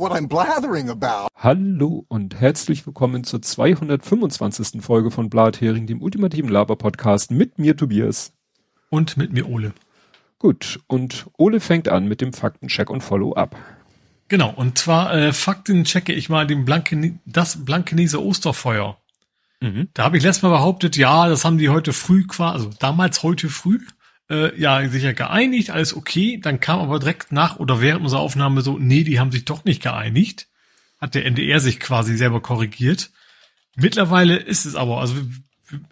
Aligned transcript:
what 0.00 0.12
I'm 0.12 0.28
blathering 0.28 0.88
about. 0.88 1.28
Hallo 1.36 2.06
und 2.08 2.40
herzlich 2.40 2.86
willkommen 2.86 3.22
zur 3.22 3.42
225. 3.42 4.80
Folge 4.82 5.10
von 5.10 5.28
Blathering, 5.28 5.86
dem 5.86 6.00
ultimativen 6.00 6.48
Laber-Podcast 6.48 7.30
mit 7.30 7.58
mir 7.58 7.76
Tobias. 7.76 8.32
Und 8.88 9.18
mit 9.18 9.34
mir 9.34 9.46
Ole. 9.46 9.74
Gut, 10.38 10.80
und 10.86 11.26
Ole 11.36 11.60
fängt 11.60 11.88
an 11.88 12.08
mit 12.08 12.22
dem 12.22 12.32
Faktencheck 12.32 12.88
und 12.88 13.02
Follow-up. 13.02 13.54
Genau, 14.28 14.50
und 14.50 14.78
zwar 14.78 15.12
äh, 15.12 15.32
Fakten 15.34 15.84
checke 15.84 16.14
ich 16.14 16.30
mal 16.30 16.46
den 16.46 16.64
Blanken, 16.64 17.20
das 17.26 17.66
Blankeneser 17.66 18.22
Osterfeuer. 18.22 18.96
Mhm. 19.60 19.90
Da 19.92 20.04
habe 20.04 20.16
ich 20.16 20.22
letztes 20.22 20.42
Mal 20.42 20.48
behauptet, 20.48 20.96
ja, 20.96 21.28
das 21.28 21.44
haben 21.44 21.58
die 21.58 21.68
heute 21.68 21.92
früh 21.92 22.26
quasi, 22.26 22.54
also 22.54 22.70
damals 22.78 23.22
heute 23.22 23.50
früh, 23.50 23.80
äh, 24.30 24.58
ja, 24.58 24.88
sicher 24.88 25.12
geeinigt, 25.12 25.70
alles 25.70 25.94
okay. 25.94 26.38
Dann 26.40 26.60
kam 26.60 26.80
aber 26.80 26.98
direkt 26.98 27.32
nach 27.32 27.56
oder 27.56 27.80
während 27.80 28.02
unserer 28.02 28.20
Aufnahme 28.20 28.62
so, 28.62 28.78
nee, 28.78 29.04
die 29.04 29.18
haben 29.18 29.32
sich 29.32 29.44
doch 29.44 29.64
nicht 29.64 29.82
geeinigt. 29.82 30.46
Hat 31.00 31.14
der 31.14 31.26
NDR 31.26 31.60
sich 31.60 31.80
quasi 31.80 32.16
selber 32.16 32.40
korrigiert. 32.40 33.10
Mittlerweile 33.76 34.36
ist 34.36 34.66
es 34.66 34.76
aber, 34.76 35.00
also 35.00 35.14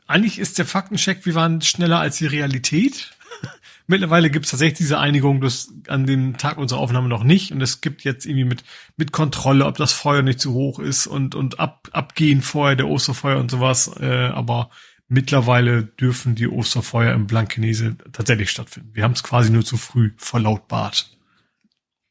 eigentlich 0.06 0.38
ist 0.38 0.58
der 0.58 0.66
Faktencheck, 0.66 1.24
wir 1.26 1.34
waren 1.34 1.60
schneller 1.62 2.00
als 2.00 2.18
die 2.18 2.26
Realität. 2.26 3.10
Mittlerweile 3.86 4.30
gibt 4.30 4.44
es 4.44 4.50
tatsächlich 4.50 4.78
diese 4.78 4.98
Einigung, 4.98 5.40
das 5.40 5.72
an 5.88 6.06
dem 6.06 6.36
Tag 6.36 6.58
unserer 6.58 6.80
Aufnahme 6.80 7.08
noch 7.08 7.24
nicht. 7.24 7.52
Und 7.52 7.60
es 7.62 7.80
gibt 7.80 8.04
jetzt 8.04 8.26
irgendwie 8.26 8.44
mit, 8.44 8.64
mit 8.96 9.12
Kontrolle, 9.12 9.64
ob 9.64 9.76
das 9.76 9.92
Feuer 9.92 10.22
nicht 10.22 10.40
zu 10.40 10.52
hoch 10.52 10.78
ist 10.78 11.06
und, 11.06 11.34
und 11.34 11.58
ab, 11.58 11.88
abgehen 11.92 12.42
vorher 12.42 12.76
der 12.76 12.88
Osterfeuer 12.88 13.38
und 13.38 13.50
sowas. 13.50 13.90
Äh, 13.98 14.26
aber 14.26 14.70
mittlerweile 15.08 15.84
dürfen 15.84 16.34
die 16.34 16.48
Osterfeuer 16.48 17.14
im 17.14 17.26
Blankenese 17.26 17.96
tatsächlich 18.12 18.50
stattfinden. 18.50 18.90
Wir 18.94 19.04
haben 19.04 19.12
es 19.12 19.22
quasi 19.22 19.50
nur 19.50 19.64
zu 19.64 19.76
früh 19.76 20.12
verlautbart. 20.16 21.16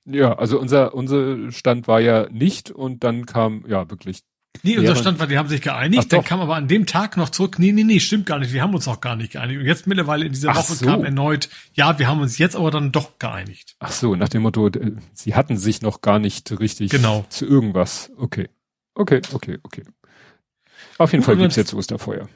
Ja, 0.05 0.37
also 0.37 0.59
unser, 0.59 0.93
unser 0.93 1.51
Stand 1.51 1.87
war 1.87 1.99
ja 1.99 2.27
nicht 2.29 2.71
und 2.71 3.03
dann 3.03 3.25
kam 3.25 3.65
ja 3.67 3.89
wirklich 3.89 4.23
Nee, 4.63 4.77
unser 4.77 4.95
Stand 4.95 5.19
war, 5.19 5.27
die 5.27 5.37
haben 5.37 5.49
sich 5.49 5.61
geeinigt, 5.61 6.03
Ach, 6.05 6.09
dann 6.09 6.23
kam 6.23 6.39
aber 6.39 6.55
an 6.55 6.67
dem 6.67 6.85
Tag 6.85 7.17
noch 7.17 7.29
zurück, 7.29 7.59
nee, 7.59 7.71
nee, 7.71 7.83
nee, 7.83 7.99
stimmt 7.99 8.25
gar 8.25 8.39
nicht, 8.39 8.53
wir 8.53 8.61
haben 8.61 8.73
uns 8.73 8.87
auch 8.87 9.01
gar 9.01 9.15
nicht 9.15 9.33
geeinigt. 9.33 9.59
Und 9.59 9.65
jetzt 9.65 9.85
mittlerweile 9.85 10.25
in 10.25 10.31
dieser 10.31 10.49
Ach 10.51 10.57
Woche 10.57 10.73
so. 10.73 10.85
kam 10.85 11.03
erneut, 11.03 11.49
ja, 11.73 11.99
wir 11.99 12.07
haben 12.07 12.21
uns 12.21 12.37
jetzt 12.37 12.55
aber 12.55 12.71
dann 12.71 12.91
doch 12.91 13.19
geeinigt. 13.19 13.75
Ach 13.79 13.91
so, 13.91 14.15
nach 14.15 14.29
dem 14.29 14.41
Motto, 14.41 14.69
sie 15.13 15.35
hatten 15.35 15.57
sich 15.57 15.81
noch 15.81 16.01
gar 16.01 16.19
nicht 16.19 16.59
richtig 16.59 16.89
genau. 16.89 17.25
zu 17.29 17.45
irgendwas. 17.45 18.11
Okay. 18.17 18.49
Okay, 18.95 19.21
okay, 19.31 19.59
okay. 19.61 19.83
Auf 20.97 21.11
jeden 21.11 21.21
Und 21.21 21.25
Fall 21.25 21.37
gibt's 21.37 21.55
jetzt 21.55 21.73
Osterfeuer. 21.75 22.27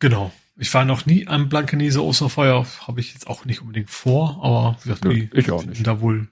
Genau. 0.00 0.32
Ich 0.56 0.74
war 0.74 0.84
noch 0.84 1.06
nie 1.06 1.26
am 1.26 1.48
Blankenese 1.48 2.04
Osterfeuer, 2.04 2.66
habe 2.86 3.00
ich 3.00 3.14
jetzt 3.14 3.26
auch 3.28 3.44
nicht 3.44 3.62
unbedingt 3.62 3.88
vor, 3.88 4.40
aber 4.42 4.76
wie 4.82 4.88
gesagt, 4.88 5.04
die 5.04 5.30
ich 5.32 5.50
auch 5.50 5.64
nicht. 5.64 5.76
sind 5.76 5.86
da 5.86 6.00
wohl, 6.00 6.28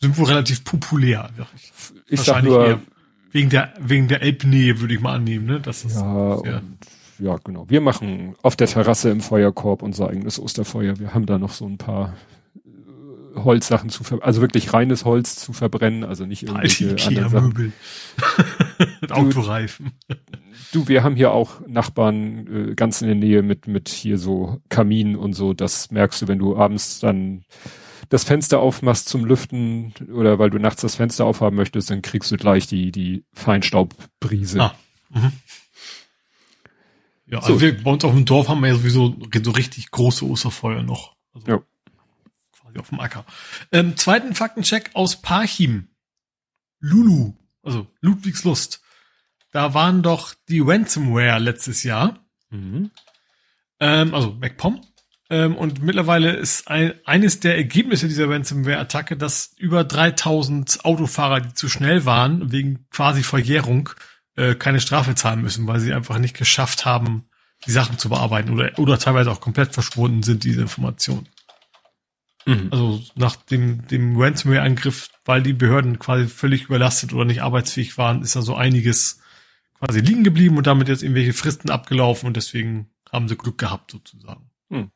sind 0.00 0.16
wohl 0.18 0.26
relativ 0.26 0.64
populär. 0.64 1.30
Ich, 1.54 1.72
ich 2.08 2.20
sag 2.20 2.42
nur, 2.42 2.80
Wegen 3.32 3.48
der, 3.48 3.72
wegen 3.78 4.08
der 4.08 4.22
Elbnähe 4.22 4.80
würde 4.80 4.94
ich 4.94 5.00
mal 5.00 5.14
annehmen, 5.14 5.46
ne? 5.46 5.60
Das 5.60 5.84
ist 5.84 5.96
ja, 5.96 6.02
und, 6.02 6.78
ja, 7.20 7.36
genau. 7.44 7.68
Wir 7.68 7.80
machen 7.80 8.34
auf 8.42 8.56
der 8.56 8.66
Terrasse 8.66 9.10
im 9.10 9.20
Feuerkorb 9.20 9.82
unser 9.82 10.08
eigenes 10.08 10.40
Osterfeuer. 10.40 10.98
Wir 10.98 11.14
haben 11.14 11.26
da 11.26 11.38
noch 11.38 11.52
so 11.52 11.66
ein 11.66 11.78
paar 11.78 12.16
Holzsachen 13.34 13.90
zu 13.90 14.04
ver 14.04 14.18
also 14.22 14.40
wirklich 14.40 14.72
reines 14.72 15.04
Holz 15.04 15.36
zu 15.36 15.52
verbrennen, 15.52 16.04
also 16.04 16.26
nicht 16.26 16.42
irgendwelche 16.42 16.96
anderen 17.06 17.30
Sachen. 17.30 17.72
Autoreifen. 19.10 19.92
Du, 20.72 20.88
wir 20.88 21.02
haben 21.02 21.16
hier 21.16 21.32
auch 21.32 21.66
Nachbarn 21.66 22.70
äh, 22.70 22.74
ganz 22.74 23.02
in 23.02 23.08
der 23.08 23.16
Nähe 23.16 23.42
mit 23.42 23.66
mit 23.66 23.88
hier 23.88 24.18
so 24.18 24.60
Kamin 24.68 25.16
und 25.16 25.32
so. 25.32 25.52
Das 25.52 25.90
merkst 25.90 26.22
du, 26.22 26.28
wenn 26.28 26.38
du 26.38 26.56
abends 26.56 27.00
dann 27.00 27.44
das 28.08 28.24
Fenster 28.24 28.58
aufmachst 28.58 29.08
zum 29.08 29.24
Lüften 29.24 29.94
oder 30.12 30.38
weil 30.38 30.50
du 30.50 30.58
nachts 30.58 30.82
das 30.82 30.96
Fenster 30.96 31.24
aufhaben 31.24 31.56
möchtest, 31.56 31.90
dann 31.90 32.02
kriegst 32.02 32.30
du 32.30 32.36
gleich 32.36 32.66
die, 32.66 32.90
die 32.90 33.24
Feinstaubbrise. 33.32 34.60
Ah, 34.60 34.74
mhm. 35.10 35.32
Ja, 37.26 37.40
so. 37.40 37.52
also 37.52 37.60
wir 37.60 37.82
bei 37.82 37.90
uns 37.90 38.04
auf 38.04 38.12
dem 38.12 38.24
Dorf 38.24 38.48
haben 38.48 38.60
wir 38.60 38.68
ja 38.68 38.74
sowieso 38.74 39.16
so 39.42 39.50
richtig 39.52 39.92
große 39.92 40.26
Osterfeuer 40.26 40.82
noch. 40.82 41.14
Also 41.32 41.46
ja. 41.46 41.62
Quasi 42.70 42.78
auf 42.78 42.88
dem 42.88 43.00
Acker. 43.00 43.24
Ähm, 43.72 43.96
zweiten 43.96 44.34
Faktencheck 44.34 44.90
aus 44.94 45.20
Parchim. 45.20 45.88
Lulu, 46.80 47.34
also 47.62 47.86
Ludwigslust. 48.00 48.80
Da 49.52 49.74
waren 49.74 50.02
doch 50.02 50.34
die 50.48 50.60
Ransomware 50.60 51.38
letztes 51.38 51.82
Jahr. 51.82 52.18
Mhm. 52.50 52.90
Ähm, 53.80 54.14
also 54.14 54.32
MacPom. 54.32 54.80
Ähm, 55.28 55.56
und 55.56 55.82
mittlerweile 55.82 56.32
ist 56.32 56.68
ein, 56.68 56.94
eines 57.04 57.40
der 57.40 57.56
Ergebnisse 57.56 58.08
dieser 58.08 58.28
Ransomware-Attacke, 58.28 59.16
dass 59.16 59.54
über 59.56 59.84
3000 59.84 60.84
Autofahrer, 60.84 61.40
die 61.40 61.54
zu 61.54 61.68
schnell 61.68 62.04
waren, 62.04 62.50
wegen 62.50 62.86
quasi 62.90 63.22
Verjährung, 63.22 63.90
äh, 64.36 64.54
keine 64.54 64.80
Strafe 64.80 65.14
zahlen 65.14 65.42
müssen, 65.42 65.66
weil 65.66 65.80
sie 65.80 65.92
einfach 65.92 66.18
nicht 66.18 66.36
geschafft 66.36 66.84
haben, 66.84 67.28
die 67.66 67.72
Sachen 67.72 67.98
zu 67.98 68.08
bearbeiten 68.08 68.50
oder, 68.50 68.78
oder 68.78 68.98
teilweise 68.98 69.30
auch 69.30 69.40
komplett 69.40 69.74
verschwunden 69.74 70.22
sind, 70.22 70.44
diese 70.44 70.62
Informationen. 70.62 71.28
Mhm. 72.50 72.68
Also 72.72 73.00
nach 73.14 73.36
dem, 73.36 73.86
dem 73.86 74.20
Ransomware-Angriff, 74.20 75.10
weil 75.24 75.42
die 75.42 75.52
Behörden 75.52 75.98
quasi 75.98 76.26
völlig 76.26 76.64
überlastet 76.64 77.12
oder 77.12 77.24
nicht 77.24 77.42
arbeitsfähig 77.42 77.96
waren, 77.96 78.22
ist 78.22 78.34
da 78.34 78.42
so 78.42 78.56
einiges 78.56 79.20
quasi 79.78 80.00
liegen 80.00 80.24
geblieben 80.24 80.56
und 80.56 80.66
damit 80.66 80.88
jetzt 80.88 81.02
irgendwelche 81.02 81.32
Fristen 81.32 81.70
abgelaufen 81.70 82.26
und 82.26 82.36
deswegen 82.36 82.90
haben 83.10 83.28
sie 83.28 83.36
Glück 83.36 83.58
gehabt 83.58 83.92
sozusagen. 83.92 84.50
Mhm. 84.68 84.90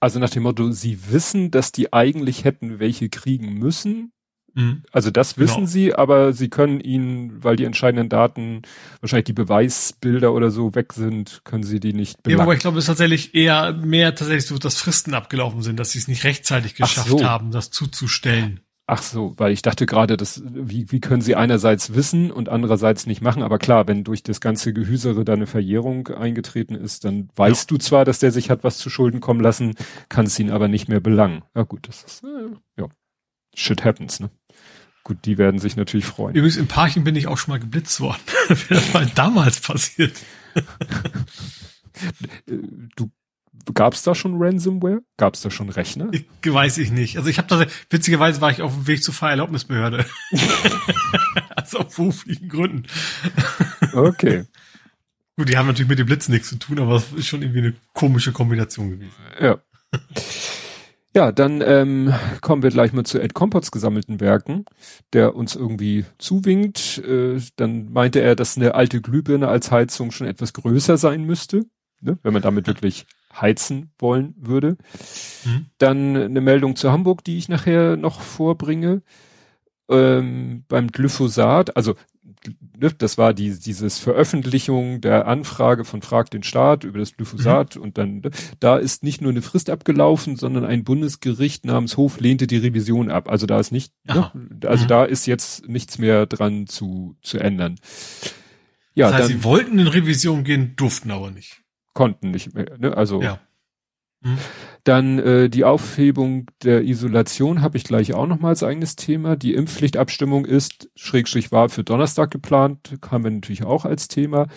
Also 0.00 0.18
nach 0.18 0.30
dem 0.30 0.42
Motto, 0.44 0.70
sie 0.72 1.10
wissen, 1.10 1.50
dass 1.50 1.72
die 1.72 1.92
eigentlich 1.92 2.44
hätten 2.44 2.78
welche 2.78 3.08
kriegen 3.08 3.54
müssen. 3.54 4.12
Mhm. 4.58 4.82
Also 4.90 5.12
das 5.12 5.38
wissen 5.38 5.54
genau. 5.58 5.66
sie, 5.68 5.94
aber 5.94 6.32
sie 6.32 6.48
können 6.48 6.80
ihnen, 6.80 7.44
weil 7.44 7.54
die 7.54 7.64
entscheidenden 7.64 8.08
Daten, 8.08 8.62
wahrscheinlich 9.00 9.26
die 9.26 9.32
Beweisbilder 9.32 10.34
oder 10.34 10.50
so 10.50 10.74
weg 10.74 10.92
sind, 10.92 11.42
können 11.44 11.62
sie 11.62 11.78
die 11.78 11.92
nicht 11.92 12.24
belangen. 12.24 12.38
Ja, 12.40 12.42
aber 12.42 12.54
ich 12.54 12.60
glaube, 12.60 12.78
es 12.78 12.84
ist 12.84 12.88
tatsächlich 12.88 13.36
eher 13.36 13.72
mehr 13.72 14.16
tatsächlich 14.16 14.46
so, 14.46 14.58
dass 14.58 14.76
Fristen 14.76 15.14
abgelaufen 15.14 15.62
sind, 15.62 15.78
dass 15.78 15.92
sie 15.92 16.00
es 16.00 16.08
nicht 16.08 16.24
rechtzeitig 16.24 16.74
geschafft 16.74 17.08
so. 17.08 17.24
haben, 17.24 17.52
das 17.52 17.70
zuzustellen. 17.70 18.60
Ach 18.90 19.02
so, 19.02 19.34
weil 19.36 19.52
ich 19.52 19.62
dachte 19.62 19.86
gerade, 19.86 20.16
dass 20.16 20.42
wie, 20.44 20.90
wie 20.90 21.00
können 21.00 21.20
sie 21.20 21.36
einerseits 21.36 21.94
wissen 21.94 22.32
und 22.32 22.48
andererseits 22.48 23.06
nicht 23.06 23.20
machen, 23.20 23.42
aber 23.42 23.58
klar, 23.58 23.86
wenn 23.86 24.02
durch 24.02 24.24
das 24.24 24.40
ganze 24.40 24.72
Gehüsere 24.72 25.24
da 25.24 25.34
eine 25.34 25.46
Verjährung 25.46 26.08
eingetreten 26.08 26.74
ist, 26.74 27.04
dann 27.04 27.28
weißt 27.36 27.70
ja. 27.70 27.76
du 27.76 27.80
zwar, 27.80 28.04
dass 28.04 28.18
der 28.18 28.32
sich 28.32 28.50
hat 28.50 28.64
was 28.64 28.78
zu 28.78 28.90
Schulden 28.90 29.20
kommen 29.20 29.40
lassen, 29.40 29.74
kannst 30.08 30.40
ihn 30.40 30.50
aber 30.50 30.66
nicht 30.66 30.88
mehr 30.88 31.00
belangen. 31.00 31.42
Ja 31.54 31.62
gut, 31.62 31.86
das 31.86 32.02
ist 32.02 32.24
äh, 32.24 32.80
ja 32.80 32.88
shit 33.58 33.84
happens, 33.84 34.20
ne? 34.20 34.30
Gut, 35.08 35.24
die 35.24 35.38
werden 35.38 35.58
sich 35.58 35.74
natürlich 35.74 36.04
freuen. 36.04 36.34
Übrigens 36.34 36.58
im 36.58 36.66
Parchen 36.66 37.02
bin 37.02 37.16
ich 37.16 37.28
auch 37.28 37.38
schon 37.38 37.52
mal 37.52 37.58
geblitzt 37.58 37.98
worden. 38.00 38.20
Wäre 38.48 38.58
das 38.68 38.92
mal 38.92 39.10
damals 39.14 39.58
passiert. 39.58 40.12
du 42.46 43.10
Gab 43.72 43.94
es 43.94 44.02
da 44.02 44.14
schon 44.14 44.36
Ransomware? 44.36 45.00
Gab 45.16 45.32
es 45.32 45.40
da 45.40 45.50
schon 45.50 45.70
Rechner? 45.70 46.08
Ich, 46.12 46.26
weiß 46.44 46.76
ich 46.76 46.90
nicht. 46.90 47.16
Also 47.16 47.30
ich 47.30 47.38
habe 47.38 47.48
da 47.48 47.64
witzigerweise 47.88 48.42
war 48.42 48.50
ich 48.50 48.60
auf 48.60 48.74
dem 48.74 48.86
Weg 48.86 49.02
zur 49.02 49.14
Fahrerlaubnisbehörde. 49.14 50.04
also 51.56 51.78
auf 51.78 51.96
beruflichen 51.96 52.50
Gründen. 52.50 52.84
okay. 53.94 54.44
Gut, 55.38 55.48
die 55.48 55.56
haben 55.56 55.68
natürlich 55.68 55.88
mit 55.88 55.98
dem 55.98 56.06
Blitz 56.06 56.28
nichts 56.28 56.50
zu 56.50 56.56
tun, 56.56 56.78
aber 56.80 56.96
es 56.96 57.12
ist 57.12 57.28
schon 57.28 57.40
irgendwie 57.40 57.60
eine 57.60 57.74
komische 57.94 58.32
Kombination 58.32 58.90
gewesen. 58.90 59.14
Ja. 59.40 59.58
Ja, 61.14 61.32
dann 61.32 61.62
ähm, 61.62 62.14
kommen 62.42 62.62
wir 62.62 62.70
gleich 62.70 62.92
mal 62.92 63.04
zu 63.04 63.18
Ed 63.18 63.34
Compots 63.34 63.70
gesammelten 63.70 64.20
Werken, 64.20 64.66
der 65.12 65.34
uns 65.34 65.56
irgendwie 65.56 66.04
zuwinkt. 66.18 66.98
Äh, 66.98 67.40
dann 67.56 67.90
meinte 67.90 68.20
er, 68.20 68.36
dass 68.36 68.56
eine 68.56 68.74
alte 68.74 69.00
Glühbirne 69.00 69.48
als 69.48 69.70
Heizung 69.70 70.10
schon 70.10 70.26
etwas 70.26 70.52
größer 70.52 70.98
sein 70.98 71.24
müsste, 71.24 71.64
ne, 72.00 72.18
wenn 72.22 72.32
man 72.32 72.42
damit 72.42 72.66
wirklich 72.66 73.06
heizen 73.34 73.92
wollen 73.98 74.34
würde. 74.38 74.76
Mhm. 75.44 75.66
Dann 75.78 76.16
eine 76.16 76.40
Meldung 76.40 76.76
zu 76.76 76.92
Hamburg, 76.92 77.24
die 77.24 77.38
ich 77.38 77.48
nachher 77.48 77.96
noch 77.96 78.20
vorbringe. 78.20 79.02
Ähm, 79.90 80.64
beim 80.68 80.88
Glyphosat, 80.88 81.74
also 81.74 81.94
das 82.98 83.18
war 83.18 83.34
die, 83.34 83.58
dieses 83.58 83.98
Veröffentlichung 83.98 85.00
der 85.00 85.26
Anfrage 85.26 85.84
von 85.84 86.02
Frag 86.02 86.30
den 86.30 86.42
Staat 86.42 86.84
über 86.84 86.98
das 86.98 87.16
Glyphosat 87.16 87.76
mhm. 87.76 87.82
und 87.82 87.98
dann, 87.98 88.20
ne, 88.20 88.30
da 88.60 88.76
ist 88.76 89.02
nicht 89.02 89.20
nur 89.20 89.30
eine 89.30 89.42
Frist 89.42 89.70
abgelaufen, 89.70 90.36
sondern 90.36 90.64
ein 90.64 90.84
Bundesgericht 90.84 91.64
namens 91.64 91.96
Hof 91.96 92.20
lehnte 92.20 92.46
die 92.46 92.58
Revision 92.58 93.10
ab. 93.10 93.28
Also 93.28 93.46
da 93.46 93.58
ist 93.58 93.72
nicht, 93.72 93.92
ne, 94.04 94.30
also 94.64 94.84
mhm. 94.84 94.88
da 94.88 95.04
ist 95.04 95.26
jetzt 95.26 95.68
nichts 95.68 95.98
mehr 95.98 96.26
dran 96.26 96.66
zu, 96.66 97.16
zu 97.22 97.38
ändern. 97.38 97.76
Ja, 98.94 99.10
das 99.10 99.14
heißt, 99.14 99.30
dann, 99.30 99.36
sie 99.38 99.44
wollten 99.44 99.78
in 99.78 99.86
Revision 99.86 100.44
gehen, 100.44 100.74
durften 100.76 101.10
aber 101.10 101.30
nicht 101.30 101.62
konnten 101.98 102.30
nicht 102.30 102.54
mehr. 102.54 102.78
Ne? 102.78 102.96
Also 102.96 103.20
ja. 103.20 103.40
Hm. 104.22 104.38
Dann 104.84 105.18
äh, 105.18 105.48
die 105.48 105.64
Aufhebung 105.64 106.46
der 106.62 106.82
Isolation 106.82 107.62
habe 107.62 107.76
ich 107.76 107.84
gleich 107.84 108.14
auch 108.14 108.26
noch 108.26 108.40
mal 108.40 108.48
als 108.48 108.62
eigenes 108.62 108.96
Thema. 108.96 109.36
Die 109.36 109.54
Impfpflichtabstimmung 109.54 110.44
ist 110.44 110.90
Schrägstrich 110.96 111.52
war 111.52 111.68
für 111.68 111.84
Donnerstag 111.84 112.30
geplant, 112.30 112.98
haben 113.10 113.24
wir 113.24 113.30
natürlich 113.30 113.64
auch 113.64 113.84
als 113.84 114.08
Thema. 114.08 114.48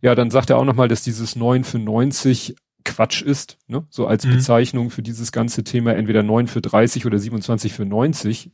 Ja, 0.00 0.14
dann 0.14 0.30
sagt 0.30 0.50
er 0.50 0.58
auch 0.58 0.64
noch 0.64 0.74
mal, 0.74 0.88
dass 0.88 1.02
dieses 1.02 1.36
9 1.36 1.64
für 1.64 1.78
90 1.78 2.56
Quatsch 2.84 3.20
ist, 3.20 3.58
ne? 3.66 3.86
so 3.90 4.06
als 4.06 4.24
mhm. 4.24 4.32
Bezeichnung 4.32 4.90
für 4.90 5.02
dieses 5.02 5.32
ganze 5.32 5.64
Thema, 5.64 5.94
entweder 5.94 6.22
9 6.22 6.46
für 6.46 6.62
30 6.62 7.04
oder 7.04 7.18
27 7.18 7.72
für 7.72 7.84
90. 7.84 8.50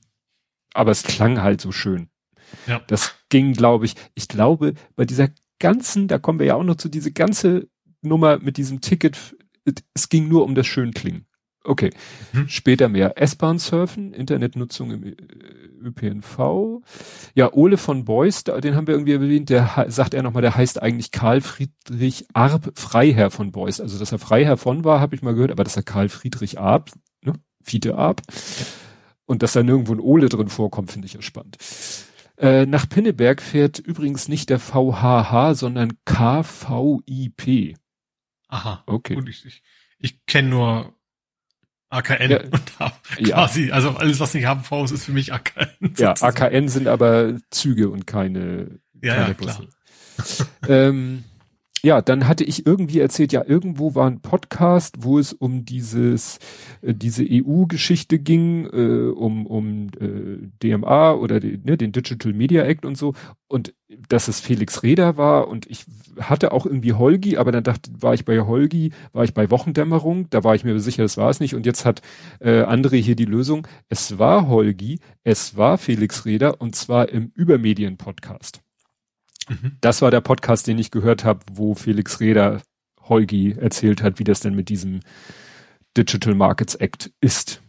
Aber 0.75 0.91
es 0.91 1.05
klang 1.05 1.43
halt 1.43 1.61
so 1.61 1.71
schön. 1.71 2.09
Ja. 2.67 2.81
Das 2.89 3.15
ging, 3.29 3.53
glaube 3.53 3.85
ich, 3.85 3.95
ich 4.15 4.29
glaube, 4.29 4.75
bei 4.95 5.05
dieser 5.05 5.29
ganzen, 5.59 6.09
da 6.09 6.19
kommen 6.19 6.39
wir 6.39 6.47
ja 6.47 6.55
auch 6.55 6.65
noch 6.65 6.77
zu, 6.77 6.89
diese 6.89 7.13
ganze 7.13 7.69
Nummer 8.03 8.39
mit 8.39 8.57
diesem 8.57 8.81
Ticket, 8.81 9.37
es 9.95 10.09
ging 10.09 10.29
nur 10.29 10.45
um 10.45 10.55
das 10.55 10.67
Schönklingen. 10.67 11.27
Okay. 11.67 11.91
Hm. 12.33 12.49
Später 12.49 12.89
mehr 12.89 13.21
S-Bahn 13.21 13.59
surfen, 13.59 14.13
Internetnutzung 14.13 14.93
im 14.93 15.05
äh, 15.05 15.17
ÖPNV. 15.83 16.83
Ja, 17.35 17.53
Ole 17.53 17.77
von 17.77 18.05
Beuys, 18.05 18.45
den 18.45 18.77
haben 18.77 18.87
wir 18.87 18.95
irgendwie 18.95 19.13
erwähnt, 19.13 19.51
der 19.51 19.87
sagt 19.89 20.15
er 20.15 20.23
nochmal, 20.23 20.43
der 20.43 20.57
heißt 20.57 20.81
eigentlich 20.81 21.11
Karl 21.11 21.41
Friedrich 21.41 22.27
Arp 22.33 22.73
Freiherr 22.75 23.31
von 23.31 23.53
Beuys. 23.53 23.81
Also, 23.81 23.99
dass 23.99 24.13
er 24.13 24.19
Freiherr 24.19 24.57
von 24.57 24.85
war, 24.85 25.01
habe 25.01 25.15
ich 25.15 25.23
mal 25.23 25.35
gehört, 25.35 25.51
aber 25.51 25.65
dass 25.65 25.77
er 25.77 25.83
Karl 25.83 26.09
Friedrich 26.09 26.59
Arp, 26.59 26.93
ne, 27.23 27.35
Fiete 27.63 27.97
Arp. 27.97 28.23
Und 29.27 29.43
dass 29.43 29.55
da 29.55 29.63
nirgendwo 29.65 29.93
ein 29.93 30.01
Ole 30.01 30.29
drin 30.29 30.49
vorkommt, 30.49 30.93
finde 30.93 31.07
ich 31.07 31.15
ja 31.15 31.23
spannend. 31.23 31.59
Äh, 32.39 32.67
nach 32.67 32.89
Pinneberg 32.89 33.43
fährt 33.43 33.81
übrigens 33.81 34.29
nicht 34.29 34.51
der 34.51 34.61
VHH, 34.61 35.55
sondern 35.55 35.95
KVIP. 36.05 37.77
Aha. 38.49 38.83
Okay. 38.87 39.17
Und 39.17 39.29
ich, 39.29 39.45
ich, 39.45 39.63
ich 39.99 40.25
kenne 40.27 40.49
nur 40.49 40.95
AKN 41.89 42.31
ja, 42.31 42.43
und 42.43 42.79
habe 42.79 42.95
quasi, 43.25 43.69
ja. 43.69 43.75
also 43.75 43.91
alles, 43.91 44.21
was 44.21 44.35
nicht 44.35 44.47
HV 44.47 44.85
ist, 44.85 44.91
ist 44.91 45.05
für 45.05 45.13
mich 45.13 45.33
AKN. 45.33 45.95
Ja, 45.97 46.15
AKN 46.21 46.69
sind 46.69 46.89
aber 46.89 47.37
Züge 47.51 47.89
und 47.89 48.07
keine, 48.07 48.81
ja, 49.03 49.15
keine 49.15 49.29
ja, 49.29 49.33
Busse. 49.35 49.69
ähm, 50.69 51.25
ja, 51.83 52.01
dann 52.01 52.27
hatte 52.27 52.45
ich 52.45 52.67
irgendwie 52.67 53.01
erzählt, 53.01 53.33
ja, 53.33 53.45
irgendwo 53.47 53.95
war 53.95 54.07
ein 54.09 54.21
Podcast, 54.21 54.97
wo 55.01 55.19
es 55.19 55.33
um 55.33 55.65
dieses, 55.65 56.39
äh, 56.83 56.95
diese 56.95 57.25
EU-Geschichte 57.29 58.19
ging, 58.19 58.67
äh, 58.67 59.11
um, 59.11 59.47
um 59.47 59.89
äh, 60.01 60.49
DMA 60.63 61.13
oder 61.13 61.39
die, 61.39 61.59
ne, 61.59 61.77
den 61.77 61.93
Digital 61.93 62.33
Media 62.33 62.65
Act 62.65 62.85
und 62.85 62.97
so. 62.97 63.15
Und 63.47 63.75
dass 64.09 64.27
es 64.27 64.41
Felix 64.41 64.83
Reder 64.83 65.17
war 65.17 65.49
und 65.49 65.67
ich 65.67 65.85
hatte 66.19 66.53
auch 66.53 66.67
irgendwie 66.67 66.95
Holgi, 66.95 67.37
aber 67.37 67.53
dann 67.53 67.63
dachte, 67.63 67.91
war 68.01 68.15
ich 68.15 68.25
bei 68.25 68.41
Holgi, 68.41 68.91
war 69.13 69.25
ich 69.25 69.35
bei 69.35 69.51
Wochendämmerung, 69.51 70.29
da 70.31 70.43
war 70.43 70.55
ich 70.55 70.65
mir 70.65 70.81
sicher, 70.81 71.03
das 71.03 71.17
war 71.17 71.31
es 71.31 71.41
nicht. 71.41 71.55
Und 71.55 71.67
jetzt 71.67 71.85
hat 71.85 72.03
äh, 72.41 72.63
André 72.63 72.97
hier 72.97 73.17
die 73.17 73.27
Lösung. 73.27 73.69
Es 73.89 74.19
war 74.19 74.49
Holgi, 74.49 74.99
es 75.25 75.57
war 75.57 75.79
Felix 75.79 76.25
Reder 76.25 76.61
und 76.61 76.75
zwar 76.75 77.11
im 77.11 77.31
Übermedien-Podcast. 77.35 78.66
Mhm. 79.49 79.73
Das 79.81 80.03
war 80.03 80.11
der 80.11 80.21
Podcast, 80.21 80.67
den 80.67 80.79
ich 80.79 80.91
gehört 80.91 81.25
habe, 81.25 81.41
wo 81.53 81.75
Felix 81.75 82.21
Reder 82.21 82.63
Holgi 83.03 83.53
erzählt 83.53 84.03
hat, 84.03 84.19
wie 84.19 84.25
das 84.25 84.41
denn 84.41 84.55
mit 84.55 84.69
diesem 84.69 85.01
Digital 85.97 86.35
Markets 86.35 86.75
Act 86.75 87.13
ist. 87.21 87.63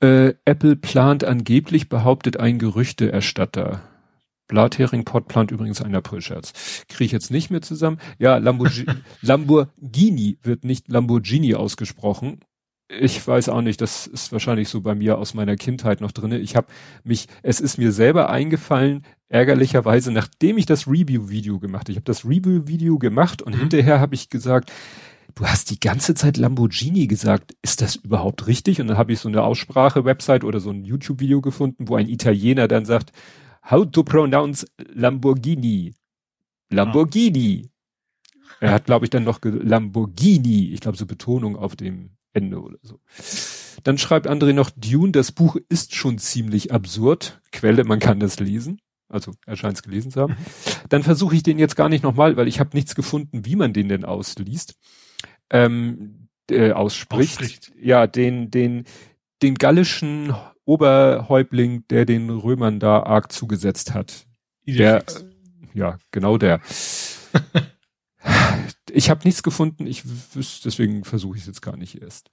Äh, 0.00 0.34
Apple 0.44 0.76
plant 0.76 1.24
angeblich, 1.24 1.88
behauptet 1.88 2.38
ein 2.38 2.58
Gerüchteerstatter. 2.58 3.82
Blathering-Pod 4.48 5.28
plant 5.28 5.52
übrigens 5.52 5.80
einen 5.80 5.94
April-Scherz. 5.94 6.52
Kriege 6.88 7.04
ich 7.04 7.12
jetzt 7.12 7.30
nicht 7.30 7.50
mehr 7.50 7.62
zusammen. 7.62 8.00
Ja, 8.18 8.38
Lamborghini, 8.38 8.92
Lamborghini 9.20 10.38
wird 10.42 10.64
nicht 10.64 10.88
Lamborghini 10.88 11.54
ausgesprochen 11.54 12.40
ich 12.98 13.26
weiß 13.26 13.48
auch 13.50 13.62
nicht, 13.62 13.80
das 13.80 14.06
ist 14.06 14.32
wahrscheinlich 14.32 14.68
so 14.68 14.80
bei 14.80 14.94
mir 14.94 15.18
aus 15.18 15.34
meiner 15.34 15.56
Kindheit 15.56 16.00
noch 16.00 16.12
drinne. 16.12 16.38
Ich 16.38 16.56
habe 16.56 16.66
mich, 17.04 17.28
es 17.42 17.60
ist 17.60 17.78
mir 17.78 17.92
selber 17.92 18.30
eingefallen, 18.30 19.04
ärgerlicherweise, 19.28 20.10
nachdem 20.10 20.58
ich 20.58 20.66
das 20.66 20.88
Review-Video 20.88 21.60
gemacht 21.60 21.84
habe. 21.84 21.92
Ich 21.92 21.96
habe 21.96 22.04
das 22.04 22.24
Review-Video 22.24 22.98
gemacht 22.98 23.42
und 23.42 23.54
mhm. 23.54 23.60
hinterher 23.60 24.00
habe 24.00 24.14
ich 24.14 24.28
gesagt, 24.28 24.72
du 25.36 25.46
hast 25.46 25.70
die 25.70 25.78
ganze 25.78 26.14
Zeit 26.14 26.36
Lamborghini 26.36 27.06
gesagt. 27.06 27.54
Ist 27.62 27.80
das 27.80 27.96
überhaupt 27.96 28.48
richtig? 28.48 28.80
Und 28.80 28.88
dann 28.88 28.98
habe 28.98 29.12
ich 29.12 29.20
so 29.20 29.28
eine 29.28 29.42
Aussprache-Website 29.42 30.42
oder 30.42 30.58
so 30.58 30.70
ein 30.70 30.84
YouTube-Video 30.84 31.40
gefunden, 31.40 31.88
wo 31.88 31.94
ein 31.94 32.08
Italiener 32.08 32.66
dann 32.66 32.84
sagt, 32.84 33.12
how 33.70 33.88
to 33.88 34.02
pronounce 34.02 34.66
Lamborghini? 34.78 35.94
Lamborghini. 36.70 37.66
Ah. 37.66 38.66
Er 38.66 38.72
hat, 38.72 38.86
glaube 38.86 39.06
ich, 39.06 39.10
dann 39.10 39.24
noch 39.24 39.38
Lamborghini. 39.42 40.72
Ich 40.72 40.80
glaube, 40.80 40.98
so 40.98 41.06
Betonung 41.06 41.56
auf 41.56 41.76
dem 41.76 42.10
Ende 42.32 42.60
oder 42.60 42.78
so. 42.82 43.00
Dann 43.82 43.98
schreibt 43.98 44.28
André 44.28 44.52
noch, 44.52 44.70
Dune, 44.70 45.12
das 45.12 45.32
Buch 45.32 45.56
ist 45.68 45.94
schon 45.94 46.18
ziemlich 46.18 46.72
absurd. 46.72 47.40
Quelle, 47.52 47.84
man 47.84 47.98
kann 47.98 48.20
das 48.20 48.40
lesen. 48.40 48.80
Also 49.08 49.32
er 49.44 49.56
scheint 49.56 49.76
es 49.76 49.82
gelesen 49.82 50.10
zu 50.10 50.20
haben. 50.20 50.34
Mhm. 50.34 50.88
Dann 50.88 51.02
versuche 51.02 51.34
ich 51.34 51.42
den 51.42 51.58
jetzt 51.58 51.76
gar 51.76 51.88
nicht 51.88 52.04
nochmal, 52.04 52.36
weil 52.36 52.48
ich 52.48 52.60
habe 52.60 52.70
nichts 52.74 52.94
gefunden, 52.94 53.44
wie 53.44 53.56
man 53.56 53.72
den 53.72 53.88
denn 53.88 54.04
ausliest. 54.04 54.74
Ähm, 55.50 56.28
äh, 56.50 56.72
ausspricht. 56.72 57.40
ausspricht. 57.40 57.72
Ja, 57.80 58.06
den, 58.06 58.50
den, 58.50 58.84
den 59.42 59.54
gallischen 59.54 60.34
Oberhäuptling, 60.64 61.84
der 61.88 62.04
den 62.04 62.30
Römern 62.30 62.78
da 62.78 63.02
arg 63.02 63.32
zugesetzt 63.32 63.94
hat. 63.94 64.26
Der, 64.66 65.02
ja, 65.74 65.98
genau 66.12 66.38
der. 66.38 66.60
ich 68.92 69.10
habe 69.10 69.22
nichts 69.24 69.42
gefunden, 69.42 69.86
ich 69.86 70.04
wüsste, 70.34 70.68
deswegen 70.68 71.04
versuche 71.04 71.36
ich 71.36 71.42
es 71.42 71.46
jetzt 71.46 71.62
gar 71.62 71.76
nicht 71.76 72.00
erst. 72.00 72.30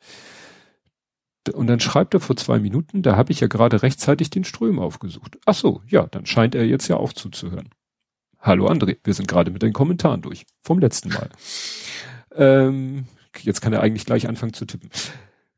Und 1.53 1.67
dann 1.67 1.79
schreibt 1.79 2.13
er 2.13 2.19
vor 2.19 2.35
zwei 2.35 2.59
Minuten, 2.59 3.01
da 3.01 3.15
habe 3.15 3.31
ich 3.31 3.39
ja 3.39 3.47
gerade 3.47 3.81
rechtzeitig 3.81 4.29
den 4.29 4.43
Ström 4.43 4.79
aufgesucht. 4.79 5.37
Ach 5.45 5.53
so, 5.53 5.81
ja, 5.87 6.05
dann 6.07 6.25
scheint 6.25 6.55
er 6.55 6.65
jetzt 6.65 6.87
ja 6.87 6.97
auch 6.97 7.13
zuzuhören. 7.13 7.69
Hallo 8.39 8.67
André, 8.67 8.97
wir 9.03 9.13
sind 9.13 9.27
gerade 9.27 9.51
mit 9.51 9.61
den 9.61 9.73
Kommentaren 9.73 10.21
durch, 10.21 10.45
vom 10.61 10.79
letzten 10.79 11.09
Mal. 11.09 11.29
ähm, 12.35 13.07
jetzt 13.41 13.61
kann 13.61 13.73
er 13.73 13.81
eigentlich 13.81 14.05
gleich 14.05 14.27
anfangen 14.27 14.53
zu 14.53 14.65
tippen. 14.65 14.89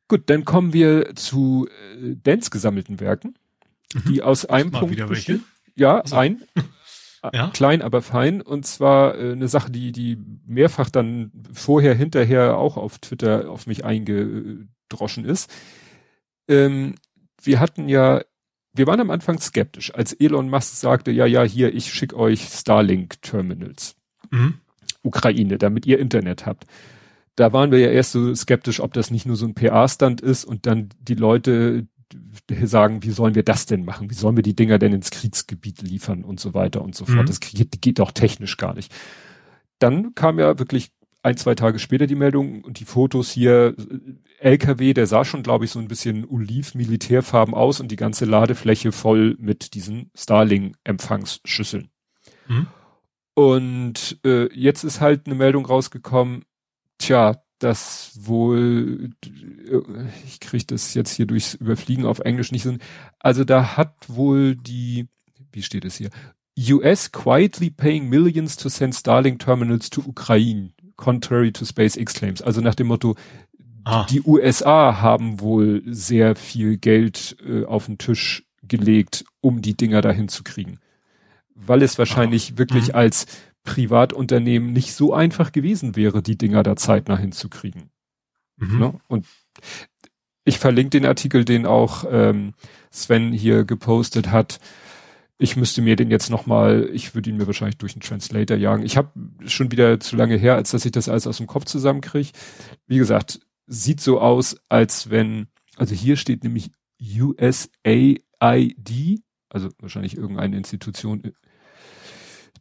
Gut, 0.07 0.23
dann 0.27 0.45
kommen 0.45 0.73
wir 0.73 1.15
zu 1.15 1.67
äh, 2.01 2.15
Dance 2.23 2.49
gesammelten 2.49 2.99
Werken, 2.99 3.35
mhm. 3.93 4.03
die 4.07 4.23
aus 4.23 4.45
einem 4.45 4.71
Punkt 4.71 4.91
wieder 4.91 5.09
welche? 5.09 5.39
Ja, 5.75 5.99
also. 6.01 6.15
ein. 6.15 6.43
ja? 7.33 7.49
klein, 7.49 7.81
aber 7.81 8.01
fein. 8.01 8.41
Und 8.41 8.65
zwar 8.65 9.17
äh, 9.17 9.31
eine 9.31 9.47
Sache, 9.47 9.71
die, 9.71 9.91
die 9.91 10.17
mehrfach 10.45 10.89
dann 10.89 11.31
vorher, 11.53 11.95
hinterher 11.95 12.57
auch 12.57 12.77
auf 12.77 12.99
Twitter 12.99 13.49
auf 13.49 13.67
mich 13.67 13.85
eingedroschen 13.85 15.25
ist. 15.25 15.51
Ähm, 16.47 16.95
wir 17.41 17.59
hatten 17.59 17.89
ja, 17.89 18.21
wir 18.73 18.87
waren 18.87 18.99
am 18.99 19.11
Anfang 19.11 19.39
skeptisch, 19.39 19.93
als 19.93 20.13
Elon 20.13 20.49
Musk 20.49 20.75
sagte, 20.75 21.11
ja, 21.11 21.25
ja, 21.25 21.43
hier, 21.43 21.73
ich 21.73 21.93
schicke 21.93 22.17
euch 22.17 22.43
Starlink-Terminals. 22.43 23.95
Mhm. 24.31 24.55
Ukraine, 25.03 25.57
damit 25.57 25.85
ihr 25.85 25.99
Internet 25.99 26.45
habt. 26.45 26.65
Da 27.35 27.53
waren 27.53 27.71
wir 27.71 27.79
ja 27.79 27.89
erst 27.89 28.11
so 28.11 28.35
skeptisch, 28.35 28.81
ob 28.81 28.93
das 28.93 29.11
nicht 29.11 29.25
nur 29.25 29.37
so 29.37 29.45
ein 29.45 29.53
PA-Stand 29.53 30.21
ist 30.21 30.43
und 30.43 30.65
dann 30.65 30.89
die 30.99 31.15
Leute, 31.15 31.87
sagen, 32.63 33.03
wie 33.03 33.11
sollen 33.11 33.35
wir 33.35 33.43
das 33.43 33.65
denn 33.65 33.85
machen? 33.85 34.09
Wie 34.09 34.15
sollen 34.15 34.35
wir 34.35 34.43
die 34.43 34.55
Dinger 34.55 34.79
denn 34.79 34.93
ins 34.93 35.11
Kriegsgebiet 35.11 35.81
liefern 35.81 36.23
und 36.23 36.39
so 36.39 36.53
weiter 36.53 36.81
und 36.81 36.95
so 36.95 37.05
fort. 37.05 37.23
Mhm. 37.23 37.25
Das 37.25 37.39
geht, 37.39 37.81
geht 37.81 37.99
doch 37.99 38.11
technisch 38.11 38.57
gar 38.57 38.73
nicht. 38.73 38.93
Dann 39.79 40.15
kam 40.15 40.39
ja 40.39 40.59
wirklich 40.59 40.91
ein, 41.21 41.37
zwei 41.37 41.55
Tage 41.55 41.79
später 41.79 42.07
die 42.07 42.15
Meldung 42.15 42.63
und 42.63 42.79
die 42.79 42.85
Fotos 42.85 43.29
hier, 43.29 43.75
LKW, 44.39 44.93
der 44.93 45.05
sah 45.05 45.25
schon, 45.25 45.43
glaube 45.43 45.65
ich, 45.65 45.71
so 45.71 45.79
ein 45.79 45.87
bisschen 45.87 46.25
oliv-militärfarben 46.25 47.53
aus 47.53 47.79
und 47.79 47.89
die 47.91 47.97
ganze 47.97 48.25
Ladefläche 48.25 48.91
voll 48.91 49.35
mit 49.39 49.73
diesen 49.73 50.11
Starling-Empfangsschüsseln. 50.15 51.89
Mhm. 52.47 52.67
Und 53.33 54.19
äh, 54.25 54.51
jetzt 54.53 54.83
ist 54.83 55.01
halt 55.01 55.25
eine 55.25 55.35
Meldung 55.35 55.65
rausgekommen, 55.65 56.45
tja, 56.97 57.41
dass 57.59 58.11
wohl, 58.15 59.11
ich 60.25 60.39
kriege 60.39 60.65
das 60.65 60.93
jetzt 60.93 61.13
hier 61.13 61.25
durchs 61.25 61.53
Überfliegen 61.55 62.05
auf 62.05 62.19
Englisch 62.19 62.51
nicht 62.51 62.63
so, 62.63 62.75
also 63.19 63.43
da 63.43 63.77
hat 63.77 63.93
wohl 64.07 64.55
die, 64.55 65.07
wie 65.51 65.63
steht 65.63 65.85
es 65.85 65.97
hier, 65.97 66.09
US 66.71 67.11
quietly 67.11 67.69
paying 67.69 68.09
millions 68.09 68.57
to 68.57 68.69
send 68.69 68.93
Starlink 68.95 69.39
terminals 69.39 69.89
to 69.89 70.01
Ukraine, 70.01 70.71
contrary 70.97 71.51
to 71.51 71.65
SpaceX 71.65 72.13
claims. 72.13 72.41
Also 72.41 72.59
nach 72.61 72.75
dem 72.75 72.87
Motto, 72.87 73.15
ah. 73.85 74.05
die 74.09 74.21
USA 74.21 75.01
haben 75.01 75.39
wohl 75.39 75.81
sehr 75.85 76.35
viel 76.35 76.77
Geld 76.77 77.37
äh, 77.45 77.65
auf 77.65 77.85
den 77.85 77.97
Tisch 77.97 78.43
gelegt, 78.63 79.25
um 79.41 79.61
die 79.61 79.75
Dinger 79.75 80.01
dahin 80.01 80.27
zu 80.27 80.43
kriegen. 80.43 80.79
Weil 81.55 81.81
es 81.81 81.97
wahrscheinlich 81.97 82.53
ah. 82.53 82.57
wirklich 82.57 82.89
mhm. 82.89 82.95
als 82.95 83.25
Privatunternehmen 83.69 84.73
nicht 84.73 84.95
so 84.95 85.13
einfach 85.13 85.51
gewesen 85.51 85.95
wäre, 85.95 86.23
die 86.23 86.39
Dinger 86.39 86.63
da 86.63 86.75
zeitnah 86.75 87.17
hinzukriegen. 87.17 87.91
Mhm. 88.57 88.79
Ne? 88.79 88.99
Und 89.07 89.27
ich 90.43 90.57
verlinke 90.57 90.89
den 90.89 91.05
Artikel, 91.05 91.45
den 91.45 91.67
auch 91.67 92.03
ähm, 92.09 92.55
Sven 92.91 93.31
hier 93.31 93.65
gepostet 93.65 94.31
hat. 94.31 94.59
Ich 95.37 95.55
müsste 95.55 95.83
mir 95.83 95.95
den 95.95 96.09
jetzt 96.09 96.31
nochmal, 96.31 96.89
ich 96.91 97.13
würde 97.13 97.29
ihn 97.29 97.37
mir 97.37 97.45
wahrscheinlich 97.45 97.77
durch 97.77 97.93
einen 97.93 98.01
Translator 98.01 98.57
jagen. 98.57 98.83
Ich 98.83 98.97
habe 98.97 99.11
schon 99.45 99.71
wieder 99.71 99.99
zu 99.99 100.15
lange 100.15 100.35
her, 100.35 100.55
als 100.55 100.71
dass 100.71 100.83
ich 100.83 100.91
das 100.91 101.07
alles 101.07 101.27
aus 101.27 101.37
dem 101.37 101.45
Kopf 101.45 101.65
zusammenkriege. 101.65 102.31
Wie 102.87 102.97
gesagt, 102.97 103.39
sieht 103.67 104.01
so 104.01 104.19
aus, 104.19 104.57
als 104.67 105.11
wenn, 105.11 105.45
also 105.77 105.93
hier 105.93 106.17
steht 106.17 106.43
nämlich 106.43 106.71
USAID, 106.99 107.61
also 109.47 109.69
wahrscheinlich 109.79 110.17
irgendeine 110.17 110.57
Institution 110.57 111.33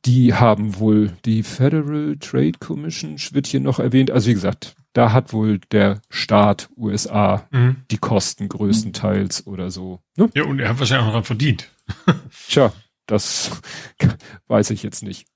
die 0.05 0.35
haben 0.35 0.79
wohl 0.79 1.13
die 1.25 1.43
Federal 1.43 2.17
Trade 2.21 2.53
Commission, 2.59 3.17
wird 3.33 3.47
hier 3.47 3.61
noch 3.61 3.79
erwähnt. 3.79 4.11
Also 4.11 4.29
wie 4.29 4.35
gesagt, 4.35 4.77
da 4.93 5.13
hat 5.13 5.33
wohl 5.33 5.61
der 5.71 6.01
Staat 6.11 6.69
USA 6.77 7.47
mhm. 7.51 7.77
die 7.91 7.99
Kosten 7.99 8.49
größtenteils 8.49 9.47
oder 9.47 9.71
so. 9.71 10.01
Ne? 10.17 10.29
Ja, 10.35 10.45
und 10.45 10.59
er 10.61 10.71
hat 10.71 10.79
wahrscheinlich 10.79 11.07
auch 11.07 11.11
daran 11.11 11.25
verdient. 11.25 11.71
Tja, 12.49 12.73
das 13.07 13.61
weiß 14.49 14.71
ich 14.71 14.83
jetzt 14.83 15.03
nicht. 15.03 15.27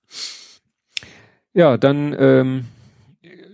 Ja, 1.54 1.76
dann 1.76 2.14
ähm, 2.18 2.64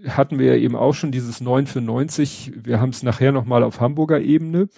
hatten 0.06 0.38
wir 0.38 0.46
ja 0.46 0.56
eben 0.56 0.76
auch 0.76 0.94
schon 0.94 1.12
dieses 1.12 1.40
9 1.40 1.66
für 1.66 1.80
90. 1.80 2.52
Wir 2.64 2.80
haben 2.80 2.90
es 2.90 3.02
nachher 3.02 3.32
nochmal 3.32 3.62
auf 3.62 3.80
Hamburger 3.80 4.20
Ebene, 4.20 4.68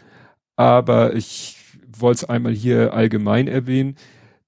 aber 0.56 1.14
ich 1.14 1.56
wollte 1.96 2.24
es 2.24 2.30
einmal 2.30 2.52
hier 2.52 2.94
allgemein 2.94 3.46
erwähnen, 3.46 3.96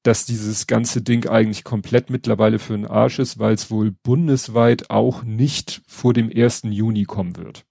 dass 0.03 0.25
dieses 0.25 0.67
ganze 0.67 1.03
Ding 1.03 1.29
eigentlich 1.29 1.65
komplett 1.65 2.11
mittlerweile 2.11 2.59
für 2.59 2.73
den 2.73 2.87
Arsch 2.87 3.19
ist, 3.19 3.39
weil 3.39 3.55
es 3.55 3.71
wohl 3.71 3.93
bundesweit 3.93 4.91
auch 4.91 5.23
nicht 5.23 5.83
vor 5.87 6.13
dem 6.13 6.31
1. 6.35 6.63
Juni 6.65 7.05
kommen 7.05 7.37
wird. 7.37 7.65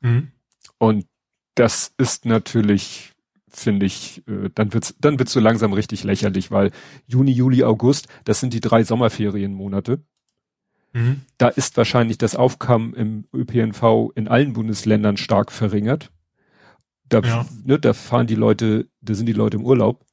Mhm. 0.00 0.28
Und 0.78 1.06
das 1.54 1.92
ist 1.98 2.24
natürlich, 2.24 3.12
finde 3.48 3.86
ich, 3.86 4.26
äh, 4.26 4.50
dann 4.54 4.72
wird's, 4.72 4.94
dann 4.98 5.18
wird's 5.18 5.32
so 5.32 5.40
langsam 5.40 5.72
richtig 5.72 6.04
lächerlich, 6.04 6.50
weil 6.50 6.70
Juni, 7.06 7.32
Juli, 7.32 7.64
August, 7.64 8.08
das 8.24 8.40
sind 8.40 8.54
die 8.54 8.60
drei 8.60 8.82
Sommerferienmonate. 8.82 10.02
Mhm. 10.94 11.22
Da 11.38 11.48
ist 11.48 11.76
wahrscheinlich 11.76 12.18
das 12.18 12.34
Aufkommen 12.34 12.94
im 12.94 13.24
ÖPNV 13.34 14.12
in 14.14 14.28
allen 14.28 14.54
Bundesländern 14.54 15.16
stark 15.16 15.52
verringert. 15.52 16.10
Da, 17.08 17.20
ja. 17.20 17.46
ne, 17.64 17.78
da 17.78 17.92
fahren 17.92 18.26
die 18.26 18.36
Leute, 18.36 18.88
da 19.02 19.14
sind 19.14 19.26
die 19.26 19.32
Leute 19.32 19.58
im 19.58 19.64
Urlaub. 19.64 20.04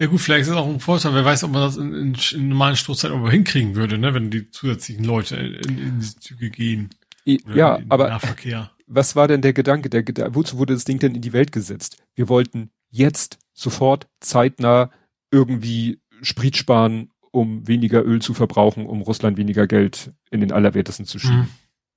Ja 0.00 0.06
gut, 0.06 0.20
vielleicht 0.20 0.42
ist 0.42 0.48
es 0.48 0.54
auch 0.54 0.68
ein 0.68 0.80
Vorteil, 0.80 1.14
wer 1.14 1.24
weiß, 1.24 1.44
ob 1.44 1.52
man 1.52 1.62
das 1.62 1.76
in, 1.76 1.92
in, 1.92 2.16
in 2.32 2.48
normalen 2.48 2.76
Stoßzeiten 2.76 3.16
aber 3.16 3.30
hinkriegen 3.30 3.74
würde, 3.74 3.98
ne, 3.98 4.14
wenn 4.14 4.30
die 4.30 4.50
zusätzlichen 4.50 5.04
Leute 5.04 5.36
in, 5.36 5.78
in 5.78 5.98
diese 5.98 6.20
Züge 6.20 6.50
gehen. 6.50 6.90
Ja, 7.24 7.80
aber 7.88 8.08
Nahverkehr. 8.08 8.70
was 8.86 9.16
war 9.16 9.28
denn 9.28 9.42
der 9.42 9.52
Gedanke? 9.52 9.90
Der, 9.90 10.02
der, 10.02 10.34
wozu 10.34 10.56
wurde 10.58 10.74
das 10.74 10.84
Ding 10.84 10.98
denn 10.98 11.14
in 11.14 11.20
die 11.20 11.32
Welt 11.32 11.52
gesetzt? 11.52 11.98
Wir 12.14 12.28
wollten 12.28 12.70
jetzt 12.90 13.38
sofort 13.52 14.06
zeitnah 14.20 14.90
irgendwie 15.30 16.00
Sprit 16.22 16.56
sparen 16.56 17.10
um 17.30 17.66
weniger 17.66 18.04
Öl 18.04 18.20
zu 18.20 18.34
verbrauchen, 18.34 18.86
um 18.86 19.02
Russland 19.02 19.36
weniger 19.36 19.66
Geld 19.66 20.12
in 20.30 20.40
den 20.40 20.52
Allerwertesten 20.52 21.06
zu 21.06 21.18
schieben. 21.18 21.40
Mhm. 21.40 21.48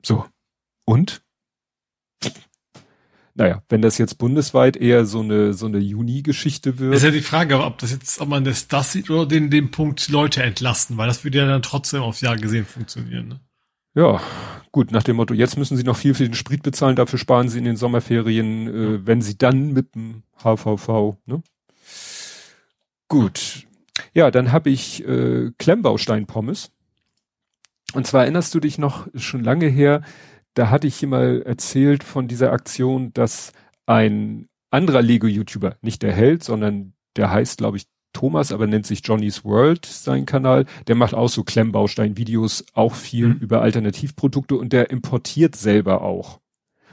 So. 0.03 0.25
Und? 0.85 1.21
Naja, 3.33 3.63
wenn 3.69 3.81
das 3.81 3.97
jetzt 3.97 4.17
bundesweit 4.17 4.75
eher 4.75 5.05
so 5.05 5.21
eine, 5.21 5.53
so 5.53 5.65
eine 5.65 5.79
Juni-Geschichte 5.79 6.79
wird. 6.79 6.93
Ist 6.93 7.03
ja 7.03 7.11
die 7.11 7.21
Frage, 7.21 7.63
ob 7.63 7.77
das 7.77 7.91
jetzt, 7.91 8.19
ob 8.19 8.27
man 8.27 8.43
das, 8.43 8.67
das 8.67 8.91
sieht 8.91 9.09
oder 9.09 9.25
den, 9.25 9.49
den 9.49 9.71
Punkt 9.71 10.09
Leute 10.09 10.43
entlasten, 10.43 10.97
weil 10.97 11.07
das 11.07 11.23
würde 11.23 11.37
ja 11.37 11.45
dann 11.45 11.61
trotzdem 11.61 12.01
aufs 12.01 12.21
Jahr 12.21 12.35
gesehen 12.35 12.65
funktionieren, 12.65 13.27
ne? 13.27 13.39
Ja, 13.93 14.21
gut, 14.71 14.91
nach 14.91 15.03
dem 15.03 15.17
Motto, 15.17 15.33
jetzt 15.33 15.57
müssen 15.57 15.75
sie 15.75 15.83
noch 15.83 15.97
viel 15.97 16.13
für 16.13 16.23
den 16.23 16.33
Sprit 16.33 16.63
bezahlen, 16.63 16.95
dafür 16.95 17.19
sparen 17.19 17.49
sie 17.49 17.57
in 17.57 17.65
den 17.65 17.75
Sommerferien, 17.75 18.67
äh, 18.67 19.05
wenn 19.05 19.21
sie 19.21 19.37
dann 19.37 19.73
mit 19.73 19.95
dem 19.95 20.23
HVV, 20.41 21.17
ne? 21.25 21.41
Gut, 23.09 23.67
ja, 24.13 24.31
dann 24.31 24.51
habe 24.51 24.69
ich 24.69 25.05
äh, 25.05 25.51
Klemmbaustein-Pommes. 25.57 26.71
Und 27.93 28.07
zwar 28.07 28.21
erinnerst 28.21 28.55
du 28.55 28.61
dich 28.61 28.77
noch 28.77 29.07
schon 29.15 29.43
lange 29.43 29.67
her, 29.67 30.01
da 30.53 30.69
hatte 30.69 30.87
ich 30.87 30.95
hier 30.95 31.09
mal 31.09 31.41
erzählt 31.43 32.03
von 32.03 32.27
dieser 32.27 32.51
Aktion, 32.51 33.13
dass 33.13 33.53
ein 33.85 34.47
anderer 34.69 35.01
Lego-YouTuber, 35.01 35.77
nicht 35.81 36.01
der 36.01 36.13
Held, 36.13 36.43
sondern 36.43 36.93
der 37.15 37.31
heißt, 37.31 37.57
glaube 37.57 37.77
ich, 37.77 37.87
Thomas, 38.13 38.51
aber 38.51 38.67
nennt 38.67 38.85
sich 38.85 39.01
Johnny's 39.05 39.45
World, 39.45 39.85
sein 39.85 40.25
Kanal. 40.25 40.65
Der 40.87 40.95
macht 40.95 41.13
auch 41.13 41.29
so 41.29 41.43
Klemmbaustein-Videos, 41.43 42.65
auch 42.73 42.93
viel 42.93 43.29
mhm. 43.29 43.37
über 43.39 43.61
Alternativprodukte 43.61 44.55
und 44.55 44.73
der 44.73 44.89
importiert 44.89 45.55
selber 45.55 46.01
auch. 46.01 46.39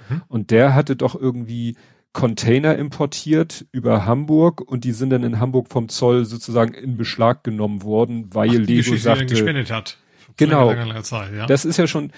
Mhm. 0.09 0.23
Und 0.29 0.51
der 0.51 0.75
hatte 0.75 0.95
doch 0.97 1.15
irgendwie 1.15 1.77
Container 2.13 2.77
importiert 2.77 3.67
über 3.73 4.05
Hamburg 4.07 4.61
und 4.61 4.85
die 4.85 4.93
sind 4.93 5.11
dann 5.11 5.25
in 5.25 5.41
Hamburg 5.41 5.69
vom 5.69 5.89
Zoll 5.89 6.25
sozusagen 6.25 6.75
in 6.75 6.97
Beschlag 6.97 7.45
genommen 7.45 7.83
worden, 7.83 8.33
weil 8.33 8.51
Ach, 8.51 8.55
Lego 8.55 8.77
Geschichte, 8.79 8.99
sagte, 8.99 9.27
gespendet 9.27 9.71
hat. 9.71 9.99
Genau. 10.37 10.73
Zeit, 11.03 11.35
ja. 11.35 11.47
Das 11.47 11.65
ist 11.65 11.77
ja 11.77 11.87
schon 11.87 12.13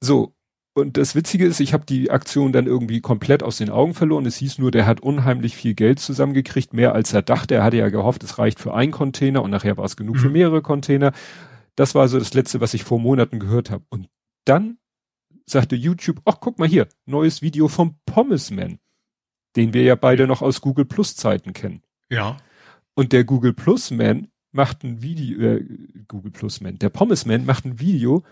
so. 0.00 0.34
Und 0.78 0.96
das 0.96 1.14
Witzige 1.14 1.46
ist, 1.46 1.60
ich 1.60 1.72
habe 1.72 1.84
die 1.86 2.10
Aktion 2.10 2.52
dann 2.52 2.66
irgendwie 2.66 3.00
komplett 3.00 3.42
aus 3.42 3.58
den 3.58 3.70
Augen 3.70 3.94
verloren. 3.94 4.26
Es 4.26 4.36
hieß 4.36 4.58
nur, 4.58 4.70
der 4.70 4.86
hat 4.86 5.00
unheimlich 5.00 5.56
viel 5.56 5.74
Geld 5.74 5.98
zusammengekriegt, 5.98 6.72
mehr 6.72 6.94
als 6.94 7.12
er 7.12 7.22
dachte. 7.22 7.56
Er 7.56 7.64
hatte 7.64 7.76
ja 7.76 7.88
gehofft, 7.88 8.22
es 8.24 8.38
reicht 8.38 8.60
für 8.60 8.74
einen 8.74 8.92
Container 8.92 9.42
und 9.42 9.50
nachher 9.50 9.76
war 9.76 9.84
es 9.84 9.96
genug 9.96 10.16
mhm. 10.16 10.20
für 10.20 10.30
mehrere 10.30 10.62
Container. 10.62 11.12
Das 11.76 11.94
war 11.94 12.08
so 12.08 12.18
das 12.18 12.34
Letzte, 12.34 12.60
was 12.60 12.74
ich 12.74 12.84
vor 12.84 12.98
Monaten 12.98 13.38
gehört 13.38 13.70
habe. 13.70 13.84
Und 13.88 14.08
dann 14.44 14.78
sagte 15.46 15.76
YouTube, 15.76 16.20
ach 16.24 16.38
guck 16.40 16.58
mal 16.58 16.68
hier, 16.68 16.88
neues 17.06 17.42
Video 17.42 17.68
vom 17.68 17.96
Pommesman 18.06 18.78
den 19.58 19.74
wir 19.74 19.82
ja 19.82 19.96
beide 19.96 20.26
noch 20.26 20.40
aus 20.40 20.60
Google 20.60 20.84
Plus 20.84 21.16
Zeiten 21.16 21.52
kennen. 21.52 21.82
Ja. 22.10 22.36
Und 22.94 23.12
der 23.12 23.24
Google 23.24 23.52
Plus 23.52 23.90
Man 23.90 24.28
macht 24.52 24.84
ein 24.84 25.02
Video, 25.02 25.40
äh, 25.40 25.64
Google 26.06 26.30
Plus 26.30 26.60
Man, 26.60 26.78
der 26.78 26.88
Pommes 26.88 27.26
Man 27.26 27.44
macht 27.44 27.64
ein 27.64 27.80
Video, 27.80 28.22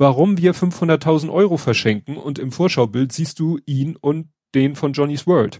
warum 0.00 0.38
wir 0.38 0.54
500.000 0.54 1.30
Euro 1.30 1.58
verschenken 1.58 2.16
und 2.16 2.38
im 2.38 2.52
Vorschaubild 2.52 3.12
siehst 3.12 3.38
du 3.38 3.58
ihn 3.66 3.96
und 3.96 4.28
den 4.54 4.74
von 4.74 4.94
Johnny's 4.94 5.26
World. 5.26 5.58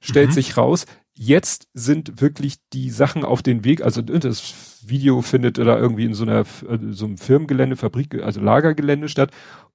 Stellt 0.00 0.30
mhm. 0.30 0.32
sich 0.32 0.56
raus, 0.56 0.86
jetzt 1.12 1.68
sind 1.74 2.22
wirklich 2.22 2.56
die 2.72 2.88
Sachen 2.88 3.26
auf 3.26 3.42
den 3.42 3.64
Weg, 3.64 3.82
also 3.82 4.00
das 4.00 4.80
Video 4.86 5.20
findet 5.20 5.58
da 5.58 5.78
irgendwie 5.78 6.06
in 6.06 6.14
so 6.14 6.24
einer, 6.24 6.46
äh, 6.66 6.78
so 6.92 7.04
einem 7.04 7.18
Firmengelände, 7.18 7.76
Fabrik, 7.76 8.14
also 8.22 8.40
Lagergelände 8.40 9.10
statt 9.10 9.32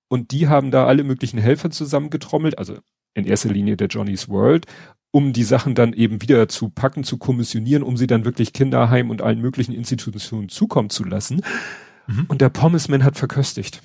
und 0.08 0.32
die 0.32 0.48
haben 0.48 0.72
da 0.72 0.88
alle 0.88 1.04
möglichen 1.04 1.38
Helfer 1.38 1.70
zusammengetrommelt, 1.70 2.58
also 2.58 2.78
in 3.14 3.26
erster 3.26 3.50
Linie 3.50 3.78
der 3.78 3.90
Johnny's 3.90 4.28
World, 4.28 4.66
um 5.12 5.34
die 5.34 5.44
Sachen 5.44 5.76
dann 5.76 5.94
eben 5.94 6.20
wieder 6.20 6.48
zu 6.50 6.70
packen, 6.70 7.04
zu 7.04 7.20
kommissionieren, 7.20 7.84
um 7.84 7.96
sie 7.96 8.08
dann 8.08 8.26
wirklich 8.26 8.54
Kinderheim 8.54 9.12
und 9.12 9.22
allen 9.22 9.40
möglichen 9.40 9.76
Institutionen 9.76 10.50
zukommen 10.50 10.90
zu 10.90 11.04
lassen. 11.04 11.44
Mhm. 12.08 12.26
Und 12.28 12.42
der 12.42 12.50
Pommesman 12.50 13.04
hat 13.04 13.18
verköstigt. 13.18 13.82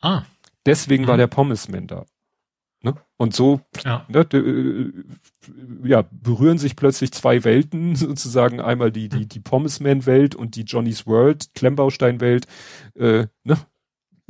Ah. 0.00 0.22
Deswegen 0.66 1.04
mhm. 1.04 1.08
war 1.08 1.16
der 1.16 1.26
Pommesman 1.26 1.86
da. 1.86 2.06
Ne? 2.82 2.94
Und 3.18 3.34
so 3.34 3.60
ja. 3.84 4.06
Ne, 4.08 4.20
äh, 4.32 4.92
ja, 5.84 6.04
berühren 6.10 6.56
sich 6.56 6.76
plötzlich 6.76 7.12
zwei 7.12 7.44
Welten, 7.44 7.94
sozusagen 7.96 8.60
einmal 8.60 8.90
die, 8.90 9.08
die, 9.08 9.26
die 9.26 9.40
Pommesman-Welt 9.40 10.34
und 10.34 10.56
die 10.56 10.62
Johnny's 10.62 11.06
World, 11.06 11.54
Klemmbaustein-Welt. 11.54 12.46
Äh, 12.94 13.26
ne? 13.44 13.58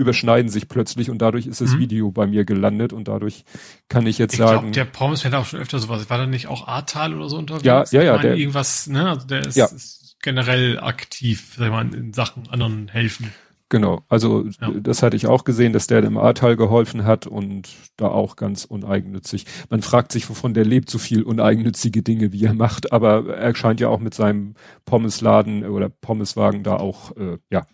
überschneiden 0.00 0.50
sich 0.50 0.66
plötzlich 0.66 1.10
und 1.10 1.18
dadurch 1.18 1.46
ist 1.46 1.60
das 1.60 1.74
mhm. 1.74 1.80
Video 1.80 2.10
bei 2.10 2.26
mir 2.26 2.46
gelandet 2.46 2.94
und 2.94 3.06
dadurch 3.06 3.44
kann 3.88 4.06
ich 4.06 4.16
jetzt 4.16 4.32
ich 4.32 4.38
sagen. 4.38 4.72
Glaub, 4.72 4.72
der 4.72 4.84
Pommes 4.86 5.24
hat 5.26 5.34
auch 5.34 5.44
schon 5.44 5.60
öfter 5.60 5.78
sowas. 5.78 6.08
War 6.08 6.16
da 6.16 6.26
nicht 6.26 6.46
auch 6.46 6.66
Ahrtal 6.66 7.14
oder 7.14 7.28
so 7.28 7.36
unterwegs? 7.36 7.64
Ja, 7.64 7.84
ja, 7.92 8.02
ja. 8.02 8.18
Der, 8.18 8.34
irgendwas, 8.34 8.86
ne? 8.86 9.10
Also 9.10 9.26
der 9.26 9.46
ist, 9.46 9.56
ja. 9.56 9.66
ist 9.66 9.99
generell 10.22 10.78
aktiv, 10.78 11.54
sag 11.56 11.70
mal, 11.70 11.94
in 11.94 12.12
Sachen 12.12 12.48
anderen 12.48 12.88
helfen. 12.88 13.32
Genau, 13.70 14.02
also 14.08 14.46
ja. 14.60 14.70
das 14.80 15.04
hatte 15.04 15.14
ich 15.14 15.28
auch 15.28 15.44
gesehen, 15.44 15.72
dass 15.72 15.86
der 15.86 16.02
dem 16.02 16.18
Ahrtal 16.18 16.56
geholfen 16.56 17.04
hat 17.04 17.28
und 17.28 17.68
da 17.96 18.08
auch 18.08 18.34
ganz 18.34 18.64
uneigennützig. 18.64 19.46
Man 19.68 19.80
fragt 19.80 20.10
sich, 20.10 20.28
wovon 20.28 20.54
der 20.54 20.64
lebt, 20.64 20.90
so 20.90 20.98
viel 20.98 21.22
uneigennützige 21.22 22.02
Dinge, 22.02 22.32
wie 22.32 22.44
er 22.44 22.52
macht, 22.52 22.92
aber 22.92 23.32
er 23.32 23.54
scheint 23.54 23.78
ja 23.78 23.88
auch 23.88 24.00
mit 24.00 24.12
seinem 24.12 24.54
Pommesladen 24.86 25.64
oder 25.64 25.88
Pommeswagen 25.88 26.64
da 26.64 26.78
auch, 26.78 27.16
äh, 27.16 27.38
ja, 27.48 27.64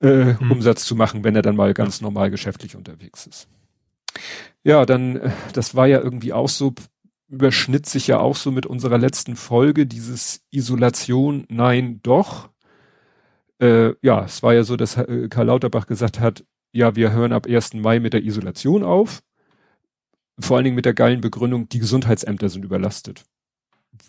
äh, 0.00 0.34
hm. 0.34 0.50
Umsatz 0.50 0.84
zu 0.84 0.96
machen, 0.96 1.22
wenn 1.22 1.36
er 1.36 1.42
dann 1.42 1.54
mal 1.54 1.72
ganz 1.72 2.00
normal 2.00 2.32
geschäftlich 2.32 2.74
unterwegs 2.74 3.28
ist. 3.28 3.48
Ja, 4.64 4.84
dann, 4.86 5.16
äh, 5.16 5.30
das 5.52 5.76
war 5.76 5.86
ja 5.86 6.00
irgendwie 6.00 6.32
auch 6.32 6.48
so, 6.48 6.74
überschnitt 7.28 7.86
sich 7.86 8.06
ja 8.06 8.20
auch 8.20 8.36
so 8.36 8.50
mit 8.50 8.66
unserer 8.66 8.98
letzten 8.98 9.36
Folge, 9.36 9.86
dieses 9.86 10.42
Isolation, 10.50 11.44
nein, 11.48 12.00
doch. 12.02 12.50
Äh, 13.58 13.94
ja, 14.02 14.24
es 14.24 14.42
war 14.42 14.54
ja 14.54 14.62
so, 14.62 14.76
dass 14.76 14.96
äh, 14.96 15.28
Karl 15.28 15.46
Lauterbach 15.46 15.86
gesagt 15.86 16.20
hat, 16.20 16.44
ja, 16.72 16.94
wir 16.94 17.12
hören 17.12 17.32
ab 17.32 17.46
1. 17.46 17.74
Mai 17.74 18.00
mit 18.00 18.12
der 18.12 18.22
Isolation 18.22 18.84
auf. 18.84 19.22
Vor 20.38 20.56
allen 20.56 20.64
Dingen 20.64 20.76
mit 20.76 20.84
der 20.84 20.94
geilen 20.94 21.22
Begründung, 21.22 21.68
die 21.68 21.78
Gesundheitsämter 21.78 22.48
sind 22.48 22.64
überlastet. 22.64 23.24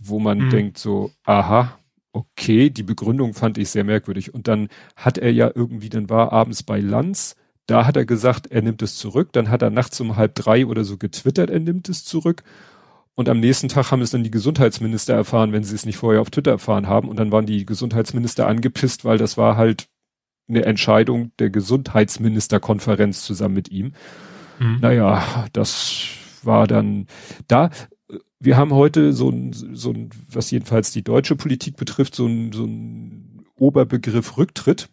Wo 0.01 0.19
man 0.19 0.41
hm. 0.41 0.49
denkt 0.49 0.77
so, 0.77 1.11
aha, 1.23 1.79
okay, 2.11 2.69
die 2.69 2.83
Begründung 2.83 3.33
fand 3.33 3.57
ich 3.57 3.69
sehr 3.69 3.85
merkwürdig. 3.85 4.33
Und 4.33 4.47
dann 4.47 4.67
hat 4.95 5.17
er 5.17 5.31
ja 5.31 5.49
irgendwie, 5.53 5.89
dann 5.89 6.09
war 6.09 6.33
abends 6.33 6.63
bei 6.63 6.81
Lanz, 6.81 7.35
da 7.67 7.85
hat 7.85 7.97
er 7.97 8.05
gesagt, 8.05 8.47
er 8.47 8.61
nimmt 8.61 8.81
es 8.81 8.95
zurück. 8.95 9.29
Dann 9.33 9.49
hat 9.49 9.61
er 9.61 9.69
nachts 9.69 9.99
um 10.01 10.15
halb 10.15 10.35
drei 10.35 10.65
oder 10.65 10.83
so 10.83 10.97
getwittert, 10.97 11.49
er 11.49 11.59
nimmt 11.59 11.89
es 11.89 12.03
zurück. 12.03 12.43
Und 13.17 13.29
am 13.29 13.39
nächsten 13.39 13.67
Tag 13.67 13.91
haben 13.91 14.01
es 14.01 14.11
dann 14.11 14.23
die 14.23 14.31
Gesundheitsminister 14.31 15.13
erfahren, 15.13 15.51
wenn 15.51 15.63
sie 15.63 15.75
es 15.75 15.85
nicht 15.85 15.97
vorher 15.97 16.21
auf 16.21 16.29
Twitter 16.29 16.51
erfahren 16.51 16.87
haben. 16.87 17.09
Und 17.09 17.17
dann 17.17 17.31
waren 17.31 17.45
die 17.45 17.65
Gesundheitsminister 17.65 18.47
angepisst, 18.47 19.05
weil 19.05 19.17
das 19.17 19.37
war 19.37 19.57
halt 19.57 19.89
eine 20.47 20.63
Entscheidung 20.63 21.31
der 21.39 21.49
Gesundheitsministerkonferenz 21.49 23.23
zusammen 23.23 23.55
mit 23.55 23.69
ihm. 23.69 23.93
Mhm. 24.59 24.77
Naja, 24.81 25.47
das 25.51 26.03
war 26.43 26.67
dann 26.67 27.07
da 27.47 27.71
wir 28.39 28.57
haben 28.57 28.73
heute 28.73 29.13
so 29.13 29.29
ein, 29.29 29.53
so 29.53 29.91
ein, 29.91 30.09
was 30.31 30.51
jedenfalls 30.51 30.91
die 30.91 31.03
deutsche 31.03 31.35
Politik 31.35 31.75
betrifft, 31.75 32.15
so 32.15 32.27
ein, 32.27 32.51
so 32.51 32.65
ein 32.65 33.45
Oberbegriff 33.57 34.37
Rücktritt. 34.37 34.89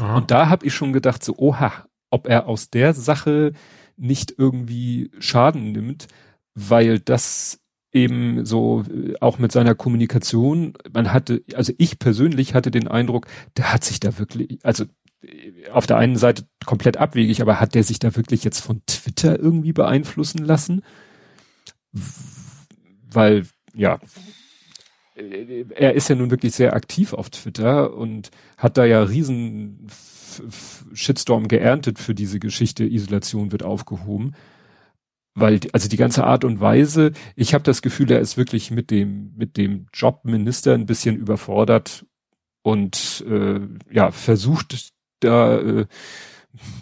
Aha. 0.00 0.18
Und 0.18 0.30
da 0.30 0.48
habe 0.48 0.66
ich 0.66 0.74
schon 0.74 0.92
gedacht, 0.92 1.24
so, 1.24 1.36
oha, 1.38 1.86
ob 2.10 2.28
er 2.28 2.46
aus 2.46 2.70
der 2.70 2.92
Sache 2.92 3.52
nicht 3.96 4.34
irgendwie 4.36 5.10
Schaden 5.18 5.72
nimmt, 5.72 6.08
weil 6.56 6.98
das 6.98 7.60
eben 7.92 8.44
so 8.44 8.82
äh, 8.90 9.14
auch 9.20 9.38
mit 9.38 9.52
seiner 9.52 9.74
Kommunikation, 9.74 10.74
man 10.92 11.12
hatte, 11.12 11.44
also 11.54 11.72
ich 11.78 11.98
persönlich 11.98 12.54
hatte 12.54 12.70
den 12.70 12.88
Eindruck, 12.88 13.26
der 13.56 13.72
hat 13.72 13.84
sich 13.84 14.00
da 14.00 14.18
wirklich, 14.18 14.58
also 14.64 14.84
äh, 15.22 15.68
auf 15.70 15.86
der 15.86 15.98
einen 15.98 16.16
Seite 16.16 16.46
komplett 16.64 16.96
abwegig, 16.96 17.42
aber 17.42 17.60
hat 17.60 17.74
der 17.74 17.84
sich 17.84 17.98
da 17.98 18.16
wirklich 18.16 18.42
jetzt 18.42 18.60
von 18.60 18.82
Twitter 18.86 19.38
irgendwie 19.38 19.72
beeinflussen 19.72 20.44
lassen? 20.44 20.82
Weil, 23.10 23.46
ja, 23.74 23.98
äh, 25.14 25.64
er 25.74 25.94
ist 25.94 26.08
ja 26.08 26.16
nun 26.16 26.30
wirklich 26.30 26.54
sehr 26.54 26.74
aktiv 26.74 27.12
auf 27.12 27.30
Twitter 27.30 27.94
und 27.94 28.30
hat 28.56 28.78
da 28.78 28.86
ja 28.86 29.02
riesen 29.02 29.86
Shitstorm 30.92 31.48
geerntet 31.48 31.98
für 31.98 32.14
diese 32.14 32.40
Geschichte, 32.40 32.84
Isolation 32.84 33.52
wird 33.52 33.62
aufgehoben. 33.62 34.34
Weil, 35.38 35.60
also 35.72 35.88
die 35.88 35.98
ganze 35.98 36.24
Art 36.24 36.44
und 36.44 36.60
Weise, 36.60 37.12
ich 37.36 37.52
habe 37.52 37.62
das 37.62 37.82
Gefühl, 37.82 38.10
er 38.10 38.20
ist 38.20 38.38
wirklich 38.38 38.70
mit 38.70 38.90
dem, 38.90 39.34
mit 39.36 39.58
dem 39.58 39.86
Jobminister 39.92 40.72
ein 40.72 40.86
bisschen 40.86 41.16
überfordert 41.16 42.06
und 42.62 43.22
äh, 43.28 43.60
ja, 43.92 44.10
versucht 44.12 44.92
da 45.20 45.58
äh, 45.58 45.86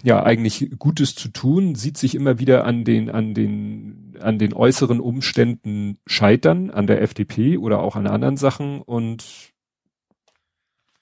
ja 0.04 0.22
eigentlich 0.22 0.70
Gutes 0.78 1.16
zu 1.16 1.30
tun, 1.30 1.74
sieht 1.74 1.98
sich 1.98 2.14
immer 2.14 2.38
wieder 2.38 2.64
an 2.64 2.84
den, 2.84 3.10
an 3.10 3.34
den, 3.34 4.14
an 4.20 4.38
den 4.38 4.54
äußeren 4.54 5.00
Umständen 5.00 5.98
scheitern, 6.06 6.70
an 6.70 6.86
der 6.86 7.02
FDP 7.02 7.58
oder 7.58 7.80
auch 7.80 7.96
an 7.96 8.06
anderen 8.06 8.36
Sachen 8.36 8.80
und 8.82 9.52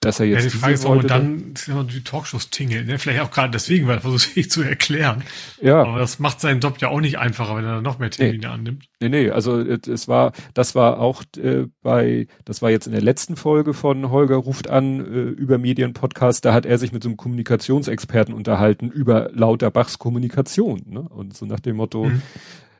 dass 0.02 0.20
er 0.20 0.26
jetzt. 0.26 0.44
Ja, 0.44 0.50
die 0.50 0.56
Frage 0.56 0.74
ist, 0.74 0.84
warum 0.84 1.06
dann 1.06 1.54
die 1.88 2.04
Talkshows 2.04 2.50
tingeln, 2.50 2.86
ne? 2.86 2.98
Vielleicht 2.98 3.20
auch 3.20 3.30
gerade 3.30 3.52
deswegen, 3.52 3.86
weil 3.86 3.98
er 3.98 4.00
versucht 4.00 4.34
sich 4.34 4.50
zu 4.50 4.62
erklären. 4.62 5.22
Ja. 5.60 5.82
Aber 5.82 5.98
das 5.98 6.18
macht 6.18 6.40
seinen 6.40 6.60
Job 6.60 6.80
ja 6.80 6.88
auch 6.88 7.00
nicht 7.00 7.18
einfacher, 7.18 7.56
wenn 7.56 7.64
er 7.64 7.80
noch 7.80 7.98
mehr 7.98 8.10
Termine 8.10 8.38
nee. 8.38 8.46
annimmt. 8.46 8.84
Nee, 9.00 9.08
nee, 9.08 9.30
also 9.30 9.60
es 9.60 10.08
war, 10.08 10.32
das 10.54 10.74
war 10.74 10.98
auch 10.98 11.22
äh, 11.36 11.66
bei, 11.82 12.26
das 12.44 12.62
war 12.62 12.70
jetzt 12.70 12.86
in 12.86 12.92
der 12.92 13.02
letzten 13.02 13.36
Folge 13.36 13.74
von 13.74 14.10
Holger 14.10 14.36
ruft 14.36 14.68
an 14.68 15.00
äh, 15.00 15.02
über 15.30 15.58
Medienpodcast, 15.58 16.44
da 16.44 16.52
hat 16.52 16.66
er 16.66 16.78
sich 16.78 16.92
mit 16.92 17.02
so 17.02 17.08
einem 17.08 17.16
Kommunikationsexperten 17.16 18.34
unterhalten 18.34 18.90
über 18.90 19.30
Lauterbachs 19.32 19.98
Kommunikation, 19.98 20.82
ne? 20.86 21.00
Und 21.00 21.36
so 21.36 21.46
nach 21.46 21.60
dem 21.60 21.76
Motto, 21.76 22.06
mhm. 22.06 22.22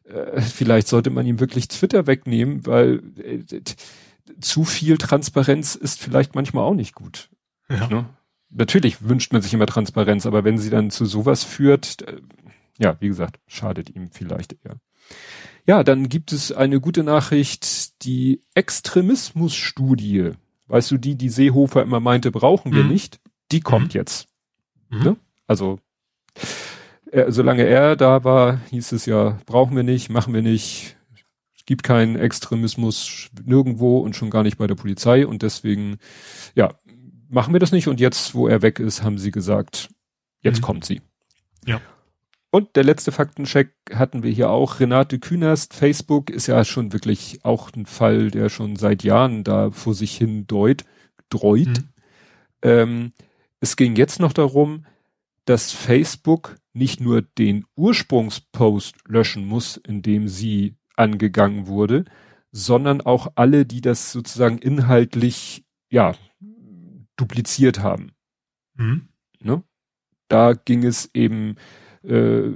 äh, 0.04 0.40
vielleicht 0.40 0.88
sollte 0.88 1.10
man 1.10 1.24
ihm 1.24 1.38
wirklich 1.38 1.68
Twitter 1.68 2.08
wegnehmen, 2.08 2.66
weil 2.66 3.00
äh, 3.22 3.60
zu 4.40 4.64
viel 4.64 4.98
Transparenz 4.98 5.74
ist 5.74 6.00
vielleicht 6.00 6.34
manchmal 6.34 6.64
auch 6.64 6.74
nicht 6.74 6.94
gut. 6.94 7.30
Ja. 7.68 7.88
Ne? 7.88 8.06
Natürlich 8.50 9.08
wünscht 9.08 9.32
man 9.32 9.42
sich 9.42 9.54
immer 9.54 9.66
Transparenz, 9.66 10.26
aber 10.26 10.44
wenn 10.44 10.58
sie 10.58 10.70
dann 10.70 10.90
zu 10.90 11.06
sowas 11.06 11.44
führt, 11.44 12.02
äh, 12.02 12.20
ja, 12.78 12.96
wie 13.00 13.08
gesagt, 13.08 13.40
schadet 13.46 13.90
ihm 13.90 14.10
vielleicht 14.10 14.56
eher. 14.64 14.76
Ja, 15.66 15.84
dann 15.84 16.08
gibt 16.08 16.32
es 16.32 16.50
eine 16.52 16.80
gute 16.80 17.04
Nachricht, 17.04 18.02
die 18.04 18.40
Extremismusstudie. 18.54 20.32
Weißt 20.66 20.90
du, 20.90 20.98
die, 20.98 21.14
die 21.14 21.28
Seehofer 21.28 21.82
immer 21.82 22.00
meinte, 22.00 22.30
brauchen 22.30 22.72
wir 22.74 22.82
mhm. 22.82 22.90
nicht, 22.90 23.20
die 23.52 23.60
kommt 23.60 23.94
mhm. 23.94 23.98
jetzt. 23.98 24.28
Mhm. 24.90 25.02
Ne? 25.02 25.16
Also, 25.46 25.78
er, 27.10 27.30
solange 27.30 27.64
er 27.64 27.94
da 27.94 28.24
war, 28.24 28.60
hieß 28.70 28.92
es 28.92 29.06
ja, 29.06 29.38
brauchen 29.46 29.76
wir 29.76 29.82
nicht, 29.82 30.10
machen 30.10 30.34
wir 30.34 30.42
nicht, 30.42 30.96
gibt 31.72 31.84
keinen 31.84 32.16
Extremismus 32.16 33.30
nirgendwo 33.46 34.00
und 34.00 34.14
schon 34.14 34.28
gar 34.28 34.42
nicht 34.42 34.58
bei 34.58 34.66
der 34.66 34.74
Polizei 34.74 35.26
und 35.26 35.40
deswegen, 35.40 35.96
ja, 36.54 36.74
machen 37.30 37.54
wir 37.54 37.60
das 37.60 37.72
nicht 37.72 37.88
und 37.88 37.98
jetzt, 37.98 38.34
wo 38.34 38.46
er 38.46 38.60
weg 38.60 38.78
ist, 38.78 39.02
haben 39.02 39.16
sie 39.16 39.30
gesagt, 39.30 39.88
jetzt 40.42 40.58
mhm. 40.58 40.64
kommt 40.64 40.84
sie. 40.84 41.00
Ja. 41.64 41.80
Und 42.50 42.76
der 42.76 42.84
letzte 42.84 43.10
Faktencheck 43.10 43.72
hatten 43.90 44.22
wir 44.22 44.30
hier 44.30 44.50
auch. 44.50 44.80
Renate 44.80 45.18
Künast, 45.18 45.72
Facebook 45.72 46.28
ist 46.28 46.46
ja 46.46 46.62
schon 46.66 46.92
wirklich 46.92 47.42
auch 47.42 47.70
ein 47.74 47.86
Fall, 47.86 48.30
der 48.30 48.50
schon 48.50 48.76
seit 48.76 49.02
Jahren 49.02 49.42
da 49.42 49.70
vor 49.70 49.94
sich 49.94 50.14
hin 50.14 50.46
deut, 50.46 50.84
dreut. 51.30 51.68
Mhm. 51.68 51.88
Ähm, 52.60 53.12
es 53.60 53.76
ging 53.76 53.96
jetzt 53.96 54.20
noch 54.20 54.34
darum, 54.34 54.84
dass 55.46 55.72
Facebook 55.72 56.56
nicht 56.74 57.00
nur 57.00 57.22
den 57.22 57.64
Ursprungspost 57.76 58.96
löschen 59.08 59.46
muss, 59.46 59.78
indem 59.78 60.28
sie 60.28 60.76
angegangen 60.96 61.66
wurde, 61.66 62.04
sondern 62.52 63.00
auch 63.00 63.32
alle, 63.34 63.64
die 63.64 63.80
das 63.80 64.12
sozusagen 64.12 64.58
inhaltlich, 64.58 65.64
ja, 65.90 66.14
dupliziert 67.16 67.80
haben. 67.80 68.12
Mhm. 68.74 69.08
Ne? 69.40 69.62
Da 70.28 70.52
ging 70.52 70.84
es 70.84 71.10
eben, 71.14 71.56
äh, 72.02 72.50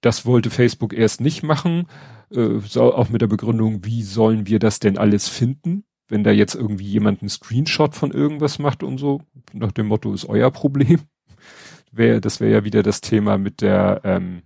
das 0.00 0.26
wollte 0.26 0.50
Facebook 0.50 0.92
erst 0.92 1.20
nicht 1.20 1.42
machen, 1.42 1.86
äh, 2.30 2.58
so 2.60 2.94
auch 2.94 3.08
mit 3.08 3.22
der 3.22 3.26
Begründung, 3.26 3.84
wie 3.84 4.02
sollen 4.02 4.46
wir 4.46 4.58
das 4.58 4.80
denn 4.80 4.98
alles 4.98 5.28
finden, 5.28 5.84
wenn 6.08 6.24
da 6.24 6.30
jetzt 6.30 6.54
irgendwie 6.54 6.86
jemand 6.86 7.22
einen 7.22 7.28
Screenshot 7.28 7.94
von 7.94 8.10
irgendwas 8.10 8.58
macht 8.58 8.82
und 8.82 8.98
so, 8.98 9.22
nach 9.52 9.72
dem 9.72 9.86
Motto 9.86 10.12
ist 10.12 10.26
euer 10.26 10.50
Problem. 10.50 11.00
Wär, 11.92 12.20
das 12.20 12.40
wäre 12.40 12.52
ja 12.52 12.64
wieder 12.64 12.82
das 12.82 13.02
Thema 13.02 13.36
mit 13.36 13.60
der 13.60 14.00
ähm, 14.04 14.42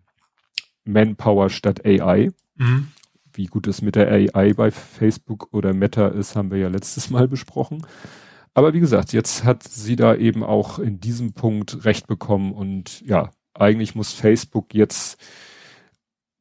Manpower 0.84 1.48
statt 1.48 1.84
AI. 1.84 2.32
Mhm. 2.56 2.88
Wie 3.36 3.46
gut 3.46 3.66
es 3.66 3.82
mit 3.82 3.96
der 3.96 4.10
AI 4.10 4.52
bei 4.54 4.70
Facebook 4.70 5.48
oder 5.52 5.74
Meta 5.74 6.08
ist, 6.08 6.36
haben 6.36 6.50
wir 6.50 6.58
ja 6.58 6.68
letztes 6.68 7.10
Mal 7.10 7.28
besprochen. 7.28 7.86
Aber 8.54 8.72
wie 8.72 8.80
gesagt, 8.80 9.12
jetzt 9.12 9.44
hat 9.44 9.62
sie 9.62 9.96
da 9.96 10.14
eben 10.14 10.42
auch 10.42 10.78
in 10.78 10.98
diesem 10.98 11.34
Punkt 11.34 11.84
recht 11.84 12.06
bekommen 12.06 12.52
und 12.52 13.02
ja, 13.02 13.30
eigentlich 13.52 13.94
muss 13.94 14.12
Facebook 14.12 14.72
jetzt 14.74 15.20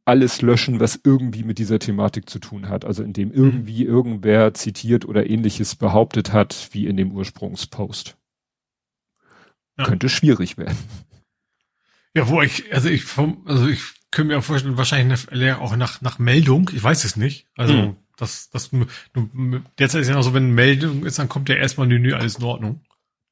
alles 0.05 0.41
löschen, 0.41 0.79
was 0.79 0.99
irgendwie 1.03 1.43
mit 1.43 1.57
dieser 1.57 1.79
Thematik 1.79 2.29
zu 2.29 2.39
tun 2.39 2.69
hat. 2.69 2.85
Also 2.85 3.03
indem 3.03 3.29
mhm. 3.29 3.33
irgendwie 3.33 3.83
irgendwer 3.83 4.53
zitiert 4.53 5.05
oder 5.05 5.29
ähnliches 5.29 5.75
behauptet 5.75 6.31
hat, 6.31 6.69
wie 6.71 6.87
in 6.87 6.95
dem 6.95 7.11
Ursprungspost. 7.11 8.15
Ja. 9.77 9.85
Könnte 9.85 10.07
schwierig 10.07 10.57
werden. 10.57 10.77
Ja, 12.15 12.29
wo 12.29 12.41
ich, 12.41 12.73
also 12.73 12.87
ich, 12.87 13.03
also 13.17 13.67
ich 13.67 13.81
können 14.15 14.29
wir 14.29 14.39
auch 14.39 14.43
vorstellen, 14.43 14.77
wahrscheinlich 14.77 15.53
auch 15.53 15.75
nach, 15.75 16.01
nach 16.01 16.19
Meldung, 16.19 16.71
ich 16.73 16.81
weiß 16.81 17.03
es 17.03 17.17
nicht. 17.17 17.47
Also 17.55 17.73
mhm. 17.73 17.95
das, 18.15 18.49
das 18.49 18.71
derzeit 19.77 20.01
ist 20.01 20.07
ja 20.07 20.15
noch 20.15 20.23
so, 20.23 20.33
wenn 20.33 20.55
Meldung 20.55 21.05
ist, 21.05 21.19
dann 21.19 21.27
kommt 21.27 21.49
ja 21.49 21.55
erstmal 21.55 21.85
ein 21.85 21.89
Menü, 21.89 22.13
alles 22.13 22.37
in 22.37 22.45
Ordnung. 22.45 22.81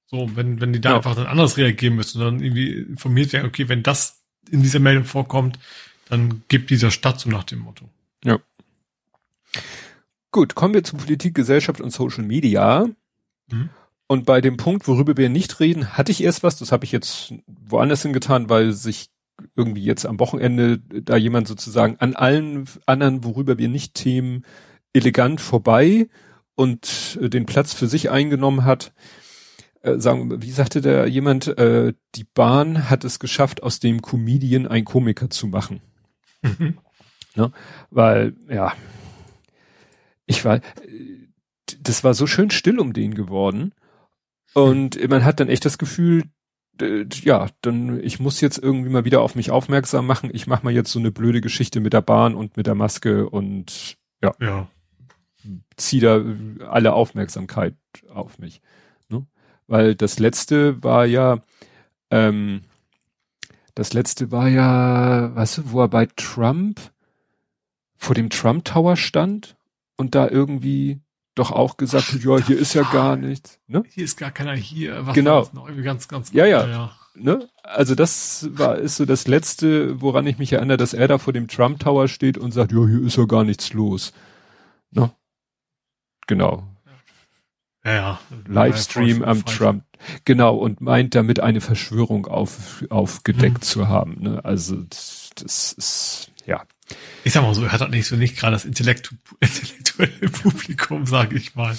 So, 0.07 0.35
wenn, 0.35 0.59
wenn 0.59 0.73
die 0.73 0.81
da 0.81 0.89
ja. 0.89 0.95
einfach 0.97 1.15
dann 1.15 1.25
anders 1.25 1.55
reagieren 1.55 1.95
müssen, 1.95 2.19
dann 2.19 2.41
irgendwie 2.41 2.71
informiert 2.73 3.31
werden, 3.31 3.47
okay, 3.47 3.69
wenn 3.69 3.81
das 3.81 4.23
in 4.51 4.61
dieser 4.61 4.79
Meldung 4.79 5.05
vorkommt, 5.05 5.57
dann 6.09 6.43
gibt 6.49 6.69
dieser 6.69 6.91
Stadt 6.91 7.17
so 7.17 7.29
nach 7.29 7.45
dem 7.45 7.59
Motto. 7.59 7.89
Ja. 8.25 8.39
Gut, 10.31 10.53
kommen 10.53 10.73
wir 10.73 10.83
zu 10.83 10.97
Politik, 10.97 11.33
Gesellschaft 11.33 11.79
und 11.79 11.91
Social 11.91 12.25
Media. 12.25 12.87
Mhm. 13.49 13.69
Und 14.07 14.25
bei 14.25 14.41
dem 14.41 14.57
Punkt, 14.57 14.85
worüber 14.89 15.15
wir 15.15 15.29
nicht 15.29 15.61
reden, 15.61 15.97
hatte 15.97 16.11
ich 16.11 16.21
erst 16.21 16.43
was, 16.43 16.57
das 16.57 16.73
habe 16.73 16.83
ich 16.83 16.91
jetzt 16.91 17.33
woanders 17.47 18.01
hingetan, 18.01 18.49
weil 18.49 18.73
sich 18.73 19.12
irgendwie 19.55 19.83
jetzt 19.83 20.05
am 20.05 20.19
Wochenende 20.19 20.79
da 20.79 21.17
jemand 21.17 21.47
sozusagen 21.47 21.97
an 21.97 22.15
allen 22.15 22.65
anderen, 22.85 23.23
worüber 23.23 23.57
wir 23.57 23.69
nicht 23.69 23.93
Themen, 23.93 24.45
elegant 24.93 25.41
vorbei 25.41 26.07
und 26.55 27.17
äh, 27.21 27.29
den 27.29 27.45
Platz 27.45 27.73
für 27.73 27.87
sich 27.87 28.11
eingenommen 28.11 28.63
hat. 28.63 28.93
Äh, 29.81 29.99
sagen, 29.99 30.41
wie 30.41 30.51
sagte 30.51 30.81
da 30.81 31.05
jemand, 31.05 31.47
äh, 31.57 31.93
die 32.15 32.25
Bahn 32.25 32.89
hat 32.89 33.03
es 33.03 33.19
geschafft, 33.19 33.63
aus 33.63 33.79
dem 33.79 34.01
Comedian 34.01 34.67
ein 34.67 34.85
Komiker 34.85 35.29
zu 35.29 35.47
machen. 35.47 35.81
Mhm. 36.41 36.77
Ne? 37.35 37.51
Weil, 37.89 38.35
ja, 38.47 38.73
ich 40.25 40.45
war, 40.45 40.61
das 41.81 42.03
war 42.03 42.13
so 42.13 42.27
schön 42.27 42.51
still 42.51 42.79
um 42.79 42.93
den 42.93 43.15
geworden. 43.15 43.73
Und 44.53 45.09
man 45.09 45.25
hat 45.25 45.39
dann 45.39 45.49
echt 45.49 45.65
das 45.65 45.77
Gefühl, 45.77 46.25
ja, 46.81 47.47
dann 47.61 48.03
ich 48.03 48.19
muss 48.19 48.41
jetzt 48.41 48.57
irgendwie 48.57 48.89
mal 48.89 49.05
wieder 49.05 49.21
auf 49.21 49.35
mich 49.35 49.51
aufmerksam 49.51 50.07
machen. 50.07 50.29
Ich 50.33 50.47
mache 50.47 50.63
mal 50.63 50.73
jetzt 50.73 50.91
so 50.91 50.99
eine 50.99 51.11
blöde 51.11 51.41
Geschichte 51.41 51.79
mit 51.79 51.93
der 51.93 52.01
Bahn 52.01 52.35
und 52.35 52.57
mit 52.57 52.67
der 52.67 52.75
Maske 52.75 53.29
und 53.29 53.97
ja, 54.21 54.33
ja. 54.39 54.67
zieh 55.77 55.99
da 55.99 56.23
alle 56.67 56.93
Aufmerksamkeit 56.93 57.75
auf 58.11 58.39
mich. 58.39 58.61
Ne? 59.09 59.25
Weil 59.67 59.95
das 59.95 60.19
letzte 60.19 60.83
war 60.83 61.05
ja, 61.05 61.43
ähm, 62.09 62.61
das 63.75 63.93
letzte 63.93 64.31
war 64.31 64.47
ja, 64.47 65.35
weißt 65.35 65.59
du, 65.59 65.71
wo 65.71 65.81
er 65.81 65.89
bei 65.89 66.07
Trump 66.15 66.79
vor 67.97 68.15
dem 68.15 68.29
Trump 68.29 68.65
Tower 68.65 68.95
stand 68.95 69.55
und 69.95 70.15
da 70.15 70.27
irgendwie 70.27 70.99
doch 71.35 71.51
auch 71.51 71.77
gesagt, 71.77 72.13
Ach, 72.15 72.23
ja, 72.23 72.37
hier 72.39 72.57
ist 72.57 72.73
ja 72.73 72.83
gar 72.83 73.15
nichts. 73.15 73.59
Ne? 73.67 73.83
Hier 73.89 74.05
ist 74.05 74.17
gar 74.17 74.31
keiner 74.31 74.53
hier. 74.53 75.05
Was 75.05 75.15
genau. 75.15 75.49
Noch? 75.53 75.67
Ganz, 75.83 76.07
ganz 76.07 76.31
ja, 76.31 76.45
ja, 76.45 76.67
ja. 76.67 76.91
Ne? 77.15 77.47
Also 77.61 77.95
das 77.95 78.49
war 78.51 78.77
ist 78.77 78.95
so 78.95 79.05
das 79.05 79.27
letzte, 79.27 80.01
woran 80.01 80.25
ich 80.25 80.39
mich 80.39 80.53
erinnere, 80.53 80.77
dass 80.77 80.93
er 80.93 81.07
da 81.07 81.17
vor 81.17 81.33
dem 81.33 81.47
Trump 81.47 81.79
Tower 81.79 82.07
steht 82.07 82.37
und 82.37 82.51
sagt, 82.51 82.71
ja, 82.71 82.87
hier 82.87 83.03
ist 83.03 83.17
ja 83.17 83.25
gar 83.25 83.43
nichts 83.43 83.73
los. 83.73 84.13
Ne? 84.91 85.11
Genau. 86.27 86.67
Ja, 87.85 87.93
ja. 87.93 88.19
Livestream 88.47 89.23
am 89.23 89.45
Trump. 89.45 89.83
Genau, 90.25 90.55
und 90.55 90.81
meint 90.81 91.15
damit 91.15 91.39
eine 91.39 91.61
Verschwörung 91.61 92.27
auf, 92.27 92.83
aufgedeckt 92.89 93.59
mhm. 93.59 93.61
zu 93.61 93.87
haben. 93.87 94.21
Ne? 94.21 94.43
Also 94.43 94.83
das, 94.83 95.29
das 95.35 95.73
ist, 95.73 96.31
ja. 96.45 96.63
Ich 97.23 97.33
sag 97.33 97.43
mal 97.43 97.55
so, 97.55 97.63
er 97.63 97.71
hat 97.71 97.81
halt 97.81 97.91
nicht 97.91 98.07
so 98.07 98.15
nicht 98.15 98.37
gerade 98.37 98.53
das 98.53 98.65
Intellektu 98.65 99.15
intellektuelle 99.39 100.29
Publikum, 100.29 101.05
sage 101.05 101.37
ich 101.37 101.55
mal. 101.55 101.75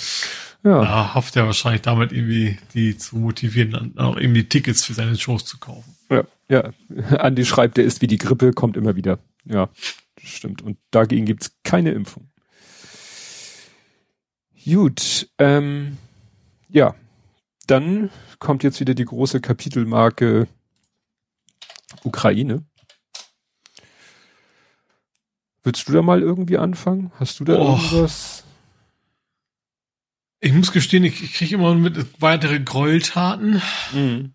Ja. 0.62 0.80
Da 0.82 1.14
hofft 1.14 1.36
er 1.36 1.46
wahrscheinlich 1.46 1.82
damit 1.82 2.12
irgendwie 2.12 2.58
die 2.72 2.96
zu 2.96 3.16
motivieren, 3.16 3.72
dann 3.72 3.98
auch 3.98 4.16
irgendwie 4.16 4.44
Tickets 4.44 4.84
für 4.84 4.94
seine 4.94 5.16
Shows 5.16 5.44
zu 5.44 5.58
kaufen. 5.58 5.94
Ja, 6.08 6.24
ja. 6.48 6.70
Andi 7.18 7.44
schreibt, 7.44 7.76
der 7.76 7.84
ist 7.84 8.00
wie 8.00 8.06
die 8.06 8.18
Grippe, 8.18 8.52
kommt 8.52 8.76
immer 8.76 8.96
wieder. 8.96 9.18
Ja, 9.44 9.68
stimmt. 10.22 10.62
Und 10.62 10.78
dagegen 10.90 11.26
gibt's 11.26 11.54
keine 11.64 11.90
Impfung. 11.90 12.30
Gut, 14.64 15.28
ähm, 15.38 15.98
ja, 16.70 16.94
dann 17.66 18.08
kommt 18.38 18.62
jetzt 18.62 18.80
wieder 18.80 18.94
die 18.94 19.04
große 19.04 19.42
Kapitelmarke 19.42 20.48
Ukraine. 22.02 22.64
Würdest 25.64 25.88
du 25.88 25.92
da 25.92 26.02
mal 26.02 26.20
irgendwie 26.20 26.58
anfangen? 26.58 27.10
Hast 27.18 27.40
du 27.40 27.44
da 27.44 27.58
oh. 27.58 27.72
irgendwas? 27.72 28.44
Ich 30.40 30.52
muss 30.52 30.72
gestehen, 30.72 31.04
ich, 31.04 31.32
kriege 31.32 31.54
immer 31.54 31.74
mit 31.74 32.20
weitere 32.20 32.60
Gräueltaten. 32.60 33.62
Mhm. 33.92 34.34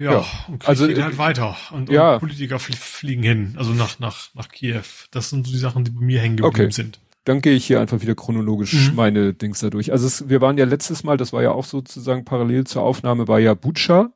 Ja, 0.00 0.12
ja, 0.12 0.26
und 0.48 0.68
also 0.68 0.86
geht 0.86 1.02
halt 1.02 1.18
weiter 1.18 1.56
und, 1.72 1.88
ja. 1.88 2.14
und 2.14 2.20
Politiker 2.20 2.60
fliegen 2.60 3.24
hin, 3.24 3.54
also 3.58 3.72
nach 3.72 3.98
nach 3.98 4.28
nach 4.34 4.48
Kiew. 4.48 4.84
Das 5.10 5.30
sind 5.30 5.44
so 5.44 5.52
die 5.52 5.58
Sachen, 5.58 5.82
die 5.82 5.90
bei 5.90 6.00
mir 6.00 6.20
hängen 6.20 6.36
geblieben 6.36 6.66
okay. 6.66 6.70
sind. 6.70 7.00
Dann 7.24 7.40
gehe 7.40 7.54
ich 7.54 7.66
hier 7.66 7.80
einfach 7.80 8.00
wieder 8.00 8.14
chronologisch 8.14 8.90
mhm. 8.90 8.94
meine 8.94 9.34
Dings 9.34 9.58
da 9.58 9.70
durch. 9.70 9.90
Also 9.90 10.06
es, 10.06 10.28
wir 10.28 10.40
waren 10.40 10.56
ja 10.56 10.66
letztes 10.66 11.02
Mal, 11.02 11.16
das 11.16 11.32
war 11.32 11.42
ja 11.42 11.50
auch 11.50 11.64
sozusagen 11.64 12.24
parallel 12.24 12.64
zur 12.64 12.82
Aufnahme, 12.82 13.26
war 13.26 13.40
ja 13.40 13.54
Butscha, 13.54 14.10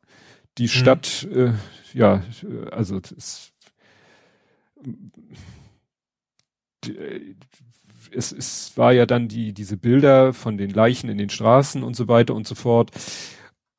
die 0.58 0.64
mhm. 0.64 0.68
Stadt, 0.68 1.28
äh, 1.34 1.52
ja, 1.94 2.22
also 2.70 3.00
das, 3.00 3.51
es, 8.14 8.32
es 8.32 8.76
war 8.76 8.92
ja 8.92 9.06
dann 9.06 9.28
die 9.28 9.52
diese 9.52 9.76
Bilder 9.76 10.32
von 10.32 10.56
den 10.56 10.70
Leichen 10.70 11.08
in 11.08 11.18
den 11.18 11.30
Straßen 11.30 11.82
und 11.82 11.96
so 11.96 12.08
weiter 12.08 12.34
und 12.34 12.46
so 12.46 12.54
fort. 12.54 12.90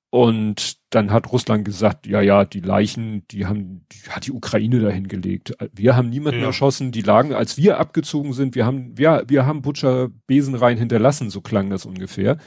Und 0.10 0.78
dann 0.92 1.12
hat 1.12 1.32
Russland 1.32 1.66
gesagt, 1.66 2.06
ja, 2.06 2.22
ja, 2.22 2.46
die 2.46 2.60
Leichen, 2.60 3.28
die 3.30 3.48
haben, 3.48 3.88
die 3.92 4.12
hat 4.12 4.28
die 4.28 4.32
Ukraine 4.32 4.80
dahin 4.80 5.08
gelegt. 5.08 5.56
Wir 5.72 5.96
haben 5.96 6.10
niemanden 6.12 6.42
ja. 6.42 6.46
erschossen, 6.46 6.92
die 6.92 7.02
lagen, 7.02 7.34
als 7.34 7.58
wir 7.58 7.80
abgezogen 7.80 8.34
sind, 8.34 8.54
wir 8.54 8.64
haben, 8.64 8.96
wir, 8.96 9.24
wir 9.28 9.48
haben 9.48 9.64
Butcher 9.64 10.10
Besenrein 10.28 10.78
hinterlassen, 10.78 11.32
so 11.32 11.42
klang 11.42 11.72
das 11.72 11.88
ungefähr. 11.88 12.38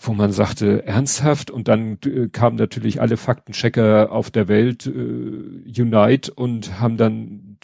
Wo 0.00 0.14
man 0.14 0.30
sagte, 0.30 0.86
ernsthaft? 0.86 1.50
Und 1.50 1.68
dann 1.68 1.98
äh, 2.04 2.28
kamen 2.28 2.56
natürlich 2.56 3.00
alle 3.00 3.16
Faktenchecker 3.16 4.12
auf 4.12 4.30
der 4.30 4.48
Welt 4.48 4.86
äh, 4.86 4.90
unite 4.90 6.32
und 6.34 6.80
haben 6.80 6.96
dann 6.96 7.58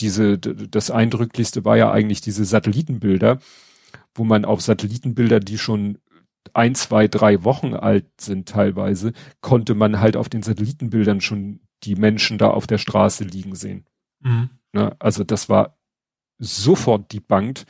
diese, 0.00 0.38
das 0.38 0.90
eindrücklichste 0.90 1.64
war 1.64 1.76
ja 1.76 1.90
eigentlich 1.90 2.20
diese 2.20 2.44
Satellitenbilder, 2.44 3.38
wo 4.14 4.24
man 4.24 4.44
auf 4.44 4.60
Satellitenbilder, 4.60 5.40
die 5.40 5.58
schon 5.58 5.98
ein, 6.54 6.74
zwei, 6.74 7.08
drei 7.08 7.44
Wochen 7.44 7.74
alt 7.74 8.06
sind 8.20 8.48
teilweise, 8.48 9.12
konnte 9.40 9.74
man 9.74 10.00
halt 10.00 10.16
auf 10.16 10.28
den 10.28 10.42
Satellitenbildern 10.42 11.20
schon 11.20 11.60
die 11.84 11.96
Menschen 11.96 12.38
da 12.38 12.50
auf 12.50 12.66
der 12.66 12.78
Straße 12.78 13.24
liegen 13.24 13.54
sehen. 13.54 13.84
Mhm. 14.20 14.50
Ne? 14.72 14.96
Also 14.98 15.24
das 15.24 15.48
war 15.48 15.78
sofort 16.38 17.12
die 17.12 17.20
Bank. 17.20 17.64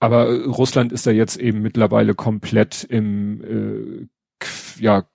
Aber 0.00 0.44
Russland 0.44 0.92
ist 0.92 1.06
da 1.06 1.10
jetzt 1.10 1.36
eben 1.36 1.60
mittlerweile 1.60 2.14
komplett 2.14 2.84
im 2.84 4.08
äh, 4.40 4.82
ja, 4.82 5.08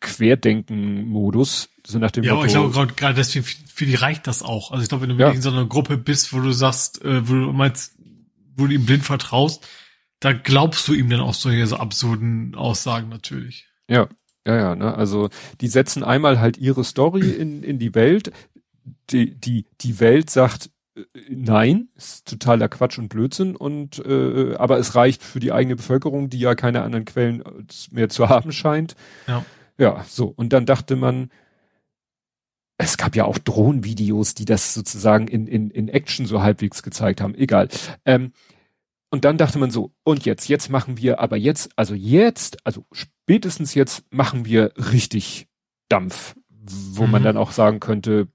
Querdenken-Modus. 0.00 1.70
So 1.84 1.98
nach 1.98 2.10
dem 2.10 2.24
ja, 2.24 2.34
Motto, 2.34 2.40
aber 2.40 2.66
ich 2.66 2.72
glaube 2.74 2.94
gerade 2.94 3.14
deswegen 3.14 3.44
für 3.44 3.86
die 3.86 3.94
reicht 3.94 4.26
das 4.26 4.42
auch. 4.42 4.70
Also 4.70 4.82
ich 4.82 4.88
glaube, 4.88 5.02
wenn 5.02 5.10
du 5.10 5.14
ja. 5.16 5.20
wirklich 5.20 5.36
in 5.36 5.42
so 5.42 5.50
einer 5.50 5.66
Gruppe 5.66 5.96
bist, 5.96 6.32
wo 6.32 6.40
du 6.40 6.52
sagst, 6.52 7.04
äh, 7.04 7.28
wo 7.28 7.32
du 7.34 7.52
meinst, 7.52 7.96
wo 8.56 8.66
du 8.66 8.74
ihm 8.74 8.86
blind 8.86 9.04
vertraust, 9.04 9.66
da 10.20 10.32
glaubst 10.32 10.86
du 10.88 10.94
ihm 10.94 11.08
dann 11.10 11.20
auch 11.20 11.34
solche 11.34 11.66
so 11.66 11.76
absurden 11.76 12.54
Aussagen 12.54 13.08
natürlich. 13.08 13.66
Ja, 13.88 14.08
ja, 14.46 14.56
ja, 14.56 14.74
ne? 14.74 14.94
Also 14.94 15.28
die 15.60 15.68
setzen 15.68 16.04
einmal 16.04 16.40
halt 16.40 16.58
ihre 16.58 16.84
Story 16.84 17.30
in, 17.30 17.62
in 17.62 17.78
die 17.78 17.94
Welt. 17.94 18.32
Die, 19.10 19.38
die, 19.38 19.66
die 19.80 20.00
Welt 20.00 20.30
sagt, 20.30 20.66
äh, 20.66 20.70
nein, 21.28 21.88
ist 21.96 22.28
totaler 22.28 22.68
Quatsch 22.68 22.98
und 22.98 23.08
Blödsinn 23.08 23.56
und 23.56 24.04
äh, 24.04 24.54
aber 24.56 24.78
es 24.78 24.94
reicht 24.94 25.22
für 25.22 25.40
die 25.40 25.52
eigene 25.52 25.76
Bevölkerung, 25.76 26.30
die 26.30 26.40
ja 26.40 26.54
keine 26.54 26.82
anderen 26.82 27.04
Quellen 27.04 27.42
mehr 27.90 28.08
zu 28.08 28.28
haben 28.28 28.52
scheint. 28.52 28.94
Ja. 29.26 29.44
Ja, 29.78 30.04
so. 30.08 30.26
Und 30.26 30.52
dann 30.52 30.66
dachte 30.66 30.96
man, 30.96 31.30
es 32.78 32.96
gab 32.96 33.16
ja 33.16 33.24
auch 33.24 33.38
Drohnenvideos, 33.38 34.34
die 34.34 34.44
das 34.44 34.74
sozusagen 34.74 35.28
in, 35.28 35.46
in, 35.46 35.70
in 35.70 35.88
Action 35.88 36.26
so 36.26 36.42
halbwegs 36.42 36.82
gezeigt 36.82 37.20
haben. 37.20 37.34
Egal. 37.34 37.68
Ähm, 38.04 38.32
und 39.10 39.24
dann 39.24 39.38
dachte 39.38 39.58
man 39.58 39.70
so, 39.70 39.92
und 40.04 40.24
jetzt, 40.24 40.48
jetzt 40.48 40.68
machen 40.68 40.98
wir, 40.98 41.18
aber 41.20 41.36
jetzt, 41.36 41.70
also 41.76 41.94
jetzt, 41.94 42.58
also 42.64 42.84
spätestens 42.92 43.74
jetzt 43.74 44.04
machen 44.12 44.44
wir 44.44 44.72
richtig 44.76 45.48
Dampf, 45.88 46.36
wo 46.50 47.06
mhm. 47.06 47.12
man 47.12 47.22
dann 47.22 47.36
auch 47.36 47.52
sagen 47.52 47.80
könnte, 47.80 48.28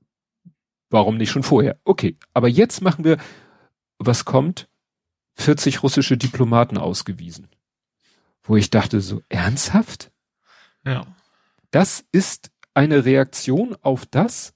warum 0.93 1.17
nicht 1.17 1.31
schon 1.31 1.43
vorher? 1.43 1.79
Okay, 1.83 2.17
aber 2.33 2.47
jetzt 2.47 2.81
machen 2.81 3.03
wir, 3.03 3.17
was 3.97 4.25
kommt? 4.25 4.69
40 5.35 5.81
russische 5.81 6.17
Diplomaten 6.17 6.77
ausgewiesen. 6.77 7.49
Wo 8.43 8.55
ich 8.55 8.69
dachte 8.69 9.01
so, 9.01 9.21
ernsthaft? 9.29 10.11
Ja. 10.85 11.07
Das 11.71 12.05
ist 12.11 12.51
eine 12.73 13.05
Reaktion 13.05 13.75
auf 13.81 14.05
das? 14.05 14.53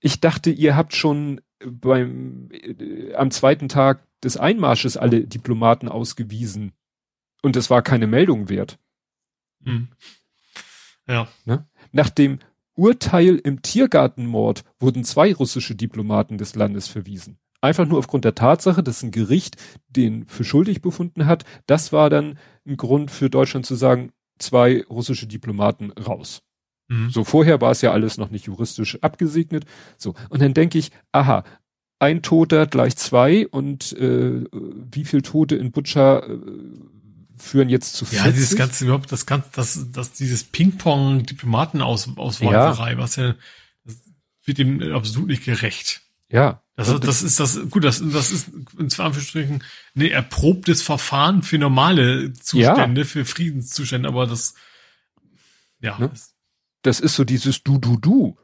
Ich 0.00 0.20
dachte, 0.20 0.50
ihr 0.50 0.74
habt 0.74 0.94
schon 0.94 1.40
beim, 1.64 2.48
äh, 2.50 3.14
am 3.14 3.30
zweiten 3.30 3.68
Tag 3.68 4.04
des 4.20 4.36
Einmarsches 4.36 4.96
alle 4.96 5.26
Diplomaten 5.26 5.88
ausgewiesen. 5.88 6.72
Und 7.42 7.56
es 7.56 7.70
war 7.70 7.82
keine 7.82 8.08
Meldung 8.08 8.48
wert. 8.48 8.78
Hm. 9.64 9.88
Ja. 11.06 11.28
Ne? 11.44 11.68
Nach 11.92 12.10
dem 12.10 12.40
Urteil 12.78 13.36
im 13.36 13.60
Tiergartenmord 13.60 14.62
wurden 14.78 15.02
zwei 15.02 15.34
russische 15.34 15.74
Diplomaten 15.74 16.38
des 16.38 16.54
Landes 16.54 16.86
verwiesen. 16.86 17.38
Einfach 17.60 17.86
nur 17.86 17.98
aufgrund 17.98 18.24
der 18.24 18.36
Tatsache, 18.36 18.84
dass 18.84 19.02
ein 19.02 19.10
Gericht 19.10 19.56
den 19.88 20.26
für 20.28 20.44
schuldig 20.44 20.80
befunden 20.80 21.26
hat. 21.26 21.44
Das 21.66 21.92
war 21.92 22.08
dann 22.08 22.38
ein 22.64 22.76
Grund 22.76 23.10
für 23.10 23.30
Deutschland 23.30 23.66
zu 23.66 23.74
sagen, 23.74 24.12
zwei 24.38 24.84
russische 24.88 25.26
Diplomaten 25.26 25.90
raus. 25.90 26.42
Mhm. 26.86 27.10
So 27.10 27.24
vorher 27.24 27.60
war 27.60 27.72
es 27.72 27.82
ja 27.82 27.90
alles 27.90 28.16
noch 28.16 28.30
nicht 28.30 28.46
juristisch 28.46 28.96
abgesegnet. 29.02 29.64
So 29.96 30.14
und 30.28 30.40
dann 30.40 30.54
denke 30.54 30.78
ich, 30.78 30.92
aha, 31.10 31.42
ein 31.98 32.22
Toter 32.22 32.66
gleich 32.66 32.96
zwei 32.96 33.48
und 33.48 33.92
äh, 33.94 34.44
wie 34.52 35.04
viel 35.04 35.22
Tote 35.22 35.56
in 35.56 35.72
Butcher 35.72 36.28
äh, 36.28 36.38
führen 37.38 37.68
jetzt 37.68 37.94
zu 37.94 38.04
40? 38.04 38.26
Ja, 38.26 38.32
dieses 38.32 38.56
ganze 38.56 38.84
überhaupt 38.84 39.10
das 39.10 39.26
ganze 39.26 39.48
das 39.52 39.86
das 39.92 40.12
dieses 40.12 40.44
Ping-Pong 40.44 41.24
Diplomatenauswahlserei, 41.24 42.92
ja. 42.92 42.98
was 42.98 43.16
ja 43.16 43.34
das 43.84 43.96
wird 44.44 44.58
dem 44.58 44.82
absolut 44.94 45.28
nicht 45.28 45.44
gerecht. 45.44 46.02
Ja. 46.30 46.62
Das, 46.76 47.00
das 47.00 47.22
ist 47.22 47.40
das 47.40 47.58
gut, 47.70 47.84
das 47.84 48.00
das 48.00 48.30
ist 48.30 48.50
in 48.78 48.88
zwei 48.88 49.04
Anführungsstrichen 49.04 49.64
nee, 49.94 50.08
erprobtes 50.08 50.82
Verfahren 50.82 51.42
für 51.42 51.58
normale 51.58 52.32
Zustände, 52.34 53.00
ja. 53.00 53.06
für 53.06 53.24
Friedenszustände, 53.24 54.08
aber 54.08 54.26
das 54.26 54.54
ja, 55.80 55.98
ne? 55.98 56.12
das, 56.82 57.00
ist 57.00 57.16
so 57.16 57.24
dieses 57.24 57.64
du 57.64 57.78
du 57.78 57.96
du, 57.96 58.38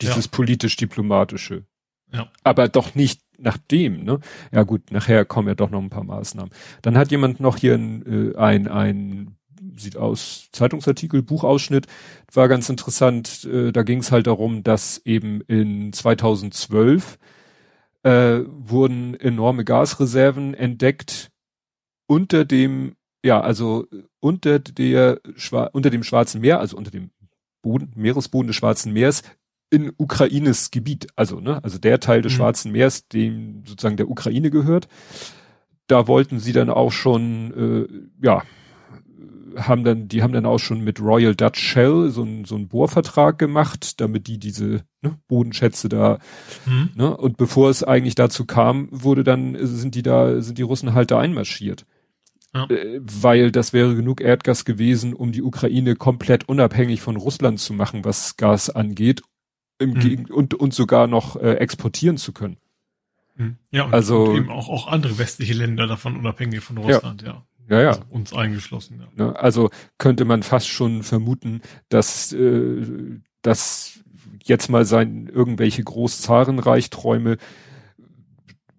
dieses 0.00 0.24
ja. 0.24 0.30
politisch 0.30 0.76
diplomatische. 0.76 1.66
Ja. 2.12 2.32
Aber 2.42 2.68
doch 2.68 2.94
nicht 2.94 3.20
nach 3.38 3.56
dem, 3.56 4.04
ne? 4.04 4.20
Ja 4.52 4.64
gut, 4.64 4.90
nachher 4.90 5.24
kommen 5.24 5.48
ja 5.48 5.54
doch 5.54 5.70
noch 5.70 5.80
ein 5.80 5.90
paar 5.90 6.04
Maßnahmen. 6.04 6.50
Dann 6.82 6.98
hat 6.98 7.10
jemand 7.10 7.40
noch 7.40 7.56
hier 7.56 7.74
ein, 7.74 8.32
äh, 8.34 8.36
ein, 8.36 8.68
ein 8.68 9.36
sieht 9.76 9.96
aus, 9.96 10.48
Zeitungsartikel, 10.52 11.22
Buchausschnitt, 11.22 11.86
war 12.32 12.48
ganz 12.48 12.68
interessant. 12.68 13.44
Äh, 13.44 13.72
da 13.72 13.82
ging 13.82 14.00
es 14.00 14.12
halt 14.12 14.26
darum, 14.26 14.62
dass 14.62 14.98
eben 15.04 15.40
in 15.42 15.92
2012 15.92 17.18
äh, 18.02 18.40
wurden 18.46 19.14
enorme 19.14 19.64
Gasreserven 19.64 20.54
entdeckt 20.54 21.30
unter 22.06 22.44
dem, 22.44 22.94
ja, 23.24 23.40
also 23.40 23.86
unter 24.20 24.58
der 24.58 25.20
unter 25.72 25.90
dem 25.90 26.02
Schwarzen 26.02 26.40
Meer, 26.40 26.60
also 26.60 26.76
unter 26.76 26.90
dem 26.90 27.10
Boden, 27.62 27.92
Meeresboden 27.96 28.46
des 28.46 28.56
Schwarzen 28.56 28.92
Meers 28.92 29.22
in 29.70 29.92
Ukraines 29.96 30.70
Gebiet, 30.70 31.08
also 31.16 31.40
ne, 31.40 31.62
also 31.62 31.78
der 31.78 32.00
Teil 32.00 32.22
des 32.22 32.32
mhm. 32.32 32.36
Schwarzen 32.36 32.72
Meers, 32.72 33.08
dem 33.08 33.64
sozusagen 33.66 33.96
der 33.96 34.10
Ukraine 34.10 34.50
gehört. 34.50 34.88
Da 35.86 36.06
wollten 36.06 36.38
sie 36.38 36.52
dann 36.52 36.70
auch 36.70 36.92
schon, 36.92 37.86
äh, 38.22 38.26
ja, 38.26 38.42
haben 39.56 39.84
dann, 39.84 40.08
die 40.08 40.22
haben 40.22 40.32
dann 40.32 40.46
auch 40.46 40.58
schon 40.58 40.82
mit 40.82 41.00
Royal 41.00 41.34
Dutch 41.34 41.60
Shell 41.60 42.10
so 42.10 42.22
ein 42.22 42.44
so 42.44 42.54
ein 42.54 42.68
Bohrvertrag 42.68 43.38
gemacht, 43.38 44.00
damit 44.00 44.26
die 44.26 44.38
diese 44.38 44.84
ne, 45.02 45.18
Bodenschätze 45.26 45.88
da, 45.88 46.18
mhm. 46.66 46.90
ne, 46.94 47.16
und 47.16 47.36
bevor 47.36 47.70
es 47.70 47.82
eigentlich 47.82 48.14
dazu 48.14 48.44
kam, 48.44 48.88
wurde 48.90 49.24
dann, 49.24 49.56
sind 49.60 49.94
die 49.94 50.02
da, 50.02 50.40
sind 50.40 50.58
die 50.58 50.62
Russen 50.62 50.94
halt 50.94 51.10
da 51.10 51.18
einmarschiert. 51.18 51.84
Ja. 52.54 52.64
Äh, 52.70 53.00
weil 53.00 53.50
das 53.50 53.72
wäre 53.72 53.94
genug 53.94 54.20
Erdgas 54.20 54.64
gewesen, 54.64 55.12
um 55.12 55.32
die 55.32 55.42
Ukraine 55.42 55.96
komplett 55.96 56.48
unabhängig 56.48 57.00
von 57.00 57.16
Russland 57.16 57.60
zu 57.60 57.74
machen, 57.74 58.04
was 58.04 58.36
Gas 58.36 58.70
angeht 58.70 59.22
im 59.78 59.90
mhm. 59.90 60.00
Gegen 60.00 60.24
und, 60.26 60.54
und 60.54 60.74
sogar 60.74 61.06
noch 61.06 61.36
äh, 61.36 61.54
exportieren 61.54 62.16
zu 62.16 62.32
können. 62.32 62.56
Mhm. 63.36 63.56
Ja, 63.70 63.84
und, 63.84 63.94
also, 63.94 64.24
und 64.24 64.36
eben 64.36 64.50
auch, 64.50 64.68
auch 64.68 64.88
andere 64.88 65.18
westliche 65.18 65.54
Länder 65.54 65.86
davon 65.86 66.16
unabhängig 66.16 66.60
von 66.60 66.78
Russland, 66.78 67.22
ja. 67.22 67.28
ja. 67.28 67.44
Ja, 67.70 67.82
ja. 67.82 67.88
Also 67.90 68.02
uns 68.08 68.32
eingeschlossen. 68.32 69.00
Ja. 69.00 69.26
Ne, 69.26 69.38
also 69.38 69.70
könnte 69.98 70.24
man 70.24 70.42
fast 70.42 70.68
schon 70.68 71.02
vermuten, 71.02 71.60
dass, 71.90 72.32
äh, 72.32 72.82
dass 73.42 74.00
jetzt 74.42 74.68
mal 74.70 74.84
sein 74.86 75.26
irgendwelche 75.26 75.84
Großzarenreichträume 75.84 77.36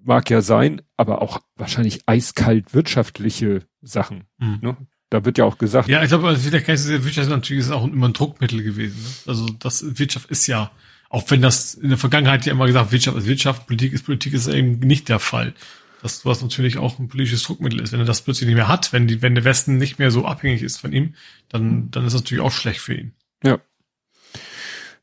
mag 0.04 0.30
ja 0.30 0.42
sein, 0.42 0.82
aber 0.98 1.22
auch 1.22 1.42
wahrscheinlich 1.56 2.02
eiskalt 2.08 2.74
wirtschaftliche 2.74 3.64
Sachen. 3.82 4.24
Mhm. 4.40 4.60
Ne? 4.62 4.78
Da 5.10 5.26
wird 5.26 5.38
ja 5.38 5.46
auch 5.46 5.58
gesagt. 5.58 5.88
Ja, 5.88 6.02
ich 6.02 6.10
glaube, 6.10 6.28
also 6.28 6.50
der 6.50 6.62
Geist 6.62 6.90
der 6.90 7.04
Wirtschaft 7.04 7.30
natürlich 7.30 7.66
ist 7.66 7.72
auch 7.72 7.86
immer 7.86 8.08
ein 8.10 8.14
Druckmittel 8.14 8.64
gewesen. 8.64 9.02
Ne? 9.02 9.10
Also 9.28 9.48
das 9.60 10.00
Wirtschaft 10.00 10.30
ist 10.32 10.48
ja, 10.48 10.72
auch 11.10 11.30
wenn 11.30 11.41
das 11.41 11.74
in 11.74 11.89
der 11.89 11.98
Vergangenheit 11.98 12.45
ja 12.45 12.54
immer 12.54 12.67
gesagt, 12.67 12.91
Wirtschaft 12.91 13.17
ist 13.17 13.26
Wirtschaft, 13.26 13.67
Politik 13.67 13.93
ist 13.93 14.06
Politik, 14.06 14.34
ist 14.34 14.48
eben 14.48 14.80
nicht 14.80 15.10
der 15.10 15.19
Fall. 15.19 15.54
Das, 16.02 16.26
was 16.26 16.41
natürlich 16.41 16.78
auch 16.78 16.98
ein 16.98 17.10
politisches 17.10 17.43
Druckmittel 17.43 17.82
ist. 17.82 17.91
Wenn 17.91 18.00
er 18.00 18.06
das 18.06 18.22
plötzlich 18.22 18.48
nicht 18.48 18.56
mehr 18.56 18.69
hat, 18.69 18.93
wenn 18.93 19.08
die, 19.08 19.22
wenn 19.22 19.36
der 19.36 19.43
Westen 19.43 19.78
nicht 19.78 20.00
mehr 20.00 20.12
so 20.12 20.26
abhängig 20.26 20.62
ist 20.62 20.78
von 20.78 20.93
ihm, 20.93 21.15
dann, 21.50 21.91
dann 21.91 22.06
ist 22.06 22.13
das 22.13 22.22
natürlich 22.22 22.43
auch 22.43 22.52
schlecht 22.52 22.80
für 22.80 22.93
ihn. 22.93 23.13
Ja. 23.43 23.60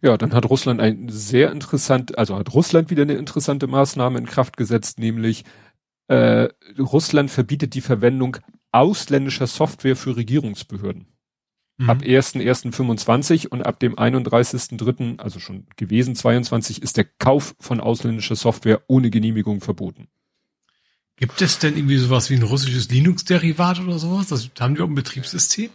Ja, 0.01 0.17
dann 0.17 0.33
hat 0.33 0.49
Russland 0.49 0.81
ein 0.81 1.09
sehr 1.09 1.51
interessant, 1.51 2.17
also 2.17 2.37
hat 2.37 2.55
Russland 2.55 2.91
wieder 2.91 3.03
eine 3.03 3.15
interessante 3.15 3.67
Maßnahme 3.67 4.19
in 4.19 4.27
Kraft 4.27 4.57
gesetzt, 4.57 4.99
nämlich 4.99 5.45
äh, 6.09 6.49
Russland 6.79 7.31
verbietet 7.31 7.75
die 7.75 7.81
Verwendung 7.81 8.37
ausländischer 8.73 9.47
Software 9.47 9.97
für 9.97 10.17
Regierungsbehörden. 10.17 11.07
Mhm. 11.79 11.91
Ab 11.91 12.03
1.1.25 12.03 13.49
und 13.49 13.67
ab 13.67 13.79
dem 13.81 13.97
31.3., 13.97 15.19
also 15.19 15.41
schon 15.41 15.67
gewesen 15.77 16.15
22, 16.15 16.83
ist 16.83 16.97
der 16.97 17.05
Kauf 17.05 17.55
von 17.61 17.81
ausländischer 17.81 18.37
Software 18.37 18.83
ohne 18.87 19.11
Genehmigung 19.11 19.61
verboten. 19.61 20.09
Gibt 21.17 21.41
es 21.41 21.59
denn 21.59 21.77
irgendwie 21.77 21.97
sowas 21.97 22.29
wie 22.29 22.35
ein 22.35 22.43
russisches 22.43 22.91
Linux-Derivat 22.91 23.81
oder 23.81 23.99
sowas? 23.99 24.29
Das 24.29 24.51
haben 24.61 24.77
wir 24.77 24.85
auch 24.85 24.89
ein 24.89 24.95
Betriebssystem? 24.95 25.71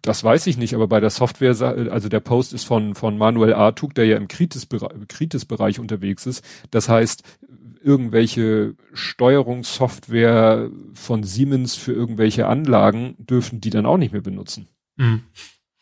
Das 0.00 0.24
weiß 0.24 0.46
ich 0.46 0.56
nicht, 0.56 0.74
aber 0.74 0.88
bei 0.88 1.00
der 1.00 1.10
Software, 1.10 1.50
also 1.90 2.08
der 2.08 2.20
Post 2.20 2.54
ist 2.54 2.64
von, 2.64 2.94
von 2.94 3.18
Manuel 3.18 3.52
Artug, 3.52 3.94
der 3.94 4.06
ja 4.06 4.16
im 4.16 4.28
Kritis-Bereich 4.28 5.78
unterwegs 5.80 6.26
ist. 6.26 6.42
Das 6.70 6.88
heißt, 6.88 7.22
irgendwelche 7.82 8.74
Steuerungssoftware 8.94 10.70
von 10.94 11.22
Siemens 11.22 11.76
für 11.76 11.92
irgendwelche 11.92 12.46
Anlagen 12.46 13.16
dürfen 13.18 13.60
die 13.60 13.70
dann 13.70 13.84
auch 13.84 13.98
nicht 13.98 14.12
mehr 14.12 14.22
benutzen. 14.22 14.68
Mhm. 14.96 15.22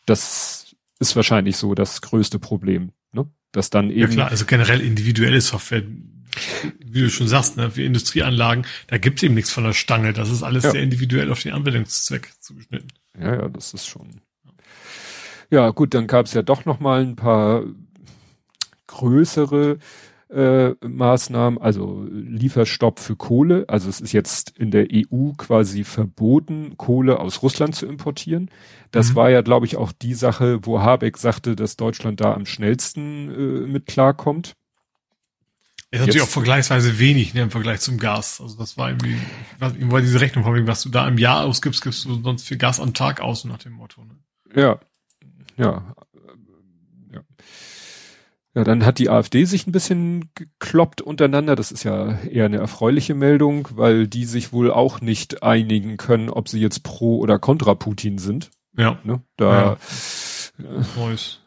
Das 0.05 0.75
ist 0.99 1.15
wahrscheinlich 1.15 1.57
so 1.57 1.75
das 1.75 2.01
größte 2.01 2.39
Problem, 2.39 2.91
ne? 3.11 3.25
Dass 3.51 3.69
dann 3.69 3.89
eben. 3.89 3.99
Ja 3.99 4.07
klar, 4.07 4.29
also 4.29 4.45
generell 4.45 4.81
individuelle 4.81 5.39
Software, 5.41 5.83
wie 6.79 7.01
du 7.01 7.09
schon 7.09 7.27
sagst, 7.27 7.57
ne, 7.57 7.71
für 7.71 7.83
Industrieanlagen, 7.83 8.65
da 8.87 8.97
gibt's 8.97 9.23
eben 9.23 9.35
nichts 9.35 9.51
von 9.51 9.63
der 9.63 9.73
Stange. 9.73 10.13
Das 10.13 10.29
ist 10.29 10.43
alles 10.43 10.63
ja. 10.63 10.71
sehr 10.71 10.81
individuell 10.81 11.31
auf 11.31 11.41
den 11.41 11.53
Anwendungszweck 11.53 12.31
zugeschnitten. 12.39 12.91
Ja, 13.19 13.35
ja, 13.35 13.49
das 13.49 13.73
ist 13.73 13.85
schon. 13.85 14.21
Ja, 15.49 15.69
gut, 15.69 15.93
dann 15.93 16.07
gab's 16.07 16.33
ja 16.33 16.41
doch 16.41 16.65
noch 16.65 16.79
mal 16.79 17.01
ein 17.01 17.15
paar 17.15 17.63
größere 18.87 19.77
äh, 20.33 20.75
Maßnahmen, 20.85 21.61
also 21.61 22.05
Lieferstopp 22.09 22.99
für 22.99 23.15
Kohle. 23.15 23.65
Also 23.67 23.89
es 23.89 24.01
ist 24.01 24.11
jetzt 24.11 24.57
in 24.57 24.71
der 24.71 24.87
EU 24.91 25.31
quasi 25.37 25.83
verboten, 25.83 26.75
Kohle 26.77 27.19
aus 27.19 27.41
Russland 27.43 27.75
zu 27.75 27.85
importieren. 27.85 28.49
Das 28.91 29.11
mhm. 29.11 29.15
war 29.15 29.29
ja, 29.29 29.41
glaube 29.41 29.65
ich, 29.65 29.77
auch 29.77 29.91
die 29.91 30.13
Sache, 30.13 30.59
wo 30.63 30.81
Habeck 30.81 31.17
sagte, 31.17 31.55
dass 31.55 31.77
Deutschland 31.77 32.21
da 32.21 32.33
am 32.33 32.45
schnellsten 32.45 33.29
äh, 33.29 33.67
mit 33.67 33.85
klarkommt. 33.85 34.55
Ist 35.91 35.99
natürlich 35.99 36.23
auch 36.23 36.27
vergleichsweise 36.27 36.97
wenig 36.97 37.35
ne, 37.35 37.43
im 37.43 37.51
Vergleich 37.51 37.81
zum 37.81 37.99
Gas. 37.99 38.41
Also 38.41 38.57
das 38.57 38.79
war 38.79 38.89
irgendwie, 38.89 39.13
ich 39.13 39.61
weiß, 39.61 39.73
ich 39.77 39.91
wollte 39.91 40.07
diese 40.07 40.21
Rechnung 40.21 40.43
von 40.43 40.65
was 40.65 40.81
du 40.81 40.89
da 40.89 41.07
im 41.07 41.19
Jahr 41.19 41.45
ausgibst, 41.45 41.83
gibst 41.83 42.05
du 42.05 42.19
sonst 42.21 42.47
für 42.47 42.57
Gas 42.57 42.79
am 42.79 42.95
Tag 42.95 43.21
aus, 43.21 43.45
nach 43.45 43.59
dem 43.59 43.73
Motto. 43.73 44.03
Ne? 44.03 44.15
Ja, 44.55 44.79
ja, 45.55 45.95
ja, 48.55 48.63
dann 48.63 48.85
hat 48.85 48.99
die 48.99 49.09
AfD 49.09 49.45
sich 49.45 49.65
ein 49.65 49.71
bisschen 49.71 50.29
gekloppt 50.35 51.01
untereinander. 51.01 51.55
Das 51.55 51.71
ist 51.71 51.83
ja 51.83 52.19
eher 52.19 52.45
eine 52.45 52.57
erfreuliche 52.57 53.15
Meldung, 53.15 53.67
weil 53.71 54.07
die 54.07 54.25
sich 54.25 54.53
wohl 54.53 54.71
auch 54.71 55.01
nicht 55.01 55.41
einigen 55.41 55.97
können, 55.97 56.29
ob 56.29 56.47
sie 56.47 56.59
jetzt 56.59 56.83
pro 56.83 57.17
oder 57.17 57.39
kontra 57.39 57.73
Putin 57.73 58.19
sind. 58.19 58.51
Ja. 58.77 58.99
Ne? 59.03 59.21
Da. 59.37 59.77
Ja. 60.59 60.65
Äh, 60.65 60.83
Neues. 60.95 61.39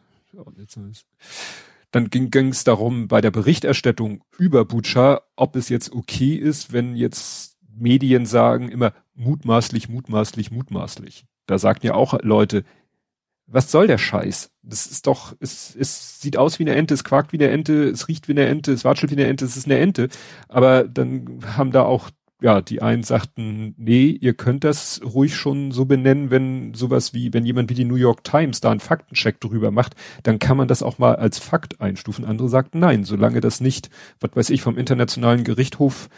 Dann 1.91 2.09
ging 2.09 2.49
es 2.49 2.63
darum, 2.65 3.07
bei 3.07 3.21
der 3.21 3.31
Berichterstattung 3.31 4.23
über 4.37 4.65
Butscha, 4.65 5.21
ob 5.35 5.55
es 5.55 5.69
jetzt 5.69 5.93
okay 5.93 6.35
ist, 6.35 6.73
wenn 6.73 6.95
jetzt 6.95 7.57
Medien 7.73 8.25
sagen 8.25 8.69
immer 8.69 8.93
mutmaßlich, 9.15 9.87
mutmaßlich, 9.87 10.51
mutmaßlich. 10.51 11.25
Da 11.45 11.57
sagten 11.57 11.87
ja 11.87 11.93
auch 11.93 12.21
Leute, 12.21 12.65
was 13.47 13.71
soll 13.71 13.87
der 13.87 13.97
Scheiß? 13.97 14.51
Das 14.61 14.85
ist 14.85 15.07
doch, 15.07 15.33
es, 15.39 15.75
es 15.75 16.19
sieht 16.19 16.37
aus 16.37 16.59
wie 16.59 16.63
eine 16.63 16.75
Ente, 16.75 16.93
es 16.93 17.05
quakt 17.05 17.31
wie 17.31 17.37
eine 17.37 17.49
Ente, 17.49 17.85
es 17.85 18.09
riecht 18.09 18.27
wie 18.27 18.33
eine 18.33 18.45
Ente, 18.45 18.73
es 18.73 18.83
watschelt 18.83 19.11
wie 19.11 19.15
eine 19.15 19.27
Ente, 19.27 19.45
es 19.45 19.55
ist 19.55 19.65
eine 19.65 19.77
Ente. 19.79 20.09
Aber 20.49 20.83
dann 20.83 21.39
haben 21.55 21.71
da 21.71 21.83
auch, 21.83 22.09
ja, 22.41 22.61
die 22.61 22.81
einen 22.81 23.03
sagten, 23.03 23.73
nee, 23.77 24.09
ihr 24.09 24.33
könnt 24.33 24.65
das 24.65 25.01
ruhig 25.01 25.35
schon 25.35 25.71
so 25.71 25.85
benennen, 25.85 26.29
wenn 26.29 26.73
sowas 26.73 27.13
wie, 27.13 27.33
wenn 27.33 27.45
jemand 27.45 27.69
wie 27.69 27.73
die 27.73 27.85
New 27.85 27.95
York 27.95 28.23
Times 28.25 28.59
da 28.59 28.69
einen 28.69 28.81
Faktencheck 28.81 29.39
drüber 29.39 29.71
macht, 29.71 29.95
dann 30.23 30.39
kann 30.39 30.57
man 30.57 30.67
das 30.67 30.83
auch 30.83 30.97
mal 30.99 31.15
als 31.15 31.39
Fakt 31.39 31.79
einstufen. 31.79 32.25
Andere 32.25 32.49
sagten, 32.49 32.79
nein, 32.79 33.05
solange 33.05 33.39
das 33.39 33.61
nicht, 33.61 33.89
was 34.19 34.31
weiß 34.35 34.49
ich, 34.49 34.61
vom 34.61 34.77
internationalen 34.77 35.45
Gerichtshof 35.45 36.09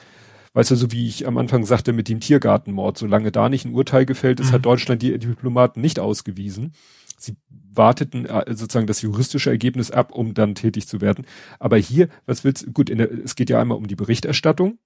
weißt 0.54 0.72
du, 0.72 0.76
so 0.76 0.92
wie 0.92 1.08
ich 1.08 1.28
am 1.28 1.38
Anfang 1.38 1.64
sagte 1.64 1.94
mit 1.94 2.10
dem 2.10 2.20
Tiergartenmord, 2.20 2.98
solange 2.98 3.32
da 3.32 3.50
nicht 3.50 3.66
ein 3.66 3.74
Urteil 3.76 4.08
gefällt 4.08 4.40
ist, 4.40 4.50
mhm. 4.50 4.54
hat 4.54 4.66
Deutschland 4.66 5.04
die 5.04 5.18
Diplomaten 5.20 5.80
nicht 5.80 6.00
ausgewiesen 6.00 6.74
sie 7.22 7.36
warteten 7.74 8.26
äh, 8.26 8.46
sozusagen 8.56 8.88
das 8.88 9.02
juristische 9.02 9.50
Ergebnis 9.50 9.92
ab, 9.92 10.12
um 10.12 10.34
dann 10.34 10.56
tätig 10.56 10.88
zu 10.88 11.02
werden. 11.02 11.26
Aber 11.60 11.78
hier, 11.78 12.10
was 12.26 12.44
willst 12.44 12.74
gut, 12.74 12.90
der, 12.90 13.12
es 13.12 13.36
geht 13.36 13.50
ja 13.50 13.62
einmal 13.62 13.78
um 13.78 13.88
die 13.88 13.96
Berichterstattung. 13.96 14.80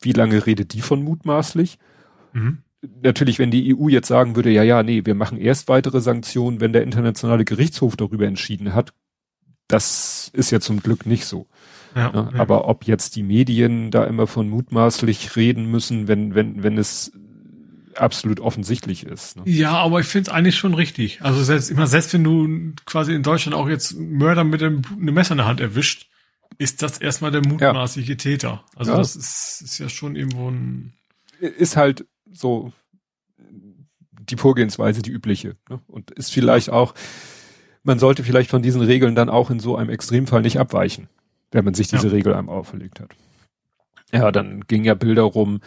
Wie 0.00 0.12
lange 0.12 0.46
redet 0.46 0.72
die 0.74 0.80
von 0.80 1.02
mutmaßlich? 1.02 1.78
Mhm. 2.32 2.58
Natürlich, 3.02 3.40
wenn 3.40 3.50
die 3.50 3.74
EU 3.76 3.88
jetzt 3.88 4.06
sagen 4.06 4.36
würde, 4.36 4.50
ja, 4.50 4.62
ja, 4.62 4.84
nee, 4.84 5.04
wir 5.04 5.16
machen 5.16 5.38
erst 5.38 5.68
weitere 5.68 6.00
Sanktionen, 6.00 6.60
wenn 6.60 6.72
der 6.72 6.84
internationale 6.84 7.44
Gerichtshof 7.44 7.96
darüber 7.96 8.26
entschieden 8.26 8.72
hat. 8.72 8.92
Das 9.66 10.30
ist 10.32 10.50
ja 10.50 10.60
zum 10.60 10.80
Glück 10.80 11.04
nicht 11.04 11.26
so. 11.26 11.48
Ja, 11.96 12.12
ja, 12.14 12.30
aber 12.38 12.68
ob 12.68 12.84
jetzt 12.84 13.16
die 13.16 13.24
Medien 13.24 13.90
da 13.90 14.04
immer 14.04 14.26
von 14.26 14.48
mutmaßlich 14.48 15.34
reden 15.34 15.70
müssen, 15.70 16.06
wenn, 16.06 16.34
wenn, 16.34 16.62
wenn 16.62 16.78
es 16.78 17.12
absolut 18.00 18.40
offensichtlich 18.40 19.04
ist. 19.04 19.36
Ne? 19.36 19.42
Ja, 19.46 19.72
aber 19.72 20.00
ich 20.00 20.06
finde 20.06 20.30
es 20.30 20.34
eigentlich 20.34 20.56
schon 20.56 20.74
richtig. 20.74 21.22
Also 21.22 21.42
selbst, 21.42 21.70
immer 21.70 21.86
selbst 21.86 22.12
wenn 22.14 22.24
du 22.24 22.72
quasi 22.86 23.14
in 23.14 23.22
Deutschland 23.22 23.56
auch 23.56 23.68
jetzt 23.68 23.96
Mörder 23.98 24.44
mit 24.44 24.62
einem, 24.62 24.82
einem 24.90 25.14
Messer 25.14 25.32
in 25.32 25.38
der 25.38 25.46
Hand 25.46 25.60
erwischt, 25.60 26.08
ist 26.58 26.82
das 26.82 26.98
erstmal 26.98 27.30
der 27.30 27.46
mutmaßliche 27.46 28.12
ja. 28.12 28.16
Täter. 28.16 28.64
Also 28.74 28.92
ja. 28.92 28.98
das 28.98 29.16
ist, 29.16 29.60
ist 29.62 29.78
ja 29.78 29.88
schon 29.88 30.16
irgendwo 30.16 30.50
ein... 30.50 30.94
Ist 31.40 31.76
halt 31.76 32.06
so 32.30 32.72
die 34.30 34.36
Vorgehensweise, 34.36 35.02
die 35.02 35.10
übliche. 35.10 35.56
Ne? 35.68 35.80
Und 35.86 36.10
ist 36.10 36.32
vielleicht 36.32 36.70
auch, 36.70 36.94
man 37.82 37.98
sollte 37.98 38.24
vielleicht 38.24 38.50
von 38.50 38.62
diesen 38.62 38.82
Regeln 38.82 39.14
dann 39.14 39.28
auch 39.28 39.50
in 39.50 39.60
so 39.60 39.76
einem 39.76 39.90
Extremfall 39.90 40.42
nicht 40.42 40.58
abweichen, 40.58 41.08
wenn 41.50 41.64
man 41.64 41.74
sich 41.74 41.88
diese 41.88 42.08
ja. 42.08 42.12
Regel 42.12 42.34
einem 42.34 42.48
auferlegt 42.48 43.00
hat. 43.00 43.10
Ja, 44.12 44.32
dann 44.32 44.62
ging 44.66 44.84
ja 44.84 44.94
Bilder 44.94 45.22
rum, 45.22 45.60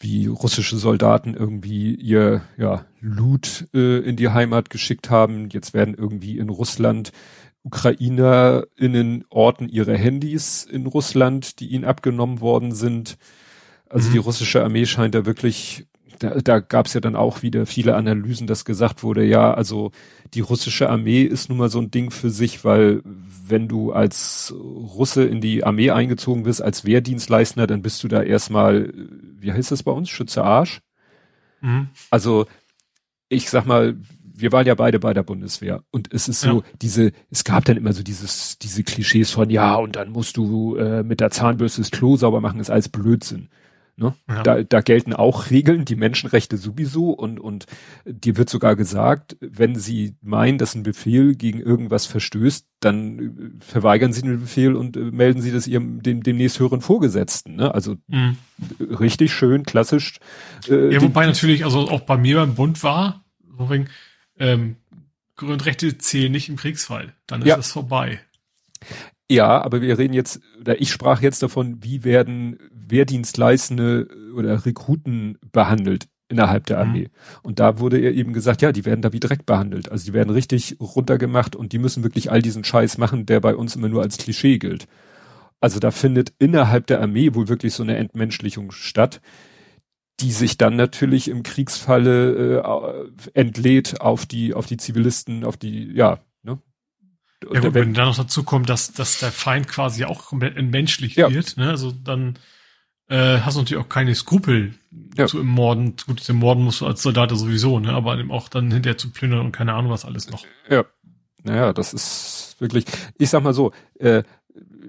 wie 0.00 0.26
russische 0.26 0.78
Soldaten 0.78 1.34
irgendwie 1.34 1.94
ihr 1.94 2.42
ja, 2.56 2.86
Loot 3.00 3.68
äh, 3.74 3.98
in 3.98 4.16
die 4.16 4.30
Heimat 4.30 4.70
geschickt 4.70 5.10
haben. 5.10 5.50
Jetzt 5.50 5.74
werden 5.74 5.94
irgendwie 5.94 6.38
in 6.38 6.48
Russland 6.48 7.12
UkrainerInnen 7.62 9.26
orten 9.28 9.68
ihre 9.68 9.96
Handys 9.96 10.64
in 10.64 10.86
Russland, 10.86 11.60
die 11.60 11.68
ihnen 11.68 11.84
abgenommen 11.84 12.40
worden 12.40 12.72
sind. 12.72 13.18
Also 13.90 14.08
mhm. 14.08 14.12
die 14.12 14.18
russische 14.18 14.64
Armee 14.64 14.86
scheint 14.86 15.14
da 15.14 15.26
wirklich, 15.26 15.86
da, 16.20 16.36
da 16.36 16.60
gab 16.60 16.86
es 16.86 16.94
ja 16.94 17.00
dann 17.00 17.16
auch 17.16 17.42
wieder 17.42 17.66
viele 17.66 17.96
Analysen, 17.96 18.46
dass 18.46 18.64
gesagt 18.64 19.02
wurde, 19.02 19.24
ja, 19.24 19.52
also 19.52 19.90
die 20.34 20.40
russische 20.40 20.88
Armee 20.88 21.22
ist 21.22 21.48
nun 21.48 21.58
mal 21.58 21.68
so 21.68 21.80
ein 21.80 21.90
Ding 21.90 22.10
für 22.10 22.30
sich, 22.30 22.64
weil 22.64 23.02
wenn 23.04 23.66
du 23.66 23.92
als 23.92 24.54
Russe 24.56 25.24
in 25.24 25.40
die 25.40 25.64
Armee 25.64 25.90
eingezogen 25.90 26.44
bist, 26.44 26.62
als 26.62 26.84
Wehrdienstleister, 26.84 27.66
dann 27.66 27.82
bist 27.82 28.04
du 28.04 28.08
da 28.08 28.22
erstmal 28.22 28.92
wie 29.40 29.52
heißt 29.52 29.70
das 29.70 29.82
bei 29.82 29.92
uns? 29.92 30.08
Schütze 30.10 30.44
Arsch. 30.44 30.80
Mhm. 31.60 31.88
Also, 32.10 32.46
ich 33.28 33.50
sag 33.50 33.66
mal, 33.66 33.96
wir 34.22 34.52
waren 34.52 34.66
ja 34.66 34.74
beide 34.74 34.98
bei 34.98 35.12
der 35.12 35.22
Bundeswehr 35.22 35.84
und 35.90 36.12
es 36.12 36.28
ist 36.28 36.40
so 36.40 36.60
ja. 36.60 36.62
diese, 36.80 37.12
es 37.30 37.44
gab 37.44 37.64
dann 37.66 37.76
immer 37.76 37.92
so 37.92 38.02
dieses, 38.02 38.58
diese 38.58 38.82
Klischees 38.84 39.30
von 39.30 39.50
ja 39.50 39.74
und 39.74 39.96
dann 39.96 40.10
musst 40.10 40.36
du 40.36 40.76
äh, 40.76 41.02
mit 41.02 41.20
der 41.20 41.30
Zahnbürste 41.30 41.82
das 41.82 41.90
Klo 41.90 42.16
sauber 42.16 42.40
machen, 42.40 42.60
ist 42.60 42.70
alles 42.70 42.88
Blödsinn. 42.88 43.50
Ne? 43.96 44.14
Ja. 44.28 44.42
Da, 44.42 44.62
da 44.62 44.80
gelten 44.80 45.12
auch 45.12 45.50
Regeln, 45.50 45.84
die 45.84 45.96
Menschenrechte 45.96 46.56
sowieso 46.56 47.10
und, 47.10 47.38
und 47.40 47.66
dir 48.04 48.36
wird 48.36 48.48
sogar 48.48 48.76
gesagt, 48.76 49.36
wenn 49.40 49.74
sie 49.74 50.16
meinen, 50.22 50.58
dass 50.58 50.74
ein 50.74 50.82
Befehl 50.82 51.34
gegen 51.34 51.60
irgendwas 51.60 52.06
verstößt, 52.06 52.66
dann 52.80 53.18
äh, 53.18 53.64
verweigern 53.64 54.12
sie 54.12 54.22
den 54.22 54.40
Befehl 54.40 54.74
und 54.74 54.96
äh, 54.96 55.00
melden 55.00 55.42
sie 55.42 55.52
das 55.52 55.66
ihrem 55.66 56.02
dem, 56.02 56.22
demnächst 56.22 56.58
höheren 56.58 56.80
Vorgesetzten. 56.80 57.56
Ne? 57.56 57.74
Also 57.74 57.96
mhm. 58.08 58.36
richtig 58.78 59.32
schön, 59.32 59.64
klassisch. 59.64 60.18
Äh, 60.68 60.94
ja, 60.94 61.02
wobei 61.02 61.26
natürlich, 61.26 61.64
also 61.64 61.88
auch 61.88 62.00
bei 62.00 62.16
mir 62.16 62.36
beim 62.36 62.54
Bund 62.54 62.82
war, 62.82 63.24
so 63.58 63.70
wegen, 63.70 63.88
ähm, 64.38 64.76
Grundrechte 65.36 65.96
zählen 65.98 66.32
nicht 66.32 66.48
im 66.48 66.56
Kriegsfall. 66.56 67.14
Dann 67.26 67.40
ist 67.40 67.48
ja. 67.48 67.56
das 67.56 67.72
vorbei. 67.72 68.20
Ja, 69.30 69.62
aber 69.62 69.80
wir 69.80 69.96
reden 69.96 70.12
jetzt, 70.12 70.40
oder 70.60 70.80
ich 70.80 70.90
sprach 70.90 71.22
jetzt 71.22 71.40
davon, 71.40 71.78
wie 71.84 72.02
werden 72.02 72.58
Wehrdienstleistende 72.72 74.08
oder 74.34 74.66
Rekruten 74.66 75.38
behandelt 75.52 76.08
innerhalb 76.28 76.66
der 76.66 76.80
Armee. 76.80 77.04
Mhm. 77.04 77.40
Und 77.42 77.60
da 77.60 77.78
wurde 77.78 78.00
eben 78.00 78.32
gesagt, 78.32 78.60
ja, 78.60 78.72
die 78.72 78.84
werden 78.84 79.02
da 79.02 79.12
wie 79.12 79.20
Dreck 79.20 79.46
behandelt. 79.46 79.88
Also 79.88 80.04
die 80.04 80.14
werden 80.14 80.30
richtig 80.30 80.78
runtergemacht 80.80 81.54
und 81.54 81.72
die 81.72 81.78
müssen 81.78 82.02
wirklich 82.02 82.32
all 82.32 82.42
diesen 82.42 82.64
Scheiß 82.64 82.98
machen, 82.98 83.24
der 83.24 83.38
bei 83.38 83.54
uns 83.54 83.76
immer 83.76 83.88
nur 83.88 84.02
als 84.02 84.18
Klischee 84.18 84.58
gilt. 84.58 84.88
Also 85.60 85.78
da 85.78 85.92
findet 85.92 86.32
innerhalb 86.40 86.88
der 86.88 87.00
Armee 87.00 87.32
wohl 87.32 87.46
wirklich 87.46 87.74
so 87.74 87.84
eine 87.84 87.98
Entmenschlichung 87.98 88.72
statt, 88.72 89.20
die 90.18 90.32
sich 90.32 90.58
dann 90.58 90.74
natürlich 90.74 91.28
im 91.28 91.44
Kriegsfalle 91.44 92.62
äh, 92.64 93.30
entlädt 93.34 94.00
auf 94.00 94.26
die, 94.26 94.54
auf 94.54 94.66
die 94.66 94.76
Zivilisten, 94.76 95.44
auf 95.44 95.56
die, 95.56 95.92
ja, 95.92 96.18
ja, 97.42 97.60
gut, 97.60 97.74
wenn 97.74 97.94
dann 97.94 98.06
noch 98.06 98.16
dazu 98.16 98.42
kommt, 98.42 98.68
dass, 98.68 98.92
dass 98.92 99.18
der 99.18 99.32
Feind 99.32 99.68
quasi 99.68 100.04
auch 100.04 100.26
komplett 100.26 100.56
entmenschlicht 100.56 101.16
ja. 101.16 101.30
wird, 101.30 101.56
ne? 101.56 101.70
also 101.70 101.92
dann 101.92 102.38
äh, 103.08 103.38
hast 103.40 103.56
du 103.56 103.60
natürlich 103.60 103.82
auch 103.82 103.88
keine 103.88 104.14
Skrupel 104.14 104.74
ja. 105.16 105.26
zu 105.26 105.42
Morden. 105.42 105.94
Gut, 106.06 106.20
zu 106.20 106.34
Morden 106.34 106.64
musst 106.64 106.80
du 106.80 106.86
als 106.86 107.02
Soldat 107.02 107.30
sowieso, 107.30 107.80
ne? 107.80 107.92
aber 107.92 108.18
eben 108.18 108.30
auch 108.30 108.48
dann 108.48 108.70
hinterher 108.70 108.98
zu 108.98 109.10
plündern 109.10 109.40
und 109.40 109.52
keine 109.52 109.74
Ahnung 109.74 109.90
was 109.90 110.04
alles 110.04 110.30
noch. 110.30 110.44
Ja, 110.68 110.84
naja, 111.42 111.72
das 111.72 111.94
ist 111.94 112.56
wirklich, 112.58 112.84
ich 113.18 113.30
sag 113.30 113.42
mal 113.42 113.54
so, 113.54 113.72
äh, 113.98 114.22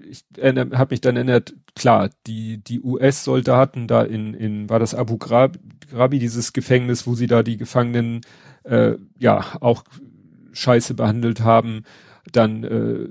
ich 0.10 0.26
habe 0.44 0.88
mich 0.90 1.02
dann 1.02 1.16
erinnert, 1.16 1.54
klar, 1.76 2.10
die, 2.28 2.58
die 2.58 2.82
US-Soldaten 2.82 3.88
da 3.88 4.04
in, 4.04 4.34
in, 4.34 4.70
war 4.70 4.80
das 4.80 4.94
Abu 4.94 5.18
Ghrabi, 5.18 6.20
dieses 6.20 6.52
Gefängnis, 6.52 7.08
wo 7.08 7.16
sie 7.16 7.28
da 7.28 7.44
die 7.44 7.58
Gefangenen, 7.58 8.22
äh, 8.64 8.96
ja, 9.18 9.46
auch 9.62 9.84
scheiße 10.52 10.96
behandelt 10.96 11.42
haben 11.42 11.84
dann, 12.32 12.64
äh, 12.64 13.08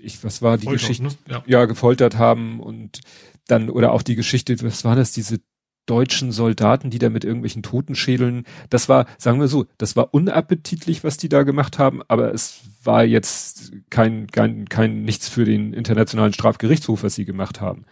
ich, 0.00 0.22
was 0.24 0.42
war 0.42 0.58
die 0.58 0.64
Folter, 0.64 0.78
Geschichte? 0.78 1.04
Ne? 1.04 1.10
Ja. 1.28 1.42
ja, 1.46 1.64
gefoltert 1.66 2.16
haben 2.16 2.60
und 2.60 3.00
dann, 3.46 3.70
oder 3.70 3.92
auch 3.92 4.02
die 4.02 4.16
Geschichte, 4.16 4.60
was 4.62 4.84
war 4.84 4.96
das, 4.96 5.12
diese 5.12 5.40
deutschen 5.86 6.32
Soldaten, 6.32 6.90
die 6.90 6.98
da 6.98 7.08
mit 7.08 7.24
irgendwelchen 7.24 7.62
Totenschädeln, 7.62 8.44
das 8.70 8.88
war, 8.88 9.06
sagen 9.16 9.40
wir 9.40 9.48
so, 9.48 9.66
das 9.78 9.96
war 9.96 10.12
unappetitlich, 10.12 11.02
was 11.02 11.16
die 11.16 11.28
da 11.28 11.42
gemacht 11.42 11.78
haben, 11.78 12.02
aber 12.08 12.32
es 12.34 12.60
war 12.84 13.04
jetzt 13.04 13.72
kein, 13.90 14.26
kein, 14.28 14.68
kein 14.68 15.02
nichts 15.02 15.28
für 15.28 15.44
den 15.44 15.72
internationalen 15.72 16.34
Strafgerichtshof, 16.34 17.02
was 17.02 17.14
sie 17.14 17.24
gemacht 17.24 17.60
haben. 17.60 17.86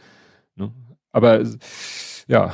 Ne? 0.57 0.73
Aber 1.11 1.43
ja, 2.29 2.53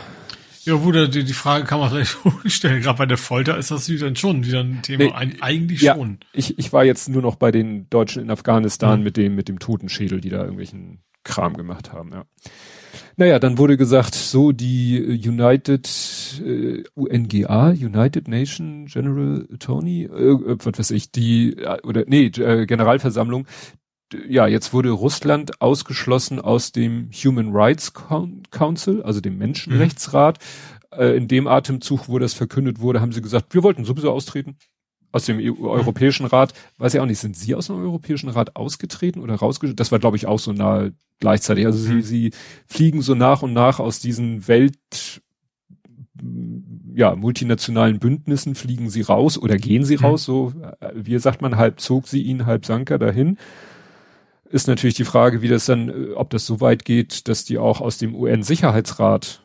ja, 0.64 0.84
wo 0.84 0.92
die, 0.92 1.24
die 1.24 1.32
Frage 1.32 1.64
kann 1.64 1.80
man 1.80 1.90
vielleicht 1.90 2.16
stellen. 2.52 2.82
Gerade 2.82 2.98
bei 2.98 3.06
der 3.06 3.18
Folter 3.18 3.56
ist 3.58 3.70
das 3.70 3.88
wieder 3.88 4.14
schon 4.14 4.44
wieder 4.44 4.60
ein 4.60 4.82
Thema. 4.82 5.04
Nee, 5.24 5.36
eigentlich 5.40 5.82
ja, 5.82 5.94
schon. 5.94 6.18
Ich, 6.32 6.58
ich 6.58 6.72
war 6.72 6.84
jetzt 6.84 7.08
nur 7.08 7.22
noch 7.22 7.36
bei 7.36 7.50
den 7.50 7.88
Deutschen 7.90 8.22
in 8.22 8.30
Afghanistan 8.30 9.00
mhm. 9.00 9.04
mit 9.04 9.16
dem, 9.16 9.34
mit 9.34 9.48
dem 9.48 9.58
Totenschädel, 9.58 10.20
die 10.20 10.30
da 10.30 10.38
irgendwelchen 10.38 11.00
Kram 11.24 11.56
gemacht 11.56 11.92
haben, 11.92 12.10
ja. 12.12 12.24
Naja, 13.16 13.38
dann 13.38 13.58
wurde 13.58 13.76
gesagt, 13.76 14.14
so 14.14 14.52
die 14.52 15.20
United 15.26 15.88
äh, 16.44 16.82
UNGA, 16.94 17.70
United 17.70 18.26
Nation 18.26 18.86
General 18.86 19.46
Attorney, 19.52 20.04
äh, 20.04 20.56
was 20.64 20.78
weiß 20.78 20.90
ich, 20.92 21.12
die 21.12 21.56
äh, 21.56 21.80
oder 21.82 22.04
nee, 22.06 22.26
äh, 22.26 22.66
Generalversammlung, 22.66 23.46
ja, 24.28 24.46
jetzt 24.46 24.72
wurde 24.72 24.90
Russland 24.90 25.60
ausgeschlossen 25.60 26.40
aus 26.40 26.72
dem 26.72 27.10
Human 27.12 27.50
Rights 27.52 27.92
Council, 28.50 29.02
also 29.02 29.20
dem 29.20 29.38
Menschenrechtsrat. 29.38 30.38
Mhm. 30.92 30.98
Äh, 30.98 31.16
in 31.16 31.28
dem 31.28 31.46
Atemzug, 31.46 32.08
wo 32.08 32.18
das 32.18 32.34
verkündet 32.34 32.80
wurde, 32.80 33.00
haben 33.00 33.12
sie 33.12 33.22
gesagt, 33.22 33.54
wir 33.54 33.62
wollten 33.62 33.84
sowieso 33.84 34.10
austreten 34.10 34.56
aus 35.10 35.26
dem 35.26 35.38
EU, 35.38 35.66
Europäischen 35.68 36.26
Rat. 36.26 36.54
Weiß 36.78 36.94
ich 36.94 37.00
auch 37.00 37.06
nicht, 37.06 37.18
sind 37.18 37.36
Sie 37.36 37.54
aus 37.54 37.66
dem 37.66 37.76
Europäischen 37.76 38.30
Rat 38.30 38.56
ausgetreten 38.56 39.20
oder 39.20 39.34
rausgeschlossen? 39.34 39.76
Das 39.76 39.92
war, 39.92 39.98
glaube 39.98 40.16
ich, 40.16 40.26
auch 40.26 40.38
so 40.38 40.52
nahe 40.52 40.92
gleichzeitig. 41.20 41.66
Also 41.66 41.78
mhm. 41.90 42.02
sie, 42.02 42.30
sie 42.30 42.32
fliegen 42.66 43.02
so 43.02 43.14
nach 43.14 43.42
und 43.42 43.52
nach 43.52 43.78
aus 43.78 44.00
diesen 44.00 44.48
Welt, 44.48 45.22
ja, 46.94 47.14
multinationalen 47.14 47.98
Bündnissen 47.98 48.54
fliegen 48.54 48.90
sie 48.90 49.02
raus 49.02 49.38
oder 49.38 49.56
gehen 49.56 49.84
sie 49.84 49.96
mhm. 49.96 50.04
raus, 50.04 50.24
so, 50.24 50.52
äh, 50.80 50.90
wie 50.94 51.18
sagt 51.18 51.42
man, 51.42 51.56
halb 51.56 51.80
zog 51.80 52.08
sie 52.08 52.22
ihn, 52.22 52.46
halb 52.46 52.64
sank 52.64 52.90
er 52.90 52.98
dahin 52.98 53.38
ist 54.52 54.68
natürlich 54.68 54.94
die 54.94 55.04
Frage, 55.04 55.42
wie 55.42 55.48
das 55.48 55.66
dann, 55.66 55.88
äh, 55.88 56.12
ob 56.12 56.30
das 56.30 56.46
so 56.46 56.60
weit 56.60 56.84
geht, 56.84 57.28
dass 57.28 57.44
die 57.44 57.58
auch 57.58 57.80
aus 57.80 57.98
dem 57.98 58.14
UN-Sicherheitsrat 58.14 59.42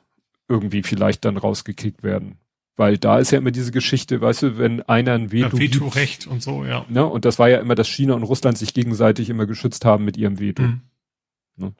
irgendwie 0.47 0.83
vielleicht 0.83 1.25
dann 1.25 1.37
rausgekickt 1.37 2.03
werden. 2.03 2.37
Weil 2.75 2.97
da 2.97 3.17
ist 3.17 3.31
ja 3.31 3.39
immer 3.39 3.51
diese 3.51 3.71
Geschichte, 3.71 4.21
weißt 4.21 4.43
du, 4.43 4.57
wenn 4.59 4.83
einer 4.83 5.13
ein 5.13 5.31
Veto. 5.31 5.57
Ja, 5.57 5.63
Veto-Recht 5.63 6.27
und 6.27 6.43
so, 6.43 6.63
ja. 6.63 6.85
Ne? 6.89 7.05
Und 7.05 7.25
das 7.25 7.39
war 7.39 7.49
ja 7.49 7.59
immer, 7.59 7.73
dass 7.73 7.87
China 7.87 8.13
und 8.13 8.23
Russland 8.23 8.57
sich 8.57 8.73
gegenseitig 8.73 9.29
immer 9.29 9.47
geschützt 9.47 9.83
haben 9.83 10.05
mit 10.05 10.15
ihrem 10.15 10.39
Veto. 10.39 10.61
Mhm. 10.61 10.81
Ne? 11.55 11.73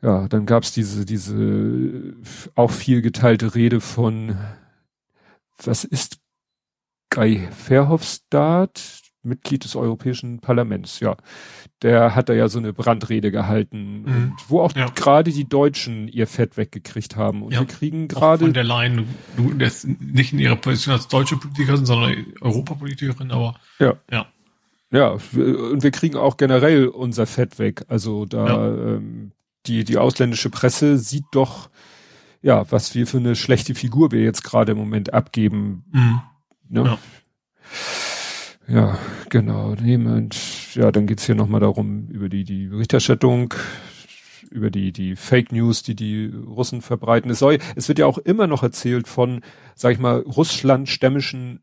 Ja, 0.00 0.28
dann 0.28 0.46
gab's 0.46 0.72
diese, 0.72 1.04
diese 1.04 2.14
auch 2.54 2.70
viel 2.70 3.02
geteilte 3.02 3.54
Rede 3.54 3.80
von 3.80 4.36
was 5.64 5.84
ist 5.84 6.18
Guy 7.10 7.48
Verhofstadt, 7.50 9.02
Mitglied 9.22 9.64
des 9.64 9.76
Europäischen 9.76 10.40
Parlaments, 10.40 11.00
ja. 11.00 11.16
Der 11.82 12.14
hat 12.14 12.28
da 12.28 12.32
ja 12.32 12.48
so 12.48 12.58
eine 12.58 12.72
Brandrede 12.72 13.32
gehalten, 13.32 14.02
mhm. 14.02 14.36
wo 14.48 14.60
auch 14.60 14.74
ja. 14.76 14.86
gerade 14.94 15.32
die 15.32 15.48
Deutschen 15.48 16.06
ihr 16.08 16.26
Fett 16.26 16.56
weggekriegt 16.56 17.16
haben. 17.16 17.42
Und 17.42 17.52
ja. 17.52 17.60
wir 17.60 17.66
kriegen 17.66 18.06
gerade. 18.08 18.44
Von 18.44 18.54
der 18.54 18.64
Leyen, 18.64 19.06
nicht 19.98 20.32
in 20.32 20.38
ihrer 20.38 20.56
Position 20.56 20.94
als 20.94 21.08
deutsche 21.08 21.36
Politikerin, 21.36 21.84
sondern 21.84 22.26
Europapolitikerin, 22.40 23.32
aber. 23.32 23.56
Ja. 23.78 23.96
Ja. 24.10 24.26
Ja, 24.92 25.08
und 25.12 25.82
wir 25.82 25.90
kriegen 25.90 26.16
auch 26.16 26.36
generell 26.36 26.86
unser 26.86 27.26
Fett 27.26 27.58
weg. 27.58 27.86
Also 27.88 28.26
da, 28.26 28.46
ja. 28.46 28.68
ähm, 28.68 29.32
die, 29.66 29.84
die 29.84 29.96
ausländische 29.96 30.50
Presse 30.50 30.98
sieht 30.98 31.24
doch, 31.32 31.70
ja, 32.42 32.70
was 32.70 32.94
wir 32.94 33.06
für 33.06 33.16
eine 33.16 33.34
schlechte 33.34 33.74
Figur 33.74 34.12
wir 34.12 34.22
jetzt 34.22 34.44
gerade 34.44 34.72
im 34.72 34.78
Moment 34.78 35.14
abgeben. 35.14 35.84
Mhm. 35.92 36.20
Ne? 36.68 36.84
Ja. 36.84 36.98
Ja, 38.72 38.98
genau. 39.28 39.74
Niemand. 39.74 40.74
Ja, 40.74 40.90
dann 40.90 41.06
geht's 41.06 41.26
hier 41.26 41.34
nochmal 41.34 41.60
darum, 41.60 42.08
über 42.08 42.30
die, 42.30 42.44
die 42.44 42.68
Berichterstattung, 42.68 43.52
über 44.50 44.70
die, 44.70 44.92
die 44.92 45.14
Fake 45.14 45.52
News, 45.52 45.82
die 45.82 45.94
die 45.94 46.26
Russen 46.26 46.80
verbreiten. 46.80 47.30
Es 47.30 47.38
soll, 47.38 47.58
es 47.76 47.88
wird 47.88 47.98
ja 47.98 48.06
auch 48.06 48.16
immer 48.16 48.46
noch 48.46 48.62
erzählt 48.62 49.08
von, 49.08 49.42
sag 49.74 49.92
ich 49.92 49.98
mal, 49.98 50.20
russlandstämmischen 50.20 51.62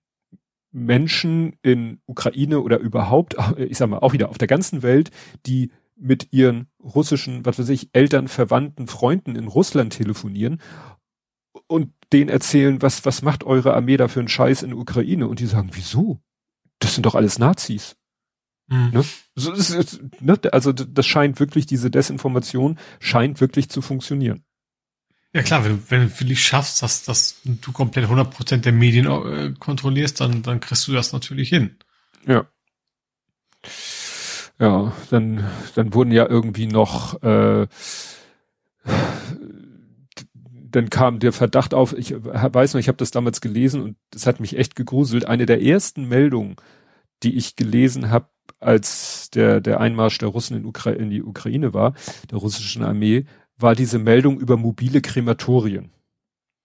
Menschen 0.71 1.55
in 1.63 1.99
Ukraine 2.05 2.59
oder 2.61 2.77
überhaupt, 2.77 3.35
ich 3.57 3.79
sag 3.79 3.89
mal, 3.89 3.97
auch 3.99 4.13
wieder 4.13 4.29
auf 4.29 4.37
der 4.37 4.47
ganzen 4.47 4.83
Welt, 4.83 5.09
die 5.47 5.71
mit 5.95 6.27
ihren 6.31 6.67
russischen, 6.79 7.43
was 7.43 7.57
weiß 7.57 7.69
ich, 7.69 7.89
Eltern, 7.91 8.27
Verwandten, 8.27 8.85
Freunden 8.85 9.35
in 9.35 9.47
Russland 9.47 9.93
telefonieren 9.93 10.61
und 11.65 11.91
denen 12.13 12.29
erzählen, 12.29 12.83
was, 12.83 13.03
was 13.03 13.23
macht 13.23 13.43
eure 13.45 13.73
Armee 13.73 13.97
da 13.97 14.07
für 14.07 14.19
einen 14.19 14.29
Scheiß 14.29 14.61
in 14.61 14.73
Ukraine? 14.73 15.27
Und 15.27 15.39
die 15.39 15.47
sagen, 15.47 15.71
wieso? 15.73 16.19
Das 16.79 16.95
sind 16.95 17.05
doch 17.05 17.15
alles 17.15 17.39
Nazis. 17.39 17.95
Mhm. 18.67 18.91
Ne? 18.93 19.05
So, 19.35 19.51
ist, 19.51 19.99
ne? 20.21 20.39
Also 20.51 20.71
das 20.71 21.05
scheint 21.05 21.39
wirklich, 21.39 21.65
diese 21.65 21.89
Desinformation 21.89 22.77
scheint 22.99 23.41
wirklich 23.41 23.69
zu 23.69 23.81
funktionieren. 23.81 24.43
Ja 25.33 25.43
klar, 25.43 25.63
wenn, 25.63 25.83
wenn 25.89 26.01
du 26.01 26.19
wirklich 26.19 26.43
schaffst, 26.43 26.81
dass, 26.81 27.03
dass 27.03 27.41
du 27.43 27.71
komplett 27.71 28.09
100% 28.09 28.57
der 28.57 28.71
Medien 28.71 29.05
äh, 29.05 29.53
kontrollierst, 29.59 30.19
dann, 30.19 30.41
dann 30.41 30.59
kriegst 30.59 30.87
du 30.87 30.93
das 30.93 31.13
natürlich 31.13 31.49
hin. 31.49 31.77
Ja. 32.25 32.47
Ja, 34.59 34.93
dann, 35.09 35.49
dann 35.75 35.93
wurden 35.93 36.11
ja 36.11 36.27
irgendwie 36.27 36.67
noch 36.67 37.21
äh, 37.21 37.67
dann 40.71 40.89
kam 40.89 41.19
der 41.19 41.33
Verdacht 41.33 41.73
auf, 41.73 41.93
ich 41.97 42.13
weiß 42.13 42.73
noch, 42.73 42.79
ich 42.79 42.87
habe 42.87 42.97
das 42.97 43.11
damals 43.11 43.41
gelesen 43.41 43.81
und 43.81 43.97
das 44.11 44.25
hat 44.25 44.39
mich 44.39 44.57
echt 44.57 44.75
gegruselt. 44.75 45.25
Eine 45.25 45.45
der 45.45 45.61
ersten 45.61 46.07
Meldungen, 46.07 46.55
die 47.23 47.35
ich 47.35 47.55
gelesen 47.55 48.09
habe, 48.09 48.29
als 48.59 49.29
der, 49.29 49.61
der 49.61 49.79
Einmarsch 49.79 50.17
der 50.17 50.29
Russen 50.29 50.57
in, 50.57 50.65
Ukra 50.65 50.91
in 50.91 51.09
die 51.09 51.23
Ukraine 51.23 51.73
war, 51.73 51.93
der 52.29 52.39
russischen 52.39 52.83
Armee, 52.83 53.25
war 53.57 53.75
diese 53.75 53.99
Meldung 53.99 54.39
über 54.39 54.57
mobile 54.57 55.01
Krematorien. 55.01 55.91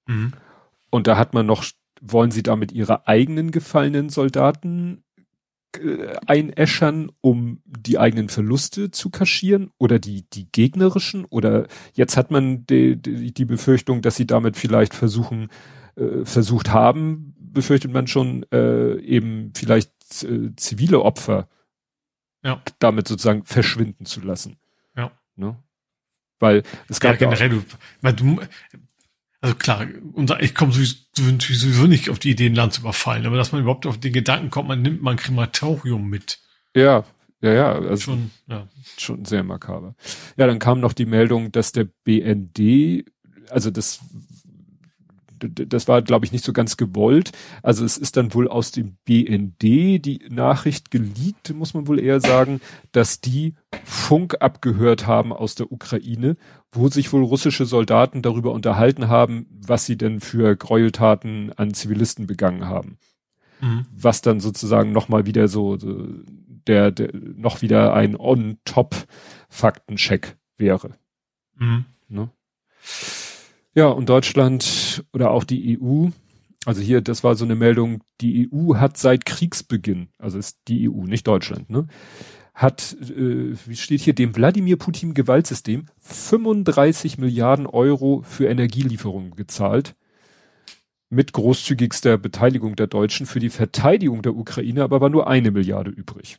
Mhm. 0.06 0.32
Und 0.90 1.06
da 1.06 1.16
hat 1.16 1.34
man 1.34 1.46
noch, 1.46 1.64
wollen 2.00 2.30
sie 2.30 2.42
damit 2.42 2.72
ihre 2.72 3.06
eigenen 3.06 3.50
gefallenen 3.50 4.08
Soldaten 4.08 5.02
äh, 5.76 6.14
einäschern, 6.26 7.10
um 7.20 7.60
die 7.66 7.98
eigenen 7.98 8.28
Verluste 8.28 8.90
zu 8.90 9.10
kaschieren 9.10 9.70
oder 9.78 9.98
die, 9.98 10.24
die 10.30 10.50
gegnerischen? 10.50 11.24
Oder 11.24 11.66
jetzt 11.94 12.16
hat 12.16 12.30
man 12.30 12.66
die, 12.66 12.96
die, 12.96 13.32
die 13.32 13.44
Befürchtung, 13.44 14.02
dass 14.02 14.16
sie 14.16 14.26
damit 14.26 14.56
vielleicht 14.56 14.94
versuchen, 14.94 15.48
äh, 15.96 16.24
versucht 16.24 16.72
haben, 16.72 17.34
befürchtet 17.38 17.92
man 17.92 18.06
schon, 18.06 18.44
äh, 18.52 18.98
eben 19.00 19.52
vielleicht 19.56 19.90
zivile 20.56 21.02
Opfer 21.02 21.48
ja. 22.42 22.62
damit 22.78 23.08
sozusagen 23.08 23.44
verschwinden 23.44 24.06
zu 24.06 24.20
lassen. 24.20 24.56
Ja. 24.96 25.10
Ne? 25.36 25.56
Weil 26.38 26.62
es 26.88 27.00
gab 27.00 27.12
ja 27.12 27.28
generell, 27.28 27.48
du, 27.48 27.64
weil 28.00 28.12
du, 28.12 28.40
also 29.40 29.54
klar, 29.56 29.86
unser, 30.12 30.42
ich 30.42 30.54
komme 30.54 30.72
sowieso, 30.72 30.96
sowieso 31.16 31.86
nicht 31.86 32.10
auf 32.10 32.18
die 32.18 32.30
Idee, 32.30 32.46
ein 32.46 32.54
Land 32.54 32.74
zu 32.74 32.82
überfallen, 32.82 33.26
aber 33.26 33.36
dass 33.36 33.52
man 33.52 33.62
überhaupt 33.62 33.86
auf 33.86 33.98
den 33.98 34.12
Gedanken 34.12 34.50
kommt, 34.50 34.68
man 34.68 34.82
nimmt 34.82 35.02
mal 35.02 35.12
ein 35.12 35.16
Krematorium 35.16 36.08
mit. 36.08 36.40
Ja, 36.74 37.04
ja, 37.40 37.52
ja, 37.52 37.72
also 37.74 37.96
schon, 37.96 38.30
ja. 38.46 38.68
schon 38.96 39.24
sehr 39.26 39.42
makaber. 39.42 39.94
Ja, 40.36 40.46
dann 40.46 40.58
kam 40.58 40.80
noch 40.80 40.94
die 40.94 41.04
Meldung, 41.04 41.52
dass 41.52 41.72
der 41.72 41.84
BND, 41.84 43.04
also 43.50 43.70
das 43.70 44.00
das 45.50 45.88
war, 45.88 46.02
glaube 46.02 46.26
ich, 46.26 46.32
nicht 46.32 46.44
so 46.44 46.52
ganz 46.52 46.76
gewollt. 46.76 47.32
Also 47.62 47.84
es 47.84 47.96
ist 47.96 48.16
dann 48.16 48.34
wohl 48.34 48.48
aus 48.48 48.72
dem 48.72 48.96
BND 49.04 49.62
die 49.62 50.20
Nachricht 50.28 50.90
geleakt, 50.90 51.54
muss 51.54 51.74
man 51.74 51.86
wohl 51.86 52.00
eher 52.00 52.18
sagen, 52.20 52.60
dass 52.92 53.20
die 53.20 53.54
Funk 53.84 54.36
abgehört 54.40 55.06
haben 55.06 55.32
aus 55.32 55.54
der 55.54 55.70
Ukraine, 55.72 56.36
wo 56.72 56.88
sich 56.88 57.12
wohl 57.12 57.22
russische 57.22 57.66
Soldaten 57.66 58.22
darüber 58.22 58.52
unterhalten 58.52 59.08
haben, 59.08 59.46
was 59.50 59.84
sie 59.86 59.96
denn 59.96 60.18
für 60.20 60.56
Gräueltaten 60.56 61.52
an 61.56 61.72
Zivilisten 61.74 62.26
begangen 62.26 62.66
haben. 62.66 62.98
Mhm. 63.60 63.86
Was 63.94 64.22
dann 64.22 64.40
sozusagen 64.40 64.90
nochmal 64.92 65.26
wieder 65.26 65.46
so, 65.48 65.76
so 65.78 66.08
der, 66.66 66.90
der 66.90 67.10
noch 67.14 67.60
wieder 67.62 67.94
ein 67.94 68.16
On-Top-Faktencheck 68.16 70.36
wäre. 70.56 70.90
Mhm. 71.56 71.84
Ne? 72.08 72.30
Ja, 73.74 73.88
und 73.88 74.08
Deutschland 74.08 75.04
oder 75.12 75.32
auch 75.32 75.44
die 75.44 75.78
EU, 75.80 76.08
also 76.64 76.80
hier, 76.80 77.00
das 77.00 77.24
war 77.24 77.34
so 77.34 77.44
eine 77.44 77.56
Meldung, 77.56 78.02
die 78.20 78.48
EU 78.52 78.76
hat 78.76 78.96
seit 78.96 79.26
Kriegsbeginn, 79.26 80.08
also 80.18 80.38
ist 80.38 80.58
die 80.68 80.88
EU, 80.88 81.04
nicht 81.04 81.26
Deutschland, 81.26 81.70
ne, 81.70 81.88
hat, 82.54 82.96
äh, 83.00 83.52
wie 83.66 83.76
steht 83.76 84.00
hier, 84.00 84.14
dem 84.14 84.36
Wladimir 84.36 84.76
Putin 84.76 85.12
Gewaltsystem 85.12 85.86
35 85.98 87.18
Milliarden 87.18 87.66
Euro 87.66 88.22
für 88.24 88.46
Energielieferungen 88.46 89.34
gezahlt. 89.34 89.96
Mit 91.10 91.32
großzügigster 91.32 92.16
Beteiligung 92.16 92.76
der 92.76 92.86
Deutschen 92.86 93.26
für 93.26 93.40
die 93.40 93.50
Verteidigung 93.50 94.22
der 94.22 94.36
Ukraine, 94.36 94.82
aber 94.82 95.00
war 95.00 95.10
nur 95.10 95.28
eine 95.28 95.50
Milliarde 95.50 95.90
übrig. 95.90 96.38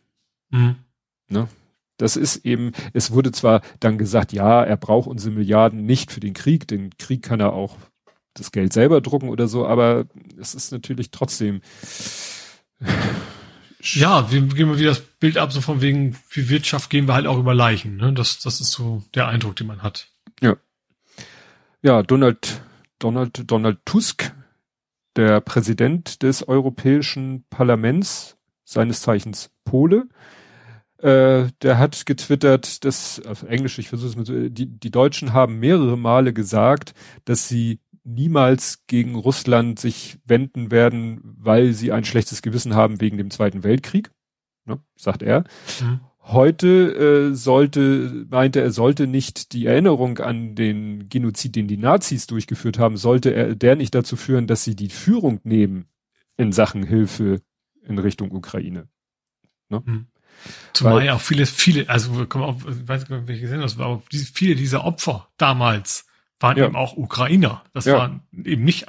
Mhm. 0.50 0.78
Ne? 1.30 1.48
Das 1.98 2.18
ist 2.18 2.46
eben, 2.46 2.72
es 2.94 3.12
wurde 3.12 3.32
zwar 3.32 3.62
dann 3.80 3.98
gesagt, 3.98 4.34
ja, 4.34 4.64
er 4.64 4.78
braucht 4.78 5.08
unsere 5.08 5.34
Milliarden 5.34 5.86
nicht 5.86 6.12
für 6.12 6.20
den 6.20 6.34
Krieg, 6.34 6.68
den 6.68 6.98
Krieg 6.98 7.24
kann 7.24 7.40
er 7.40 7.54
auch 7.54 7.78
das 8.34 8.52
Geld 8.52 8.74
selber 8.74 9.02
drucken 9.02 9.30
oder 9.30 9.48
so, 9.48 9.66
aber 9.66 10.06
es 10.40 10.54
ist 10.54 10.72
natürlich 10.72 11.12
trotzdem. 11.12 11.62
Ja, 13.94 14.32
wir 14.32 14.42
gehen 14.42 14.68
mal 14.68 14.80
wieder 14.80 14.90
das 14.90 15.00
Bild 15.02 15.38
ab, 15.38 15.54
so 15.54 15.62
von 15.62 15.80
wegen, 15.80 16.14
für 16.28 16.50
Wirtschaft 16.50 16.90
gehen 16.90 17.08
wir 17.08 17.14
halt 17.14 17.28
auch 17.28 17.38
über 17.38 17.54
Leichen, 17.54 17.98
ne? 17.98 18.14
Das, 18.14 18.40
das 18.40 18.60
ist 18.60 18.72
so 18.72 19.04
der 19.14 19.28
Eindruck, 19.28 19.56
den 19.58 19.68
man 19.68 19.84
hat. 19.84 20.08
Ja. 20.42 20.56
Ja, 21.84 22.02
Donald, 22.02 22.64
Donald, 22.98 23.44
Donald 23.46 23.78
Tusk, 23.86 24.34
der 25.16 25.40
Präsident 25.40 26.24
des 26.24 26.48
Europäischen 26.48 27.46
Parlaments, 27.52 28.38
seines 28.64 29.02
Zeichens 29.02 29.52
Pole, 29.66 30.08
äh, 31.00 31.48
der 31.62 31.78
hat 31.78 32.06
getwittert, 32.06 32.86
dass, 32.86 33.22
auf 33.26 33.44
Englisch, 33.44 33.78
ich 33.80 33.90
versuche 33.90 34.10
es 34.10 34.16
mal 34.16 34.26
so, 34.26 34.50
die, 34.50 34.68
die 34.68 34.92
Deutschen 34.92 35.34
haben 35.34 35.60
mehrere 35.60 35.98
Male 35.98 36.34
gesagt, 36.34 36.94
dass 37.26 37.48
sie 37.48 37.80
niemals 38.04 38.86
gegen 38.88 39.16
Russland 39.16 39.80
sich 39.80 40.20
wenden 40.26 40.72
werden, 40.72 41.20
weil 41.24 41.74
sie 41.74 41.92
ein 41.92 42.06
schlechtes 42.06 42.42
Gewissen 42.42 42.76
haben 42.76 43.02
wegen 43.02 43.18
dem 43.18 43.32
Zweiten 43.32 43.64
Weltkrieg, 43.64 44.12
ne, 44.66 44.80
sagt 44.96 45.24
er. 45.24 45.44
Mhm. 45.82 46.02
Heute 46.22 47.30
äh, 47.32 47.36
sollte, 47.36 48.26
meinte 48.30 48.62
er, 48.62 48.72
sollte 48.72 49.06
nicht 49.06 49.54
die 49.54 49.66
Erinnerung 49.66 50.18
an 50.20 50.56
den 50.56 51.10
Genozid, 51.10 51.56
den 51.56 51.68
die 51.68 51.78
Nazis 51.78 52.26
durchgeführt 52.26 52.80
haben, 52.80 52.98
sollte 52.98 53.34
er 53.34 53.54
der 53.56 53.76
nicht 53.76 53.94
dazu 53.94 54.16
führen, 54.16 54.48
dass 54.48 54.64
sie 54.64 54.76
die 54.76 54.90
Führung 54.90 55.40
nehmen 55.44 55.86
in 56.38 56.52
Sachen 56.52 56.84
Hilfe 56.84 57.42
in 57.82 58.00
Richtung 58.00 58.32
Ukraine. 58.32 58.88
Ne? 59.70 59.84
Mhm. 59.86 60.08
Zumal 60.74 60.96
Weil, 60.96 61.06
ja 61.06 61.14
auch 61.14 61.22
viele, 61.22 61.46
viele, 61.46 61.90
also 61.90 62.26
komm 62.28 62.44
auf, 62.44 62.58
ich 62.68 62.88
weiß 62.88 63.10
nicht, 63.10 63.28
welche 63.28 63.42
gesehen 63.42 63.62
das 63.62 63.78
war, 63.78 63.88
aber 63.88 64.04
viele 64.12 64.56
dieser 64.56 64.84
Opfer 64.84 65.28
damals 65.38 66.06
waren 66.40 66.58
ja. 66.58 66.66
eben 66.66 66.76
auch 66.76 66.98
Ukrainer. 66.98 67.64
Das 67.74 67.86
ja. 67.86 67.98
waren 67.98 68.22
eben 68.44 68.64
nicht, 68.64 68.88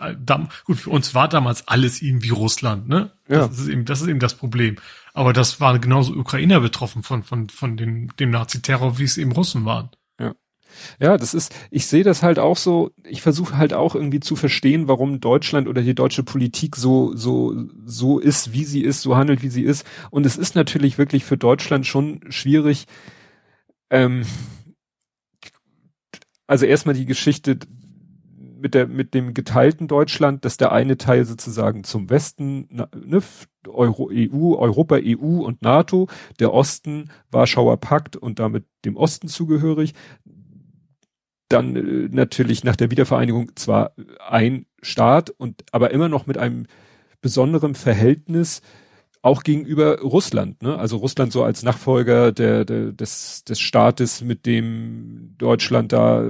gut, 0.65 0.79
für 0.79 0.91
uns 0.91 1.15
war 1.15 1.29
damals 1.29 1.69
alles 1.69 2.03
irgendwie 2.03 2.31
Russland, 2.31 2.89
ne? 2.89 3.13
Ja. 3.29 3.47
Das 3.47 3.59
ist 3.59 3.69
eben, 3.69 3.85
das 3.85 4.03
ist 4.03 4.09
eben 4.09 4.19
das 4.19 4.35
Problem. 4.35 4.77
Aber 5.15 5.33
das 5.33 5.61
waren 5.61 5.81
genauso 5.81 6.13
Ukrainer 6.13 6.61
betroffen 6.61 7.03
von, 7.03 7.23
von, 7.23 7.49
von 7.49 7.77
dem, 7.77 8.15
dem 8.17 8.31
Nazi-Terror, 8.31 8.99
wie 8.99 9.05
es 9.05 9.17
eben 9.17 9.33
Russen 9.33 9.65
waren. 9.65 9.91
Ja, 11.01 11.17
das 11.17 11.35
ist, 11.35 11.55
ich 11.71 11.87
sehe 11.87 12.05
das 12.05 12.23
halt 12.23 12.39
auch 12.39 12.57
so, 12.57 12.91
ich 13.05 13.23
versuche 13.23 13.57
halt 13.57 13.75
auch 13.75 13.95
irgendwie 13.95 14.21
zu 14.21 14.37
verstehen, 14.37 14.89
warum 14.89 15.21
Deutschland 15.21 15.69
oder 15.69 15.83
die 15.83 15.95
deutsche 15.95 16.23
Politik 16.23 16.77
so, 16.77 17.15
so, 17.17 17.55
so 17.85 18.19
ist, 18.19 18.53
wie 18.53 18.65
sie 18.65 18.83
ist, 18.83 19.03
so 19.03 19.17
handelt, 19.17 19.43
wie 19.43 19.49
sie 19.49 19.63
ist. 19.63 19.87
Und 20.11 20.27
es 20.27 20.37
ist 20.37 20.55
natürlich 20.55 20.99
wirklich 20.99 21.25
für 21.25 21.37
Deutschland 21.37 21.87
schon 21.87 22.21
schwierig, 22.31 22.87
ähm, 23.91 24.25
also 26.47 26.67
erstmal 26.67 26.95
die 26.95 27.07
Geschichte 27.07 27.59
mit 28.59 28.75
der, 28.75 28.87
mit 28.87 29.15
dem 29.15 29.35
geteilten 29.35 29.87
Deutschland, 29.87 30.45
dass 30.45 30.57
der 30.57 30.73
eine 30.73 30.97
Teil 30.97 31.25
sozusagen 31.25 31.85
zum 31.85 32.09
Westen, 32.09 32.69
ne, 32.71 33.23
Euro, 33.69 34.11
EU, 34.13 34.55
Europa, 34.57 34.97
EU 35.03 35.45
und 35.45 35.63
NATO, 35.63 36.09
der 36.41 36.53
Osten, 36.55 37.11
Warschauer 37.31 37.77
Pakt 37.79 38.17
und 38.17 38.39
damit 38.39 38.65
dem 38.85 38.97
Osten 38.97 39.29
zugehörig 39.29 39.93
dann 41.49 41.77
äh, 41.77 42.09
natürlich 42.11 42.65
nach 42.65 42.77
der 42.77 42.91
Wiedervereinigung 42.91 43.53
zwar 43.57 43.93
ein 44.29 44.67
Staat 44.83 45.31
und 45.31 45.65
aber 45.73 45.91
immer 45.91 46.09
noch 46.09 46.27
mit 46.27 46.39
einem 46.39 46.67
besonderen 47.21 47.75
Verhältnis 47.75 48.63
auch 49.27 49.43
gegenüber 49.43 50.01
Russland, 50.01 50.63
ne? 50.63 50.79
Also 50.79 50.99
Russland 50.99 51.33
so 51.33 51.43
als 51.43 51.65
Nachfolger 51.65 52.31
der, 52.31 52.65
der, 52.65 52.93
des, 52.93 53.43
des 53.45 53.59
Staates, 53.59 54.23
mit 54.23 54.47
dem 54.47 55.35
Deutschland 55.37 55.93
da 55.93 56.25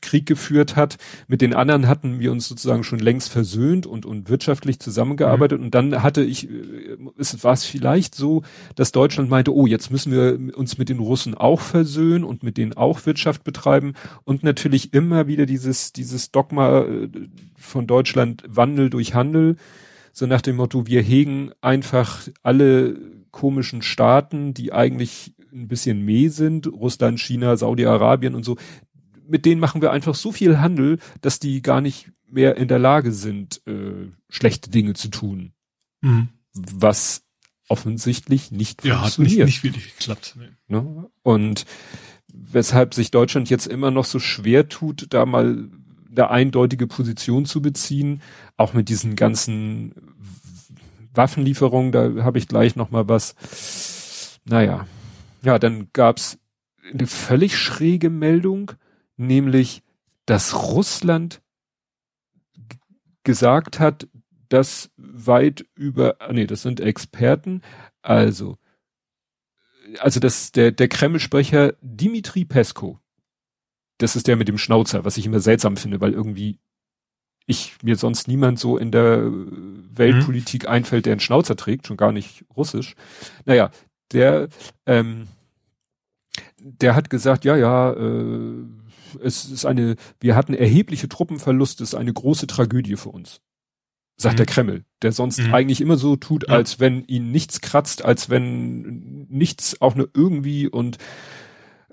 Krieg 0.00 0.24
geführt 0.26 0.74
hat. 0.74 0.96
Mit 1.28 1.42
den 1.42 1.54
anderen 1.54 1.88
hatten 1.88 2.20
wir 2.20 2.32
uns 2.32 2.48
sozusagen 2.48 2.84
schon 2.84 2.98
längst 2.98 3.30
versöhnt 3.30 3.86
und, 3.86 4.06
und 4.06 4.30
wirtschaftlich 4.30 4.80
zusammengearbeitet. 4.80 5.58
Mhm. 5.58 5.66
Und 5.66 5.74
dann 5.74 6.02
hatte 6.02 6.22
ich, 6.22 6.48
äh, 6.48 6.96
es 7.18 7.44
war 7.44 7.52
es 7.52 7.64
vielleicht 7.64 8.14
so, 8.14 8.42
dass 8.74 8.92
Deutschland 8.92 9.28
meinte, 9.28 9.54
oh, 9.54 9.66
jetzt 9.66 9.90
müssen 9.90 10.10
wir 10.10 10.56
uns 10.56 10.78
mit 10.78 10.88
den 10.88 10.98
Russen 10.98 11.34
auch 11.34 11.60
versöhnen 11.60 12.24
und 12.24 12.42
mit 12.42 12.56
denen 12.56 12.72
auch 12.72 13.04
Wirtschaft 13.04 13.44
betreiben. 13.44 13.92
Und 14.24 14.42
natürlich 14.42 14.94
immer 14.94 15.26
wieder 15.26 15.44
dieses, 15.44 15.92
dieses 15.92 16.30
Dogma 16.30 16.80
äh, 16.80 17.08
von 17.56 17.86
Deutschland 17.86 18.42
Wandel 18.48 18.88
durch 18.88 19.14
Handel 19.14 19.56
so 20.12 20.26
nach 20.26 20.42
dem 20.42 20.56
Motto, 20.56 20.86
wir 20.86 21.02
hegen 21.02 21.52
einfach 21.60 22.28
alle 22.42 22.98
komischen 23.30 23.82
Staaten, 23.82 24.54
die 24.54 24.72
eigentlich 24.72 25.34
ein 25.52 25.68
bisschen 25.68 26.04
meh 26.04 26.28
sind, 26.28 26.66
Russland, 26.66 27.20
China, 27.20 27.56
Saudi-Arabien 27.56 28.34
und 28.34 28.44
so, 28.44 28.56
mit 29.26 29.46
denen 29.46 29.60
machen 29.60 29.80
wir 29.80 29.90
einfach 29.90 30.14
so 30.14 30.32
viel 30.32 30.58
Handel, 30.58 30.98
dass 31.20 31.38
die 31.38 31.62
gar 31.62 31.80
nicht 31.80 32.10
mehr 32.26 32.56
in 32.56 32.68
der 32.68 32.78
Lage 32.78 33.12
sind, 33.12 33.62
äh, 33.66 34.10
schlechte 34.28 34.70
Dinge 34.70 34.94
zu 34.94 35.08
tun. 35.08 35.52
Mhm. 36.00 36.28
Was 36.54 37.22
offensichtlich 37.68 38.50
nicht 38.50 38.84
ja, 38.84 38.98
funktioniert. 38.98 39.38
Ja, 39.38 39.44
nicht, 39.44 39.64
nicht 39.64 39.74
wirklich 39.74 39.96
geklappt. 39.96 40.36
Nee. 40.38 40.48
Ne? 40.68 41.10
Und 41.22 41.64
weshalb 42.32 42.94
sich 42.94 43.10
Deutschland 43.10 43.50
jetzt 43.50 43.66
immer 43.66 43.90
noch 43.90 44.04
so 44.04 44.18
schwer 44.18 44.68
tut, 44.68 45.06
da 45.10 45.24
mal 45.26 45.70
eine 46.14 46.30
eindeutige 46.30 46.86
Position 46.86 47.44
zu 47.46 47.62
beziehen, 47.62 48.22
auch 48.56 48.74
mit 48.74 48.88
diesen 48.88 49.16
ganzen 49.16 49.94
Waffenlieferungen, 51.14 51.92
da 51.92 52.24
habe 52.24 52.38
ich 52.38 52.48
gleich 52.48 52.76
noch 52.76 52.90
mal 52.90 53.08
was. 53.08 54.38
Naja, 54.44 54.86
ja, 55.42 55.58
dann 55.58 55.88
gab's 55.92 56.38
eine 56.92 57.06
völlig 57.06 57.56
schräge 57.56 58.10
Meldung, 58.10 58.72
nämlich, 59.16 59.82
dass 60.26 60.54
Russland 60.54 61.42
gesagt 63.24 63.78
hat, 63.78 64.08
dass 64.48 64.90
weit 64.96 65.64
über, 65.74 66.16
ah, 66.20 66.32
nee, 66.32 66.46
das 66.46 66.62
sind 66.62 66.80
Experten, 66.80 67.62
also, 68.02 68.58
also 69.98 70.20
das, 70.20 70.52
der, 70.52 70.72
der 70.72 70.88
Kreml-Sprecher 70.88 71.74
Dimitri 71.80 72.44
Pesko, 72.44 72.98
das 73.98 74.16
ist 74.16 74.26
der 74.26 74.36
mit 74.36 74.48
dem 74.48 74.58
Schnauzer, 74.58 75.04
was 75.04 75.16
ich 75.16 75.26
immer 75.26 75.40
seltsam 75.40 75.76
finde, 75.76 76.00
weil 76.00 76.12
irgendwie 76.12 76.58
ich 77.46 77.76
mir 77.82 77.96
sonst 77.96 78.28
niemand 78.28 78.58
so 78.58 78.76
in 78.76 78.90
der 78.90 79.30
Weltpolitik 79.30 80.64
mhm. 80.64 80.68
einfällt, 80.68 81.06
der 81.06 81.12
einen 81.12 81.20
Schnauzer 81.20 81.56
trägt, 81.56 81.86
schon 81.86 81.96
gar 81.96 82.12
nicht 82.12 82.44
russisch. 82.56 82.94
Naja, 83.44 83.70
der, 84.12 84.48
ähm, 84.86 85.26
der 86.58 86.94
hat 86.94 87.10
gesagt, 87.10 87.44
ja, 87.44 87.56
ja, 87.56 87.92
äh, 87.92 88.64
es 89.22 89.44
ist 89.44 89.66
eine, 89.66 89.96
wir 90.20 90.36
hatten 90.36 90.54
erhebliche 90.54 91.08
Truppenverluste, 91.08 91.82
es 91.82 91.90
ist 91.90 91.98
eine 91.98 92.12
große 92.12 92.46
Tragödie 92.46 92.96
für 92.96 93.10
uns. 93.10 93.40
Sagt 94.16 94.34
mhm. 94.34 94.36
der 94.36 94.46
Kreml, 94.46 94.84
der 95.02 95.12
sonst 95.12 95.40
mhm. 95.40 95.54
eigentlich 95.54 95.80
immer 95.80 95.96
so 95.96 96.16
tut, 96.16 96.48
ja. 96.48 96.54
als 96.54 96.80
wenn 96.80 97.04
ihn 97.04 97.30
nichts 97.30 97.60
kratzt, 97.60 98.04
als 98.04 98.30
wenn 98.30 99.26
nichts 99.28 99.80
auch 99.80 99.94
nur 99.94 100.08
irgendwie 100.14 100.68
und 100.68 100.98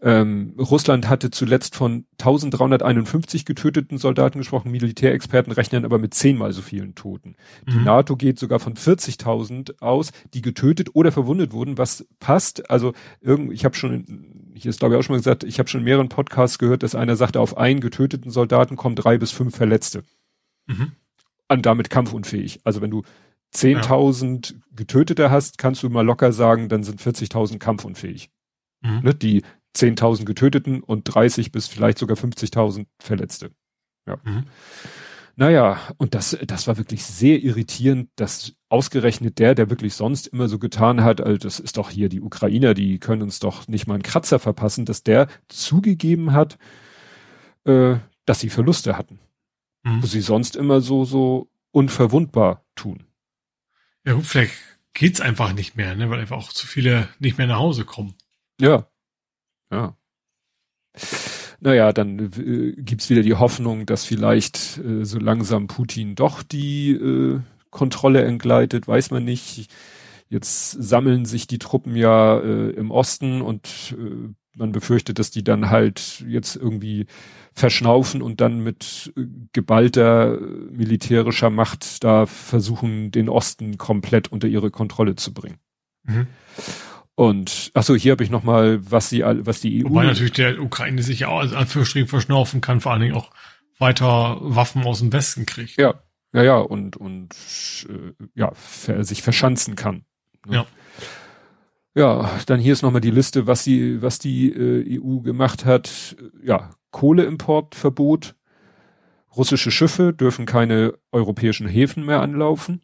ähm, 0.02 0.54
Russland 0.58 1.10
hatte 1.10 1.30
zuletzt 1.30 1.76
von 1.76 2.06
1351 2.20 3.44
getöteten 3.44 3.98
Soldaten 3.98 4.38
gesprochen, 4.40 4.72
Militärexperten 4.72 5.52
rechnen 5.52 5.84
aber 5.84 5.98
mit 5.98 6.14
zehnmal 6.14 6.54
so 6.54 6.62
vielen 6.62 6.96
Toten. 6.96 7.36
Mhm. 7.66 7.72
Die 7.72 7.78
NATO 7.80 8.16
geht 8.16 8.40
sogar 8.40 8.60
von 8.60 8.76
40.000 8.76 9.82
aus, 9.82 10.12
die 10.34 10.42
getötet 10.42 10.92
oder 10.94 11.12
verwundet 11.12 11.52
wurden, 11.52 11.78
was 11.78 12.08
passt. 12.20 12.70
Also 12.70 12.94
irgend, 13.20 13.52
ich 13.52 13.66
habe 13.66 13.76
schon, 13.76 14.54
hier 14.54 14.70
ist 14.70 14.80
glaube 14.80 14.96
ich 14.96 15.00
auch 15.00 15.04
schon 15.04 15.16
mal 15.16 15.20
gesagt, 15.20 15.44
ich 15.44 15.60
habe 15.60 15.68
schon 15.68 15.82
in 15.82 15.86
mehreren 15.86 16.10
Podcasts 16.10 16.60
gehört, 16.60 16.84
dass 16.84 16.96
einer 16.96 17.18
sagte, 17.18 17.42
auf 17.42 17.58
einen 17.58 17.82
getöteten 17.82 18.32
Soldaten 18.32 18.78
kommen 18.78 18.96
drei 18.96 19.18
bis 19.18 19.32
fünf 19.32 19.56
Verletzte. 19.56 20.04
Mhm. 20.68 20.94
Und 21.50 21.66
damit 21.66 21.90
kampfunfähig. 21.90 22.62
Also 22.64 22.82
wenn 22.82 22.92
du 22.92 23.04
10.000 23.54 24.54
ja. 24.54 24.60
Getötete 24.76 25.30
hast, 25.30 25.58
kannst 25.58 25.84
du 25.84 25.90
mal 25.90 26.06
locker 26.06 26.32
sagen, 26.32 26.70
dann 26.70 26.84
sind 26.84 27.02
40.000 27.02 27.58
kampfunfähig. 27.58 28.30
Mhm. 28.82 29.00
Ne, 29.04 29.14
die 29.14 29.44
10.000 29.76 30.26
Getöteten 30.26 30.82
und 30.82 31.04
30 31.04 31.52
bis 31.52 31.68
vielleicht 31.68 31.98
sogar 31.98 32.18
50.000 32.18 32.86
Verletzte. 33.00 33.52
Ja. 34.08 34.18
Mhm. 34.24 34.46
Naja, 35.36 35.80
und 35.98 36.16
das, 36.16 36.38
das 36.46 36.68
war 36.68 36.78
wirklich 36.78 37.06
sehr 37.06 37.42
irritierend, 37.42 38.10
dass 38.18 38.56
ausgerechnet 38.68 39.40
der, 39.40 39.56
der 39.56 39.70
wirklich 39.70 39.94
sonst 39.94 40.28
immer 40.28 40.50
so 40.50 40.60
getan 40.60 41.02
hat, 41.02 41.22
also 41.22 41.38
das 41.38 41.62
ist 41.62 41.78
doch 41.78 41.92
hier 41.92 42.10
die 42.10 42.20
Ukrainer, 42.20 42.74
die 42.74 43.00
können 43.00 43.22
uns 43.22 43.40
doch 43.40 43.66
nicht 43.70 43.88
mal 43.88 43.94
einen 43.94 44.04
Kratzer 44.04 44.40
verpassen, 44.40 44.84
dass 44.84 45.04
der 45.04 45.28
zugegeben 45.48 46.34
hat, 46.34 46.58
äh, 47.64 47.96
dass 48.26 48.42
sie 48.42 48.50
Verluste 48.50 48.98
hatten. 48.98 49.20
Mhm. 49.84 50.04
Wo 50.04 50.08
sie 50.08 50.20
sonst 50.20 50.58
immer 50.58 50.82
so, 50.82 51.06
so 51.06 51.50
unverwundbar 51.72 52.66
tun. 52.76 53.06
Ja 54.06 54.14
gut, 54.16 54.26
vielleicht 54.26 54.56
geht's 54.94 55.22
einfach 55.22 55.54
nicht 55.54 55.78
mehr, 55.78 55.96
ne, 55.96 56.10
weil 56.10 56.20
einfach 56.20 56.38
auch 56.38 56.52
zu 56.52 56.68
viele 56.68 57.08
nicht 57.20 57.38
mehr 57.38 57.48
nach 57.48 57.60
Hause 57.60 57.86
kommen. 57.86 58.16
Ja, 58.60 58.90
ja. 59.72 59.96
Naja, 61.62 61.92
dann 61.92 62.20
äh, 62.20 62.74
gibt's 62.82 63.10
wieder 63.10 63.22
die 63.22 63.36
Hoffnung, 63.36 63.86
dass 63.86 64.06
vielleicht 64.06 64.78
äh, 64.78 65.04
so 65.04 65.20
langsam 65.20 65.68
Putin 65.68 66.16
doch 66.16 66.42
die 66.42 66.92
äh, 66.92 67.40
Kontrolle 67.70 68.24
entgleitet, 68.24 68.88
weiß 68.88 69.12
man 69.12 69.26
nicht. 69.26 69.72
Jetzt 70.30 70.72
sammeln 70.72 71.26
sich 71.26 71.48
die 71.48 71.60
Truppen 71.60 71.96
ja 71.96 72.40
äh, 72.40 72.70
im 72.72 72.92
Osten 72.92 73.42
und 73.42 73.96
äh, 73.98 74.34
man 74.56 74.72
befürchtet, 74.72 75.20
dass 75.20 75.32
die 75.32 75.44
dann 75.44 75.70
halt 75.70 76.24
jetzt 76.28 76.56
irgendwie 76.56 77.08
verschnaufen 77.52 78.22
und 78.22 78.40
dann 78.40 78.60
mit 78.60 79.12
äh, 79.18 79.26
geballter 79.54 80.40
militärischer 80.72 81.50
Macht 81.50 82.04
da 82.04 82.26
versuchen, 82.26 83.12
den 83.12 83.28
Osten 83.28 83.78
komplett 83.78 84.32
unter 84.32 84.48
ihre 84.48 84.72
Kontrolle 84.72 85.16
zu 85.16 85.34
bringen. 85.34 85.58
Mhm. 86.04 86.28
Und 87.20 87.72
achso, 87.74 87.96
hier 87.96 88.14
habe 88.14 88.24
ich 88.24 88.30
noch 88.30 88.44
mal, 88.44 88.80
was 88.90 89.10
sie, 89.10 89.24
was 89.26 89.60
die 89.60 89.84
EU. 89.84 89.90
Wobei 89.90 90.06
natürlich 90.06 90.32
der 90.32 90.58
Ukraine 90.62 91.04
sich 91.04 91.20
ja 91.20 91.28
auch 91.28 91.42
als 91.42 91.52
Anführungsstrichen 91.52 92.08
verschnaufen 92.08 92.62
kann, 92.62 92.80
vor 92.80 92.94
allen 92.94 93.02
Dingen 93.02 93.14
auch 93.14 93.32
weiter 93.78 94.38
Waffen 94.40 94.86
aus 94.86 95.00
dem 95.00 95.12
Westen 95.12 95.46
kriegt. 95.46 95.76
Ja, 95.76 95.96
ja, 96.32 96.44
ja 96.44 96.58
und 96.60 96.96
und 96.96 97.36
äh, 97.90 98.14
ja 98.36 98.54
sich 99.04 99.22
verschanzen 99.22 99.76
kann. 99.76 100.06
Ne? 100.48 100.56
Ja. 100.56 100.66
Ja, 101.94 102.40
dann 102.46 102.62
hier 102.62 102.72
ist 102.72 102.84
noch 102.84 102.92
mal 102.92 103.02
die 103.02 103.12
Liste, 103.12 103.48
was 103.48 103.66
sie, 103.66 104.02
was 104.02 104.20
die 104.20 104.54
äh, 104.54 105.02
EU 105.02 105.20
gemacht 105.20 105.66
hat. 105.66 106.16
Ja, 106.42 106.70
Kohleimportverbot. 106.92 108.36
Russische 109.36 109.72
Schiffe 109.72 110.14
dürfen 110.14 110.46
keine 110.46 110.94
europäischen 111.12 111.68
Häfen 111.68 112.06
mehr 112.06 112.22
anlaufen. 112.22 112.82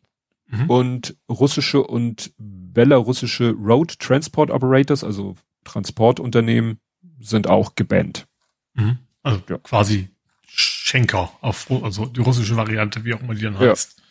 Mhm. 0.47 0.69
Und 0.69 1.17
russische 1.29 1.83
und 1.83 2.31
belarussische 2.37 3.51
Road 3.51 3.99
Transport 3.99 4.51
Operators, 4.51 5.03
also 5.03 5.35
Transportunternehmen, 5.63 6.79
sind 7.19 7.47
auch 7.47 7.75
gebannt. 7.75 8.27
Mhm. 8.75 8.99
Also 9.23 9.41
ja. 9.49 9.57
quasi 9.57 10.09
Schenker, 10.45 11.31
auf, 11.41 11.69
also 11.83 12.05
die 12.05 12.21
russische 12.21 12.55
Variante, 12.55 13.03
wie 13.03 13.13
auch 13.13 13.21
immer 13.21 13.33
die 13.33 13.41
dann 13.41 13.57
heißt. 13.57 14.01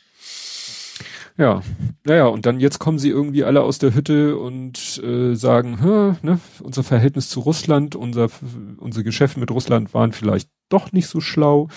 Ja, 1.36 1.62
naja, 2.04 2.26
und 2.26 2.46
dann 2.46 2.60
jetzt 2.60 2.78
kommen 2.78 3.00
sie 3.00 3.08
irgendwie 3.08 3.42
alle 3.42 3.62
aus 3.62 3.78
der 3.78 3.92
Hütte 3.92 4.36
und 4.38 5.02
äh, 5.02 5.34
sagen, 5.34 6.16
ne, 6.22 6.38
unser 6.60 6.84
Verhältnis 6.84 7.28
zu 7.28 7.40
Russland, 7.40 7.96
unser, 7.96 8.28
unsere 8.76 9.02
Geschäfte 9.02 9.40
mit 9.40 9.50
Russland 9.50 9.92
waren 9.94 10.12
vielleicht 10.12 10.48
doch 10.68 10.92
nicht 10.92 11.08
so 11.08 11.20
schlau. 11.20 11.68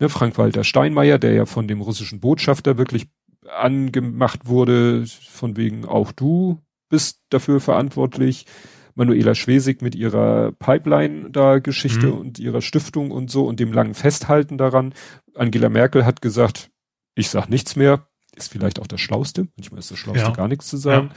Ne, 0.00 0.08
Frank-Walter 0.08 0.64
Steinmeier, 0.64 1.18
der 1.18 1.34
ja 1.34 1.44
von 1.44 1.68
dem 1.68 1.82
russischen 1.82 2.20
Botschafter 2.20 2.78
wirklich 2.78 3.08
angemacht 3.48 4.46
wurde, 4.46 5.04
von 5.06 5.56
wegen 5.56 5.84
auch 5.84 6.12
du 6.12 6.60
bist 6.88 7.20
dafür 7.30 7.60
verantwortlich. 7.60 8.46
Manuela 8.94 9.34
Schwesig 9.34 9.80
mit 9.80 9.94
ihrer 9.94 10.52
Pipeline 10.52 11.30
da 11.30 11.58
Geschichte 11.58 12.08
mhm. 12.08 12.18
und 12.18 12.38
ihrer 12.38 12.60
Stiftung 12.60 13.10
und 13.10 13.30
so 13.30 13.46
und 13.46 13.58
dem 13.58 13.72
langen 13.72 13.94
Festhalten 13.94 14.58
daran. 14.58 14.94
Angela 15.34 15.70
Merkel 15.70 16.04
hat 16.04 16.20
gesagt, 16.20 16.70
ich 17.14 17.30
sag 17.30 17.48
nichts 17.48 17.76
mehr. 17.76 18.06
Ist 18.34 18.50
vielleicht 18.50 18.80
auch 18.80 18.86
das 18.86 19.00
Schlauste. 19.00 19.48
Manchmal 19.56 19.80
ist 19.80 19.90
das 19.90 19.98
Schlauste 19.98 20.22
ja. 20.22 20.30
gar 20.30 20.48
nichts 20.48 20.68
zu 20.68 20.78
sagen. 20.78 21.10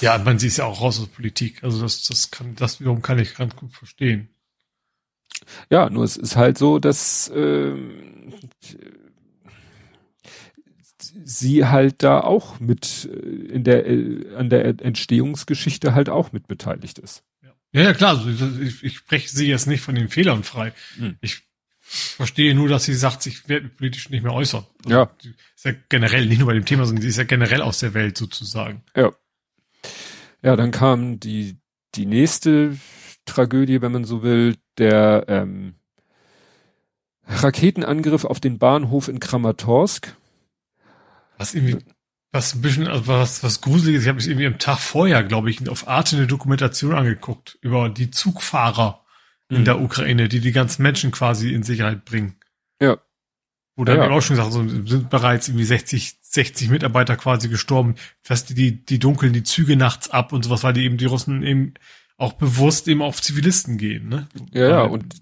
Ja. 0.00 0.16
ja, 0.16 0.24
man 0.24 0.38
sieht 0.38 0.52
es 0.52 0.56
ja 0.58 0.64
auch 0.64 0.80
raus 0.80 1.00
aus 1.00 1.08
Politik. 1.08 1.62
Also 1.62 1.82
das, 1.82 2.02
das 2.04 2.30
kann, 2.30 2.54
das 2.54 2.80
wiederum 2.80 3.02
kann 3.02 3.18
ich 3.18 3.34
ganz 3.34 3.56
gut 3.56 3.72
verstehen. 3.72 4.30
Ja, 5.70 5.90
nur 5.90 6.04
es 6.04 6.16
ist 6.16 6.36
halt 6.36 6.56
so, 6.56 6.78
dass 6.78 7.28
äh, 7.28 7.74
sie 11.24 11.66
halt 11.66 12.02
da 12.02 12.20
auch 12.20 12.60
mit 12.60 13.08
äh, 13.12 13.16
in 13.16 13.64
der 13.64 13.86
äh, 13.86 14.34
an 14.36 14.50
der 14.50 14.64
Entstehungsgeschichte 14.80 15.94
halt 15.94 16.08
auch 16.08 16.32
mit 16.32 16.46
beteiligt 16.48 16.98
ist. 16.98 17.24
Ja, 17.72 17.82
ja 17.82 17.94
klar, 17.94 18.18
also 18.18 18.28
ich, 18.60 18.82
ich 18.82 18.96
spreche 18.96 19.28
sie 19.28 19.48
jetzt 19.48 19.66
nicht 19.66 19.80
von 19.80 19.94
den 19.94 20.08
Fehlern 20.08 20.42
frei. 20.42 20.72
Hm. 20.96 21.16
Ich 21.20 21.42
verstehe 21.80 22.54
nur, 22.54 22.68
dass 22.68 22.84
sie 22.84 22.94
sagt, 22.94 23.26
ich 23.26 23.48
werde 23.48 23.68
politisch 23.68 24.10
nicht 24.10 24.22
mehr 24.22 24.32
äußern. 24.32 24.64
Also 24.84 24.96
ja. 24.96 25.10
Ist 25.54 25.64
ja 25.64 25.72
generell, 25.88 26.26
nicht 26.26 26.38
nur 26.38 26.48
bei 26.48 26.54
dem 26.54 26.64
Thema, 26.64 26.84
sondern 26.84 27.02
sie 27.02 27.08
ist 27.08 27.18
ja 27.18 27.24
generell 27.24 27.62
aus 27.62 27.78
der 27.78 27.94
Welt 27.94 28.18
sozusagen. 28.18 28.82
Ja. 28.96 29.12
Ja, 30.42 30.56
dann 30.56 30.70
kam 30.70 31.20
die, 31.20 31.58
die 31.94 32.06
nächste 32.06 32.76
Tragödie, 33.24 33.82
wenn 33.82 33.92
man 33.92 34.04
so 34.04 34.22
will, 34.22 34.56
der 34.78 35.24
ähm, 35.28 35.74
Raketenangriff 37.26 38.24
auf 38.24 38.40
den 38.40 38.58
Bahnhof 38.58 39.08
in 39.08 39.20
Kramatorsk. 39.20 40.16
Was 41.38 41.54
irgendwie, 41.54 41.78
was 42.32 42.54
ein 42.54 42.62
bisschen, 42.62 42.86
also 42.86 43.06
was, 43.06 43.42
was 43.42 43.60
gruseliges. 43.60 44.02
Ich 44.02 44.08
habe 44.08 44.16
mich 44.16 44.28
irgendwie 44.28 44.46
am 44.46 44.58
Tag 44.58 44.78
vorher, 44.78 45.22
glaube 45.22 45.50
ich, 45.50 45.68
auf 45.68 45.88
Arte 45.88 46.16
eine 46.16 46.26
Dokumentation 46.26 46.94
angeguckt 46.94 47.58
über 47.60 47.88
die 47.88 48.10
Zugfahrer 48.10 49.04
mhm. 49.48 49.56
in 49.58 49.64
der 49.64 49.80
Ukraine, 49.80 50.28
die 50.28 50.40
die 50.40 50.52
ganzen 50.52 50.82
Menschen 50.82 51.10
quasi 51.10 51.52
in 51.52 51.62
Sicherheit 51.62 52.04
bringen. 52.04 52.36
Ja. 52.80 52.98
Wo 53.76 53.84
dann 53.84 53.98
ja. 53.98 54.08
auch 54.08 54.22
schon 54.22 54.36
gesagt, 54.36 54.52
so 54.52 54.66
sind 54.66 55.10
bereits 55.10 55.48
irgendwie 55.48 55.64
60, 55.64 56.18
60 56.22 56.70
Mitarbeiter 56.70 57.16
quasi 57.16 57.48
gestorben. 57.48 57.96
Fast 58.22 58.56
die, 58.56 58.84
die 58.84 58.98
dunkeln 58.98 59.32
die 59.32 59.42
Züge 59.42 59.76
nachts 59.76 60.10
ab 60.10 60.32
und 60.32 60.44
sowas, 60.44 60.62
weil 60.62 60.72
die 60.72 60.84
eben 60.84 60.96
die 60.96 61.04
Russen 61.04 61.42
eben 61.42 61.74
auch 62.16 62.32
bewusst 62.32 62.88
eben 62.88 63.02
auf 63.02 63.20
Zivilisten 63.20 63.76
gehen, 63.76 64.08
ne? 64.08 64.28
Ja, 64.52 64.68
ja, 64.68 64.82
und, 64.82 65.16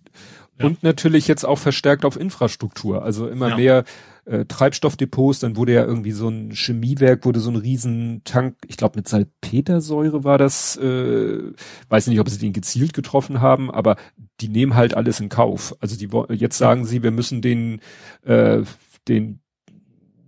und 0.61 0.85
natürlich 0.85 1.27
jetzt 1.27 1.45
auch 1.45 1.59
verstärkt 1.59 2.05
auf 2.05 2.17
Infrastruktur. 2.17 3.03
Also 3.03 3.27
immer 3.27 3.49
ja. 3.51 3.57
mehr 3.57 3.85
äh, 4.27 4.45
Treibstoffdepots, 4.47 5.41
dann 5.41 5.57
wurde 5.57 5.75
ja 5.75 5.85
irgendwie 5.85 6.12
so 6.12 6.29
ein 6.29 6.53
Chemiewerk, 6.53 7.25
wurde 7.25 7.41
so 7.41 7.51
ein 7.51 7.57
Riesentank, 7.57 8.57
ich 8.66 8.77
glaube 8.77 8.99
mit 8.99 9.09
Salpetersäure 9.09 10.25
war 10.25 10.39
das, 10.39 10.77
äh, 10.77 11.53
weiß 11.89 12.07
nicht, 12.07 12.20
ob 12.20 12.29
sie 12.29 12.39
den 12.39 12.53
gezielt 12.53 12.95
getroffen 12.95 13.41
haben, 13.41 13.70
aber 13.70 13.97
die 14.41 14.49
nehmen 14.49 14.75
halt 14.75 14.95
alles 14.95 15.20
in 15.20 15.29
Kauf. 15.29 15.75
Also 15.81 15.97
die 15.97 16.09
jetzt 16.35 16.59
sagen 16.59 16.85
sie, 16.85 17.03
wir 17.03 17.11
müssen 17.11 17.43
den, 17.43 17.81
äh, 18.22 18.62
den, 19.09 19.41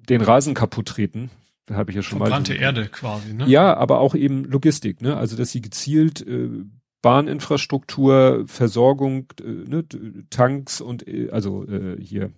den 0.08 0.20
Rasen 0.20 0.54
kaputt 0.54 0.86
treten. 0.86 1.30
Da 1.66 1.74
habe 1.74 1.90
ich 1.90 1.96
ja 1.96 2.02
schon 2.02 2.18
Verbrannte 2.18 2.52
mal. 2.54 2.60
Erde 2.60 2.88
quasi, 2.88 3.34
ne? 3.34 3.46
Ja, 3.48 3.76
aber 3.76 3.98
auch 3.98 4.14
eben 4.14 4.44
Logistik, 4.44 5.02
ne? 5.02 5.16
Also 5.16 5.36
dass 5.36 5.50
sie 5.50 5.60
gezielt 5.60 6.24
äh, 6.26 6.48
Bahninfrastruktur, 7.02 8.44
Versorgung, 8.46 9.26
äh, 9.40 9.68
ne, 9.68 9.84
Tanks 10.30 10.80
und 10.80 11.06
äh, 11.08 11.30
also 11.30 11.66
äh, 11.66 12.00
hier 12.00 12.30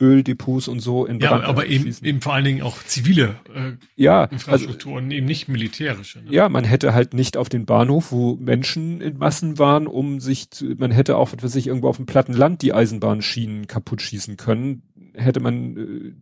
Öldepots 0.00 0.68
und 0.68 0.80
so 0.80 1.06
in 1.06 1.18
Brand 1.18 1.42
Ja, 1.42 1.48
aber 1.48 1.66
eben, 1.66 1.94
eben 2.02 2.20
vor 2.20 2.34
allen 2.34 2.44
Dingen 2.44 2.62
auch 2.62 2.82
zivile 2.84 3.36
äh, 3.54 3.72
ja, 3.94 4.24
Infrastrukturen, 4.24 5.04
also, 5.04 5.16
eben 5.16 5.26
nicht 5.26 5.48
militärische. 5.48 6.20
Ne? 6.20 6.30
Ja, 6.30 6.48
man 6.48 6.64
hätte 6.64 6.92
halt 6.92 7.14
nicht 7.14 7.36
auf 7.36 7.48
den 7.48 7.64
Bahnhof, 7.64 8.12
wo 8.12 8.36
Menschen 8.36 9.00
in 9.00 9.16
Massen 9.16 9.58
waren, 9.58 9.86
um 9.86 10.20
sich 10.20 10.50
zu, 10.50 10.66
man 10.76 10.90
hätte 10.90 11.16
auch, 11.16 11.32
was 11.32 11.42
weiß 11.42 11.56
ich, 11.56 11.68
irgendwo 11.68 11.88
auf 11.88 11.96
dem 11.96 12.06
platten 12.06 12.34
Land 12.34 12.62
die 12.62 12.74
Eisenbahnschienen 12.74 13.66
kaputt 13.66 14.02
schießen 14.02 14.36
können. 14.36 14.82
hätte 15.14 15.40
man, 15.40 15.76
äh, 15.76 16.12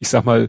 ich 0.00 0.08
sag 0.08 0.24
mal, 0.24 0.48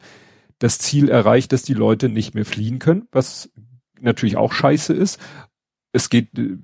das 0.57 0.79
Ziel 0.79 1.09
erreicht, 1.09 1.51
dass 1.51 1.63
die 1.63 1.73
Leute 1.73 2.09
nicht 2.09 2.33
mehr 2.33 2.45
fliehen 2.45 2.79
können, 2.79 3.07
was 3.11 3.51
natürlich 3.99 4.37
auch 4.37 4.53
scheiße 4.53 4.93
ist. 4.93 5.19
Es 5.91 6.09
geht, 6.09 6.29
äh, 6.39 6.57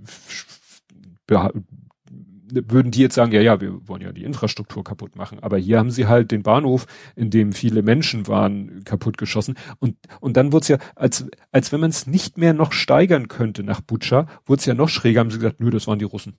würden 2.51 2.91
die 2.91 3.01
jetzt 3.01 3.15
sagen, 3.15 3.31
ja, 3.31 3.41
ja, 3.41 3.61
wir 3.61 3.87
wollen 3.87 4.01
ja 4.01 4.11
die 4.11 4.23
Infrastruktur 4.23 4.83
kaputt 4.83 5.15
machen. 5.15 5.39
Aber 5.39 5.57
hier 5.57 5.79
haben 5.79 5.91
sie 5.91 6.07
halt 6.07 6.31
den 6.31 6.43
Bahnhof, 6.43 6.85
in 7.15 7.29
dem 7.29 7.53
viele 7.53 7.81
Menschen 7.81 8.27
waren, 8.27 8.83
kaputt 8.83 9.17
geschossen. 9.17 9.55
Und, 9.79 9.95
und 10.19 10.37
dann 10.37 10.51
wurde 10.51 10.63
es 10.63 10.67
ja, 10.69 10.77
als, 10.95 11.25
als 11.51 11.71
wenn 11.71 11.79
man 11.79 11.89
es 11.89 12.07
nicht 12.07 12.37
mehr 12.37 12.53
noch 12.53 12.71
steigern 12.71 13.27
könnte 13.27 13.63
nach 13.63 13.81
Butscha, 13.81 14.27
wurde 14.45 14.59
es 14.59 14.65
ja 14.65 14.73
noch 14.73 14.89
schräger, 14.89 15.19
haben 15.19 15.31
sie 15.31 15.37
gesagt, 15.37 15.59
nö, 15.59 15.69
das 15.69 15.87
waren 15.87 15.99
die 15.99 16.05
Russen. 16.05 16.37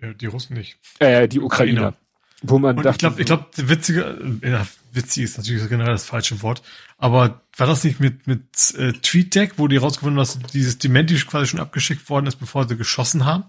Ja, 0.00 0.12
die 0.14 0.26
Russen 0.26 0.56
nicht. 0.56 0.78
Äh, 0.98 1.28
die 1.28 1.40
Ukrainer. 1.40 1.88
Ukrainer. 1.88 1.96
Wo 2.42 2.58
man 2.58 2.78
und 2.78 2.84
dachte, 2.84 2.96
ich 2.96 2.98
glaube, 2.98 3.20
ich 3.20 3.26
glaube, 3.26 3.68
witzige, 3.68 4.40
ja, 4.42 4.66
witzig 4.92 5.24
ist 5.24 5.36
natürlich 5.36 5.68
generell 5.68 5.92
das 5.92 6.06
falsche 6.06 6.40
Wort, 6.42 6.62
aber 6.96 7.42
war 7.56 7.66
das 7.66 7.84
nicht 7.84 8.00
mit 8.00 8.26
mit 8.26 8.74
äh, 8.78 8.92
TweetDeck, 8.92 9.58
wo 9.58 9.68
die 9.68 9.76
rausgefunden 9.76 10.18
haben, 10.18 10.40
dass 10.40 10.52
dieses 10.52 10.78
Dementi 10.78 11.16
quasi 11.16 11.48
schon 11.48 11.60
abgeschickt 11.60 12.08
worden 12.08 12.26
ist, 12.26 12.36
bevor 12.36 12.66
sie 12.66 12.78
geschossen 12.78 13.26
haben? 13.26 13.44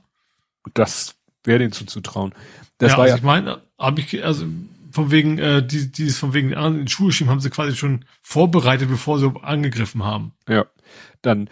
Das 0.74 1.16
wäre 1.44 1.60
denen 1.60 1.72
zuzutrauen. 1.72 2.34
Das 2.78 2.92
ja, 2.92 2.98
war 2.98 3.04
also 3.04 3.14
ja 3.14 3.18
ich 3.18 3.24
meine, 3.24 3.62
habe 3.78 4.02
ich 4.02 4.24
also 4.24 4.46
von 4.92 5.12
wegen 5.12 5.38
äh, 5.38 5.66
die 5.66 5.92
dieses 5.92 6.18
von 6.18 6.34
wegen 6.34 6.52
in 6.52 6.78
den 6.78 6.88
Schuhe 6.88 7.12
schieben 7.12 7.32
haben 7.32 7.40
sie 7.40 7.50
quasi 7.50 7.76
schon 7.76 8.06
vorbereitet, 8.22 8.90
bevor 8.90 9.20
sie 9.20 9.32
angegriffen 9.42 10.04
haben. 10.04 10.34
Ja, 10.48 10.66
dann 11.22 11.50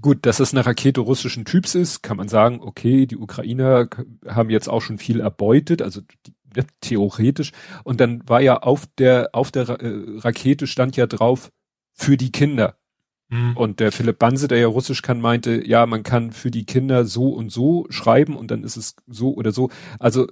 Gut, 0.00 0.26
dass 0.26 0.38
es 0.38 0.54
eine 0.54 0.64
Rakete 0.64 1.00
russischen 1.00 1.44
Typs 1.44 1.74
ist, 1.74 2.02
kann 2.02 2.16
man 2.16 2.28
sagen, 2.28 2.60
okay, 2.60 3.06
die 3.06 3.16
Ukrainer 3.16 3.88
haben 4.28 4.48
jetzt 4.48 4.68
auch 4.68 4.80
schon 4.80 4.98
viel 4.98 5.18
erbeutet, 5.18 5.82
also 5.82 6.02
die, 6.02 6.34
ne, 6.54 6.66
theoretisch. 6.80 7.50
Und 7.82 8.00
dann 8.00 8.22
war 8.28 8.40
ja 8.40 8.58
auf 8.58 8.86
der, 8.98 9.30
auf 9.32 9.50
der 9.50 9.68
äh, 9.68 10.18
Rakete 10.18 10.68
stand 10.68 10.96
ja 10.96 11.08
drauf, 11.08 11.50
für 11.94 12.16
die 12.16 12.30
Kinder. 12.30 12.77
Mhm. 13.28 13.56
Und 13.56 13.80
der 13.80 13.92
Philipp 13.92 14.18
Banse, 14.18 14.48
der 14.48 14.58
ja 14.58 14.66
Russisch 14.66 15.02
kann, 15.02 15.20
meinte, 15.20 15.66
ja, 15.66 15.86
man 15.86 16.02
kann 16.02 16.32
für 16.32 16.50
die 16.50 16.64
Kinder 16.64 17.04
so 17.04 17.28
und 17.28 17.50
so 17.50 17.86
schreiben 17.90 18.36
und 18.36 18.50
dann 18.50 18.64
ist 18.64 18.76
es 18.76 18.96
so 19.06 19.34
oder 19.34 19.52
so. 19.52 19.70
Also 19.98 20.26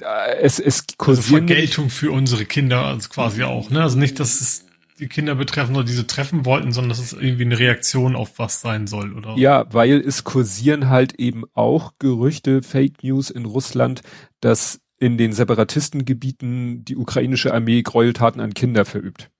äh, 0.00 0.36
es, 0.40 0.58
es 0.58 0.86
kursieren. 0.96 1.42
Also 1.42 1.54
Vergeltung 1.54 1.90
für 1.90 2.10
unsere 2.10 2.44
Kinder, 2.44 2.84
also 2.84 3.08
quasi 3.08 3.42
auch, 3.44 3.70
ne? 3.70 3.82
Also 3.82 3.98
nicht, 3.98 4.18
dass 4.18 4.40
es 4.40 4.66
die 4.98 5.08
Kinder 5.08 5.34
betreffen 5.34 5.74
oder 5.74 5.84
diese 5.84 6.06
treffen 6.06 6.44
wollten, 6.44 6.72
sondern 6.72 6.90
dass 6.90 7.00
es 7.00 7.12
irgendwie 7.12 7.44
eine 7.44 7.58
Reaktion 7.58 8.14
auf 8.14 8.38
was 8.38 8.60
sein 8.60 8.86
soll, 8.86 9.12
oder? 9.14 9.36
Ja, 9.36 9.66
weil 9.72 10.00
es 10.00 10.24
kursieren 10.24 10.88
halt 10.88 11.14
eben 11.14 11.44
auch 11.54 11.94
Gerüchte, 11.98 12.62
Fake 12.62 13.02
News 13.02 13.30
in 13.30 13.44
Russland, 13.44 14.02
dass 14.40 14.80
in 14.98 15.18
den 15.18 15.32
Separatistengebieten 15.32 16.84
die 16.84 16.96
ukrainische 16.96 17.52
Armee 17.52 17.82
Gräueltaten 17.82 18.40
an 18.40 18.54
Kinder 18.54 18.84
verübt. 18.84 19.30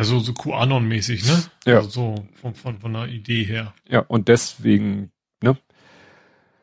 Ja, 0.00 0.04
so, 0.04 0.18
so 0.20 0.32
QAnon-mäßig, 0.32 1.26
ne? 1.26 1.42
Ja. 1.66 1.76
Also 1.78 1.90
so 1.90 2.14
von, 2.34 2.54
von, 2.54 2.78
von 2.78 2.92
der 2.92 3.08
Idee 3.08 3.44
her. 3.44 3.74
Ja, 3.88 4.00
und 4.00 4.28
deswegen, 4.28 5.10
ne? 5.42 5.56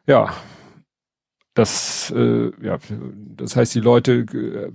Ja. 0.05 0.33
Das, 1.53 2.11
äh, 2.15 2.51
ja, 2.63 2.77
das 3.35 3.55
heißt, 3.55 3.73
die 3.73 3.79
Leute 3.79 4.13
äh, 4.13 4.71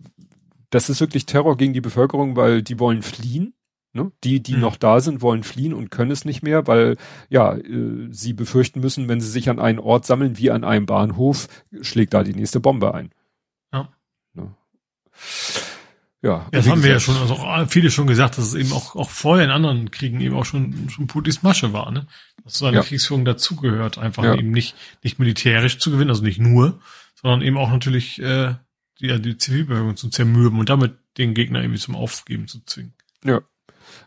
das 0.72 0.88
ist 0.88 1.00
wirklich 1.00 1.26
Terror 1.26 1.56
gegen 1.56 1.74
die 1.74 1.80
Bevölkerung, 1.80 2.34
weil 2.34 2.62
die 2.62 2.80
wollen 2.80 3.02
fliehen. 3.02 3.54
Ne? 3.92 4.10
Die, 4.24 4.42
die 4.42 4.54
mhm. 4.54 4.60
noch 4.60 4.76
da 4.76 5.00
sind, 5.00 5.20
wollen 5.20 5.42
fliehen 5.42 5.74
und 5.74 5.90
können 5.90 6.10
es 6.10 6.24
nicht 6.24 6.42
mehr, 6.42 6.66
weil 6.66 6.96
ja, 7.28 7.54
äh, 7.54 8.08
sie 8.10 8.32
befürchten 8.32 8.80
müssen, 8.80 9.06
wenn 9.06 9.20
sie 9.20 9.28
sich 9.28 9.50
an 9.50 9.58
einen 9.58 9.78
Ort 9.78 10.06
sammeln, 10.06 10.38
wie 10.38 10.50
an 10.50 10.64
einem 10.64 10.86
Bahnhof, 10.86 11.48
schlägt 11.82 12.14
da 12.14 12.24
die 12.24 12.34
nächste 12.34 12.58
Bombe 12.58 12.94
ein. 12.94 13.10
Ja. 13.70 13.92
Ne? 14.32 14.54
Ja, 16.22 16.46
das 16.52 16.68
haben 16.68 16.80
gesagt, 16.80 16.84
wir 16.84 16.90
ja 16.92 17.00
schon, 17.00 17.16
also 17.16 17.66
viele 17.68 17.90
schon 17.90 18.06
gesagt, 18.06 18.38
dass 18.38 18.46
es 18.46 18.54
eben 18.54 18.72
auch, 18.72 18.94
auch 18.94 19.10
vorher 19.10 19.44
in 19.44 19.50
anderen 19.50 19.90
Kriegen 19.90 20.20
eben 20.20 20.36
auch 20.36 20.44
schon, 20.44 20.88
schon 20.88 21.08
Putins 21.08 21.42
Masche 21.42 21.72
war, 21.72 21.90
ne? 21.90 22.06
Dass 22.44 22.58
so 22.58 22.66
eine 22.66 22.76
ja. 22.76 22.82
Kriegsführung 22.84 23.24
dazugehört, 23.24 23.98
einfach 23.98 24.22
ja. 24.22 24.34
eben 24.34 24.52
nicht, 24.52 24.76
nicht 25.02 25.18
militärisch 25.18 25.78
zu 25.78 25.90
gewinnen, 25.90 26.10
also 26.10 26.22
nicht 26.22 26.38
nur, 26.38 26.80
sondern 27.20 27.42
eben 27.42 27.58
auch 27.58 27.70
natürlich 27.70 28.22
äh, 28.22 28.54
die, 29.00 29.20
die 29.20 29.36
Zivilbevölkerung 29.36 29.96
zu 29.96 30.10
zermürben 30.10 30.60
und 30.60 30.68
damit 30.68 30.94
den 31.18 31.34
Gegner 31.34 31.60
irgendwie 31.60 31.80
zum 31.80 31.96
Aufgeben 31.96 32.46
zu 32.46 32.64
zwingen. 32.64 32.94
Ja. 33.24 33.40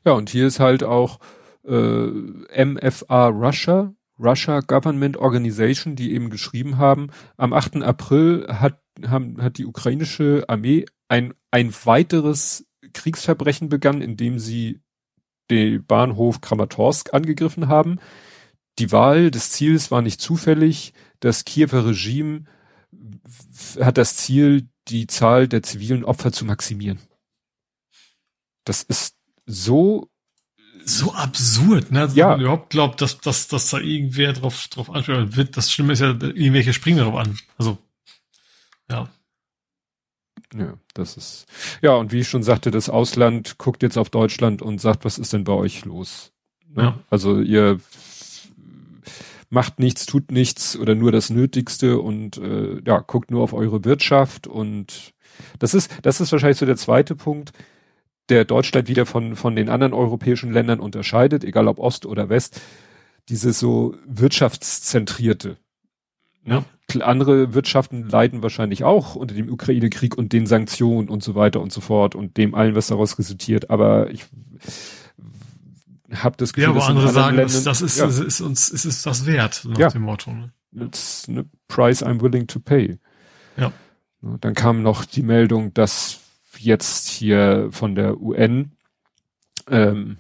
Ja, 0.06 0.14
und 0.14 0.30
hier 0.30 0.48
ist 0.48 0.62
halt 0.62 0.84
auch 0.84 1.20
äh, 1.68 2.66
MFA 2.66 3.28
Russia, 3.28 3.94
Russia 4.18 4.62
Government 4.62 5.18
Organization, 5.18 5.96
die 5.96 6.14
eben 6.14 6.30
geschrieben 6.30 6.78
haben, 6.78 7.10
am 7.36 7.52
8. 7.52 7.84
April 7.84 8.48
hat, 8.48 8.80
haben, 9.06 9.42
hat 9.42 9.58
die 9.58 9.66
ukrainische 9.66 10.46
Armee 10.48 10.86
ein, 11.10 11.34
ein 11.56 11.74
weiteres 11.86 12.68
Kriegsverbrechen 12.92 13.70
begangen, 13.70 14.02
indem 14.02 14.40
sie 14.40 14.82
den 15.50 15.86
Bahnhof 15.86 16.42
Kramatorsk 16.42 17.14
angegriffen 17.14 17.70
haben. 17.70 18.00
Die 18.78 18.92
Wahl 18.92 19.32
des 19.32 19.52
Ziels 19.52 19.90
war 19.90 20.02
nicht 20.02 20.20
zufällig. 20.20 20.94
Das 21.22 21.46
Kiewer 21.46 21.86
Regime 21.86 22.44
hat 23.80 23.98
das 23.98 24.18
Ziel, 24.18 24.68
die 24.90 25.08
Zahl 25.08 25.48
der 25.48 25.64
zivilen 25.64 26.04
Opfer 26.04 26.34
zu 26.34 26.44
maximieren. 26.44 27.00
Das 28.66 28.84
ist 28.84 29.16
so 29.46 30.10
so 30.84 31.14
absurd, 31.14 31.90
ne? 31.92 32.02
Also, 32.02 32.18
ja. 32.18 32.28
man 32.28 32.42
überhaupt 32.42 32.70
glaubt, 32.70 33.02
dass, 33.02 33.20
dass, 33.20 33.48
dass 33.48 33.70
da 33.70 33.80
irgendwer 33.80 34.34
drauf, 34.34 34.68
drauf 34.68 34.90
anspricht 34.92 35.38
wird. 35.38 35.58
Das 35.58 35.72
Schlimme 35.72 35.94
ist 35.94 36.02
ja, 36.02 36.10
irgendwelche 36.10 36.74
springen 36.74 36.98
darauf 36.98 37.16
an. 37.16 37.40
Also, 37.58 37.78
ja. 38.92 39.10
Ja, 40.56 40.74
das 40.94 41.18
ist, 41.18 41.46
ja, 41.82 41.96
und 41.96 42.12
wie 42.12 42.20
ich 42.20 42.28
schon 42.28 42.44
sagte, 42.44 42.72
das 42.72 42.90
Ausland 42.90 43.58
guckt 43.58 43.84
jetzt 43.84 43.98
auf 43.98 44.10
Deutschland 44.10 44.62
und 44.62 44.80
sagt, 44.80 45.06
was 45.06 45.18
ist 45.18 45.34
denn 45.34 45.44
bei 45.44 45.54
euch 45.54 45.86
los? 45.86 46.32
Ne? 46.74 46.84
Ja. 46.84 47.00
Also, 47.10 47.40
ihr 47.40 47.80
macht 49.50 49.80
nichts, 49.80 50.06
tut 50.06 50.32
nichts 50.32 50.78
oder 50.78 50.96
nur 50.96 51.12
das 51.12 51.30
Nötigste 51.30 52.00
und 52.00 52.38
äh, 52.38 52.82
ja, 52.86 53.00
guckt 53.00 53.32
nur 53.32 53.44
auf 53.44 53.54
eure 53.54 53.86
Wirtschaft 53.86 54.48
und 54.48 55.14
das 55.60 55.74
ist, 55.74 55.92
das 56.02 56.22
ist 56.22 56.32
wahrscheinlich 56.32 56.58
so 56.58 56.66
der 56.66 56.78
zweite 56.78 57.16
Punkt, 57.16 57.52
der 58.30 58.46
Deutschland 58.46 58.88
wieder 58.88 59.06
von, 59.06 59.36
von 59.36 59.56
den 59.56 59.70
anderen 59.70 59.94
europäischen 59.94 60.52
Ländern 60.52 60.80
unterscheidet, 60.80 61.44
egal 61.44 61.68
ob 61.68 61.80
Ost 61.80 62.06
oder 62.06 62.30
West, 62.30 62.62
dieses 63.30 63.60
so 63.60 63.96
wirtschaftszentrierte. 64.06 65.58
Ne? 66.46 66.64
Andere 67.02 67.54
Wirtschaften 67.54 68.08
leiden 68.08 68.44
wahrscheinlich 68.44 68.84
auch 68.84 69.16
unter 69.16 69.34
dem 69.34 69.52
Ukraine-Krieg 69.52 70.18
und 70.18 70.32
den 70.32 70.46
Sanktionen 70.46 71.10
und 71.10 71.24
so 71.24 71.36
weiter 71.36 71.60
und 71.60 71.72
so 71.72 71.82
fort 71.82 72.16
und 72.16 72.38
dem 72.38 72.54
allen, 72.54 72.76
was 72.76 72.88
daraus 72.88 73.18
resultiert. 73.18 73.70
Aber 73.70 74.12
ich 74.12 74.26
habe 76.14 76.38
das 76.38 76.54
Gefühl, 76.54 76.70
ja, 76.74 76.76
aber 76.76 76.88
andere 76.88 77.10
sagen, 77.10 77.38
Ländern, 77.38 77.64
das, 77.64 77.82
ist, 77.82 77.98
ja. 77.98 78.06
ist 78.06 78.42
uns 78.42 78.70
ist 78.70 78.86
es 78.86 79.02
das 79.02 79.26
wert, 79.26 79.66
nach 79.68 79.78
ja. 79.78 79.90
dem 79.90 80.04
Motto. 80.04 80.32
Ne? 80.32 80.52
It's 80.76 81.28
a 81.30 81.44
price 81.68 82.04
I'm 82.04 82.22
willing 82.22 82.48
to 82.48 82.60
pay. 82.60 83.00
Ja. 83.58 83.72
Dann 84.22 84.54
kam 84.54 84.82
noch 84.82 85.06
die 85.06 85.24
Meldung, 85.24 85.74
dass 85.74 86.20
jetzt 86.58 87.08
hier 87.08 87.70
von 87.72 87.96
der 87.96 88.20
UN, 88.22 88.72
ähm, 89.70 90.18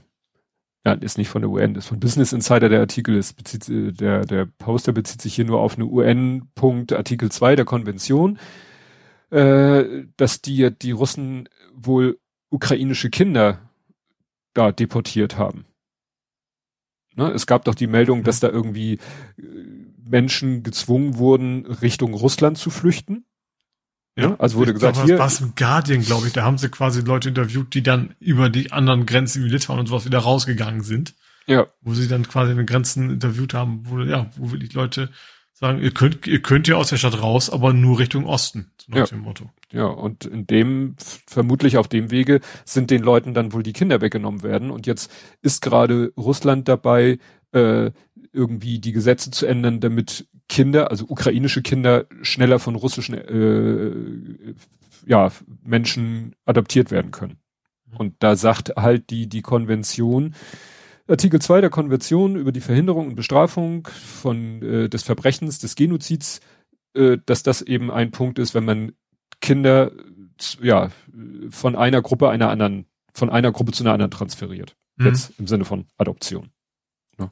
ja, 0.86 0.94
ist 0.94 1.18
nicht 1.18 1.30
von 1.30 1.42
der 1.42 1.50
UN, 1.50 1.76
ist 1.76 1.88
von 1.88 2.00
Business 2.00 2.32
Insider 2.32 2.70
der 2.70 2.80
Artikel, 2.80 3.16
ist 3.16 3.34
bezieht, 3.34 3.68
äh, 3.70 3.92
der, 3.92 4.26
der 4.26 4.46
Poster 4.46 4.92
bezieht 4.92 5.22
sich 5.22 5.34
hier 5.34 5.46
nur 5.46 5.60
auf 5.60 5.76
eine 5.76 5.86
UN-Punkt 5.86 6.94
Artikel 6.94 7.32
2 7.32 7.56
der 7.56 7.66
Konvention, 7.66 8.38
äh, 9.32 10.06
dass 10.18 10.42
die, 10.42 10.70
die 10.72 10.92
Russen 10.92 11.50
wohl 11.74 12.20
ukrainische 12.50 13.10
Kinder 13.10 13.60
da 14.54 14.72
deportiert 14.72 15.38
haben. 15.38 15.66
Ne? 17.16 17.32
Es 17.32 17.48
gab 17.48 17.66
doch 17.66 17.76
die 17.76 17.88
Meldung, 17.88 18.24
dass 18.24 18.40
da 18.40 18.50
irgendwie 18.50 19.00
äh, 19.38 19.42
Menschen 20.08 20.62
gezwungen 20.62 21.18
wurden, 21.18 21.66
Richtung 21.66 22.14
Russland 22.14 22.58
zu 22.58 22.70
flüchten. 22.70 23.26
Ja, 24.18 24.30
ne? 24.30 24.40
also 24.40 24.58
wurde 24.58 24.74
gesagt, 24.74 24.96
glaub, 24.96 25.08
hier. 25.08 25.20
Was 25.20 25.42
im 25.42 25.54
Guardian, 25.56 26.02
glaube 26.02 26.28
ich, 26.28 26.34
da 26.34 26.44
haben 26.44 26.58
sie 26.58 26.70
quasi 26.70 27.02
Leute 27.02 27.30
interviewt, 27.30 27.74
die 27.74 27.84
dann 27.84 28.16
über 28.20 28.50
die 28.50 28.72
anderen 28.72 29.06
Grenzen 29.06 29.44
wie 29.44 29.50
Litauen 29.50 29.80
und 29.80 29.88
sowas 29.88 30.06
wieder 30.06 30.20
rausgegangen 30.20 30.82
sind. 30.82 31.16
Ja. 31.48 31.68
Wo 31.82 31.94
sie 31.94 32.08
dann 32.08 32.28
quasi 32.28 32.52
eine 32.52 32.66
Grenzen 32.66 33.10
interviewt 33.10 33.54
haben, 33.54 33.84
wo, 33.84 34.00
ja, 34.00 34.30
wo 34.38 34.52
wirklich 34.52 34.74
Leute 34.74 35.10
sagen, 35.54 35.82
ihr 35.82 35.92
könnt, 35.92 36.28
ihr 36.28 36.42
könnt 36.42 36.68
ja 36.68 36.76
aus 36.76 36.90
der 36.90 36.98
Stadt 36.98 37.22
raus, 37.22 37.50
aber 37.50 37.72
nur 37.72 38.00
Richtung 38.00 38.26
Osten, 38.26 38.72
so 38.78 38.92
nach 38.92 39.00
ja. 39.00 39.06
dem 39.06 39.20
Motto. 39.20 39.50
Ja, 39.72 39.86
und 39.86 40.26
in 40.26 40.48
dem, 40.48 40.96
vermutlich 41.28 41.78
auf 41.78 41.88
dem 41.88 42.12
Wege, 42.12 42.42
sind 42.66 42.92
den 42.92 43.04
Leuten 43.04 43.34
dann 43.34 43.54
wohl 43.54 43.64
die 43.64 43.74
Kinder 43.74 44.02
weggenommen 44.02 44.44
werden. 44.44 44.72
Und 44.72 44.88
jetzt 44.88 45.12
ist 45.42 45.62
gerade 45.62 46.12
Russland 46.18 46.68
dabei, 46.68 47.20
äh, 47.52 47.92
irgendwie 48.34 48.80
die 48.80 48.92
Gesetze 48.92 49.32
zu 49.32 49.46
ändern, 49.46 49.80
damit 49.80 50.28
Kinder, 50.48 50.92
also 50.92 51.06
ukrainische 51.08 51.62
Kinder, 51.62 52.06
schneller 52.22 52.60
von 52.60 52.76
russischen 52.76 53.16
äh, 53.16 54.54
ja, 55.06 55.32
Menschen 55.64 56.36
adoptiert 56.46 56.92
werden 56.92 57.12
können. 57.12 57.38
Mhm. 57.92 57.98
Und 57.98 58.16
da 58.20 58.36
sagt 58.36 58.74
halt 58.76 59.10
die, 59.10 59.28
die 59.28 59.42
Konvention, 59.42 60.36
Artikel 61.08 61.40
2 61.40 61.62
der 61.62 61.70
Konvention 61.70 62.36
über 62.36 62.52
die 62.52 62.62
Verhinderung 62.62 63.08
und 63.08 63.16
Bestrafung 63.16 63.88
von 63.88 64.62
äh, 64.62 64.90
des 64.90 65.04
Verbrechens 65.04 65.60
des 65.60 65.76
Genozids, 65.76 66.42
äh, 66.96 67.18
dass 67.26 67.44
das 67.44 67.62
eben 67.62 67.92
ein 67.92 68.12
Punkt 68.12 68.40
ist, 68.40 68.56
wenn 68.56 68.66
man 68.66 68.94
Kinder 69.42 69.92
ja, 70.62 70.90
von 71.50 71.76
einer 71.76 72.02
Gruppe 72.02 72.30
einer 72.30 72.50
anderen, 72.50 72.86
von 73.14 73.30
einer 73.30 73.52
Gruppe 73.52 73.72
zu 73.72 73.84
einer 73.84 73.94
anderen 73.94 74.12
transferiert. 74.12 74.76
Mhm. 74.98 75.06
Jetzt 75.08 75.34
im 75.40 75.48
Sinne 75.48 75.66
von 75.66 75.86
Adoption. 75.98 76.50
Ja. 77.20 77.32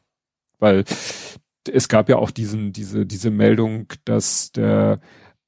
Weil 0.59 0.85
es 1.71 1.87
gab 1.87 2.09
ja 2.09 2.17
auch 2.17 2.31
diesen, 2.31 2.73
diese, 2.73 3.05
diese 3.05 3.31
Meldung, 3.31 3.87
dass 4.05 4.51
der, 4.51 4.99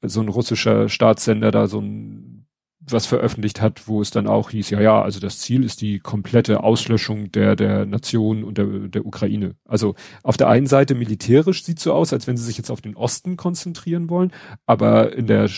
so 0.01 0.21
ein 0.21 0.29
russischer 0.29 0.89
Staatssender 0.89 1.51
da 1.51 1.67
so 1.67 1.79
ein 1.79 2.45
was 2.87 3.07
veröffentlicht 3.07 3.61
hat, 3.61 3.87
wo 3.87 4.01
es 4.01 4.11
dann 4.11 4.27
auch 4.27 4.51
hieß, 4.51 4.69
ja, 4.69 4.79
ja, 4.79 5.01
also 5.01 5.19
das 5.19 5.39
Ziel 5.39 5.63
ist 5.63 5.81
die 5.81 5.99
komplette 5.99 6.63
Auslöschung 6.63 7.31
der, 7.31 7.55
der 7.55 7.85
Nation 7.85 8.43
und 8.43 8.57
der, 8.57 8.65
der 8.65 9.05
Ukraine. 9.05 9.55
Also 9.65 9.95
auf 10.21 10.37
der 10.37 10.49
einen 10.49 10.67
Seite 10.67 10.93
militärisch 10.93 11.63
sieht 11.63 11.79
so 11.79 11.93
aus, 11.93 12.13
als 12.13 12.27
wenn 12.27 12.37
sie 12.37 12.43
sich 12.43 12.57
jetzt 12.57 12.69
auf 12.69 12.81
den 12.81 12.95
Osten 12.95 13.37
konzentrieren 13.37 14.09
wollen, 14.09 14.31
aber 14.65 15.13
in 15.13 15.27
der 15.27 15.49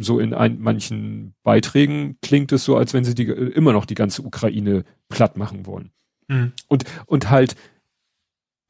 so 0.00 0.18
in 0.18 0.34
ein, 0.34 0.58
manchen 0.60 1.34
Beiträgen 1.42 2.18
klingt 2.20 2.52
es 2.52 2.64
so, 2.64 2.76
als 2.76 2.92
wenn 2.92 3.04
sie 3.04 3.14
die, 3.14 3.26
immer 3.26 3.72
noch 3.72 3.86
die 3.86 3.94
ganze 3.94 4.22
Ukraine 4.22 4.84
platt 5.08 5.36
machen 5.36 5.64
wollen. 5.66 5.90
Mhm. 6.28 6.52
Und, 6.68 6.84
und 7.06 7.30
halt, 7.30 7.56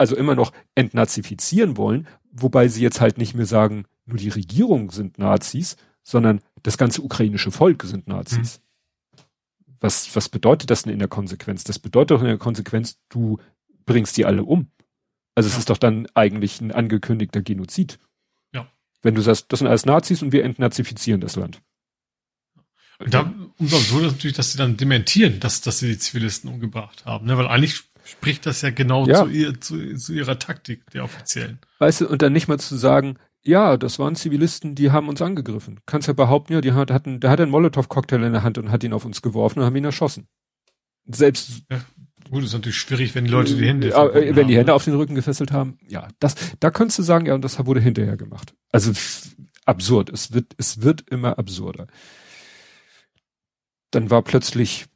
also 0.02 0.16
immer 0.16 0.34
noch 0.34 0.52
entnazifizieren 0.74 1.76
wollen, 1.76 2.06
wobei 2.30 2.68
sie 2.68 2.82
jetzt 2.82 3.00
halt 3.00 3.18
nicht 3.18 3.34
mehr 3.34 3.46
sagen, 3.46 3.84
nur 4.04 4.18
die 4.18 4.28
Regierung 4.28 4.90
sind 4.90 5.18
Nazis, 5.18 5.76
sondern 6.02 6.40
das 6.62 6.76
ganze 6.76 7.02
ukrainische 7.02 7.50
Volk 7.50 7.84
sind 7.84 8.08
Nazis. 8.08 8.58
Mhm. 8.58 9.22
Was, 9.80 10.14
was 10.14 10.28
bedeutet 10.28 10.70
das 10.70 10.82
denn 10.82 10.92
in 10.92 10.98
der 10.98 11.08
Konsequenz? 11.08 11.64
Das 11.64 11.78
bedeutet 11.78 12.12
doch 12.12 12.20
in 12.20 12.26
der 12.26 12.38
Konsequenz, 12.38 12.98
du 13.08 13.38
bringst 13.84 14.16
die 14.16 14.26
alle 14.26 14.44
um. 14.44 14.70
Also 15.34 15.48
ja. 15.48 15.54
es 15.54 15.58
ist 15.60 15.70
doch 15.70 15.78
dann 15.78 16.06
eigentlich 16.14 16.60
ein 16.60 16.72
angekündigter 16.72 17.42
Genozid. 17.42 17.98
Ja. 18.52 18.66
Wenn 19.02 19.14
du 19.14 19.22
sagst, 19.22 19.46
das 19.52 19.60
sind 19.60 19.68
alles 19.68 19.86
Nazis 19.86 20.22
und 20.22 20.32
wir 20.32 20.44
entnazifizieren 20.44 21.20
das 21.20 21.36
Land. 21.36 21.62
Und 22.98 23.14
da, 23.14 23.32
umso 23.58 23.76
absurd 23.76 24.04
ist 24.04 24.12
natürlich, 24.12 24.36
dass 24.36 24.52
sie 24.52 24.58
dann 24.58 24.76
dementieren, 24.76 25.40
dass, 25.40 25.60
dass 25.60 25.78
sie 25.78 25.88
die 25.88 25.98
Zivilisten 25.98 26.50
umgebracht 26.50 27.04
haben, 27.04 27.26
ne? 27.26 27.36
weil 27.36 27.48
eigentlich 27.48 27.82
spricht 28.04 28.46
das 28.46 28.62
ja 28.62 28.70
genau 28.70 29.06
ja. 29.06 29.24
Zu, 29.24 29.28
ihr, 29.30 29.60
zu, 29.60 29.94
zu 29.96 30.12
ihrer 30.12 30.38
Taktik 30.38 30.90
der 30.90 31.04
Offiziellen. 31.04 31.58
Weißt 31.78 32.02
du, 32.02 32.08
und 32.08 32.22
dann 32.22 32.32
nicht 32.32 32.48
mal 32.48 32.58
zu 32.58 32.76
sagen, 32.76 33.18
ja, 33.44 33.76
das 33.76 33.98
waren 33.98 34.14
Zivilisten, 34.14 34.74
die 34.74 34.90
haben 34.90 35.08
uns 35.08 35.20
angegriffen. 35.20 35.80
Kannst 35.86 36.08
ja 36.08 36.14
behaupten, 36.14 36.52
ja, 36.52 36.60
die 36.60 36.72
hat, 36.72 36.90
hatten, 36.90 37.20
der 37.20 37.30
hat 37.30 37.40
einen 37.40 37.50
Molotow-Cocktail 37.50 38.22
in 38.22 38.32
der 38.32 38.42
Hand 38.42 38.58
und 38.58 38.70
hat 38.70 38.84
ihn 38.84 38.92
auf 38.92 39.04
uns 39.04 39.22
geworfen 39.22 39.60
und 39.60 39.64
haben 39.64 39.76
ihn 39.76 39.84
erschossen. 39.84 40.28
Selbst. 41.06 41.62
Ja, 41.70 41.80
gut, 42.30 42.44
ist 42.44 42.52
natürlich 42.52 42.78
schwierig, 42.78 43.14
wenn 43.14 43.24
die 43.24 43.30
Leute 43.30 43.56
die 43.56 43.66
Hände. 43.66 43.88
Äh, 43.88 43.92
wenn 43.92 44.36
haben, 44.36 44.48
die 44.48 44.56
Hände 44.56 44.70
ne? 44.70 44.74
auf 44.74 44.84
den 44.84 44.94
Rücken 44.94 45.16
gefesselt 45.16 45.50
haben. 45.50 45.78
Ja, 45.88 46.08
das, 46.20 46.36
da 46.60 46.70
könntest 46.70 47.00
du 47.00 47.02
sagen, 47.02 47.26
ja, 47.26 47.34
und 47.34 47.42
das 47.42 47.64
wurde 47.66 47.80
hinterher 47.80 48.16
gemacht. 48.16 48.54
Also 48.70 48.92
absurd. 49.64 50.10
Es 50.10 50.32
wird, 50.32 50.52
es 50.56 50.82
wird 50.82 51.04
immer 51.10 51.38
absurder. 51.38 51.88
Dann 53.90 54.10
war 54.10 54.22
plötzlich 54.22 54.86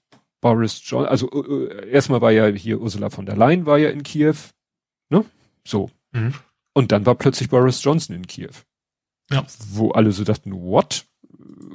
Boris 0.46 0.80
Johnson, 0.84 1.08
also 1.08 1.28
äh, 1.32 1.90
erstmal 1.90 2.20
war 2.20 2.30
ja 2.30 2.46
hier 2.46 2.80
Ursula 2.80 3.10
von 3.10 3.26
der 3.26 3.34
Leyen 3.36 3.66
war 3.66 3.78
ja 3.78 3.90
in 3.90 4.04
Kiew, 4.04 4.36
ne? 5.10 5.24
So. 5.66 5.90
Mhm. 6.12 6.34
Und 6.72 6.92
dann 6.92 7.04
war 7.04 7.16
plötzlich 7.16 7.48
Boris 7.48 7.82
Johnson 7.82 8.14
in 8.14 8.28
Kiew. 8.28 8.52
Ja. 9.28 9.44
Wo 9.70 9.90
alle 9.90 10.12
so 10.12 10.22
dachten, 10.22 10.52
what? 10.52 11.04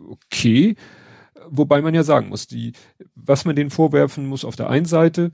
Okay. 0.07 0.77
Wobei 1.47 1.81
man 1.81 1.93
ja 1.93 2.03
sagen 2.03 2.29
muss, 2.29 2.47
die, 2.47 2.71
was 3.13 3.43
man 3.43 3.57
denen 3.57 3.71
vorwerfen 3.71 4.25
muss, 4.25 4.45
auf 4.45 4.55
der 4.55 4.69
einen 4.69 4.85
Seite, 4.85 5.33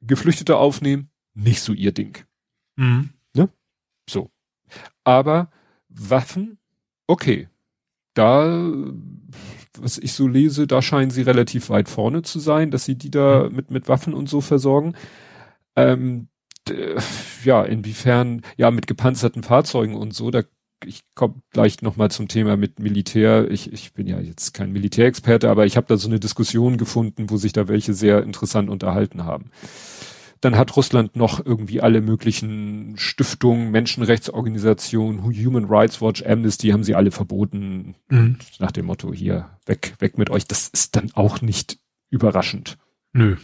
Geflüchtete 0.00 0.56
aufnehmen, 0.56 1.08
nicht 1.34 1.60
so 1.60 1.72
ihr 1.72 1.92
Ding. 1.92 2.18
Mhm. 2.74 3.10
Ne? 3.32 3.48
So. 4.10 4.28
Aber 5.04 5.52
Waffen, 5.88 6.58
okay. 7.06 7.48
Da, 8.14 8.66
was 9.78 9.98
ich 9.98 10.12
so 10.12 10.28
lese, 10.28 10.66
da 10.66 10.82
scheinen 10.82 11.10
sie 11.10 11.22
relativ 11.22 11.70
weit 11.70 11.88
vorne 11.88 12.22
zu 12.22 12.38
sein, 12.38 12.70
dass 12.70 12.84
sie 12.84 12.96
die 12.96 13.10
da 13.10 13.48
mhm. 13.48 13.56
mit, 13.56 13.70
mit 13.70 13.88
Waffen 13.88 14.14
und 14.14 14.28
so 14.28 14.40
versorgen. 14.40 14.94
Ähm, 15.76 16.28
äh, 16.68 17.00
ja, 17.44 17.64
inwiefern, 17.64 18.42
ja, 18.56 18.70
mit 18.70 18.86
gepanzerten 18.86 19.42
Fahrzeugen 19.42 19.96
und 19.96 20.14
so, 20.14 20.30
da 20.30 20.42
ich 20.84 21.02
komme 21.14 21.34
gleich 21.52 21.82
nochmal 21.82 22.10
zum 22.10 22.28
Thema 22.28 22.56
mit 22.56 22.80
Militär. 22.80 23.50
Ich, 23.50 23.72
ich 23.72 23.92
bin 23.92 24.06
ja 24.06 24.18
jetzt 24.20 24.52
kein 24.52 24.72
Militärexperte, 24.72 25.48
aber 25.48 25.66
ich 25.66 25.76
habe 25.76 25.86
da 25.86 25.96
so 25.96 26.08
eine 26.08 26.20
Diskussion 26.20 26.76
gefunden, 26.76 27.30
wo 27.30 27.36
sich 27.36 27.52
da 27.52 27.68
welche 27.68 27.94
sehr 27.94 28.22
interessant 28.22 28.68
unterhalten 28.68 29.24
haben. 29.24 29.50
Dann 30.42 30.56
hat 30.56 30.76
Russland 30.76 31.16
noch 31.16 31.44
irgendwie 31.44 31.80
alle 31.80 32.02
möglichen 32.02 32.98
Stiftungen, 32.98 33.70
Menschenrechtsorganisationen, 33.70 35.22
Human 35.22 35.64
Rights 35.64 36.02
Watch, 36.02 36.22
Amnesty, 36.22 36.68
haben 36.68 36.84
sie 36.84 36.94
alle 36.94 37.10
verboten. 37.10 37.94
Mhm. 38.10 38.36
Nach 38.58 38.72
dem 38.72 38.86
Motto, 38.86 39.14
hier, 39.14 39.48
weg, 39.64 39.94
weg 40.00 40.18
mit 40.18 40.28
euch. 40.28 40.46
Das 40.46 40.68
ist 40.68 40.96
dann 40.96 41.10
auch 41.14 41.40
nicht 41.40 41.78
überraschend. 42.10 42.76
Nö. 43.14 43.36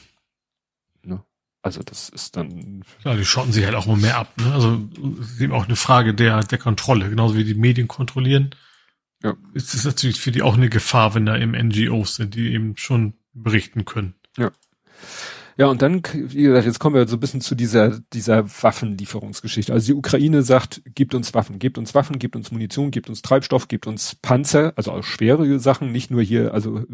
Also 1.68 1.82
das 1.82 2.08
ist 2.08 2.36
dann. 2.36 2.84
Ja, 3.04 3.14
die 3.14 3.24
schotten 3.24 3.52
sich 3.52 3.64
halt 3.64 3.74
auch 3.74 3.86
immer 3.86 3.96
mehr 3.96 4.16
ab. 4.16 4.32
Ne? 4.38 4.52
Also 4.52 4.88
es 5.20 5.32
ist 5.32 5.40
eben 5.40 5.52
auch 5.52 5.66
eine 5.66 5.76
Frage 5.76 6.14
der, 6.14 6.40
der 6.40 6.58
Kontrolle, 6.58 7.10
genauso 7.10 7.36
wie 7.36 7.44
die 7.44 7.54
Medien 7.54 7.88
kontrollieren. 7.88 8.54
Ja. 9.22 9.36
Ist 9.54 9.74
es 9.74 9.84
natürlich 9.84 10.20
für 10.20 10.30
die 10.30 10.42
auch 10.42 10.54
eine 10.54 10.68
Gefahr, 10.68 11.14
wenn 11.14 11.26
da 11.26 11.36
eben 11.36 11.52
NGOs 11.52 12.16
sind, 12.16 12.34
die 12.34 12.52
eben 12.54 12.76
schon 12.76 13.14
berichten 13.32 13.84
können. 13.84 14.14
Ja. 14.36 14.52
Ja, 15.60 15.66
und 15.66 15.82
dann, 15.82 16.02
wie 16.14 16.44
gesagt, 16.44 16.66
jetzt 16.66 16.78
kommen 16.78 16.94
wir 16.94 17.08
so 17.08 17.16
ein 17.16 17.20
bisschen 17.20 17.40
zu 17.40 17.56
dieser, 17.56 17.98
dieser 18.12 18.44
Waffenlieferungsgeschichte. 18.62 19.72
Also 19.72 19.86
die 19.86 19.94
Ukraine 19.94 20.42
sagt, 20.42 20.82
gibt 20.94 21.16
uns 21.16 21.34
Waffen, 21.34 21.58
gibt 21.58 21.78
uns 21.78 21.96
Waffen, 21.96 22.20
gibt 22.20 22.36
uns 22.36 22.52
Munition, 22.52 22.92
gibt 22.92 23.08
uns 23.08 23.22
Treibstoff, 23.22 23.66
gibt 23.66 23.88
uns 23.88 24.14
Panzer, 24.22 24.72
also 24.76 24.92
auch 24.92 25.02
schwere 25.02 25.58
Sachen, 25.58 25.90
nicht 25.90 26.12
nur 26.12 26.22
hier, 26.22 26.54
also 26.54 26.84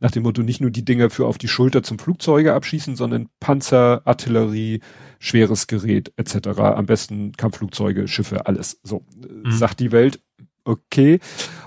nach 0.00 0.10
dem 0.10 0.24
Motto, 0.24 0.42
nicht 0.42 0.60
nur 0.60 0.70
die 0.70 0.84
Dinger 0.84 1.08
für 1.08 1.24
auf 1.26 1.38
die 1.38 1.48
Schulter 1.48 1.82
zum 1.82 1.98
Flugzeuge 1.98 2.52
abschießen, 2.52 2.94
sondern 2.94 3.30
Panzer, 3.40 4.02
Artillerie, 4.04 4.80
schweres 5.18 5.66
Gerät 5.66 6.12
etc. 6.16 6.48
Am 6.58 6.84
besten 6.84 7.32
Kampfflugzeuge, 7.32 8.06
Schiffe, 8.06 8.46
alles. 8.46 8.80
So, 8.82 9.02
mhm. 9.16 9.50
sagt 9.50 9.80
die 9.80 9.92
Welt, 9.92 10.20
okay. 10.64 11.20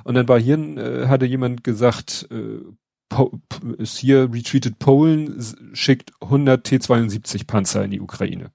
Und 0.04 0.14
dann 0.14 0.28
war 0.28 0.40
hier, 0.40 0.60
äh, 0.60 1.08
hatte 1.08 1.26
jemand 1.26 1.64
gesagt, 1.64 2.28
äh, 2.30 2.60
ist 3.78 3.98
hier 3.98 4.32
retreated 4.34 4.80
Polen 4.80 5.42
schickt 5.74 6.12
100 6.22 6.64
T-72 6.64 7.46
Panzer 7.46 7.84
in 7.84 7.92
die 7.92 8.02
Ukraine. 8.02 8.52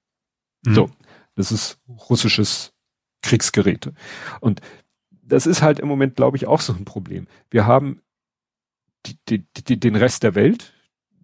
Mhm. 0.65 0.75
So, 0.75 0.91
das 1.35 1.53
ist 1.53 1.79
russisches 1.89 2.73
Kriegsgerät. 3.23 3.93
Und 4.41 4.61
das 5.11 5.47
ist 5.47 5.63
halt 5.63 5.79
im 5.79 5.89
Moment, 5.89 6.17
glaube 6.17 6.37
ich, 6.37 6.47
auch 6.47 6.61
so 6.61 6.73
ein 6.73 6.85
Problem. 6.85 7.29
Wir 7.51 7.67
haben 7.67 8.01
die, 9.07 9.17
die, 9.29 9.45
die, 9.65 9.79
den 9.79 9.97
Rest 9.97 10.23
der 10.23 10.35
Welt, 10.35 10.73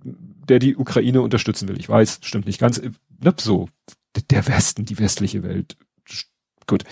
der 0.05 0.59
die 0.59 0.77
Ukraine 0.77 1.23
unterstützen 1.23 1.69
will. 1.69 1.79
Ich 1.79 1.89
weiß, 1.89 2.21
stimmt 2.23 2.47
nicht 2.47 2.61
ganz. 2.61 2.81
Ne, 2.81 3.35
so, 3.39 3.69
der 4.31 4.47
Westen, 4.47 4.85
die 4.85 4.99
westliche 4.99 5.43
Welt. 5.43 5.77
Gut. 6.67 6.85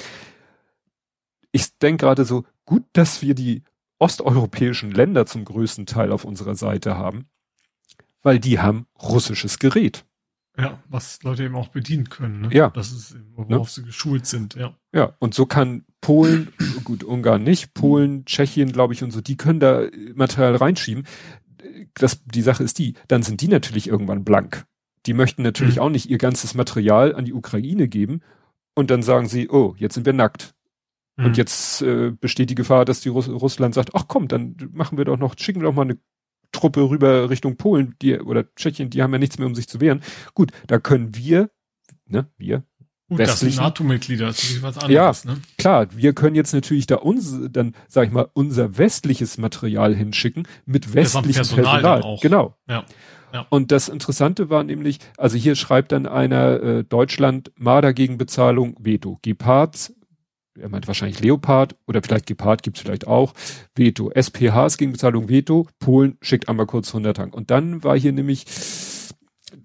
Ich 1.53 1.77
denke 1.79 2.07
gerade 2.07 2.25
so, 2.25 2.45
gut, 2.65 2.85
dass 2.93 3.23
wir 3.23 3.35
die 3.35 3.63
osteuropäischen 4.03 4.91
Länder 4.91 5.27
zum 5.27 5.45
größten 5.45 5.87
Teil 5.87 6.11
auf 6.11 6.25
unserer 6.25 6.57
Seite 6.57 6.99
haben, 6.99 7.27
weil 8.23 8.41
die 8.41 8.59
haben 8.59 8.87
russisches 9.01 9.61
Gerät. 9.61 10.05
Ja, 10.59 10.83
was 10.89 11.23
Leute 11.23 11.45
eben 11.45 11.55
auch 11.55 11.69
bedienen 11.69 12.11
können. 12.11 12.43
Ne? 12.43 12.49
Ja. 12.53 12.71
Das 12.71 12.91
ist, 12.91 13.17
worauf 13.35 13.49
ne? 13.49 13.65
sie 13.65 13.85
geschult 13.85 14.27
sind, 14.27 14.55
ja. 14.55 14.77
Ja, 14.93 15.15
und 15.21 15.35
so 15.35 15.47
kann 15.47 15.85
Polen, 16.01 16.53
gut, 16.85 17.05
Ungarn 17.05 17.45
nicht, 17.45 17.75
Polen, 17.75 18.25
Tschechien, 18.27 18.73
glaube 18.73 18.93
ich, 18.93 19.05
und 19.05 19.13
so, 19.13 19.21
die 19.21 19.37
können 19.37 19.61
da 19.61 19.87
Material 20.15 20.57
reinschieben. 20.57 21.07
Das, 21.95 22.25
die 22.25 22.43
Sache 22.43 22.65
ist 22.65 22.81
die, 22.81 22.95
dann 23.07 23.23
sind 23.23 23.41
die 23.41 23.49
natürlich 23.49 23.89
irgendwann 23.89 24.25
blank. 24.25 24.67
Die 25.07 25.15
möchten 25.15 25.43
natürlich 25.43 25.77
mhm. 25.77 25.83
auch 25.83 25.91
nicht 25.91 26.11
ihr 26.11 26.19
ganzes 26.19 26.55
Material 26.55 27.15
an 27.15 27.25
die 27.25 27.35
Ukraine 27.35 27.87
geben 27.87 28.21
und 28.75 28.91
dann 28.91 29.03
sagen 29.03 29.29
sie, 29.29 29.49
oh, 29.49 29.75
jetzt 29.79 29.95
sind 29.95 30.07
wir 30.07 30.13
nackt. 30.13 30.55
Mhm. 31.17 31.27
Und 31.27 31.37
jetzt 31.37 31.83
äh, 31.83 32.11
besteht 32.11 32.51
die 32.51 32.55
Gefahr, 32.55 32.85
dass 32.85 33.01
die 33.01 33.09
Russ 33.09 33.29
Russland 33.29 33.75
sagt, 33.75 33.91
ach 33.95 34.05
komm, 34.09 34.29
dann 34.29 34.57
machen 34.73 34.99
wir 34.99 35.05
doch 35.05 35.19
noch, 35.19 35.35
schicken 35.39 35.61
wir 35.61 35.69
doch 35.69 35.75
mal 35.75 35.83
eine 35.83 35.99
Truppe 36.53 36.89
rüber 36.89 37.31
Richtung 37.31 37.57
Polen, 37.57 37.95
die 38.03 38.19
oder 38.19 38.45
Tschechien, 38.55 38.91
die 38.91 39.03
haben 39.03 39.13
ja 39.13 39.19
nichts 39.19 39.39
mehr, 39.39 39.47
um 39.47 39.55
sich 39.55 39.69
zu 39.69 39.81
wehren. 39.81 40.03
Gut, 40.35 40.53
da 40.67 40.79
können 40.79 41.15
wir, 41.17 41.51
ne, 42.07 42.27
wir, 42.37 42.65
Gut, 43.09 43.21
das 43.21 43.41
sind 43.41 43.57
NATO-Mitglieder, 43.57 44.27
das 44.27 44.43
ist 44.43 44.63
was 44.63 44.79
anderes, 44.79 45.25
ja, 45.25 45.31
ne? 45.31 45.41
Klar, 45.59 45.89
wir 45.95 46.15
können 46.15 46.35
jetzt 46.35 46.55
natürlich 46.55 46.87
da 46.87 46.97
uns, 46.97 47.37
dann 47.51 47.75
sag 47.89 48.07
ich 48.07 48.13
mal, 48.13 48.29
unser 48.33 48.79
westliches 48.79 49.37
Material 49.37 49.95
hinschicken 49.95 50.49
mit 50.65 50.95
westlichem 50.95 51.33
Personal. 51.33 51.83
Personal. 51.83 52.19
Genau. 52.23 52.57
Ja. 52.69 52.85
Ja. 53.35 53.47
Und 53.49 53.73
das 53.73 53.89
Interessante 53.89 54.51
war 54.51 54.63
nämlich, 54.63 54.99
also 55.17 55.39
hier 55.39 55.57
schreibt 55.57 55.93
dann 55.93 56.07
einer 56.07 56.63
äh, 56.63 56.85
Deutschland 56.85 57.51
Marder 57.57 57.95
gegen 57.95 58.19
Bezahlung 58.19 58.77
Veto. 58.79 59.19
Gepards 59.23 59.95
er 60.59 60.69
meint 60.69 60.87
wahrscheinlich 60.87 61.21
Leopard 61.21 61.77
oder 61.87 62.03
vielleicht 62.03 62.27
Gepard 62.27 62.63
gibt's 62.63 62.81
vielleicht 62.81 63.07
auch. 63.07 63.33
Veto. 63.75 64.11
SPHs 64.11 64.77
gegen 64.77 64.93
Bezahlung 64.93 65.29
Veto. 65.29 65.67
Polen 65.79 66.19
schickt 66.21 66.49
einmal 66.49 66.67
kurz 66.67 66.89
100 66.89 67.17
Tank. 67.17 67.35
Und 67.35 67.51
dann 67.51 67.83
war 67.83 67.99
hier 67.99 68.13
nämlich 68.13 68.45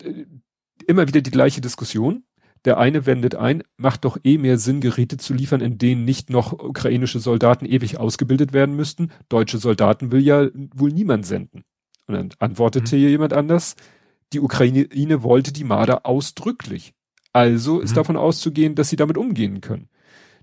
äh, 0.03 0.25
immer 0.87 1.07
wieder 1.07 1.21
die 1.21 1.31
gleiche 1.31 1.61
Diskussion. 1.61 2.23
Der 2.65 2.77
eine 2.77 3.05
wendet 3.05 3.35
ein, 3.35 3.63
macht 3.77 4.03
doch 4.03 4.17
eh 4.23 4.37
mehr 4.37 4.57
Sinn, 4.57 4.81
Geräte 4.81 5.17
zu 5.17 5.33
liefern, 5.33 5.61
in 5.61 5.77
denen 5.77 6.05
nicht 6.05 6.29
noch 6.29 6.53
ukrainische 6.53 7.19
Soldaten 7.19 7.65
ewig 7.65 7.97
ausgebildet 7.97 8.51
werden 8.51 8.75
müssten. 8.75 9.11
Deutsche 9.29 9.57
Soldaten 9.57 10.11
will 10.11 10.21
ja 10.21 10.47
wohl 10.73 10.91
niemand 10.91 11.25
senden. 11.25 11.63
Und 12.07 12.15
dann 12.15 12.29
antwortete 12.39 12.95
mhm. 12.95 12.99
hier 12.99 13.09
jemand 13.09 13.33
anders, 13.33 13.75
die 14.33 14.39
Ukraine 14.39 15.23
wollte 15.23 15.53
die 15.53 15.63
Marder 15.63 16.05
ausdrücklich. 16.05 16.93
Also 17.31 17.75
mhm. 17.75 17.81
ist 17.83 17.95
davon 17.95 18.17
auszugehen, 18.17 18.75
dass 18.75 18.89
sie 18.89 18.95
damit 18.95 19.17
umgehen 19.17 19.61
können. 19.61 19.89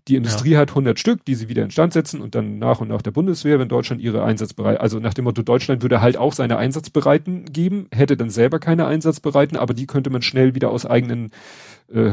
Die 0.08 0.16
Industrie 0.16 0.50
ja. 0.50 0.58
hat 0.58 0.70
100 0.70 0.98
Stück, 0.98 1.24
die 1.24 1.34
sie 1.34 1.48
wieder 1.48 1.62
instand 1.62 1.94
setzen 1.94 2.20
und 2.20 2.34
dann 2.34 2.58
nach 2.58 2.80
und 2.80 2.88
nach 2.88 3.00
der 3.00 3.10
Bundeswehr, 3.10 3.58
wenn 3.58 3.70
Deutschland 3.70 4.02
ihre 4.02 4.22
Einsatzbereit, 4.22 4.78
also 4.78 4.98
nach 4.98 5.14
dem 5.14 5.24
Motto, 5.24 5.42
Deutschland 5.42 5.80
würde 5.80 6.02
halt 6.02 6.18
auch 6.18 6.34
seine 6.34 6.58
Einsatzbereiten 6.58 7.46
geben, 7.46 7.88
hätte 7.90 8.16
dann 8.16 8.28
selber 8.28 8.58
keine 8.58 8.86
Einsatzbereiten, 8.86 9.56
aber 9.56 9.72
die 9.72 9.86
könnte 9.86 10.10
man 10.10 10.20
schnell 10.20 10.54
wieder 10.54 10.70
aus 10.70 10.84
eigenen 10.84 11.30
äh, 11.88 12.12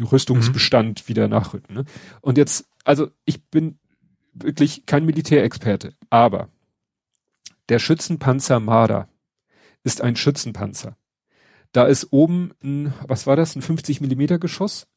Rüstungsbestand 0.00 1.02
mhm. 1.02 1.08
wieder 1.08 1.28
nachrücken. 1.28 1.74
Ne? 1.74 1.84
Und 2.22 2.38
jetzt, 2.38 2.66
also 2.84 3.08
ich 3.24 3.44
bin 3.44 3.78
wirklich 4.34 4.86
kein 4.86 5.06
Militärexperte, 5.06 5.94
aber 6.10 6.48
der 7.68 7.78
Schützenpanzer 7.78 8.58
Marder 8.58 9.08
ist 9.84 10.00
ein 10.00 10.16
Schützenpanzer. 10.16 10.96
Da 11.72 11.84
ist 11.84 12.12
oben 12.12 12.52
ein, 12.62 12.92
was 13.06 13.26
war 13.26 13.36
das, 13.36 13.56
ein 13.56 13.62
50 13.62 14.00
Millimeter 14.00 14.38
Geschoss? 14.38 14.88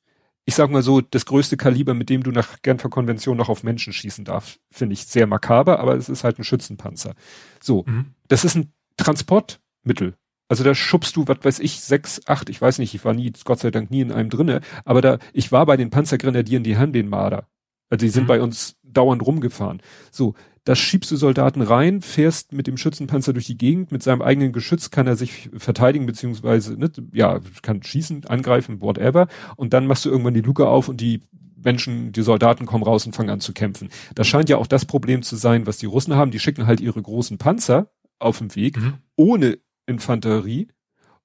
Ich 0.45 0.55
sag 0.55 0.69
mal 0.69 0.83
so, 0.83 1.01
das 1.01 1.25
größte 1.25 1.57
Kaliber, 1.57 1.93
mit 1.93 2.09
dem 2.09 2.23
du 2.23 2.31
nach 2.31 2.61
Genfer 2.61 2.89
Konvention 2.89 3.35
noch 3.37 3.49
auf 3.49 3.63
Menschen 3.63 3.93
schießen 3.93 4.25
darf, 4.25 4.59
finde 4.71 4.93
ich 4.93 5.05
sehr 5.05 5.25
makaber, 5.25 5.79
aber 5.79 5.95
es 5.95 6.07
ist 6.07 6.23
halt 6.23 6.39
ein 6.39 6.43
Schützenpanzer. 6.43 7.15
So, 7.61 7.83
mhm. 7.87 8.13
das 8.27 8.45
ist 8.45 8.55
ein 8.55 8.71
Transportmittel. 8.97 10.15
Also 10.47 10.63
da 10.63 10.75
schubst 10.75 11.15
du, 11.15 11.27
was 11.27 11.39
weiß 11.41 11.59
ich, 11.59 11.81
sechs, 11.81 12.21
acht, 12.27 12.49
ich 12.49 12.61
weiß 12.61 12.77
nicht, 12.77 12.93
ich 12.93 13.03
war 13.03 13.15
nie, 13.15 13.33
Gott 13.43 13.59
sei 13.59 13.71
Dank 13.71 13.89
nie 13.89 14.01
in 14.01 14.11
einem 14.11 14.29
drinne, 14.29 14.61
aber 14.83 15.01
da, 15.01 15.17
ich 15.33 15.51
war 15.51 15.65
bei 15.65 15.77
den 15.77 15.89
Panzergrenadieren, 15.89 16.63
die 16.63 16.77
haben 16.77 16.93
den 16.93 17.09
Marder. 17.09 17.47
Also 17.89 18.05
die 18.05 18.11
sind 18.11 18.23
mhm. 18.23 18.27
bei 18.27 18.41
uns 18.41 18.75
dauernd 18.83 19.25
rumgefahren. 19.25 19.81
So, 20.11 20.35
das 20.65 20.79
schiebst 20.79 21.11
du 21.11 21.15
Soldaten 21.15 21.61
rein, 21.61 22.01
fährst 22.01 22.51
mit 22.51 22.67
dem 22.67 22.75
Schützenpanzer 22.75 23.33
durch 23.33 23.45
die 23.45 23.57
Gegend, 23.57 23.91
mit 23.91 24.01
seinem 24.03 24.23
eigenen 24.23 24.51
Geschütz 24.51 24.89
kann 24.89 25.05
er 25.07 25.15
sich 25.15 25.49
verteidigen, 25.55 26.07
beziehungsweise, 26.07 26.77
ne, 26.77 26.91
ja, 27.13 27.39
kann 27.61 27.83
schießen, 27.83 28.25
angreifen, 28.25 28.81
whatever. 28.81 29.27
Und 29.55 29.73
dann 29.73 29.85
machst 29.85 30.05
du 30.05 30.09
irgendwann 30.09 30.33
die 30.33 30.41
Luke 30.41 30.67
auf 30.67 30.89
und 30.89 30.99
die 30.99 31.21
Menschen, 31.63 32.11
die 32.11 32.23
Soldaten 32.23 32.65
kommen 32.65 32.83
raus 32.83 33.05
und 33.05 33.15
fangen 33.15 33.29
an 33.29 33.39
zu 33.39 33.53
kämpfen. 33.53 33.89
Das 34.15 34.27
scheint 34.27 34.49
ja 34.49 34.57
auch 34.57 34.67
das 34.67 34.85
Problem 34.85 35.21
zu 35.21 35.35
sein, 35.35 35.67
was 35.67 35.77
die 35.77 35.85
Russen 35.85 36.15
haben. 36.15 36.31
Die 36.31 36.39
schicken 36.39 36.65
halt 36.65 36.81
ihre 36.81 37.01
großen 37.01 37.37
Panzer 37.37 37.91
auf 38.17 38.39
den 38.39 38.55
Weg, 38.55 38.77
mhm. 38.77 38.95
ohne 39.15 39.59
Infanterie 39.85 40.67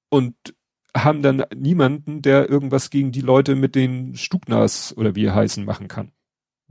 und 0.09 0.35
haben 0.95 1.21
dann 1.23 1.45
niemanden, 1.55 2.21
der 2.21 2.49
irgendwas 2.49 2.89
gegen 2.89 3.11
die 3.11 3.21
Leute 3.21 3.55
mit 3.55 3.75
den 3.75 4.15
Stugnas 4.15 4.95
oder 4.95 5.15
wie 5.15 5.31
heißen 5.31 5.65
machen 5.65 5.87
kann. 5.87 6.11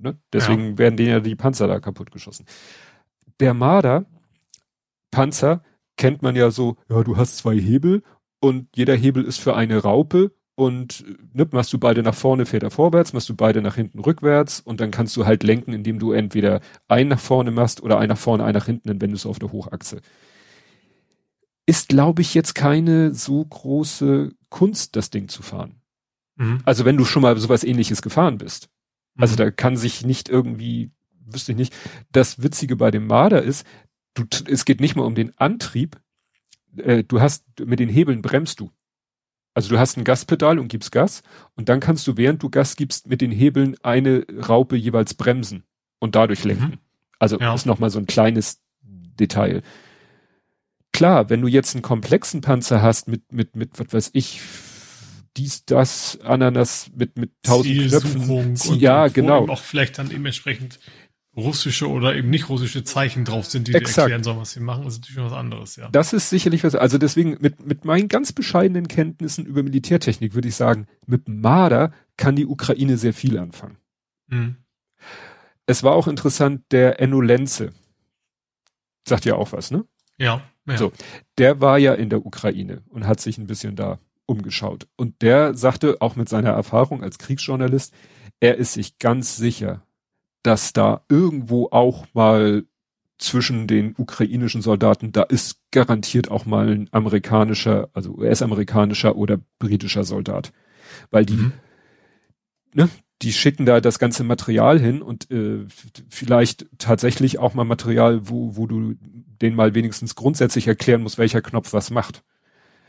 Ne? 0.00 0.18
Deswegen 0.32 0.72
ja. 0.72 0.78
werden 0.78 0.96
denen 0.96 1.10
ja 1.10 1.20
die 1.20 1.36
Panzer 1.36 1.66
da 1.66 1.80
kaputt 1.80 2.10
geschossen. 2.10 2.46
Der 3.38 3.54
Marder 3.54 4.06
Panzer 5.10 5.62
kennt 5.96 6.22
man 6.22 6.36
ja 6.36 6.50
so, 6.50 6.76
ja, 6.88 7.02
du 7.02 7.16
hast 7.16 7.36
zwei 7.38 7.58
Hebel 7.58 8.02
und 8.40 8.68
jeder 8.74 8.94
Hebel 8.94 9.24
ist 9.24 9.38
für 9.38 9.54
eine 9.54 9.78
Raupe 9.78 10.32
und 10.54 11.04
ne, 11.32 11.48
machst 11.52 11.72
du 11.72 11.78
beide 11.78 12.02
nach 12.02 12.14
vorne, 12.14 12.46
fährt 12.46 12.62
er 12.62 12.70
vorwärts, 12.70 13.12
machst 13.12 13.28
du 13.28 13.34
beide 13.34 13.62
nach 13.62 13.76
hinten 13.76 13.98
rückwärts 14.00 14.60
und 14.60 14.80
dann 14.80 14.90
kannst 14.90 15.16
du 15.16 15.26
halt 15.26 15.42
lenken, 15.42 15.72
indem 15.72 15.98
du 15.98 16.12
entweder 16.12 16.60
ein 16.88 17.08
nach 17.08 17.20
vorne 17.20 17.50
machst 17.50 17.82
oder 17.82 17.98
ein 17.98 18.08
nach 18.08 18.18
vorne, 18.18 18.44
ein 18.44 18.54
nach 18.54 18.66
hinten, 18.66 18.88
dann 18.88 19.00
wendest 19.00 19.24
du 19.24 19.30
auf 19.30 19.38
der 19.38 19.52
Hochachse. 19.52 20.00
Ist, 21.66 21.88
glaube 21.88 22.22
ich, 22.22 22.34
jetzt 22.34 22.54
keine 22.54 23.14
so 23.14 23.44
große 23.44 24.32
Kunst, 24.48 24.96
das 24.96 25.10
Ding 25.10 25.28
zu 25.28 25.42
fahren. 25.42 25.80
Mhm. 26.36 26.60
Also 26.64 26.84
wenn 26.84 26.96
du 26.96 27.04
schon 27.04 27.22
mal 27.22 27.36
sowas 27.38 27.64
ähnliches 27.64 28.02
gefahren 28.02 28.38
bist. 28.38 28.68
Also 29.20 29.36
da 29.36 29.50
kann 29.50 29.76
sich 29.76 30.04
nicht 30.04 30.28
irgendwie, 30.28 30.90
wüsste 31.26 31.52
ich 31.52 31.58
nicht. 31.58 31.74
Das 32.12 32.42
Witzige 32.42 32.76
bei 32.76 32.90
dem 32.90 33.06
Marder 33.06 33.42
ist, 33.42 33.66
du, 34.14 34.24
es 34.46 34.64
geht 34.64 34.80
nicht 34.80 34.96
mal 34.96 35.04
um 35.04 35.14
den 35.14 35.36
Antrieb. 35.38 36.00
Äh, 36.76 37.04
du 37.04 37.20
hast, 37.20 37.44
mit 37.64 37.80
den 37.80 37.88
Hebeln 37.88 38.22
bremst 38.22 38.60
du. 38.60 38.70
Also 39.54 39.68
du 39.70 39.78
hast 39.78 39.96
ein 39.96 40.04
Gaspedal 40.04 40.58
und 40.58 40.68
gibst 40.68 40.92
Gas 40.92 41.22
und 41.56 41.68
dann 41.68 41.80
kannst 41.80 42.06
du, 42.06 42.16
während 42.16 42.42
du 42.42 42.50
Gas 42.50 42.76
gibst, 42.76 43.08
mit 43.08 43.20
den 43.20 43.32
Hebeln 43.32 43.76
eine 43.82 44.24
Raupe 44.48 44.76
jeweils 44.76 45.14
bremsen 45.14 45.64
und 45.98 46.14
dadurch 46.14 46.44
lenken. 46.44 46.64
Mhm. 46.64 46.78
Also 47.18 47.38
ja. 47.38 47.54
ist 47.54 47.66
nochmal 47.66 47.90
so 47.90 47.98
ein 47.98 48.06
kleines 48.06 48.60
Detail. 48.82 49.62
Klar, 50.92 51.30
wenn 51.30 51.40
du 51.40 51.48
jetzt 51.48 51.74
einen 51.74 51.82
komplexen 51.82 52.40
Panzer 52.40 52.80
hast 52.80 53.08
mit, 53.08 53.32
mit, 53.32 53.56
mit, 53.56 53.78
was 53.78 53.92
weiß 53.92 54.10
ich, 54.14 54.40
dies, 55.36 55.64
das, 55.64 56.18
Ananas 56.22 56.90
mit, 56.94 57.16
mit 57.18 57.30
tausend 57.42 57.88
Knöpfen. 57.88 58.30
Und, 58.30 58.80
ja, 58.80 59.04
und 59.04 59.14
genau. 59.14 59.48
auch 59.48 59.62
vielleicht 59.62 59.98
dann 59.98 60.10
eben 60.10 60.26
entsprechend 60.26 60.78
russische 61.36 61.88
oder 61.88 62.14
eben 62.16 62.28
nicht 62.28 62.48
russische 62.48 62.82
Zeichen 62.82 63.24
drauf 63.24 63.46
sind, 63.46 63.68
die 63.68 63.74
Exakt. 63.74 63.96
dir 63.96 64.00
erklären 64.02 64.24
sollen, 64.24 64.40
was 64.40 64.52
sie 64.52 64.60
machen, 64.60 64.84
das 64.84 64.94
ist 64.94 65.00
natürlich 65.02 65.30
was 65.30 65.38
anderes, 65.38 65.76
ja. 65.76 65.88
Das 65.90 66.12
ist 66.12 66.28
sicherlich 66.28 66.64
was, 66.64 66.74
also 66.74 66.98
deswegen 66.98 67.36
mit, 67.40 67.64
mit 67.64 67.84
meinen 67.84 68.08
ganz 68.08 68.32
bescheidenen 68.32 68.88
Kenntnissen 68.88 69.46
über 69.46 69.62
Militärtechnik 69.62 70.34
würde 70.34 70.48
ich 70.48 70.56
sagen, 70.56 70.86
mit 71.06 71.28
Marder 71.28 71.92
kann 72.16 72.34
die 72.34 72.46
Ukraine 72.46 72.96
sehr 72.96 73.14
viel 73.14 73.38
anfangen. 73.38 73.76
Mhm. 74.26 74.56
Es 75.66 75.84
war 75.84 75.92
auch 75.92 76.08
interessant, 76.08 76.64
der 76.72 77.00
Enno 77.00 77.20
Lenze. 77.20 77.72
Sagt 79.06 79.24
ja 79.24 79.36
auch 79.36 79.52
was, 79.52 79.70
ne? 79.70 79.84
Ja, 80.18 80.42
ja. 80.66 80.76
So, 80.76 80.92
der 81.38 81.60
war 81.60 81.78
ja 81.78 81.94
in 81.94 82.10
der 82.10 82.26
Ukraine 82.26 82.82
und 82.88 83.06
hat 83.06 83.20
sich 83.20 83.38
ein 83.38 83.46
bisschen 83.46 83.76
da 83.76 83.98
umgeschaut. 84.30 84.86
Und 84.96 85.20
der 85.22 85.54
sagte, 85.54 85.96
auch 86.00 86.14
mit 86.14 86.28
seiner 86.28 86.50
Erfahrung 86.50 87.02
als 87.02 87.18
Kriegsjournalist, 87.18 87.92
er 88.38 88.56
ist 88.56 88.74
sich 88.74 88.98
ganz 88.98 89.36
sicher, 89.36 89.82
dass 90.42 90.72
da 90.72 91.04
irgendwo 91.08 91.68
auch 91.70 92.06
mal 92.14 92.64
zwischen 93.18 93.66
den 93.66 93.94
ukrainischen 93.98 94.62
Soldaten, 94.62 95.12
da 95.12 95.22
ist 95.24 95.58
garantiert 95.72 96.30
auch 96.30 96.46
mal 96.46 96.70
ein 96.70 96.88
amerikanischer, 96.92 97.90
also 97.92 98.14
US-amerikanischer 98.14 99.16
oder 99.16 99.38
britischer 99.58 100.04
Soldat. 100.04 100.52
Weil 101.10 101.26
die, 101.26 101.34
mhm. 101.34 101.52
ne, 102.72 102.88
die 103.20 103.32
schicken 103.32 103.66
da 103.66 103.80
das 103.80 103.98
ganze 103.98 104.24
Material 104.24 104.78
hin 104.78 105.02
und 105.02 105.30
äh, 105.30 105.66
vielleicht 106.08 106.66
tatsächlich 106.78 107.38
auch 107.38 107.52
mal 107.52 107.64
Material, 107.64 108.28
wo, 108.28 108.56
wo 108.56 108.66
du 108.66 108.94
den 109.42 109.54
mal 109.54 109.74
wenigstens 109.74 110.14
grundsätzlich 110.14 110.66
erklären 110.66 111.02
musst, 111.02 111.18
welcher 111.18 111.42
Knopf 111.42 111.74
was 111.74 111.90
macht. 111.90 112.22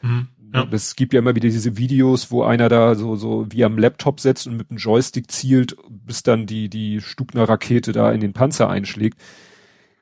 Mhm. 0.02 0.30
Ja. 0.54 0.68
Es 0.72 0.96
gibt 0.96 1.14
ja 1.14 1.20
immer 1.20 1.36
wieder 1.36 1.50
diese 1.50 1.78
Videos, 1.78 2.30
wo 2.30 2.44
einer 2.44 2.68
da 2.68 2.96
so, 2.96 3.16
so 3.16 3.46
wie 3.50 3.64
am 3.64 3.78
Laptop 3.78 4.20
setzt 4.20 4.48
und 4.48 4.58
mit 4.58 4.70
einem 4.70 4.78
Joystick 4.78 5.32
zielt, 5.32 5.78
bis 5.90 6.24
dann 6.24 6.46
die, 6.46 6.70
die 6.70 7.00
Stugner-Rakete 7.00 7.94
da 7.94 8.12
in 8.12 8.20
den 8.20 8.34
Panzer 8.34 8.70
einschlägt. 8.70 9.20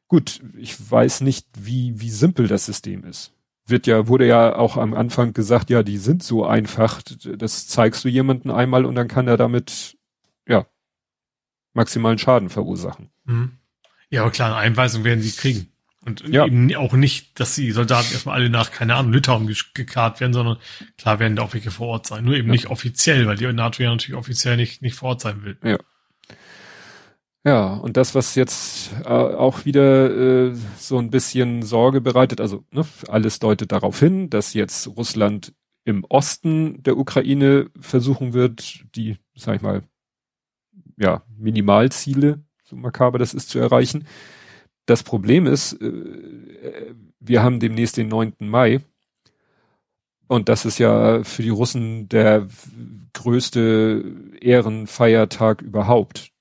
Gut, 0.07 0.41
ich 0.57 0.75
weiß 0.89 1.21
nicht, 1.21 1.47
wie, 1.57 1.99
wie 2.01 2.09
simpel 2.09 2.47
das 2.47 2.65
System 2.65 3.03
ist. 3.03 3.31
Wird 3.67 3.85
ja, 3.85 4.07
wurde 4.07 4.25
ja 4.25 4.55
auch 4.55 4.77
am 4.77 4.95
Anfang 4.95 5.33
gesagt, 5.33 5.69
ja, 5.69 5.83
die 5.83 5.99
sind 5.99 6.23
so 6.23 6.43
einfach. 6.43 7.03
Das 7.03 7.67
zeigst 7.67 8.03
du 8.03 8.09
jemanden 8.09 8.49
einmal 8.49 8.85
und 8.85 8.95
dann 8.95 9.07
kann 9.07 9.27
er 9.27 9.37
damit, 9.37 9.97
ja, 10.47 10.65
maximalen 11.73 12.17
Schaden 12.17 12.49
verursachen. 12.49 13.11
Mhm. 13.25 13.51
Ja, 14.09 14.21
aber 14.21 14.31
klar, 14.31 14.49
eine 14.49 14.57
Einweisung 14.57 15.03
werden 15.03 15.21
sie 15.21 15.31
kriegen. 15.31 15.67
Und 16.09 16.27
ja. 16.29 16.45
eben 16.45 16.75
auch 16.75 16.93
nicht, 16.93 17.39
dass 17.39 17.55
die 17.55 17.71
Soldaten 17.71 18.11
erstmal 18.11 18.35
alle 18.35 18.49
nach, 18.49 18.71
keine 18.71 18.95
Ahnung, 18.95 19.13
Litauen 19.13 19.53
gekarrt 19.73 20.19
werden, 20.19 20.33
sondern 20.33 20.57
klar 20.97 21.19
werden 21.19 21.35
da 21.35 21.43
auch 21.43 21.53
welche 21.53 21.71
vor 21.71 21.87
Ort 21.87 22.07
sein. 22.07 22.23
Nur 22.25 22.35
eben 22.35 22.47
ja. 22.47 22.53
nicht 22.53 22.67
offiziell, 22.67 23.27
weil 23.27 23.37
die 23.37 23.51
NATO 23.51 23.83
ja 23.83 23.91
natürlich 23.91 24.17
offiziell 24.17 24.57
nicht, 24.57 24.81
nicht 24.81 24.95
vor 24.95 25.09
Ort 25.09 25.21
sein 25.21 25.43
will. 25.43 25.57
Ja. 25.63 25.77
Ja, 27.45 27.73
und 27.73 27.95
das, 27.95 28.15
was 28.15 28.35
jetzt 28.35 28.91
äh, 29.05 29.07
auch 29.07 29.63
wieder 29.63 30.49
äh, 30.49 30.55
so 30.77 30.97
ein 30.99 31.09
bisschen 31.09 31.63
Sorge 31.63 32.01
bereitet, 32.01 32.41
also 32.41 32.65
ne, 32.71 32.85
alles 33.07 33.39
deutet 33.39 33.71
darauf 33.71 33.97
hin, 33.97 34.29
dass 34.29 34.53
jetzt 34.53 34.87
Russland 34.87 35.53
im 35.85 36.03
Osten 36.03 36.83
der 36.83 36.97
Ukraine 36.97 37.69
versuchen 37.79 38.33
wird, 38.33 38.83
die, 38.95 39.17
sag 39.35 39.55
ich 39.55 39.61
mal, 39.61 39.83
ja, 40.97 41.23
Minimalziele, 41.37 42.43
so 42.63 42.75
makaber 42.75 43.17
das 43.17 43.33
ist, 43.33 43.49
zu 43.49 43.57
erreichen. 43.57 44.05
Das 44.89 45.03
Problem 45.03 45.45
ist, 45.45 45.73
äh, 45.73 46.95
wir 47.19 47.43
haben 47.43 47.59
demnächst 47.59 47.97
den 47.97 48.07
9. 48.07 48.33
Mai. 48.39 48.81
Und 50.27 50.49
das 50.49 50.65
ist 50.65 50.79
ja 50.79 51.23
für 51.23 51.43
die 51.43 51.49
Russen 51.49 52.09
der 52.09 52.47
größte 53.13 54.03
Ehrenfeiertag 54.41 55.61
überhaupt, 55.61 56.31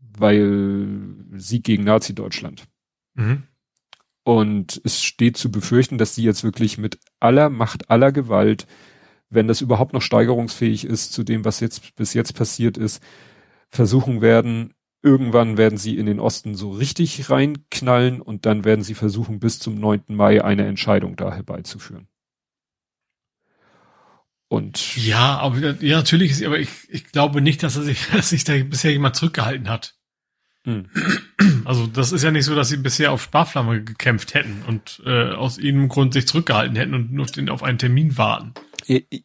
weil 0.00 0.86
Sieg 1.32 1.64
gegen 1.64 1.82
Nazi-Deutschland. 1.82 2.68
Mhm. 3.14 3.42
Und 4.22 4.80
es 4.84 5.02
steht 5.02 5.36
zu 5.36 5.50
befürchten, 5.50 5.98
dass 5.98 6.14
sie 6.14 6.22
jetzt 6.22 6.44
wirklich 6.44 6.78
mit 6.78 7.00
aller 7.18 7.50
Macht, 7.50 7.90
aller 7.90 8.12
Gewalt, 8.12 8.68
wenn 9.28 9.48
das 9.48 9.60
überhaupt 9.60 9.92
noch 9.92 10.02
steigerungsfähig 10.02 10.84
ist 10.84 11.12
zu 11.12 11.24
dem, 11.24 11.44
was 11.44 11.58
jetzt 11.58 11.96
bis 11.96 12.14
jetzt 12.14 12.34
passiert 12.36 12.76
ist, 12.76 13.02
versuchen 13.68 14.20
werden, 14.20 14.74
Irgendwann 15.02 15.56
werden 15.56 15.78
sie 15.78 15.96
in 15.96 16.06
den 16.06 16.18
Osten 16.18 16.54
so 16.54 16.70
richtig 16.70 17.30
reinknallen 17.30 18.20
und 18.20 18.46
dann 18.46 18.64
werden 18.64 18.82
sie 18.82 18.94
versuchen, 18.94 19.38
bis 19.38 19.60
zum 19.60 19.76
9. 19.76 20.04
Mai 20.08 20.44
eine 20.44 20.66
Entscheidung 20.66 21.16
da 21.16 21.32
herbeizuführen. 21.32 22.08
Und 24.48 24.96
ja, 24.96 25.38
aber 25.38 25.76
ja, 25.80 25.98
natürlich 25.98 26.32
ist, 26.32 26.42
aber 26.42 26.58
ich, 26.58 26.70
ich 26.88 27.04
glaube 27.12 27.42
nicht, 27.42 27.62
dass 27.62 27.76
er 27.76 27.82
sich, 27.82 28.08
dass 28.12 28.30
sich 28.30 28.44
da 28.44 28.54
bisher 28.64 28.90
jemand 28.90 29.14
zurückgehalten 29.14 29.68
hat. 29.68 29.94
Hm. 30.64 30.88
Also 31.64 31.86
das 31.86 32.12
ist 32.12 32.24
ja 32.24 32.30
nicht 32.30 32.44
so, 32.44 32.54
dass 32.54 32.68
sie 32.68 32.78
bisher 32.78 33.12
auf 33.12 33.22
Sparflamme 33.22 33.84
gekämpft 33.84 34.34
hätten 34.34 34.64
und 34.66 35.02
äh, 35.04 35.30
aus 35.30 35.58
irgendeinem 35.58 35.88
Grund 35.88 36.14
sich 36.14 36.26
zurückgehalten 36.26 36.76
hätten 36.76 36.94
und 36.94 37.12
nur 37.12 37.24
auf, 37.24 37.30
den, 37.30 37.48
auf 37.50 37.62
einen 37.62 37.78
Termin 37.78 38.18
warten. 38.18 38.54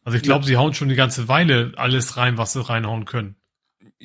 Also 0.03 0.17
ich 0.17 0.23
glaube, 0.23 0.43
ja. 0.43 0.47
sie 0.47 0.57
hauen 0.57 0.73
schon 0.73 0.89
die 0.89 0.95
ganze 0.95 1.27
Weile 1.27 1.71
alles 1.77 2.17
rein, 2.17 2.37
was 2.37 2.53
sie 2.53 2.63
reinhauen 2.63 3.05
können. 3.05 3.35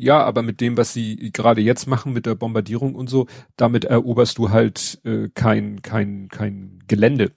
Ja, 0.01 0.23
aber 0.23 0.43
mit 0.43 0.61
dem, 0.61 0.77
was 0.77 0.93
sie 0.93 1.33
gerade 1.33 1.61
jetzt 1.61 1.87
machen 1.87 2.13
mit 2.13 2.25
der 2.25 2.37
Bombardierung 2.37 2.95
und 2.95 3.11
so, 3.11 3.27
damit 3.57 3.85
eroberst 3.85 4.39
du 4.39 4.51
halt 4.51 5.01
äh, 5.05 5.29
kein 5.35 5.83
kein 5.83 6.29
kein 6.29 6.79
Gelände. 6.87 7.33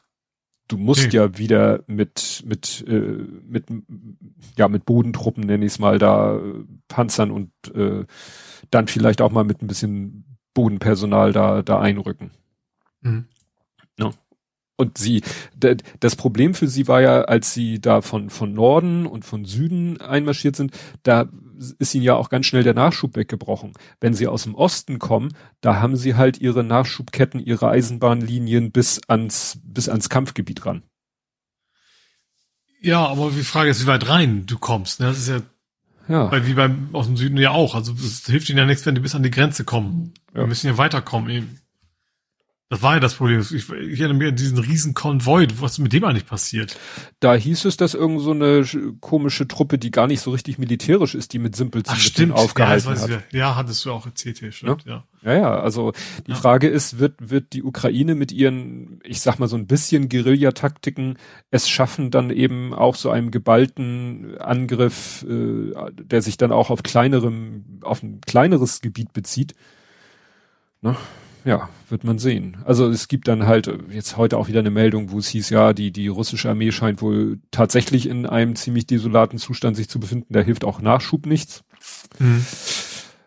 Du 0.68 0.78
musst 0.78 1.08
okay. 1.08 1.18
ja 1.18 1.38
wieder 1.40 1.84
mit 1.88 2.44
mit 2.46 2.86
äh, 2.88 3.26
mit 3.48 3.66
ja 4.58 4.68
mit 4.68 4.86
Bodentruppen 4.86 5.44
nenne 5.44 5.66
ich 5.66 5.74
es 5.74 5.80
mal 5.80 5.98
da 5.98 6.38
äh, 6.38 6.64
Panzern 6.88 7.32
und 7.32 7.52
äh, 7.74 8.06
dann 8.70 8.88
vielleicht 8.88 9.22
auch 9.22 9.32
mal 9.32 9.44
mit 9.44 9.64
ein 9.64 9.68
bisschen 9.68 10.38
Bodenpersonal 10.54 11.34
da 11.34 11.64
da 11.64 11.80
einrücken. 11.80 12.30
Mhm. 13.02 13.26
Ja. 13.98 14.12
Und 14.78 14.98
sie, 14.98 15.22
das 16.00 16.16
Problem 16.16 16.56
für 16.56 16.68
sie 16.68 16.88
war 16.88 17.02
ja, 17.02 17.22
als 17.22 17.54
sie 17.54 17.80
da 17.80 18.02
von, 18.02 18.32
von 18.32 18.52
Norden 18.52 19.06
und 19.06 19.26
von 19.26 19.46
Süden 19.46 20.02
einmarschiert 20.02 20.56
sind, 20.56 20.76
da 21.04 21.30
ist 21.80 21.96
ihnen 21.96 22.04
ja 22.04 22.16
auch 22.16 22.30
ganz 22.30 22.46
schnell 22.46 22.64
der 22.64 22.74
Nachschub 22.74 23.16
weggebrochen. 23.16 23.74
Wenn 24.00 24.14
sie 24.14 24.28
aus 24.28 24.44
dem 24.44 24.56
Osten 24.56 25.00
kommen, 25.00 25.34
da 25.62 25.80
haben 25.80 25.96
sie 25.96 26.16
halt 26.16 26.40
ihre 26.40 26.64
Nachschubketten, 26.64 27.40
ihre 27.40 27.70
Eisenbahnlinien 27.70 28.72
bis 28.72 29.00
ans, 29.08 29.60
bis 29.64 29.88
ans 29.90 30.10
Kampfgebiet 30.10 30.66
ran. 30.66 30.84
Ja, 32.82 33.06
aber 33.06 33.30
die 33.30 33.44
Frage 33.44 33.70
ist, 33.70 33.84
wie 33.84 33.88
weit 33.88 34.10
rein 34.10 34.46
du 34.48 34.58
kommst. 34.58 35.00
Ne? 35.00 35.06
Das 35.08 35.20
ist 35.20 35.28
ja, 35.30 35.42
ja. 36.08 36.32
Weil 36.32 36.48
wie 36.48 36.54
beim 36.54 36.90
aus 36.94 37.06
dem 37.06 37.16
Süden 37.16 37.38
ja 37.38 37.52
auch. 37.52 37.76
Also 37.76 37.94
es 37.94 38.26
hilft 38.26 38.50
ihnen 38.50 38.58
ja 38.58 38.66
nichts, 38.66 38.86
wenn 38.86 38.96
die 38.96 39.02
bis 39.02 39.16
an 39.16 39.24
die 39.24 39.32
Grenze 39.32 39.64
kommen. 39.64 40.14
Ja. 40.34 40.42
Wir 40.42 40.48
müssen 40.48 40.68
ja 40.68 40.78
weiterkommen 40.78 41.30
eben. 41.30 41.61
Das 42.72 42.82
war 42.82 42.94
ja 42.94 43.00
das 43.02 43.16
Problem. 43.16 43.42
Ich, 43.42 43.52
ich 43.52 44.00
erinnere 44.00 44.14
mich 44.14 44.28
an 44.30 44.36
diesen 44.38 44.58
riesen 44.58 44.94
Konvoi. 44.94 45.46
Was 45.60 45.74
ist 45.74 45.80
mit 45.80 45.92
dem 45.92 46.06
eigentlich 46.06 46.26
passiert? 46.26 46.80
Da 47.20 47.34
hieß 47.34 47.66
es, 47.66 47.76
dass 47.76 47.96
irgend 47.96 48.22
so 48.22 48.32
eine 48.32 48.64
komische 49.02 49.46
Truppe, 49.46 49.78
die 49.78 49.92
gar 49.92 50.08
nicht 50.08 50.22
so 50.22 50.32
richtig 50.32 50.58
militärisch 50.58 51.14
ist, 51.14 51.34
die 51.34 51.40
mit 51.40 51.54
Ach, 51.88 51.98
stimmt. 51.98 52.32
aufgehalten 52.32 52.96
ja, 52.96 53.02
hat. 53.02 53.34
Ja, 53.34 53.56
hattest 53.58 53.84
du 53.84 53.92
auch 53.92 54.06
erzählt, 54.06 54.38
stimmt, 54.38 54.86
ja. 54.86 54.94
ja. 54.94 55.04
Ja, 55.22 55.34
ja, 55.34 55.60
also 55.60 55.92
die 56.28 56.32
ja. 56.32 56.38
Frage 56.38 56.70
ist, 56.70 56.98
wird, 56.98 57.30
wird 57.30 57.52
die 57.52 57.62
Ukraine 57.62 58.16
mit 58.16 58.32
ihren, 58.32 59.02
ich 59.04 59.20
sag 59.20 59.38
mal 59.38 59.50
so 59.50 59.58
ein 59.58 59.68
bisschen 59.68 60.08
Guerillataktiken 60.08 61.18
es 61.50 61.68
schaffen, 61.68 62.10
dann 62.10 62.30
eben 62.30 62.74
auch 62.74 62.96
so 62.96 63.10
einem 63.10 63.32
geballten 63.32 64.38
Angriff, 64.38 65.26
äh, 65.30 65.74
der 65.92 66.22
sich 66.22 66.38
dann 66.38 66.54
auch 66.54 66.70
auf 66.70 66.84
kleinerem, 66.84 67.82
auf 67.82 68.02
ein 68.02 68.22
kleineres 68.22 68.80
Gebiet 68.80 69.12
bezieht? 69.12 69.56
Ne? 70.82 70.96
Ja, 71.44 71.70
wird 71.90 72.04
man 72.04 72.20
sehen. 72.20 72.58
Also 72.66 72.90
es 72.90 73.08
gibt 73.08 73.28
dann 73.28 73.48
halt 73.48 73.72
jetzt 73.90 74.18
heute 74.18 74.38
auch 74.38 74.48
wieder 74.48 74.60
eine 74.60 74.70
Meldung, 74.70 75.12
wo 75.12 75.20
es 75.20 75.28
hieß, 75.30 75.50
ja, 75.50 75.74
die, 75.74 75.92
die 75.92 76.08
russische 76.08 76.50
Armee 76.50 76.72
scheint 76.72 77.02
wohl 77.02 77.40
tatsächlich 77.52 78.08
in 78.08 78.26
einem 78.26 78.56
ziemlich 78.56 78.86
desolaten 78.86 79.40
Zustand 79.40 79.76
sich 79.76 79.90
zu 79.90 80.00
befinden. 80.00 80.34
Da 80.34 80.42
hilft 80.42 80.64
auch 80.64 80.82
Nachschub 80.82 81.26
nichts. 81.26 81.64
Mhm. 82.20 82.46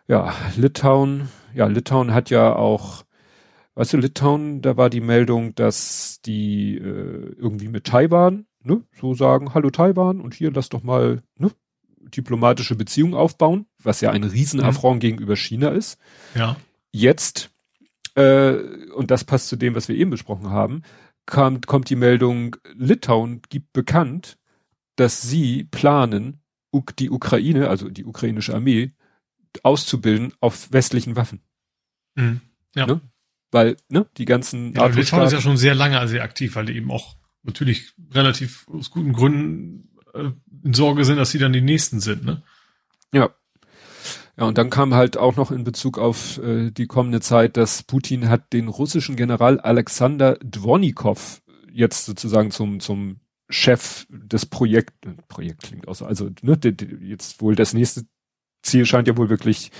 Ja, 0.07 0.33
Litauen, 0.55 1.29
ja, 1.53 1.67
Litauen 1.67 2.13
hat 2.13 2.29
ja 2.29 2.55
auch, 2.55 3.03
weißt 3.75 3.93
du, 3.93 3.97
Litauen, 3.97 4.61
da 4.61 4.77
war 4.77 4.89
die 4.89 5.01
Meldung, 5.01 5.55
dass 5.55 6.21
die 6.25 6.77
äh, 6.77 7.35
irgendwie 7.37 7.67
mit 7.67 7.85
Taiwan, 7.85 8.45
ne, 8.63 8.83
so 8.99 9.13
sagen, 9.13 9.53
hallo 9.53 9.71
Taiwan 9.71 10.21
und 10.21 10.33
hier 10.33 10.51
lass 10.51 10.69
doch 10.69 10.83
mal, 10.83 11.21
ne, 11.37 11.51
diplomatische 12.15 12.75
Beziehungen 12.75 13.15
aufbauen, 13.15 13.65
was 13.81 13.99
ja 14.01 14.11
ein 14.11 14.23
Riesenaffront 14.23 14.97
mhm. 14.97 14.99
gegenüber 14.99 15.35
China 15.35 15.69
ist. 15.69 15.99
Ja. 16.35 16.55
Jetzt 16.91 17.49
äh, 18.15 18.53
und 18.93 19.11
das 19.11 19.23
passt 19.23 19.47
zu 19.49 19.55
dem, 19.55 19.75
was 19.75 19.87
wir 19.87 19.95
eben 19.95 20.11
besprochen 20.11 20.49
haben, 20.49 20.81
kam, 21.25 21.61
kommt 21.61 21.89
die 21.89 21.95
Meldung, 21.95 22.55
Litauen 22.73 23.41
gibt 23.49 23.73
bekannt, 23.73 24.37
dass 24.95 25.21
sie 25.21 25.65
planen, 25.65 26.41
die 26.99 27.09
Ukraine, 27.09 27.69
also 27.69 27.89
die 27.89 28.05
ukrainische 28.05 28.53
Armee, 28.53 28.93
auszubilden 29.63 30.33
auf 30.39 30.71
westlichen 30.71 31.15
Waffen. 31.15 31.41
Mhm. 32.15 32.41
Ja. 32.75 32.87
Ne? 32.87 33.01
Weil, 33.51 33.77
ne, 33.87 34.05
die 34.17 34.25
ganzen 34.25 34.73
ja, 34.73 34.87
Litauen 34.87 35.23
ist 35.23 35.31
ja 35.31 35.41
schon 35.41 35.57
sehr 35.57 35.75
lange 35.75 36.05
sehr 36.07 36.23
aktiv, 36.23 36.55
weil 36.55 36.65
die 36.65 36.75
eben 36.75 36.91
auch 36.91 37.15
natürlich 37.43 37.93
relativ 38.11 38.67
aus 38.67 38.91
guten 38.91 39.13
Gründen 39.13 39.95
äh, 40.13 40.31
in 40.63 40.73
Sorge 40.73 41.05
sind, 41.05 41.17
dass 41.17 41.31
sie 41.31 41.39
dann 41.39 41.53
die 41.53 41.61
nächsten 41.61 41.99
sind, 41.99 42.25
ne? 42.25 42.43
Ja. 43.13 43.33
Ja, 44.37 44.45
und 44.45 44.57
dann 44.57 44.69
kam 44.69 44.93
halt 44.93 45.17
auch 45.17 45.35
noch 45.37 45.51
in 45.51 45.63
Bezug 45.63 45.97
auf 45.97 46.37
äh, 46.39 46.71
die 46.71 46.87
kommende 46.87 47.21
Zeit, 47.21 47.55
dass 47.55 47.83
Putin 47.83 48.29
hat 48.29 48.51
den 48.51 48.67
russischen 48.67 49.15
General 49.15 49.59
Alexander 49.59 50.37
Dvornikov 50.43 51.41
jetzt 51.71 52.05
sozusagen 52.05 52.51
zum, 52.51 52.79
zum 52.79 53.21
Chef 53.49 54.05
des 54.09 54.45
Projekt, 54.45 54.93
Projekt 55.27 55.63
klingt 55.63 55.87
auch 55.87 55.95
so, 55.95 56.05
also 56.05 56.29
ne, 56.41 56.59
jetzt 57.01 57.41
wohl 57.41 57.55
das 57.55 57.73
nächste 57.73 58.05
Ziel 58.63 58.85
scheint 58.85 59.07
ja 59.07 59.17
wohl 59.17 59.29
wirklich 59.29 59.71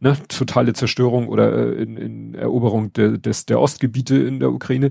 ne, 0.00 0.16
totale 0.28 0.72
Zerstörung 0.72 1.28
oder 1.28 1.52
äh, 1.52 1.82
in, 1.82 1.96
in 1.96 2.34
Eroberung 2.34 2.92
de, 2.92 3.18
des, 3.18 3.46
der 3.46 3.60
Ostgebiete 3.60 4.16
in 4.16 4.40
der 4.40 4.52
Ukraine 4.52 4.90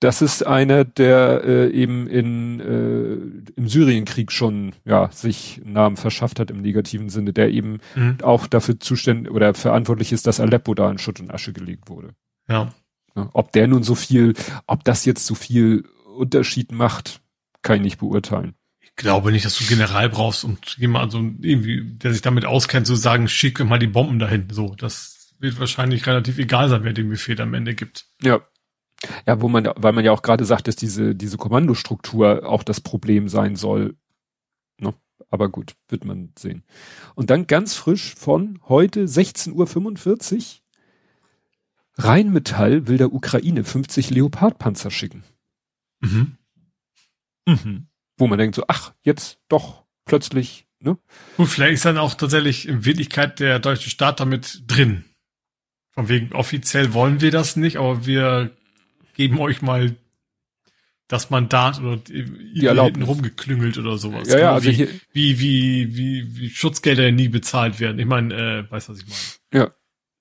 das 0.00 0.20
ist 0.20 0.46
einer, 0.46 0.84
der 0.84 1.42
äh, 1.44 1.70
eben 1.70 2.06
in, 2.06 2.60
äh, 2.60 3.52
im 3.58 3.68
Syrienkrieg 3.68 4.30
schon 4.30 4.74
ja 4.84 5.10
sich 5.10 5.60
einen 5.64 5.72
Namen 5.72 5.96
verschafft 5.96 6.38
hat 6.38 6.50
im 6.50 6.60
negativen 6.60 7.08
Sinne, 7.08 7.32
der 7.32 7.50
eben 7.50 7.78
mhm. 7.94 8.18
auch 8.22 8.46
dafür 8.46 8.78
zuständig 8.78 9.32
oder 9.32 9.54
verantwortlich 9.54 10.12
ist, 10.12 10.26
dass 10.26 10.40
Aleppo 10.40 10.74
da 10.74 10.90
in 10.90 10.98
Schutt 10.98 11.20
und 11.20 11.32
Asche 11.32 11.52
gelegt 11.52 11.88
wurde. 11.88 12.14
Ja. 12.48 12.74
ja. 13.14 13.30
Ob 13.32 13.52
der 13.52 13.68
nun 13.68 13.82
so 13.82 13.94
viel, 13.94 14.34
ob 14.66 14.84
das 14.84 15.06
jetzt 15.06 15.24
so 15.24 15.34
viel 15.34 15.84
Unterschied 16.16 16.72
macht, 16.72 17.20
kann 17.62 17.76
ich 17.76 17.82
nicht 17.82 17.98
beurteilen. 17.98 18.54
Ich 18.80 18.94
glaube 18.96 19.32
nicht, 19.32 19.44
dass 19.44 19.58
du 19.58 19.64
General 19.64 20.08
brauchst 20.10 20.44
und 20.44 20.76
jemand 20.76 21.12
so 21.12 21.18
irgendwie, 21.18 21.82
der 21.84 22.12
sich 22.12 22.22
damit 22.22 22.44
auskennt, 22.44 22.86
zu 22.86 22.94
so 22.96 23.02
sagen, 23.02 23.28
schick 23.28 23.62
mal 23.64 23.78
die 23.78 23.86
Bomben 23.86 24.18
dahin. 24.18 24.48
So, 24.50 24.74
das 24.74 25.34
wird 25.38 25.58
wahrscheinlich 25.58 26.06
relativ 26.06 26.38
egal 26.38 26.68
sein, 26.68 26.84
wer 26.84 26.92
den 26.92 27.08
Befehl 27.08 27.40
am 27.40 27.54
Ende 27.54 27.74
gibt. 27.74 28.06
Ja, 28.22 28.40
ja, 29.26 29.40
wo 29.40 29.48
man, 29.48 29.68
weil 29.76 29.92
man 29.92 30.04
ja 30.04 30.12
auch 30.12 30.22
gerade 30.22 30.44
sagt, 30.44 30.68
dass 30.68 30.76
diese, 30.76 31.14
diese 31.14 31.36
Kommandostruktur 31.36 32.46
auch 32.48 32.62
das 32.62 32.80
Problem 32.80 33.28
sein 33.28 33.56
soll. 33.56 33.96
Ne? 34.78 34.94
Aber 35.30 35.48
gut, 35.48 35.74
wird 35.88 36.04
man 36.04 36.32
sehen. 36.38 36.64
Und 37.14 37.30
dann 37.30 37.46
ganz 37.46 37.74
frisch 37.74 38.14
von 38.14 38.60
heute 38.68 39.04
16.45 39.04 40.36
Uhr. 40.36 40.62
Rheinmetall 41.98 42.86
will 42.86 42.98
der 42.98 43.12
Ukraine 43.12 43.64
50 43.64 44.10
Leopardpanzer 44.10 44.90
schicken. 44.90 45.24
Mhm. 46.00 46.36
Mhm. 47.46 47.86
Wo 48.18 48.26
man 48.26 48.38
denkt 48.38 48.54
so, 48.54 48.64
ach, 48.68 48.92
jetzt 49.02 49.38
doch 49.48 49.84
plötzlich, 50.04 50.66
ne? 50.80 50.98
Gut, 51.36 51.48
vielleicht 51.48 51.74
ist 51.74 51.84
dann 51.84 51.98
auch 51.98 52.14
tatsächlich 52.14 52.68
in 52.68 52.84
Wirklichkeit 52.84 53.40
der 53.40 53.58
deutsche 53.58 53.90
Staat 53.90 54.20
damit 54.20 54.64
drin. 54.66 55.04
Von 55.92 56.08
wegen 56.08 56.32
offiziell 56.34 56.92
wollen 56.92 57.20
wir 57.20 57.30
das 57.30 57.56
nicht, 57.56 57.78
aber 57.78 58.04
wir 58.04 58.54
geben 59.16 59.38
euch 59.38 59.62
mal 59.62 59.96
das 61.08 61.30
Mandat 61.30 61.80
oder 61.80 61.96
die 61.98 62.66
Erlaubnis 62.66 63.06
rumgeklüngelt 63.06 63.78
oder 63.78 63.96
sowas. 63.96 64.28
Ja, 64.28 64.38
ja, 64.38 64.54
also 64.54 64.70
wie, 64.70 64.88
wie, 65.12 65.38
wie, 65.38 65.96
wie, 65.96 66.36
wie 66.36 66.50
Schutzgelder 66.50 67.12
nie 67.12 67.28
bezahlt 67.28 67.78
werden. 67.80 67.98
Ich 67.98 68.06
meine, 68.06 68.34
äh, 68.34 68.70
weißt 68.70 68.88
was 68.88 68.98
ich 69.00 69.06
meine. 69.06 69.64
Ja. 69.64 69.72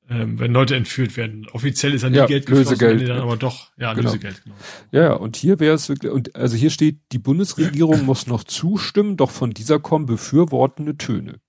Ähm, 0.07 0.37
wenn 0.37 0.53
Leute 0.53 0.75
entführt 0.75 1.17
werden. 1.17 1.47
Offiziell 1.51 1.95
ist 1.95 2.03
ja 2.03 2.09
nie 2.11 2.17
ja, 2.17 2.27
Geld 2.27 2.45
geflossen, 2.45 2.73
Lösegeld, 2.73 3.09
dann 3.09 3.21
aber 3.21 3.37
doch, 3.37 3.71
ja, 3.75 3.93
genau. 3.93 4.09
Lösegeld, 4.09 4.43
genau. 4.43 4.55
Ja, 4.91 5.13
und 5.13 5.35
hier 5.35 5.59
wäre 5.59 5.73
es 5.73 5.89
wirklich, 5.89 6.11
und 6.11 6.35
also 6.35 6.55
hier 6.55 6.69
steht, 6.69 6.99
die 7.11 7.17
Bundesregierung 7.17 8.05
muss 8.05 8.27
noch 8.27 8.43
zustimmen, 8.43 9.17
doch 9.17 9.31
von 9.31 9.49
dieser 9.49 9.79
kommen 9.79 10.05
befürwortende 10.05 10.95
Töne. 10.97 11.39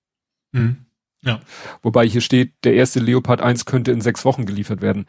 Mhm. 0.53 0.87
Ja. 1.21 1.39
Wobei 1.83 2.07
hier 2.07 2.21
steht, 2.21 2.55
der 2.63 2.73
erste 2.73 2.99
Leopard 2.99 3.41
1 3.41 3.65
könnte 3.65 3.91
in 3.91 4.01
sechs 4.01 4.25
Wochen 4.25 4.47
geliefert 4.47 4.81
werden. 4.81 5.05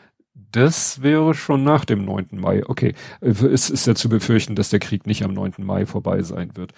Das 0.50 1.02
wäre 1.02 1.34
schon 1.34 1.64
nach 1.64 1.84
dem 1.84 2.04
9. 2.04 2.28
Mai. 2.32 2.62
Okay, 2.66 2.94
es 3.20 3.70
ist 3.70 3.86
ja 3.86 3.94
zu 3.94 4.08
befürchten, 4.08 4.54
dass 4.54 4.70
der 4.70 4.78
Krieg 4.78 5.06
nicht 5.06 5.22
am 5.24 5.34
9. 5.34 5.54
Mai 5.58 5.86
vorbei 5.86 6.22
sein 6.22 6.56
wird. 6.56 6.72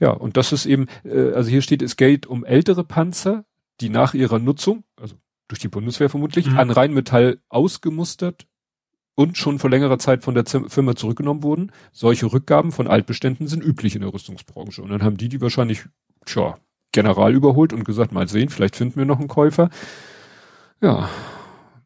Ja, 0.00 0.10
und 0.10 0.36
das 0.36 0.52
ist 0.52 0.66
eben, 0.66 0.86
äh, 1.04 1.32
also 1.32 1.48
hier 1.48 1.62
steht, 1.62 1.82
es 1.82 1.96
geht 1.96 2.26
um 2.26 2.44
ältere 2.44 2.84
Panzer, 2.84 3.44
die 3.80 3.88
nach 3.88 4.14
ihrer 4.14 4.38
Nutzung, 4.38 4.84
also 5.00 5.16
durch 5.48 5.60
die 5.60 5.68
Bundeswehr 5.68 6.10
vermutlich, 6.10 6.50
mhm. 6.50 6.58
an 6.58 6.70
Rheinmetall 6.70 7.38
ausgemustert 7.48 8.46
und 9.14 9.38
schon 9.38 9.58
vor 9.58 9.70
längerer 9.70 9.98
Zeit 9.98 10.22
von 10.22 10.34
der 10.34 10.44
Firma 10.44 10.94
zurückgenommen 10.94 11.42
wurden. 11.42 11.72
Solche 11.92 12.30
Rückgaben 12.30 12.72
von 12.72 12.86
Altbeständen 12.86 13.46
sind 13.46 13.64
üblich 13.64 13.94
in 13.94 14.02
der 14.02 14.12
Rüstungsbranche. 14.12 14.82
Und 14.82 14.90
dann 14.90 15.02
haben 15.02 15.16
die 15.16 15.28
die 15.28 15.40
wahrscheinlich, 15.40 15.84
tja, 16.26 16.58
general 16.92 17.34
überholt 17.34 17.72
und 17.72 17.84
gesagt, 17.84 18.12
mal 18.12 18.28
sehen, 18.28 18.50
vielleicht 18.50 18.76
finden 18.76 18.96
wir 18.96 19.06
noch 19.06 19.18
einen 19.18 19.28
Käufer. 19.28 19.70
Ja, 20.82 21.08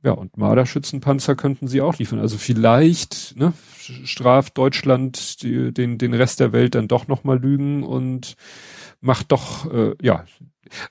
ja, 0.03 0.12
und 0.12 0.36
Marderschützenpanzer 0.36 1.36
könnten 1.36 1.68
sie 1.68 1.82
auch 1.82 1.98
liefern. 1.98 2.20
Also 2.20 2.38
vielleicht 2.38 3.36
ne, 3.36 3.53
straft 4.05 4.57
Deutschland 4.57 5.42
die, 5.42 5.72
den, 5.72 5.98
den 5.98 6.14
Rest 6.14 6.40
der 6.40 6.53
Welt 6.53 6.74
dann 6.74 6.88
doch 6.88 7.07
nochmal 7.07 7.38
Lügen 7.38 7.82
und 7.82 8.36
macht 9.01 9.30
doch, 9.32 9.70
äh, 9.72 9.94
ja, 10.01 10.24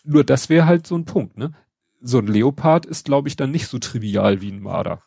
nur 0.04 0.24
das 0.24 0.50
wäre 0.50 0.66
halt 0.66 0.86
so 0.86 0.96
ein 0.96 1.06
Punkt, 1.06 1.38
ne? 1.38 1.54
So 2.02 2.20
ein 2.20 2.28
Leopard 2.28 2.86
ist, 2.86 3.06
glaube 3.06 3.28
ich, 3.28 3.36
dann 3.36 3.52
nicht 3.52 3.68
so 3.68 3.80
trivial 3.80 4.42
wie 4.42 4.52
ein 4.52 4.62
Marder. 4.62 5.04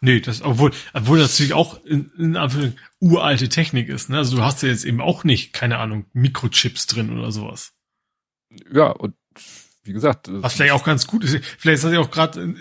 Nee, 0.00 0.20
das, 0.20 0.42
obwohl, 0.42 0.72
obwohl 0.94 1.18
das 1.18 1.32
natürlich 1.32 1.52
auch 1.52 1.84
in, 1.84 2.10
in 2.18 2.36
Anführungszeichen 2.36 2.86
uralte 2.98 3.48
Technik 3.48 3.88
ist, 3.88 4.08
ne? 4.08 4.18
Also 4.18 4.36
du 4.36 4.42
hast 4.42 4.62
ja 4.62 4.68
jetzt 4.68 4.84
eben 4.84 5.00
auch 5.00 5.24
nicht, 5.24 5.52
keine 5.52 5.78
Ahnung, 5.78 6.06
Mikrochips 6.12 6.86
drin 6.86 7.16
oder 7.16 7.30
sowas. 7.30 7.74
Ja, 8.72 8.90
und 8.90 9.14
wie 9.84 9.92
gesagt. 9.92 10.28
Was 10.30 10.54
vielleicht 10.54 10.72
auch 10.72 10.84
ganz 10.84 11.06
gut 11.06 11.24
ist. 11.24 11.44
Vielleicht 11.58 11.76
ist 11.76 11.84
das 11.84 11.92
ja 11.92 12.00
auch 12.00 12.10
gerade 12.10 12.54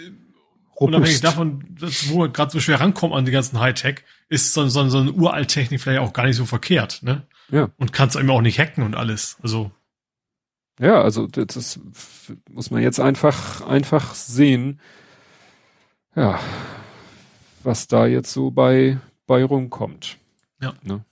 unabhängig 0.81 1.21
davon, 1.21 1.63
dass, 1.79 2.09
wo 2.09 2.27
gerade 2.29 2.51
so 2.51 2.59
schwer 2.59 2.79
rankommt 2.79 3.13
an 3.13 3.25
die 3.25 3.31
ganzen 3.31 3.59
Hightech, 3.59 4.03
ist 4.29 4.53
so, 4.53 4.67
so, 4.67 4.89
so 4.89 4.97
eine 4.97 5.11
Uralttechnik 5.11 5.79
vielleicht 5.79 6.01
auch 6.01 6.13
gar 6.13 6.25
nicht 6.25 6.35
so 6.35 6.45
verkehrt, 6.45 7.03
ne? 7.03 7.23
Ja. 7.49 7.69
Und 7.77 7.93
kannst 7.93 8.15
eben 8.15 8.29
auch 8.29 8.41
nicht 8.41 8.59
hacken 8.59 8.83
und 8.83 8.95
alles. 8.95 9.37
Also. 9.43 9.71
Ja, 10.79 11.01
also 11.01 11.27
das 11.27 11.55
ist, 11.55 11.79
muss 12.49 12.71
man 12.71 12.81
jetzt 12.81 12.99
einfach, 12.99 13.61
einfach 13.61 14.15
sehen. 14.15 14.79
Ja, 16.15 16.39
was 17.63 17.87
da 17.87 18.05
jetzt 18.07 18.31
so 18.31 18.51
bei, 18.51 18.97
bei 19.27 19.43
rumkommt. 19.43 20.17
Ja. 20.61 20.73
Ne? 20.81 21.03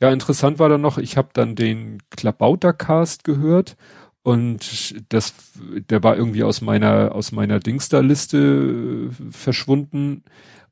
Ja, 0.00 0.10
interessant 0.10 0.58
war 0.58 0.68
dann 0.68 0.80
noch, 0.80 0.98
ich 0.98 1.16
habe 1.16 1.28
dann 1.32 1.54
den 1.54 2.02
Klabautercast 2.10 3.24
gehört 3.24 3.76
und 4.22 4.94
das, 5.08 5.34
der 5.56 6.02
war 6.02 6.16
irgendwie 6.16 6.44
aus 6.44 6.60
meiner, 6.60 7.14
aus 7.14 7.32
meiner 7.32 7.58
Dingster-Liste 7.58 9.10
äh, 9.10 9.32
verschwunden 9.32 10.22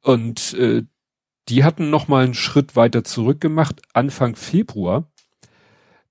und 0.02 0.54
äh, 0.54 0.84
die 1.48 1.64
hatten 1.64 1.90
noch 1.90 2.06
mal 2.06 2.24
einen 2.24 2.34
Schritt 2.34 2.76
weiter 2.76 3.02
zurück 3.02 3.40
gemacht, 3.40 3.82
Anfang 3.92 4.36
Februar. 4.36 5.10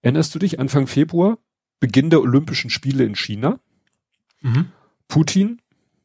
Erinnerst 0.01 0.35
du 0.35 0.39
dich? 0.39 0.59
Anfang 0.59 0.87
Februar, 0.87 1.37
Beginn 1.79 2.09
der 2.09 2.21
Olympischen 2.21 2.69
Spiele 2.69 3.05
in 3.05 3.15
China. 3.15 3.59
Mhm. 4.41 4.65
Putin, 5.07 5.61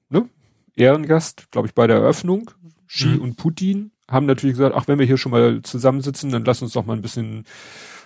ne? 0.08 0.28
Ehrengast, 0.76 1.50
glaube 1.50 1.66
ich, 1.68 1.74
bei 1.74 1.86
der 1.86 1.96
Eröffnung, 1.96 2.50
Xi 2.86 3.08
mhm. 3.08 3.20
und 3.20 3.36
Putin 3.36 3.90
haben 4.08 4.26
natürlich 4.26 4.56
gesagt, 4.56 4.74
ach, 4.76 4.86
wenn 4.86 4.98
wir 4.98 5.06
hier 5.06 5.18
schon 5.18 5.32
mal 5.32 5.62
zusammensitzen, 5.62 6.30
dann 6.30 6.44
lass 6.44 6.62
uns 6.62 6.72
doch 6.72 6.84
mal 6.84 6.94
ein 6.94 7.02
bisschen 7.02 7.44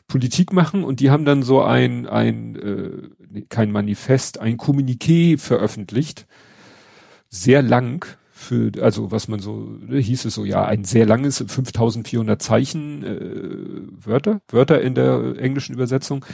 Politik 0.08 0.52
machen. 0.52 0.82
Und 0.82 1.00
die 1.00 1.10
haben 1.10 1.24
dann 1.24 1.42
so 1.42 1.62
ein, 1.62 2.06
ein 2.06 2.56
äh, 2.56 3.42
kein 3.48 3.70
Manifest, 3.70 4.40
ein 4.40 4.56
Kommuniqué 4.56 5.38
veröffentlicht. 5.38 6.26
Sehr 7.28 7.62
lang 7.62 8.06
für, 8.30 8.72
also 8.80 9.10
was 9.10 9.28
man 9.28 9.40
so, 9.40 9.76
ne, 9.80 9.98
hieß 9.98 10.24
es 10.24 10.34
so, 10.34 10.44
ja, 10.44 10.64
ein 10.64 10.84
sehr 10.84 11.06
langes, 11.06 11.38
5400 11.38 12.40
Zeichen 12.40 13.04
äh, 13.04 14.06
Wörter, 14.06 14.40
Wörter 14.48 14.80
in 14.80 14.94
der 14.94 15.36
englischen 15.38 15.74
Übersetzung. 15.74 16.24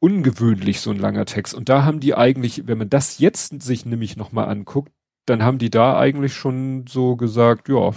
Ungewöhnlich 0.00 0.80
so 0.80 0.90
ein 0.90 0.98
langer 0.98 1.24
Text. 1.24 1.54
Und 1.54 1.70
da 1.70 1.84
haben 1.84 2.00
die 2.00 2.14
eigentlich, 2.14 2.66
wenn 2.66 2.76
man 2.76 2.90
das 2.90 3.18
jetzt 3.18 3.62
sich 3.62 3.86
nämlich 3.86 4.16
nochmal 4.16 4.48
anguckt, 4.48 4.92
dann 5.26 5.42
haben 5.42 5.58
die 5.58 5.70
da 5.70 5.98
eigentlich 5.98 6.34
schon 6.34 6.86
so 6.86 7.16
gesagt, 7.16 7.70
ja, 7.70 7.92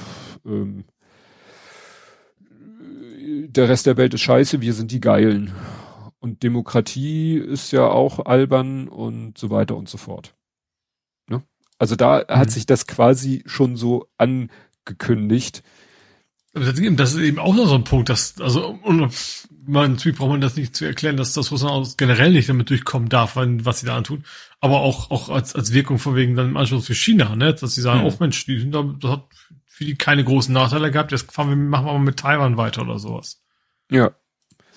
ähm, 0.45 0.85
der 3.47 3.69
Rest 3.69 3.85
der 3.85 3.97
Welt 3.97 4.13
ist 4.13 4.21
scheiße, 4.21 4.61
wir 4.61 4.73
sind 4.73 4.91
die 4.91 5.01
Geilen. 5.01 5.53
Und 6.19 6.43
Demokratie 6.43 7.37
ist 7.37 7.71
ja 7.71 7.87
auch 7.87 8.25
albern 8.25 8.87
und 8.87 9.37
so 9.37 9.49
weiter 9.49 9.75
und 9.75 9.87
so 9.87 9.97
fort. 9.97 10.35
Ne? 11.29 11.43
Also 11.77 11.95
da 11.95 12.19
mhm. 12.19 12.33
hat 12.33 12.51
sich 12.51 12.65
das 12.65 12.87
quasi 12.87 13.43
schon 13.45 13.75
so 13.75 14.07
angekündigt. 14.17 15.63
Das 16.53 17.13
ist 17.13 17.19
eben 17.19 17.37
auch 17.37 17.53
noch 17.53 17.67
so 17.67 17.75
ein 17.75 17.83
Punkt, 17.83 18.09
dass, 18.09 18.41
also, 18.41 18.79
man, 19.67 19.95
braucht 19.95 20.19
man 20.19 20.41
das 20.41 20.55
nicht 20.55 20.75
zu 20.75 20.85
erklären, 20.85 21.17
dass 21.17 21.33
das 21.33 21.51
Russland 21.51 21.97
generell 21.99 22.31
nicht 22.31 22.49
damit 22.49 22.71
durchkommen 22.71 23.09
darf, 23.09 23.35
was 23.35 23.79
sie 23.79 23.85
da 23.85 23.95
antun. 23.95 24.23
Aber 24.59 24.79
auch, 24.79 25.11
auch 25.11 25.29
als, 25.29 25.53
als 25.53 25.71
Wirkung 25.71 25.99
von 25.99 26.15
wegen 26.15 26.35
dann 26.35 26.49
im 26.49 26.57
Anschluss 26.57 26.87
für 26.87 26.95
China, 26.95 27.35
ne, 27.35 27.53
dass 27.53 27.75
sie 27.75 27.81
sagen, 27.81 28.01
mhm. 28.01 28.07
oh 28.07 28.13
Mensch, 28.19 28.43
die 28.45 28.59
sind 28.59 28.73
da, 28.73 28.81
das 28.99 29.11
hat 29.11 29.25
für 29.77 29.85
die 29.85 29.95
keine 29.95 30.23
großen 30.23 30.51
Nachteile 30.51 30.89
gehabt, 30.89 31.11
jetzt 31.11 31.31
fahren 31.31 31.49
wir, 31.49 31.55
machen 31.55 31.85
wir 31.85 31.93
mal 31.93 31.99
mit 31.99 32.17
Taiwan 32.17 32.57
weiter 32.57 32.81
oder 32.81 32.97
sowas. 32.97 33.43
Ja. 33.91 34.09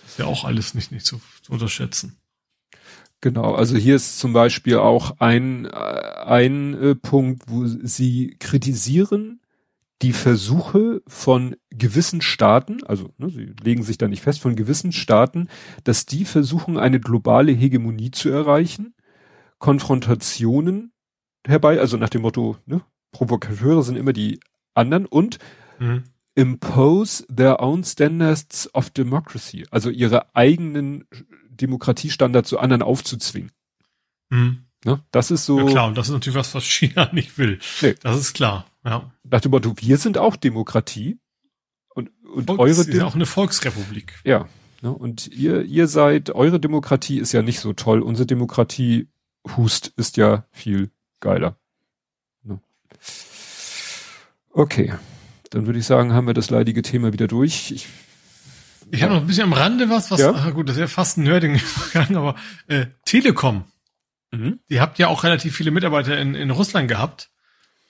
Das 0.03 0.11
ist 0.11 0.19
ja 0.19 0.27
auch 0.27 0.45
alles 0.45 0.75
nicht, 0.75 0.93
nicht 0.93 1.07
zu, 1.07 1.23
zu 1.41 1.53
unterschätzen. 1.53 2.19
Genau, 3.23 3.55
also 3.55 3.79
hier 3.79 3.97
ist 3.97 4.19
zum 4.19 4.35
Beispiel 4.35 4.77
auch 4.77 5.19
ein, 5.19 5.65
äh, 5.65 5.71
ein 5.71 6.75
äh, 6.75 6.95
Punkt, 6.97 7.45
wo 7.47 7.65
sie 7.65 8.37
kritisieren, 8.41 9.41
die 10.03 10.13
Versuche 10.13 11.01
von 11.07 11.57
gewissen 11.71 12.21
Staaten, 12.21 12.85
also 12.85 13.15
ne, 13.17 13.31
sie 13.31 13.55
legen 13.63 13.83
sich 13.83 13.97
da 13.97 14.07
nicht 14.07 14.23
fest, 14.23 14.41
von 14.41 14.55
gewissen 14.55 14.93
Staaten, 14.93 15.49
dass 15.83 16.05
die 16.05 16.27
versuchen, 16.27 16.77
eine 16.77 17.01
globale 17.01 17.53
Hegemonie 17.53 18.11
zu 18.11 18.29
erreichen, 18.29 18.95
Konfrontationen 19.59 20.93
herbei, 21.47 21.81
also 21.81 21.97
nach 21.97 22.11
dem 22.11 22.21
Motto, 22.21 22.59
ne, 22.67 22.83
Provokateure 23.13 23.83
sind 23.83 23.97
immer 23.97 24.13
die 24.13 24.41
anderen 24.75 25.07
und 25.07 25.39
mhm. 25.79 26.05
impose 26.35 27.27
their 27.35 27.61
own 27.61 27.85
standards 27.85 28.73
of 28.75 28.91
democracy, 28.91 29.67
also 29.71 29.91
ihre 29.91 30.35
eigenen 30.35 31.07
Demokratiestandards 31.51 32.49
zu 32.49 32.59
anderen 32.59 32.83
aufzuzwingen. 32.83 33.53
Mhm. 34.31 34.65
Ne? 34.85 35.03
Das 35.11 35.31
ist 35.31 35.45
so. 35.45 35.61
Ja 35.61 35.67
klar, 35.67 35.89
und 35.89 35.99
das 35.99 36.09
ist 36.09 36.13
natürlich 36.15 36.39
was, 36.39 36.55
was 36.55 36.65
China 36.65 37.11
nicht 37.13 37.37
will. 37.39 37.59
Nee. 37.83 37.95
Das 38.03 38.19
ist 38.19 38.33
klar. 38.33 38.67
Ja. 38.85 39.13
Nach 39.25 39.41
dem 39.41 39.51
Motto, 39.51 39.75
wir 39.77 39.99
sind 39.99 40.17
auch 40.17 40.37
Demokratie. 40.37 41.19
Und, 41.95 42.11
und 42.25 42.47
Volks, 42.47 42.61
eure 42.61 42.89
ist 42.89 42.95
ja 42.95 43.05
auch 43.05 43.15
eine 43.15 43.27
Volksrepublik. 43.27 44.15
Ja. 44.25 44.49
Ne? 44.81 44.91
Und 44.91 45.29
ihr, 45.29 45.63
ihr 45.63 45.87
seid, 45.87 46.31
eure 46.31 46.61
Demokratie 46.61 47.19
ist 47.19 47.33
ja 47.33 47.43
nicht 47.43 47.61
so 47.61 47.73
toll. 47.73 48.01
Unsere 48.01 48.27
Demokratie, 48.27 49.09
Hust, 49.57 49.93
ist 49.97 50.17
ja 50.17 50.45
viel 50.51 50.91
geiler. 51.21 51.59
Ne? 52.43 52.61
Okay. 54.53 54.93
Dann 55.51 55.67
würde 55.67 55.79
ich 55.79 55.87
sagen, 55.87 56.13
haben 56.13 56.27
wir 56.27 56.35
das 56.35 56.51
leidige 56.51 56.83
Thema 56.83 57.13
wieder 57.13 57.27
durch. 57.27 57.73
Ich, 57.73 57.89
ich 58.91 59.03
habe 59.03 59.15
noch 59.15 59.21
ein 59.21 59.27
bisschen 59.27 59.45
am 59.45 59.53
Rande 59.53 59.91
was, 59.91 60.11
was, 60.11 60.21
ja? 60.21 60.33
ach 60.33 60.55
gut, 60.55 60.69
das 60.69 60.77
ist 60.77 60.81
ja 60.81 60.87
fast 60.87 61.19
ein 61.19 61.25
Nerding 61.25 61.61
gegangen, 61.93 62.17
aber 62.17 62.37
äh, 62.69 62.87
Telekom. 63.05 63.65
Mhm. 64.31 64.61
Die 64.69 64.81
habt 64.81 64.99
ja 64.99 65.09
auch 65.09 65.25
relativ 65.25 65.57
viele 65.57 65.71
Mitarbeiter 65.71 66.19
in, 66.19 66.35
in 66.35 66.51
Russland 66.51 66.89
gehabt. 66.89 67.31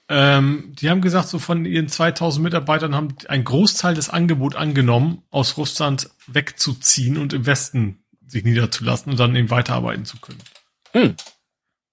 Ähm, 0.08 0.72
die 0.74 0.90
haben 0.90 1.02
gesagt, 1.02 1.28
so 1.28 1.38
von 1.38 1.64
ihren 1.64 1.88
2000 1.88 2.42
Mitarbeitern 2.42 2.94
haben 2.94 3.14
ein 3.28 3.44
Großteil 3.44 3.94
des 3.94 4.08
Angebot 4.08 4.56
angenommen, 4.56 5.22
aus 5.30 5.56
Russland 5.56 6.10
wegzuziehen 6.26 7.16
und 7.16 7.32
im 7.32 7.46
Westen 7.46 8.02
sich 8.26 8.44
niederzulassen 8.44 9.12
und 9.12 9.20
dann 9.20 9.36
eben 9.36 9.50
weiterarbeiten 9.50 10.04
zu 10.04 10.18
können. 10.18 10.40
Mhm. 10.94 11.14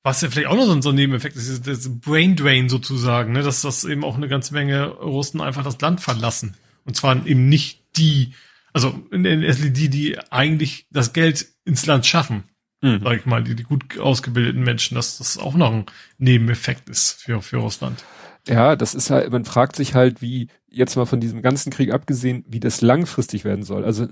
Was 0.04 0.22
ja 0.22 0.30
vielleicht 0.30 0.48
auch 0.48 0.56
noch 0.56 0.82
so 0.82 0.90
ein, 0.90 0.96
Nebeneffekt 0.96 1.36
ist, 1.36 1.68
das 1.68 2.00
Brain 2.00 2.36
Drain 2.36 2.70
sozusagen, 2.70 3.34
ne? 3.34 3.44
dass 3.44 3.62
das 3.62 3.84
eben 3.84 4.06
auch 4.06 4.16
eine 4.16 4.30
ganze 4.30 4.54
Menge 4.54 4.88
Russen 4.88 5.42
einfach 5.42 5.64
das 5.64 5.82
Land 5.82 6.02
verlassen. 6.02 6.56
Und 6.86 6.96
zwar 6.96 7.26
eben 7.26 7.50
nicht 7.50 7.84
die, 7.98 8.34
also 8.72 8.98
in 9.12 9.24
der 9.24 9.38
die, 9.38 9.90
die 9.90 10.18
eigentlich 10.32 10.88
das 10.92 11.12
Geld 11.12 11.48
ins 11.66 11.86
Land 11.86 12.06
schaffen 12.06 12.46
mhm. 12.82 13.02
sag 13.04 13.18
ich 13.18 13.26
mal, 13.26 13.44
die, 13.44 13.56
die 13.56 13.64
gut 13.64 14.00
ausgebildeten 14.00 14.64
Menschen, 14.64 14.96
dass 14.96 15.18
das 15.18 15.38
auch 15.38 15.56
noch 15.56 15.72
ein 15.72 15.86
Nebeneffekt 16.18 16.90
ist 16.90 17.22
für, 17.22 17.42
für 17.42 17.58
Russland. 17.58 18.04
Ja, 18.48 18.76
das 18.76 18.96
ist 18.96 19.10
halt, 19.10 19.32
man 19.32 19.46
fragt 19.46 19.76
sich 19.76 19.94
halt, 19.94 20.22
wie, 20.22 20.48
jetzt 20.70 20.96
mal 20.96 21.06
von 21.06 21.20
diesem 21.20 21.42
ganzen 21.42 21.72
Krieg 21.72 21.92
abgesehen, 21.92 22.46
wie 22.48 22.60
das 22.60 22.82
langfristig 22.82 23.44
werden 23.44 23.64
soll. 23.64 23.84
Also, 23.84 24.08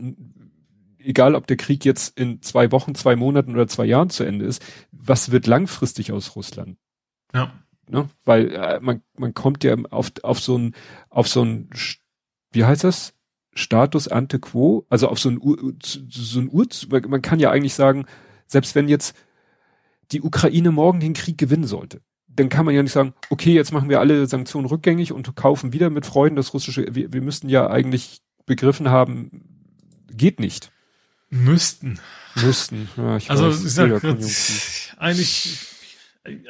egal 1.06 1.36
ob 1.36 1.48
der 1.48 1.58
Krieg 1.58 1.86
jetzt 1.86 2.18
in 2.20 2.42
zwei 2.42 2.72
Wochen, 2.72 2.96
zwei 2.96 3.16
Monaten 3.16 3.54
oder 3.54 3.68
zwei 3.68 3.86
Jahren 3.86 4.10
zu 4.10 4.24
Ende 4.24 4.46
ist, 4.46 4.64
was 4.92 5.32
wird 5.32 5.48
langfristig 5.48 6.12
aus 6.12 6.36
Russland? 6.36 6.78
Ja. 7.34 7.54
Ne? 7.90 8.10
Weil 8.24 8.52
äh, 8.52 8.80
man, 8.80 9.02
man 9.18 9.34
kommt 9.34 9.64
ja 9.64 9.76
auf, 9.92 10.12
auf 10.24 10.40
so 10.40 10.58
ein, 10.58 10.76
auf 11.10 11.28
so 11.28 11.44
ein, 11.44 11.70
wie 12.52 12.66
heißt 12.66 12.84
das? 12.84 13.14
Status 13.54 14.08
ante 14.10 14.40
quo, 14.40 14.86
also 14.90 15.08
auf 15.08 15.20
so 15.20 15.30
ein, 15.30 15.40
so 15.82 16.40
ein 16.40 16.50
Ur, 16.52 16.68
man 17.08 17.22
kann 17.22 17.40
ja 17.40 17.52
eigentlich 17.52 17.74
sagen, 17.74 18.06
selbst 18.48 18.76
wenn 18.76 18.90
jetzt 18.90 19.16
die 20.12 20.22
Ukraine 20.22 20.72
morgen 20.72 21.00
den 21.00 21.14
Krieg 21.14 21.38
gewinnen 21.38 21.66
sollte, 21.66 22.02
dann 22.28 22.50
kann 22.50 22.66
man 22.66 22.76
ja 22.76 22.84
nicht 22.84 22.92
sagen, 22.92 23.14
okay, 23.30 23.54
jetzt 23.54 23.72
machen 23.72 23.90
wir 23.90 24.02
alle 24.02 24.28
Sanktionen 24.28 24.68
rückgängig 24.68 25.14
und 25.14 25.36
kaufen 25.38 25.72
wieder 25.72 25.90
mit 25.90 26.06
Freuden 26.06 26.36
das 26.36 26.54
russische, 26.54 26.86
wir, 26.94 27.14
wir 27.14 27.22
müssten 27.22 27.48
ja 27.48 27.70
eigentlich 27.70 28.22
begriffen 28.46 28.90
haben, 28.90 29.32
geht 30.12 30.40
nicht. 30.40 30.72
Müssten. 31.30 32.00
Müssten, 32.36 32.90
ja, 32.98 33.18
ich 33.18 33.30
Also, 33.30 33.48
weiß, 33.48 33.64
ich 33.64 33.74
sag, 33.74 34.04
eigentlich, 34.98 35.60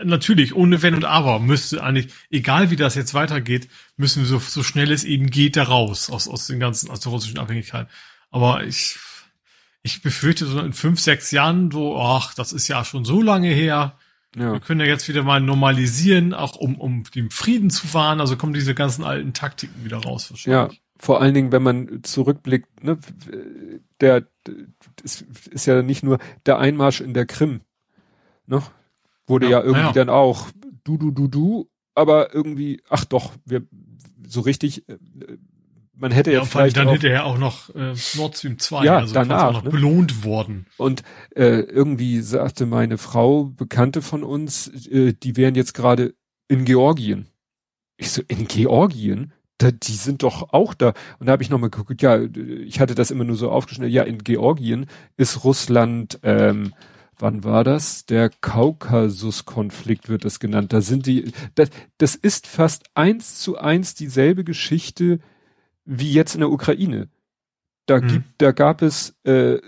natürlich, 0.03 0.55
ohne 0.55 0.81
Wenn 0.81 0.95
und 0.95 1.05
Aber 1.05 1.39
müsste 1.39 1.83
eigentlich, 1.83 2.13
egal 2.29 2.71
wie 2.71 2.75
das 2.75 2.95
jetzt 2.95 3.13
weitergeht, 3.13 3.67
müssen 3.97 4.23
wir 4.23 4.27
so, 4.27 4.39
so 4.39 4.63
schnell 4.63 4.91
es 4.91 5.03
eben 5.03 5.29
geht 5.29 5.55
da 5.57 5.63
raus, 5.63 6.09
aus, 6.09 6.27
aus 6.27 6.47
den 6.47 6.59
ganzen, 6.59 6.89
aus 6.89 6.99
der 7.01 7.11
russischen 7.11 7.39
Abhängigkeit. 7.39 7.87
Aber 8.31 8.63
ich, 8.63 8.97
ich 9.83 10.01
befürchte 10.01 10.45
so 10.45 10.59
in 10.59 10.73
fünf, 10.73 10.99
sechs 10.99 11.31
Jahren, 11.31 11.71
so, 11.71 11.97
ach, 11.99 12.33
das 12.33 12.53
ist 12.53 12.67
ja 12.67 12.83
schon 12.83 13.05
so 13.05 13.21
lange 13.21 13.49
her, 13.49 13.97
Ja. 14.35 14.51
Wir 14.53 14.59
können 14.59 14.81
ja 14.81 14.85
jetzt 14.85 15.07
wieder 15.07 15.23
mal 15.23 15.39
normalisieren, 15.39 16.33
auch 16.33 16.55
um, 16.57 16.75
um 16.79 17.03
den 17.15 17.29
Frieden 17.29 17.69
zu 17.69 17.93
wahren. 17.93 18.19
Also 18.19 18.35
kommen 18.35 18.53
diese 18.53 18.75
ganzen 18.75 19.03
alten 19.03 19.33
Taktiken 19.33 19.85
wieder 19.85 19.97
raus 19.97 20.29
wahrscheinlich. 20.29 20.73
Ja, 20.73 20.83
vor 20.97 21.21
allen 21.21 21.33
Dingen, 21.33 21.51
wenn 21.51 21.63
man 21.63 22.03
zurückblickt, 22.03 22.83
ne, 22.83 22.97
der, 24.01 24.27
ist, 25.03 25.21
ist 25.51 25.65
ja 25.65 25.81
nicht 25.81 26.03
nur 26.03 26.19
der 26.45 26.59
Einmarsch 26.59 27.01
in 27.01 27.13
der 27.13 27.25
Krim, 27.25 27.61
ne, 28.47 28.61
wurde 29.27 29.45
ja, 29.45 29.59
ja 29.59 29.63
irgendwie 29.63 29.87
ja. 29.87 29.93
dann 29.93 30.09
auch 30.09 30.49
du, 30.83 30.97
du, 30.97 31.11
du, 31.11 31.27
du, 31.27 31.69
aber 31.93 32.33
irgendwie, 32.33 32.81
ach 32.89 33.05
doch, 33.05 33.33
wir, 33.45 33.63
so 34.27 34.41
richtig, 34.41 34.87
äh, 34.87 34.97
man 35.93 36.11
hätte 36.11 36.31
ja, 36.31 36.39
ja 36.39 36.45
vielleicht 36.45 36.77
dann 36.77 36.87
auch, 36.87 36.93
hinterher 36.93 37.25
auch 37.25 37.37
noch 37.37 37.73
äh, 37.73 37.93
Nord 38.15 38.37
Stream 38.37 38.59
2, 38.59 38.83
ja, 38.85 38.97
also 38.97 39.13
danach, 39.13 39.43
auch 39.43 39.53
noch 39.53 39.63
ne? 39.63 39.69
belohnt 39.69 40.23
worden. 40.23 40.67
Und 40.77 41.03
äh, 41.35 41.59
irgendwie 41.61 42.21
sagte 42.21 42.65
meine 42.65 42.97
Frau, 42.97 43.45
Bekannte 43.45 44.01
von 44.01 44.23
uns, 44.23 44.67
äh, 44.87 45.13
die 45.13 45.37
wären 45.37 45.55
jetzt 45.55 45.73
gerade 45.73 46.13
in 46.47 46.65
Georgien. 46.65 47.27
Ich 47.97 48.11
so, 48.11 48.21
in 48.27 48.47
Georgien? 48.47 49.33
Da, 49.57 49.71
die 49.71 49.93
sind 49.93 50.23
doch 50.23 50.53
auch 50.53 50.73
da. 50.73 50.93
Und 51.19 51.27
da 51.27 51.31
habe 51.31 51.43
ich 51.43 51.49
nochmal 51.49 51.69
geguckt, 51.69 52.01
ja, 52.01 52.19
ich 52.19 52.79
hatte 52.79 52.95
das 52.95 53.11
immer 53.11 53.23
nur 53.23 53.37
so 53.37 53.49
aufgeschnitten, 53.49 53.93
ja, 53.93 54.03
in 54.03 54.17
Georgien 54.19 54.87
ist 55.15 55.45
Russland, 55.45 56.19
ähm, 56.23 56.73
wann 57.17 57.43
war 57.43 57.63
das? 57.63 58.05
Der 58.05 58.29
Kaukasus-Konflikt 58.29 60.09
wird 60.09 60.25
das 60.25 60.39
genannt. 60.39 60.73
Da 60.73 60.81
sind 60.81 61.05
die, 61.05 61.31
das, 61.55 61.69
das 61.97 62.15
ist 62.15 62.47
fast 62.47 62.89
eins 62.95 63.39
zu 63.39 63.57
eins 63.57 63.95
dieselbe 63.95 64.43
Geschichte, 64.43 65.19
wie 65.85 66.11
jetzt 66.11 66.33
in 66.33 66.41
der 66.41 66.51
Ukraine. 66.51 67.09
Da 67.85 67.99
hm. 67.99 68.07
gibt, 68.07 68.25
da 68.39 68.51
gab 68.51 68.81
es, 68.81 69.15
äh, 69.23 69.59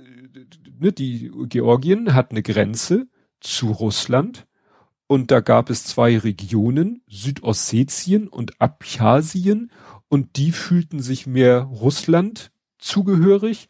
ne, 0.79 0.91
die 0.91 1.31
Georgien 1.47 2.13
hat 2.13 2.31
eine 2.31 2.41
Grenze 2.41 3.07
zu 3.39 3.71
Russland 3.71 4.46
und 5.07 5.31
da 5.31 5.39
gab 5.39 5.69
es 5.69 5.85
zwei 5.85 6.17
Regionen, 6.17 7.01
Südossetien 7.07 8.27
und 8.27 8.61
Abchasien 8.61 9.71
und 10.09 10.37
die 10.37 10.51
fühlten 10.51 10.99
sich 10.99 11.27
mehr 11.27 11.61
Russland 11.61 12.51
zugehörig 12.77 13.69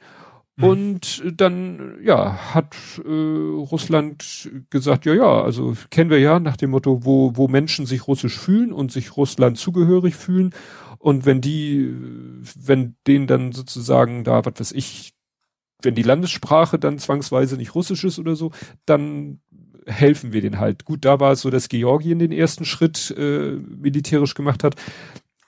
hm. 0.57 0.63
und 0.63 1.23
dann, 1.35 1.97
ja, 2.03 2.53
hat 2.53 2.75
äh, 3.05 3.09
Russland 3.09 4.49
gesagt, 4.69 5.05
ja, 5.05 5.13
ja, 5.13 5.41
also 5.43 5.75
kennen 5.91 6.09
wir 6.09 6.19
ja 6.19 6.39
nach 6.39 6.57
dem 6.57 6.71
Motto, 6.71 7.05
wo, 7.05 7.35
wo 7.35 7.47
Menschen 7.47 7.85
sich 7.85 8.07
russisch 8.07 8.37
fühlen 8.37 8.73
und 8.73 8.91
sich 8.91 9.15
Russland 9.15 9.57
zugehörig 9.57 10.15
fühlen. 10.15 10.53
Und 10.97 11.27
wenn 11.27 11.41
die, 11.41 11.93
wenn 12.55 12.95
denen 13.05 13.27
dann 13.27 13.51
sozusagen 13.51 14.23
da, 14.23 14.43
was 14.43 14.59
weiß 14.59 14.71
ich, 14.71 15.13
wenn 15.83 15.93
die 15.93 16.03
Landessprache 16.03 16.79
dann 16.79 16.97
zwangsweise 16.97 17.55
nicht 17.55 17.75
Russisch 17.75 18.03
ist 18.03 18.17
oder 18.17 18.35
so, 18.35 18.51
dann 18.85 19.39
helfen 19.87 20.33
wir 20.33 20.41
denen 20.41 20.59
halt. 20.59 20.85
Gut, 20.85 21.05
da 21.05 21.19
war 21.19 21.31
es 21.31 21.41
so, 21.41 21.49
dass 21.49 21.69
Georgien 21.69 22.19
den 22.19 22.31
ersten 22.31 22.65
Schritt 22.65 23.13
äh, 23.17 23.51
militärisch 23.51 24.35
gemacht 24.35 24.63
hat. 24.63 24.75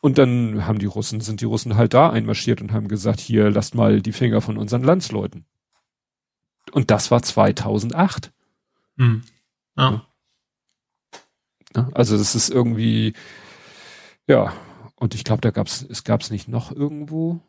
Und 0.01 0.17
dann 0.17 0.65
haben 0.65 0.79
die 0.79 0.85
Russen, 0.85 1.19
sind 1.19 1.41
die 1.41 1.45
Russen 1.45 1.75
halt 1.75 1.93
da 1.93 2.09
einmarschiert 2.09 2.61
und 2.61 2.71
haben 2.71 2.87
gesagt, 2.87 3.19
hier, 3.19 3.49
lasst 3.49 3.75
mal 3.75 4.01
die 4.01 4.13
Finger 4.13 4.41
von 4.41 4.57
unseren 4.57 4.83
Landsleuten. 4.83 5.45
Und 6.71 6.89
das 6.89 7.11
war 7.11 7.21
2008. 7.21 8.31
Hm. 8.97 9.23
Ja. 9.77 10.05
Also 11.93 12.17
das 12.17 12.33
ist 12.33 12.49
irgendwie, 12.49 13.13
ja, 14.27 14.53
und 14.95 15.15
ich 15.15 15.23
glaube, 15.23 15.41
da 15.41 15.51
gab's, 15.51 15.85
es 15.87 16.03
gab's 16.03 16.31
nicht 16.31 16.47
noch 16.47 16.71
irgendwo. 16.71 17.39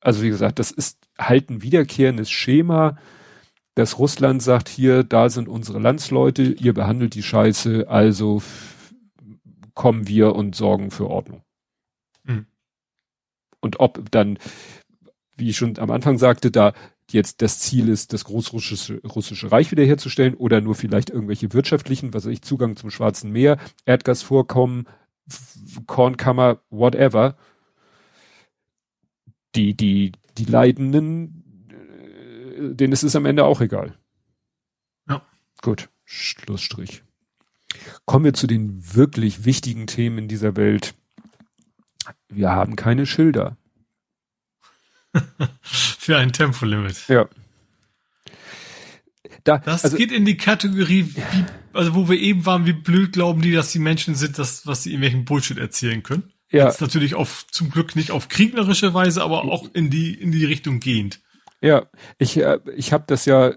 Also 0.00 0.22
wie 0.22 0.28
gesagt, 0.28 0.58
das 0.58 0.70
ist 0.70 0.98
halt 1.18 1.50
ein 1.50 1.62
wiederkehrendes 1.62 2.30
Schema, 2.30 2.96
dass 3.74 3.98
Russland 3.98 4.42
sagt, 4.42 4.68
hier, 4.68 5.04
da 5.04 5.28
sind 5.28 5.48
unsere 5.48 5.78
Landsleute, 5.78 6.42
ihr 6.42 6.74
behandelt 6.74 7.14
die 7.14 7.22
Scheiße, 7.22 7.88
also 7.88 8.42
kommen 9.74 10.08
wir 10.08 10.34
und 10.34 10.54
sorgen 10.54 10.90
für 10.90 11.08
Ordnung. 11.08 11.42
Mhm. 12.24 12.46
Und 13.60 13.80
ob 13.80 14.10
dann, 14.10 14.38
wie 15.36 15.50
ich 15.50 15.56
schon 15.56 15.78
am 15.78 15.90
Anfang 15.90 16.18
sagte, 16.18 16.50
da 16.50 16.72
jetzt 17.10 17.42
das 17.42 17.58
Ziel 17.58 17.88
ist, 17.88 18.12
das 18.12 18.24
großrussische 18.24 19.00
russische 19.02 19.50
Reich 19.50 19.70
wiederherzustellen 19.70 20.34
oder 20.34 20.60
nur 20.60 20.74
vielleicht 20.74 21.10
irgendwelche 21.10 21.52
wirtschaftlichen, 21.52 22.14
was 22.14 22.24
weiß 22.24 22.32
ich, 22.32 22.42
Zugang 22.42 22.76
zum 22.76 22.90
Schwarzen 22.90 23.32
Meer, 23.32 23.58
Erdgasvorkommen, 23.84 24.86
Kornkammer, 25.86 26.60
whatever, 26.70 27.36
die, 29.54 29.74
die, 29.76 30.12
die 30.38 30.44
Leidenden, 30.44 31.39
denen 32.60 32.92
ist 32.92 33.02
es 33.02 33.16
am 33.16 33.26
Ende 33.26 33.44
auch 33.44 33.60
egal. 33.60 33.96
Ja. 35.08 35.22
Gut, 35.62 35.88
Schlussstrich. 36.04 37.02
Kommen 38.04 38.24
wir 38.24 38.34
zu 38.34 38.46
den 38.46 38.94
wirklich 38.94 39.44
wichtigen 39.44 39.86
Themen 39.86 40.18
in 40.18 40.28
dieser 40.28 40.56
Welt. 40.56 40.94
Wir 42.28 42.50
haben 42.50 42.76
keine 42.76 43.06
Schilder. 43.06 43.56
Für 45.62 46.18
ein 46.18 46.32
Tempolimit. 46.32 47.08
Ja. 47.08 47.28
Da, 49.44 49.58
das 49.58 49.84
also, 49.84 49.96
geht 49.96 50.12
in 50.12 50.24
die 50.24 50.36
Kategorie, 50.36 51.14
wie, 51.14 51.44
also 51.72 51.94
wo 51.94 52.08
wir 52.08 52.18
eben 52.18 52.44
waren, 52.46 52.66
wie 52.66 52.72
blöd 52.72 53.12
glauben 53.12 53.40
die, 53.40 53.52
dass 53.52 53.72
die 53.72 53.78
Menschen 53.78 54.14
sind, 54.14 54.38
dass, 54.38 54.66
was 54.66 54.82
sie 54.82 54.90
irgendwelchen 54.90 55.24
Bullshit 55.24 55.58
erzählen 55.58 56.02
können. 56.02 56.32
Ja. 56.50 56.66
Jetzt 56.66 56.80
natürlich 56.80 57.14
auf, 57.14 57.46
zum 57.50 57.70
Glück 57.70 57.96
nicht 57.96 58.10
auf 58.10 58.28
kriegnerische 58.28 58.92
Weise, 58.92 59.22
aber 59.22 59.44
auch 59.44 59.72
in 59.72 59.88
die, 59.88 60.12
in 60.14 60.32
die 60.32 60.44
Richtung 60.44 60.80
gehend. 60.80 61.20
Ja, 61.60 61.86
ich, 62.18 62.38
äh, 62.38 62.58
ich 62.74 62.92
habe 62.92 63.04
das 63.06 63.24
ja 63.26 63.52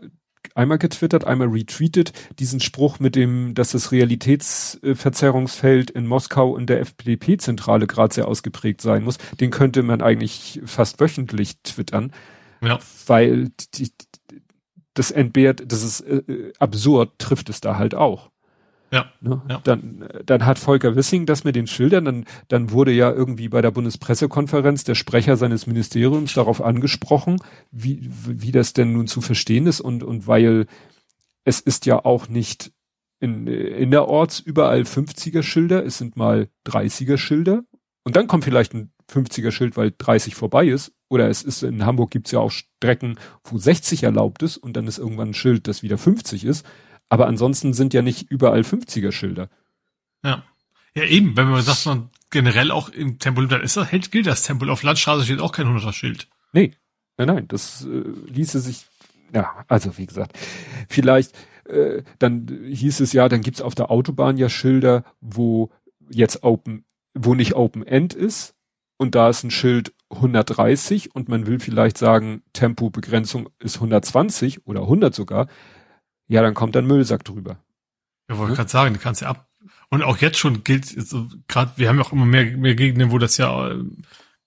einmal 0.56 0.78
getwittert, 0.78 1.26
einmal 1.26 1.48
retweetet, 1.48 2.14
diesen 2.40 2.60
Spruch 2.60 3.00
mit 3.00 3.16
dem, 3.16 3.54
dass 3.54 3.72
das 3.72 3.92
Realitätsverzerrungsfeld 3.92 5.90
in 5.92 6.06
Moskau 6.06 6.58
in 6.58 6.66
der 6.66 6.82
FDP-Zentrale 6.82 7.88
gerade 7.88 8.14
sehr 8.14 8.28
ausgeprägt 8.28 8.82
sein 8.82 9.04
muss, 9.04 9.18
den 9.40 9.52
könnte 9.52 9.84
man 9.84 10.02
eigentlich 10.02 10.62
fast 10.66 11.00
wöchentlich 11.00 11.62
twittern. 11.64 12.12
Ja. 12.62 12.80
Weil 13.08 13.52
die, 13.76 13.92
das 14.94 15.12
entbehrt, 15.12 15.64
das 15.72 15.84
ist 15.84 16.02
äh, 16.02 16.54
absurd, 16.60 17.18
trifft 17.18 17.50
es 17.50 17.62
da 17.62 17.78
halt 17.78 17.96
auch. 17.96 18.30
Ja, 18.94 19.11
ne? 19.22 19.41
ja. 19.49 19.60
Dann, 19.64 20.07
dann 20.24 20.45
hat 20.45 20.60
Volker 20.60 20.95
Wissing 20.95 21.26
das 21.26 21.44
mit 21.44 21.56
den 21.56 21.65
Schildern, 21.65 22.06
dann, 22.06 22.26
dann 22.48 22.70
wurde 22.70 22.91
ja 22.91 23.11
irgendwie 23.11 23.49
bei 23.49 23.60
der 23.64 23.72
Bundespressekonferenz 23.72 24.84
der 24.84 24.94
Sprecher 24.94 25.36
seines 25.36 25.65
Ministeriums 25.65 26.36
darauf 26.36 26.61
angesprochen, 26.61 27.40
wie, 27.72 28.07
wie 28.28 28.52
das 28.52 28.74
denn 28.74 28.94
nun 28.94 29.07
zu 29.07 29.22
verstehen 29.22 29.65
ist 29.65 29.82
und, 29.82 30.03
und 30.03 30.28
weil 30.28 30.68
es 31.44 31.60
ist 31.60 31.88
ja 31.88 32.06
auch 32.06 32.30
nicht 32.30 32.72
in, 33.20 33.48
innerorts 33.48 34.40
überall 34.40 34.82
50er 34.82 35.41
Schilder, 35.41 35.84
es 35.84 35.98
sind 35.98 36.15
mal 36.15 36.49
30er 36.68 37.18
Schilder 37.18 37.64
und 38.03 38.15
dann 38.15 38.28
kommt 38.28 38.44
vielleicht 38.44 38.76
ein 38.76 38.91
50er 39.11 39.52
Schild, 39.52 39.76
weil 39.76 39.91
30 39.98 40.36
vorbei 40.36 40.68
ist 40.68 40.94
oder 41.10 41.30
es 41.30 41.41
ist 41.41 41.64
in 41.64 41.84
Hamburg 41.84 42.11
gibt's 42.11 42.30
ja 42.30 42.40
auch 42.40 42.52
Strecken, 42.52 43.18
wo 43.44 43.57
60 43.57 44.03
erlaubt 44.03 44.44
ist 44.44 44.57
und 44.57 44.78
dann 44.78 44.86
ist 44.86 44.99
irgendwann 44.99 45.30
ein 45.30 45.34
Schild, 45.34 45.68
das 45.68 45.82
wieder 45.82 45.98
50 45.98 46.45
ist. 46.45 46.64
Aber 47.14 47.27
ansonsten 47.27 47.73
sind 47.73 47.94
ja 47.94 48.02
nicht 48.02 48.31
überall 48.31 48.61
50er 48.61 49.11
Schilder. 49.11 49.48
Ja. 50.23 50.44
Ja, 50.95 51.03
eben, 51.03 51.38
wenn 51.38 51.48
man 51.48 51.61
sagt, 51.61 51.85
man 51.85 52.10
generell 52.31 52.72
auch 52.72 52.90
im 52.90 53.19
Tempo, 53.19 53.44
dann 53.44 53.61
ist 53.61 53.77
das, 53.77 53.91
hält, 53.91 54.11
gilt 54.11 54.26
das 54.26 54.41
Tempo. 54.41 54.65
Auf 54.65 54.81
Landstraße 54.81 55.23
steht 55.23 55.40
auch 55.40 55.52
kein 55.52 55.68
100er 55.68 55.94
Schild. 55.94 56.27
Nee. 56.53 56.73
Nein, 57.18 57.27
nein, 57.27 57.48
das 57.48 57.85
äh, 57.85 58.03
ließe 58.31 58.60
sich, 58.61 58.88
ja, 59.31 59.64
also 59.68 59.95
wie 59.99 60.07
gesagt, 60.07 60.35
vielleicht, 60.90 61.38
äh, 61.69 62.02
dann 62.18 62.48
hieß 62.48 62.99
es 63.02 63.14
ja, 63.14 63.30
dann 63.30 63.41
gibt's 63.41 63.61
auf 63.61 63.76
der 63.76 63.91
Autobahn 63.91 64.38
ja 64.38 64.49
Schilder, 64.49 65.03
wo 65.22 65.69
jetzt 66.10 66.41
Open, 66.41 66.84
wo 67.14 67.35
nicht 67.35 67.53
Open 67.53 67.85
End 67.85 68.15
ist, 68.15 68.56
und 68.98 69.14
da 69.14 69.30
ist 69.30 69.44
ein 69.44 69.52
Schild 69.52 69.94
130 70.10 71.14
und 71.14 71.30
man 71.30 71.45
will 71.45 71.60
vielleicht 71.60 71.99
sagen, 71.99 72.41
Tempobegrenzung 72.53 73.49
ist 73.60 73.76
120 73.76 74.65
oder 74.65 74.81
100 74.81 75.14
sogar, 75.14 75.48
ja, 76.28 76.41
dann 76.41 76.54
kommt 76.54 76.76
ein 76.78 76.86
Müllsack 76.86 77.24
drüber. 77.24 77.58
Ja, 78.30 78.38
wollte 78.38 78.52
hm? 78.52 78.56
gerade 78.56 78.70
sagen, 78.70 78.94
die 78.94 79.00
kannst 79.00 79.22
ja 79.22 79.30
ab. 79.30 79.48
Und 79.90 80.02
auch 80.02 80.18
jetzt 80.18 80.38
schon 80.38 80.64
gilt, 80.64 80.86
so, 80.86 81.28
gerade, 81.48 81.74
wir 81.76 81.90
haben 81.90 81.98
ja 81.98 82.04
auch 82.04 82.12
immer 82.12 82.26
mehr, 82.26 82.58
mehr 82.58 82.76
Gegenden, 82.76 83.12
wo 83.12 83.18
das 83.18 83.38
ja 83.38 83.72
äh, 83.72 83.84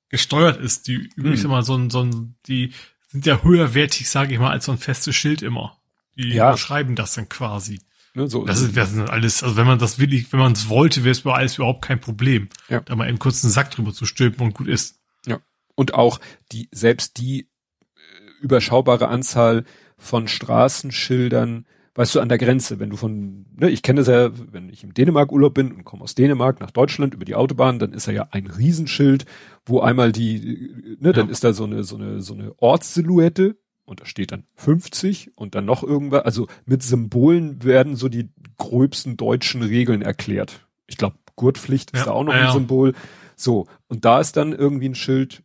gesteuert 0.08 0.60
ist, 0.60 0.88
die, 0.88 1.10
hm. 1.16 1.32
ich 1.32 1.40
sag 1.40 1.50
mal, 1.50 1.62
so 1.62 1.76
ein, 1.76 1.90
so 1.90 2.02
ein, 2.02 2.34
die 2.46 2.72
sind 3.08 3.26
ja 3.26 3.42
höherwertig, 3.42 4.08
sage 4.08 4.34
ich 4.34 4.40
mal, 4.40 4.50
als 4.50 4.64
so 4.64 4.72
ein 4.72 4.78
festes 4.78 5.14
Schild 5.14 5.42
immer. 5.42 5.78
Die 6.16 6.32
ja. 6.32 6.52
beschreiben 6.52 6.96
das 6.96 7.14
dann 7.14 7.28
quasi. 7.28 7.80
Ne, 8.14 8.28
so 8.28 8.46
das 8.46 8.62
ist, 8.62 8.76
das 8.76 8.92
ist 8.92 9.10
alles, 9.10 9.42
also 9.42 9.56
wenn 9.56 9.66
man 9.66 9.78
das 9.78 9.98
wirklich, 9.98 10.32
wenn 10.32 10.40
man 10.40 10.52
es 10.52 10.70
wollte, 10.70 11.04
wäre 11.04 11.12
es 11.12 11.20
bei 11.20 11.34
alles 11.34 11.56
überhaupt 11.56 11.84
kein 11.84 12.00
Problem. 12.00 12.48
Ja. 12.68 12.80
Da 12.80 12.96
mal 12.96 13.08
eben 13.08 13.18
kurz 13.18 13.44
einen 13.44 13.52
Sack 13.52 13.70
drüber 13.70 13.92
zu 13.92 14.06
stülpen 14.06 14.44
und 14.44 14.54
gut 14.54 14.68
ist. 14.68 14.98
Ja. 15.26 15.38
Und 15.74 15.92
auch 15.92 16.18
die, 16.50 16.70
selbst 16.72 17.18
die 17.18 17.42
äh, 17.42 17.46
überschaubare 18.40 19.08
Anzahl 19.08 19.66
von 19.96 20.28
Straßenschildern, 20.28 21.66
weißt 21.94 22.14
du, 22.14 22.20
an 22.20 22.28
der 22.28 22.38
Grenze, 22.38 22.78
wenn 22.78 22.90
du 22.90 22.96
von, 22.96 23.46
ne, 23.56 23.70
ich 23.70 23.82
kenne 23.82 24.02
es 24.02 24.06
ja, 24.06 24.30
wenn 24.52 24.68
ich 24.68 24.84
im 24.84 24.94
Dänemark 24.94 25.32
Urlaub 25.32 25.54
bin 25.54 25.72
und 25.72 25.84
komme 25.84 26.02
aus 26.02 26.14
Dänemark 26.14 26.60
nach 26.60 26.70
Deutschland 26.70 27.14
über 27.14 27.24
die 27.24 27.34
Autobahn, 27.34 27.78
dann 27.78 27.92
ist 27.92 28.06
da 28.06 28.12
ja 28.12 28.28
ein 28.30 28.46
Riesenschild, 28.46 29.24
wo 29.64 29.80
einmal 29.80 30.12
die, 30.12 30.96
ne, 31.00 31.08
ja. 31.08 31.12
dann 31.12 31.30
ist 31.30 31.44
da 31.44 31.52
so 31.52 31.64
eine, 31.64 31.84
so 31.84 31.96
eine, 31.96 32.20
so 32.20 32.34
eine 32.34 32.52
Ortssilhouette 32.58 33.56
und 33.86 34.00
da 34.00 34.06
steht 34.06 34.32
dann 34.32 34.44
50 34.56 35.32
und 35.36 35.54
dann 35.54 35.64
noch 35.64 35.82
irgendwas, 35.82 36.24
also 36.24 36.48
mit 36.66 36.82
Symbolen 36.82 37.64
werden 37.64 37.96
so 37.96 38.08
die 38.08 38.28
gröbsten 38.58 39.16
deutschen 39.16 39.62
Regeln 39.62 40.02
erklärt. 40.02 40.66
Ich 40.86 40.96
glaube, 40.96 41.16
Gurtpflicht 41.36 41.92
ist 41.92 42.00
Ja, 42.00 42.06
da 42.06 42.10
auch 42.12 42.24
noch 42.24 42.34
ja, 42.34 42.48
ein. 42.48 42.52
Symbol. 42.52 42.94
So, 43.36 43.66
und 43.88 44.04
da 44.04 44.20
ist 44.20 44.36
dann 44.36 44.52
irgendwie 44.52 44.88
ein 44.88 44.94
Schild, 44.94 45.42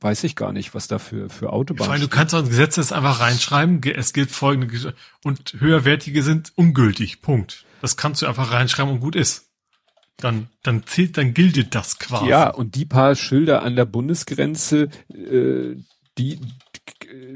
weiß 0.00 0.24
ich 0.24 0.36
gar 0.36 0.52
nicht, 0.52 0.74
was 0.74 0.88
da 0.88 0.98
für, 0.98 1.28
für 1.28 1.46
Vor 1.46 1.52
Autobahnen 1.52 1.92
allem, 1.92 2.02
du 2.02 2.08
kannst 2.08 2.34
auch 2.34 2.40
ein 2.40 2.48
Gesetz 2.48 2.76
jetzt 2.76 2.92
einfach 2.92 3.20
reinschreiben, 3.20 3.82
es 3.82 4.12
gilt 4.12 4.30
folgende, 4.30 4.66
Ge- 4.66 4.92
und 5.24 5.56
höherwertige 5.58 6.22
sind 6.22 6.52
ungültig, 6.56 7.20
Punkt. 7.20 7.64
Das 7.82 7.96
kannst 7.96 8.22
du 8.22 8.26
einfach 8.26 8.52
reinschreiben 8.52 8.92
und 8.92 9.00
gut 9.00 9.16
ist. 9.16 9.46
Dann, 10.16 10.48
dann 10.62 10.84
zählt, 10.86 11.16
dann 11.16 11.32
gilt 11.32 11.74
das 11.74 11.98
quasi. 11.98 12.28
Ja, 12.28 12.50
und 12.50 12.74
die 12.74 12.84
paar 12.84 13.14
Schilder 13.14 13.62
an 13.62 13.76
der 13.76 13.86
Bundesgrenze, 13.86 14.88
äh, 15.08 15.76
die, 16.18 16.40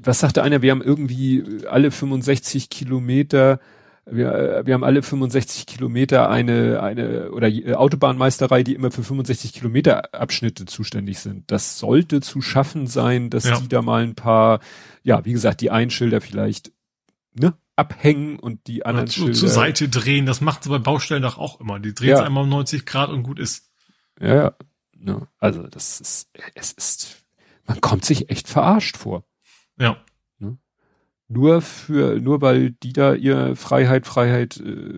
was 0.03 0.21
sagte 0.21 0.43
einer, 0.43 0.61
wir 0.61 0.71
haben 0.71 0.83
irgendwie 0.83 1.65
alle 1.67 1.91
65 1.91 2.69
Kilometer, 2.69 3.61
wir, 4.07 4.33
äh, 4.35 4.67
wir 4.67 4.75
haben 4.75 4.85
alle 4.85 5.03
65 5.03 5.67
Kilometer 5.67 6.29
eine, 6.31 6.83
eine, 6.83 7.31
oder 7.33 7.49
äh, 7.49 7.75
Autobahnmeisterei, 7.75 8.63
die 8.63 8.75
immer 8.75 8.91
für 8.91 9.03
65 9.03 9.53
Kilometer 9.53 10.15
Abschnitte 10.15 10.67
zuständig 10.67 11.21
sind. 11.21 11.51
Das 11.51 11.79
sollte 11.79 12.21
zu 12.21 12.41
schaffen 12.43 12.87
sein, 12.87 13.31
dass 13.31 13.45
Ja. 13.45 13.59
die 13.61 13.69
da 13.69 13.83
mal 13.83 14.03
ein 14.03 14.15
paar, 14.15 14.61
ja, 15.03 15.25
wie 15.25 15.33
gesagt, 15.33 15.61
die 15.63 15.71
einen 15.71 15.91
Schilder 15.91 16.21
vielleicht, 16.21 16.73
ne, 17.35 17.55
abhängen 17.77 18.39
und 18.39 18.67
die 18.69 18.87
anderen 18.87 19.09
zu, 19.09 19.21
Schilder. 19.21 19.35
zur 19.35 19.49
Seite 19.49 19.89
drehen, 19.89 20.27
das 20.27 20.41
macht 20.41 20.63
sie 20.65 20.69
bei 20.71 20.79
Baustellen 20.79 21.23
doch 21.23 21.39
auch 21.39 21.61
immer. 21.61 21.81
Die 21.81 21.95
drehen 21.95 22.11
Ja. 22.11 22.17
es 22.17 22.21
einmal 22.23 22.45
um 22.45 22.49
90 22.51 22.87
Grad 22.87 23.11
und 23.11 23.23
gut 23.25 23.39
ist. 23.39 23.71
Ja, 24.21 24.35
ja. 24.35 24.55
Ne, 24.97 25.27
also 25.39 25.65
das 25.67 26.01
ist, 26.01 26.29
es 26.55 26.73
ist, 26.73 27.25
man 27.67 27.81
kommt 27.81 28.05
sich 28.05 28.31
echt 28.31 28.49
verarscht 28.49 28.97
vor. 28.97 29.25
Ja. 29.79 29.97
Nur 31.29 31.63
für, 31.63 32.21
nur 32.21 32.43
weil 32.43 32.73
die 32.73 32.93
da 32.93 33.15
ihr 33.15 33.57
Freiheit, 33.57 34.07
Freiheit, 34.07 34.59
äh, 34.59 34.95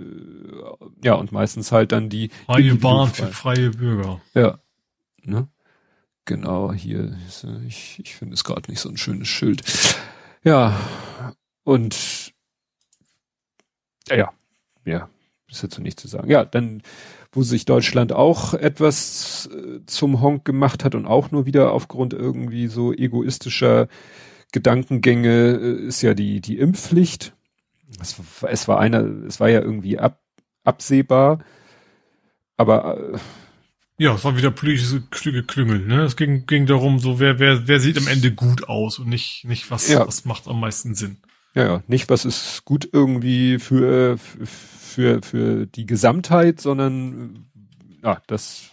ja, 1.05 1.15
und 1.15 1.31
meistens 1.31 1.71
halt 1.71 1.93
dann 1.93 2.09
die. 2.09 2.31
Freie 2.47 2.75
Bahn 2.75 3.11
für 3.11 3.29
freie 3.29 3.71
Bürger. 3.71 4.21
Ja. 4.35 4.59
Ne? 5.23 5.49
Genau, 6.25 6.73
hier, 6.73 7.17
äh, 7.45 7.67
ich, 7.67 8.01
ich 8.03 8.17
finde 8.17 8.35
es 8.35 8.43
gerade 8.43 8.69
nicht 8.71 8.81
so 8.81 8.89
ein 8.89 8.97
schönes 8.97 9.29
Schild. 9.29 9.63
Ja, 10.43 10.79
und 11.63 12.33
ja, 14.09 14.17
ja, 14.17 14.33
ja, 14.85 15.09
ist 15.49 15.63
jetzt 15.63 15.75
so 15.75 15.83
nicht 15.83 16.01
zu 16.01 16.09
sagen. 16.09 16.29
Ja, 16.29 16.45
dann, 16.45 16.83
wo 17.33 17.43
sich 17.43 17.65
Deutschland 17.65 18.13
auch 18.13 18.55
etwas 18.55 19.49
äh, 19.53 19.81
zum 19.87 20.21
Honk 20.21 20.45
gemacht 20.45 20.85
hat 20.85 20.95
und 20.95 21.07
auch 21.07 21.31
nur 21.31 21.47
wieder 21.47 21.73
aufgrund 21.73 22.13
irgendwie 22.13 22.67
so 22.67 22.93
egoistischer 22.93 23.89
Gedankengänge 24.57 25.59
äh, 25.61 25.87
ist 25.87 26.01
ja 26.01 26.15
die, 26.15 26.41
die 26.41 26.57
Impfpflicht. 26.59 27.35
Es, 28.01 28.19
war- 28.19 28.51
es 28.51 28.67
war 28.69 28.81
einer, 28.81 29.05
es 29.27 29.39
war 29.39 29.51
ja 29.51 29.61
irgendwie 29.61 29.99
ab, 29.99 30.23
absehbar, 30.65 31.41
aber 32.57 33.13
äh, 33.15 33.19
Ja, 33.99 34.15
es 34.15 34.25
war 34.25 34.37
wieder 34.39 34.51
politische 34.51 35.03
Geklüngel, 35.33 35.81
ne? 35.81 36.03
Es 36.05 36.17
ging, 36.17 36.47
ging 36.47 36.65
darum, 36.65 36.99
so 37.01 37.21
wer, 37.21 37.39
wer, 37.39 37.69
wer 37.69 37.81
sieht 37.81 37.99
am 37.99 38.07
Ende 38.09 38.33
gut 38.33 38.67
aus 38.69 38.99
und 38.99 39.09
nicht, 39.09 39.45
nicht 39.45 39.71
was, 39.71 39.89
Ja. 39.89 40.07
was 40.07 40.25
macht 40.25 40.49
am 40.49 40.59
meisten 40.61 40.95
Sinn. 40.95 41.19
Ja, 41.55 41.65
ja, 41.67 41.83
nicht 41.87 42.09
was 42.09 42.25
ist 42.25 42.65
gut 42.65 42.89
irgendwie 42.93 43.59
für, 43.59 44.15
äh, 44.15 44.17
für, 44.47 45.21
für 45.23 45.67
die 45.67 45.85
Gesamtheit, 45.87 46.61
sondern 46.63 47.47
äh, 48.03 48.07
ja, 48.07 48.23
das 48.27 48.71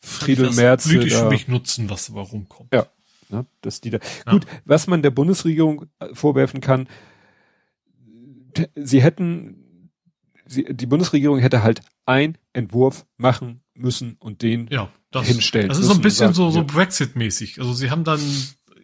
Friedel 0.00 0.52
Merz, 0.52 0.84
politisch 0.88 1.14
für 1.16 1.28
mich 1.28 1.48
nutzen, 1.48 1.90
was 1.90 2.06
dabei 2.06 2.20
rumkommt. 2.22 2.72
Ja. 2.72 2.86
Ne, 3.30 3.46
dass 3.60 3.80
die 3.80 3.90
da, 3.90 3.98
Ja. 4.26 4.32
gut, 4.32 4.46
was 4.64 4.86
man 4.86 5.02
der 5.02 5.10
Bundesregierung 5.10 5.86
äh, 5.98 6.14
vorwerfen 6.14 6.60
kann, 6.60 6.88
sie 8.74 9.02
hätten, 9.02 9.90
sie, 10.46 10.64
die 10.70 10.86
Bundesregierung 10.86 11.38
hätte 11.38 11.62
halt 11.62 11.80
einen 12.06 12.38
Entwurf 12.52 13.06
machen 13.16 13.62
müssen 13.74 14.16
und 14.18 14.42
den 14.42 14.68
Ja, 14.68 14.90
das, 15.10 15.26
hinstellen 15.26 15.68
das 15.68 15.78
ist 15.78 15.86
so 15.86 15.92
ein 15.94 16.00
bisschen 16.00 16.34
so, 16.34 16.50
so 16.50 16.60
sagen, 16.60 16.66
Brexit-mäßig. 16.66 17.60
Also 17.60 17.72
sie 17.72 17.90
haben 17.90 18.04
dann 18.04 18.20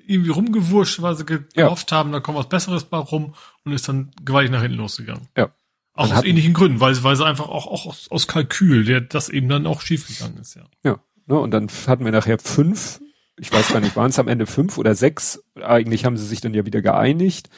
irgendwie 0.06 0.30
rumgewurscht, 0.30 1.00
weil 1.02 1.16
sie 1.16 1.24
ge 1.24 1.40
Ja. 1.56 1.64
gehofft 1.64 1.90
haben, 1.90 2.12
da 2.12 2.20
kommt 2.20 2.38
was 2.38 2.48
Besseres 2.48 2.84
bei 2.84 2.98
rum 2.98 3.34
und 3.64 3.72
ist 3.72 3.88
dann 3.88 4.10
gewaltig 4.24 4.52
nach 4.52 4.62
hinten 4.62 4.76
losgegangen. 4.76 5.28
Ja. 5.36 5.50
Auch 5.94 6.08
Dann 6.08 6.18
aus 6.18 6.24
ähnlichen 6.24 6.54
Gründen, 6.54 6.80
weil, 6.80 7.00
weil 7.04 7.16
sie 7.16 7.24
einfach 7.24 7.48
auch, 7.48 7.66
auch 7.66 7.86
aus, 7.86 8.08
aus 8.10 8.26
Kalkül, 8.26 8.84
der 8.84 9.00
das 9.00 9.28
eben 9.28 9.48
dann 9.48 9.66
auch 9.66 9.80
schiefgegangen 9.80 10.38
ist, 10.38 10.54
ja. 10.56 10.64
Ja, 10.82 11.00
ne, 11.26 11.38
und 11.38 11.52
dann 11.52 11.68
hatten 11.86 12.04
wir 12.04 12.10
nachher 12.12 12.38
fünf, 12.38 13.00
ich 13.38 13.52
weiß 13.52 13.72
gar 13.72 13.80
nicht, 13.80 13.96
waren 13.96 14.10
es 14.10 14.18
am 14.18 14.28
Ende 14.28 14.46
fünf 14.46 14.78
oder 14.78 14.94
sechs? 14.94 15.42
Eigentlich 15.60 16.04
haben 16.04 16.16
sie 16.16 16.26
sich 16.26 16.40
dann 16.40 16.54
ja 16.54 16.64
wieder 16.66 16.82
geeinigt 16.82 17.50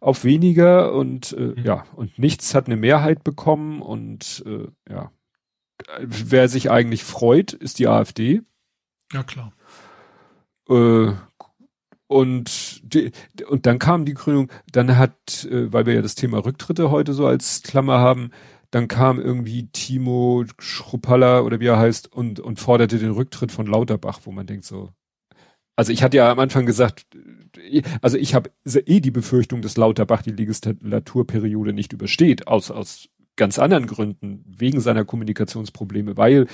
auf 0.00 0.24
weniger 0.24 0.92
und 0.92 1.32
äh, 1.32 1.54
Mhm. 1.56 1.64
ja, 1.64 1.84
und 1.94 2.18
nichts 2.18 2.54
hat 2.54 2.66
eine 2.66 2.76
Mehrheit 2.76 3.22
bekommen 3.24 3.80
und 3.82 4.42
äh, 4.46 4.66
ja. 4.92 5.12
Wer 6.00 6.48
sich 6.48 6.70
eigentlich 6.70 7.02
freut, 7.04 7.52
ist 7.52 7.78
die 7.78 7.88
AfD. 7.88 8.42
Ja, 9.12 9.22
klar. 9.24 9.52
Äh, 10.68 11.12
und, 12.06 12.80
die, 12.94 13.10
und 13.48 13.66
dann 13.66 13.78
kam 13.78 14.04
die 14.04 14.14
Gründung, 14.14 14.50
dann 14.70 14.96
hat, 14.96 15.44
äh, 15.44 15.72
weil 15.72 15.86
wir 15.86 15.94
ja 15.94 16.02
das 16.02 16.14
Thema 16.14 16.44
Rücktritte 16.44 16.90
heute 16.90 17.14
so 17.14 17.26
als 17.26 17.62
Klammer 17.62 17.98
haben, 17.98 18.30
dann 18.70 18.86
kam 18.88 19.18
irgendwie 19.20 19.68
Timo 19.68 20.44
Schruppalla 20.58 21.40
oder 21.40 21.58
wie 21.60 21.66
er 21.66 21.78
heißt 21.78 22.12
und, 22.12 22.38
und 22.40 22.60
forderte 22.60 22.98
den 22.98 23.10
Rücktritt 23.10 23.52
von 23.52 23.66
Lauterbach, 23.66 24.20
wo 24.24 24.32
man 24.32 24.46
denkt 24.46 24.64
so. 24.64 24.92
Also 25.82 25.92
ich 25.92 26.04
hatte 26.04 26.16
ja 26.16 26.30
am 26.30 26.38
Anfang 26.38 26.64
gesagt, 26.64 27.06
äh, 27.56 27.82
also 28.02 28.16
ich 28.16 28.36
habe 28.36 28.50
eh 28.86 29.00
die 29.00 29.10
Befürchtung, 29.10 29.62
dass 29.62 29.76
Lauterbach 29.76 30.22
die 30.22 30.30
Legislaturperiode 30.30 31.72
nicht 31.72 31.92
übersteht, 31.92 32.46
aus, 32.46 32.70
aus 32.70 33.08
ganz 33.34 33.58
anderen 33.58 33.88
Gründen, 33.88 34.44
wegen 34.46 34.80
seiner 34.80 35.04
Kommunikationsprobleme, 35.04 36.16
weil 36.16 36.46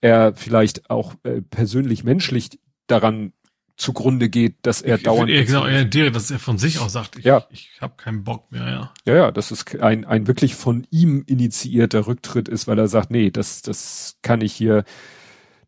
er 0.00 0.36
vielleicht 0.36 0.88
auch 0.88 1.16
äh, 1.24 1.42
persönlich 1.42 2.04
menschlich 2.04 2.60
daran 2.86 3.32
zugrunde 3.76 4.28
geht, 4.28 4.54
dass 4.62 4.82
er 4.82 4.98
ich, 4.98 5.02
dauernd. 5.02 5.30
Ich, 5.30 5.48
genau, 5.48 5.66
eher 5.66 5.84
der, 5.84 6.12
dass 6.12 6.30
er 6.30 6.38
von 6.38 6.56
sich 6.56 6.78
aus 6.78 6.92
sagt, 6.92 7.18
ich, 7.18 7.24
Ja. 7.24 7.44
ich 7.50 7.72
habe 7.80 7.94
keinen 7.96 8.22
Bock 8.22 8.52
mehr, 8.52 8.68
ja. 8.68 8.94
Ja, 9.04 9.14
ja, 9.16 9.30
dass 9.32 9.50
es 9.50 9.64
ein, 9.80 10.04
ein 10.04 10.28
wirklich 10.28 10.54
von 10.54 10.86
ihm 10.92 11.24
initiierter 11.26 12.06
Rücktritt 12.06 12.48
ist, 12.48 12.68
weil 12.68 12.78
er 12.78 12.86
sagt, 12.86 13.10
nee, 13.10 13.32
das, 13.32 13.62
das 13.62 14.18
kann 14.22 14.42
ich 14.42 14.52
hier, 14.52 14.84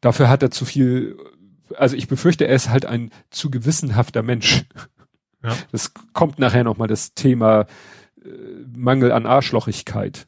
dafür 0.00 0.28
hat 0.28 0.44
er 0.44 0.52
zu 0.52 0.64
viel, 0.64 1.16
also 1.76 1.96
ich 1.96 2.08
befürchte, 2.08 2.46
er 2.46 2.54
ist 2.54 2.68
halt 2.68 2.86
ein 2.86 3.10
zu 3.30 3.50
gewissenhafter 3.50 4.22
Mensch. 4.22 4.64
Ja. 5.42 5.56
Das 5.70 5.92
kommt 6.12 6.38
nachher 6.38 6.64
nochmal 6.64 6.88
das 6.88 7.14
Thema 7.14 7.66
äh, 8.22 8.28
Mangel 8.74 9.12
an 9.12 9.26
Arschlochigkeit. 9.26 10.26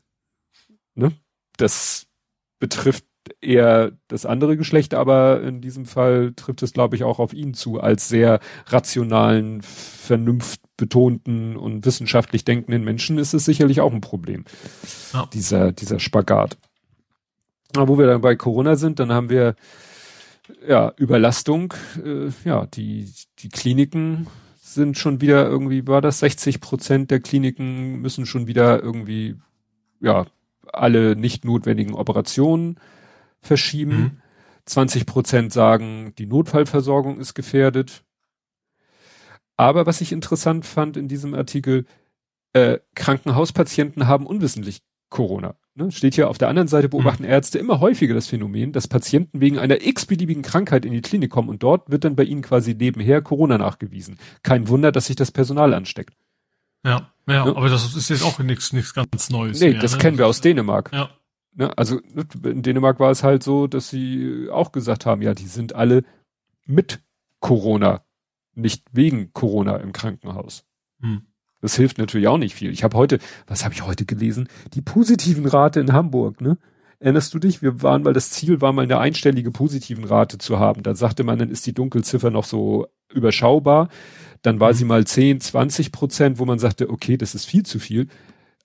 Ne? 0.94 1.12
Das 1.56 2.06
betrifft 2.58 3.04
eher 3.40 3.92
das 4.08 4.26
andere 4.26 4.56
Geschlecht, 4.56 4.94
aber 4.94 5.42
in 5.42 5.60
diesem 5.60 5.86
Fall 5.86 6.32
trifft 6.34 6.62
es, 6.62 6.72
glaube 6.72 6.96
ich, 6.96 7.04
auch 7.04 7.18
auf 7.18 7.32
ihn 7.32 7.54
zu, 7.54 7.80
als 7.80 8.08
sehr 8.08 8.40
rationalen, 8.66 9.62
vernunftbetonten 9.62 11.56
und 11.56 11.84
wissenschaftlich 11.84 12.44
denkenden 12.44 12.84
Menschen 12.84 13.18
ist 13.18 13.34
es 13.34 13.44
sicherlich 13.44 13.80
auch 13.80 13.92
ein 13.92 14.00
Problem. 14.00 14.44
Ja. 15.12 15.28
Dieser, 15.32 15.72
dieser 15.72 16.00
Spagat. 16.00 16.56
Aber 17.76 17.88
wo 17.88 17.98
wir 17.98 18.06
dann 18.06 18.20
bei 18.20 18.34
Corona 18.36 18.76
sind, 18.76 18.98
dann 18.98 19.12
haben 19.12 19.30
wir 19.30 19.54
ja 20.66 20.92
Überlastung, 20.96 21.74
äh, 22.04 22.30
ja, 22.44 22.66
die, 22.66 23.12
die 23.38 23.48
Kliniken 23.48 24.26
sind 24.60 24.98
schon 24.98 25.20
wieder 25.20 25.46
irgendwie, 25.46 25.86
war 25.86 26.00
das 26.00 26.20
60 26.20 26.60
Prozent 26.60 27.10
der 27.10 27.20
Kliniken 27.20 28.00
müssen 28.00 28.26
schon 28.26 28.46
wieder 28.46 28.82
irgendwie, 28.82 29.36
ja, 30.00 30.26
alle 30.72 31.16
nicht 31.16 31.44
notwendigen 31.44 31.94
Operationen 31.94 32.78
verschieben. 33.40 33.96
Mhm. 33.96 34.20
20 34.66 35.06
Prozent 35.06 35.52
sagen, 35.52 36.14
die 36.18 36.26
Notfallversorgung 36.26 37.18
ist 37.18 37.34
gefährdet. 37.34 38.04
Aber 39.56 39.86
was 39.86 40.00
ich 40.00 40.12
interessant 40.12 40.64
fand 40.64 40.96
in 40.96 41.08
diesem 41.08 41.34
Artikel, 41.34 41.86
äh, 42.52 42.78
Krankenhauspatienten 42.94 44.06
haben 44.06 44.26
unwissentlich 44.26 44.82
Corona. 45.08 45.56
Ne? 45.80 45.90
Steht 45.90 46.14
hier 46.14 46.28
auf 46.28 46.38
der 46.38 46.48
anderen 46.48 46.68
Seite, 46.68 46.88
beobachten 46.88 47.24
Ärzte 47.24 47.58
immer 47.58 47.80
häufiger 47.80 48.14
das 48.14 48.26
Phänomen, 48.28 48.72
dass 48.72 48.88
Patienten 48.88 49.40
wegen 49.40 49.58
einer 49.58 49.80
x-beliebigen 49.84 50.42
Krankheit 50.42 50.84
in 50.84 50.92
die 50.92 51.00
Klinik 51.00 51.30
kommen 51.30 51.48
und 51.48 51.62
dort 51.62 51.90
wird 51.90 52.04
dann 52.04 52.16
bei 52.16 52.24
ihnen 52.24 52.42
quasi 52.42 52.74
nebenher 52.74 53.22
Corona 53.22 53.58
nachgewiesen. 53.58 54.18
Kein 54.42 54.68
Wunder, 54.68 54.92
dass 54.92 55.06
sich 55.06 55.16
das 55.16 55.32
Personal 55.32 55.74
ansteckt. 55.74 56.14
Ja, 56.84 57.10
ja, 57.26 57.34
Ja. 57.46 57.56
aber 57.56 57.68
das 57.68 57.94
ist 57.94 58.08
jetzt 58.10 58.22
auch 58.22 58.38
nichts, 58.38 58.72
nichts 58.72 58.94
ganz 58.94 59.30
Neues. 59.30 59.60
Nee, 59.60 59.70
mehr, 59.70 59.80
das 59.80 59.92
ne? 59.92 59.98
kennen 59.98 60.18
wir 60.18 60.26
aus 60.26 60.40
Dänemark. 60.40 60.90
Ja, 60.92 61.10
Ne? 61.54 61.76
Also 61.76 62.00
ne, 62.14 62.24
in 62.48 62.62
Dänemark 62.62 63.00
war 63.00 63.10
es 63.10 63.22
halt 63.22 63.42
so, 63.42 63.66
dass 63.66 63.90
sie 63.90 64.48
auch 64.50 64.72
gesagt 64.72 65.04
haben, 65.04 65.20
ja, 65.20 65.34
die 65.34 65.46
sind 65.46 65.74
alle 65.74 66.04
mit 66.64 67.00
Corona, 67.40 68.04
nicht 68.54 68.84
wegen 68.92 69.32
Corona 69.32 69.76
im 69.78 69.92
Krankenhaus. 69.92 70.64
hm. 71.00 71.22
Das 71.60 71.76
hilft 71.76 71.98
natürlich 71.98 72.28
auch 72.28 72.38
nicht 72.38 72.54
viel. 72.54 72.70
Ich 72.72 72.82
habe 72.84 72.96
heute, 72.96 73.18
was 73.46 73.64
habe 73.64 73.74
ich 73.74 73.84
heute 73.84 74.04
gelesen? 74.06 74.48
Die 74.74 74.80
positiven 74.80 75.46
Rate 75.46 75.80
in 75.80 75.92
Hamburg, 75.92 76.40
ne? 76.40 76.56
Erinnerst 77.00 77.32
du 77.32 77.38
dich? 77.38 77.62
Wir 77.62 77.82
waren 77.82 78.02
mal, 78.02 78.12
das 78.12 78.30
Ziel 78.30 78.60
war 78.60 78.72
mal 78.74 78.82
eine 78.82 78.98
einstellige 78.98 79.50
positiven 79.50 80.04
Rate 80.04 80.36
zu 80.36 80.58
haben. 80.58 80.82
Da 80.82 80.94
sagte 80.94 81.24
man, 81.24 81.38
dann 81.38 81.48
ist 81.50 81.66
die 81.66 81.72
Dunkelziffer 81.72 82.30
noch 82.30 82.44
so 82.44 82.88
überschaubar. 83.12 83.88
Dann 84.42 84.60
war 84.60 84.70
Mhm. 84.70 84.74
sie 84.74 84.84
mal 84.84 85.06
10, 85.06 85.40
20 85.40 85.92
Prozent, 85.92 86.38
wo 86.38 86.44
man 86.44 86.58
sagte, 86.58 86.90
okay, 86.90 87.16
das 87.16 87.34
ist 87.34 87.46
viel 87.46 87.64
zu 87.64 87.78
viel. 87.78 88.08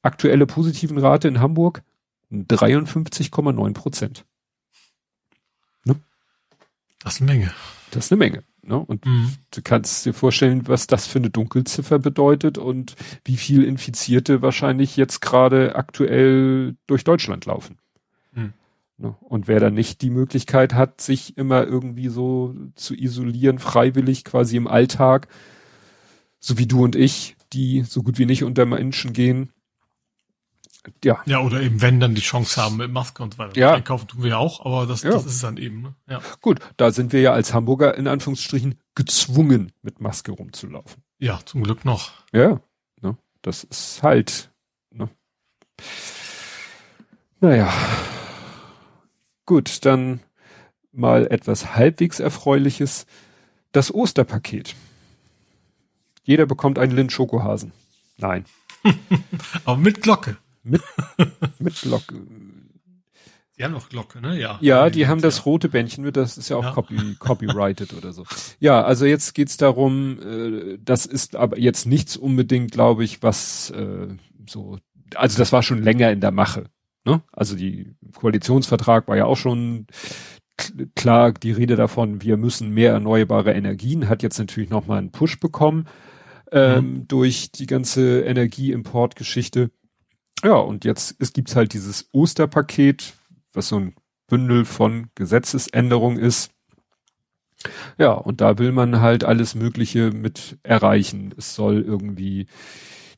Aktuelle 0.02 0.46
positiven 0.48 0.98
Rate 0.98 1.28
in 1.30 1.40
Hamburg 1.40 1.82
53,9 2.30 3.74
Prozent. 3.74 4.26
Ne? 5.86 5.96
Das 7.04 7.16
ist 7.16 7.22
eine 7.22 7.32
Menge. 7.32 7.54
Das 7.92 8.06
ist 8.06 8.12
eine 8.12 8.20
Menge. 8.20 8.44
Ne? 8.68 8.78
Und 8.78 9.06
mhm. 9.06 9.34
du 9.52 9.62
kannst 9.64 10.06
dir 10.06 10.14
vorstellen, 10.14 10.68
was 10.68 10.88
das 10.88 11.06
für 11.06 11.20
eine 11.20 11.30
Dunkelziffer 11.30 12.00
bedeutet 12.00 12.58
und 12.58 12.96
wie 13.24 13.38
viel 13.38 13.64
Infizierte 13.64 14.42
wahrscheinlich 14.42 14.98
jetzt 14.98 15.22
gerade 15.22 15.76
aktuell 15.76 16.76
durch 16.88 17.04
Deutschland 17.04 17.46
laufen. 17.46 17.78
Mhm. 18.34 18.54
Ne? 18.98 19.16
Und 19.22 19.48
wer 19.48 19.60
da 19.60 19.70
nicht 19.70 20.02
die 20.02 20.10
Möglichkeit 20.10 20.74
hat, 20.74 21.02
sich 21.02 21.38
immer 21.38 21.66
irgendwie 21.66 22.08
so 22.08 22.56
zu 22.76 22.96
isolieren, 22.96 23.60
freiwillig 23.60 24.24
quasi 24.24 24.58
im 24.58 24.68
Alltag, 24.68 25.28
so 26.40 26.58
wie 26.58 26.68
du 26.68 26.84
und 26.84 26.96
ich, 26.96 27.36
die 27.54 27.84
so 27.84 28.02
gut 28.04 28.18
wie 28.18 28.26
nicht 28.26 28.44
unter 28.44 28.66
Menschen 28.66 29.14
gehen, 29.14 29.52
ja. 31.04 31.22
Ja, 31.26 31.40
oder 31.40 31.62
eben 31.62 31.82
wenn 31.82 32.00
dann 32.00 32.16
die 32.16 32.22
Chance 32.22 32.62
haben 32.62 32.78
mit 32.78 32.92
Maske 32.92 33.24
und 33.24 33.34
so 33.34 33.40
weiter. 33.40 33.60
Ja. 33.60 33.74
Einkaufen 33.74 34.08
tun 34.08 34.24
wir 34.24 34.32
ja 34.32 34.38
auch, 34.38 34.66
aber 34.66 34.86
das, 34.86 35.04
ja. 35.04 35.12
das 35.12 35.26
ist 35.26 35.44
dann 35.44 35.58
eben. 35.58 35.82
Ne? 35.82 35.96
Ja. 36.10 36.22
Gut, 36.42 36.60
da 36.78 36.92
sind 36.92 37.14
wir 37.14 37.22
ja 37.22 37.34
als 37.34 37.54
Hamburger 37.54 37.96
in 37.96 38.08
Anführungsstrichen 38.08 38.76
gezwungen, 38.96 39.72
mit 39.82 40.02
Maske 40.02 40.32
rumzulaufen. 40.32 41.04
Ja, 41.20 41.40
zum 41.46 41.64
Glück 41.64 41.86
noch. 41.86 42.12
Ja, 42.34 42.60
ne? 43.02 43.18
das 43.42 43.64
ist 43.64 44.04
halt. 44.04 44.52
Ne? 44.92 45.10
Naja. 47.40 47.72
Gut, 49.46 49.86
dann 49.86 50.22
mal 50.92 51.28
etwas 51.28 51.76
halbwegs 51.76 52.20
Erfreuliches. 52.20 53.06
Das 53.72 53.94
Osterpaket. 53.94 54.76
Jeder 56.24 56.46
bekommt 56.46 56.80
einen 56.80 56.94
Lind 56.94 57.12
Schokohasen. 57.12 57.72
Nein. 58.18 58.46
Aber 59.66 59.78
mit 59.78 60.02
Glocke. 60.02 60.38
Mit, 60.66 60.82
mit 61.60 61.82
Glocke. 61.82 62.16
Die 63.58 63.64
haben 63.64 63.72
noch 63.72 63.88
Glocke, 63.88 64.20
ne? 64.20 64.38
Ja. 64.38 64.58
Ja, 64.60 64.90
die, 64.90 65.00
die 65.00 65.08
haben 65.08 65.22
das 65.22 65.38
ja. 65.38 65.44
rote 65.44 65.70
Bändchen 65.70 66.04
mit, 66.04 66.18
das 66.18 66.38
ist 66.38 66.50
ja 66.50 66.58
auch 66.58 66.64
ja. 66.64 66.72
Copy, 66.72 67.16
copyrighted 67.20 67.94
oder 67.94 68.12
so. 68.12 68.26
Ja, 68.60 68.84
also 68.84 69.06
jetzt 69.06 69.34
geht's 69.34 69.56
darum, 69.56 70.20
äh, 70.20 70.78
das 70.84 71.06
ist 71.06 71.38
aber 71.38 71.58
jetzt 71.58 71.86
nichts 71.86 72.18
unbedingt, 72.18 72.72
glaube 72.72 73.06
ich, 73.06 73.24
was 73.24 73.70
äh, 73.70 74.08
so, 74.50 74.78
also 75.14 75.38
das 75.38 75.54
war 75.54 75.64
schon 75.64 75.82
länger 75.82 76.12
in 76.12 76.20
der 76.20 76.32
Mache. 76.32 76.66
Ne? 77.06 77.22
Also 77.32 77.56
die 77.56 77.96
Koalitionsvertrag 78.14 79.08
war 79.08 79.16
ja 79.16 79.26
auch 79.26 79.38
schon 79.38 79.88
klar 80.96 81.32
die 81.32 81.52
Rede 81.52 81.76
davon, 81.76 82.22
wir 82.22 82.38
müssen 82.38 82.72
mehr 82.72 82.92
erneuerbare 82.92 83.54
Energien, 83.54 84.10
hat 84.10 84.24
jetzt 84.24 84.40
natürlich 84.40 84.70
nochmal 84.70 84.98
einen 84.98 85.12
Push 85.12 85.40
bekommen 85.40 85.88
ähm, 86.52 86.86
mhm. 86.86 87.08
durch 87.08 87.52
die 87.52 87.68
ganze 87.68 88.22
Energieimportgeschichte. 88.22 89.72
Ja, 90.44 90.56
und 90.56 90.86
jetzt 90.86 91.16
es 91.20 91.56
halt 91.56 91.74
dieses 91.74 92.10
Osterpaket, 92.12 93.14
was 93.54 93.70
so 93.70 93.80
ein 93.80 93.96
Bündel 94.28 94.66
von 94.66 95.10
Gesetzesänderungen 95.16 96.20
ist. 96.20 96.52
Ja, 97.98 98.12
und 98.12 98.42
da 98.42 98.58
will 98.58 98.72
man 98.72 99.02
halt 99.02 99.24
alles 99.24 99.56
Mögliche 99.56 100.12
mit 100.12 100.58
erreichen. 100.64 101.34
Es 101.38 101.56
soll 101.56 101.82
irgendwie 101.82 102.48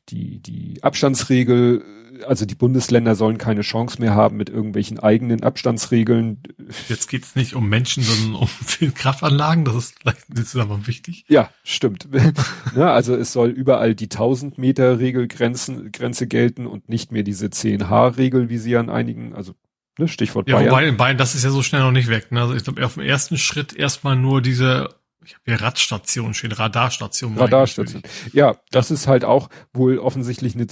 die, 0.08 0.40
die 0.40 0.82
Abstandsregel, 0.82 1.84
also 2.26 2.46
die 2.46 2.54
Bundesländer 2.54 3.14
sollen 3.14 3.38
keine 3.38 3.62
Chance 3.62 4.00
mehr 4.00 4.14
haben 4.14 4.36
mit 4.36 4.50
irgendwelchen 4.50 4.98
eigenen 4.98 5.42
Abstandsregeln. 5.42 6.42
Jetzt 6.88 7.08
geht's 7.08 7.36
nicht 7.36 7.54
um 7.54 7.68
Menschen, 7.68 8.02
sondern 8.02 8.42
um 8.42 8.48
Kraftanlagen, 8.94 9.64
das 9.64 9.74
ist 9.74 9.94
vielleicht 10.00 10.56
aber 10.56 10.86
wichtig. 10.86 11.24
Ja, 11.28 11.50
stimmt. 11.64 12.08
ja, 12.76 12.92
also 12.92 13.14
es 13.14 13.32
soll 13.32 13.50
überall 13.50 13.94
die 13.94 14.06
1000 14.06 14.58
Meter 14.58 14.98
Regelgrenzen, 14.98 15.92
Grenze 15.92 16.26
gelten 16.26 16.66
und 16.66 16.88
nicht 16.88 17.12
mehr 17.12 17.22
diese 17.22 17.46
10H 17.46 18.16
Regel, 18.16 18.48
wie 18.48 18.58
sie 18.58 18.76
an 18.76 18.90
einigen, 18.90 19.34
also 19.34 19.54
ne, 19.98 20.08
Stichwort 20.08 20.48
ja, 20.48 20.56
Bayern. 20.56 20.70
Wobei 20.70 20.86
in 20.86 20.96
Bayern, 20.96 21.18
das 21.18 21.34
ist 21.34 21.44
ja 21.44 21.50
so 21.50 21.62
schnell 21.62 21.82
noch 21.82 21.92
nicht 21.92 22.08
weg. 22.08 22.32
Ne? 22.32 22.40
Also 22.40 22.54
ich 22.54 22.64
glaube, 22.64 22.84
auf 22.84 22.94
dem 22.94 23.02
ersten 23.02 23.36
Schritt 23.36 23.74
erstmal 23.74 24.16
nur 24.16 24.42
diese 24.42 24.88
ich 25.28 25.34
habe 25.34 25.42
hier 25.44 25.60
Radstation 25.60 26.32
stehen, 26.32 26.52
Radarstation. 26.52 27.36
Radarstation. 27.36 28.02
Ja, 28.32 28.56
das 28.70 28.90
ist 28.90 29.06
halt 29.06 29.24
auch 29.24 29.50
wohl 29.74 29.98
offensichtlich 29.98 30.54
eine 30.54 30.66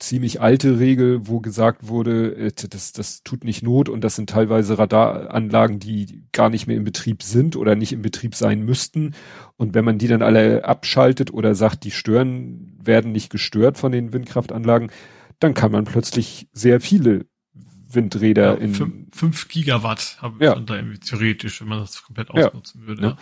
ziemlich 0.00 0.40
alte 0.40 0.80
Regel, 0.80 1.28
wo 1.28 1.38
gesagt 1.38 1.86
wurde, 1.86 2.34
äh, 2.34 2.52
das, 2.68 2.92
das 2.92 3.22
tut 3.22 3.44
nicht 3.44 3.62
Not 3.62 3.88
und 3.88 4.02
das 4.02 4.16
sind 4.16 4.28
teilweise 4.28 4.76
Radaranlagen, 4.76 5.78
die 5.78 6.24
gar 6.32 6.50
nicht 6.50 6.66
mehr 6.66 6.76
in 6.76 6.84
Betrieb 6.84 7.22
sind 7.22 7.54
oder 7.54 7.76
nicht 7.76 7.92
in 7.92 8.02
Betrieb 8.02 8.34
sein 8.34 8.62
müssten. 8.64 9.14
Und 9.56 9.74
wenn 9.74 9.84
man 9.84 9.98
die 9.98 10.08
dann 10.08 10.22
alle 10.22 10.64
abschaltet 10.64 11.32
oder 11.32 11.54
sagt, 11.54 11.84
die 11.84 11.92
stören, 11.92 12.76
werden 12.82 13.12
nicht 13.12 13.30
gestört 13.30 13.78
von 13.78 13.92
den 13.92 14.12
Windkraftanlagen, 14.12 14.90
dann 15.38 15.54
kann 15.54 15.70
man 15.70 15.84
plötzlich 15.84 16.48
sehr 16.52 16.80
viele 16.80 17.26
Windräder 17.94 18.54
ja, 18.54 18.64
in. 18.64 19.08
5 19.12 19.48
Gigawatt 19.48 20.18
habe 20.20 20.44
ja. 20.44 20.54
da 20.54 20.76
irgendwie 20.76 20.98
theoretisch, 20.98 21.60
wenn 21.60 21.68
man 21.68 21.80
das 21.80 22.02
komplett 22.02 22.30
ausnutzen 22.30 22.80
ja. 22.82 22.86
würde. 22.86 23.02
Ja. 23.02 23.16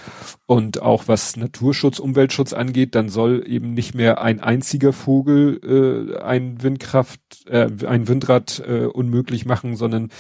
Und 0.46 0.82
auch 0.82 1.08
was 1.08 1.36
Naturschutz, 1.36 1.98
Umweltschutz 1.98 2.52
angeht, 2.52 2.94
dann 2.94 3.08
soll 3.08 3.44
eben 3.46 3.74
nicht 3.74 3.94
mehr 3.94 4.22
ein 4.22 4.40
einziger 4.40 4.92
Vogel 4.92 5.60
äh, 5.64 6.22
ein 6.22 6.62
Windkraft, 6.62 7.20
äh, 7.46 7.68
ein 7.86 8.08
Windrad 8.08 8.62
äh, 8.66 8.84
unmöglich 8.84 9.46
machen, 9.46 9.76
sondern 9.76 10.10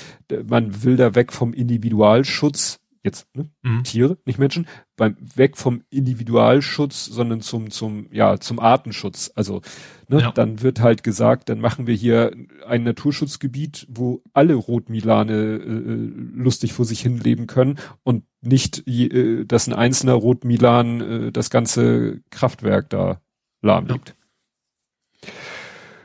man 0.46 0.82
will 0.82 0.96
da 0.96 1.14
weg 1.14 1.32
vom 1.32 1.52
Individualschutz 1.52 2.79
jetzt 3.02 3.34
ne? 3.34 3.48
mhm. 3.62 3.84
Tiere, 3.84 4.18
nicht 4.24 4.38
Menschen, 4.38 4.66
beim 4.96 5.16
weg 5.34 5.56
vom 5.56 5.82
Individualschutz, 5.90 7.06
sondern 7.06 7.40
zum 7.40 7.70
zum 7.70 8.08
ja 8.12 8.38
zum 8.38 8.58
Artenschutz. 8.58 9.32
Also 9.34 9.62
ne, 10.08 10.20
ja. 10.20 10.32
dann 10.32 10.62
wird 10.62 10.80
halt 10.80 11.02
gesagt, 11.02 11.48
dann 11.48 11.60
machen 11.60 11.86
wir 11.86 11.94
hier 11.94 12.32
ein 12.66 12.82
Naturschutzgebiet, 12.82 13.86
wo 13.88 14.22
alle 14.32 14.54
Rotmilane 14.54 15.32
äh, 15.32 16.10
lustig 16.34 16.72
vor 16.72 16.84
sich 16.84 17.00
hin 17.00 17.18
leben 17.18 17.46
können 17.46 17.78
und 18.02 18.24
nicht, 18.42 18.86
äh, 18.86 19.44
dass 19.44 19.66
ein 19.66 19.74
einzelner 19.74 20.14
Rotmilan 20.14 21.00
äh, 21.00 21.32
das 21.32 21.50
ganze 21.50 22.20
Kraftwerk 22.30 22.90
da 22.90 23.20
lahmlegt. 23.62 24.14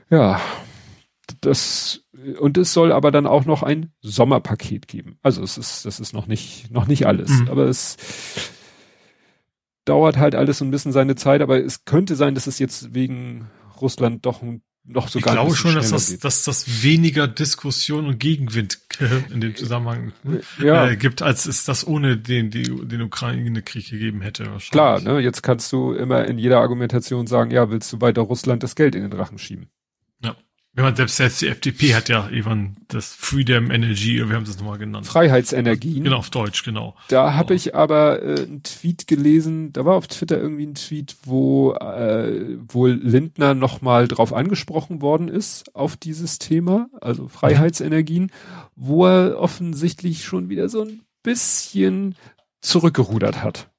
Ja. 0.10 0.36
ja, 0.36 0.42
das 1.42 2.05
und 2.40 2.58
es 2.58 2.74
soll 2.74 2.92
aber 2.92 3.12
dann 3.12 3.28
auch 3.28 3.46
noch 3.46 3.64
ein 3.64 3.92
Sommerpaket 4.02 4.88
geben. 4.88 5.18
Also 5.22 5.44
es 5.44 5.58
ist, 5.58 5.86
das 5.86 6.00
ist 6.00 6.14
noch 6.14 6.28
nicht, 6.28 6.72
noch 6.72 6.88
nicht 6.88 7.06
alles. 7.06 7.30
Mhm. 7.30 7.50
Aber 7.50 7.66
es 7.66 7.98
dauert 9.86 10.18
halt 10.18 10.36
alles 10.36 10.58
so 10.58 10.66
ein 10.66 10.72
bisschen 10.72 10.92
seine 10.92 11.16
Zeit, 11.16 11.42
aber 11.42 11.64
es 11.64 11.86
könnte 11.86 12.16
sein, 12.16 12.36
dass 12.36 12.48
es 12.48 12.60
jetzt 12.60 12.94
wegen 12.94 13.48
Russland 13.80 14.26
doch 14.26 14.42
noch 14.88 15.08
sogar. 15.08 15.34
Ich 15.34 15.40
glaube 15.40 15.56
schon, 15.56 15.76
dass 15.76 15.92
das, 15.92 16.18
dass 16.20 16.44
das 16.44 16.84
weniger 16.84 17.28
Diskussion 17.28 18.06
und 18.06 18.20
Gegenwind 18.20 18.80
in 19.32 19.42
dem 19.42 19.56
Zusammenhang 19.56 20.14
ja. 20.62 20.88
äh, 20.90 20.96
gibt, 20.96 21.22
als 21.22 21.46
es 21.46 21.66
das 21.66 21.86
ohne 21.86 22.18
den, 22.18 22.52
die, 22.52 22.64
den 22.64 23.02
Ukraine-Krieg 23.02 23.90
gegeben 23.90 24.22
hätte. 24.22 24.46
Klar, 24.72 25.02
ne? 25.02 25.20
jetzt 25.20 25.42
kannst 25.42 25.72
du 25.72 25.94
immer 25.94 26.26
in 26.26 26.38
jeder 26.38 26.60
Argumentation 26.60 27.28
sagen, 27.28 27.52
ja, 27.52 27.70
willst 27.70 27.92
du 27.94 28.02
weiter 28.02 28.22
Russland 28.22 28.64
das 28.64 28.76
Geld 28.76 28.96
in 28.96 29.02
den 29.02 29.14
Rachen 29.14 29.38
schieben? 29.38 29.70
Wenn 30.76 30.84
man 30.84 30.96
selbst 30.98 31.18
jetzt 31.20 31.42
die 31.42 31.48
FDP 31.48 31.96
hat 31.96 32.10
ja 32.10 32.30
eben 32.30 32.76
das 32.90 33.14
Freedom 33.14 33.72
Energy, 33.72 34.18
wir 34.18 34.36
haben 34.36 34.44
es 34.44 34.58
nochmal 34.58 34.78
genannt. 34.78 35.08
Freiheitsenergien. 35.08 36.04
Genau, 36.04 36.18
auf 36.18 36.30
Deutsch, 36.30 36.64
genau. 36.64 36.96
Da 37.08 37.34
habe 37.34 37.54
ich 37.54 37.76
aber 37.76 38.22
äh, 38.22 38.42
einen 38.44 38.62
Tweet 38.62 39.08
gelesen, 39.08 39.72
da 39.72 39.86
war 39.86 39.96
auf 39.96 40.08
Twitter 40.08 40.38
irgendwie 40.38 40.66
ein 40.66 40.76
Tweet, 40.76 41.16
wo 41.24 41.72
äh, 41.76 42.58
wohl 42.68 42.92
Lindner 42.92 43.54
nochmal 43.54 44.10
drauf 44.10 44.34
angesprochen 44.34 45.02
worden 45.02 45.30
ist, 45.30 45.74
auf 45.74 45.96
dieses 45.96 46.40
Thema, 46.40 46.90
also 47.00 47.30
Freiheitsenergien, 47.30 48.30
wo 48.76 49.06
er 49.06 49.40
offensichtlich 49.40 50.26
schon 50.26 50.50
wieder 50.50 50.68
so 50.68 50.82
ein 50.82 51.04
bisschen 51.24 52.16
zurückgerudert 52.60 53.42
hat. 53.42 53.70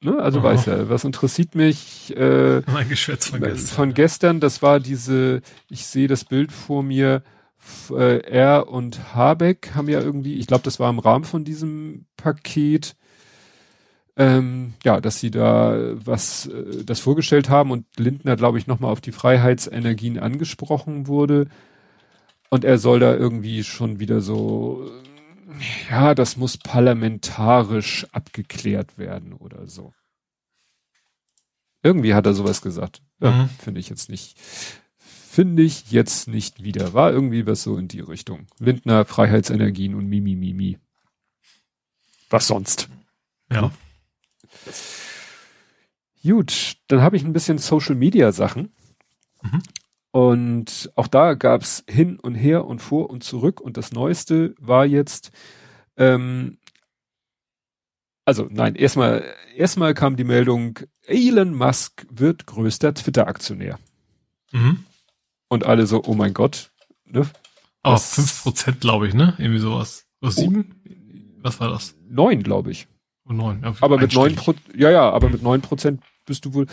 Ne? 0.00 0.18
Also 0.18 0.40
oh. 0.40 0.42
weiß 0.42 0.68
er, 0.68 0.88
was 0.88 1.04
interessiert 1.04 1.54
mich 1.54 2.16
äh, 2.16 2.62
mein 2.70 2.88
Geschwätz 2.88 3.28
von 3.28 3.40
gestern. 3.40 3.76
Von 3.76 3.94
gestern, 3.94 4.40
das 4.40 4.62
war 4.62 4.78
diese, 4.78 5.42
ich 5.68 5.86
sehe 5.86 6.06
das 6.06 6.24
Bild 6.24 6.52
vor 6.52 6.82
mir, 6.82 7.22
äh, 7.90 8.20
er 8.20 8.68
und 8.68 9.14
Habeck 9.14 9.72
haben 9.74 9.88
ja 9.88 10.00
irgendwie, 10.00 10.34
ich 10.34 10.46
glaube, 10.46 10.62
das 10.62 10.78
war 10.78 10.88
im 10.88 11.00
Rahmen 11.00 11.24
von 11.24 11.44
diesem 11.44 12.06
Paket, 12.16 12.94
ähm, 14.16 14.74
ja, 14.84 15.00
dass 15.00 15.20
sie 15.20 15.30
da 15.30 15.76
was 15.94 16.46
äh, 16.46 16.84
das 16.84 17.00
vorgestellt 17.00 17.48
haben 17.48 17.70
und 17.70 17.84
Lindner, 17.96 18.36
glaube 18.36 18.58
ich, 18.58 18.66
nochmal 18.66 18.92
auf 18.92 19.00
die 19.00 19.12
Freiheitsenergien 19.12 20.18
angesprochen 20.18 21.06
wurde. 21.06 21.48
Und 22.50 22.64
er 22.64 22.78
soll 22.78 23.00
da 23.00 23.14
irgendwie 23.14 23.62
schon 23.62 24.00
wieder 24.00 24.20
so 24.20 24.90
ja, 25.90 26.14
das 26.14 26.36
muss 26.36 26.56
parlamentarisch 26.56 28.06
abgeklärt 28.12 28.98
werden 28.98 29.32
oder 29.32 29.66
so. 29.66 29.94
Irgendwie 31.82 32.14
hat 32.14 32.26
er 32.26 32.34
sowas 32.34 32.60
gesagt. 32.60 33.02
Ja, 33.20 33.30
mhm. 33.30 33.48
Finde 33.50 33.80
ich 33.80 33.88
jetzt 33.88 34.08
nicht. 34.08 34.38
Finde 34.98 35.62
ich 35.62 35.90
jetzt 35.90 36.28
nicht 36.28 36.62
wieder. 36.62 36.92
War 36.92 37.12
irgendwie 37.12 37.46
was 37.46 37.62
so 37.62 37.76
in 37.76 37.88
die 37.88 38.00
Richtung. 38.00 38.46
Lindner, 38.58 39.04
Freiheitsenergien 39.04 39.94
und 39.94 40.06
Mimi, 40.06 40.34
Mimi. 40.34 40.78
Was 42.30 42.48
sonst? 42.48 42.88
Ja. 43.50 43.70
Gut, 46.22 46.76
dann 46.88 47.00
habe 47.00 47.16
ich 47.16 47.24
ein 47.24 47.32
bisschen 47.32 47.58
Social 47.58 47.94
Media 47.94 48.32
Sachen. 48.32 48.74
Mhm. 49.42 49.62
Und 50.10 50.90
auch 50.94 51.06
da 51.06 51.34
gab's 51.34 51.84
hin 51.88 52.18
und 52.18 52.34
her 52.34 52.64
und 52.64 52.80
vor 52.80 53.10
und 53.10 53.22
zurück. 53.22 53.60
Und 53.60 53.76
das 53.76 53.92
Neueste 53.92 54.54
war 54.58 54.86
jetzt, 54.86 55.30
ähm, 55.96 56.58
also 58.24 58.48
nein, 58.50 58.74
erstmal, 58.74 59.24
erstmal 59.54 59.94
kam 59.94 60.16
die 60.16 60.24
Meldung, 60.24 60.78
Elon 61.06 61.54
Musk 61.54 62.06
wird 62.10 62.46
größter 62.46 62.94
Twitter-Aktionär. 62.94 63.78
Mhm. 64.52 64.84
Und 65.48 65.64
alle 65.64 65.86
so, 65.86 66.02
oh 66.04 66.14
mein 66.14 66.34
Gott. 66.34 66.70
Ne? 67.04 67.28
Aber 67.82 67.98
fünf 67.98 68.42
Prozent, 68.42 68.80
glaube 68.80 69.08
ich, 69.08 69.14
ne? 69.14 69.34
Irgendwie 69.38 69.60
sowas. 69.60 70.06
Oder 70.20 70.32
sieben? 70.32 71.36
Was 71.40 71.60
war 71.60 71.70
das? 71.70 71.94
Neun, 72.08 72.42
glaube 72.42 72.70
ich. 72.70 72.88
Oh, 73.28 73.32
neun. 73.32 73.62
Ja, 73.62 73.74
aber 73.80 73.98
mit 73.98 74.12
neun 74.14 74.34
Prozent, 74.34 74.76
ja, 74.76 74.90
ja, 74.90 75.10
aber 75.10 75.28
mit 75.28 75.42
neun 75.42 75.60
Prozent 75.60 76.02
bist 76.26 76.44
du 76.44 76.54
wohl. 76.54 76.66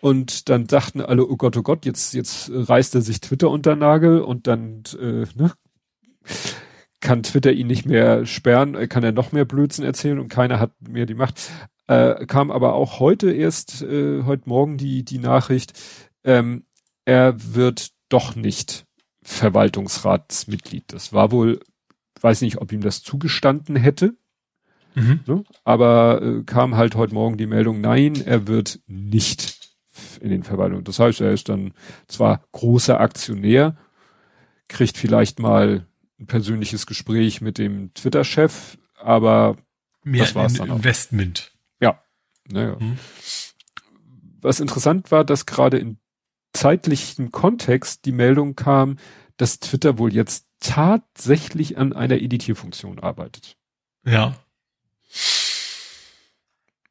Und 0.00 0.48
dann 0.48 0.66
dachten 0.66 1.00
alle, 1.00 1.26
oh 1.26 1.36
Gott, 1.36 1.56
oh 1.56 1.62
Gott, 1.62 1.84
jetzt, 1.84 2.14
jetzt 2.14 2.50
reißt 2.52 2.94
er 2.94 3.02
sich 3.02 3.20
Twitter 3.20 3.50
unter 3.50 3.76
Nagel 3.76 4.20
und 4.20 4.46
dann, 4.46 4.82
äh, 4.98 5.26
ne? 5.34 5.52
Kann 7.00 7.22
Twitter 7.22 7.52
ihn 7.52 7.66
nicht 7.66 7.86
mehr 7.86 8.26
sperren, 8.26 8.74
äh, 8.74 8.86
kann 8.86 9.04
er 9.04 9.12
noch 9.12 9.32
mehr 9.32 9.44
Blödsinn 9.44 9.84
erzählen 9.84 10.18
und 10.18 10.28
keiner 10.28 10.58
hat 10.58 10.72
mehr 10.80 11.06
die 11.06 11.14
Macht. 11.14 11.50
Äh, 11.86 12.26
kam 12.26 12.50
aber 12.50 12.74
auch 12.74 13.00
heute 13.00 13.30
erst, 13.30 13.82
äh, 13.82 14.22
heute 14.24 14.48
Morgen 14.48 14.78
die, 14.78 15.04
die 15.04 15.18
Nachricht, 15.18 15.78
ähm, 16.24 16.64
er 17.04 17.34
wird 17.54 17.90
doch 18.08 18.36
nicht 18.36 18.86
Verwaltungsratsmitglied. 19.22 20.84
Das 20.88 21.12
war 21.12 21.30
wohl, 21.30 21.60
weiß 22.20 22.40
nicht, 22.42 22.58
ob 22.58 22.72
ihm 22.72 22.80
das 22.80 23.02
zugestanden 23.02 23.76
hätte. 23.76 24.14
Mhm. 24.94 25.20
Ne? 25.26 25.44
Aber 25.64 26.22
äh, 26.22 26.42
kam 26.44 26.76
halt 26.76 26.94
heute 26.94 27.14
Morgen 27.14 27.36
die 27.36 27.46
Meldung, 27.46 27.80
nein, 27.80 28.14
er 28.24 28.46
wird 28.46 28.80
nicht 28.86 29.59
in 30.20 30.30
den 30.30 30.42
Verwaltungen. 30.42 30.84
Das 30.84 30.98
heißt, 30.98 31.20
er 31.20 31.32
ist 31.32 31.48
dann 31.48 31.72
zwar 32.06 32.42
großer 32.52 33.00
Aktionär, 33.00 33.76
kriegt 34.68 34.96
vielleicht 34.96 35.38
mal 35.38 35.86
ein 36.18 36.26
persönliches 36.26 36.86
Gespräch 36.86 37.40
mit 37.40 37.58
dem 37.58 37.92
Twitter-Chef, 37.94 38.78
aber 38.98 39.56
Mehr 40.04 40.24
das 40.24 40.34
war's 40.34 40.54
dann 40.54 40.70
auch. 40.70 40.76
Investment. 40.76 41.52
Ja. 41.80 42.02
Naja. 42.50 42.76
Mhm. 42.78 42.98
Was 44.40 44.60
interessant 44.60 45.10
war, 45.10 45.24
dass 45.24 45.46
gerade 45.46 45.78
in 45.78 45.98
zeitlichen 46.52 47.30
Kontext 47.30 48.04
die 48.04 48.12
Meldung 48.12 48.56
kam, 48.56 48.96
dass 49.36 49.60
Twitter 49.60 49.98
wohl 49.98 50.12
jetzt 50.12 50.46
tatsächlich 50.60 51.78
an 51.78 51.92
einer 51.92 52.16
Editierfunktion 52.16 52.98
arbeitet. 52.98 53.56
Ja. 54.04 54.36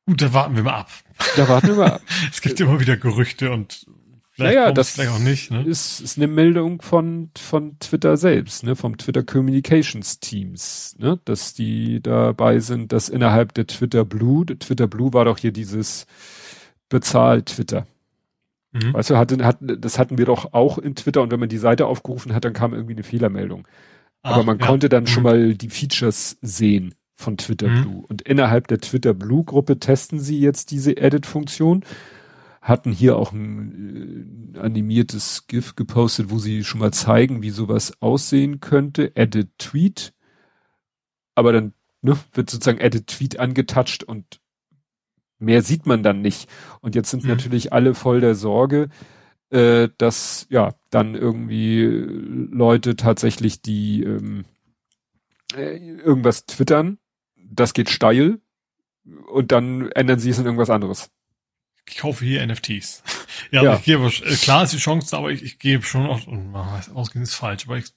Gut, 0.09 0.23
da 0.23 0.33
warten 0.33 0.55
wir 0.55 0.63
mal 0.63 0.73
ab. 0.73 0.89
Da 1.35 1.47
warten 1.47 1.67
wir 1.67 1.75
mal 1.75 1.91
ab. 1.91 2.01
es 2.31 2.41
gibt 2.41 2.59
immer 2.59 2.79
wieder 2.79 2.97
Gerüchte 2.97 3.51
und 3.51 3.85
vielleicht 4.31 4.55
naja, 4.55 4.71
das 4.71 4.93
vielleicht 4.93 5.11
auch 5.11 5.19
nicht. 5.19 5.51
Ne? 5.51 5.61
Ist, 5.61 5.99
ist 5.99 6.17
eine 6.17 6.25
Meldung 6.25 6.81
von 6.81 7.29
von 7.37 7.77
Twitter 7.77 8.17
selbst, 8.17 8.63
ne, 8.63 8.75
vom 8.75 8.97
Twitter 8.97 9.21
Communications 9.21 10.19
Teams, 10.19 10.95
ne, 10.97 11.19
dass 11.25 11.53
die 11.53 12.01
dabei 12.01 12.57
sind, 12.57 12.91
dass 12.91 13.07
innerhalb 13.07 13.53
der 13.53 13.67
Twitter 13.67 14.03
Blue, 14.03 14.47
Twitter 14.47 14.87
Blue 14.87 15.13
war 15.13 15.25
doch 15.25 15.37
hier 15.37 15.51
dieses 15.51 16.07
bezahlt 16.89 17.45
Twitter. 17.45 17.85
Mhm. 18.71 18.95
Weißt 18.95 19.11
du, 19.11 19.15
hatten, 19.15 19.45
hatten, 19.45 19.79
das 19.79 19.99
hatten 19.99 20.17
wir 20.17 20.25
doch 20.25 20.53
auch 20.53 20.79
in 20.79 20.95
Twitter 20.95 21.21
und 21.21 21.31
wenn 21.31 21.39
man 21.39 21.49
die 21.49 21.59
Seite 21.59 21.85
aufgerufen 21.85 22.33
hat, 22.33 22.45
dann 22.45 22.53
kam 22.53 22.73
irgendwie 22.73 22.93
eine 22.93 23.03
Fehlermeldung. 23.03 23.67
Ach, 24.23 24.31
Aber 24.31 24.43
man 24.43 24.57
ja. 24.57 24.65
konnte 24.65 24.89
dann 24.89 25.03
mhm. 25.03 25.07
schon 25.07 25.21
mal 25.21 25.53
die 25.53 25.69
Features 25.69 26.39
sehen 26.41 26.95
von 27.19 27.37
Twitter 27.37 27.67
mhm. 27.67 27.81
Blue. 27.81 28.05
Und 28.07 28.21
innerhalb 28.21 28.67
der 28.67 28.79
Twitter 28.79 29.13
Blue 29.13 29.43
Gruppe 29.43 29.77
testen 29.77 30.19
sie 30.19 30.39
jetzt 30.39 30.71
diese 30.71 30.95
Edit-Funktion. 30.95 31.83
Hatten 32.61 32.91
hier 32.91 33.17
auch 33.17 33.33
ein 33.33 34.53
äh, 34.55 34.59
animiertes 34.59 35.45
GIF 35.47 35.75
gepostet, 35.75 36.29
wo 36.29 36.39
sie 36.39 36.63
schon 36.63 36.79
mal 36.79 36.93
zeigen, 36.93 37.41
wie 37.41 37.49
sowas 37.49 38.01
aussehen 38.01 38.61
könnte. 38.61 39.15
Edit 39.15 39.49
Tweet. 39.57 40.13
Aber 41.35 41.51
dann 41.51 41.73
ne, 42.01 42.17
wird 42.33 42.49
sozusagen 42.49 42.79
Edit 42.79 43.07
Tweet 43.07 43.37
angetatscht 43.37 44.03
und 44.03 44.39
mehr 45.39 45.61
sieht 45.61 45.85
man 45.85 46.03
dann 46.03 46.21
nicht. 46.21 46.49
Und 46.79 46.95
jetzt 46.95 47.11
sind 47.11 47.23
mhm. 47.23 47.29
natürlich 47.31 47.73
alle 47.73 47.95
voll 47.95 48.21
der 48.21 48.35
Sorge, 48.35 48.87
äh, 49.49 49.89
dass 49.97 50.47
ja 50.49 50.73
dann 50.89 51.15
irgendwie 51.15 51.83
Leute 51.83 52.95
tatsächlich 52.95 53.61
die 53.61 54.03
ähm, 54.03 54.45
äh, 55.53 55.77
irgendwas 55.77 56.45
twittern, 56.45 56.97
das 57.49 57.73
geht 57.73 57.89
steil 57.89 58.39
und 59.31 59.51
dann 59.51 59.91
ändern 59.91 60.19
sie 60.19 60.29
es 60.29 60.39
in 60.39 60.45
irgendwas 60.45 60.69
anderes. 60.69 61.09
Ich 61.87 61.97
kaufe 61.97 62.23
hier 62.23 62.45
NFTs. 62.45 63.03
ja, 63.51 63.63
ja. 63.63 63.75
ich 63.75 63.83
gebe, 63.83 64.05
äh, 64.07 64.35
klar 64.35 64.63
ist 64.63 64.73
die 64.73 64.77
Chance, 64.77 65.17
aber 65.17 65.31
ich, 65.31 65.43
ich 65.43 65.59
gebe 65.59 65.83
schon 65.83 66.07
weiß, 66.07 66.91
ausgehen 66.91 67.23
ist 67.23 67.33
falsch, 67.33 67.65
aber 67.65 67.77
ich 67.77 67.93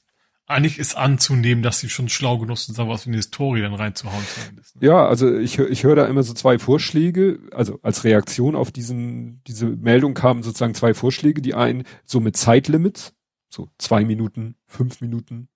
eigentlich 0.46 0.78
ist 0.78 0.96
anzunehmen, 0.96 1.62
dass 1.62 1.80
sie 1.80 1.88
schon 1.88 2.08
schlau 2.08 2.38
genug 2.38 2.58
sind, 2.58 2.78
da 2.78 2.88
was 2.88 3.06
in 3.06 3.12
die 3.12 3.18
Historie 3.18 3.62
dann 3.62 3.74
reinzuhauen 3.74 4.24
zumindest. 4.26 4.76
Ne? 4.76 4.88
Ja, 4.88 5.06
also 5.06 5.34
ich, 5.36 5.58
ich 5.58 5.84
höre 5.84 5.96
da 5.96 6.06
immer 6.06 6.22
so 6.22 6.34
zwei 6.34 6.58
Vorschläge, 6.58 7.38
also 7.52 7.78
als 7.82 8.04
Reaktion 8.04 8.54
auf 8.54 8.70
diesen, 8.70 9.42
diese 9.46 9.66
Meldung 9.66 10.14
kamen 10.14 10.42
sozusagen 10.42 10.74
zwei 10.74 10.94
Vorschläge, 10.94 11.42
die 11.42 11.54
einen 11.54 11.84
so 12.04 12.20
mit 12.20 12.36
Zeitlimits, 12.36 13.14
so 13.48 13.68
zwei 13.78 14.04
Minuten, 14.04 14.56
fünf 14.66 15.00
Minuten, 15.00 15.48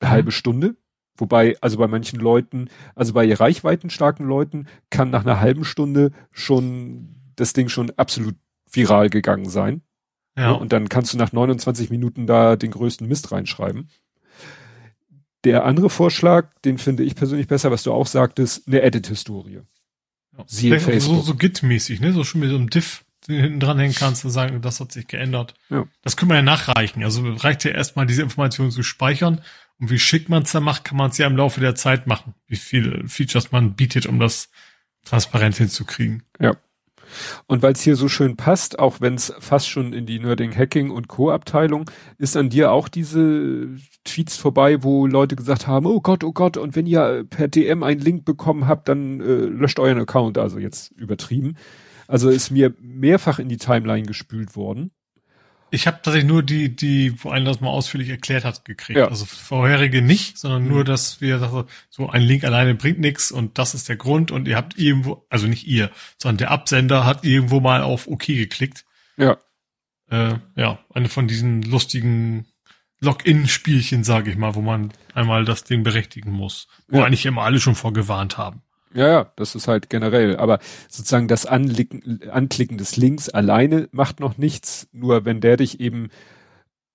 mhm. 0.00 0.08
halbe 0.08 0.32
Stunde, 0.32 0.76
wobei, 1.16 1.56
also 1.60 1.78
bei 1.78 1.86
manchen 1.86 2.18
Leuten, 2.20 2.68
also 2.94 3.12
bei 3.12 3.32
reichweitenstarken 3.32 4.26
Leuten 4.26 4.66
kann 4.90 5.10
nach 5.10 5.22
einer 5.22 5.40
halben 5.40 5.64
Stunde 5.64 6.12
schon 6.30 7.16
das 7.36 7.52
Ding 7.52 7.68
schon 7.68 7.90
absolut 7.96 8.36
viral 8.70 9.10
gegangen 9.10 9.48
sein. 9.48 9.82
Ja. 10.36 10.52
Und 10.52 10.72
dann 10.72 10.88
kannst 10.88 11.12
du 11.12 11.18
nach 11.18 11.32
29 11.32 11.90
Minuten 11.90 12.26
da 12.26 12.56
den 12.56 12.72
größten 12.72 13.06
Mist 13.06 13.30
reinschreiben. 13.32 13.88
Der 15.44 15.64
andere 15.64 15.90
Vorschlag, 15.90 16.48
den 16.64 16.78
finde 16.78 17.04
ich 17.04 17.14
persönlich 17.14 17.46
besser, 17.46 17.70
was 17.70 17.82
du 17.82 17.92
auch 17.92 18.06
sagtest, 18.06 18.66
eine 18.66 18.82
Edit-Historie. 18.82 19.60
Ja. 20.36 20.44
Siehe 20.46 20.80
Facebook. 20.80 21.18
So, 21.18 21.22
so 21.22 21.34
Git-mäßig, 21.36 22.00
ne? 22.00 22.12
So 22.12 22.24
schon 22.24 22.40
mit 22.40 22.50
so 22.50 22.56
einem 22.56 22.70
Diff 22.70 23.04
den 23.28 23.40
hinten 23.40 23.60
dranhängen 23.60 23.94
kannst 23.94 24.24
und 24.24 24.30
sagen, 24.30 24.60
das 24.60 24.80
hat 24.80 24.92
sich 24.92 25.06
geändert. 25.06 25.54
Ja. 25.70 25.86
Das 26.02 26.16
können 26.16 26.30
wir 26.30 26.36
ja 26.36 26.42
nachreichen. 26.42 27.02
Also 27.02 27.22
reicht 27.36 27.64
ja 27.64 27.70
erstmal 27.70 28.06
diese 28.06 28.22
Information 28.22 28.70
zu 28.70 28.82
speichern 28.82 29.40
und 29.80 29.90
wie 29.90 29.98
schick 29.98 30.28
man 30.28 30.44
es 30.44 30.52
da 30.52 30.60
macht, 30.60 30.84
kann 30.84 30.96
man 30.96 31.10
es 31.10 31.18
ja 31.18 31.26
im 31.26 31.36
Laufe 31.36 31.60
der 31.60 31.74
Zeit 31.74 32.06
machen. 32.06 32.34
Wie 32.46 32.56
viele 32.56 33.06
Features 33.08 33.52
man 33.52 33.74
bietet, 33.74 34.06
um 34.06 34.18
das 34.20 34.50
transparent 35.04 35.56
hinzukriegen. 35.56 36.22
Ja. 36.40 36.56
Und 37.46 37.62
weil 37.62 37.72
es 37.72 37.82
hier 37.82 37.96
so 37.96 38.08
schön 38.08 38.36
passt, 38.36 38.78
auch 38.78 39.00
wenn 39.00 39.14
es 39.14 39.32
fast 39.38 39.68
schon 39.68 39.92
in 39.92 40.06
die 40.06 40.18
Nerding 40.18 40.56
Hacking 40.56 40.90
und 40.90 41.08
Co. 41.08 41.30
Abteilung, 41.30 41.90
ist 42.18 42.36
an 42.36 42.48
dir 42.48 42.72
auch 42.72 42.88
diese 42.88 43.68
Tweets 44.04 44.36
vorbei, 44.36 44.82
wo 44.82 45.06
Leute 45.06 45.36
gesagt 45.36 45.66
haben, 45.66 45.86
oh 45.86 46.00
Gott, 46.00 46.24
oh 46.24 46.32
Gott, 46.32 46.56
und 46.56 46.74
wenn 46.76 46.86
ihr 46.86 47.24
per 47.28 47.48
DM 47.48 47.82
einen 47.82 48.00
Link 48.00 48.24
bekommen 48.24 48.66
habt, 48.66 48.88
dann 48.88 49.20
äh, 49.20 49.24
löscht 49.24 49.78
euren 49.78 49.98
Account, 49.98 50.38
also 50.38 50.58
jetzt 50.58 50.92
übertrieben. 50.92 51.56
Also 52.06 52.30
ist 52.30 52.50
mir 52.50 52.74
mehrfach 52.80 53.38
in 53.38 53.48
die 53.48 53.56
Timeline 53.56 54.06
gespült 54.06 54.56
worden. 54.56 54.90
Ich 55.74 55.88
habe 55.88 55.96
tatsächlich 56.02 56.28
nur 56.30 56.44
die, 56.44 56.74
die, 56.74 57.22
wo 57.24 57.30
einer 57.30 57.46
das 57.46 57.60
mal 57.60 57.68
ausführlich 57.68 58.08
erklärt 58.08 58.44
hat, 58.44 58.64
gekriegt. 58.64 58.96
Ja. 58.98 59.08
Also 59.08 59.24
vorherige 59.26 60.02
nicht, 60.02 60.38
sondern 60.38 60.68
nur, 60.68 60.80
mhm. 60.80 60.84
dass 60.84 61.20
wir 61.20 61.40
sagen, 61.40 61.64
so 61.90 62.08
ein 62.08 62.22
Link 62.22 62.44
alleine 62.44 62.76
bringt 62.76 63.00
nichts 63.00 63.32
und 63.32 63.58
das 63.58 63.74
ist 63.74 63.88
der 63.88 63.96
Grund 63.96 64.30
und 64.30 64.46
ihr 64.46 64.56
habt 64.56 64.78
irgendwo, 64.78 65.26
also 65.30 65.48
nicht 65.48 65.66
ihr, 65.66 65.90
sondern 66.16 66.38
der 66.38 66.50
Absender 66.52 67.04
hat 67.04 67.24
irgendwo 67.24 67.58
mal 67.58 67.82
auf 67.82 68.06
OK 68.06 68.26
geklickt. 68.26 68.84
Ja. 69.16 69.36
Äh, 70.10 70.36
ja, 70.54 70.78
eine 70.94 71.08
von 71.08 71.26
diesen 71.26 71.62
lustigen 71.62 72.46
Login-Spielchen, 73.00 74.04
sage 74.04 74.30
ich 74.30 74.36
mal, 74.36 74.54
wo 74.54 74.60
man 74.60 74.92
einmal 75.12 75.44
das 75.44 75.64
Ding 75.64 75.82
berechtigen 75.82 76.30
muss. 76.30 76.68
Wo 76.86 76.98
ja. 76.98 77.04
eigentlich 77.04 77.26
immer 77.26 77.42
alle 77.42 77.58
schon 77.58 77.74
vorgewarnt 77.74 78.38
haben. 78.38 78.62
Ja, 78.94 79.08
ja, 79.08 79.32
das 79.36 79.54
ist 79.56 79.66
halt 79.66 79.90
generell. 79.90 80.36
Aber 80.36 80.60
sozusagen 80.88 81.26
das 81.26 81.46
Anklicken, 81.46 82.20
Anklicken 82.30 82.78
des 82.78 82.96
Links 82.96 83.28
alleine 83.28 83.88
macht 83.90 84.20
noch 84.20 84.38
nichts. 84.38 84.88
Nur 84.92 85.24
wenn 85.24 85.40
der 85.40 85.56
dich 85.56 85.80
eben, 85.80 86.08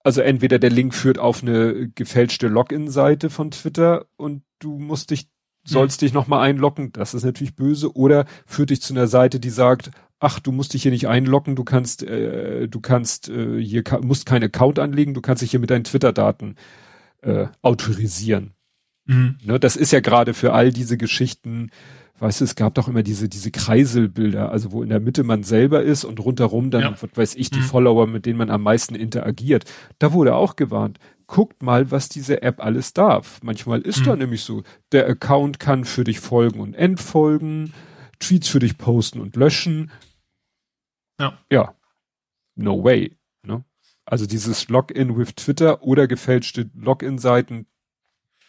also 0.04 0.22
entweder 0.22 0.60
der 0.60 0.70
Link 0.70 0.96
führt 0.96 1.20
auf 1.20 1.44
eine 1.44 1.90
gefälschte 1.90 2.48
Login-Seite 2.48 3.30
von 3.30 3.52
Twitter 3.52 4.06
und 4.16 4.44
du 4.60 4.80
musst 4.80 5.12
dich, 5.12 5.28
sollst 5.66 6.00
hm. 6.00 6.06
dich 6.06 6.14
nochmal 6.14 6.48
einloggen, 6.48 6.94
das 6.94 7.14
ist 7.14 7.26
natürlich 7.26 7.56
böse, 7.56 7.94
oder 7.94 8.26
führt 8.46 8.70
dich 8.70 8.82
zu 8.82 8.94
einer 8.94 9.08
Seite, 9.08 9.42
die 9.42 9.50
sagt, 9.50 9.92
ach, 10.20 10.40
du 10.40 10.54
musst 10.54 10.74
dich 10.74 10.84
hier 10.84 10.92
nicht 10.92 11.08
einloggen, 11.10 11.58
du 11.58 11.66
kannst, 11.66 12.04
äh, 12.04 12.70
du 12.70 12.80
kannst 12.80 13.28
äh, 13.28 13.62
hier 13.62 13.84
musst 14.02 14.26
keinen 14.26 14.46
Account 14.46 14.80
anlegen, 14.80 15.14
du 15.14 15.22
kannst 15.22 15.42
dich 15.42 15.52
hier 15.52 15.60
mit 15.60 15.70
deinen 15.70 15.84
Twitter-Daten 15.84 16.56
äh, 17.22 17.48
autorisieren. 17.62 18.54
Mhm. 19.10 19.38
Ne, 19.44 19.60
das 19.60 19.76
ist 19.76 19.92
ja 19.92 20.00
gerade 20.00 20.34
für 20.34 20.54
all 20.54 20.72
diese 20.72 20.98
Geschichten, 20.98 21.72
weißt 22.20 22.42
du, 22.42 22.46
es 22.46 22.56
gab 22.56 22.76
doch 22.76 22.88
immer 22.88 23.02
diese, 23.02 23.28
diese 23.28 23.50
Kreiselbilder, 23.50 24.52
also 24.52 24.72
wo 24.72 24.84
in 24.84 24.90
der 24.90 25.00
Mitte 25.00 25.24
man 25.24 25.44
selber 25.44 25.82
ist 25.82 26.04
und 26.04 26.20
rundherum 26.20 26.70
dann, 26.70 26.82
ja. 26.82 26.92
was 26.92 27.10
weiß 27.16 27.36
ich, 27.36 27.50
die 27.50 27.60
mhm. 27.60 27.64
Follower, 27.64 28.08
mit 28.08 28.26
denen 28.26 28.38
man 28.38 28.52
am 28.52 28.62
meisten 28.62 28.94
interagiert. 28.94 29.66
Da 29.98 30.14
wurde 30.14 30.36
auch 30.36 30.56
gewarnt, 30.56 31.00
guckt 31.26 31.64
mal, 31.64 31.90
was 31.90 32.08
diese 32.08 32.44
App 32.44 32.64
alles 32.64 32.94
darf. 32.94 33.40
Manchmal 33.42 33.82
ist 33.82 34.02
mhm. 34.02 34.06
da 34.06 34.16
nämlich 34.16 34.44
so, 34.44 34.64
der 34.92 35.08
Account 35.08 35.60
kann 35.60 35.86
für 35.86 36.04
dich 36.04 36.20
folgen 36.20 36.60
und 36.60 36.76
entfolgen, 36.76 37.74
Tweets 38.20 38.48
für 38.48 38.60
dich 38.60 38.78
posten 38.78 39.22
und 39.22 39.36
löschen. 39.36 39.92
Ja. 41.20 41.38
Ja. 41.52 41.74
No 42.56 42.84
way. 42.84 43.20
Also 44.10 44.26
dieses 44.26 44.70
Login 44.70 45.18
with 45.18 45.36
Twitter 45.36 45.84
oder 45.84 46.08
gefälschte 46.08 46.72
Login-Seiten, 46.74 47.68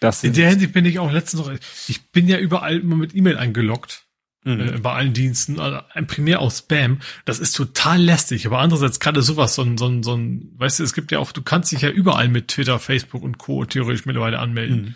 das 0.00 0.24
In 0.24 0.32
der 0.32 0.48
Hinsicht 0.48 0.72
bin 0.72 0.86
ich 0.86 0.98
auch 0.98 1.12
letztens 1.12 1.46
noch, 1.46 1.52
ich 1.88 2.10
bin 2.10 2.26
ja 2.26 2.38
überall 2.38 2.78
immer 2.78 2.96
mit 2.96 3.14
E-Mail 3.14 3.36
eingeloggt. 3.36 4.06
Mhm. 4.44 4.60
Äh, 4.60 4.78
bei 4.78 4.92
allen 4.92 5.12
Diensten, 5.12 5.60
also 5.60 5.80
primär 6.06 6.40
aus 6.40 6.60
Spam, 6.60 7.00
das 7.26 7.38
ist 7.38 7.52
total 7.52 8.00
lästig, 8.00 8.46
aber 8.46 8.58
andererseits 8.58 8.98
gerade 8.98 9.20
sowas, 9.20 9.54
so 9.54 9.62
ein, 9.62 9.76
so 9.76 9.86
ein, 9.86 10.02
so 10.02 10.14
ein, 10.14 10.52
weißt 10.56 10.78
du, 10.78 10.84
es 10.84 10.94
gibt 10.94 11.12
ja 11.12 11.18
auch, 11.18 11.32
du 11.32 11.42
kannst 11.42 11.72
dich 11.72 11.82
ja 11.82 11.90
überall 11.90 12.28
mit 12.28 12.48
Twitter, 12.48 12.78
Facebook 12.78 13.22
und 13.22 13.36
Co. 13.36 13.66
theoretisch 13.66 14.06
mittlerweile 14.06 14.38
anmelden. 14.38 14.82
Mhm. 14.82 14.94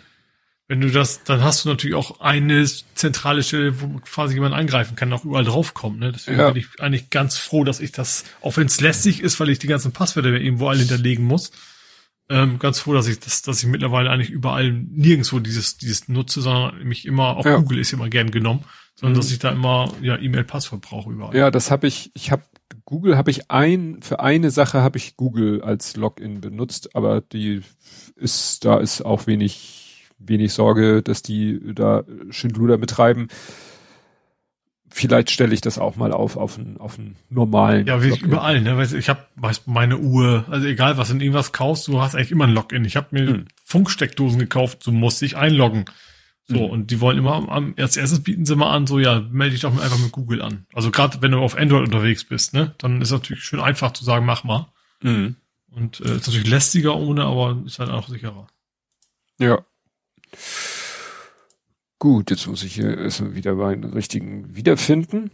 Wenn 0.67 0.81
du 0.81 0.89
das, 0.89 1.23
dann 1.23 1.43
hast 1.43 1.63
du 1.63 1.69
natürlich 1.69 1.95
auch 1.95 2.21
eine 2.21 2.65
zentrale 2.95 3.43
Stelle, 3.43 3.79
wo 3.81 3.99
quasi 3.99 4.33
jemand 4.33 4.55
angreifen 4.55 4.95
kann, 4.95 5.13
auch 5.13 5.23
überall 5.23 5.43
draufkommt. 5.43 5.99
Ne? 5.99 6.11
Deswegen 6.11 6.39
ja. 6.39 6.49
bin 6.49 6.63
ich 6.63 6.81
eigentlich 6.81 7.11
ganz 7.11 7.37
froh, 7.37 7.63
dass 7.63 7.79
ich 7.79 7.91
das, 7.91 8.23
auch 8.41 8.57
wenn 8.57 8.65
es 8.65 8.81
lästig 8.81 9.21
ist, 9.21 9.39
weil 9.39 9.49
ich 9.49 9.59
die 9.59 9.67
ganzen 9.67 9.91
Passwörter 9.91 10.29
irgendwo 10.29 10.67
alle 10.67 10.79
hinterlegen 10.79 11.23
muss, 11.23 11.51
ähm, 12.29 12.59
ganz 12.59 12.79
froh, 12.79 12.93
dass 12.93 13.07
ich 13.07 13.19
das, 13.19 13.41
dass 13.41 13.61
ich 13.61 13.69
mittlerweile 13.69 14.09
eigentlich 14.09 14.29
überall 14.29 14.71
nirgendwo 14.71 15.39
dieses, 15.39 15.77
dieses 15.77 16.07
nutze, 16.07 16.41
sondern 16.41 16.83
mich 16.83 17.05
immer, 17.05 17.37
auch 17.37 17.45
ja. 17.45 17.57
Google 17.57 17.79
ist 17.79 17.93
immer 17.93 18.09
gern 18.09 18.31
genommen, 18.31 18.63
sondern 18.95 19.17
mhm. 19.17 19.21
dass 19.21 19.31
ich 19.31 19.39
da 19.39 19.51
immer 19.51 19.91
ja 20.01 20.17
E-Mail-Passwort 20.17 20.81
brauche 20.81 21.11
überall. 21.11 21.35
Ja, 21.35 21.51
das 21.51 21.69
habe 21.71 21.87
ich, 21.87 22.11
ich 22.15 22.31
habe 22.31 22.43
Google 22.83 23.17
habe 23.17 23.31
ich 23.31 23.51
ein, 23.51 23.99
für 24.01 24.19
eine 24.19 24.51
Sache 24.51 24.81
habe 24.81 24.97
ich 24.97 25.17
Google 25.17 25.61
als 25.61 25.95
Login 25.95 26.41
benutzt, 26.41 26.95
aber 26.95 27.21
die 27.21 27.61
ist, 28.15 28.65
da 28.65 28.79
ist 28.79 29.03
auch 29.03 29.27
wenig 29.27 29.85
wenig 30.17 30.53
Sorge, 30.53 31.01
dass 31.01 31.21
die 31.21 31.59
da 31.73 32.03
Schindluder 32.29 32.77
betreiben. 32.77 33.27
Vielleicht 34.97 35.29
stelle 35.29 35.53
ich 35.53 35.59
das 35.59 35.77
auch 35.77 35.97
mal 35.97 36.13
auf 36.13 36.37
auf 36.37 36.57
einen 36.57 36.77
auf 36.77 36.97
einen 36.97 37.17
normalen. 37.29 37.85
Ja, 37.85 38.01
wie 38.01 38.11
ich 38.11 38.21
überall. 38.21 38.61
Ne? 38.61 38.81
Ich 38.97 39.09
habe 39.09 39.25
meine 39.65 39.97
Uhr, 39.97 40.45
also 40.49 40.65
egal 40.67 40.95
was 40.95 41.09
du 41.09 41.15
irgendwas 41.15 41.51
kaufst, 41.51 41.89
du 41.89 41.99
hast 41.99 42.15
eigentlich 42.15 42.31
immer 42.31 42.45
ein 42.45 42.53
Login. 42.53 42.85
Ich 42.85 42.95
habe 42.95 43.07
mir 43.11 43.27
hm. 43.27 43.45
Funksteckdosen 43.65 44.39
gekauft, 44.39 44.83
so 44.83 44.93
musste 44.93 45.25
ich 45.25 45.35
einloggen. 45.35 45.83
So, 46.47 46.59
hm. 46.59 46.69
und 46.69 46.91
die 46.91 47.01
wollen 47.01 47.17
immer 47.17 47.33
am, 47.49 47.73
als 47.77 47.97
erstes 47.97 48.23
bieten 48.23 48.45
sie 48.45 48.55
mal 48.55 48.71
an, 48.71 48.87
so 48.87 48.97
ja, 48.97 49.19
melde 49.19 49.51
dich 49.51 49.63
doch 49.63 49.77
einfach 49.77 49.99
mit 49.99 50.13
Google 50.13 50.41
an. 50.41 50.65
Also 50.73 50.91
gerade 50.91 51.21
wenn 51.21 51.31
du 51.31 51.39
auf 51.39 51.57
Android 51.57 51.83
unterwegs 51.83 52.23
bist, 52.23 52.53
ne, 52.53 52.73
dann 52.77 53.01
ist 53.01 53.11
natürlich 53.11 53.43
schön 53.43 53.59
einfach 53.59 53.91
zu 53.91 54.05
sagen, 54.05 54.25
mach 54.25 54.45
mal. 54.45 54.71
Hm. 55.01 55.35
Und 55.71 55.99
äh, 55.99 56.15
ist 56.15 56.27
natürlich 56.27 56.47
lästiger 56.47 56.95
ohne, 56.95 57.25
aber 57.25 57.61
ist 57.65 57.79
halt 57.79 57.89
auch 57.89 58.07
sicherer. 58.07 58.47
Ja. 59.39 59.59
Gut, 62.05 62.29
jetzt 62.29 62.45
muss 62.45 62.61
ich 62.61 62.75
hier 62.75 62.95
erstmal 62.99 63.33
wieder 63.33 63.55
meinen 63.55 63.83
richtigen 63.83 64.55
wiederfinden. 64.55 65.31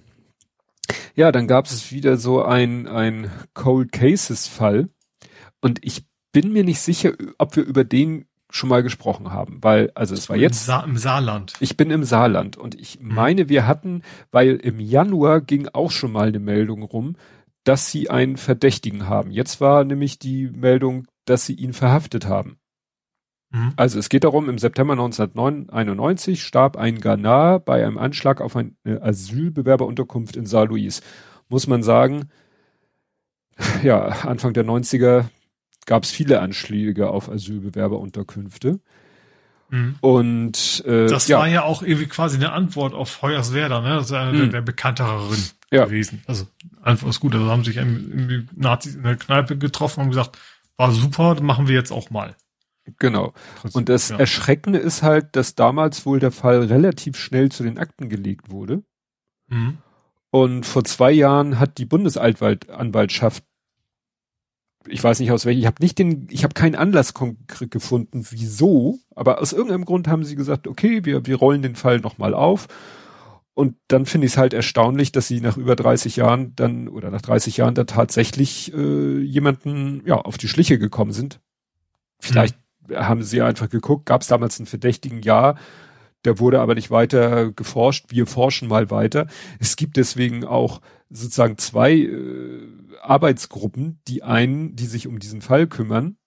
Ja, 1.15 1.33
dann 1.33 1.45
gab 1.45 1.65
es 1.65 1.91
wieder 1.91 2.15
so 2.15 2.45
ein, 2.45 2.87
ein 2.87 3.29
Cold 3.53 3.91
Cases 3.91 4.47
Fall. 4.47 4.87
Und 5.59 5.83
ich 5.83 6.05
bin 6.31 6.53
mir 6.53 6.63
nicht 6.63 6.79
sicher, 6.79 7.11
ob 7.37 7.57
wir 7.57 7.63
über 7.63 7.83
den 7.83 8.23
schon 8.49 8.69
mal 8.69 8.83
gesprochen 8.83 9.33
haben, 9.33 9.57
weil, 9.61 9.91
also 9.95 10.13
es 10.15 10.29
war 10.29 10.37
jetzt. 10.37 10.65
Sa 10.65 10.79
Im 10.83 10.95
Saarland. 10.95 11.55
Ich 11.59 11.75
bin 11.75 11.91
im 11.91 12.05
Saarland 12.05 12.55
und 12.55 12.79
ich 12.79 13.01
mhm. 13.01 13.15
meine, 13.15 13.49
wir 13.49 13.67
hatten, 13.67 14.01
weil 14.31 14.55
im 14.55 14.79
Januar 14.79 15.41
ging 15.41 15.67
auch 15.73 15.91
schon 15.91 16.13
mal 16.13 16.29
eine 16.29 16.39
Meldung 16.39 16.83
rum, 16.83 17.17
dass 17.65 17.91
sie 17.91 18.09
einen 18.09 18.37
Verdächtigen 18.37 19.09
haben. 19.09 19.31
Jetzt 19.31 19.59
war 19.59 19.83
nämlich 19.83 20.19
die 20.19 20.47
Meldung, 20.47 21.05
dass 21.25 21.45
sie 21.45 21.53
ihn 21.53 21.73
verhaftet 21.73 22.27
haben. 22.27 22.60
Mhm. 23.51 23.73
Also 23.75 23.99
es 23.99 24.09
geht 24.09 24.23
darum, 24.23 24.49
im 24.49 24.57
September 24.57 24.93
1991 24.93 26.43
starb 26.43 26.77
ein 26.77 26.99
Ghana 26.99 27.57
bei 27.57 27.85
einem 27.85 27.97
Anschlag 27.97 28.41
auf 28.41 28.55
eine 28.55 28.73
Asylbewerberunterkunft 28.85 30.35
in 30.35 30.45
Saar-Louis. 30.45 31.01
Muss 31.49 31.67
man 31.67 31.83
sagen, 31.83 32.29
ja, 33.83 34.05
Anfang 34.25 34.53
der 34.53 34.65
90er 34.65 35.25
gab 35.85 36.03
es 36.03 36.11
viele 36.11 36.39
Anschläge 36.39 37.09
auf 37.09 37.29
Asylbewerberunterkünfte. 37.29 38.79
Mhm. 39.69 39.95
Und 40.01 40.83
äh, 40.85 41.07
das 41.07 41.27
ja. 41.27 41.39
war 41.39 41.47
ja 41.47 41.63
auch 41.63 41.81
irgendwie 41.81 42.07
quasi 42.07 42.37
eine 42.37 42.51
Antwort 42.51 42.93
auf 42.93 43.21
Hoyerswerda, 43.21 43.81
ne? 43.81 43.95
Das 43.95 44.05
ist 44.07 44.11
eine 44.13 44.33
mhm. 44.33 44.37
der, 44.37 44.47
der 44.47 44.61
bekannteren 44.61 45.37
ja. 45.71 45.85
gewesen. 45.85 46.21
Also 46.27 46.47
einfach 46.81 47.07
ist 47.07 47.19
gut. 47.19 47.33
Also 47.33 47.49
haben 47.49 47.63
sich 47.63 47.79
Nazis 48.55 48.95
in 48.95 49.03
der 49.03 49.15
Kneipe 49.15 49.57
getroffen 49.57 50.01
und 50.01 50.09
gesagt, 50.09 50.37
war 50.77 50.91
super, 50.91 51.41
machen 51.41 51.67
wir 51.67 51.75
jetzt 51.75 51.91
auch 51.91 52.09
mal. 52.09 52.35
Genau. 52.99 53.33
Und 53.73 53.89
das 53.89 54.09
ja. 54.09 54.17
Erschreckende 54.17 54.79
ist 54.79 55.03
halt, 55.03 55.35
dass 55.35 55.55
damals 55.55 56.05
wohl 56.05 56.19
der 56.19 56.31
Fall 56.31 56.63
relativ 56.63 57.17
schnell 57.17 57.49
zu 57.49 57.63
den 57.63 57.77
Akten 57.77 58.09
gelegt 58.09 58.51
wurde. 58.51 58.83
Mhm. 59.47 59.77
Und 60.31 60.65
vor 60.65 60.83
zwei 60.85 61.11
Jahren 61.11 61.59
hat 61.59 61.77
die 61.77 61.85
Bundesanwaltschaft, 61.85 63.43
ich 64.87 65.03
weiß 65.03 65.19
nicht 65.19 65.31
aus 65.31 65.45
welchem, 65.45 65.59
ich 65.59 65.65
habe 65.65 65.83
nicht 65.83 65.99
den, 65.99 66.27
ich 66.31 66.43
habe 66.43 66.53
keinen 66.53 66.75
Anlass 66.75 67.13
gefunden, 67.13 68.25
wieso, 68.29 68.99
aber 69.13 69.41
aus 69.41 69.53
irgendeinem 69.53 69.85
Grund 69.85 70.07
haben 70.07 70.23
sie 70.23 70.35
gesagt, 70.35 70.67
okay, 70.67 71.05
wir, 71.05 71.25
wir 71.25 71.35
rollen 71.35 71.61
den 71.61 71.75
Fall 71.75 71.99
nochmal 71.99 72.33
auf. 72.33 72.67
Und 73.53 73.75
dann 73.89 74.05
finde 74.05 74.27
ich 74.27 74.33
es 74.33 74.37
halt 74.37 74.53
erstaunlich, 74.53 75.11
dass 75.11 75.27
sie 75.27 75.41
nach 75.41 75.57
über 75.57 75.75
30 75.75 76.15
Jahren 76.15 76.55
dann 76.55 76.87
oder 76.87 77.11
nach 77.11 77.21
30 77.21 77.57
Jahren 77.57 77.75
da 77.75 77.83
tatsächlich 77.83 78.73
äh, 78.73 79.19
jemanden 79.19 80.01
ja 80.05 80.15
auf 80.15 80.37
die 80.37 80.47
Schliche 80.47 80.79
gekommen 80.79 81.11
sind. 81.11 81.41
Vielleicht 82.17 82.57
haben 82.93 83.23
sie 83.23 83.41
einfach 83.41 83.69
geguckt, 83.69 84.05
gab 84.05 84.21
es 84.21 84.27
damals 84.27 84.59
einen 84.59 84.67
verdächtigen 84.67 85.21
Ja, 85.21 85.55
der 86.25 86.39
wurde 86.39 86.59
aber 86.59 86.75
nicht 86.75 86.91
weiter 86.91 87.51
geforscht. 87.51 88.05
Wir 88.09 88.27
forschen 88.27 88.67
mal 88.67 88.91
weiter. 88.91 89.27
Es 89.59 89.75
gibt 89.75 89.97
deswegen 89.97 90.45
auch 90.45 90.81
sozusagen 91.09 91.57
zwei 91.57 91.93
äh, 91.93 92.67
Arbeitsgruppen, 93.01 93.99
die 94.07 94.23
einen, 94.23 94.75
die 94.75 94.85
sich 94.85 95.07
um 95.07 95.19
diesen 95.19 95.41
Fall 95.41 95.67
kümmern, 95.67 96.17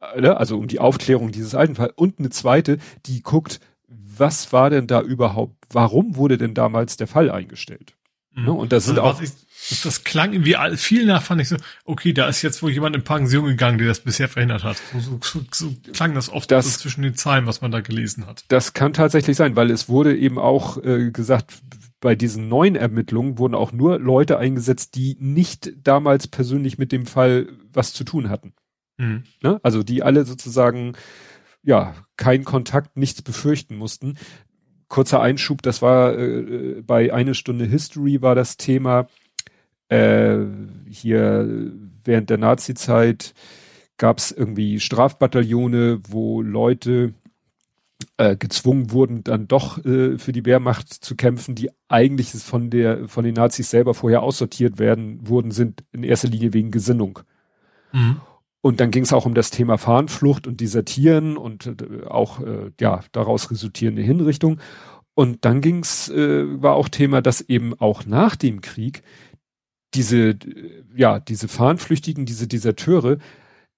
äh, 0.00 0.26
also 0.28 0.58
um 0.58 0.66
die 0.66 0.80
Aufklärung 0.80 1.30
dieses 1.30 1.54
alten 1.54 1.74
Falls, 1.74 1.92
und 1.96 2.18
eine 2.18 2.30
zweite, 2.30 2.78
die 3.06 3.22
guckt, 3.22 3.60
was 3.86 4.52
war 4.52 4.70
denn 4.70 4.86
da 4.86 5.00
überhaupt, 5.00 5.56
warum 5.70 6.16
wurde 6.16 6.38
denn 6.38 6.54
damals 6.54 6.96
der 6.96 7.06
Fall 7.06 7.30
eingestellt? 7.30 7.96
Mhm. 8.34 8.44
Ne? 8.44 8.52
Und 8.52 8.72
das 8.72 8.86
sind 8.86 8.98
also, 8.98 9.18
auch. 9.18 9.22
Ich, 9.22 9.30
das, 9.68 9.82
das 9.82 10.04
klang 10.04 10.32
irgendwie 10.32 10.56
viel 10.76 11.06
nach, 11.06 11.22
fand 11.22 11.40
ich 11.40 11.48
so, 11.48 11.56
okay, 11.84 12.12
da 12.12 12.28
ist 12.28 12.42
jetzt 12.42 12.62
wohl 12.62 12.70
jemand 12.70 12.96
in 12.96 13.04
Pension 13.04 13.44
gegangen, 13.44 13.78
der 13.78 13.88
das 13.88 14.00
bisher 14.00 14.28
verhindert 14.28 14.64
hat. 14.64 14.76
So, 14.92 15.00
so, 15.00 15.20
so, 15.22 15.44
so 15.52 15.92
klang 15.92 16.14
das 16.14 16.30
oft 16.30 16.50
das, 16.50 16.74
so 16.74 16.80
zwischen 16.80 17.02
den 17.02 17.14
Zeilen, 17.14 17.46
was 17.46 17.60
man 17.60 17.70
da 17.70 17.80
gelesen 17.80 18.26
hat. 18.26 18.44
Das 18.48 18.72
kann 18.72 18.92
tatsächlich 18.92 19.36
sein, 19.36 19.56
weil 19.56 19.70
es 19.70 19.88
wurde 19.88 20.16
eben 20.16 20.38
auch 20.38 20.82
äh, 20.82 21.10
gesagt, 21.10 21.54
bei 22.00 22.14
diesen 22.14 22.48
neuen 22.48 22.76
Ermittlungen 22.76 23.38
wurden 23.38 23.54
auch 23.54 23.72
nur 23.72 23.98
Leute 23.98 24.38
eingesetzt, 24.38 24.94
die 24.94 25.16
nicht 25.20 25.72
damals 25.82 26.28
persönlich 26.28 26.78
mit 26.78 26.92
dem 26.92 27.06
Fall 27.06 27.48
was 27.72 27.92
zu 27.92 28.04
tun 28.04 28.28
hatten. 28.28 28.54
Mhm. 28.98 29.24
Ne? 29.42 29.60
Also 29.62 29.82
die 29.82 30.02
alle 30.02 30.24
sozusagen 30.24 30.94
ja 31.62 31.94
keinen 32.16 32.44
Kontakt, 32.44 32.96
nichts 32.96 33.22
befürchten 33.22 33.76
mussten. 33.76 34.16
Kurzer 34.88 35.20
Einschub, 35.20 35.60
das 35.62 35.82
war 35.82 36.16
äh, 36.16 36.82
bei 36.82 37.12
eine 37.12 37.34
Stunde 37.34 37.66
History 37.66 38.22
war 38.22 38.34
das 38.34 38.56
Thema, 38.56 39.08
äh, 39.88 40.38
hier 40.88 41.72
während 42.04 42.30
der 42.30 42.38
Nazi-Zeit 42.38 43.34
gab 43.96 44.18
es 44.18 44.30
irgendwie 44.32 44.80
Strafbataillone, 44.80 46.00
wo 46.08 46.40
Leute 46.40 47.14
äh, 48.16 48.36
gezwungen 48.36 48.92
wurden, 48.92 49.24
dann 49.24 49.48
doch 49.48 49.84
äh, 49.84 50.18
für 50.18 50.32
die 50.32 50.44
Wehrmacht 50.44 50.92
zu 50.92 51.16
kämpfen, 51.16 51.54
die 51.54 51.70
eigentlich 51.88 52.30
von 52.30 52.70
der 52.70 53.08
von 53.08 53.24
den 53.24 53.34
Nazis 53.34 53.70
selber 53.70 53.94
vorher 53.94 54.22
aussortiert 54.22 54.78
werden 54.78 55.26
wurden, 55.28 55.50
sind 55.50 55.84
in 55.92 56.04
erster 56.04 56.28
Linie 56.28 56.52
wegen 56.52 56.70
Gesinnung. 56.70 57.20
Mhm. 57.92 58.20
Und 58.60 58.80
dann 58.80 58.90
ging 58.90 59.04
es 59.04 59.12
auch 59.12 59.26
um 59.26 59.34
das 59.34 59.50
Thema 59.50 59.78
Fahnenflucht 59.78 60.46
und 60.46 60.60
Desertieren 60.60 61.36
und 61.36 61.66
äh, 61.66 62.06
auch 62.06 62.40
äh, 62.40 62.70
ja 62.80 63.00
daraus 63.12 63.50
resultierende 63.50 64.02
Hinrichtung. 64.02 64.60
Und 65.14 65.44
dann 65.44 65.60
ging's 65.60 66.08
äh, 66.08 66.62
war 66.62 66.74
auch 66.74 66.88
Thema, 66.88 67.20
dass 67.20 67.40
eben 67.40 67.74
auch 67.80 68.06
nach 68.06 68.36
dem 68.36 68.60
Krieg 68.60 69.02
diese, 69.94 70.38
ja, 70.94 71.20
diese 71.20 71.48
Fahnenflüchtigen, 71.48 72.26
diese 72.26 72.46
Deserteure, 72.46 73.18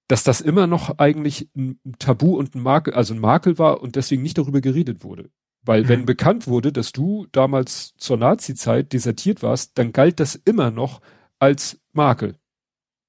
dass 0.09 0.24
das 0.24 0.41
immer 0.41 0.66
noch 0.66 0.99
eigentlich 0.99 1.49
ein 1.57 1.78
Tabu 1.99 2.37
und 2.37 2.55
ein 2.55 2.62
Makel, 2.62 2.95
also 2.95 3.15
ein 3.15 3.20
Makel 3.20 3.59
war 3.59 3.81
und 3.81 3.95
deswegen 3.95 4.23
nicht 4.23 4.39
darüber 4.39 4.61
geredet 4.61 5.05
wurde. 5.05 5.31
Weil 5.62 5.85
mhm. 5.85 5.89
wenn 5.89 6.07
bekannt 6.07 6.47
wurde, 6.47 6.73
dass 6.73 6.93
du 6.93 7.27
damals 7.31 7.95
zur 7.97 8.16
Nazi-Zeit 8.16 8.93
desertiert 8.93 9.43
warst, 9.43 9.78
dann 9.78 9.93
galt 9.93 10.19
das 10.19 10.35
immer 10.35 10.70
noch 10.70 11.01
als 11.39 11.81
Makel. 11.93 12.37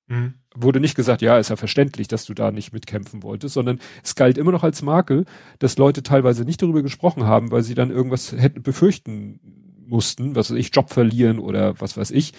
Mhm. 0.08 0.36
Wurde 0.54 0.82
nicht 0.82 0.96
gesagt, 0.96 1.22
ja, 1.22 1.40
ist 1.40 1.50
ja 1.50 1.56
verständlich, 1.56 2.08
dass 2.10 2.26
du 2.26 2.34
da 2.34 2.52
nicht 2.52 2.74
mitkämpfen 2.74 3.24
wolltest, 3.24 3.54
sondern 3.54 3.80
es 4.04 4.16
galt 4.16 4.38
immer 4.38 4.52
noch 4.52 4.64
als 4.64 4.82
Makel, 4.82 5.26
dass 5.60 5.78
Leute 5.78 6.04
teilweise 6.04 6.44
nicht 6.44 6.62
darüber 6.62 6.84
gesprochen 6.84 7.24
haben, 7.24 7.52
weil 7.52 7.64
sie 7.64 7.74
dann 7.74 7.90
irgendwas 7.90 8.34
hätten 8.34 8.62
befürchten 8.62 9.40
mussten, 9.88 10.36
was 10.36 10.52
weiß 10.52 10.58
ich, 10.58 10.76
Job 10.76 10.90
verlieren 10.90 11.40
oder 11.40 11.80
was 11.80 11.98
weiß 11.98 12.12
ich. 12.12 12.34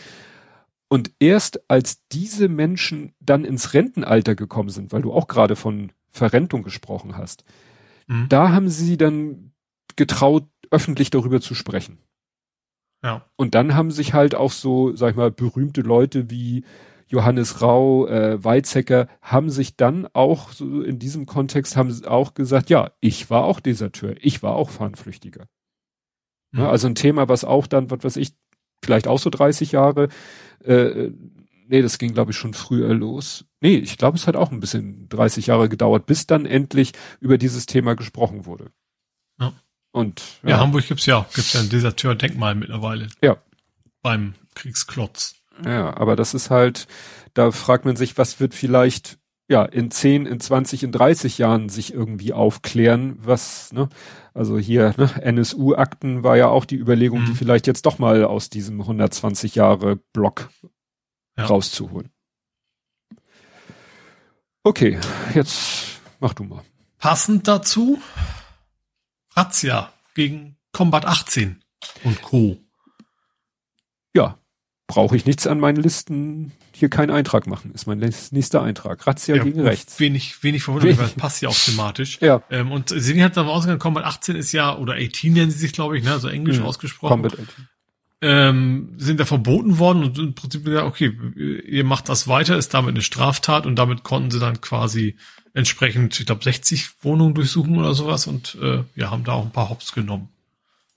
Und 0.93 1.11
erst 1.21 1.71
als 1.71 2.07
diese 2.09 2.51
Menschen 2.51 3.15
dann 3.19 3.47
ins 3.47 3.73
Rentenalter 3.73 4.35
gekommen 4.35 4.69
sind, 4.69 4.93
weil 4.93 5.01
du 5.01 5.11
auch 5.11 5.27
gerade 5.27 5.57
von 5.57 5.91
Verrentung 6.11 6.63
gesprochen 6.63 7.17
hast, 7.17 7.45
mhm. 8.09 8.29
da 8.29 8.53
haben 8.53 8.69
sie 8.69 8.99
dann 8.99 9.55
getraut, 9.97 10.45
öffentlich 10.71 11.09
darüber 11.09 11.41
zu 11.41 11.55
sprechen. 11.55 11.97
Ja. 13.03 13.25
Und 13.37 13.55
dann 13.55 13.75
haben 13.75 13.91
sich 13.91 14.13
halt 14.13 14.35
auch 14.35 14.53
so, 14.53 14.95
sag 14.95 15.13
ich 15.13 15.17
mal, 15.17 15.31
berühmte 15.31 15.81
Leute 15.81 16.29
wie 16.29 16.63
Johannes 17.07 17.63
Rau, 17.63 18.07
äh, 18.07 18.45
Weizsäcker 18.45 19.09
haben 19.23 19.49
sich 19.49 19.79
dann 19.79 20.07
auch 20.13 20.53
so 20.53 20.83
in 20.83 20.99
diesem 20.99 21.25
Kontext 21.25 21.75
haben 21.75 21.91
sie 21.91 22.07
auch 22.07 22.35
gesagt, 22.35 22.69
ja, 22.69 22.91
ich 23.01 23.31
war 23.31 23.45
auch 23.45 23.61
Deserteur, 23.61 24.17
ich 24.21 24.43
war 24.43 24.57
auch 24.57 24.69
Fahnenflüchtiger. 24.69 25.47
Mhm. 26.51 26.61
Ja, 26.61 26.69
also 26.69 26.87
ein 26.87 26.97
Thema, 26.97 27.31
was 27.31 27.47
auch 27.47 27.67
dann, 27.67 27.91
was 27.91 28.05
weiß 28.05 28.17
ich, 28.17 28.35
vielleicht 28.85 29.07
auch 29.07 29.19
so 29.19 29.31
30 29.31 29.73
Jahre, 29.73 30.09
äh, 30.65 31.11
nee, 31.69 31.83
das 31.83 31.99
ging 31.99 32.15
glaube 32.15 32.33
ich 32.33 32.37
schon 32.37 32.55
früher 32.55 32.93
los. 32.95 33.45
Nee, 33.61 33.77
ich 33.77 33.97
glaube, 33.97 34.17
es 34.17 34.27
hat 34.27 34.37
auch 34.37 34.51
ein 34.51 34.61
bisschen 34.61 35.09
30 35.09 35.47
Jahre 35.47 35.69
gedauert, 35.69 36.07
bis 36.07 36.27
dann 36.27 36.47
endlich 36.47 36.93
über 37.21 37.39
dieses 37.39 37.67
Thema 37.67 37.95
gesprochen 37.95 38.47
wurde. 38.47 38.71
Ja. 39.39 39.53
Und 39.93 40.23
ja, 40.43 40.51
ja 40.51 40.59
Hamburg 40.59 40.87
gibt's 40.87 41.07
ja, 41.07 41.27
gibt's 41.35 41.53
ja 41.53 41.61
ein 41.61 41.69
Deserteur-Denkmal 41.69 42.55
mittlerweile. 42.55 43.09
Ja. 43.23 43.37
Beim 44.03 44.35
Kriegsklotz. 44.55 45.37
Ja, 45.65 45.97
aber 45.97 46.17
das 46.17 46.35
ist 46.35 46.51
halt, 46.51 46.89
da 47.35 47.51
fragt 47.53 47.85
man 47.85 47.97
sich, 47.97 48.19
was 48.19 48.41
wird 48.41 48.55
vielleicht 48.55 49.19
ja 49.49 49.65
in 49.65 49.91
10, 49.91 50.27
in 50.27 50.41
20, 50.41 50.83
in 50.83 50.93
30 50.93 51.39
Jahren 51.39 51.69
sich 51.69 51.93
irgendwie 51.93 52.33
aufklären, 52.33 53.17
was, 53.21 53.73
ne, 53.73 53.89
also 54.35 54.59
hier, 54.59 54.95
ne, 54.97 55.11
NSU-Akten 55.23 56.23
war 56.23 56.37
ja 56.37 56.49
auch 56.49 56.65
die 56.65 56.77
Überlegung, 56.77 57.23
mhm. 57.23 57.27
die 57.27 57.35
vielleicht 57.35 57.67
jetzt 57.67 57.87
doch 57.87 57.99
mal 57.99 58.25
aus 58.25 58.51
diesem 58.51 58.81
120 58.81 59.55
Jahre 59.55 59.97
Block 60.13 60.51
ja. 61.37 61.47
rauszuholen. 61.47 62.11
Okay, 64.65 64.99
jetzt 65.35 66.01
mach 66.21 66.35
du 66.35 66.45
mal. 66.45 66.63
Passend 66.99 67.49
dazu 67.49 68.01
Razzia 69.35 69.93
gegen 70.15 70.57
Combat 70.73 71.05
18 71.05 71.63
und 72.05 72.23
Co. 72.23 72.59
Ja, 74.15 74.39
brauche 74.87 75.17
ich 75.17 75.27
nichts 75.27 75.47
an 75.47 75.59
meinen 75.59 75.83
Listen, 75.83 76.53
hier 76.75 76.89
keinen 76.89 77.11
Eintrag 77.11 77.47
machen. 77.47 77.73
Ist 77.73 77.87
mein 77.87 77.99
nächster 77.99 78.63
Eintrag. 78.63 79.07
Razzia 79.07 79.37
ja, 79.37 79.43
gegen 79.43 79.61
rechts. 79.61 80.01
Wenig, 80.01 80.43
wenig 80.43 80.63
verwundert, 80.63 80.99
weil 80.99 81.07
es 81.07 81.13
passt 81.13 81.43
ja 81.43 81.49
auch 81.49 81.59
thematisch. 81.59 82.19
Ja. 82.21 82.43
Ähm, 82.51 82.73
und 82.73 82.89
sie 82.89 83.23
hat 83.23 83.37
dann 83.37 83.47
ausgegangen, 83.47 83.79
Combat 83.79 84.05
18 84.05 84.37
ist 84.37 84.53
ja, 84.53 84.77
oder 84.77 84.95
18 84.95 85.33
nennen 85.33 85.51
sie 85.51 85.59
sich, 85.59 85.73
glaube 85.73 85.99
ich, 85.99 86.05
ne, 86.05 86.13
also 86.13 86.29
englisch 86.29 86.59
mhm. 86.59 86.67
ausgesprochen. 86.67 87.23
Combat 87.23 87.33
18. 87.33 87.69
Ähm, 88.25 88.95
sind 88.99 89.19
da 89.19 89.25
verboten 89.25 89.79
worden 89.79 90.05
und 90.05 90.19
im 90.19 90.35
Prinzip 90.35 90.65
gesagt, 90.65 90.87
okay, 90.87 91.13
ihr 91.67 91.83
macht 91.83 92.09
das 92.09 92.29
weiter, 92.29 92.57
ist 92.57 92.73
damit 92.73 92.91
eine 92.91 93.03
Straftat 93.03 93.67
und 93.67 93.75
damit 93.77 94.05
konnten 94.05 94.31
sie 94.31 94.39
dann 94.39 94.61
quasi 94.61 95.17
entsprechend, 95.55 96.19
ich 96.21 96.27
glaube, 96.27 96.45
60 96.45 97.03
Wohnungen 97.03 97.35
durchsuchen 97.35 97.77
oder 97.79 97.95
sowas 97.95 98.29
und 98.29 98.57
äh, 98.63 98.85
ja, 98.95 99.11
haben 99.11 99.25
da 99.25 99.33
auch 99.33 99.45
ein 99.45 99.51
paar 99.51 99.71
Hops 99.71 99.93
genommen. 99.93 100.29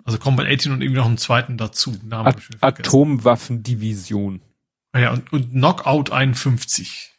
Also 0.06 0.20
Combat 0.20 0.46
18 0.46 0.72
und 0.72 0.82
irgendwie 0.82 1.00
noch 1.00 1.08
einen 1.08 1.18
zweiten 1.18 1.58
dazu. 1.58 1.98
Namen 2.04 2.28
At 2.28 2.38
Atomwaffendivision. 2.62 4.42
Ah 4.96 5.00
ja, 5.02 5.12
und, 5.12 5.34
und 5.34 5.52
Knockout 5.52 6.10
51. 6.10 7.12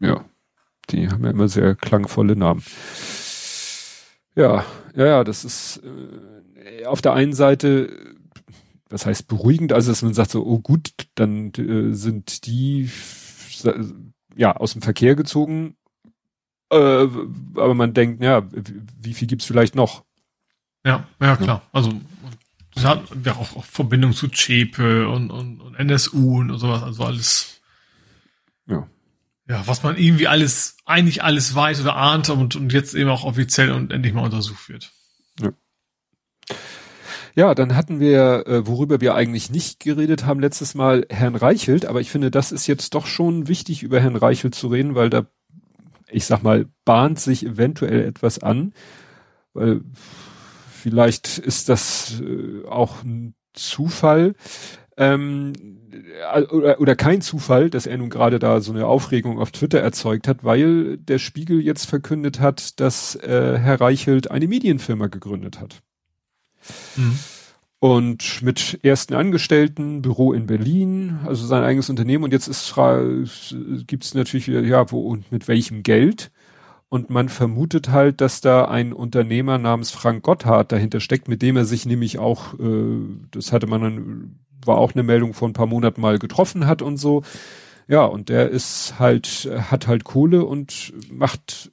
Ja, 0.00 0.24
die 0.88 1.10
haben 1.10 1.22
ja 1.22 1.30
immer 1.30 1.46
sehr 1.46 1.74
klangvolle 1.74 2.36
Namen. 2.36 2.64
Ja, 4.34 4.64
ja, 4.96 5.06
ja, 5.06 5.24
das 5.24 5.44
ist 5.44 5.82
äh, 5.84 6.86
auf 6.86 7.02
der 7.02 7.12
einen 7.12 7.34
Seite, 7.34 8.16
was 8.88 9.04
heißt 9.04 9.28
beruhigend, 9.28 9.74
also 9.74 9.90
dass 9.90 10.00
man 10.00 10.14
sagt 10.14 10.30
so, 10.30 10.42
oh 10.46 10.58
gut, 10.60 10.92
dann 11.16 11.52
äh, 11.52 11.92
sind 11.92 12.46
die 12.46 12.90
ja 14.34 14.56
aus 14.56 14.72
dem 14.72 14.80
Verkehr 14.80 15.16
gezogen, 15.16 15.76
äh, 16.70 16.76
aber 17.56 17.74
man 17.74 17.92
denkt, 17.92 18.24
ja, 18.24 18.48
wie 18.98 19.12
viel 19.12 19.28
gibt's 19.28 19.44
vielleicht 19.44 19.74
noch? 19.74 20.02
Ja, 20.82 21.06
ja 21.20 21.36
klar. 21.36 21.60
Also 21.72 21.92
ja 22.82 23.02
auch, 23.32 23.56
auch 23.56 23.64
Verbindung 23.64 24.12
zu 24.12 24.28
Chepe 24.28 25.08
und, 25.08 25.30
und, 25.30 25.60
und 25.60 25.74
NSU 25.74 26.38
und 26.38 26.58
sowas, 26.58 26.82
also 26.82 27.04
alles. 27.04 27.60
Ja. 28.66 28.88
Ja, 29.48 29.66
was 29.66 29.82
man 29.82 29.96
irgendwie 29.96 30.28
alles, 30.28 30.76
eigentlich 30.84 31.22
alles 31.22 31.54
weiß 31.54 31.80
oder 31.80 31.96
ahnt 31.96 32.28
und, 32.28 32.54
und 32.56 32.72
jetzt 32.72 32.94
eben 32.94 33.08
auch 33.08 33.24
offiziell 33.24 33.70
und 33.70 33.92
endlich 33.92 34.12
mal 34.12 34.24
untersucht 34.24 34.68
wird. 34.68 34.92
Ja. 35.40 35.52
Ja, 37.34 37.54
dann 37.54 37.76
hatten 37.76 38.00
wir, 38.00 38.46
äh, 38.46 38.66
worüber 38.66 39.00
wir 39.00 39.14
eigentlich 39.14 39.48
nicht 39.48 39.78
geredet 39.80 40.26
haben 40.26 40.40
letztes 40.40 40.74
Mal, 40.74 41.06
Herrn 41.08 41.36
Reichelt, 41.36 41.86
aber 41.86 42.00
ich 42.00 42.10
finde, 42.10 42.30
das 42.30 42.50
ist 42.50 42.66
jetzt 42.66 42.94
doch 42.94 43.06
schon 43.06 43.46
wichtig, 43.46 43.84
über 43.84 44.00
Herrn 44.00 44.16
Reichelt 44.16 44.56
zu 44.56 44.66
reden, 44.66 44.96
weil 44.96 45.08
da, 45.08 45.26
ich 46.10 46.24
sag 46.26 46.42
mal, 46.42 46.66
bahnt 46.84 47.20
sich 47.20 47.46
eventuell 47.46 48.04
etwas 48.04 48.40
an, 48.40 48.72
weil 49.54 49.82
vielleicht 50.78 51.38
ist 51.38 51.68
das 51.68 52.20
äh, 52.20 52.66
auch 52.66 53.02
ein 53.02 53.34
Zufall 53.52 54.34
ähm, 54.96 55.52
äh, 56.32 56.42
oder, 56.42 56.80
oder 56.80 56.96
kein 56.96 57.20
Zufall, 57.20 57.70
dass 57.70 57.86
er 57.86 57.98
nun 57.98 58.10
gerade 58.10 58.38
da 58.38 58.60
so 58.60 58.72
eine 58.72 58.86
Aufregung 58.86 59.38
auf 59.38 59.52
Twitter 59.52 59.80
erzeugt 59.80 60.28
hat, 60.28 60.44
weil 60.44 60.98
der 60.98 61.18
Spiegel 61.18 61.60
jetzt 61.60 61.86
verkündet 61.86 62.40
hat, 62.40 62.80
dass 62.80 63.14
äh, 63.16 63.58
Herr 63.58 63.80
Reichelt 63.80 64.30
eine 64.30 64.48
Medienfirma 64.48 65.06
gegründet 65.06 65.60
hat. 65.60 65.82
Mhm. 66.96 67.18
Und 67.80 68.42
mit 68.42 68.80
ersten 68.82 69.14
Angestellten, 69.14 70.02
Büro 70.02 70.32
in 70.32 70.46
Berlin, 70.46 71.20
also 71.24 71.46
sein 71.46 71.62
eigenes 71.62 71.88
Unternehmen. 71.88 72.24
Und 72.24 72.32
jetzt 72.32 72.48
ist 72.48 72.74
gibt 73.86 74.04
es 74.04 74.14
natürlich 74.14 74.48
wieder, 74.48 74.62
ja, 74.62 74.90
wo 74.90 75.00
und 75.02 75.30
mit 75.30 75.46
welchem 75.46 75.84
Geld? 75.84 76.32
Und 76.90 77.10
man 77.10 77.28
vermutet 77.28 77.90
halt, 77.90 78.20
dass 78.20 78.40
da 78.40 78.64
ein 78.64 78.92
Unternehmer 78.94 79.58
namens 79.58 79.90
Frank 79.90 80.22
Gotthard 80.22 80.72
dahinter 80.72 81.00
steckt, 81.00 81.28
mit 81.28 81.42
dem 81.42 81.56
er 81.56 81.66
sich 81.66 81.84
nämlich 81.84 82.18
auch, 82.18 82.58
äh, 82.58 82.98
das 83.30 83.52
hatte 83.52 83.66
man 83.66 83.82
dann, 83.82 84.38
war 84.64 84.78
auch 84.78 84.94
eine 84.94 85.02
Meldung 85.02 85.34
vor 85.34 85.48
ein 85.48 85.52
paar 85.52 85.66
Monaten 85.66 86.00
mal 86.00 86.18
getroffen 86.18 86.66
hat 86.66 86.80
und 86.80 86.96
so. 86.96 87.22
Ja, 87.88 88.04
und 88.04 88.30
der 88.30 88.48
ist 88.48 88.98
halt, 88.98 89.50
hat 89.70 89.86
halt 89.86 90.04
Kohle 90.04 90.44
und 90.44 90.92
macht 91.10 91.70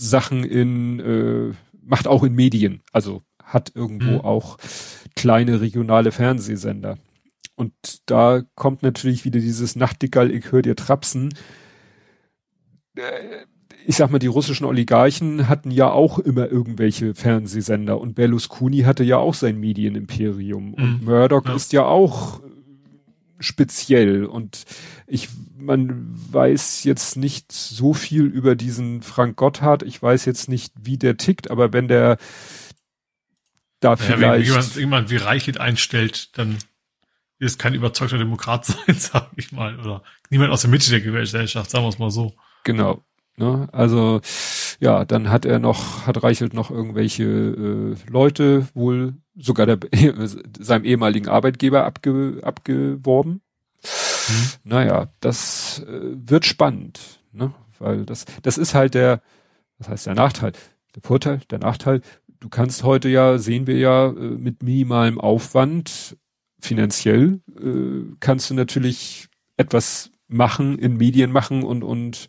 Sachen 0.00 0.44
in, 0.44 1.00
äh, 1.00 1.54
macht 1.82 2.08
auch 2.08 2.24
in 2.24 2.34
Medien. 2.34 2.82
Also 2.92 3.22
hat 3.42 3.72
irgendwo 3.74 4.12
mhm. 4.12 4.20
auch 4.20 4.58
kleine 5.14 5.60
regionale 5.60 6.12
Fernsehsender. 6.12 6.98
Und 7.54 7.72
da 8.06 8.42
kommt 8.54 8.82
natürlich 8.82 9.24
wieder 9.24 9.38
dieses 9.38 9.76
Nachtigall, 9.76 10.30
ich 10.30 10.50
höre 10.50 10.62
dir 10.62 10.76
trapsen. 10.76 11.34
Äh, 12.96 13.44
ich 13.86 13.96
sag 13.96 14.10
mal, 14.10 14.18
die 14.18 14.26
russischen 14.26 14.64
Oligarchen 14.64 15.48
hatten 15.48 15.70
ja 15.70 15.90
auch 15.90 16.18
immer 16.18 16.48
irgendwelche 16.48 17.14
Fernsehsender 17.14 18.00
und 18.00 18.14
Berlusconi 18.14 18.80
hatte 18.80 19.04
ja 19.04 19.16
auch 19.16 19.34
sein 19.34 19.58
Medienimperium 19.58 20.74
und 20.74 21.00
mhm. 21.00 21.04
Murdoch 21.04 21.46
ja. 21.46 21.54
ist 21.54 21.72
ja 21.72 21.84
auch 21.84 22.40
speziell 23.40 24.26
und 24.26 24.64
ich, 25.06 25.28
man 25.56 26.06
weiß 26.32 26.84
jetzt 26.84 27.16
nicht 27.16 27.50
so 27.52 27.94
viel 27.94 28.26
über 28.26 28.54
diesen 28.54 29.02
Frank 29.02 29.36
Gotthard. 29.36 29.82
Ich 29.82 30.00
weiß 30.00 30.24
jetzt 30.26 30.48
nicht, 30.48 30.72
wie 30.80 30.98
der 30.98 31.16
tickt, 31.16 31.50
aber 31.50 31.72
wenn 31.72 31.88
der 31.88 32.18
da 33.80 33.90
ja, 33.90 33.96
vielleicht. 33.96 34.46
Wenn 34.46 34.54
jemand, 34.54 34.76
jemand 34.76 35.10
wie 35.10 35.16
Reichelt 35.16 35.58
einstellt, 35.58 36.36
dann 36.38 36.58
ist 37.38 37.58
kein 37.58 37.74
überzeugter 37.74 38.18
Demokrat 38.18 38.66
sein, 38.66 38.96
sag 38.96 39.30
ich 39.36 39.50
mal. 39.50 39.78
Oder 39.80 40.02
niemand 40.28 40.52
aus 40.52 40.60
der 40.60 40.70
Mitte 40.70 40.90
der 40.90 41.00
Gesellschaft, 41.00 41.70
sagen 41.70 41.84
wir 41.84 41.88
es 41.88 41.98
mal 41.98 42.10
so. 42.10 42.34
Genau. 42.64 43.02
Ne? 43.40 43.70
Also 43.72 44.20
ja, 44.80 45.06
dann 45.06 45.30
hat 45.30 45.46
er 45.46 45.58
noch, 45.58 46.06
hat 46.06 46.22
Reichelt 46.22 46.52
noch 46.52 46.70
irgendwelche 46.70 47.24
äh, 47.24 47.96
Leute 48.06 48.68
wohl 48.74 49.14
sogar 49.34 49.64
der, 49.64 49.78
seinem 50.60 50.84
ehemaligen 50.84 51.26
Arbeitgeber 51.26 51.86
abge, 51.86 52.40
abgeworben. 52.42 53.40
Mhm. 53.82 54.48
Naja, 54.64 55.08
das 55.20 55.82
äh, 55.88 56.00
wird 56.12 56.44
spannend, 56.44 57.22
ne? 57.32 57.54
weil 57.78 58.04
das, 58.04 58.26
das 58.42 58.58
ist 58.58 58.74
halt 58.74 58.92
der, 58.92 59.22
was 59.78 59.88
heißt 59.88 60.06
der 60.06 60.14
Nachteil? 60.14 60.52
Der 60.94 61.02
Vorteil, 61.02 61.40
der 61.50 61.60
Nachteil, 61.60 62.02
du 62.40 62.50
kannst 62.50 62.84
heute 62.84 63.08
ja, 63.08 63.38
sehen 63.38 63.66
wir 63.66 63.78
ja, 63.78 64.08
äh, 64.08 64.12
mit 64.12 64.62
minimalem 64.62 65.18
Aufwand 65.18 66.18
finanziell, 66.60 67.40
äh, 67.58 68.14
kannst 68.20 68.50
du 68.50 68.54
natürlich 68.54 69.28
etwas 69.56 70.10
machen, 70.28 70.78
in 70.78 70.98
Medien 70.98 71.32
machen 71.32 71.62
und, 71.62 71.82
und 71.82 72.28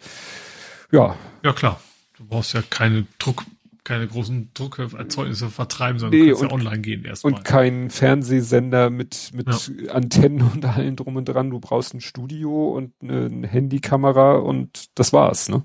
ja. 0.92 1.16
Ja, 1.44 1.54
klar. 1.54 1.82
Du 2.18 2.26
brauchst 2.26 2.54
ja 2.54 2.62
keine 2.62 3.08
Druck, 3.18 3.44
keine 3.84 4.08
großen 4.08 4.52
Druckerzeugnisse 4.54 5.50
vertreiben, 5.50 6.00
sondern 6.00 6.20
nee, 6.20 6.30
du 6.30 6.38
kannst 6.38 6.54
und, 6.54 6.62
ja 6.62 6.68
online 6.68 6.82
gehen 6.82 7.06
erstmal. 7.06 7.34
Und 7.34 7.44
kein 7.44 7.90
Fernsehsender 7.90 8.90
mit, 8.90 9.32
mit 9.34 9.48
ja. 9.48 9.94
Antennen 9.94 10.42
und 10.42 10.64
allen 10.66 10.96
drum 10.96 11.16
und 11.16 11.26
dran. 11.26 11.50
Du 11.50 11.60
brauchst 11.60 11.94
ein 11.94 12.02
Studio 12.02 12.70
und 12.70 12.94
eine, 13.02 13.48
Handykamera 13.48 14.38
und 14.38 14.90
das 14.96 15.14
war's, 15.14 15.50
ne? 15.50 15.64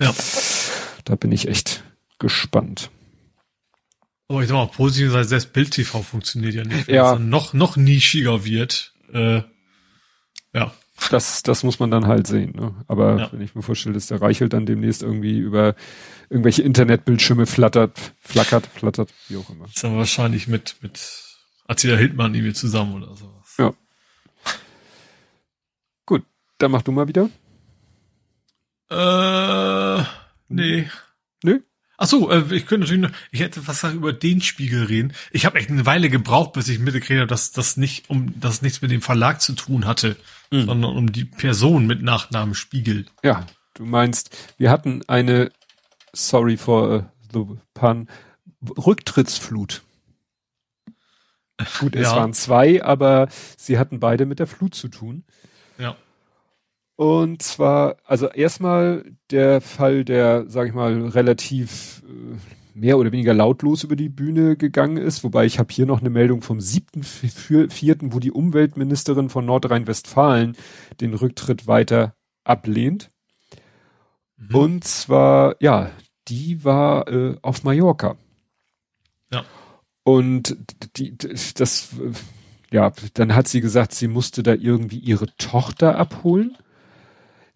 Ja. 0.00 0.14
Da 1.04 1.16
bin 1.16 1.32
ich 1.32 1.48
echt 1.48 1.82
gespannt. 2.18 2.90
Aber 4.28 4.42
ich 4.42 4.48
sag 4.48 4.54
mal, 4.54 4.66
positiv 4.66 5.12
sei, 5.12 5.22
selbst 5.22 5.52
Bild 5.52 5.70
TV 5.70 6.02
funktioniert 6.02 6.54
ja 6.54 6.64
nicht. 6.64 6.88
Wenn 6.88 6.94
ja. 6.94 7.14
es 7.14 7.20
noch, 7.20 7.52
noch 7.52 7.76
nischiger 7.76 8.44
wird. 8.44 8.92
Äh, 9.12 9.42
ja 10.52 10.72
das, 11.10 11.42
das 11.42 11.62
muss 11.62 11.78
man 11.78 11.90
dann 11.90 12.06
halt 12.06 12.26
sehen. 12.26 12.52
Ne? 12.56 12.74
Aber 12.88 13.18
ja. 13.18 13.32
wenn 13.32 13.40
ich 13.40 13.54
mir 13.54 13.62
vorstelle, 13.62 13.94
dass 13.94 14.06
der 14.06 14.20
Reichelt 14.20 14.52
dann 14.52 14.66
demnächst 14.66 15.02
irgendwie 15.02 15.38
über 15.38 15.74
irgendwelche 16.28 16.62
Internetbildschirme 16.62 17.46
flattert, 17.46 18.12
flackert, 18.20 18.66
flattert, 18.66 19.12
wie 19.28 19.36
auch 19.36 19.48
immer. 19.50 19.66
ist 19.66 19.82
dann 19.82 19.96
wahrscheinlich 19.96 20.48
mit, 20.48 20.76
mit 20.80 21.24
Attila 21.68 21.96
Hildmann 21.96 22.34
irgendwie 22.34 22.54
zusammen 22.54 23.02
oder 23.02 23.14
sowas. 23.14 23.54
Ja. 23.58 23.72
Gut. 26.04 26.24
Dann 26.58 26.70
mach 26.70 26.82
du 26.82 26.92
mal 26.92 27.08
wieder. 27.08 27.28
Äh, 28.90 30.04
nee. 30.48 30.88
Nö? 31.42 31.60
Ach 31.98 32.06
so, 32.06 32.30
äh, 32.30 32.42
ich 32.54 32.66
könnte 32.66 32.80
natürlich 32.80 33.02
noch, 33.02 33.18
ich 33.30 33.40
hätte 33.40 33.66
was 33.66 33.82
über 33.84 34.12
den 34.12 34.40
Spiegel 34.40 34.84
reden. 34.84 35.12
Ich 35.30 35.46
habe 35.46 35.58
echt 35.58 35.70
eine 35.70 35.86
Weile 35.86 36.10
gebraucht, 36.10 36.52
bis 36.52 36.68
ich 36.68 36.78
mitgekriegt 36.78 37.20
habe, 37.20 37.28
dass 37.28 37.52
das 37.52 37.76
nicht 37.76 38.10
um 38.10 38.38
das 38.38 38.62
nichts 38.62 38.82
mit 38.82 38.90
dem 38.90 39.00
Verlag 39.00 39.40
zu 39.40 39.54
tun 39.54 39.86
hatte, 39.86 40.16
mhm. 40.50 40.66
sondern 40.66 40.96
um 40.96 41.12
die 41.12 41.24
Person 41.24 41.86
mit 41.86 42.02
Nachnamen 42.02 42.54
Spiegel. 42.54 43.06
Ja, 43.22 43.46
du 43.74 43.84
meinst, 43.84 44.54
wir 44.58 44.70
hatten 44.70 45.02
eine 45.06 45.50
sorry 46.12 46.56
for 46.56 47.10
the 47.32 47.44
pun 47.74 48.08
Rücktrittsflut. 48.78 49.82
Gut, 51.80 51.96
es 51.96 52.02
ja. 52.02 52.16
waren 52.16 52.34
zwei, 52.34 52.82
aber 52.82 53.28
sie 53.56 53.78
hatten 53.78 54.00
beide 54.00 54.26
mit 54.26 54.38
der 54.38 54.46
Flut 54.46 54.74
zu 54.74 54.88
tun. 54.88 55.24
Ja. 55.78 55.96
Und 56.96 57.42
zwar, 57.42 57.96
also 58.04 58.28
erstmal 58.28 59.04
der 59.30 59.60
Fall, 59.60 60.04
der, 60.04 60.44
sag 60.48 60.68
ich 60.68 60.74
mal, 60.74 61.08
relativ 61.08 62.02
äh, 62.06 62.36
mehr 62.76 62.98
oder 62.98 63.10
weniger 63.10 63.32
lautlos 63.32 63.84
über 63.84 63.96
die 63.96 64.10
Bühne 64.10 64.56
gegangen 64.56 64.98
ist, 64.98 65.24
wobei 65.24 65.46
ich 65.46 65.58
habe 65.58 65.72
hier 65.72 65.86
noch 65.86 66.00
eine 66.00 66.10
Meldung 66.10 66.42
vom 66.42 66.60
siebten 66.60 67.02
vierten, 67.02 68.12
wo 68.12 68.20
die 68.20 68.30
Umweltministerin 68.30 69.30
von 69.30 69.46
Nordrhein-Westfalen 69.46 70.56
den 71.00 71.14
Rücktritt 71.14 71.66
weiter 71.66 72.14
ablehnt. 72.44 73.10
Mhm. 74.36 74.54
Und 74.54 74.84
zwar, 74.84 75.56
ja, 75.60 75.90
die 76.28 76.64
war 76.64 77.08
äh, 77.08 77.36
auf 77.40 77.64
Mallorca. 77.64 78.16
Ja. 79.32 79.44
Und 80.02 80.56
die, 80.96 81.16
das, 81.16 81.94
ja, 82.70 82.92
dann 83.14 83.34
hat 83.34 83.48
sie 83.48 83.62
gesagt, 83.62 83.94
sie 83.94 84.08
musste 84.08 84.42
da 84.42 84.52
irgendwie 84.52 84.98
ihre 84.98 85.34
Tochter 85.38 85.96
abholen 85.96 86.58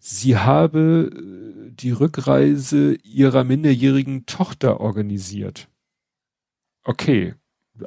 sie 0.01 0.35
habe 0.35 1.11
äh, 1.13 1.71
die 1.71 1.91
Rückreise 1.91 2.95
ihrer 3.03 3.45
minderjährigen 3.45 4.25
Tochter 4.25 4.81
organisiert. 4.81 5.69
Okay, 6.83 7.35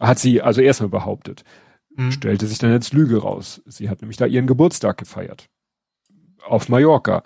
hat 0.00 0.18
sie 0.18 0.40
also 0.40 0.60
erstmal 0.60 0.88
behauptet. 0.88 1.44
Mhm. 1.94 2.12
Stellte 2.12 2.46
sich 2.46 2.58
dann 2.58 2.70
als 2.70 2.92
Lüge 2.92 3.18
raus. 3.18 3.60
Sie 3.66 3.90
hat 3.90 4.00
nämlich 4.00 4.16
da 4.16 4.26
ihren 4.26 4.46
Geburtstag 4.46 4.96
gefeiert. 4.96 5.48
Auf 6.46 6.68
Mallorca. 6.68 7.22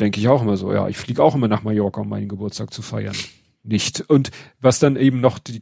Denke 0.00 0.20
ich 0.20 0.28
auch 0.28 0.42
immer 0.42 0.56
so, 0.56 0.72
ja, 0.72 0.88
ich 0.88 0.98
fliege 0.98 1.22
auch 1.22 1.34
immer 1.34 1.48
nach 1.48 1.62
Mallorca, 1.62 2.02
um 2.02 2.08
meinen 2.08 2.28
Geburtstag 2.28 2.72
zu 2.74 2.82
feiern. 2.82 3.16
Nicht. 3.62 4.02
Und 4.08 4.30
was 4.60 4.78
dann 4.78 4.96
eben 4.96 5.20
noch 5.20 5.38
die, 5.38 5.60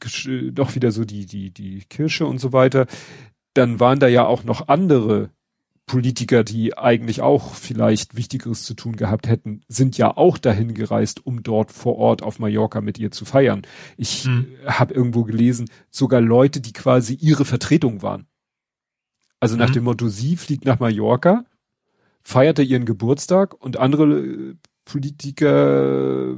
doch 0.53 0.75
wieder 0.75 0.91
so 0.91 1.05
die, 1.05 1.27
die, 1.27 1.51
die 1.51 1.85
Kirsche 1.89 2.27
und 2.27 2.39
so 2.39 2.53
weiter, 2.53 2.87
dann 3.55 3.79
waren 3.79 4.01
da 4.01 4.09
ja 4.09 4.27
auch 4.27 4.45
noch 4.45 4.69
andere 4.69 5.31
Politiker, 5.87 6.45
die 6.45 6.79
eigentlich 6.79 7.21
auch 7.21 7.55
vielleicht 7.55 8.17
Wichtigeres 8.17 8.63
zu 8.65 8.75
tun 8.75 8.97
gehabt 8.97 9.29
hätten, 9.29 9.61
sind 9.69 9.99
ja 9.99 10.17
auch 10.17 10.39
dahin 10.39 10.73
gereist, 10.73 11.27
um 11.27 11.43
dort 11.43 11.73
vor 11.73 11.97
Ort 11.97 12.23
auf 12.23 12.39
Mallorca 12.39 12.81
mit 12.81 12.99
ihr 12.99 13.11
zu 13.11 13.25
feiern. 13.25 13.63
Ich 13.97 14.25
hm. 14.25 14.47
habe 14.67 14.95
irgendwo 14.95 15.25
gelesen, 15.25 15.69
sogar 15.91 16.21
Leute, 16.21 16.61
die 16.61 16.73
quasi 16.73 17.15
ihre 17.15 17.45
Vertretung 17.45 18.03
waren. 18.03 18.27
Also 19.41 19.57
nach 19.57 19.69
hm. 19.69 19.75
dem 19.75 19.85
Motto, 19.85 20.09
sie 20.09 20.37
fliegt 20.37 20.65
nach 20.65 20.81
Mallorca, 20.81 21.45
feierte 22.23 22.63
ihren 22.63 22.87
Geburtstag 22.87 23.55
und 23.63 23.77
andere 23.77 24.21
äh, 24.21 24.55
Politiker 24.87 26.37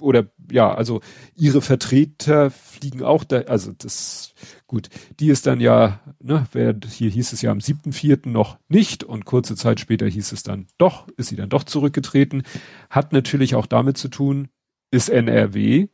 oder 0.00 0.26
ja, 0.50 0.72
also 0.74 1.00
ihre 1.34 1.62
Vertreter 1.62 2.50
fliegen 2.50 3.02
auch 3.02 3.24
da, 3.24 3.42
also 3.42 3.72
das 3.72 4.34
gut, 4.66 4.88
die 5.20 5.28
ist 5.28 5.46
dann 5.46 5.60
ja, 5.60 6.00
ne, 6.20 6.46
wer, 6.52 6.74
hier 6.88 7.10
hieß 7.10 7.32
es 7.32 7.42
ja 7.42 7.50
am 7.50 7.58
7.4. 7.58 8.28
noch 8.28 8.58
nicht 8.68 9.04
und 9.04 9.24
kurze 9.24 9.56
Zeit 9.56 9.80
später 9.80 10.06
hieß 10.06 10.32
es 10.32 10.42
dann 10.42 10.66
doch, 10.78 11.08
ist 11.16 11.28
sie 11.28 11.36
dann 11.36 11.48
doch 11.48 11.64
zurückgetreten, 11.64 12.42
hat 12.90 13.12
natürlich 13.12 13.54
auch 13.54 13.66
damit 13.66 13.96
zu 13.96 14.08
tun, 14.08 14.48
ist 14.90 15.08
NRW, 15.08 15.88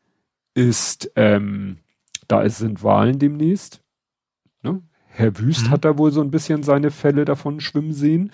ist, 0.55 1.10
ähm, 1.16 1.78
da 2.28 2.48
sind 2.48 2.82
Wahlen 2.82 3.18
demnächst, 3.18 3.82
ne? 4.62 4.82
Herr 5.12 5.39
Wüst 5.39 5.66
mhm. 5.66 5.70
hat 5.70 5.85
da 5.85 5.98
wohl 5.98 6.12
so 6.12 6.20
ein 6.20 6.31
bisschen 6.31 6.62
seine 6.62 6.90
Fälle 6.90 7.24
davon 7.24 7.60
schwimmen 7.60 7.93
sehen 7.93 8.31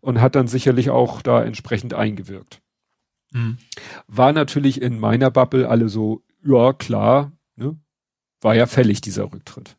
und 0.00 0.20
hat 0.20 0.34
dann 0.34 0.46
sicherlich 0.46 0.90
auch 0.90 1.22
da 1.22 1.42
entsprechend 1.42 1.94
eingewirkt. 1.94 2.60
Mhm. 3.32 3.58
War 4.06 4.32
natürlich 4.32 4.82
in 4.82 4.98
meiner 4.98 5.30
Bubble 5.30 5.68
alle 5.68 5.88
so, 5.88 6.22
ja 6.44 6.72
klar, 6.72 7.32
ne? 7.56 7.78
war 8.40 8.54
ja 8.54 8.66
fällig 8.66 9.00
dieser 9.00 9.32
Rücktritt. 9.32 9.76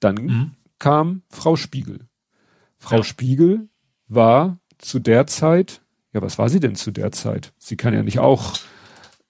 Dann 0.00 0.14
mhm. 0.14 0.54
kam 0.78 1.22
Frau 1.28 1.56
Spiegel. 1.56 2.08
Frau 2.76 2.98
ja. 2.98 3.04
Spiegel 3.04 3.68
war 4.06 4.58
zu 4.78 4.98
der 4.98 5.26
Zeit, 5.26 5.82
ja, 6.12 6.22
was 6.22 6.38
war 6.38 6.48
sie 6.48 6.60
denn 6.60 6.76
zu 6.76 6.90
der 6.90 7.12
Zeit? 7.12 7.52
Sie 7.58 7.76
kann 7.76 7.94
ja 7.94 8.02
nicht 8.02 8.18
auch, 8.18 8.54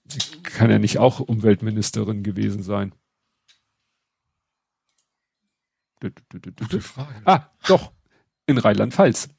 sie 0.06 0.20
kann 0.42 0.70
ja 0.70 0.78
nicht 0.78 0.98
auch 0.98 1.20
Umweltministerin 1.20 2.22
gewesen 2.22 2.62
sein. 2.62 2.94
Gute 6.00 6.80
Frage. 6.80 7.22
Ah, 7.24 7.50
doch, 7.66 7.92
in 8.46 8.58
Rheinland-Pfalz. 8.58 9.30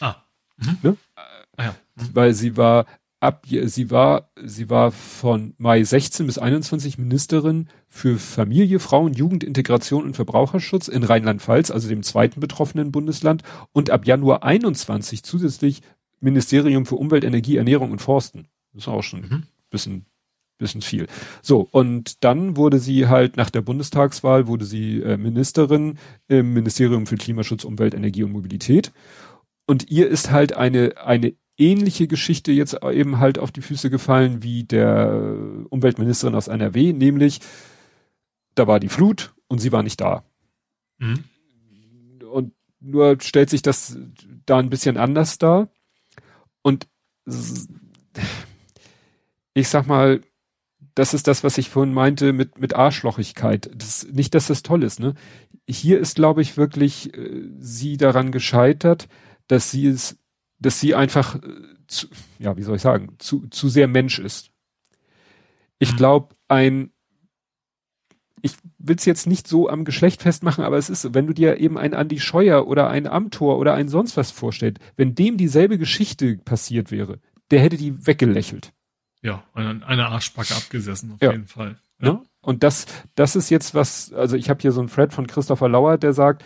Ah. 0.00 0.16
Mhm. 0.56 0.78
Ne? 0.82 0.96
Ah, 1.14 1.64
ja. 1.64 1.74
Mhm. 1.94 2.10
Weil 2.14 2.34
sie 2.34 2.56
war 2.56 2.86
ab, 3.22 3.46
sie 3.46 3.90
war, 3.90 4.30
sie 4.44 4.68
war 4.68 4.90
von 4.90 5.54
Mai 5.56 5.84
16 5.84 6.26
bis 6.26 6.38
21 6.38 6.98
Ministerin 6.98 7.68
für 7.86 8.18
Familie, 8.18 8.80
Frauen, 8.80 9.12
Jugend, 9.12 9.44
Integration 9.44 10.04
und 10.04 10.16
Verbraucherschutz 10.16 10.88
in 10.88 11.04
Rheinland-Pfalz, 11.04 11.70
also 11.70 11.88
dem 11.88 12.02
zweiten 12.02 12.40
betroffenen 12.40 12.90
Bundesland, 12.90 13.42
und 13.72 13.90
ab 13.90 14.06
Januar 14.06 14.42
21 14.42 15.22
zusätzlich 15.22 15.82
Ministerium 16.20 16.84
für 16.84 16.96
Umwelt, 16.96 17.24
Energie, 17.24 17.56
Ernährung 17.56 17.92
und 17.92 18.00
Forsten. 18.00 18.48
Das 18.72 18.84
ist 18.84 18.88
auch 18.88 19.02
schon 19.02 19.20
mhm. 19.20 19.42
bisschen, 19.70 20.06
bisschen 20.58 20.82
viel. 20.82 21.06
So. 21.42 21.68
Und 21.70 22.24
dann 22.24 22.56
wurde 22.56 22.80
sie 22.80 23.06
halt 23.06 23.36
nach 23.36 23.50
der 23.50 23.62
Bundestagswahl 23.62 24.48
wurde 24.48 24.64
sie 24.64 25.00
äh, 25.00 25.16
Ministerin 25.16 25.98
im 26.26 26.54
Ministerium 26.54 27.06
für 27.06 27.16
Klimaschutz, 27.16 27.64
Umwelt, 27.64 27.94
Energie 27.94 28.24
und 28.24 28.32
Mobilität. 28.32 28.92
Und 29.66 29.90
ihr 29.90 30.08
ist 30.08 30.32
halt 30.32 30.54
eine, 30.54 30.94
eine 31.04 31.34
ähnliche 31.58 32.06
Geschichte 32.06 32.52
jetzt 32.52 32.78
eben 32.82 33.18
halt 33.18 33.38
auf 33.38 33.52
die 33.52 33.62
Füße 33.62 33.90
gefallen 33.90 34.42
wie 34.42 34.64
der 34.64 35.66
Umweltministerin 35.70 36.34
aus 36.34 36.48
NRW, 36.48 36.92
nämlich 36.92 37.40
da 38.54 38.66
war 38.66 38.80
die 38.80 38.88
Flut 38.88 39.34
und 39.48 39.58
sie 39.58 39.72
war 39.72 39.82
nicht 39.82 40.00
da. 40.00 40.24
Mhm. 40.98 41.24
Und 42.30 42.54
nur 42.80 43.18
stellt 43.20 43.50
sich 43.50 43.62
das 43.62 43.96
da 44.46 44.58
ein 44.58 44.70
bisschen 44.70 44.96
anders 44.96 45.38
dar. 45.38 45.68
Und 46.62 46.88
ich 49.54 49.68
sag 49.68 49.86
mal, 49.86 50.22
das 50.94 51.14
ist 51.14 51.26
das, 51.26 51.44
was 51.44 51.58
ich 51.58 51.70
vorhin 51.70 51.94
meinte 51.94 52.32
mit, 52.32 52.58
mit 52.58 52.74
Arschlochigkeit. 52.74 53.70
Das, 53.74 54.06
nicht, 54.10 54.34
dass 54.34 54.46
das 54.46 54.62
toll 54.62 54.82
ist, 54.82 55.00
ne? 55.00 55.14
Hier 55.68 55.98
ist, 56.00 56.16
glaube 56.16 56.42
ich, 56.42 56.56
wirklich 56.56 57.16
äh, 57.16 57.48
sie 57.58 57.96
daran 57.96 58.32
gescheitert, 58.32 59.08
dass 59.46 59.70
sie 59.70 59.86
es 59.86 60.18
dass 60.62 60.80
sie 60.80 60.94
einfach, 60.94 61.36
äh, 61.36 61.40
zu, 61.86 62.06
ja, 62.38 62.56
wie 62.56 62.62
soll 62.62 62.76
ich 62.76 62.82
sagen, 62.82 63.14
zu, 63.18 63.46
zu 63.48 63.68
sehr 63.68 63.88
Mensch 63.88 64.18
ist. 64.18 64.50
Ich 65.78 65.92
mhm. 65.92 65.96
glaube, 65.96 66.34
ein, 66.48 66.92
ich 68.40 68.54
will 68.78 68.96
es 68.96 69.04
jetzt 69.04 69.26
nicht 69.26 69.46
so 69.46 69.68
am 69.68 69.84
Geschlecht 69.84 70.22
festmachen, 70.22 70.64
aber 70.64 70.76
es 70.76 70.90
ist, 70.90 71.14
wenn 71.14 71.26
du 71.26 71.32
dir 71.32 71.58
eben 71.58 71.78
ein 71.78 71.94
Andi 71.94 72.18
Scheuer 72.18 72.66
oder 72.66 72.88
ein 72.88 73.06
Amtor 73.06 73.58
oder 73.58 73.74
ein 73.74 73.88
sonst 73.88 74.16
was 74.16 74.30
vorstellst, 74.30 74.78
wenn 74.96 75.14
dem 75.14 75.36
dieselbe 75.36 75.78
Geschichte 75.78 76.38
passiert 76.38 76.90
wäre, 76.90 77.20
der 77.50 77.60
hätte 77.60 77.76
die 77.76 78.06
weggelächelt. 78.06 78.72
Ja, 79.22 79.44
eine, 79.54 79.86
eine 79.86 80.06
Arschbacke 80.08 80.54
abgesessen, 80.54 81.12
auf 81.12 81.22
ja. 81.22 81.30
jeden 81.30 81.46
Fall. 81.46 81.76
Ja. 82.00 82.08
ja. 82.08 82.22
Und 82.40 82.64
das, 82.64 82.86
das 83.14 83.36
ist 83.36 83.50
jetzt 83.50 83.74
was, 83.74 84.12
also 84.12 84.36
ich 84.36 84.50
habe 84.50 84.60
hier 84.60 84.72
so 84.72 84.80
einen 84.80 84.90
Thread 84.90 85.12
von 85.12 85.28
Christopher 85.28 85.68
Lauer, 85.68 85.96
der 85.96 86.12
sagt, 86.12 86.44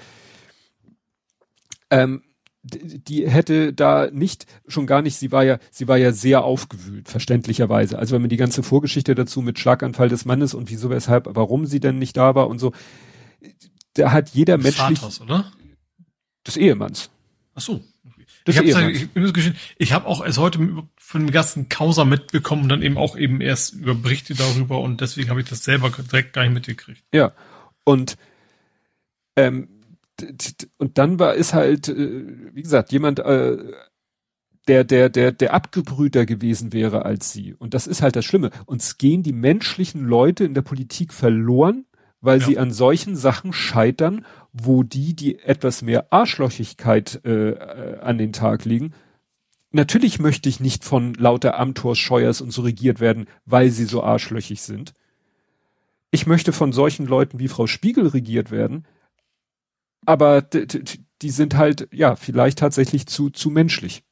ähm, 1.88 2.22
die 2.66 3.28
hätte 3.28 3.72
da 3.72 4.08
nicht, 4.10 4.46
schon 4.66 4.86
gar 4.86 5.02
nicht, 5.02 5.16
sie 5.16 5.32
war 5.32 5.44
ja, 5.44 5.58
sie 5.70 5.88
war 5.88 5.96
ja 5.96 6.12
sehr 6.12 6.44
aufgewühlt, 6.44 7.08
verständlicherweise. 7.08 7.98
Also 7.98 8.14
wenn 8.14 8.22
man 8.22 8.30
die 8.30 8.36
ganze 8.36 8.62
Vorgeschichte 8.62 9.14
dazu 9.14 9.42
mit 9.42 9.58
Schlaganfall 9.58 10.08
des 10.08 10.24
Mannes 10.24 10.54
und 10.54 10.70
wieso, 10.70 10.90
weshalb, 10.90 11.28
warum 11.30 11.66
sie 11.66 11.80
denn 11.80 11.98
nicht 11.98 12.16
da 12.16 12.34
war 12.34 12.48
und 12.48 12.58
so, 12.58 12.72
da 13.94 14.12
hat 14.12 14.30
jeder 14.30 14.58
Mensch. 14.58 14.76
Vaters, 14.76 15.20
oder? 15.20 15.52
Des 16.46 16.56
Ehemanns. 16.56 17.10
Ach 17.54 17.60
so. 17.60 17.82
Des 18.46 18.56
ich 18.60 18.74
habe 18.74 18.92
ich, 18.92 19.08
ich 19.78 19.92
hab 19.92 20.06
auch 20.06 20.24
erst 20.24 20.38
heute 20.38 20.84
von 20.96 21.26
dem 21.26 21.32
ganzen 21.32 21.68
Causa 21.68 22.04
mitbekommen 22.04 22.64
und 22.64 22.68
dann 22.68 22.82
eben 22.82 22.96
auch 22.96 23.16
eben 23.16 23.40
erst 23.40 23.74
über 23.74 23.94
Berichte 23.94 24.34
darüber 24.34 24.80
und 24.80 25.00
deswegen 25.00 25.30
habe 25.30 25.40
ich 25.40 25.48
das 25.48 25.64
selber 25.64 25.90
direkt 25.90 26.32
gar 26.32 26.42
nicht 26.42 26.54
mitgekriegt. 26.54 27.02
Ja. 27.12 27.32
Und 27.84 28.16
ähm, 29.36 29.68
und 30.78 30.98
dann 30.98 31.18
war 31.18 31.34
ist 31.34 31.54
halt, 31.54 31.88
äh, 31.88 32.54
wie 32.54 32.62
gesagt, 32.62 32.92
jemand, 32.92 33.18
äh, 33.20 33.58
der, 34.68 34.84
der, 34.84 35.08
der, 35.08 35.32
der 35.32 35.54
abgebrühter 35.54 36.26
gewesen 36.26 36.72
wäre 36.72 37.04
als 37.04 37.32
sie. 37.32 37.54
Und 37.54 37.74
das 37.74 37.86
ist 37.86 38.02
halt 38.02 38.16
das 38.16 38.24
Schlimme. 38.24 38.50
Uns 38.66 38.98
gehen 38.98 39.22
die 39.22 39.32
menschlichen 39.32 40.04
Leute 40.04 40.44
in 40.44 40.54
der 40.54 40.62
Politik 40.62 41.12
verloren, 41.12 41.86
weil 42.20 42.40
ja. 42.40 42.46
sie 42.46 42.58
an 42.58 42.72
solchen 42.72 43.16
Sachen 43.16 43.52
scheitern, 43.52 44.24
wo 44.52 44.82
die, 44.82 45.14
die 45.14 45.38
etwas 45.38 45.82
mehr 45.82 46.12
Arschlochigkeit 46.12 47.20
äh, 47.24 47.50
äh, 47.50 48.00
an 48.00 48.18
den 48.18 48.32
Tag 48.32 48.64
legen, 48.64 48.92
natürlich 49.70 50.18
möchte 50.18 50.48
ich 50.48 50.58
nicht 50.58 50.84
von 50.84 51.14
lauter 51.14 51.58
Amtors, 51.58 51.98
Scheuers 51.98 52.40
und 52.40 52.50
so 52.50 52.62
regiert 52.62 52.98
werden, 52.98 53.26
weil 53.44 53.70
sie 53.70 53.84
so 53.84 54.02
arschlöchig 54.02 54.62
sind. 54.62 54.94
Ich 56.10 56.26
möchte 56.26 56.52
von 56.52 56.72
solchen 56.72 57.06
Leuten 57.06 57.38
wie 57.38 57.48
Frau 57.48 57.66
Spiegel 57.66 58.06
regiert 58.08 58.50
werden, 58.50 58.86
aber 60.04 60.42
die 60.42 61.30
sind 61.30 61.54
halt, 61.56 61.88
ja, 61.92 62.16
vielleicht 62.16 62.58
tatsächlich 62.58 63.06
zu, 63.06 63.30
zu 63.30 63.50
menschlich. 63.50 64.02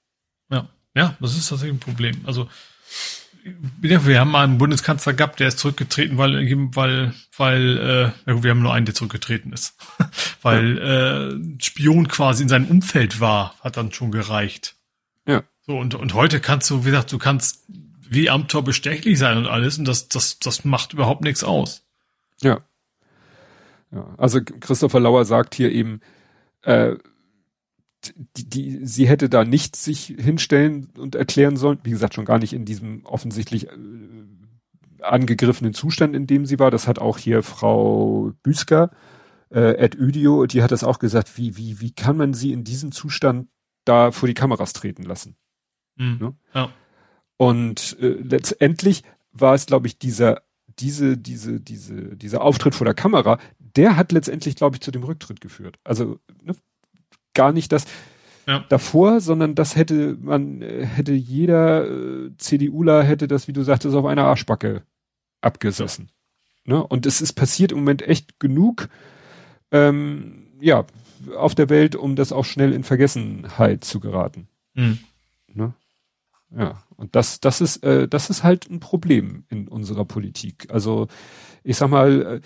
Ja, 0.50 0.68
ja, 0.94 1.16
das 1.20 1.36
ist 1.36 1.48
tatsächlich 1.48 1.76
ein 1.76 1.80
Problem. 1.80 2.20
Also, 2.24 2.48
wir 3.80 4.20
haben 4.20 4.30
mal 4.30 4.44
einen 4.44 4.58
Bundeskanzler 4.58 5.12
gehabt, 5.12 5.38
der 5.38 5.48
ist 5.48 5.58
zurückgetreten, 5.58 6.16
weil, 6.16 6.50
weil, 6.74 7.14
weil, 7.36 7.78
äh, 7.78 8.02
ja 8.26 8.32
gut, 8.32 8.42
wir 8.42 8.50
haben 8.50 8.62
nur 8.62 8.72
einen, 8.72 8.86
der 8.86 8.94
zurückgetreten 8.94 9.52
ist. 9.52 9.74
weil 10.42 10.78
ja. 10.78 11.28
äh, 11.28 11.40
Spion 11.60 12.08
quasi 12.08 12.44
in 12.44 12.48
seinem 12.48 12.68
Umfeld 12.68 13.20
war, 13.20 13.54
hat 13.60 13.76
dann 13.76 13.92
schon 13.92 14.10
gereicht. 14.10 14.76
Ja. 15.26 15.42
So, 15.66 15.76
und, 15.76 15.94
und 15.94 16.14
heute 16.14 16.40
kannst 16.40 16.70
du, 16.70 16.84
wie 16.84 16.90
gesagt, 16.90 17.12
du 17.12 17.18
kannst 17.18 17.64
wie 18.08 18.30
Amtor 18.30 18.64
bestechlich 18.64 19.18
sein 19.18 19.36
und 19.36 19.46
alles, 19.46 19.78
und 19.78 19.86
das, 19.86 20.08
das, 20.08 20.38
das 20.38 20.64
macht 20.64 20.92
überhaupt 20.92 21.22
nichts 21.22 21.44
aus. 21.44 21.84
Ja. 22.40 22.60
Ja, 23.92 24.14
also 24.16 24.40
Christopher 24.42 25.00
Lauer 25.00 25.24
sagt 25.24 25.54
hier 25.54 25.70
eben, 25.70 26.00
äh, 26.62 26.96
die, 28.36 28.48
die, 28.48 28.86
sie 28.86 29.08
hätte 29.08 29.28
da 29.28 29.44
nicht 29.44 29.76
sich 29.76 30.14
hinstellen 30.18 30.90
und 30.98 31.14
erklären 31.14 31.56
sollen. 31.56 31.78
Wie 31.84 31.90
gesagt, 31.90 32.14
schon 32.14 32.24
gar 32.24 32.38
nicht 32.38 32.52
in 32.52 32.64
diesem 32.64 33.04
offensichtlich 33.06 33.68
äh, 33.68 33.72
angegriffenen 35.00 35.74
Zustand, 35.74 36.14
in 36.14 36.26
dem 36.26 36.44
sie 36.44 36.58
war. 36.58 36.70
Das 36.70 36.86
hat 36.86 36.98
auch 36.98 37.18
hier 37.18 37.42
Frau 37.42 38.32
Büsker, 38.42 38.90
äh, 39.50 39.76
Ed 39.76 39.98
Udio, 39.98 40.46
die 40.46 40.62
hat 40.62 40.72
das 40.72 40.84
auch 40.84 40.98
gesagt. 40.98 41.38
Wie, 41.38 41.56
wie, 41.56 41.80
wie 41.80 41.92
kann 41.92 42.16
man 42.16 42.34
sie 42.34 42.52
in 42.52 42.64
diesem 42.64 42.92
Zustand 42.92 43.48
da 43.84 44.10
vor 44.10 44.26
die 44.26 44.34
Kameras 44.34 44.72
treten 44.72 45.02
lassen? 45.04 45.36
Mhm. 45.96 46.18
Ne? 46.20 46.34
Ja. 46.54 46.70
Und 47.36 47.96
äh, 48.00 48.08
letztendlich 48.08 49.02
war 49.32 49.54
es, 49.54 49.66
glaube 49.66 49.86
ich, 49.86 49.98
dieser 49.98 50.42
diese, 50.78 51.16
diese, 51.16 51.60
diese, 51.60 52.16
dieser 52.16 52.42
Auftritt 52.42 52.74
vor 52.74 52.84
der 52.84 52.94
Kamera, 52.94 53.38
der 53.76 53.96
hat 53.96 54.12
letztendlich, 54.12 54.56
glaube 54.56 54.76
ich, 54.76 54.80
zu 54.80 54.90
dem 54.90 55.02
Rücktritt 55.02 55.40
geführt. 55.40 55.78
Also 55.84 56.20
ne, 56.42 56.54
gar 57.34 57.52
nicht 57.52 57.72
das 57.72 57.86
ja. 58.46 58.64
davor, 58.68 59.20
sondern 59.20 59.54
das 59.54 59.76
hätte 59.76 60.16
man, 60.20 60.60
hätte 60.60 61.12
jeder 61.12 61.88
äh, 61.88 62.30
CDUler 62.38 63.02
hätte 63.02 63.28
das, 63.28 63.48
wie 63.48 63.52
du 63.52 63.62
sagtest, 63.62 63.94
auf 63.94 64.04
einer 64.04 64.24
Arschbacke 64.24 64.82
abgesessen. 65.40 66.10
Ja. 66.66 66.74
Ne? 66.74 66.86
Und 66.86 67.06
es 67.06 67.20
ist 67.20 67.34
passiert 67.34 67.72
im 67.72 67.78
Moment 67.78 68.02
echt 68.02 68.38
genug, 68.40 68.88
ähm, 69.70 70.48
ja, 70.60 70.86
auf 71.36 71.54
der 71.54 71.68
Welt, 71.68 71.96
um 71.96 72.16
das 72.16 72.32
auch 72.32 72.44
schnell 72.44 72.72
in 72.72 72.84
Vergessenheit 72.84 73.84
zu 73.84 74.00
geraten. 74.00 74.48
Mhm. 74.74 74.98
Ne? 75.52 75.74
Ja, 76.56 76.82
und 76.96 77.16
das, 77.16 77.40
das 77.40 77.60
ist, 77.60 77.82
äh, 77.82 78.06
das 78.06 78.30
ist 78.30 78.44
halt 78.44 78.70
ein 78.70 78.80
Problem 78.80 79.44
in 79.48 79.68
unserer 79.68 80.04
Politik. 80.04 80.68
Also 80.70 81.08
ich 81.64 81.76
sag 81.76 81.88
mal, 81.88 82.40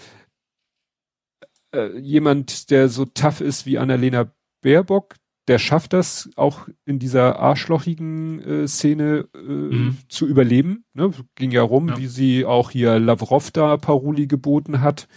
äh, 1.72 1.98
jemand, 1.98 2.70
der 2.70 2.88
so 2.88 3.04
tough 3.04 3.40
ist 3.40 3.66
wie 3.66 3.78
Annalena 3.78 4.32
Baerbock, 4.62 5.16
der 5.48 5.58
schafft 5.58 5.94
das 5.94 6.28
auch 6.36 6.68
in 6.84 6.98
dieser 6.98 7.38
arschlochigen 7.38 8.40
äh, 8.42 8.68
Szene 8.68 9.28
äh, 9.34 9.38
mhm. 9.38 9.98
zu 10.08 10.26
überleben. 10.26 10.84
Ne? 10.92 11.10
Ging 11.36 11.50
ja 11.50 11.62
rum, 11.62 11.88
ja. 11.88 11.96
wie 11.96 12.06
sie 12.06 12.44
auch 12.44 12.70
hier 12.70 12.98
Lavrov 12.98 13.50
da 13.50 13.76
Paroli 13.78 14.26
geboten 14.26 14.82
hat, 14.82 15.08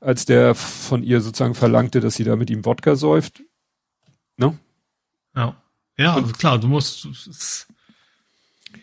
als 0.00 0.24
der 0.24 0.54
von 0.54 1.02
ihr 1.02 1.20
sozusagen 1.20 1.54
verlangte, 1.54 2.00
dass 2.00 2.16
sie 2.16 2.24
da 2.24 2.34
mit 2.36 2.50
ihm 2.50 2.64
Wodka 2.64 2.96
säuft. 2.96 3.44
Ne? 4.36 4.58
Ja. 5.36 5.56
Ja, 5.96 6.14
also 6.14 6.32
klar, 6.32 6.58
du 6.58 6.66
musst, 6.66 7.06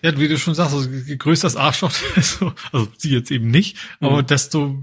ja, 0.02 0.18
wie 0.18 0.28
du 0.28 0.38
schon 0.38 0.56
sagst, 0.56 0.74
also, 0.74 0.90
je 0.90 1.18
größer 1.18 1.48
das 1.48 1.56
Arschloch, 1.56 1.92
also, 2.16 2.54
also 2.72 2.88
sie 2.98 3.12
jetzt 3.12 3.32
eben 3.32 3.50
nicht, 3.50 3.78
mhm. 4.00 4.08
aber 4.08 4.24
desto 4.24 4.78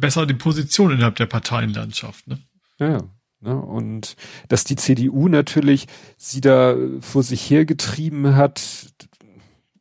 besser 0.00 0.26
die 0.26 0.34
Position 0.34 0.92
innerhalb 0.92 1.16
der 1.16 1.26
Parteienlandschaft. 1.26 2.26
Ne? 2.26 2.38
Ja, 2.78 2.90
ja. 2.90 3.02
Ne? 3.40 3.56
Und 3.56 4.16
dass 4.48 4.64
die 4.64 4.76
CDU 4.76 5.28
natürlich 5.28 5.86
sie 6.16 6.40
da 6.40 6.76
vor 7.00 7.22
sich 7.22 7.48
hergetrieben 7.48 8.36
hat, 8.36 8.92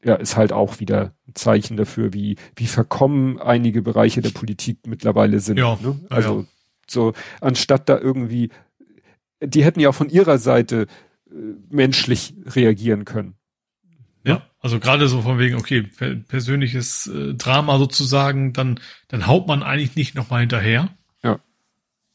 ja, 0.04 0.16
ist 0.16 0.38
halt 0.38 0.54
auch 0.54 0.80
wieder 0.80 1.14
ein 1.28 1.36
Zeichen 1.36 1.76
dafür, 1.76 2.14
wie, 2.14 2.38
wie 2.56 2.68
verkommen 2.68 3.40
einige 3.40 3.82
Bereiche 3.82 4.22
der 4.22 4.30
Politik 4.30 4.80
mittlerweile 4.88 5.42
sind. 5.42 5.58
Ja, 5.58 5.78
ne? 5.82 6.00
Also 6.10 6.40
ja. 6.40 6.46
so, 6.88 7.14
anstatt 7.42 7.90
da 7.90 8.00
irgendwie, 8.00 8.50
die 9.42 9.64
hätten 9.64 9.82
ja 9.82 9.90
auch 9.90 9.96
von 9.96 10.10
ihrer 10.10 10.38
Seite 10.38 10.88
äh, 11.30 11.36
menschlich 11.70 12.34
reagieren 12.46 13.04
können. 13.04 13.36
Also 14.60 14.80
gerade 14.80 15.08
so 15.08 15.22
von 15.22 15.40
wegen, 15.40 15.56
okay, 15.56 15.84
persönliches 15.84 17.08
äh, 17.08 17.34
Drama 17.34 17.78
sozusagen, 17.78 18.52
dann, 18.52 18.80
dann 19.08 19.26
haut 19.26 19.48
man 19.48 19.64
eigentlich 19.64 19.96
nicht 19.96 20.16
nochmal 20.16 20.42
hinterher. 20.42 20.90
Ja. 21.24 21.40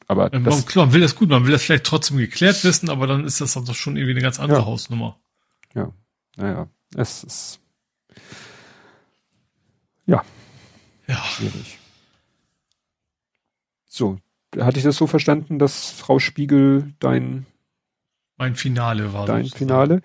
Aber 0.07 0.33
ähm, 0.35 0.45
das, 0.45 0.67
klar, 0.67 0.87
man 0.87 0.95
will 0.95 1.01
das 1.01 1.17
gut, 1.17 1.31
man 1.31 1.47
will 1.47 1.53
das 1.53 1.63
vielleicht 1.63 1.85
trotzdem 1.85 2.19
geklärt 2.19 2.63
wissen, 2.65 2.91
aber 2.91 3.07
dann 3.07 3.25
ist 3.25 3.41
das 3.41 3.55
dann 3.55 3.65
doch 3.65 3.75
schon 3.75 3.97
irgendwie 3.97 4.13
eine 4.13 4.21
ganz 4.21 4.39
andere 4.39 4.61
ja. 4.61 4.67
Hausnummer. 4.67 5.19
Ja, 5.75 5.93
naja, 6.37 6.69
es 6.95 7.25
ist 7.25 7.61
ja. 10.07 10.23
Ja. 11.07 11.17
Schwierig. 11.17 11.79
So, 13.87 14.19
hatte 14.59 14.79
ich 14.79 14.85
das 14.85 14.97
so 14.97 15.07
verstanden, 15.07 15.59
dass 15.59 15.91
Frau 15.91 16.19
Spiegel 16.19 16.95
dein 16.99 17.47
mein 18.37 18.57
Finale 18.57 19.13
war 19.13 19.27
dein 19.27 19.45
sozusagen. 19.45 19.59
Finale. 19.59 20.03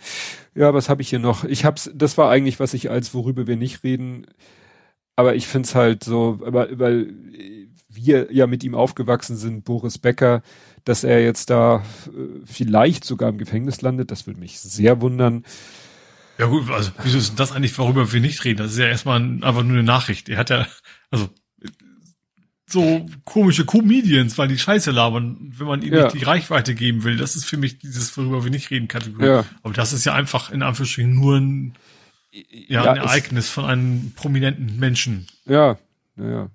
Ja, 0.55 0.73
was 0.73 0.89
habe 0.89 1.01
ich 1.01 1.09
hier 1.09 1.19
noch? 1.19 1.43
Ich 1.43 1.65
hab's, 1.65 1.89
das 1.93 2.17
war 2.17 2.29
eigentlich, 2.29 2.59
was 2.59 2.73
ich 2.73 2.89
als 2.89 3.13
worüber 3.13 3.47
wir 3.47 3.55
nicht 3.55 3.83
reden. 3.83 4.27
Aber 5.15 5.35
ich 5.35 5.47
find's 5.47 5.75
halt 5.75 6.03
so, 6.03 6.39
weil, 6.41 6.79
weil 6.79 7.13
wir 7.89 8.31
ja 8.31 8.47
mit 8.47 8.63
ihm 8.63 8.75
aufgewachsen 8.75 9.35
sind, 9.35 9.65
Boris 9.65 9.97
Becker, 9.97 10.41
dass 10.85 11.03
er 11.03 11.21
jetzt 11.21 11.49
da 11.49 11.83
äh, 12.07 12.41
vielleicht 12.45 13.03
sogar 13.03 13.29
im 13.29 13.37
Gefängnis 13.37 13.81
landet, 13.81 14.11
das 14.11 14.27
würde 14.27 14.39
mich 14.39 14.59
sehr 14.59 15.01
wundern. 15.01 15.43
Ja 16.37 16.45
gut, 16.45 16.69
also 16.69 16.91
wieso 17.03 17.17
ist 17.17 17.37
das 17.37 17.51
eigentlich, 17.51 17.77
worüber 17.77 18.13
wir 18.13 18.21
nicht 18.21 18.45
reden? 18.45 18.59
Das 18.59 18.71
ist 18.71 18.77
ja 18.77 18.87
erstmal 18.87 19.19
einfach 19.19 19.63
nur 19.63 19.73
eine 19.73 19.83
Nachricht. 19.83 20.29
Er 20.29 20.37
hat 20.37 20.49
ja, 20.49 20.67
also 21.11 21.29
so 22.71 23.05
komische 23.25 23.65
Comedians, 23.65 24.37
weil 24.37 24.47
die 24.47 24.57
Scheiße 24.57 24.91
labern, 24.91 25.53
wenn 25.57 25.67
man 25.67 25.81
ihnen 25.81 25.95
ja. 25.95 26.03
nicht 26.05 26.15
die 26.15 26.23
Reichweite 26.23 26.75
geben 26.75 27.03
will. 27.03 27.17
Das 27.17 27.35
ist 27.35 27.45
für 27.45 27.57
mich 27.57 27.79
dieses, 27.79 28.15
worüber 28.17 28.43
wir 28.43 28.51
nicht 28.51 28.69
reden, 28.71 28.87
Kategorie. 28.87 29.25
Ja. 29.25 29.45
Aber 29.63 29.73
das 29.73 29.93
ist 29.93 30.05
ja 30.05 30.13
einfach 30.13 30.51
in 30.51 30.61
Anführungsstrichen 30.61 31.13
nur 31.13 31.37
ein, 31.37 31.73
ja, 32.31 32.85
ja 32.85 32.91
ein 32.91 32.97
Ereignis 32.97 33.49
von 33.49 33.65
einem 33.65 34.11
prominenten 34.15 34.77
Menschen. 34.79 35.27
Ja, 35.45 35.77
ja. 36.17 36.49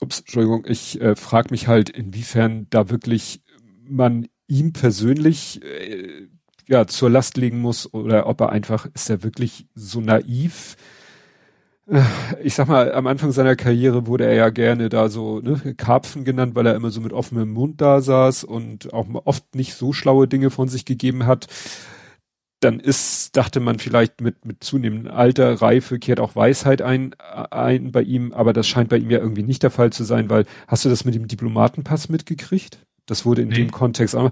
Ups, 0.00 0.20
Entschuldigung, 0.20 0.64
ich 0.68 1.00
äh, 1.00 1.16
frage 1.16 1.48
mich 1.50 1.66
halt, 1.66 1.90
inwiefern 1.90 2.66
da 2.70 2.88
wirklich 2.88 3.40
man 3.88 4.28
ihm 4.46 4.72
persönlich 4.72 5.62
äh, 5.62 6.28
ja 6.66 6.86
zur 6.86 7.10
Last 7.10 7.36
legen 7.36 7.60
muss 7.60 7.92
oder 7.92 8.26
ob 8.26 8.40
er 8.40 8.50
einfach, 8.50 8.86
ist 8.94 9.10
er 9.10 9.22
wirklich 9.22 9.66
so 9.74 10.00
naiv, 10.00 10.76
ich 12.42 12.54
sag 12.54 12.68
mal, 12.68 12.92
am 12.92 13.06
Anfang 13.06 13.32
seiner 13.32 13.56
Karriere 13.56 14.06
wurde 14.06 14.26
er 14.26 14.34
ja 14.34 14.50
gerne 14.50 14.88
da 14.88 15.08
so 15.08 15.40
ne, 15.40 15.74
Karpfen 15.76 16.24
genannt, 16.24 16.54
weil 16.54 16.66
er 16.66 16.74
immer 16.74 16.90
so 16.90 17.00
mit 17.00 17.12
offenem 17.12 17.50
Mund 17.50 17.80
da 17.80 18.00
saß 18.00 18.44
und 18.44 18.92
auch 18.92 19.06
oft 19.24 19.54
nicht 19.54 19.74
so 19.74 19.92
schlaue 19.92 20.28
Dinge 20.28 20.50
von 20.50 20.68
sich 20.68 20.84
gegeben 20.84 21.26
hat. 21.26 21.46
Dann 22.60 22.80
ist, 22.80 23.36
dachte 23.36 23.60
man 23.60 23.78
vielleicht 23.78 24.20
mit, 24.20 24.44
mit 24.44 24.64
zunehmendem 24.64 25.12
Alter, 25.12 25.62
Reife 25.62 25.98
kehrt 25.98 26.20
auch 26.20 26.36
Weisheit 26.36 26.82
ein, 26.82 27.14
ein 27.50 27.92
bei 27.92 28.02
ihm, 28.02 28.32
aber 28.32 28.52
das 28.52 28.66
scheint 28.66 28.90
bei 28.90 28.98
ihm 28.98 29.10
ja 29.10 29.18
irgendwie 29.18 29.44
nicht 29.44 29.62
der 29.62 29.70
Fall 29.70 29.90
zu 29.92 30.04
sein, 30.04 30.28
weil 30.28 30.44
hast 30.66 30.84
du 30.84 30.88
das 30.88 31.04
mit 31.04 31.14
dem 31.14 31.28
Diplomatenpass 31.28 32.08
mitgekriegt? 32.08 32.80
Das 33.06 33.24
wurde 33.24 33.42
in 33.42 33.48
nee. 33.48 33.54
dem 33.54 33.70
Kontext 33.70 34.14
auch. 34.14 34.30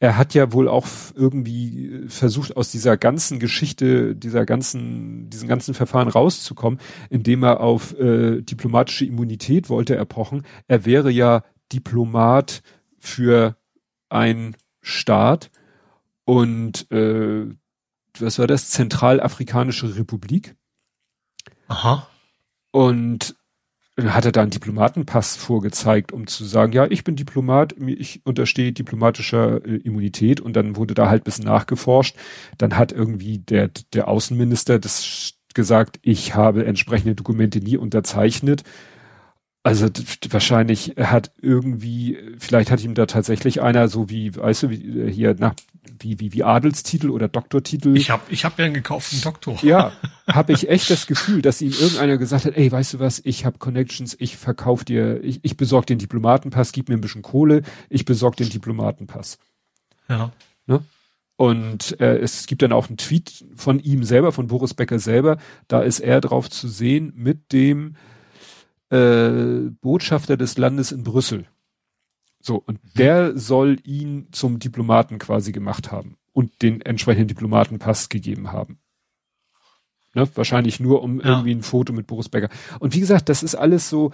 Er 0.00 0.16
hat 0.16 0.34
ja 0.34 0.52
wohl 0.52 0.68
auch 0.68 0.86
irgendwie 1.14 2.04
versucht, 2.06 2.56
aus 2.56 2.70
dieser 2.70 2.96
ganzen 2.96 3.40
Geschichte, 3.40 4.14
dieser 4.14 4.46
ganzen, 4.46 5.28
diesen 5.28 5.48
ganzen 5.48 5.74
Verfahren 5.74 6.08
rauszukommen, 6.08 6.78
indem 7.10 7.42
er 7.42 7.60
auf 7.60 7.98
äh, 7.98 8.40
diplomatische 8.42 9.06
Immunität 9.06 9.68
wollte 9.68 9.96
erpochen. 9.96 10.44
Er 10.68 10.84
wäre 10.84 11.10
ja 11.10 11.42
Diplomat 11.72 12.62
für 12.96 13.56
ein 14.08 14.56
Staat 14.80 15.50
und 16.24 16.90
äh, 16.92 17.46
was 18.18 18.38
war 18.38 18.46
das? 18.46 18.70
Zentralafrikanische 18.70 19.96
Republik. 19.96 20.56
Aha. 21.68 22.08
Und 22.70 23.36
hat 24.06 24.24
er 24.24 24.32
da 24.32 24.42
einen 24.42 24.50
Diplomatenpass 24.50 25.36
vorgezeigt, 25.36 26.12
um 26.12 26.26
zu 26.26 26.44
sagen, 26.44 26.72
ja, 26.72 26.86
ich 26.88 27.04
bin 27.04 27.16
Diplomat, 27.16 27.74
ich 27.86 28.24
unterstehe 28.24 28.72
diplomatischer 28.72 29.64
äh, 29.64 29.76
Immunität 29.76 30.40
und 30.40 30.54
dann 30.54 30.76
wurde 30.76 30.94
da 30.94 31.08
halt 31.08 31.24
bisschen 31.24 31.44
nachgeforscht. 31.44 32.16
Dann 32.58 32.76
hat 32.76 32.92
irgendwie 32.92 33.38
der, 33.38 33.70
der 33.92 34.08
Außenminister 34.08 34.78
das 34.78 35.34
gesagt, 35.54 35.98
ich 36.02 36.34
habe 36.34 36.64
entsprechende 36.64 37.16
Dokumente 37.16 37.58
nie 37.58 37.76
unterzeichnet. 37.76 38.62
Also 39.64 39.88
wahrscheinlich 40.30 40.94
hat 40.96 41.32
irgendwie, 41.42 42.16
vielleicht 42.38 42.70
hat 42.70 42.82
ihm 42.84 42.94
da 42.94 43.06
tatsächlich 43.06 43.60
einer 43.60 43.88
so 43.88 44.08
wie, 44.08 44.36
weißt 44.36 44.62
du, 44.62 44.70
wie 44.70 45.00
äh, 45.00 45.12
hier 45.12 45.34
nach 45.38 45.54
wie 45.98 46.20
wie 46.20 46.32
wie 46.32 46.44
Adelstitel 46.44 47.10
oder 47.10 47.28
Doktortitel. 47.28 47.96
Ich 47.96 48.10
habe 48.10 48.22
ich 48.28 48.44
hab 48.44 48.58
ja 48.58 48.64
einen 48.64 48.74
gekauften 48.74 49.20
Doktor. 49.20 49.58
Ja, 49.62 49.92
habe 50.26 50.52
ich 50.52 50.68
echt 50.68 50.90
das 50.90 51.06
Gefühl, 51.06 51.42
dass 51.42 51.60
ihm 51.60 51.72
irgendeiner 51.72 52.18
gesagt 52.18 52.44
hat, 52.44 52.56
ey, 52.56 52.70
weißt 52.70 52.94
du 52.94 52.98
was, 52.98 53.20
ich 53.24 53.44
habe 53.44 53.58
Connections, 53.58 54.16
ich 54.18 54.36
verkauf 54.36 54.84
dir, 54.84 55.22
ich, 55.22 55.40
ich 55.42 55.56
besorg 55.56 55.86
den 55.86 55.98
Diplomatenpass, 55.98 56.72
gib 56.72 56.88
mir 56.88 56.96
ein 56.96 57.00
bisschen 57.00 57.22
Kohle, 57.22 57.62
ich 57.88 58.04
besorg 58.04 58.36
den 58.36 58.48
Diplomatenpass. 58.48 59.38
Ja. 60.08 60.32
Ne? 60.66 60.82
Und 61.36 62.00
äh, 62.00 62.18
es 62.18 62.46
gibt 62.46 62.62
dann 62.62 62.72
auch 62.72 62.88
einen 62.88 62.96
Tweet 62.96 63.44
von 63.54 63.78
ihm 63.78 64.02
selber, 64.02 64.32
von 64.32 64.48
Boris 64.48 64.74
Becker 64.74 64.98
selber, 64.98 65.38
da 65.68 65.82
ist 65.82 66.00
er 66.00 66.20
drauf 66.20 66.50
zu 66.50 66.66
sehen 66.66 67.12
mit 67.14 67.52
dem 67.52 67.94
äh, 68.90 69.70
Botschafter 69.80 70.36
des 70.36 70.58
Landes 70.58 70.92
in 70.92 71.04
Brüssel. 71.04 71.46
So, 72.48 72.62
und 72.64 72.82
mhm. 72.82 72.88
der 72.96 73.38
soll 73.38 73.76
ihn 73.84 74.28
zum 74.32 74.58
Diplomaten 74.58 75.18
quasi 75.18 75.52
gemacht 75.52 75.92
haben 75.92 76.16
und 76.32 76.62
den 76.62 76.80
entsprechenden 76.80 77.28
Diplomatenpass 77.28 78.08
gegeben 78.08 78.52
haben. 78.52 78.78
Ne? 80.14 80.26
Wahrscheinlich 80.34 80.80
nur 80.80 81.02
um 81.02 81.20
ja. 81.20 81.26
irgendwie 81.26 81.50
ein 81.50 81.62
Foto 81.62 81.92
mit 81.92 82.06
Boris 82.06 82.30
Becker. 82.30 82.48
Und 82.80 82.94
wie 82.94 83.00
gesagt, 83.00 83.28
das 83.28 83.42
ist 83.42 83.54
alles 83.54 83.90
so, 83.90 84.12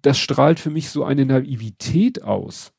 das 0.00 0.18
strahlt 0.18 0.60
für 0.60 0.70
mich 0.70 0.88
so 0.88 1.04
eine 1.04 1.26
Naivität 1.26 2.22
aus. 2.22 2.72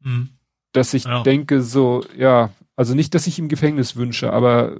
Mhm. 0.00 0.30
Dass 0.72 0.94
ich 0.94 1.04
ja. 1.04 1.22
denke, 1.22 1.60
so, 1.60 2.02
ja, 2.16 2.54
also 2.74 2.94
nicht, 2.94 3.14
dass 3.14 3.26
ich 3.26 3.38
ihm 3.38 3.48
Gefängnis 3.48 3.96
wünsche, 3.96 4.32
aber 4.32 4.78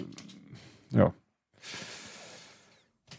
ja 0.89 1.13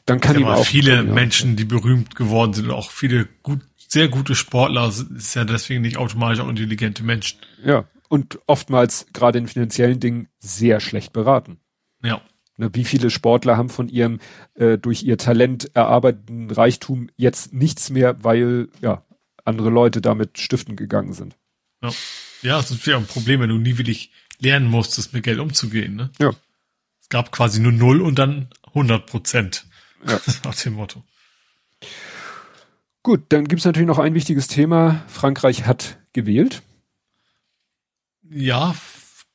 dann 0.05 0.19
kann 0.19 0.37
ihm 0.37 0.47
auch 0.47 0.65
viele 0.65 0.95
ja. 0.95 1.03
Menschen, 1.03 1.55
die 1.55 1.63
berühmt 1.63 2.15
geworden 2.15 2.53
sind, 2.53 2.65
und 2.65 2.71
auch 2.71 2.91
viele 2.91 3.27
gut, 3.41 3.61
sehr 3.93 4.07
gute 4.07 4.33
Sportler, 4.33 4.87
ist 4.87 5.35
ja 5.35 5.43
deswegen 5.43 5.81
nicht 5.81 5.97
automatisch 5.97 6.39
auch 6.39 6.49
intelligente 6.49 7.03
Menschen. 7.03 7.39
Ja, 7.63 7.85
und 8.09 8.39
oftmals 8.47 9.05
gerade 9.13 9.37
in 9.37 9.47
finanziellen 9.47 9.99
Dingen 9.99 10.29
sehr 10.39 10.79
schlecht 10.79 11.13
beraten. 11.13 11.59
Ja. 12.03 12.21
Ne, 12.57 12.69
wie 12.73 12.85
viele 12.85 13.09
Sportler 13.09 13.55
haben 13.55 13.69
von 13.69 13.89
ihrem 13.89 14.19
äh, 14.55 14.77
durch 14.77 15.03
ihr 15.03 15.17
Talent 15.17 15.71
erarbeiteten 15.75 16.49
Reichtum 16.51 17.09
jetzt 17.17 17.53
nichts 17.53 17.91
mehr, 17.91 18.23
weil 18.23 18.69
ja 18.81 19.03
andere 19.45 19.69
Leute 19.69 20.01
damit 20.01 20.39
stiften 20.39 20.75
gegangen 20.75 21.13
sind. 21.13 21.37
Ja, 21.81 21.89
ja, 22.41 22.57
das 22.57 22.71
ist 22.71 22.85
ja 22.85 22.97
ein 22.97 23.05
Problem, 23.05 23.41
wenn 23.41 23.49
du 23.49 23.57
nie 23.57 23.77
wirklich 23.77 24.11
lernen 24.39 24.67
musstest, 24.67 25.13
mit 25.13 25.23
Geld 25.23 25.39
umzugehen. 25.39 25.95
Ne? 25.95 26.09
Ja. 26.19 26.31
Es 27.01 27.09
gab 27.09 27.31
quasi 27.31 27.59
nur 27.59 27.71
null 27.71 28.01
und 28.01 28.17
dann 28.17 28.49
100 28.67 29.05
Prozent. 29.05 29.65
Ja. 30.07 30.19
Nach 30.43 30.55
dem 30.55 30.73
Motto. 30.73 31.03
Gut, 33.03 33.25
dann 33.29 33.45
gibt's 33.45 33.65
natürlich 33.65 33.87
noch 33.87 33.99
ein 33.99 34.13
wichtiges 34.13 34.47
Thema. 34.47 35.03
Frankreich 35.07 35.65
hat 35.65 35.97
gewählt. 36.13 36.63
Ja, 38.29 38.75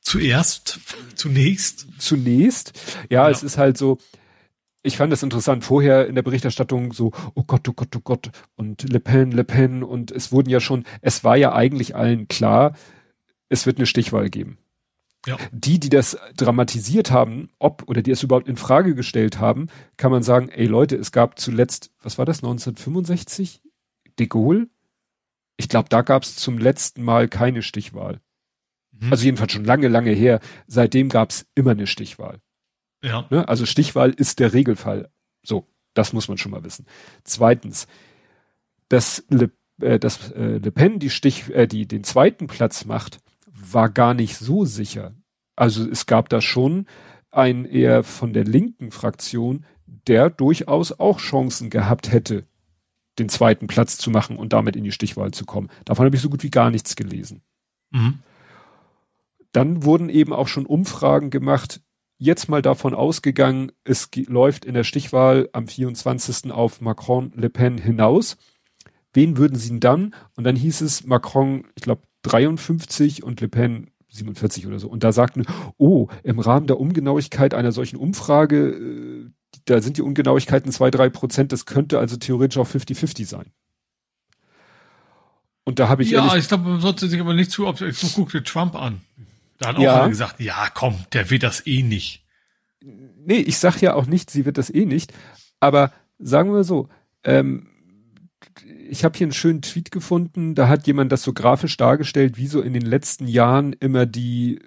zuerst, 0.01 0.79
zunächst. 1.13 1.87
Zunächst. 1.99 2.73
Ja, 3.09 3.25
ja, 3.25 3.29
es 3.29 3.43
ist 3.43 3.59
halt 3.59 3.77
so, 3.77 3.99
ich 4.81 4.97
fand 4.97 5.13
das 5.13 5.21
interessant. 5.21 5.63
Vorher 5.63 6.07
in 6.07 6.15
der 6.15 6.23
Berichterstattung 6.23 6.93
so, 6.93 7.11
oh 7.35 7.43
Gott, 7.43 7.69
oh 7.69 7.73
Gott, 7.73 7.95
oh 7.95 8.01
Gott, 8.03 8.31
und 8.55 8.89
Le 8.89 8.99
Pen, 8.99 9.31
Le 9.31 9.43
Pen, 9.43 9.83
und 9.83 10.11
es 10.11 10.31
wurden 10.31 10.49
ja 10.49 10.59
schon, 10.59 10.85
es 11.01 11.23
war 11.23 11.37
ja 11.37 11.53
eigentlich 11.53 11.95
allen 11.95 12.27
klar, 12.27 12.75
es 13.49 13.67
wird 13.67 13.77
eine 13.77 13.85
Stichwahl 13.85 14.29
geben. 14.29 14.57
Ja. 15.25 15.37
Die, 15.51 15.79
die 15.79 15.89
das 15.89 16.17
dramatisiert 16.37 17.11
haben, 17.11 17.49
ob 17.59 17.83
oder 17.87 18.01
die 18.01 18.11
es 18.11 18.23
überhaupt 18.23 18.47
in 18.47 18.55
Frage 18.55 18.95
gestellt 18.95 19.39
haben, 19.39 19.67
kann 19.97 20.11
man 20.11 20.23
sagen, 20.23 20.49
ey 20.49 20.65
Leute, 20.65 20.95
es 20.95 21.11
gab 21.11 21.39
zuletzt, 21.39 21.91
was 22.01 22.17
war 22.17 22.25
das, 22.25 22.37
1965? 22.37 23.61
De 24.17 24.27
Gaulle? 24.27 24.69
Ich 25.57 25.67
glaube, 25.67 25.89
da 25.89 26.01
gab 26.03 26.23
es 26.23 26.37
zum 26.37 26.57
letzten 26.57 27.03
Mal 27.03 27.27
keine 27.27 27.61
Stichwahl. 27.61 28.21
Mhm. 28.91 29.11
Also 29.11 29.25
jedenfalls 29.25 29.51
schon 29.51 29.65
lange, 29.65 29.89
lange 29.89 30.11
her. 30.11 30.39
Seitdem 30.67 31.09
gab 31.09 31.31
es 31.31 31.47
immer 31.53 31.71
eine 31.71 31.87
Stichwahl. 31.87 32.39
Ja. 33.03 33.27
Ne? 33.29 33.47
Also 33.47 33.65
Stichwahl 33.65 34.11
ist 34.11 34.39
der 34.39 34.53
Regelfall. 34.53 35.09
So, 35.43 35.67
das 35.93 36.13
muss 36.13 36.27
man 36.27 36.37
schon 36.37 36.51
mal 36.51 36.63
wissen. 36.63 36.85
Zweitens, 37.23 37.87
dass 38.87 39.25
Le, 39.29 39.51
äh, 39.81 39.99
dass, 39.99 40.31
äh, 40.31 40.57
Le 40.57 40.71
Pen 40.71 40.99
die 40.99 41.09
Stich, 41.09 41.49
äh, 41.49 41.67
die 41.67 41.87
den 41.87 42.03
zweiten 42.03 42.47
Platz 42.47 42.85
macht, 42.85 43.19
war 43.59 43.89
gar 43.89 44.13
nicht 44.13 44.37
so 44.37 44.65
sicher. 44.65 45.15
Also 45.55 45.89
es 45.89 46.05
gab 46.05 46.29
da 46.29 46.41
schon 46.41 46.85
einen 47.31 47.65
eher 47.65 48.03
von 48.03 48.33
der 48.33 48.43
linken 48.43 48.91
Fraktion, 48.91 49.65
der 50.07 50.29
durchaus 50.29 50.91
auch 50.93 51.19
Chancen 51.19 51.69
gehabt 51.69 52.11
hätte, 52.11 52.45
den 53.17 53.29
zweiten 53.29 53.67
Platz 53.67 53.97
zu 53.97 54.09
machen 54.11 54.37
und 54.37 54.53
damit 54.53 54.75
in 54.75 54.83
die 54.83 54.91
Stichwahl 54.91 55.31
zu 55.31 55.45
kommen. 55.45 55.69
Davon 55.85 56.05
habe 56.05 56.15
ich 56.15 56.21
so 56.21 56.29
gut 56.29 56.43
wie 56.43 56.49
gar 56.49 56.69
nichts 56.69 56.95
gelesen. 56.95 57.41
Mhm. 57.91 58.19
Dann 59.51 59.83
wurden 59.83 60.09
eben 60.09 60.33
auch 60.33 60.47
schon 60.47 60.65
Umfragen 60.65 61.29
gemacht, 61.29 61.81
jetzt 62.17 62.49
mal 62.49 62.61
davon 62.61 62.93
ausgegangen, 62.93 63.71
es 63.83 64.09
läuft 64.27 64.65
in 64.65 64.73
der 64.73 64.83
Stichwahl 64.83 65.49
am 65.53 65.67
24. 65.67 66.51
auf 66.51 66.81
Macron 66.81 67.31
Le 67.35 67.49
Pen 67.49 67.77
hinaus. 67.77 68.37
Wen 69.13 69.37
würden 69.37 69.57
sie 69.57 69.69
denn 69.69 69.79
dann? 69.79 70.15
Und 70.35 70.43
dann 70.43 70.55
hieß 70.55 70.81
es 70.81 71.05
Macron, 71.05 71.65
ich 71.75 71.81
glaube 71.81 72.03
53 72.23 73.23
und 73.23 73.41
Le 73.41 73.47
Pen 73.47 73.91
47 74.09 74.67
oder 74.67 74.79
so. 74.79 74.87
Und 74.89 75.03
da 75.03 75.11
sagten, 75.11 75.45
oh, 75.77 76.07
im 76.23 76.39
Rahmen 76.39 76.67
der 76.67 76.79
Ungenauigkeit 76.79 77.53
einer 77.53 77.71
solchen 77.71 77.97
Umfrage, 77.97 78.69
äh, 78.69 79.29
da 79.65 79.81
sind 79.81 79.97
die 79.97 80.01
Ungenauigkeiten 80.01 80.71
zwei, 80.71 80.91
drei 80.91 81.09
Prozent, 81.09 81.51
das 81.51 81.65
könnte 81.65 81.99
also 81.99 82.17
theoretisch 82.17 82.57
auch 82.57 82.67
50-50 82.67 83.25
sein. 83.25 83.51
Und 85.63 85.77
da 85.77 85.87
habe 85.87 86.01
ich. 86.01 86.09
Ja, 86.09 86.35
ich 86.35 86.47
glaube, 86.47 86.67
man 86.67 86.81
sollte 86.81 87.07
sich 87.07 87.19
aber 87.19 87.35
nicht 87.35 87.51
zu, 87.51 87.67
ob 87.67 87.77
so 87.77 88.07
guck 88.15 88.31
dir 88.31 88.43
Trump 88.43 88.75
an. 88.75 89.01
Da 89.59 89.69
hat 89.69 89.75
auch 89.75 89.81
ja. 89.81 89.99
einer 89.99 90.09
gesagt, 90.09 90.39
ja, 90.39 90.67
komm, 90.73 90.95
der 91.13 91.29
wird 91.29 91.43
das 91.43 91.67
eh 91.67 91.83
nicht. 91.83 92.25
Nee, 92.81 93.37
ich 93.37 93.59
sag 93.59 93.81
ja 93.81 93.93
auch 93.93 94.07
nicht, 94.07 94.31
sie 94.31 94.45
wird 94.45 94.57
das 94.57 94.73
eh 94.73 94.85
nicht. 94.85 95.13
Aber 95.59 95.91
sagen 96.17 96.53
wir 96.53 96.63
so, 96.63 96.89
ähm, 97.23 97.68
ich 98.89 99.03
habe 99.03 99.17
hier 99.17 99.25
einen 99.25 99.33
schönen 99.33 99.61
Tweet 99.61 99.91
gefunden, 99.91 100.55
da 100.55 100.67
hat 100.67 100.87
jemand 100.87 101.11
das 101.11 101.23
so 101.23 101.33
grafisch 101.33 101.77
dargestellt, 101.77 102.37
wie 102.37 102.47
so 102.47 102.61
in 102.61 102.73
den 102.73 102.81
letzten 102.81 103.27
Jahren 103.27 103.73
immer 103.73 104.05
die, 104.05 104.59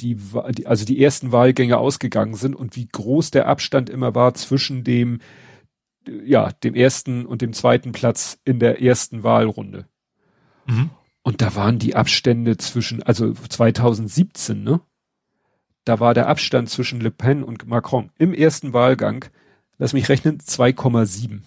die, 0.00 0.18
also 0.64 0.84
die 0.84 1.02
ersten 1.02 1.32
Wahlgänge 1.32 1.78
ausgegangen 1.78 2.34
sind 2.34 2.54
und 2.56 2.76
wie 2.76 2.88
groß 2.88 3.30
der 3.30 3.46
Abstand 3.46 3.90
immer 3.90 4.14
war 4.14 4.34
zwischen 4.34 4.84
dem, 4.84 5.20
ja, 6.24 6.50
dem 6.64 6.74
ersten 6.74 7.26
und 7.26 7.42
dem 7.42 7.52
zweiten 7.52 7.92
Platz 7.92 8.38
in 8.44 8.58
der 8.58 8.82
ersten 8.82 9.22
Wahlrunde. 9.22 9.86
Mhm. 10.66 10.90
Und 11.22 11.42
da 11.42 11.54
waren 11.54 11.78
die 11.78 11.94
Abstände 11.94 12.56
zwischen, 12.56 13.02
also 13.02 13.32
2017, 13.32 14.62
ne? 14.62 14.80
Da 15.84 16.00
war 16.00 16.14
der 16.14 16.28
Abstand 16.28 16.68
zwischen 16.68 17.00
Le 17.00 17.10
Pen 17.10 17.42
und 17.42 17.66
Macron 17.66 18.10
im 18.18 18.34
ersten 18.34 18.72
Wahlgang, 18.72 19.24
lass 19.78 19.92
mich 19.92 20.08
rechnen, 20.08 20.38
2,7. 20.38 21.40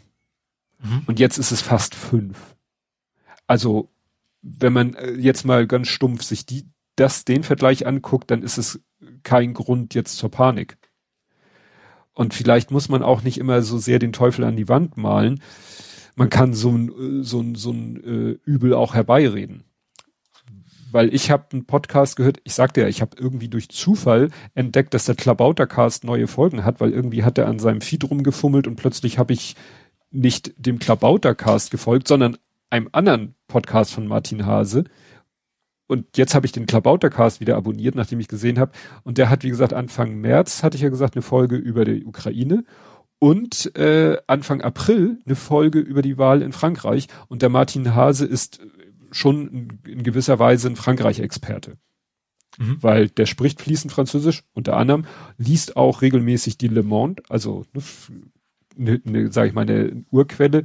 Mhm. 0.82 1.04
Und 1.06 1.20
jetzt 1.20 1.38
ist 1.38 1.52
es 1.52 1.62
fast 1.62 1.96
fünf. 1.96 2.56
Also, 3.48 3.90
wenn 4.42 4.74
man 4.74 4.94
äh, 4.96 5.12
jetzt 5.14 5.46
mal 5.46 5.68
ganz 5.68 5.88
stumpf 5.88 6.24
sich 6.24 6.46
die, 6.46 6.66
das, 6.96 7.26
den 7.26 7.44
Vergleich 7.44 7.86
anguckt, 7.86 8.32
dann 8.32 8.44
ist 8.44 8.58
es 8.58 8.82
kein 9.24 9.54
Grund 9.54 9.94
jetzt 9.94 10.18
zur 10.18 10.32
Panik. 10.32 10.78
Und 12.14 12.34
vielleicht 12.34 12.72
muss 12.72 12.90
man 12.90 13.04
auch 13.04 13.24
nicht 13.24 13.38
immer 13.38 13.62
so 13.62 13.78
sehr 13.78 14.00
den 14.00 14.14
Teufel 14.14 14.44
an 14.44 14.56
die 14.56 14.68
Wand 14.68 14.98
malen. 14.98 15.42
Man 16.16 16.30
kann 16.30 16.54
so 16.54 16.70
ein, 16.72 16.90
äh, 16.90 17.24
so 17.24 17.40
ein, 17.40 17.56
so 17.56 17.72
ein 17.72 18.04
äh, 18.04 18.50
Übel 18.50 18.74
auch 18.74 18.94
herbeireden. 18.94 19.64
Weil 20.92 21.14
ich 21.14 21.32
habe 21.32 21.46
einen 21.54 21.66
Podcast 21.66 22.18
gehört, 22.18 22.42
ich 22.44 22.54
sagte 22.54 22.82
ja, 22.82 22.88
ich 22.88 23.02
habe 23.02 23.16
irgendwie 23.18 23.48
durch 23.48 23.70
Zufall 23.70 24.30
entdeckt, 24.56 24.94
dass 24.94 25.06
der 25.06 25.16
Klabautercast 25.16 26.04
neue 26.04 26.28
Folgen 26.28 26.66
hat, 26.66 26.82
weil 26.82 26.92
irgendwie 26.92 27.24
hat 27.24 27.38
er 27.38 27.48
an 27.48 27.60
seinem 27.60 27.80
Feed 27.80 28.04
rumgefummelt 28.04 28.68
und 28.68 28.76
plötzlich 28.76 29.18
habe 29.18 29.32
ich 29.32 29.56
nicht 30.12 30.54
dem 30.58 30.80
Klabautercast 30.80 31.72
gefolgt, 31.72 32.08
sondern 32.08 32.38
einem 32.70 32.90
anderen 32.92 33.36
Podcast 33.48 33.94
von 33.94 34.08
Martin 34.08 34.46
Hase. 34.46 34.84
Und 35.88 36.18
jetzt 36.18 36.36
habe 36.36 36.46
ich 36.46 36.52
den 36.52 36.68
Klabautercast 36.68 37.42
wieder 37.42 37.58
abonniert, 37.58 37.96
nachdem 37.96 38.20
ich 38.20 38.30
gesehen 38.30 38.60
habe. 38.60 38.72
Und 39.04 39.18
der 39.18 39.30
hat, 39.30 39.44
wie 39.44 39.50
gesagt, 39.50 39.74
Anfang 39.74 40.16
März, 40.22 40.64
hatte 40.64 40.78
ich 40.78 40.84
ja 40.84 40.90
gesagt, 40.90 41.16
eine 41.16 41.22
Folge 41.22 41.58
über 41.58 41.84
die 41.84 42.06
Ukraine. 42.06 42.64
Und 43.20 43.76
äh, 43.76 44.18
Anfang 44.26 44.62
April 44.62 45.20
eine 45.26 45.36
Folge 45.36 45.80
über 45.80 46.02
die 46.02 46.18
Wahl 46.18 46.42
in 46.42 46.54
Frankreich. 46.54 47.08
Und 47.28 47.42
der 47.42 47.50
Martin 47.50 47.94
Hase 47.94 48.26
ist 48.26 48.62
schon 49.12 49.80
in 49.86 50.04
gewisser 50.04 50.40
Weise 50.40 50.70
ein 50.70 50.78
Frankreich-Experte. 50.78 51.78
Mhm. 52.58 52.78
Weil 52.82 53.10
der 53.10 53.26
spricht 53.26 53.62
fließend 53.62 53.92
Französisch, 53.92 54.44
unter 54.54 54.78
anderem, 54.78 55.06
liest 55.38 55.76
auch 55.76 56.02
regelmäßig 56.02 56.58
die 56.58 56.68
Le 56.68 56.84
Monde, 56.84 57.24
also 57.30 57.66
ne, 57.74 57.82
eine, 58.78 59.02
eine 59.06 59.32
sage 59.32 59.50
ich 59.50 59.54
mal, 59.54 59.62
eine 59.62 60.04
Urquelle. 60.12 60.64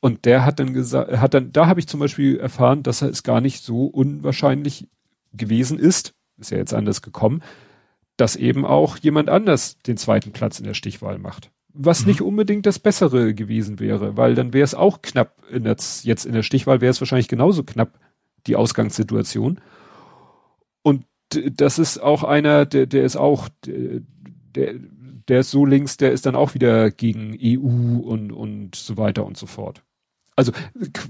Und 0.00 0.24
der 0.24 0.44
hat 0.44 0.60
dann 0.60 0.74
gesagt, 0.74 1.12
hat 1.18 1.34
dann, 1.34 1.52
da 1.52 1.66
habe 1.66 1.80
ich 1.80 1.88
zum 1.88 2.00
Beispiel 2.00 2.38
erfahren, 2.38 2.82
dass 2.82 3.02
es 3.02 3.22
gar 3.22 3.40
nicht 3.40 3.62
so 3.62 3.84
unwahrscheinlich 3.84 4.88
gewesen 5.32 5.78
ist, 5.78 6.14
ist 6.38 6.50
ja 6.50 6.58
jetzt 6.58 6.74
anders 6.74 7.02
gekommen, 7.02 7.42
dass 8.16 8.36
eben 8.36 8.64
auch 8.64 8.96
jemand 8.98 9.28
anders 9.28 9.78
den 9.78 9.96
zweiten 9.96 10.32
Platz 10.32 10.58
in 10.58 10.66
der 10.66 10.74
Stichwahl 10.74 11.18
macht. 11.18 11.50
was 11.72 12.02
mhm. 12.02 12.08
nicht 12.08 12.22
unbedingt 12.22 12.66
das 12.66 12.78
Bessere 12.78 13.34
gewesen 13.34 13.78
wäre, 13.78 14.16
weil 14.16 14.34
dann 14.34 14.52
wäre 14.52 14.64
es 14.64 14.74
auch 14.74 15.02
knapp 15.02 15.42
in 15.50 15.64
der, 15.64 15.76
jetzt 16.02 16.26
in 16.26 16.32
der 16.32 16.42
Stichwahl 16.42 16.80
wäre 16.80 16.90
es 16.90 17.00
wahrscheinlich 17.00 17.28
genauso 17.28 17.62
knapp 17.62 17.98
die 18.46 18.56
Ausgangssituation. 18.56 19.60
Und 20.82 21.04
das 21.30 21.78
ist 21.78 21.98
auch 21.98 22.24
einer, 22.24 22.66
der, 22.66 22.86
der 22.86 23.04
ist 23.04 23.16
auch, 23.16 23.48
der, 23.66 24.00
der 24.54 24.74
ist 25.40 25.50
so 25.50 25.66
links, 25.66 25.96
der 25.96 26.12
ist 26.12 26.26
dann 26.26 26.34
auch 26.34 26.54
wieder 26.54 26.90
gegen 26.90 27.36
EU 27.40 27.98
und, 28.00 28.32
und 28.32 28.74
so 28.74 28.96
weiter 28.96 29.24
und 29.24 29.36
so 29.36 29.46
fort. 29.46 29.82
Also 30.36 30.52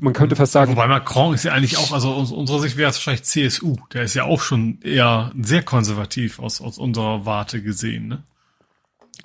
man 0.01 0.15
könnte 0.15 0.37
fast 0.37 0.53
sagen. 0.53 0.73
Wobei 0.73 0.87
Macron 0.87 1.35
ist 1.35 1.45
ja 1.45 1.53
eigentlich 1.53 1.77
auch, 1.77 1.93
also 1.93 2.13
aus 2.13 2.33
unserer 2.33 2.61
Sicht 2.61 2.79
wäre 2.79 2.89
es 2.89 2.97
wahrscheinlich 2.97 3.25
CSU. 3.25 3.77
Der 3.93 4.05
ist 4.05 4.15
ja 4.15 4.25
auch 4.25 4.41
schon 4.41 4.81
eher 4.81 5.33
sehr 5.39 5.63
konservativ 5.63 6.39
aus, 6.39 6.63
aus 6.63 6.79
unserer 6.79 7.27
Warte 7.27 7.63
gesehen, 7.63 8.09
ne? 8.09 8.23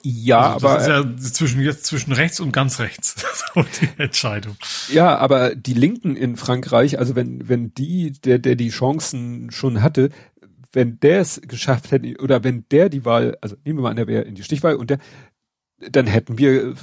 Ja, 0.02 0.56
also 0.56 0.68
das 0.68 0.88
aber 0.88 1.06
ist 1.06 1.22
ja 1.22 1.32
zwischen 1.32 1.62
jetzt 1.62 1.86
zwischen 1.86 2.12
rechts 2.12 2.42
und 2.42 2.52
ganz 2.52 2.80
rechts 2.80 3.16
so 3.54 3.64
die 3.64 4.02
Entscheidung. 4.02 4.58
Ja, 4.92 5.18
aber 5.18 5.56
die 5.56 5.74
Linken 5.74 6.18
in 6.18 6.36
Frankreich, 6.36 7.00
also 7.00 7.16
wenn 7.16 7.48
wenn 7.48 7.74
die 7.74 8.12
der 8.12 8.40
der 8.40 8.56
die 8.56 8.70
Chancen 8.70 9.52
schon 9.52 9.82
hatte, 9.82 10.10
wenn 10.74 11.00
der 11.00 11.22
es 11.22 11.40
geschafft 11.48 11.92
hätte 11.92 12.16
oder 12.22 12.44
wenn 12.44 12.66
der 12.70 12.90
die 12.90 13.06
Wahl, 13.06 13.38
also 13.42 13.56
nehmen 13.64 13.80
wir 13.80 13.84
mal 13.84 13.92
an, 13.92 13.96
der 13.96 14.08
wäre 14.08 14.24
in 14.24 14.36
die 14.36 14.44
Stichwahl 14.44 14.76
und 14.76 14.90
der 14.90 15.00
dann 15.92 16.08
hätten 16.08 16.38
wir 16.38 16.70
äh, 16.70 16.76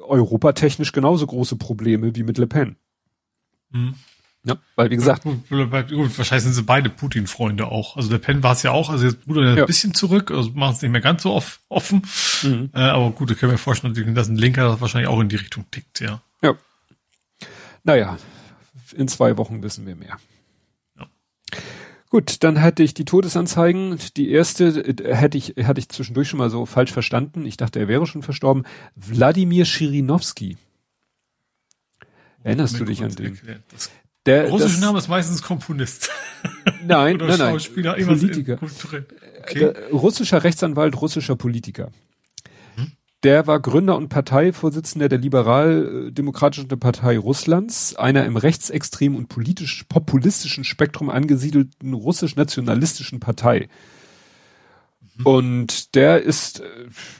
europatechnisch 0.00 0.92
genauso 0.92 1.26
große 1.26 1.56
Probleme 1.56 2.14
wie 2.14 2.22
mit 2.22 2.38
Le 2.38 2.46
Pen. 2.46 2.76
Mhm. 3.70 3.94
Ja, 4.44 4.58
weil 4.76 4.90
wie 4.90 4.96
gesagt. 4.96 5.24
Gut, 5.24 5.42
wahrscheinlich 5.50 6.44
sind 6.44 6.52
sie 6.52 6.62
beide 6.62 6.88
Putin-Freunde 6.88 7.66
auch. 7.66 7.96
Also 7.96 8.08
der 8.10 8.18
Pen 8.18 8.44
war 8.44 8.52
es 8.52 8.62
ja 8.62 8.70
auch, 8.70 8.90
also 8.90 9.04
jetzt 9.04 9.18
er 9.28 9.42
ja. 9.42 9.62
ein 9.62 9.66
bisschen 9.66 9.92
zurück, 9.92 10.30
also 10.30 10.50
machen 10.52 10.76
es 10.76 10.82
nicht 10.82 10.92
mehr 10.92 11.00
ganz 11.00 11.24
so 11.24 11.32
off, 11.32 11.60
offen. 11.68 12.02
Mhm. 12.44 12.70
Äh, 12.72 12.78
aber 12.78 13.10
gut, 13.10 13.30
da 13.30 13.34
können 13.34 13.52
wir 13.52 13.58
vorstellen, 13.58 14.14
dass 14.14 14.28
ein 14.28 14.36
Linker 14.36 14.68
das 14.68 14.80
wahrscheinlich 14.80 15.08
auch 15.08 15.18
in 15.18 15.28
die 15.28 15.36
Richtung 15.36 15.64
tickt, 15.72 15.98
ja. 15.98 16.22
Ja. 16.42 16.54
Naja, 17.82 18.18
in 18.94 19.08
zwei 19.08 19.36
Wochen 19.36 19.64
wissen 19.64 19.84
wir 19.84 19.96
mehr. 19.96 20.16
Gut, 22.10 22.44
dann 22.44 22.62
hatte 22.62 22.82
ich 22.82 22.94
die 22.94 23.04
Todesanzeigen. 23.04 23.98
Die 24.16 24.30
erste 24.30 24.66
äh, 24.66 25.14
hätte 25.14 25.38
ich, 25.38 25.54
hatte 25.64 25.80
ich 25.80 25.88
zwischendurch 25.88 26.28
schon 26.28 26.38
mal 26.38 26.50
so 26.50 26.66
falsch 26.66 26.92
verstanden. 26.92 27.44
Ich 27.44 27.56
dachte, 27.56 27.80
er 27.80 27.88
wäre 27.88 28.06
schon 28.06 28.22
verstorben. 28.22 28.64
Wladimir 28.94 29.64
Schirinowski. 29.64 30.56
Erinnerst 32.42 32.78
du 32.78 32.84
dich 32.84 33.02
an 33.02 33.14
den? 33.14 33.38
Das 33.72 33.90
der 34.26 34.50
russische 34.50 34.80
Name 34.80 34.98
ist 34.98 35.08
meistens 35.08 35.40
Komponist. 35.40 36.10
Nein, 36.84 37.16
nein, 37.16 37.38
nein. 37.38 37.38
Schauspieler, 37.38 37.94
Politiker. 37.94 38.58
Okay. 38.60 39.02
Der, 39.54 39.90
russischer 39.90 40.42
Rechtsanwalt, 40.44 41.00
russischer 41.00 41.36
Politiker. 41.36 41.90
Der 43.26 43.48
war 43.48 43.58
Gründer 43.58 43.96
und 43.96 44.08
Parteivorsitzender 44.08 45.08
der 45.08 45.18
liberal-demokratischen 45.18 46.68
Partei 46.68 47.18
Russlands, 47.18 47.96
einer 47.96 48.24
im 48.24 48.36
rechtsextremen 48.36 49.18
und 49.18 49.28
politisch 49.28 49.82
populistischen 49.88 50.62
Spektrum 50.62 51.10
angesiedelten 51.10 51.92
russisch-nationalistischen 51.92 53.18
Partei. 53.18 53.68
Mhm. 55.16 55.26
Und 55.26 55.94
der 55.96 56.22
ist, 56.22 56.60
äh, 56.60 56.64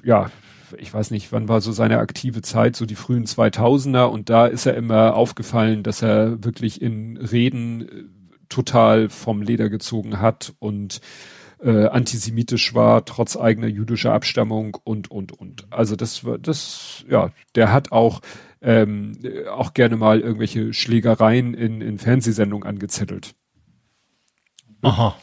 ja, 0.04 0.30
ich 0.78 0.94
weiß 0.94 1.10
nicht, 1.10 1.32
wann 1.32 1.48
war 1.48 1.60
so 1.60 1.72
seine 1.72 1.98
aktive 1.98 2.40
Zeit, 2.40 2.76
so 2.76 2.86
die 2.86 2.94
frühen 2.94 3.24
2000er 3.24 4.04
und 4.04 4.30
da 4.30 4.46
ist 4.46 4.64
er 4.64 4.76
immer 4.76 5.16
aufgefallen, 5.16 5.82
dass 5.82 6.02
er 6.02 6.44
wirklich 6.44 6.80
in 6.80 7.16
Reden 7.16 7.80
äh, 7.80 8.04
total 8.48 9.08
vom 9.08 9.42
Leder 9.42 9.70
gezogen 9.70 10.20
hat 10.20 10.54
und 10.60 11.00
äh, 11.60 11.86
antisemitisch 11.86 12.74
war, 12.74 13.04
trotz 13.04 13.36
eigener 13.36 13.68
jüdischer 13.68 14.12
Abstammung 14.12 14.76
und, 14.84 15.10
und, 15.10 15.32
und. 15.32 15.66
Also 15.70 15.96
das 15.96 16.24
war, 16.24 16.38
das, 16.38 17.04
ja, 17.08 17.30
der 17.54 17.72
hat 17.72 17.92
auch, 17.92 18.20
ähm, 18.60 19.18
auch 19.50 19.74
gerne 19.74 19.96
mal 19.96 20.20
irgendwelche 20.20 20.72
Schlägereien 20.72 21.54
in, 21.54 21.80
in 21.80 21.98
Fernsehsendungen 21.98 22.68
angezettelt. 22.68 23.34
Aha. 24.82 25.16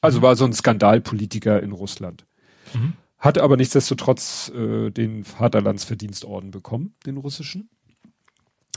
Also 0.00 0.20
war 0.20 0.36
so 0.36 0.44
ein 0.44 0.52
Skandalpolitiker 0.52 1.62
in 1.62 1.72
Russland. 1.72 2.26
Mhm. 2.74 2.92
Hat 3.18 3.38
aber 3.38 3.56
nichtsdestotrotz 3.56 4.52
äh, 4.54 4.90
den 4.90 5.24
Vaterlandsverdienstorden 5.24 6.50
bekommen, 6.50 6.94
den 7.06 7.16
russischen. 7.16 7.70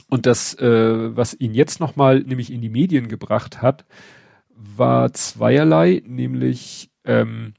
Und 0.10 0.26
das, 0.26 0.54
äh, 0.54 1.16
was 1.16 1.34
ihn 1.34 1.54
jetzt 1.54 1.82
nochmal 1.82 2.22
nämlich 2.22 2.52
in 2.52 2.62
die 2.62 2.70
Medien 2.70 3.10
gebracht 3.10 3.62
hat, 3.62 3.86
war 4.58 5.14
zweierlei, 5.14 6.02
nämlich, 6.06 6.90
ähm, 7.06 7.54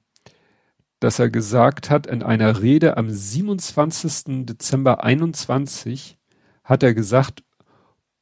dass 1.00 1.18
er 1.18 1.30
gesagt 1.30 1.90
hat, 1.90 2.06
in 2.06 2.22
einer 2.22 2.60
Rede 2.60 2.96
am 2.96 3.08
27. 3.08 4.46
Dezember 4.46 5.04
21 5.04 6.18
hat 6.64 6.82
er 6.82 6.92
gesagt, 6.92 7.44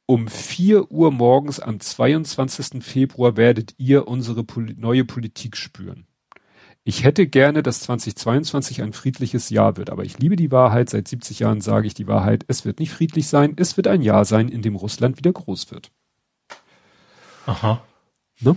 um 0.05 0.27
vier 0.27 0.89
Uhr 0.89 1.11
morgens 1.11 1.59
am 1.59 1.79
22. 1.79 2.81
Februar 2.81 3.35
werdet 3.35 3.73
ihr 3.77 4.07
unsere 4.07 4.43
Poli 4.43 4.73
neue 4.77 5.03
Politik 5.03 5.57
spüren. 5.57 6.07
Ich 6.85 7.03
hätte 7.03 7.27
gerne, 7.27 7.63
dass 7.63 7.81
2022 7.81 8.81
ein 8.81 8.93
friedliches 8.93 9.49
Jahr 9.49 9.75
wird, 9.75 9.89
aber 9.89 10.05
ich 10.05 10.19
liebe 10.19 10.37
die 10.37 10.51
Wahrheit. 10.53 10.89
Seit 10.89 11.09
70 11.09 11.39
Jahren 11.39 11.59
sage 11.59 11.85
ich 11.85 11.93
die 11.93 12.07
Wahrheit. 12.07 12.45
Es 12.47 12.63
wird 12.63 12.79
nicht 12.79 12.93
friedlich 12.93 13.27
sein. 13.27 13.53
Es 13.57 13.75
wird 13.75 13.87
ein 13.87 14.01
Jahr 14.01 14.23
sein, 14.23 14.47
in 14.47 14.61
dem 14.61 14.77
Russland 14.77 15.17
wieder 15.17 15.33
groß 15.33 15.71
wird. 15.71 15.91
Aha. 17.45 17.83
Ne? 18.39 18.55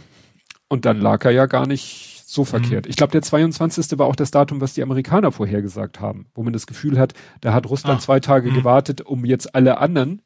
Und 0.70 0.86
dann 0.86 1.00
lag 1.00 1.24
er 1.24 1.32
ja 1.32 1.44
gar 1.44 1.66
nicht 1.66 2.22
so 2.24 2.44
verkehrt. 2.44 2.86
Mhm. 2.86 2.90
Ich 2.90 2.96
glaube, 2.96 3.10
der 3.10 3.22
22. 3.22 3.98
war 3.98 4.06
auch 4.06 4.16
das 4.16 4.30
Datum, 4.30 4.62
was 4.62 4.72
die 4.72 4.82
Amerikaner 4.82 5.32
vorhergesagt 5.32 6.00
haben, 6.00 6.26
wo 6.34 6.42
man 6.42 6.52
das 6.52 6.66
Gefühl 6.66 6.98
hat, 6.98 7.12
da 7.42 7.52
hat 7.52 7.68
Russland 7.68 7.98
Ach. 7.98 8.04
zwei 8.04 8.20
Tage 8.20 8.50
mhm. 8.50 8.54
gewartet, 8.54 9.02
um 9.02 9.24
jetzt 9.24 9.54
alle 9.54 9.78
anderen 9.78 10.22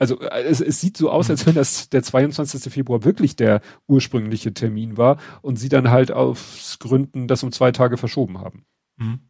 also 0.00 0.18
äh, 0.18 0.42
es, 0.42 0.60
es 0.60 0.80
sieht 0.80 0.96
so 0.96 1.10
aus, 1.10 1.30
als 1.30 1.46
wenn 1.46 1.54
das 1.54 1.90
der 1.90 2.02
22. 2.02 2.72
Februar 2.72 3.04
wirklich 3.04 3.36
der 3.36 3.60
ursprüngliche 3.86 4.52
Termin 4.52 4.96
war 4.96 5.18
und 5.42 5.56
sie 5.56 5.68
dann 5.68 5.90
halt 5.90 6.10
aus 6.10 6.78
Gründen 6.80 7.28
das 7.28 7.42
um 7.44 7.52
zwei 7.52 7.70
Tage 7.70 7.98
verschoben 7.98 8.38
haben. 8.38 8.64
Mhm. 8.96 9.20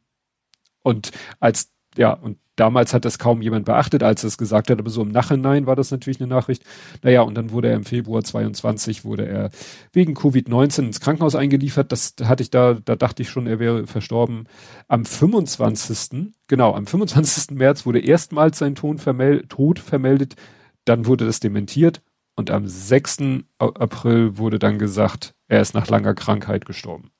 Und 0.82 1.10
als, 1.40 1.72
ja, 1.96 2.12
und 2.12 2.38
damals 2.56 2.92
hat 2.92 3.04
das 3.04 3.18
kaum 3.18 3.42
jemand 3.42 3.64
beachtet, 3.64 4.02
als 4.02 4.22
es 4.22 4.36
gesagt 4.36 4.70
hat, 4.70 4.78
aber 4.78 4.90
so 4.90 5.02
im 5.02 5.08
Nachhinein 5.08 5.66
war 5.66 5.76
das 5.76 5.90
natürlich 5.90 6.20
eine 6.20 6.28
Nachricht. 6.28 6.62
Naja, 7.02 7.22
und 7.22 7.34
dann 7.34 7.50
wurde 7.50 7.68
er 7.68 7.74
im 7.74 7.84
Februar 7.84 8.22
22, 8.22 9.04
wurde 9.04 9.26
er 9.26 9.50
wegen 9.92 10.14
Covid-19 10.14 10.86
ins 10.86 11.00
Krankenhaus 11.00 11.34
eingeliefert. 11.34 11.90
Das 11.90 12.14
hatte 12.22 12.42
ich 12.42 12.50
da, 12.50 12.74
da 12.74 12.96
dachte 12.96 13.22
ich 13.22 13.30
schon, 13.30 13.46
er 13.46 13.58
wäre 13.58 13.86
verstorben. 13.86 14.46
Am 14.88 15.04
25., 15.04 16.32
genau, 16.48 16.74
am 16.74 16.86
25. 16.86 17.56
März 17.56 17.86
wurde 17.86 18.00
erstmals 18.00 18.58
sein 18.58 18.74
Tod, 18.74 19.00
vermel 19.00 19.46
Tod 19.48 19.78
vermeldet. 19.78 20.36
Dann 20.84 21.06
wurde 21.06 21.26
das 21.26 21.40
dementiert 21.40 22.02
und 22.36 22.50
am 22.50 22.66
6. 22.66 23.18
April 23.58 24.38
wurde 24.38 24.58
dann 24.58 24.78
gesagt, 24.78 25.34
er 25.48 25.60
ist 25.60 25.74
nach 25.74 25.88
langer 25.88 26.14
Krankheit 26.14 26.64
gestorben. 26.64 27.10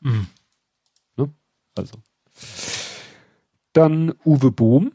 Mhm. 0.00 0.26
Ne? 1.16 1.30
Also. 1.76 1.98
Dann 3.76 4.14
Uwe 4.24 4.50
Bohm 4.52 4.92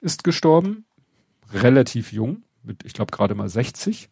ist 0.00 0.22
gestorben, 0.22 0.84
relativ 1.52 2.12
jung, 2.12 2.44
mit, 2.62 2.84
ich 2.84 2.92
glaube, 2.92 3.10
gerade 3.10 3.34
mal 3.34 3.48
60. 3.48 4.08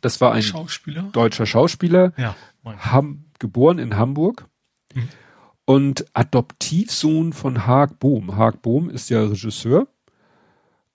Das 0.00 0.22
war 0.22 0.32
ein 0.32 0.42
Schauspieler? 0.42 1.02
deutscher 1.12 1.44
Schauspieler, 1.44 2.14
ja, 2.16 2.34
Ham, 2.64 3.26
geboren 3.38 3.78
in 3.78 3.98
Hamburg 3.98 4.46
mhm. 4.94 5.08
und 5.66 6.06
Adoptivsohn 6.14 7.34
von 7.34 7.66
Haag 7.66 7.98
Bohm. 7.98 8.36
Haag 8.36 8.62
Bohm 8.62 8.88
ist 8.88 9.10
ja 9.10 9.22
Regisseur 9.22 9.86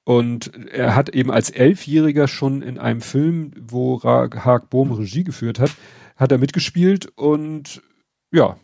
und 0.05 0.51
er 0.71 0.95
hat 0.95 1.09
eben 1.09 1.29
als 1.29 1.51
Elfjähriger 1.51 2.27
schon 2.27 2.63
in 2.63 2.79
einem 2.79 3.01
Film, 3.01 3.51
wo 3.59 4.01
Haag 4.01 4.71
Bohm 4.71 4.93
Regie 4.93 5.23
geführt 5.23 5.59
hat, 5.59 5.75
hat 6.15 6.31
er 6.31 6.39
mitgespielt 6.39 7.11
und 7.15 7.83
ja, 8.31 8.57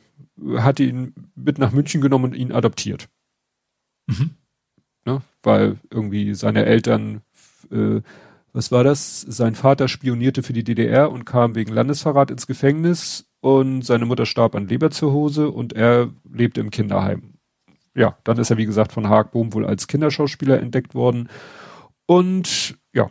hat 0.58 0.80
ihn 0.80 1.14
mit 1.36 1.58
nach 1.58 1.72
München 1.72 2.02
genommen 2.02 2.26
und 2.26 2.36
ihn 2.36 2.52
adoptiert. 2.52 3.10
Mhm. 4.08 4.32
Ne? 5.06 5.22
Weil 5.44 5.78
irgendwie 5.90 6.34
seine 6.34 6.66
Eltern, 6.66 7.22
äh, 7.72 8.02
was 8.54 8.72
war 8.72 8.84
das? 8.84 9.22
Sein 9.22 9.56
Vater 9.56 9.88
spionierte 9.88 10.44
für 10.44 10.54
die 10.54 10.64
DDR 10.64 11.12
und 11.12 11.26
kam 11.26 11.56
wegen 11.56 11.74
Landesverrat 11.74 12.32
ins 12.32 12.48
Gefängnis 12.48 13.26
und 13.42 13.84
seine 13.84 14.06
Mutter 14.06 14.26
starb 14.26 14.56
an 14.56 14.68
Leberzirrhose 14.68 15.50
und 15.50 15.74
er 15.74 16.12
lebte 16.24 16.62
im 16.62 16.72
Kinderheim 16.72 17.36
ja, 17.96 18.18
dann 18.24 18.38
ist 18.38 18.50
er, 18.50 18.58
wie 18.58 18.66
gesagt, 18.66 18.92
von 18.92 19.10
Haag 19.10 19.32
Bohm 19.32 19.54
wohl 19.54 19.66
als 19.66 19.88
Kinderschauspieler 19.88 20.60
entdeckt 20.60 20.94
worden 20.94 21.30
und 22.06 22.78
ja, 22.94 23.10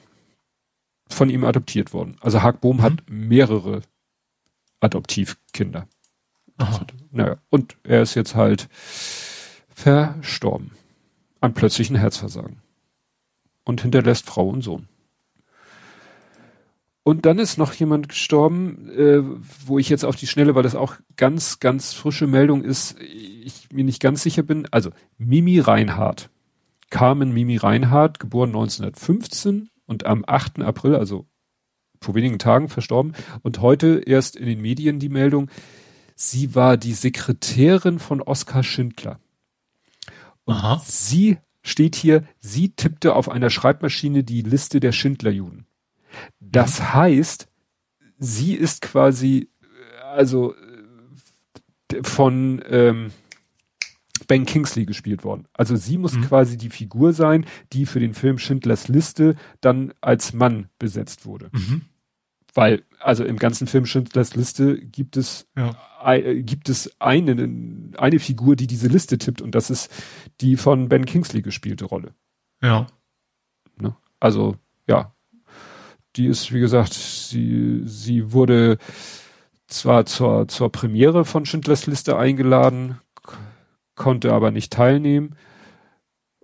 von 1.08 1.30
ihm 1.30 1.44
adoptiert 1.44 1.92
worden. 1.92 2.16
Also 2.20 2.42
Haag 2.42 2.60
Bohm 2.60 2.76
mhm. 2.76 2.82
hat 2.82 3.02
mehrere 3.08 3.82
Adoptivkinder. 4.80 5.88
Naja, 7.10 7.36
und 7.50 7.76
er 7.84 8.02
ist 8.02 8.14
jetzt 8.14 8.34
halt 8.34 8.68
verstorben 9.68 10.72
an 11.40 11.54
plötzlichen 11.54 11.96
Herzversagen 11.96 12.62
und 13.64 13.82
hinterlässt 13.82 14.26
Frau 14.26 14.48
und 14.48 14.62
Sohn. 14.62 14.88
Und 17.02 17.26
dann 17.26 17.38
ist 17.38 17.58
noch 17.58 17.74
jemand 17.74 18.08
gestorben, 18.08 18.88
äh, 18.90 19.22
wo 19.66 19.78
ich 19.78 19.90
jetzt 19.90 20.06
auf 20.06 20.16
die 20.16 20.26
Schnelle, 20.26 20.54
weil 20.54 20.62
das 20.62 20.74
auch 20.74 20.96
ganz, 21.16 21.60
ganz 21.60 21.92
frische 21.92 22.26
Meldung 22.26 22.64
ist, 22.64 22.98
ich 22.98 23.68
mir 23.70 23.84
nicht 23.84 24.00
ganz 24.00 24.22
sicher 24.22 24.42
bin. 24.42 24.66
Also 24.70 24.90
Mimi 25.18 25.60
Reinhardt. 25.60 26.30
Carmen 26.88 27.32
Mimi 27.32 27.58
Reinhardt, 27.58 28.20
geboren 28.20 28.50
1915 28.50 29.68
und 29.84 30.06
am 30.06 30.24
8. 30.26 30.60
April, 30.60 30.96
also 30.96 31.26
vor 32.00 32.14
wenigen 32.14 32.38
Tagen 32.38 32.68
verstorben. 32.68 33.12
Und 33.42 33.60
heute 33.60 34.02
erst 34.06 34.36
in 34.36 34.46
den 34.46 34.62
Medien 34.62 34.98
die 34.98 35.10
Meldung, 35.10 35.50
sie 36.14 36.54
war 36.54 36.76
die 36.76 36.94
Sekretärin 36.94 37.98
von 37.98 38.22
Oskar 38.22 38.62
Schindler. 38.62 39.18
Und 40.44 40.54
Aha. 40.54 40.82
sie 40.84 41.38
steht 41.62 41.96
hier, 41.96 42.24
sie 42.38 42.70
tippte 42.70 43.14
auf 43.14 43.28
einer 43.28 43.50
Schreibmaschine 43.50 44.22
die 44.22 44.42
Liste 44.42 44.80
der 44.80 44.92
Schindlerjuden. 44.92 45.66
Das 46.40 46.78
ja. 46.78 46.94
heißt, 46.94 47.48
sie 48.18 48.54
ist 48.54 48.82
quasi, 48.82 49.48
also 50.02 50.54
von 52.02 52.62
ähm, 52.68 53.10
Ben 54.26 54.46
Kingsley 54.46 54.86
gespielt 54.86 55.24
worden. 55.24 55.46
Also 55.52 55.76
sie 55.76 55.98
muss 55.98 56.14
mhm. 56.14 56.22
quasi 56.22 56.56
die 56.56 56.70
Figur 56.70 57.12
sein, 57.12 57.46
die 57.72 57.86
für 57.86 58.00
den 58.00 58.14
Film 58.14 58.38
Schindlers 58.38 58.88
Liste 58.88 59.36
dann 59.60 59.92
als 60.00 60.32
Mann 60.32 60.68
besetzt 60.78 61.26
wurde. 61.26 61.50
Mhm. 61.52 61.82
Weil, 62.54 62.84
also 63.00 63.24
im 63.24 63.36
ganzen 63.36 63.66
Film 63.66 63.84
Schindlers 63.84 64.36
Liste 64.36 64.78
gibt 64.78 65.16
es, 65.16 65.48
ja. 65.56 65.74
äh, 66.04 66.42
gibt 66.42 66.68
es 66.68 66.90
eine, 67.00 67.32
eine 67.98 68.18
Figur, 68.20 68.54
die 68.54 68.68
diese 68.68 68.86
Liste 68.86 69.18
tippt 69.18 69.42
und 69.42 69.54
das 69.54 69.70
ist 69.70 69.90
die 70.40 70.56
von 70.56 70.88
Ben 70.88 71.04
Kingsley 71.04 71.42
gespielte 71.42 71.84
Rolle. 71.84 72.14
Ja. 72.62 72.86
Ne? 73.76 73.96
Also, 74.20 74.56
ja. 74.86 75.12
Die 76.16 76.26
ist, 76.26 76.52
wie 76.52 76.60
gesagt, 76.60 76.94
sie, 76.94 77.82
sie 77.84 78.32
wurde 78.32 78.78
zwar 79.66 80.06
zur, 80.06 80.46
zur 80.46 80.70
Premiere 80.70 81.24
von 81.24 81.44
Schindlers 81.44 81.88
Liste 81.88 82.16
eingeladen, 82.16 83.00
konnte 83.96 84.32
aber 84.32 84.52
nicht 84.52 84.72
teilnehmen 84.72 85.34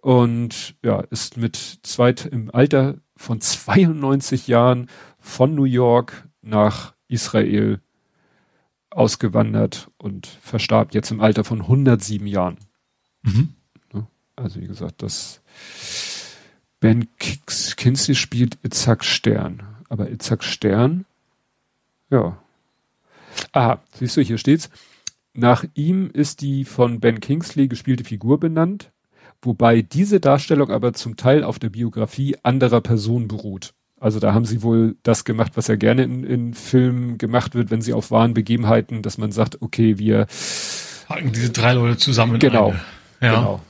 und 0.00 0.76
ja, 0.82 1.00
ist 1.10 1.36
mit 1.36 1.56
zweit 1.56 2.24
im 2.24 2.50
Alter 2.52 2.96
von 3.16 3.40
92 3.40 4.48
Jahren 4.48 4.88
von 5.20 5.54
New 5.54 5.64
York 5.64 6.28
nach 6.42 6.94
Israel 7.08 7.80
ausgewandert 8.90 9.90
und 9.98 10.26
verstarb 10.26 10.94
jetzt 10.94 11.10
im 11.10 11.20
Alter 11.20 11.44
von 11.44 11.60
107 11.62 12.26
Jahren. 12.26 12.58
Mhm. 13.22 13.54
Also 14.36 14.60
wie 14.60 14.66
gesagt, 14.66 15.02
das 15.02 15.42
Ben 16.80 17.08
Kinsey 17.18 18.14
spielt 18.14 18.58
Itzhak 18.62 19.04
Stern. 19.04 19.62
Aber 19.88 20.10
Itzhak 20.10 20.42
Stern, 20.42 21.04
ja. 22.10 22.38
Aha, 23.52 23.82
siehst 23.94 24.16
du, 24.16 24.22
hier 24.22 24.38
steht's. 24.38 24.70
Nach 25.34 25.64
ihm 25.74 26.10
ist 26.10 26.40
die 26.40 26.64
von 26.64 27.00
Ben 27.00 27.20
Kingsley 27.20 27.68
gespielte 27.68 28.04
Figur 28.04 28.40
benannt, 28.40 28.90
wobei 29.42 29.82
diese 29.82 30.20
Darstellung 30.20 30.70
aber 30.70 30.92
zum 30.92 31.16
Teil 31.16 31.44
auf 31.44 31.58
der 31.58 31.70
Biografie 31.70 32.36
anderer 32.42 32.80
Personen 32.80 33.28
beruht. 33.28 33.74
Also 34.00 34.18
da 34.18 34.32
haben 34.32 34.46
sie 34.46 34.62
wohl 34.62 34.96
das 35.02 35.24
gemacht, 35.24 35.52
was 35.56 35.68
ja 35.68 35.76
gerne 35.76 36.02
in, 36.04 36.24
in 36.24 36.54
Filmen 36.54 37.18
gemacht 37.18 37.54
wird, 37.54 37.70
wenn 37.70 37.82
sie 37.82 37.92
auf 37.92 38.10
wahren 38.10 38.32
Begebenheiten, 38.32 39.02
dass 39.02 39.18
man 39.18 39.30
sagt, 39.30 39.60
okay, 39.60 39.98
wir 39.98 40.26
packen 41.06 41.32
diese 41.32 41.50
drei 41.50 41.74
Leute 41.74 41.98
zusammen. 41.98 42.38
Genau. 42.38 42.74
Ja. 43.20 43.34
Genau. 43.34 43.60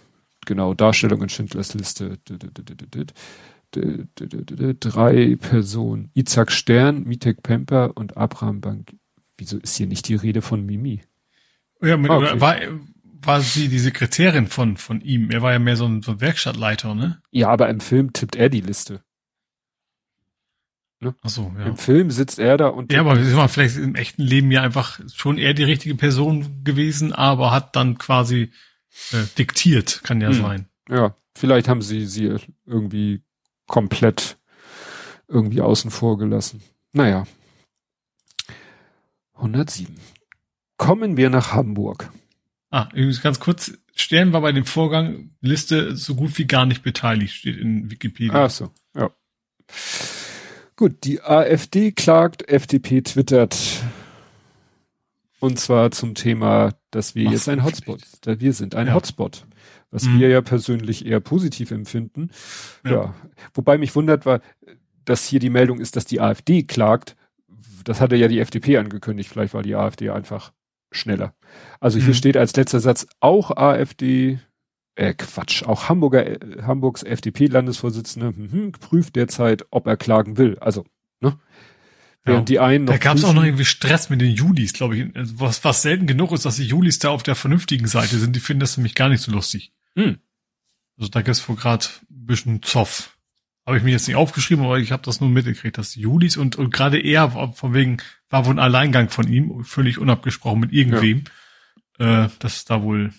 Genau. 0.47 0.75
Darstellung 0.75 1.21
in 1.23 1.29
Schindlers 1.29 1.75
Liste. 1.75 2.19
Drei 3.73 5.37
Personen. 5.37 6.11
Isaac 6.15 6.53
Stern, 6.53 7.05
Mitek 7.05 7.43
Pemper 7.43 7.97
und 7.97 8.17
Abraham 8.17 8.61
Bank. 8.61 8.95
Wieso 9.37 9.59
ist 9.59 9.77
hier 9.77 9.89
nicht 9.89 10.07
die 10.07 10.15
Rede 10.15 10.43
von 10.43 10.65
Mimi? 10.65 11.03
Ja, 11.83 11.97
mit, 11.97 12.11
okay. 12.11 12.41
war, 12.41 12.57
war 13.23 13.41
sie 13.41 13.69
die 13.69 13.79
Sekretärin 13.81 14.47
von, 14.47 14.77
von 14.77 15.01
ihm? 15.01 15.31
Er 15.31 15.43
war 15.43 15.53
ja 15.53 15.59
mehr 15.59 15.77
so 15.77 15.87
ein, 15.87 16.03
so 16.03 16.13
ein 16.13 16.21
Werkstattleiter, 16.21 16.95
ne? 16.95 17.21
Ja, 17.33 17.49
aber 17.49 17.69
im 17.69 17.81
Film 17.81 18.13
tippt 18.13 18.37
er 18.37 18.49
die 18.49 18.61
Liste. 18.61 19.03
Ne? 21.01 21.15
Ach 21.23 21.31
so, 21.31 21.51
ja. 21.59 21.65
Im 21.65 21.77
Film 21.77 22.11
sitzt 22.11 22.39
er 22.39 22.59
da 22.59 22.69
und. 22.69 22.93
Ja, 22.93 23.01
aber 23.01 23.19
ist 23.19 23.35
mal 23.35 23.49
vielleicht 23.49 23.79
im 23.79 23.95
echten 23.95 24.23
Leben 24.23 24.51
ja 24.53 24.61
einfach 24.61 25.01
schon 25.15 25.39
er 25.39 25.55
die 25.55 25.65
richtige 25.65 25.95
Person 25.95 26.63
gewesen, 26.63 27.15
aber 27.15 27.51
hat 27.53 27.75
dann 27.75 27.97
quasi 27.97 28.53
äh, 29.13 29.25
diktiert, 29.39 30.03
kann 30.05 30.21
ja 30.21 30.29
hm. 30.29 30.35
sein. 30.35 30.67
Ja, 30.91 31.17
vielleicht 31.35 31.69
haben 31.69 31.81
sie 31.81 32.05
sie 32.07 32.37
irgendwie 32.67 33.23
komplett 33.67 34.37
irgendwie 35.27 35.63
außen 35.63 35.91
vor 35.91 36.19
gelassen. 36.19 36.63
Naja. 36.93 37.27
107. 39.35 39.97
Kommen 40.77 41.17
wir 41.17 41.31
nach 41.31 41.53
Hamburg. 41.53 42.11
Ah, 42.71 42.89
übrigens 42.93 43.23
ganz 43.23 43.41
kurz. 43.41 43.73
Stern 43.95 44.33
war 44.33 44.43
bei 44.43 44.53
dem 44.53 44.65
Vorgang 44.65 45.31
Liste 45.41 45.97
so 45.97 46.15
gut 46.15 46.37
wie 46.39 46.47
gar 46.47 46.67
nicht 46.67 46.83
beteiligt, 46.83 47.35
steht 47.35 47.57
in 47.57 47.91
Wikipedia. 47.91 48.45
Ach 48.45 48.51
so, 48.51 48.71
ja. 48.95 49.11
Gut, 50.81 51.05
die 51.05 51.21
AfD 51.21 51.93
klagt, 51.93 52.49
FDP 52.49 53.03
twittert. 53.03 53.55
Und 55.39 55.59
zwar 55.59 55.91
zum 55.91 56.15
Thema, 56.15 56.73
dass 56.91 57.15
wir 57.15 57.29
Ach, 57.29 57.33
jetzt 57.33 57.51
ein 57.51 57.65
Hotspot, 57.65 58.01
da 58.23 58.41
wir 58.41 58.55
sind 58.55 58.75
ein 58.75 58.87
ja. 58.87 58.95
Hotspot, 58.95 59.45
was 59.91 60.05
mhm. 60.05 60.19
wir 60.21 60.31
ja 60.31 60.41
persönlich 60.41 61.05
eher 61.05 61.21
positiv 61.21 61.71
empfinden. 61.71 62.31
Ja. 62.83 62.91
ja. 62.93 63.15
Wobei 63.53 63.77
mich 63.77 63.95
wundert 63.95 64.25
war, 64.25 64.41
dass 65.05 65.27
hier 65.27 65.39
die 65.39 65.51
Meldung 65.51 65.81
ist, 65.81 65.97
dass 65.97 66.07
die 66.07 66.19
AfD 66.19 66.63
klagt. 66.63 67.15
Das 67.85 68.01
hatte 68.01 68.17
ja 68.17 68.29
die 68.29 68.41
FDP 68.41 68.79
angekündigt. 68.79 69.29
Vielleicht 69.29 69.53
war 69.53 69.63
die 69.63 69.75
AfD 69.75 70.09
einfach 70.09 70.51
schneller. 70.91 71.35
Also 71.79 71.99
hier 71.99 72.09
mhm. 72.09 72.15
steht 72.15 72.39
als 72.39 72.57
letzter 72.57 72.81
Satz 72.81 73.07
auch 73.21 73.51
AfD, 73.55 74.39
äh, 75.01 75.15
Quatsch, 75.15 75.63
auch 75.63 75.89
Hamburger, 75.89 76.27
äh, 76.27 76.63
Hamburgs 76.63 77.03
FDP-Landesvorsitzende 77.03 78.29
hm, 78.29 78.73
prüft 78.73 79.17
derzeit, 79.17 79.65
ob 79.71 79.87
er 79.87 79.97
klagen 79.97 80.37
will. 80.37 80.59
Also, 80.59 80.85
ne? 81.21 81.39
Während 82.23 82.51
ja. 82.51 82.55
die 82.55 82.61
einen 82.61 82.85
noch. 82.85 82.93
Da 82.93 82.99
gab 82.99 83.17
es 83.17 83.25
auch 83.25 83.33
noch 83.33 83.45
irgendwie 83.45 83.65
Stress 83.65 84.11
mit 84.11 84.21
den 84.21 84.35
Julis, 84.35 84.75
glaube 84.75 84.99
ich. 84.99 85.17
Also 85.17 85.41
was, 85.41 85.65
was 85.65 85.81
selten 85.81 86.07
genug 86.07 86.33
ist, 86.33 86.45
dass 86.45 86.57
die 86.57 86.67
Julis 86.67 86.99
da 86.99 87.09
auf 87.09 87.23
der 87.23 87.35
vernünftigen 87.35 87.87
Seite 87.87 88.19
sind. 88.19 88.37
Die 88.37 88.41
finden 88.41 88.61
das 88.61 88.77
nämlich 88.77 88.95
gar 88.95 89.09
nicht 89.09 89.23
so 89.23 89.33
lustig. 89.33 89.73
Hm. 89.97 90.19
Also 90.99 91.11
da 91.11 91.23
gibt's 91.23 91.49
wohl 91.49 91.57
gerade 91.57 91.87
ein 92.11 92.27
bisschen 92.27 92.63
Zoff. 92.63 93.17
Habe 93.65 93.79
ich 93.79 93.83
mir 93.83 93.93
jetzt 93.93 94.07
nicht 94.07 94.19
aufgeschrieben, 94.19 94.67
aber 94.67 94.79
ich 94.79 94.93
habe 94.93 95.03
das 95.03 95.23
nur 95.23 95.31
mitgekriegt, 95.31 95.79
dass 95.79 95.93
die 95.93 96.01
Julis 96.01 96.37
und, 96.37 96.57
und 96.57 96.75
gerade 96.75 97.01
er 97.01 97.31
von 97.55 97.73
wegen 97.73 97.99
war 98.29 98.45
wohl 98.45 98.55
ein 98.55 98.59
Alleingang 98.59 99.09
von 99.09 99.27
ihm, 99.27 99.65
völlig 99.65 99.97
unabgesprochen 99.97 100.61
mit 100.61 100.73
irgendwem, 100.73 101.25
ja. 101.99 102.27
äh, 102.27 102.29
dass 102.39 102.67
da 102.67 102.83
wohl 102.83 103.13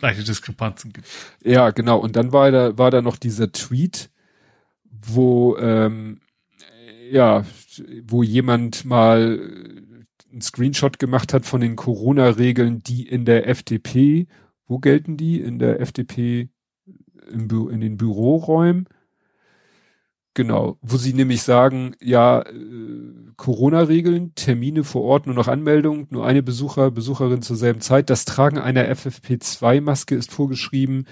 gleiche 0.00 0.24
Diskrepanzen 0.24 0.92
gibt. 0.92 1.06
Ja, 1.44 1.70
genau. 1.70 1.98
Und 1.98 2.16
dann 2.16 2.32
war 2.32 2.50
da, 2.50 2.76
war 2.76 2.90
da 2.90 3.02
noch 3.02 3.16
dieser 3.16 3.52
Tweet, 3.52 4.10
wo, 4.84 5.56
ähm, 5.58 6.20
ja, 7.10 7.44
wo 8.04 8.22
jemand 8.22 8.84
mal 8.84 9.40
einen 10.32 10.42
Screenshot 10.42 10.98
gemacht 10.98 11.32
hat 11.32 11.46
von 11.46 11.60
den 11.60 11.76
Corona-Regeln, 11.76 12.82
die 12.82 13.06
in 13.06 13.24
der 13.24 13.48
FDP, 13.48 14.26
wo 14.66 14.78
gelten 14.78 15.16
die? 15.16 15.40
In 15.40 15.58
der 15.58 15.80
FDP 15.80 16.48
Bü 17.32 17.70
in 17.70 17.80
den 17.80 17.96
Büroräumen 17.96 18.88
Genau, 20.34 20.78
wo 20.80 20.96
sie 20.96 21.12
nämlich 21.12 21.42
sagen, 21.42 21.96
ja, 22.00 22.42
äh, 22.42 23.32
Corona-Regeln, 23.36 24.32
Termine 24.36 24.84
vor 24.84 25.02
Ort, 25.02 25.26
nur 25.26 25.34
noch 25.34 25.48
Anmeldung, 25.48 26.06
nur 26.10 26.24
eine 26.24 26.42
Besucher, 26.42 26.92
Besucherin 26.92 27.42
zur 27.42 27.56
selben 27.56 27.80
Zeit. 27.80 28.10
Das 28.10 28.26
Tragen 28.26 28.58
einer 28.58 28.88
FFP2-Maske 28.88 30.14
ist 30.14 30.30
vorgeschrieben. 30.30 31.06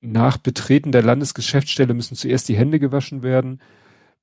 Nach 0.00 0.36
Betreten 0.36 0.92
der 0.92 1.02
Landesgeschäftsstelle 1.02 1.94
müssen 1.94 2.14
zuerst 2.14 2.48
die 2.48 2.56
Hände 2.56 2.78
gewaschen 2.78 3.24
werden. 3.24 3.60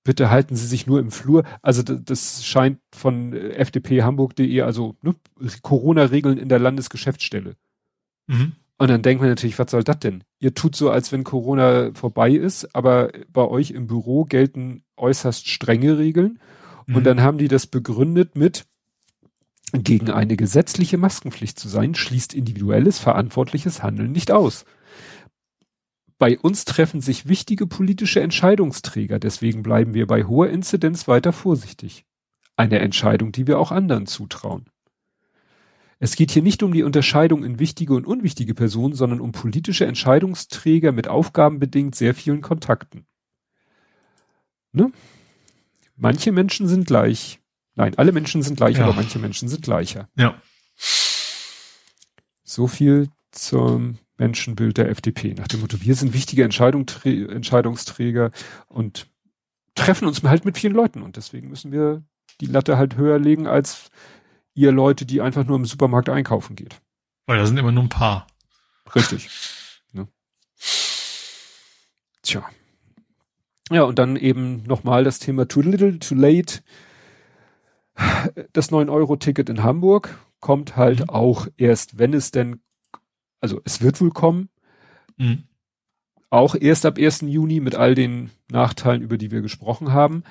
Bitte 0.05 0.29
halten 0.29 0.55
Sie 0.55 0.65
sich 0.65 0.87
nur 0.87 1.01
im 1.01 1.11
Flur. 1.11 1.43
Also 1.61 1.83
das, 1.83 2.45
scheint 2.45 2.79
von 2.95 3.33
äh, 3.33 3.65
fdphamburg.de, 3.65 4.61
also 4.61 4.95
ne, 5.01 5.13
Corona-Regeln 5.61 6.37
in 6.37 6.47
der 6.47 6.59
Landesgeschäftsstelle. 6.59 7.57
Mhm. 8.27 8.53
Und 8.77 8.89
dann 8.89 9.01
denkt 9.01 9.21
man 9.21 9.29
natürlich, 9.29 9.57
was 9.57 9.71
soll 9.71 9.83
das 9.83 9.99
denn? 9.99 10.23
Ihr 10.39 10.53
tut 10.53 10.75
so, 10.75 10.91
als 10.91 11.11
wenn 11.11 11.23
Corona 11.23 11.91
vorbei 11.93 12.31
ist, 12.31 12.75
aber 12.75 13.11
bei 13.31 13.43
euch 13.43 13.71
im 13.71 13.87
Büro 13.87 14.25
gelten 14.25 14.83
äußerst 14.97 15.47
strenge 15.47 15.97
Regeln. 15.97 16.39
Mhm. 16.85 16.95
Und 16.95 17.03
dann 17.05 17.21
haben 17.21 17.39
die 17.39 17.47
das 17.47 17.65
begründet 17.65 18.35
mit, 18.35 18.65
gegen 19.73 20.11
eine 20.11 20.37
gesetzliche 20.37 20.97
Maskenpflicht 20.97 21.59
zu 21.59 21.67
sein, 21.67 21.95
schließt 21.95 22.33
individuelles 22.33 22.99
verantwortliches 22.99 23.83
Handeln 23.83 24.11
nicht 24.11 24.31
aus. 24.31 24.65
Bei 26.19 26.39
uns 26.39 26.65
treffen 26.65 27.01
sich 27.01 27.27
wichtige 27.27 27.67
politische 27.67 28.21
Entscheidungsträger, 28.21 29.19
deswegen 29.19 29.63
bleiben 29.63 29.93
wir 29.93 30.07
bei 30.07 30.23
hoher 30.23 30.49
Inzidenz 30.49 31.07
weiter 31.07 31.33
vorsichtig. 31.33 32.05
Eine 32.55 32.79
Entscheidung, 32.79 33.31
die 33.31 33.45
wir 33.45 33.59
auch 33.59 33.71
anderen 33.71 34.07
zutrauen. 34.07 34.69
Es 35.99 36.15
geht 36.15 36.31
hier 36.31 36.43
nicht 36.43 36.61
um 36.63 36.73
die 36.73 36.83
Unterscheidung 36.83 37.43
in 37.43 37.59
wichtige 37.59 37.95
und 37.95 38.05
unwichtige 38.05 38.53
Personen, 38.53 38.93
sondern 38.93 39.19
um 39.19 39.31
politische 39.31 39.85
Entscheidungsträger 39.85 40.91
mit 40.91 41.07
aufgabenbedingt 41.07 41.95
sehr 41.95 42.13
vielen 42.13 42.41
Kontakten. 42.41 43.05
Ne? 44.71 44.91
manche 45.97 46.31
Menschen 46.31 46.67
sind 46.67 46.87
gleich. 46.87 47.39
Nein, 47.75 47.97
alle 47.97 48.11
Menschen 48.11 48.41
sind 48.41 48.55
gleich, 48.55 48.77
ja. 48.77 48.85
aber 48.85 48.93
manche 48.93 49.19
Menschen 49.19 49.49
sind 49.49 49.63
gleicher. 49.63 50.07
Ja. 50.15 50.41
So 52.43 52.67
viel 52.67 53.09
zum 53.31 53.97
Menschenbild 54.17 54.77
der 54.77 54.89
FDP. 54.89 55.33
Nach 55.33 55.47
dem 55.47 55.61
Motto, 55.61 55.81
wir 55.81 55.95
sind 55.95 56.13
wichtige 56.13 56.43
Entscheidungsträger 56.43 58.31
und 58.67 59.07
treffen 59.75 60.07
uns 60.07 60.23
halt 60.23 60.45
mit 60.45 60.57
vielen 60.57 60.73
Leuten 60.73 61.03
und 61.03 61.17
deswegen 61.17 61.49
müssen 61.49 61.71
wir 61.71 62.03
die 62.41 62.47
Latte 62.47 62.77
halt 62.77 62.97
höher 62.97 63.19
legen 63.19 63.45
als 63.47 63.89
ihr 64.57 64.71
Leute, 64.71 65.05
die 65.05 65.21
einfach 65.21 65.45
nur 65.45 65.55
im 65.55 65.65
Supermarkt 65.65 66.09
einkaufen 66.09 66.55
geht. 66.55 66.81
Weil 67.27 67.37
da 67.37 67.45
sind 67.45 67.57
immer 67.57 67.71
nur 67.71 67.83
ein 67.83 67.89
paar. 67.89 68.27
Richtig. 68.93 69.29
Ne? 69.93 70.05
Tja. 72.21 72.43
Ja, 73.71 73.83
und 73.83 73.97
dann 73.97 74.17
eben 74.17 74.63
nochmal 74.63 75.05
das 75.05 75.19
Thema 75.19 75.47
too 75.47 75.61
little, 75.61 75.97
too 75.99 76.13
late. 76.13 76.61
Das 78.51 78.69
9-Euro-Ticket 78.69 79.47
in 79.49 79.63
Hamburg 79.63 80.19
kommt 80.41 80.75
halt 80.75 80.99
mhm. 80.99 81.09
auch 81.09 81.47
erst, 81.55 81.97
wenn 81.99 82.13
es 82.13 82.31
denn, 82.31 82.59
also 83.39 83.61
es 83.63 83.81
wird 83.81 84.01
wohl 84.01 84.11
kommen. 84.11 84.49
Mhm. 85.15 85.43
Auch 86.29 86.53
erst 86.53 86.85
ab 86.85 86.97
1. 86.97 87.21
Juni 87.21 87.61
mit 87.61 87.75
all 87.75 87.95
den 87.95 88.31
Nachteilen, 88.51 89.01
über 89.01 89.17
die 89.17 89.31
wir 89.31 89.41
gesprochen 89.41 89.93
haben. 89.93 90.23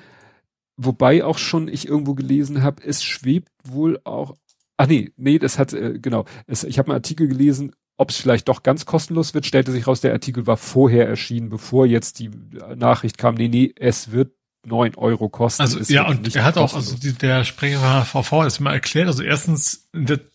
Wobei 0.77 1.23
auch 1.23 1.37
schon 1.37 1.67
ich 1.67 1.87
irgendwo 1.87 2.13
gelesen 2.13 2.61
habe, 2.61 2.83
es 2.83 3.03
schwebt 3.03 3.51
wohl 3.63 3.99
auch. 4.03 4.35
Ach 4.77 4.87
nee, 4.87 5.11
nee, 5.17 5.39
das 5.39 5.57
hat 5.57 5.73
äh, 5.73 5.97
genau. 5.99 6.25
Es, 6.45 6.63
ich 6.63 6.77
habe 6.77 6.89
einen 6.89 6.97
Artikel 6.97 7.27
gelesen, 7.27 7.73
ob 7.97 8.11
es 8.11 8.17
vielleicht 8.17 8.47
doch 8.47 8.61
ganz 8.61 8.85
kostenlos 8.85 9.33
wird, 9.33 9.47
stellte 9.47 9.71
sich 9.71 9.87
raus, 9.87 10.01
der 10.01 10.13
Artikel 10.13 10.45
war 10.45 10.57
vorher 10.57 11.07
erschienen, 11.07 11.49
bevor 11.49 11.87
jetzt 11.87 12.19
die 12.19 12.29
Nachricht 12.75 13.17
kam, 13.17 13.33
nee, 13.35 13.47
nee, 13.47 13.73
es 13.75 14.11
wird 14.11 14.33
neun 14.67 14.95
Euro 14.95 15.29
kosten. 15.29 15.63
Also 15.63 15.79
ja, 15.91 16.07
und 16.07 16.35
er 16.35 16.43
hat 16.43 16.57
auch, 16.57 16.75
also 16.75 16.95
die, 16.95 17.13
der 17.13 17.43
Sprecher 17.43 18.05
VV 18.05 18.43
ist 18.43 18.59
mal 18.59 18.73
erklärt, 18.73 19.07
also 19.07 19.23
erstens, 19.23 19.89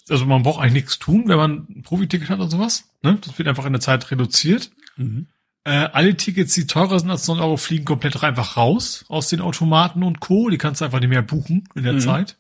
also 0.09 0.27
man 0.27 0.43
braucht 0.43 0.61
eigentlich 0.61 0.85
nichts 0.85 0.99
tun, 0.99 1.25
wenn 1.29 1.37
man 1.37 1.67
ein 1.69 1.83
Profiticket 1.83 2.31
hat 2.31 2.41
oder 2.41 2.51
sowas. 2.51 2.85
Ne? 3.03 3.19
Das 3.25 3.39
wird 3.39 3.47
einfach 3.47 3.67
in 3.67 3.73
der 3.73 3.81
Zeit 3.81 4.11
reduziert. 4.11 4.71
Mhm. 4.97 5.29
Äh, 5.65 5.89
alle 5.93 6.17
Tickets, 6.17 6.55
die 6.55 6.67
teurer 6.67 6.99
sind 6.99 7.11
als 7.11 7.29
9 7.29 7.39
Euro, 7.39 7.57
fliegen 7.57 7.85
komplett 7.85 8.23
einfach 8.23 8.57
raus 8.57 9.05
aus 9.09 9.29
den 9.29 9.41
Automaten 9.41 10.03
und 10.03 10.21
Co. 10.21 10.49
Die 10.49 10.59
kannst 10.59 10.81
du 10.81 10.85
einfach 10.85 11.01
nicht 11.01 11.09
mehr 11.09 11.23
buchen 11.23 11.69
in 11.75 11.85
der 11.85 11.95
mhm. 11.95 12.01
Zeit. 12.01 12.37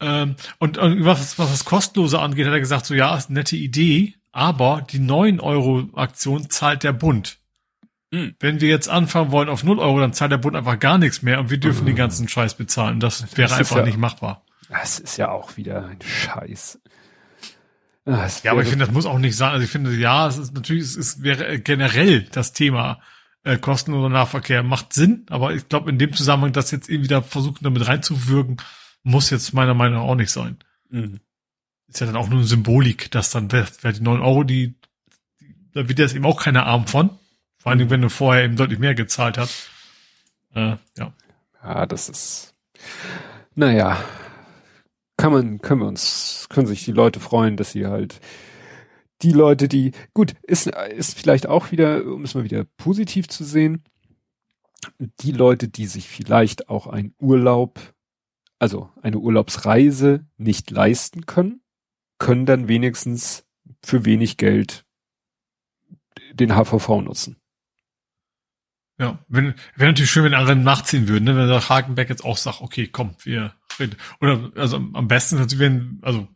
Ähm, 0.00 0.36
und, 0.58 0.78
und 0.78 1.04
was, 1.04 1.38
was 1.38 1.50
das 1.50 1.64
Kostenlose 1.64 2.18
angeht, 2.18 2.46
hat 2.46 2.52
er 2.52 2.60
gesagt, 2.60 2.86
so 2.86 2.94
ja, 2.94 3.16
ist 3.16 3.28
eine 3.28 3.40
nette 3.40 3.56
Idee, 3.56 4.14
aber 4.32 4.84
die 4.88 4.98
9 4.98 5.40
Euro 5.40 5.88
Aktion 5.94 6.50
zahlt 6.50 6.82
der 6.82 6.92
Bund. 6.92 7.38
Mhm. 8.10 8.34
Wenn 8.40 8.60
wir 8.60 8.68
jetzt 8.68 8.88
anfangen 8.88 9.30
wollen 9.30 9.48
auf 9.48 9.62
0 9.62 9.78
Euro, 9.78 10.00
dann 10.00 10.12
zahlt 10.12 10.32
der 10.32 10.38
Bund 10.38 10.56
einfach 10.56 10.78
gar 10.78 10.98
nichts 10.98 11.22
mehr 11.22 11.38
und 11.38 11.50
wir 11.50 11.58
dürfen 11.58 11.82
mhm. 11.82 11.88
den 11.88 11.96
ganzen 11.96 12.28
Scheiß 12.28 12.54
bezahlen. 12.54 13.00
Das, 13.00 13.20
das 13.20 13.36
wäre 13.36 13.54
einfach 13.54 13.76
ja, 13.76 13.84
nicht 13.84 13.98
machbar. 13.98 14.44
Das 14.68 14.98
ist 14.98 15.16
ja 15.16 15.30
auch 15.30 15.56
wieder 15.56 15.86
ein 15.86 16.00
Scheiß. 16.02 16.80
Ah, 18.08 18.26
ja, 18.42 18.52
aber 18.52 18.62
ich 18.62 18.68
finde, 18.68 18.86
das 18.86 18.94
muss 18.94 19.04
auch 19.04 19.18
nicht 19.18 19.36
sein. 19.36 19.52
Also 19.52 19.64
ich 19.64 19.70
finde, 19.70 19.94
ja, 19.94 20.26
es 20.26 20.38
ist 20.38 20.54
natürlich, 20.54 20.82
es 20.84 20.96
ist, 20.96 21.22
wäre 21.22 21.58
generell 21.58 22.22
das 22.22 22.54
Thema 22.54 23.02
äh, 23.44 23.58
kostenloser 23.58 24.08
Nahverkehr 24.08 24.62
macht 24.62 24.94
Sinn, 24.94 25.26
aber 25.28 25.52
ich 25.52 25.68
glaube 25.68 25.90
in 25.90 25.98
dem 25.98 26.14
Zusammenhang, 26.14 26.54
das 26.54 26.70
jetzt 26.70 26.88
irgendwie 26.88 27.08
da 27.08 27.20
versuchen 27.20 27.58
damit 27.60 27.86
reinzuwirken, 27.86 28.56
muss 29.02 29.28
jetzt 29.28 29.52
meiner 29.52 29.74
Meinung 29.74 29.98
nach 29.98 30.08
auch 30.08 30.14
nicht 30.14 30.30
sein. 30.30 30.56
Mhm. 30.88 31.20
Ist 31.86 32.00
ja 32.00 32.06
dann 32.06 32.16
auch 32.16 32.30
nur 32.30 32.38
eine 32.38 32.48
Symbolik, 32.48 33.10
dass 33.10 33.28
dann, 33.28 33.52
wer, 33.52 33.66
wer 33.82 33.92
die 33.92 34.00
neun 34.00 34.22
Euro, 34.22 34.42
die, 34.42 34.74
die, 35.40 35.54
da 35.74 35.86
wird 35.86 35.98
jetzt 35.98 36.14
eben 36.14 36.24
auch 36.24 36.42
keiner 36.42 36.64
arm 36.64 36.86
von. 36.86 37.10
Vor 37.58 37.70
allen 37.70 37.78
Dingen, 37.78 37.90
wenn 37.90 38.00
du 38.00 38.08
vorher 38.08 38.44
eben 38.44 38.56
deutlich 38.56 38.78
mehr 38.78 38.94
gezahlt 38.94 39.36
hast. 39.36 39.68
Äh, 40.54 40.76
ja. 40.96 41.12
Ja, 41.62 41.84
das 41.84 42.08
ist, 42.08 42.54
naja, 43.54 44.02
kann 45.18 45.32
man, 45.32 45.60
können 45.60 45.80
wir 45.82 45.88
uns, 45.88 46.46
können 46.48 46.66
sich 46.66 46.84
die 46.84 46.92
Leute 46.92 47.20
freuen, 47.20 47.58
dass 47.58 47.72
sie 47.72 47.86
halt 47.86 48.20
die 49.20 49.32
Leute, 49.32 49.68
die, 49.68 49.90
gut, 50.14 50.34
ist, 50.42 50.68
ist 50.68 51.18
vielleicht 51.18 51.48
auch 51.48 51.72
wieder, 51.72 52.04
um 52.06 52.22
es 52.22 52.34
mal 52.34 52.44
wieder 52.44 52.64
positiv 52.76 53.28
zu 53.28 53.44
sehen, 53.44 53.82
die 55.20 55.32
Leute, 55.32 55.68
die 55.68 55.86
sich 55.86 56.08
vielleicht 56.08 56.68
auch 56.68 56.86
einen 56.86 57.14
Urlaub, 57.18 57.80
also 58.60 58.90
eine 59.02 59.18
Urlaubsreise 59.18 60.24
nicht 60.36 60.70
leisten 60.70 61.26
können, 61.26 61.62
können 62.18 62.46
dann 62.46 62.68
wenigstens 62.68 63.44
für 63.82 64.04
wenig 64.04 64.36
Geld 64.36 64.86
den 66.32 66.54
HVV 66.54 67.02
nutzen. 67.02 67.40
Ja, 68.98 69.18
wenn, 69.28 69.54
wäre 69.76 69.90
natürlich 69.90 70.10
schön, 70.10 70.24
wenn 70.24 70.34
andere 70.34 70.56
nachziehen 70.56 71.06
würden, 71.06 71.24
ne? 71.24 71.36
wenn 71.36 71.48
der 71.48 71.68
Hagenbeck 71.68 72.08
jetzt 72.08 72.24
auch 72.24 72.36
sagt, 72.36 72.60
okay, 72.60 72.88
komm, 72.88 73.14
wir 73.22 73.54
reden. 73.78 73.96
Oder 74.20 74.50
also 74.56 74.76
am 74.76 75.06
besten 75.06 75.36
natürlich, 75.36 75.60
wenn, 75.60 76.00
also 76.02 76.26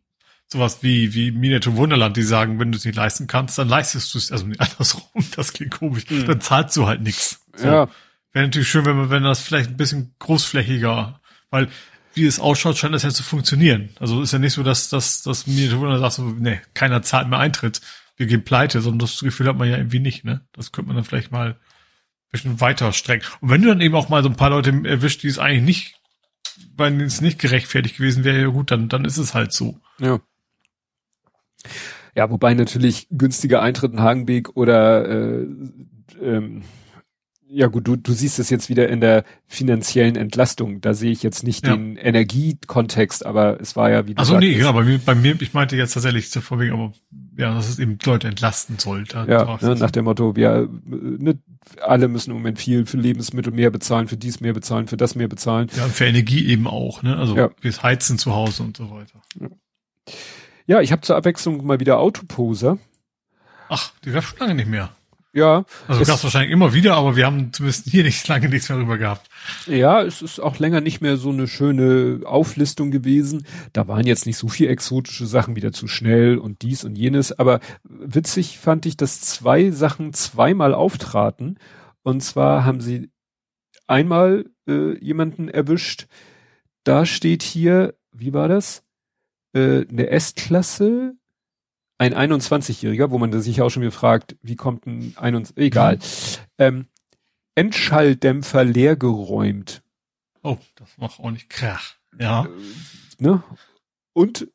sowas 0.47 0.83
wie, 0.83 1.13
wie 1.13 1.33
Minato 1.33 1.75
Wunderland, 1.77 2.17
die 2.17 2.23
sagen, 2.23 2.61
wenn 2.61 2.71
du 2.71 2.79
es 2.79 2.85
nicht 2.85 2.95
leisten 2.95 3.27
kannst, 3.27 3.59
dann 3.59 3.69
leistest 3.69 4.15
du 4.15 4.19
es, 4.19 4.31
also 4.31 4.47
nicht 4.47 4.61
andersrum, 4.61 5.03
das 5.37 5.53
klingt 5.53 5.73
komisch, 5.73 6.09
mhm. 6.09 6.27
dann 6.27 6.41
zahlst 6.41 6.77
du 6.77 6.87
halt 6.87 7.03
nichts. 7.03 7.45
So. 7.57 7.67
Ja. 7.67 7.89
Wäre 8.33 8.47
natürlich 8.47 8.69
schön, 8.69 8.87
wenn 8.87 8.97
man, 8.97 9.11
wenn 9.11 9.25
das 9.25 9.41
vielleicht 9.41 9.71
ein 9.71 9.77
bisschen 9.77 10.15
großflächiger, 10.21 11.21
weil 11.51 11.69
wie 12.15 12.27
es 12.27 12.39
ausschaut, 12.39 12.77
scheint 12.77 12.95
das 12.95 13.03
ja 13.03 13.11
zu 13.11 13.23
funktionieren. 13.23 13.89
Also 13.99 14.23
ist 14.23 14.33
ja 14.33 14.39
nicht 14.39 14.53
so, 14.53 14.63
dass, 14.63 14.89
dass, 14.89 15.23
dass 15.23 15.47
Minato 15.47 15.81
Wunderland 15.81 16.01
sagt 16.01 16.15
so, 16.15 16.37
nee, 16.39 16.61
keiner 16.75 17.03
zahlt 17.03 17.29
mehr 17.29 17.39
Eintritt, 17.39 17.81
wir 18.17 18.27
gehen 18.27 18.45
pleite, 18.45 18.83
sondern 18.83 19.01
das 19.01 19.19
Gefühl 19.19 19.49
hat 19.49 19.57
man 19.57 19.69
ja 19.69 19.79
irgendwie 19.79 19.99
nicht, 19.99 20.25
ne? 20.25 20.43
Das 20.53 20.71
könnte 20.71 20.89
man 20.89 20.97
dann 20.97 21.05
vielleicht 21.05 21.33
mal 21.33 21.57
bisschen 22.33 22.61
weiter 22.61 22.93
strecken. 22.93 23.27
Und 23.41 23.51
wenn 23.51 23.63
du 23.63 23.69
dann 23.69 23.81
eben 23.81 23.95
auch 23.95 24.09
mal 24.09 24.23
so 24.23 24.29
ein 24.29 24.37
paar 24.37 24.51
Leute 24.51 24.71
erwischt, 24.85 25.23
die 25.23 25.29
es 25.29 25.39
eigentlich 25.39 25.63
nicht, 25.63 26.01
weil 26.77 27.01
es 27.03 27.21
nicht 27.21 27.39
gerechtfertigt 27.39 27.99
gewesen 27.99 28.25
wäre, 28.25 28.41
ja 28.41 28.49
gut, 28.49 28.71
dann, 28.71 28.89
dann 28.89 29.05
ist 29.05 29.19
es 29.19 29.35
halt 29.35 29.53
so. 29.53 29.79
Ja. 30.01 30.21
Ja, 32.15 32.31
wobei 32.31 32.55
natürlich 32.55 33.07
günstiger 33.11 33.63
Eintritt 33.63 33.93
in 33.93 34.01
Hagenbeek 34.01 34.57
oder 34.57 35.09
äh, 35.09 35.47
ähm, 36.21 36.63
ja 37.55 37.67
gut, 37.67 37.87
du, 37.87 37.97
du 37.97 38.13
siehst 38.13 38.39
es 38.39 38.49
jetzt 38.49 38.69
wieder 38.71 38.89
in 38.89 39.01
der 39.01 39.25
finanziellen 39.47 40.17
Entlastung. 40.17 40.81
Da 40.81 40.95
sehe 40.95 41.13
ich 41.13 41.23
jetzt 41.23 41.45
nicht 41.45 41.67
ja. 41.67 41.77
den 41.77 41.97
Energiekontext, 41.97 43.27
aber 43.27 43.61
es 43.61 43.77
war 43.77 43.91
ja 43.91 44.07
wieder. 44.07 44.21
Also 44.21 44.39
nee, 44.39 44.59
ja, 44.59 44.73
bei 44.73 44.83
mir, 44.83 44.99
bei 44.99 45.15
mir, 45.15 45.41
ich 45.41 45.53
meinte 45.53 45.77
jetzt 45.77 45.93
tatsächlich 45.93 46.31
zu 46.31 46.41
vorwegen, 46.41 46.73
aber 46.73 46.93
ja, 47.37 47.55
dass 47.55 47.69
es 47.69 47.79
eben 47.79 47.99
Leute 48.05 48.29
entlasten 48.29 48.79
sollte. 48.79 49.27
Ja, 49.29 49.59
ne, 49.61 49.75
nach 49.75 49.91
dem 49.91 50.07
Motto, 50.07 50.35
wir 50.35 50.69
ne, 50.87 51.39
alle 51.83 52.09
müssen 52.09 52.31
im 52.31 52.39
Moment 52.39 52.59
viel 52.59 52.87
für 52.87 52.97
Lebensmittel 52.97 53.53
mehr 53.53 53.71
bezahlen, 53.71 54.09
für 54.09 54.17
dies 54.17 54.41
mehr 54.41 54.55
bezahlen, 54.55 54.89
für 54.89 54.97
das 54.97 55.15
mehr 55.15 55.29
bezahlen. 55.29 55.69
Ja, 55.77 55.87
für 55.89 56.07
Energie 56.07 56.47
eben 56.47 56.67
auch, 56.67 57.03
ne? 57.03 57.17
Also 57.17 57.37
ja. 57.37 57.51
fürs 57.61 57.83
Heizen 57.83 58.19
zu 58.19 58.35
Hause 58.35 58.63
und 58.63 58.79
so 58.79 58.91
weiter. 58.91 59.21
Ja, 59.39 59.49
ja 60.67 60.81
ich 60.81 60.91
habe 60.91 61.03
zur 61.03 61.17
Abwechslung 61.17 61.65
mal 61.67 61.81
wieder 61.81 61.99
Autoposer. 61.99 62.79
Ach, 63.69 63.93
die 64.05 64.11
gab 64.11 64.25
schon 64.25 64.39
lange 64.39 64.55
nicht 64.55 64.69
mehr. 64.69 64.91
Ja. 65.35 65.65
Also 65.89 66.05
gab 66.05 66.17
es 66.17 66.25
wahrscheinlich 66.25 66.53
immer 66.53 66.75
wieder, 66.75 66.95
aber 66.95 67.17
wir 67.17 67.25
haben 67.25 67.53
zumindest 67.53 67.87
hier 67.87 68.05
nicht 68.05 68.27
lange 68.29 68.51
nichts 68.51 68.69
mehr 68.69 68.79
drüber 68.79 68.99
gehabt. 68.99 69.29
Ja, 69.67 70.03
es 70.03 70.21
ist 70.21 70.41
auch 70.41 70.59
länger 70.59 70.83
nicht 70.83 71.01
mehr 71.01 71.17
so 71.17 71.31
eine 71.31 71.49
schöne 71.49 72.21
Auflistung 72.25 72.91
gewesen. 72.91 73.47
Da 73.73 73.89
waren 73.89 74.07
jetzt 74.07 74.27
nicht 74.27 74.37
so 74.37 74.49
viel 74.49 74.69
exotische 74.69 75.27
Sachen 75.27 75.57
wieder 75.57 75.73
zu 75.73 75.89
schnell 75.89 76.37
und 76.37 76.61
dies 76.63 76.85
und 76.85 76.97
jenes, 76.97 77.39
aber 77.39 77.61
witzig 77.85 78.59
fand 78.59 78.85
ich, 78.85 78.97
dass 78.99 79.23
zwei 79.23 79.71
Sachen 79.71 80.13
zweimal 80.13 80.75
auftraten. 80.75 81.59
Und 82.03 82.23
zwar 82.23 82.65
haben 82.67 82.81
sie 82.81 83.11
einmal 83.87 84.47
äh, 84.69 84.99
jemanden 84.99 85.49
erwischt, 85.49 86.09
da 86.85 87.07
steht 87.07 87.43
hier, 87.43 87.95
wie 88.13 88.35
war 88.35 88.49
das? 88.49 88.85
Äh, 89.55 89.87
eine 89.89 90.09
S-Klasse 90.11 91.15
ein 91.99 92.15
21-Jähriger, 92.15 93.11
wo 93.11 93.19
man 93.19 93.41
sich 93.41 93.63
auch 93.63 93.71
schon 93.71 93.83
wieder 93.83 93.93
fragt, 93.93 94.37
wie 94.43 94.57
kommt 94.57 94.87
ein 94.87 95.15
21, 95.17 95.57
egal, 95.57 95.97
mhm. 95.97 96.01
ähm, 96.59 96.87
Endschalldämpfer 97.55 98.65
leergeräumt. 98.65 99.83
Oh, 100.43 100.59
das 100.75 100.89
macht 100.97 101.21
auch 101.21 101.31
nicht 101.31 101.51
krach. 101.51 101.95
Ja. 102.19 102.45
Äh, 102.45 102.49
ne? 103.19 103.43
Und 104.13 104.49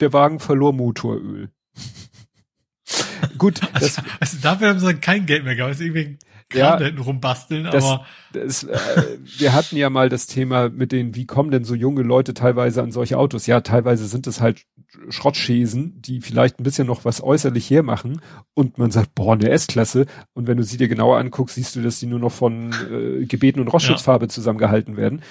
der 0.00 0.12
Wagen 0.12 0.38
verlor 0.40 0.72
Motoröl. 0.72 1.50
Gut. 3.38 3.60
Also, 3.72 3.86
das, 3.86 4.04
also 4.20 4.38
dafür 4.40 4.68
haben 4.68 4.80
sie 4.80 4.94
kein 4.94 5.26
Geld 5.26 5.44
mehr 5.44 5.56
gehabt. 5.56 5.80
Irgendwie 5.80 6.18
ja, 6.54 6.76
da 6.76 6.84
hinten 6.84 7.00
rumbasteln, 7.00 7.64
das, 7.64 7.84
aber. 7.84 8.06
Das, 8.32 8.64
äh, 8.64 9.18
wir 9.38 9.52
hatten 9.52 9.76
ja 9.76 9.90
mal 9.90 10.08
das 10.08 10.26
Thema 10.26 10.68
mit 10.68 10.92
den, 10.92 11.14
wie 11.14 11.26
kommen 11.26 11.50
denn 11.50 11.64
so 11.64 11.74
junge 11.74 12.02
Leute 12.02 12.34
teilweise 12.34 12.82
an 12.82 12.92
solche 12.92 13.18
Autos? 13.18 13.46
Ja, 13.46 13.60
teilweise 13.60 14.06
sind 14.06 14.26
es 14.26 14.40
halt 14.40 14.64
Schrottschäsen, 15.08 16.00
die 16.02 16.20
vielleicht 16.20 16.60
ein 16.60 16.64
bisschen 16.64 16.86
noch 16.86 17.04
was 17.04 17.22
äußerlich 17.22 17.70
hermachen 17.70 18.20
und 18.54 18.78
man 18.78 18.90
sagt, 18.90 19.14
boah, 19.14 19.34
eine 19.34 19.50
S-Klasse. 19.50 20.06
Und 20.34 20.46
wenn 20.46 20.56
du 20.56 20.64
sie 20.64 20.76
dir 20.76 20.88
genauer 20.88 21.18
anguckst, 21.18 21.54
siehst 21.54 21.76
du, 21.76 21.82
dass 21.82 22.00
die 22.00 22.06
nur 22.06 22.18
noch 22.18 22.32
von 22.32 22.72
äh, 22.90 23.24
Gebeten 23.26 23.60
und 23.60 23.68
Rostschutzfarbe 23.68 24.26
ja. 24.26 24.28
zusammengehalten 24.28 24.96
werden. 24.96 25.22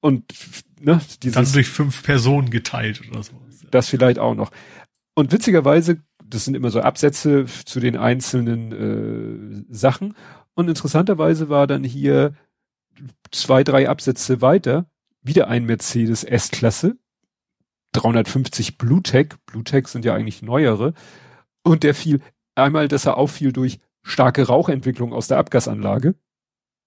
Und 0.00 0.24
ne, 0.80 1.00
dieses, 1.22 1.34
dann 1.34 1.52
durch 1.52 1.68
fünf 1.68 2.02
Personen 2.02 2.50
geteilt 2.50 3.02
oder 3.10 3.22
so. 3.22 3.32
Das 3.70 3.88
vielleicht 3.88 4.18
auch 4.18 4.34
noch. 4.34 4.50
Und 5.14 5.32
witzigerweise, 5.32 6.02
das 6.24 6.44
sind 6.44 6.54
immer 6.54 6.70
so 6.70 6.80
Absätze 6.80 7.46
zu 7.64 7.80
den 7.80 7.96
einzelnen 7.96 9.64
äh, 9.70 9.74
Sachen. 9.74 10.14
Und 10.56 10.68
interessanterweise 10.68 11.48
war 11.48 11.66
dann 11.66 11.84
hier 11.84 12.34
zwei, 13.30 13.62
drei 13.62 13.88
Absätze 13.88 14.40
weiter, 14.40 14.86
wieder 15.22 15.48
ein 15.48 15.66
Mercedes 15.66 16.24
S-Klasse, 16.24 16.96
350 17.92 18.78
Bluetech, 18.78 19.28
Bluetech 19.44 19.88
sind 19.88 20.04
ja 20.04 20.14
eigentlich 20.14 20.42
neuere, 20.42 20.94
und 21.62 21.82
der 21.82 21.94
fiel 21.94 22.20
einmal, 22.54 22.88
dass 22.88 23.04
er 23.06 23.18
auffiel 23.18 23.52
durch 23.52 23.80
starke 24.02 24.46
Rauchentwicklung 24.46 25.12
aus 25.12 25.28
der 25.28 25.38
Abgasanlage. 25.38 26.14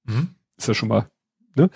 Mhm. 0.05 0.35
Ist 0.57 0.67
ja 0.67 0.73
schon 0.73 0.89
mal, 0.89 1.09
ne? 1.55 1.69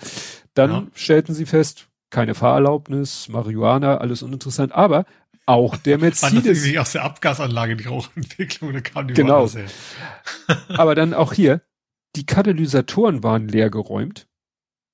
Dann 0.54 0.70
ja. 0.70 0.86
stellten 0.94 1.34
sie 1.34 1.46
fest, 1.46 1.88
keine 2.10 2.34
Fahrerlaubnis, 2.34 3.28
Marihuana, 3.28 3.98
alles 3.98 4.22
uninteressant, 4.22 4.72
aber 4.72 5.04
auch 5.46 5.76
der 5.76 5.98
Mercedes. 6.00 6.64
Das 6.64 6.76
aus 6.78 6.92
der 6.92 7.04
Abgasanlage 7.04 7.76
die 7.76 7.86
Rauchentwicklung, 7.86 8.72
da 8.72 8.80
kam 8.80 9.08
die 9.08 9.14
Genau. 9.14 9.48
aber 10.68 10.94
dann 10.94 11.14
auch 11.14 11.32
hier, 11.32 11.60
die 12.16 12.26
Katalysatoren 12.26 13.22
waren 13.22 13.48
leer 13.48 13.70
geräumt 13.70 14.26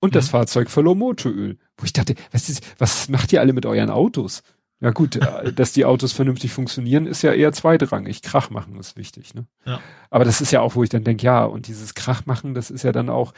und 0.01 0.11
mhm. 0.11 0.15
das 0.15 0.29
Fahrzeug 0.29 0.71
verlor 0.71 0.97
Motoröl. 0.97 1.59
Wo 1.77 1.85
ich 1.85 1.93
dachte, 1.93 2.15
was, 2.33 2.49
ist, 2.49 2.65
was 2.79 3.09
macht 3.09 3.33
ihr 3.33 3.41
alle 3.41 3.53
mit 3.53 3.67
euren 3.67 3.91
Autos? 3.91 4.43
Ja 4.81 4.91
gut, 4.91 5.17
äh, 5.17 5.53
dass 5.55 5.73
die 5.73 5.85
Autos 5.85 6.13
vernünftig 6.13 6.53
funktionieren, 6.53 7.07
ist 7.07 7.23
ja 7.23 7.33
eher 7.33 7.53
zweitrangig. 7.53 8.23
Krach 8.23 8.51
machen 8.51 8.79
ist 8.79 8.97
wichtig. 8.97 9.35
Ne? 9.35 9.47
Ja. 9.65 9.81
Aber 10.11 10.25
das 10.25 10.41
ist 10.41 10.51
ja 10.51 10.61
auch, 10.61 10.75
wo 10.75 10.83
ich 10.83 10.89
dann 10.89 11.05
denke, 11.05 11.25
ja, 11.25 11.45
und 11.45 11.69
dieses 11.69 11.95
Krach 11.95 12.27
machen, 12.27 12.55
das 12.55 12.71
ist 12.71 12.83
ja 12.83 12.93
dann 12.93 13.11
auch, 13.11 13.33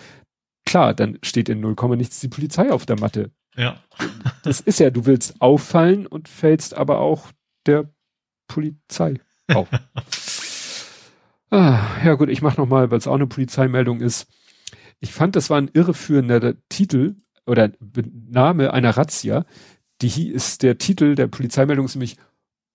klar, 0.65 0.95
dann 0.95 1.19
steht 1.23 1.49
in 1.49 1.61
0, 1.61 1.75
nichts 1.97 2.21
die 2.21 2.29
Polizei 2.29 2.71
auf 2.71 2.87
der 2.87 2.99
Matte. 2.99 3.31
Ja. 3.57 3.77
Das 4.45 4.61
ist 4.61 4.81
ja, 4.81 4.91
du 4.91 5.07
willst 5.07 5.41
auffallen 5.41 6.05
und 6.05 6.29
fällst 6.29 6.75
aber 6.75 6.99
auch 6.99 7.29
der 7.65 7.89
Polizei 8.49 9.21
auf. 9.55 9.69
Ah, 11.53 11.81
ja 12.05 12.15
gut, 12.15 12.29
ich 12.29 12.43
mach 12.43 12.57
noch 12.57 12.67
mal, 12.67 12.91
weil 12.91 12.99
es 12.99 13.07
auch 13.07 13.15
eine 13.15 13.27
Polizeimeldung 13.27 14.01
ist. 14.01 14.27
Ich 14.99 15.13
fand, 15.13 15.37
das 15.37 15.51
war 15.51 15.59
ein 15.59 15.71
irreführender 15.73 16.55
Titel 16.69 17.17
oder 17.47 17.71
Name 18.05 18.73
einer 18.73 18.97
Razzia. 18.97 19.45
Die 20.01 20.31
ist 20.31 20.63
der 20.63 20.79
Titel 20.79 21.15
der 21.15 21.29
Polizeimeldung 21.29 21.85
ist 21.85 21.95
nämlich 21.95 22.17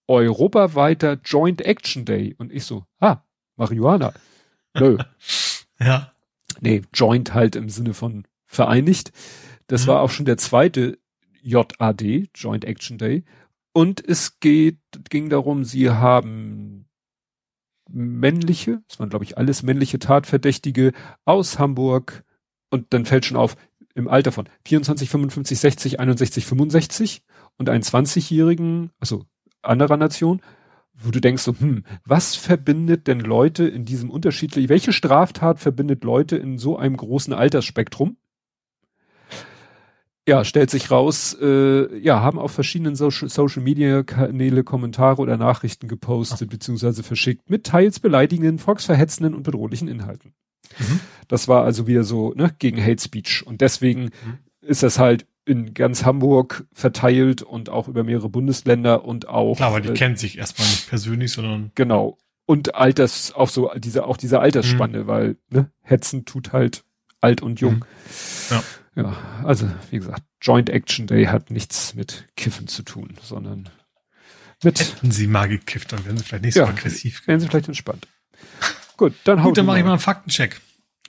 europaweiter 0.08 1.20
Joint 1.24 1.62
Action 1.62 2.06
Day. 2.06 2.36
Und 2.38 2.54
ich 2.54 2.64
so, 2.64 2.86
ah, 3.00 3.18
Marihuana. 3.56 4.14
Nö. 4.74 4.98
ja. 5.80 6.14
Nee, 6.62 6.84
Joint 6.94 7.34
halt 7.34 7.56
im 7.56 7.70
Sinne 7.70 7.94
von 7.94 8.26
vereinigt. 8.46 9.12
Das 9.68 9.84
mhm. 9.84 9.88
war 9.88 10.02
auch 10.02 10.10
schon 10.10 10.26
der 10.26 10.38
zweite 10.38 10.98
JAD, 11.42 12.30
Joint 12.36 12.66
Action 12.66 12.98
Day. 12.98 13.24
Und 13.74 14.06
es 14.06 14.40
geht, 14.40 14.80
ging 15.10 15.30
darum, 15.30 15.64
sie 15.64 15.90
haben 15.90 16.87
männliche, 17.90 18.82
es 18.90 19.00
waren 19.00 19.10
glaube 19.10 19.26
ich 19.26 19.38
alles 19.38 19.64
männliche 19.64 20.00
Tatverdächtige 20.00 20.92
aus 21.26 21.60
Hamburg 21.60 22.24
und 22.70 22.94
dann 22.94 23.06
fällt 23.06 23.26
schon 23.26 23.38
auf, 23.38 23.56
im 23.96 24.08
Alter 24.08 24.32
von 24.32 24.48
24, 24.66 25.10
55, 25.10 25.60
60, 25.60 26.00
61, 26.00 26.46
65 26.46 27.24
und 27.58 27.70
einen 27.70 27.84
20-Jährigen, 27.84 28.92
also 29.00 29.26
anderer 29.64 29.98
Nation, 29.98 30.42
wo 30.94 31.12
du 31.12 31.20
denkst 31.20 31.44
so, 31.44 31.56
hm, 31.58 31.84
was 32.06 32.36
verbindet 32.36 33.08
denn 33.08 33.20
Leute 33.20 33.68
in 33.68 33.86
diesem 33.86 34.10
unterschiedlichen, 34.10 34.70
welche 34.70 34.94
Straftat 34.94 35.60
verbindet 35.60 36.04
Leute 36.04 36.38
in 36.38 36.58
so 36.58 36.78
einem 36.78 36.98
großen 36.98 37.34
Altersspektrum? 37.34 38.18
Ja, 40.28 40.44
stellt 40.44 40.70
sich 40.70 40.92
raus, 40.92 41.38
äh, 41.42 41.98
ja, 42.00 42.22
haben 42.22 42.38
auf 42.38 42.52
verschiedenen 42.52 42.98
so 42.98 43.10
Social 43.10 43.64
Media 43.64 44.04
Kanäle 44.04 44.66
Kommentare 44.66 45.22
oder 45.22 45.38
Nachrichten 45.38 45.88
gepostet 45.88 46.50
bzw. 46.50 47.02
verschickt 47.02 47.50
mit 47.50 47.64
teils 47.64 48.02
beleidigenden, 48.02 48.60
volksverhetzenden 48.60 49.34
und 49.34 49.44
bedrohlichen 49.44 49.88
Inhalten. 49.88 50.34
Mhm. 50.78 51.00
Das 51.30 51.48
war 51.48 51.64
also 51.64 51.88
wieder 51.88 52.04
so 52.04 52.34
ne, 52.34 52.54
gegen 52.60 52.84
Hate 52.84 53.02
Speech. 53.02 53.48
Und 53.48 53.62
deswegen 53.62 54.04
mhm. 54.04 54.38
ist 54.60 54.84
das 54.84 55.00
halt 55.00 55.26
in 55.46 55.74
ganz 55.74 56.04
Hamburg 56.04 56.66
verteilt 56.74 57.42
und 57.42 57.70
auch 57.70 57.88
über 57.88 58.04
mehrere 58.04 58.28
Bundesländer 58.28 59.06
und 59.06 59.30
auch. 59.30 59.56
Klar, 59.56 59.70
aber 59.70 59.80
die 59.80 59.90
äh, 59.90 59.94
kennen 59.94 60.18
sich 60.18 60.38
erstmal 60.38 60.68
nicht 60.68 60.90
persönlich, 60.90 61.32
sondern. 61.32 61.72
Genau. 61.76 62.18
Und 62.46 62.76
Alters, 62.76 63.34
auch 63.34 63.48
so, 63.48 63.72
diese, 63.78 64.06
auch 64.06 64.18
diese 64.18 64.42
Altersspanne, 64.42 65.04
mhm. 65.04 65.08
weil, 65.08 65.38
ne, 65.50 65.72
Hetzen 65.84 66.26
tut 66.26 66.52
halt 66.52 66.84
alt 67.22 67.42
und 67.42 67.62
jung. 67.62 67.76
Mhm. 67.76 67.84
Ja. 68.50 68.64
Ja, 68.98 69.16
also, 69.44 69.70
wie 69.92 69.98
gesagt, 69.98 70.24
Joint 70.42 70.72
Action 70.72 71.06
Day 71.06 71.26
hat 71.26 71.52
nichts 71.52 71.94
mit 71.94 72.28
Kiffen 72.36 72.68
zu 72.68 72.82
tun, 72.82 73.16
sondern 73.22 73.70
mit. 74.64 74.80
Hätten 74.80 75.12
sie 75.12 75.28
mal 75.28 75.48
gekifft, 75.48 75.94
dann 75.94 76.04
wären 76.04 76.18
sie 76.18 76.24
vielleicht 76.24 76.44
nicht 76.44 76.56
so 76.56 76.62
ja, 76.62 76.68
aggressiv. 76.68 77.22
Wären 77.28 77.40
sie 77.40 77.48
vielleicht 77.48 77.68
entspannt. 77.68 78.08
Gut, 78.98 79.14
dann 79.24 79.44
Gut, 79.44 79.56
dann 79.56 79.68
mache 79.68 79.78
ich 79.78 79.84
mal 79.84 79.92
einen 79.92 80.00
Faktencheck. 80.00 80.60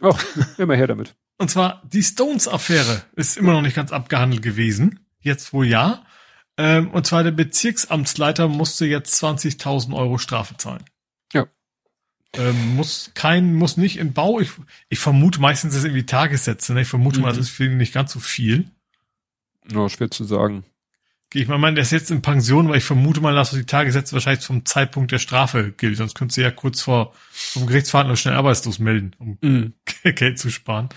Oh, 0.03 0.15
immer 0.59 0.77
her 0.77 0.87
damit. 0.87 1.15
Und 1.39 1.51
zwar 1.51 1.83
die 1.91 2.03
Stones-Affäre 2.03 3.03
ist 3.17 3.39
immer 3.39 3.53
noch 3.53 3.63
nicht 3.63 3.75
ganz 3.75 3.91
abgehandelt 3.91 4.43
gewesen. 4.43 5.01
Jetzt 5.21 5.55
wohl 5.55 5.67
ja. 5.67 6.05
Ähm, 6.59 6.91
und 6.91 7.07
zwar 7.07 7.25
der 7.25 7.31
Bezirksamtsleiter 7.31 8.49
musste 8.49 8.85
jetzt 8.85 9.23
20.000 9.23 9.97
Euro 9.97 10.19
Strafe 10.19 10.59
zahlen. 10.59 10.85
Ähm, 12.37 12.77
muss 12.77 13.13
kein, 13.15 13.55
muss 13.55 13.77
nicht 13.77 13.99
in 13.99 14.13
Bau. 14.13 14.39
Ich, 14.41 14.51
ich 14.89 14.99
vermute 14.99 15.41
meistens 15.41 15.75
ist 15.75 15.85
irgendwie 15.85 16.07
Tagessätze. 16.07 16.75
Ne? 16.75 16.83
Ich 16.83 16.89
vermute 16.89 17.19
mhm. 17.19 17.25
mal, 17.25 17.31
das 17.31 17.39
ist 17.39 17.51
für 17.51 17.65
ihn 17.65 17.79
nicht 17.79 17.95
ganz 17.95 18.13
so 18.13 18.21
viel. 18.21 18.71
Ja, 19.71 19.89
schwer 19.89 20.11
zu 20.11 20.25
sagen. 20.25 20.65
Ich 21.35 21.47
mal 21.47 21.59
meinen, 21.59 21.75
der 21.75 21.83
ist 21.83 21.93
jetzt 21.93 22.11
in 22.11 22.23
Pension, 22.23 22.69
weil 22.69 22.79
ich 22.79 22.85
vermute 22.85 23.21
mal, 23.21 23.35
dass 23.35 23.51
die 23.51 23.65
Tagessätze 23.65 24.15
wahrscheinlich 24.15 24.41
zum 24.41 24.65
Zeitpunkt 24.65 25.13
der 25.13 25.19
Strafe 25.19 25.73
gilt. 25.73 25.99
Sonst 25.99 26.15
könntest 26.15 26.39
du 26.39 26.43
ja 26.43 26.51
kurz 26.51 26.81
vor 26.81 27.13
vom 27.31 27.67
Gerichtsverhandlung 27.67 28.17
schnell 28.17 28.35
arbeitslos 28.35 28.79
melden, 28.79 29.15
um 29.19 29.39
mm. 29.43 29.75
Geld 30.15 30.39
zu 30.39 30.51
sparen. 30.51 30.89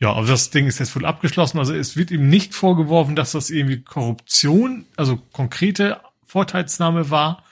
Ja, 0.00 0.12
aber 0.12 0.26
das 0.26 0.50
Ding 0.50 0.66
ist 0.66 0.80
jetzt 0.80 0.94
wohl 0.96 1.04
abgeschlossen. 1.04 1.58
Also 1.58 1.72
es 1.74 1.96
wird 1.96 2.10
ihm 2.10 2.28
nicht 2.28 2.54
vorgeworfen, 2.54 3.14
dass 3.14 3.32
das 3.32 3.50
irgendwie 3.50 3.82
Korruption, 3.82 4.86
also 4.96 5.16
konkrete 5.16 6.00
Vorteilsnahme 6.24 7.10
war. 7.10 7.44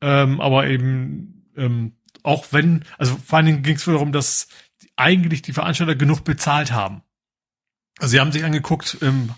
Ähm, 0.00 0.40
aber 0.40 0.66
eben 0.66 1.50
ähm, 1.56 1.92
auch 2.22 2.46
wenn, 2.50 2.84
also 2.98 3.16
vor 3.24 3.38
allen 3.38 3.46
Dingen 3.46 3.62
ging 3.62 3.76
es 3.76 3.84
darum, 3.84 4.12
dass 4.12 4.48
eigentlich 4.96 5.42
die 5.42 5.52
Veranstalter 5.52 5.94
genug 5.94 6.24
bezahlt 6.24 6.72
haben. 6.72 7.02
Also 7.98 8.12
sie 8.12 8.20
haben 8.20 8.32
sich 8.32 8.44
angeguckt, 8.44 8.98
ähm, 9.02 9.30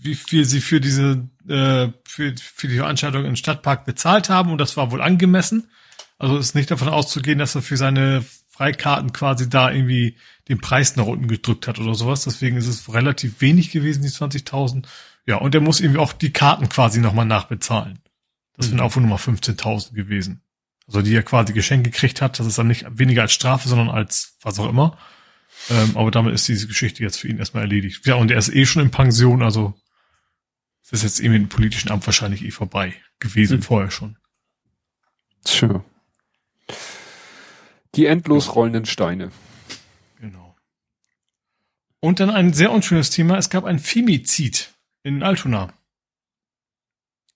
wie 0.00 0.14
viel 0.14 0.44
sie 0.44 0.60
für 0.60 0.80
diese 0.80 1.28
äh, 1.48 1.88
für, 2.06 2.34
für 2.36 2.68
die 2.68 2.76
Veranstaltung 2.76 3.24
im 3.24 3.36
Stadtpark 3.36 3.84
bezahlt 3.84 4.28
haben 4.28 4.52
und 4.52 4.58
das 4.58 4.76
war 4.76 4.90
wohl 4.90 5.02
angemessen. 5.02 5.70
Also 6.18 6.38
ist 6.38 6.54
nicht 6.54 6.70
davon 6.70 6.88
auszugehen, 6.88 7.38
dass 7.38 7.54
er 7.54 7.62
für 7.62 7.76
seine 7.76 8.24
Freikarten 8.48 9.12
quasi 9.12 9.48
da 9.48 9.70
irgendwie 9.70 10.16
den 10.48 10.60
Preis 10.60 10.94
nach 10.96 11.06
unten 11.06 11.26
gedrückt 11.26 11.66
hat 11.66 11.80
oder 11.80 11.94
sowas. 11.94 12.24
Deswegen 12.24 12.56
ist 12.56 12.68
es 12.68 12.92
relativ 12.92 13.40
wenig 13.40 13.72
gewesen, 13.72 14.02
die 14.02 14.10
20.000. 14.10 14.84
Ja, 15.26 15.36
und 15.36 15.54
er 15.54 15.60
muss 15.60 15.80
irgendwie 15.80 15.98
auch 15.98 16.12
die 16.12 16.32
Karten 16.32 16.68
quasi 16.68 17.00
nochmal 17.00 17.26
nachbezahlen. 17.26 17.98
Das 18.56 18.66
mhm. 18.66 18.70
sind 18.70 18.80
auch 18.80 18.94
wohl 18.94 19.02
nochmal 19.02 19.18
15.000 19.18 19.94
gewesen. 19.94 20.42
Also 20.86 21.02
die 21.02 21.14
er 21.14 21.22
quasi 21.22 21.52
geschenkt 21.52 21.84
gekriegt 21.84 22.20
hat. 22.20 22.38
Das 22.38 22.46
ist 22.46 22.58
dann 22.58 22.68
nicht 22.68 22.86
weniger 22.90 23.22
als 23.22 23.32
Strafe, 23.32 23.68
sondern 23.68 23.88
als 23.90 24.36
was 24.42 24.58
auch 24.58 24.68
immer. 24.68 24.98
Ähm, 25.70 25.96
aber 25.96 26.10
damit 26.10 26.34
ist 26.34 26.46
diese 26.46 26.66
Geschichte 26.66 27.02
jetzt 27.02 27.18
für 27.18 27.28
ihn 27.28 27.38
erstmal 27.38 27.62
erledigt. 27.62 28.06
Ja, 28.06 28.16
und 28.16 28.30
er 28.30 28.38
ist 28.38 28.54
eh 28.54 28.66
schon 28.66 28.82
in 28.82 28.90
Pension, 28.90 29.42
also 29.42 29.74
es 30.82 30.92
ist 30.92 31.02
jetzt 31.02 31.20
irgendwie 31.20 31.42
im 31.42 31.48
politischen 31.48 31.90
Amt 31.90 32.04
wahrscheinlich 32.04 32.44
eh 32.44 32.50
vorbei 32.50 32.94
gewesen, 33.18 33.58
hm. 33.58 33.62
vorher 33.62 33.90
schon. 33.90 34.18
Tja. 35.44 35.82
Die 37.94 38.06
endlos 38.06 38.54
rollenden 38.54 38.84
Steine. 38.84 39.30
Genau. 40.20 40.56
Und 42.00 42.20
dann 42.20 42.30
ein 42.30 42.52
sehr 42.52 42.72
unschönes 42.72 43.10
Thema. 43.10 43.38
Es 43.38 43.48
gab 43.48 43.64
ein 43.64 43.78
Femizid 43.78 44.74
in 45.02 45.22
Altona. 45.22 45.72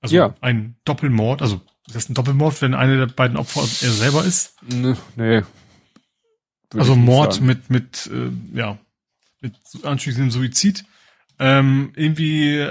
Also 0.00 0.16
ja. 0.16 0.34
ein 0.40 0.76
Doppelmord. 0.84 1.42
Also 1.42 1.62
ist 1.88 1.96
das 1.96 2.08
ein 2.08 2.14
Doppelmord, 2.14 2.60
wenn 2.62 2.74
eine 2.74 2.98
der 2.98 3.06
beiden 3.06 3.36
Opfer 3.36 3.62
er 3.62 3.92
selber 3.92 4.24
ist? 4.24 4.56
Nee. 4.62 4.94
nee. 5.16 5.42
Also 6.74 6.94
Mord 6.94 7.34
sagen. 7.34 7.46
mit, 7.46 7.70
mit, 7.70 8.10
äh, 8.12 8.30
ja, 8.56 8.78
mit 9.40 9.54
anschließendem 9.82 10.30
Suizid. 10.30 10.84
Ähm, 11.38 11.92
irgendwie 11.96 12.70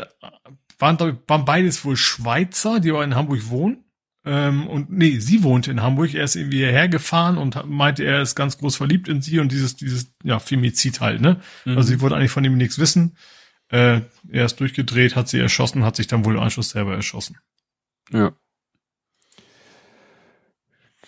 waren, 0.77 0.99
waren 1.27 1.45
beides 1.45 1.83
wohl 1.83 1.97
Schweizer, 1.97 2.79
die 2.79 2.91
aber 2.91 3.03
in 3.03 3.15
Hamburg 3.15 3.49
wohnen. 3.49 3.83
Ähm, 4.23 4.67
und 4.67 4.91
nee, 4.91 5.19
sie 5.19 5.41
wohnte 5.41 5.71
in 5.71 5.81
Hamburg. 5.81 6.13
Er 6.13 6.25
ist 6.25 6.35
irgendwie 6.35 6.57
hierher 6.57 6.87
gefahren 6.87 7.37
und 7.37 7.65
meinte, 7.65 8.03
er 8.03 8.21
ist 8.21 8.35
ganz 8.35 8.57
groß 8.57 8.75
verliebt 8.75 9.07
in 9.07 9.21
sie 9.21 9.39
und 9.39 9.51
dieses, 9.51 9.77
dieses, 9.77 10.13
ja, 10.23 10.37
Femizid 10.37 10.99
halt, 10.99 11.21
ne? 11.21 11.41
Mhm. 11.65 11.77
Also 11.77 11.89
sie 11.89 12.01
wollte 12.01 12.15
eigentlich 12.15 12.31
von 12.31 12.43
ihm 12.43 12.57
nichts 12.57 12.77
wissen. 12.77 13.15
Äh, 13.69 14.01
er 14.29 14.45
ist 14.45 14.59
durchgedreht, 14.59 15.15
hat 15.15 15.27
sie 15.27 15.39
erschossen, 15.39 15.83
hat 15.83 15.95
sich 15.95 16.07
dann 16.07 16.25
wohl 16.25 16.35
im 16.35 16.41
Anschluss 16.41 16.69
selber 16.69 16.93
erschossen. 16.93 17.37
Ja. 18.11 18.33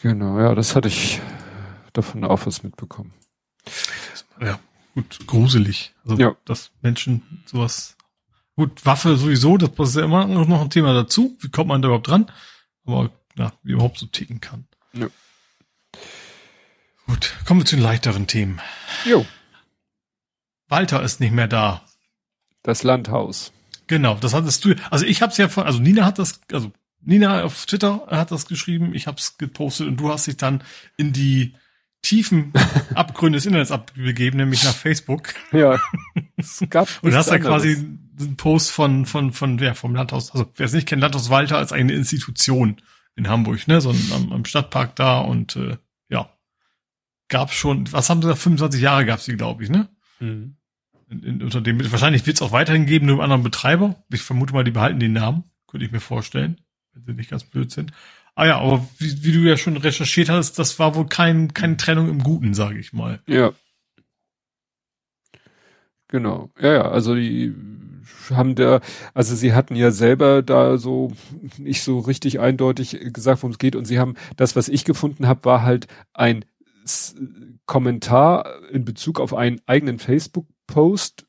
Genau, 0.01 0.39
ja, 0.39 0.55
das 0.55 0.75
hatte 0.75 0.87
ich 0.87 1.21
davon 1.93 2.23
auch 2.23 2.45
was 2.45 2.63
mitbekommen. 2.63 3.13
Ja, 4.41 4.59
gut, 4.93 5.19
gruselig. 5.27 5.93
Also, 6.03 6.15
ja. 6.17 6.35
dass 6.45 6.71
Menschen 6.81 7.43
sowas 7.45 7.97
Gut, 8.59 8.85
Waffe 8.85 9.15
sowieso, 9.15 9.55
das 9.55 9.69
ist 9.91 9.95
ja 9.95 10.03
immer 10.03 10.27
noch 10.27 10.59
ein 10.59 10.69
Thema 10.69 10.93
dazu. 10.93 11.37
Wie 11.39 11.47
kommt 11.47 11.69
man 11.69 11.81
da 11.81 11.87
überhaupt 11.87 12.09
dran? 12.09 12.29
Aber 12.85 13.09
ja, 13.37 13.53
wie 13.63 13.71
überhaupt 13.71 13.97
so 13.97 14.05
ticken 14.05 14.41
kann. 14.41 14.67
Ja. 14.91 15.07
Gut, 17.07 17.37
kommen 17.45 17.61
wir 17.61 17.65
zu 17.65 17.77
den 17.77 17.83
leichteren 17.83 18.27
Themen. 18.27 18.59
Jo. 19.05 19.25
Walter 20.67 21.01
ist 21.01 21.21
nicht 21.21 21.31
mehr 21.31 21.47
da. 21.47 21.85
Das 22.61 22.83
Landhaus. 22.83 23.53
Genau, 23.87 24.15
das 24.15 24.33
hattest 24.33 24.65
du. 24.65 24.75
Also 24.91 25.05
ich 25.05 25.21
habe 25.21 25.31
es 25.31 25.37
ja 25.37 25.47
von, 25.47 25.63
also 25.63 25.79
Nina 25.79 26.03
hat 26.03 26.19
das, 26.19 26.41
also 26.51 26.73
Nina 27.01 27.43
auf 27.43 27.65
Twitter 27.65 28.07
hat 28.07 28.31
das 28.31 28.45
geschrieben, 28.45 28.93
ich 28.93 29.07
habe 29.07 29.17
es 29.17 29.37
gepostet 29.37 29.87
und 29.87 29.97
du 29.97 30.09
hast 30.09 30.27
dich 30.27 30.37
dann 30.37 30.63
in 30.97 31.13
die 31.13 31.55
tiefen 32.01 32.53
Abgründe 32.95 33.37
des 33.37 33.45
Internets 33.45 33.71
abgegeben, 33.71 34.37
nämlich 34.37 34.63
nach 34.63 34.73
Facebook. 34.73 35.33
Ja. 35.51 35.79
Es 36.37 36.63
gab 36.69 36.87
und 37.01 37.13
hast 37.13 37.29
da 37.29 37.39
quasi 37.39 37.75
einen 37.75 38.35
Post 38.37 38.71
von, 38.71 39.05
von, 39.05 39.31
von, 39.31 39.57
ja, 39.59 39.73
vom 39.73 39.95
Landhaus, 39.95 40.31
also 40.31 40.51
wer 40.55 40.65
es 40.65 40.73
nicht 40.73 40.87
kennt, 40.87 41.01
Landhaus 41.01 41.29
Walter 41.29 41.57
als 41.57 41.71
eine 41.71 41.93
Institution 41.93 42.77
in 43.15 43.27
Hamburg, 43.27 43.67
ne, 43.67 43.81
so 43.81 43.91
am, 43.91 44.31
am 44.31 44.45
Stadtpark 44.45 44.95
da 44.95 45.19
und 45.19 45.55
äh, 45.55 45.77
ja, 46.09 46.29
gab 47.27 47.51
schon, 47.51 47.91
was 47.91 48.09
haben 48.09 48.21
sie 48.21 48.27
da, 48.27 48.35
25 48.35 48.81
Jahre 48.81 49.05
gab 49.05 49.21
sie, 49.21 49.35
glaube 49.35 49.63
ich, 49.63 49.69
ne? 49.69 49.89
Mhm. 50.19 50.55
In, 51.09 51.23
in, 51.23 51.41
unter 51.41 51.61
dem, 51.61 51.91
wahrscheinlich 51.91 52.25
wird 52.27 52.37
es 52.37 52.41
auch 52.41 52.51
weiterhin 52.51 52.85
geben, 52.85 53.07
nur 53.07 53.15
einem 53.15 53.23
anderen 53.23 53.43
Betreiber. 53.43 54.03
Ich 54.13 54.21
vermute 54.21 54.53
mal, 54.53 54.63
die 54.63 54.71
behalten 54.71 54.99
den 54.99 55.13
Namen, 55.13 55.43
könnte 55.67 55.85
ich 55.85 55.91
mir 55.91 55.99
vorstellen, 55.99 56.61
wenn 57.05 57.15
sie 57.15 57.19
nicht 57.19 57.31
ganz 57.31 57.43
blöd 57.43 57.71
sind. 57.71 57.91
Ah 58.35 58.45
ja, 58.45 58.59
aber 58.59 58.87
wie, 58.97 59.23
wie 59.23 59.31
du 59.33 59.39
ja 59.39 59.57
schon 59.57 59.77
recherchiert 59.77 60.29
hast, 60.29 60.59
das 60.59 60.79
war 60.79 60.95
wohl 60.95 61.07
kein, 61.07 61.53
keine 61.53 61.77
Trennung 61.77 62.09
im 62.09 62.23
Guten, 62.23 62.53
sage 62.53 62.79
ich 62.79 62.93
mal. 62.93 63.19
Ja. 63.27 63.51
Genau. 66.07 66.49
Ja, 66.59 66.73
ja, 66.73 66.89
also 66.89 67.15
die 67.15 67.53
haben 68.31 68.55
da, 68.55 68.81
also 69.13 69.35
sie 69.35 69.53
hatten 69.53 69.75
ja 69.75 69.91
selber 69.91 70.41
da 70.41 70.77
so 70.77 71.11
nicht 71.57 71.83
so 71.83 71.99
richtig 71.99 72.39
eindeutig 72.39 72.97
gesagt, 73.13 73.43
worum 73.43 73.51
es 73.51 73.59
geht. 73.59 73.75
Und 73.75 73.85
sie 73.85 73.99
haben, 73.99 74.15
das, 74.35 74.55
was 74.55 74.69
ich 74.69 74.85
gefunden 74.85 75.27
habe, 75.27 75.45
war 75.45 75.63
halt 75.63 75.87
ein 76.13 76.45
Kommentar 77.65 78.69
in 78.71 78.85
Bezug 78.85 79.19
auf 79.19 79.33
einen 79.33 79.61
eigenen 79.67 79.99
Facebook-Post 79.99 81.25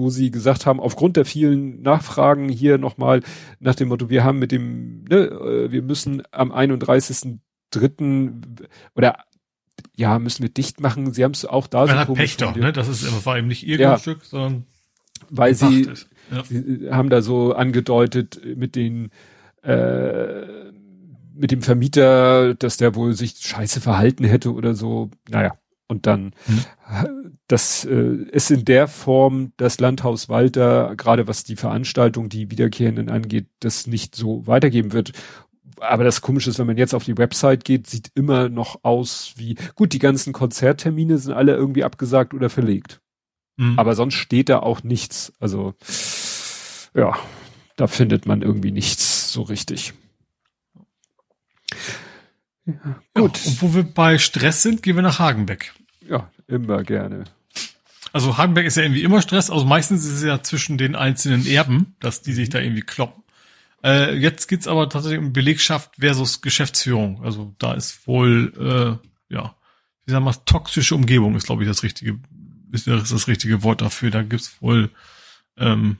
wo 0.00 0.10
sie 0.10 0.30
gesagt 0.30 0.66
haben, 0.66 0.80
aufgrund 0.80 1.16
der 1.16 1.24
vielen 1.24 1.82
Nachfragen 1.82 2.48
hier 2.48 2.78
nochmal 2.78 3.22
nach 3.60 3.74
dem 3.74 3.88
Motto, 3.88 4.10
wir 4.10 4.24
haben 4.24 4.38
mit 4.38 4.50
dem, 4.50 5.04
ne, 5.04 5.16
äh, 5.16 5.70
wir 5.70 5.82
müssen 5.82 6.22
am 6.32 6.52
31.3. 6.52 8.32
oder 8.96 9.24
ja, 9.96 10.18
müssen 10.18 10.42
wir 10.42 10.50
dicht 10.50 10.80
machen. 10.80 11.12
Sie 11.12 11.22
haben 11.24 11.32
es 11.32 11.44
auch 11.44 11.66
da 11.66 11.80
Man 11.86 11.88
so 11.88 11.94
hat 11.96 12.14
Pech 12.14 12.36
doch, 12.36 12.56
ne? 12.56 12.72
Das 12.72 12.88
ist 12.88 13.24
war 13.24 13.38
eben 13.38 13.48
nicht 13.48 13.66
ihr 13.66 13.78
ja, 13.78 13.98
Stück, 13.98 14.24
sondern 14.24 14.64
weil 15.28 15.54
sie, 15.54 15.88
ja. 16.30 16.44
sie 16.44 16.88
haben 16.90 17.10
da 17.10 17.22
so 17.22 17.54
angedeutet 17.54 18.40
mit 18.56 18.76
den 18.76 19.10
äh, 19.62 20.70
mit 21.34 21.50
dem 21.50 21.62
Vermieter, 21.62 22.54
dass 22.54 22.76
der 22.76 22.94
wohl 22.94 23.14
sich 23.14 23.36
scheiße 23.38 23.80
verhalten 23.80 24.24
hätte 24.24 24.52
oder 24.52 24.74
so. 24.74 25.10
Naja, 25.28 25.54
und 25.88 26.06
dann 26.06 26.32
hm. 26.46 26.64
Das 27.50 27.84
äh, 27.84 28.14
ist 28.30 28.52
in 28.52 28.64
der 28.64 28.86
Form 28.86 29.52
das 29.56 29.80
Landhaus 29.80 30.28
Walter, 30.28 30.94
gerade 30.96 31.26
was 31.26 31.42
die 31.42 31.56
Veranstaltung, 31.56 32.28
die 32.28 32.50
Wiederkehrenden 32.50 33.08
angeht, 33.08 33.48
das 33.58 33.88
nicht 33.88 34.14
so 34.14 34.46
weitergeben 34.46 34.92
wird. 34.92 35.12
Aber 35.80 36.04
das 36.04 36.20
Komische 36.20 36.50
ist, 36.50 36.60
wenn 36.60 36.68
man 36.68 36.76
jetzt 36.76 36.94
auf 36.94 37.04
die 37.04 37.18
Website 37.18 37.64
geht, 37.64 37.88
sieht 37.88 38.12
immer 38.14 38.48
noch 38.48 38.84
aus 38.84 39.32
wie, 39.36 39.56
gut, 39.74 39.92
die 39.92 39.98
ganzen 39.98 40.32
Konzerttermine 40.32 41.18
sind 41.18 41.32
alle 41.32 41.56
irgendwie 41.56 41.82
abgesagt 41.82 42.34
oder 42.34 42.50
verlegt. 42.50 43.00
Mhm. 43.56 43.76
Aber 43.78 43.96
sonst 43.96 44.14
steht 44.14 44.48
da 44.48 44.60
auch 44.60 44.84
nichts. 44.84 45.32
Also, 45.40 45.74
ja, 46.94 47.18
da 47.74 47.88
findet 47.88 48.26
man 48.26 48.42
irgendwie 48.42 48.70
nichts 48.70 49.32
so 49.32 49.42
richtig. 49.42 49.92
Ja, 52.64 52.74
gut. 53.14 53.38
Ja, 53.38 53.50
und 53.50 53.62
wo 53.62 53.74
wir 53.74 53.82
bei 53.82 54.18
Stress 54.18 54.62
sind, 54.62 54.84
gehen 54.84 54.94
wir 54.94 55.02
nach 55.02 55.18
Hagenbeck. 55.18 55.72
Ja, 56.06 56.30
immer 56.46 56.84
gerne. 56.84 57.24
Also 58.12 58.36
Hagenbeck 58.36 58.66
ist 58.66 58.76
ja 58.76 58.82
irgendwie 58.82 59.02
immer 59.02 59.22
Stress. 59.22 59.50
Also 59.50 59.64
meistens 59.64 60.04
ist 60.04 60.14
es 60.14 60.22
ja 60.22 60.42
zwischen 60.42 60.78
den 60.78 60.96
einzelnen 60.96 61.46
Erben, 61.46 61.94
dass 62.00 62.22
die 62.22 62.32
sich 62.32 62.48
da 62.48 62.58
irgendwie 62.58 62.82
kloppen. 62.82 63.22
Äh, 63.82 64.16
jetzt 64.16 64.48
geht's 64.48 64.68
aber 64.68 64.88
tatsächlich 64.88 65.20
um 65.20 65.32
Belegschaft 65.32 65.96
versus 65.98 66.42
Geschäftsführung. 66.42 67.22
Also 67.24 67.54
da 67.58 67.74
ist 67.74 68.06
wohl, 68.06 68.52
äh, 68.58 69.34
ja, 69.34 69.54
wie 70.04 70.12
sagen 70.12 70.24
wir, 70.24 70.44
toxische 70.44 70.94
Umgebung 70.94 71.36
ist, 71.36 71.46
glaube 71.46 71.62
ich, 71.62 71.68
das 71.68 71.82
richtige, 71.82 72.18
ist 72.72 72.86
das 72.86 73.28
richtige 73.28 73.62
Wort 73.62 73.80
dafür. 73.80 74.10
Da 74.10 74.22
gibt's 74.22 74.60
wohl, 74.60 74.90
ähm, 75.56 75.96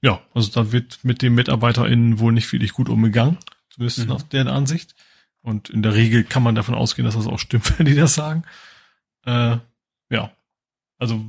ja, 0.00 0.20
also 0.34 0.50
da 0.50 0.72
wird 0.72 1.00
mit 1.04 1.22
den 1.22 1.34
MitarbeiterInnen 1.34 2.18
wohl 2.18 2.32
nicht 2.32 2.50
wirklich 2.52 2.72
gut 2.72 2.88
umgegangen, 2.88 3.38
zumindest 3.70 3.98
mhm. 4.00 4.06
nach 4.06 4.22
deren 4.22 4.48
Ansicht. 4.48 4.94
Und 5.42 5.70
in 5.70 5.82
der 5.82 5.94
Regel 5.94 6.24
kann 6.24 6.42
man 6.42 6.54
davon 6.54 6.74
ausgehen, 6.74 7.04
dass 7.04 7.14
das 7.14 7.26
auch 7.26 7.38
stimmt, 7.38 7.78
wenn 7.78 7.86
die 7.86 7.94
das 7.94 8.14
sagen. 8.14 8.44
Äh, 9.24 9.58
ja. 10.10 10.32
Also 11.02 11.20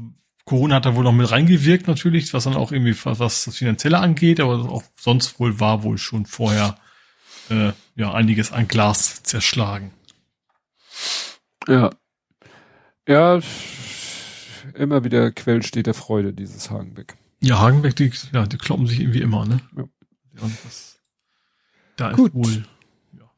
Corona 0.45 0.75
hat 0.75 0.85
da 0.85 0.95
wohl 0.95 1.03
noch 1.03 1.13
mit 1.13 1.31
reingewirkt 1.31 1.87
natürlich, 1.87 2.31
was 2.31 2.43
dann 2.43 2.53
auch 2.53 2.71
irgendwie 2.71 2.95
was, 3.05 3.45
das 3.45 3.57
Finanzielle 3.57 3.97
angeht, 3.97 4.39
aber 4.39 4.69
auch 4.69 4.83
sonst 4.95 5.39
wohl 5.39 5.59
war 5.59 5.81
wohl 5.81 5.97
schon 5.97 6.27
vorher 6.27 6.77
äh, 7.49 7.71
ja 7.95 8.13
einiges 8.13 8.51
an 8.51 8.67
Glas 8.67 9.23
zerschlagen. 9.23 9.91
Ja. 11.67 11.89
Ja, 13.07 13.39
immer 14.75 15.03
wieder 15.03 15.31
Quellsteht 15.31 15.87
der 15.87 15.95
Freude, 15.95 16.33
dieses 16.33 16.69
Hagenbeck. 16.69 17.17
Ja, 17.41 17.57
Hagenbeck, 17.57 17.95
die, 17.95 18.11
ja, 18.31 18.45
die 18.45 18.59
kloppen 18.59 18.85
sich 18.85 18.99
irgendwie 18.99 19.21
immer, 19.21 19.47
ne? 19.47 19.59
Ja. 19.75 19.85
ja 20.35 20.51
das, 20.63 20.99
da 21.95 22.11
ist 22.11 22.17
Gut. 22.17 22.35
wohl. 22.35 22.63
Ja. 23.17 23.31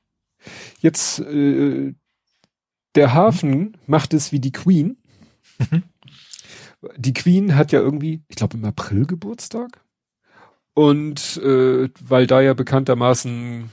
Jetzt 0.81 1.19
äh, 1.19 1.95
der 2.95 3.13
Hafen 3.13 3.77
macht 3.87 4.13
es 4.13 4.33
wie 4.33 4.41
die 4.41 4.51
Queen. 4.51 4.97
Mhm. 5.59 5.83
Die 6.97 7.13
Queen 7.13 7.55
hat 7.55 7.71
ja 7.71 7.79
irgendwie, 7.79 8.23
ich 8.27 8.35
glaube 8.35 8.57
im 8.57 8.65
April 8.65 9.05
Geburtstag. 9.05 9.81
Und 10.73 11.37
äh, 11.37 11.89
weil 12.01 12.27
da 12.27 12.41
ja 12.41 12.53
bekanntermaßen 12.53 13.69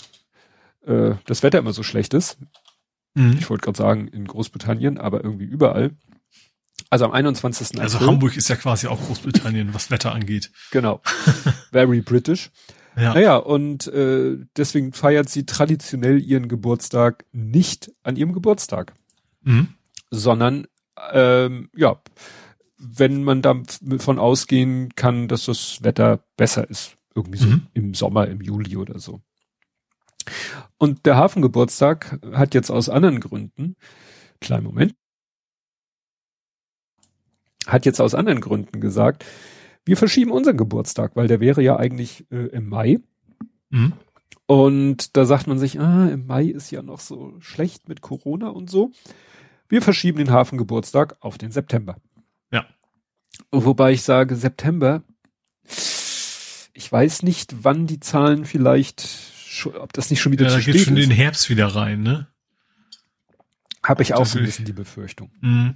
äh, 0.86 1.14
das 1.26 1.42
Wetter 1.42 1.58
immer 1.58 1.72
so 1.72 1.82
schlecht 1.82 2.14
ist, 2.14 2.38
mhm. 3.14 3.36
ich 3.38 3.50
wollte 3.50 3.64
gerade 3.64 3.78
sagen 3.78 4.08
in 4.08 4.26
Großbritannien, 4.26 4.98
aber 4.98 5.24
irgendwie 5.24 5.44
überall. 5.44 5.90
Also 6.90 7.04
am 7.04 7.12
21. 7.12 7.68
April. 7.68 7.82
Also 7.82 8.00
Hamburg 8.00 8.36
ist 8.36 8.48
ja 8.48 8.56
quasi 8.56 8.86
auch 8.86 9.00
Großbritannien, 9.00 9.74
was 9.74 9.90
Wetter 9.90 10.12
angeht. 10.12 10.52
Genau. 10.70 11.00
Very 11.72 12.02
British. 12.02 12.50
Ja. 12.96 13.14
Naja, 13.14 13.36
und 13.36 13.86
äh, 13.88 14.36
deswegen 14.56 14.92
feiert 14.92 15.28
sie 15.28 15.46
traditionell 15.46 16.20
ihren 16.20 16.48
Geburtstag 16.48 17.24
nicht 17.32 17.90
an 18.02 18.16
ihrem 18.16 18.32
Geburtstag 18.32 18.92
mhm. 19.42 19.68
sondern 20.10 20.66
ähm, 21.12 21.70
ja, 21.74 22.00
wenn 22.82 23.22
man 23.22 23.42
davon 23.42 24.18
ausgehen 24.18 24.94
kann, 24.96 25.28
dass 25.28 25.46
das 25.46 25.82
Wetter 25.82 26.24
besser 26.36 26.68
ist, 26.68 26.96
irgendwie 27.14 27.38
so 27.38 27.46
mhm. 27.46 27.66
im 27.74 27.94
Sommer, 27.94 28.26
im 28.28 28.40
Juli 28.40 28.76
oder 28.76 28.98
so. 28.98 29.20
Und 30.78 31.06
der 31.06 31.16
Hafengeburtstag 31.16 32.18
hat 32.32 32.54
jetzt 32.54 32.70
aus 32.70 32.88
anderen 32.88 33.20
Gründen, 33.20 33.76
kleinen 34.40 34.64
Moment, 34.64 34.94
hat 37.66 37.86
jetzt 37.86 38.00
aus 38.00 38.14
anderen 38.14 38.40
Gründen 38.40 38.80
gesagt, 38.80 39.24
wir 39.84 39.96
verschieben 39.96 40.30
unseren 40.30 40.56
Geburtstag, 40.56 41.16
weil 41.16 41.28
der 41.28 41.40
wäre 41.40 41.62
ja 41.62 41.76
eigentlich 41.76 42.26
äh, 42.30 42.46
im 42.48 42.68
Mai. 42.68 42.98
Mhm. 43.70 43.92
Und 44.46 45.16
da 45.16 45.24
sagt 45.24 45.46
man 45.46 45.58
sich, 45.58 45.80
ah, 45.80 46.08
im 46.08 46.26
Mai 46.26 46.44
ist 46.46 46.70
ja 46.70 46.82
noch 46.82 47.00
so 47.00 47.34
schlecht 47.40 47.88
mit 47.88 48.00
Corona 48.00 48.48
und 48.48 48.70
so. 48.70 48.90
Wir 49.68 49.82
verschieben 49.82 50.18
den 50.18 50.30
Hafengeburtstag 50.30 51.16
auf 51.20 51.38
den 51.38 51.50
September. 51.50 51.96
Wobei 53.50 53.92
ich 53.92 54.02
sage, 54.02 54.36
September, 54.36 55.02
ich 56.74 56.90
weiß 56.90 57.22
nicht, 57.22 57.64
wann 57.64 57.86
die 57.86 58.00
Zahlen 58.00 58.44
vielleicht, 58.44 59.06
ob 59.74 59.92
das 59.92 60.10
nicht 60.10 60.20
schon 60.20 60.32
wieder 60.32 60.46
ja, 60.46 60.50
zu 60.50 60.62
spät 60.62 60.74
ist. 60.74 60.86
Da 60.86 60.90
geht 60.90 61.02
schon 61.02 61.08
den 61.08 61.10
Herbst 61.10 61.50
wieder 61.50 61.66
rein, 61.66 62.02
ne? 62.02 62.28
Habe 63.82 64.02
ich 64.02 64.14
auch 64.14 64.26
so 64.26 64.38
ein 64.38 64.44
bisschen 64.44 64.64
die 64.64 64.72
Befürchtung. 64.72 65.30
Mhm. 65.40 65.74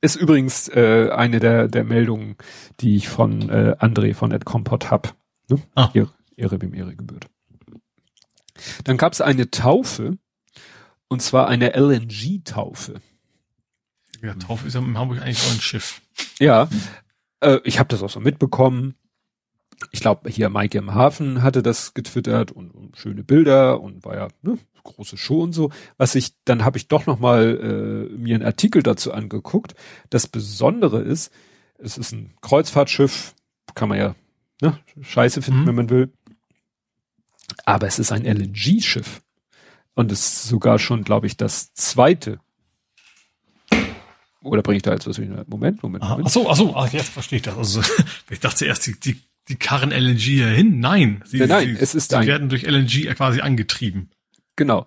Ist 0.00 0.16
übrigens 0.16 0.68
äh, 0.68 1.10
eine 1.12 1.38
der, 1.38 1.68
der 1.68 1.84
Meldungen, 1.84 2.36
die 2.80 2.96
ich 2.96 3.08
von 3.08 3.48
äh, 3.50 3.76
André 3.78 4.14
von 4.14 4.32
Ed 4.32 4.44
Compot 4.44 4.90
hab. 4.90 5.14
Ne? 5.48 5.62
Ah. 5.74 5.90
Ehre, 5.94 6.10
Ehre 6.36 6.60
wem 6.60 6.74
Ehre 6.74 6.96
gebührt. 6.96 7.26
Dann 8.84 8.96
gab 8.96 9.12
es 9.12 9.20
eine 9.20 9.50
Taufe 9.50 10.18
und 11.08 11.22
zwar 11.22 11.48
eine 11.48 11.76
LNG-Taufe. 11.76 13.00
Ja, 14.22 14.34
Taufe 14.34 14.66
ist 14.66 14.74
ja 14.74 14.80
in 14.80 14.96
Hamburg 14.96 15.20
eigentlich 15.20 15.40
auch 15.40 15.52
ein 15.52 15.60
Schiff. 15.60 16.00
Ja, 16.38 16.68
äh, 17.40 17.58
ich 17.64 17.78
habe 17.78 17.88
das 17.88 18.02
auch 18.02 18.10
so 18.10 18.20
mitbekommen. 18.20 18.94
Ich 19.90 20.00
glaube, 20.00 20.30
hier 20.30 20.48
Maike 20.48 20.78
im 20.78 20.94
Hafen 20.94 21.42
hatte 21.42 21.62
das 21.62 21.92
getwittert 21.92 22.52
und, 22.52 22.70
und 22.70 22.96
schöne 22.96 23.24
Bilder 23.24 23.80
und 23.80 24.04
war 24.04 24.14
ja 24.14 24.28
ne, 24.42 24.58
große 24.84 25.16
Show 25.16 25.42
und 25.42 25.52
so. 25.52 25.70
Was 25.96 26.14
ich, 26.14 26.34
dann 26.44 26.64
habe 26.64 26.78
ich 26.78 26.86
doch 26.86 27.06
noch 27.06 27.18
mal 27.18 28.08
äh, 28.12 28.16
mir 28.16 28.36
einen 28.36 28.44
Artikel 28.44 28.84
dazu 28.84 29.12
angeguckt. 29.12 29.74
Das 30.08 30.28
Besondere 30.28 31.00
ist, 31.00 31.32
es 31.78 31.98
ist 31.98 32.12
ein 32.12 32.34
Kreuzfahrtschiff, 32.42 33.34
kann 33.74 33.88
man 33.88 33.98
ja 33.98 34.14
ne, 34.60 34.78
Scheiße 35.00 35.42
finden, 35.42 35.62
mhm. 35.62 35.66
wenn 35.66 35.74
man 35.74 35.90
will. 35.90 36.12
Aber 37.64 37.88
es 37.88 37.98
ist 37.98 38.12
ein 38.12 38.24
LNG-Schiff. 38.24 39.20
Und 39.94 40.10
es 40.10 40.20
ist 40.20 40.48
sogar 40.48 40.78
schon, 40.78 41.02
glaube 41.04 41.26
ich, 41.26 41.36
das 41.36 41.74
zweite. 41.74 42.38
Oder 44.42 44.62
bringe 44.62 44.76
ich 44.76 44.82
da 44.82 44.92
jetzt 44.92 45.06
was? 45.06 45.18
Moment, 45.18 45.48
Moment, 45.50 45.80
Moment. 45.82 46.02
Ach 46.02 46.28
so, 46.28 46.48
ach 46.50 46.56
so, 46.56 46.74
ach, 46.76 46.92
jetzt 46.92 47.08
verstehe 47.10 47.36
ich 47.36 47.42
das. 47.42 47.56
Also, 47.56 47.82
ich 48.30 48.40
dachte 48.40 48.64
erst, 48.66 48.86
die, 48.86 48.98
die, 48.98 49.20
die 49.48 49.56
karren 49.56 49.90
LNG 49.90 50.18
hier 50.18 50.48
hin. 50.48 50.80
Nein. 50.80 51.22
Sie, 51.26 51.38
nein, 51.38 51.76
sie, 51.76 51.82
es 51.82 51.94
ist 51.94 52.10
sie 52.10 52.16
ein, 52.16 52.26
werden 52.26 52.48
durch 52.48 52.62
LNG 52.64 53.12
quasi 53.14 53.40
angetrieben. 53.40 54.10
Genau. 54.56 54.86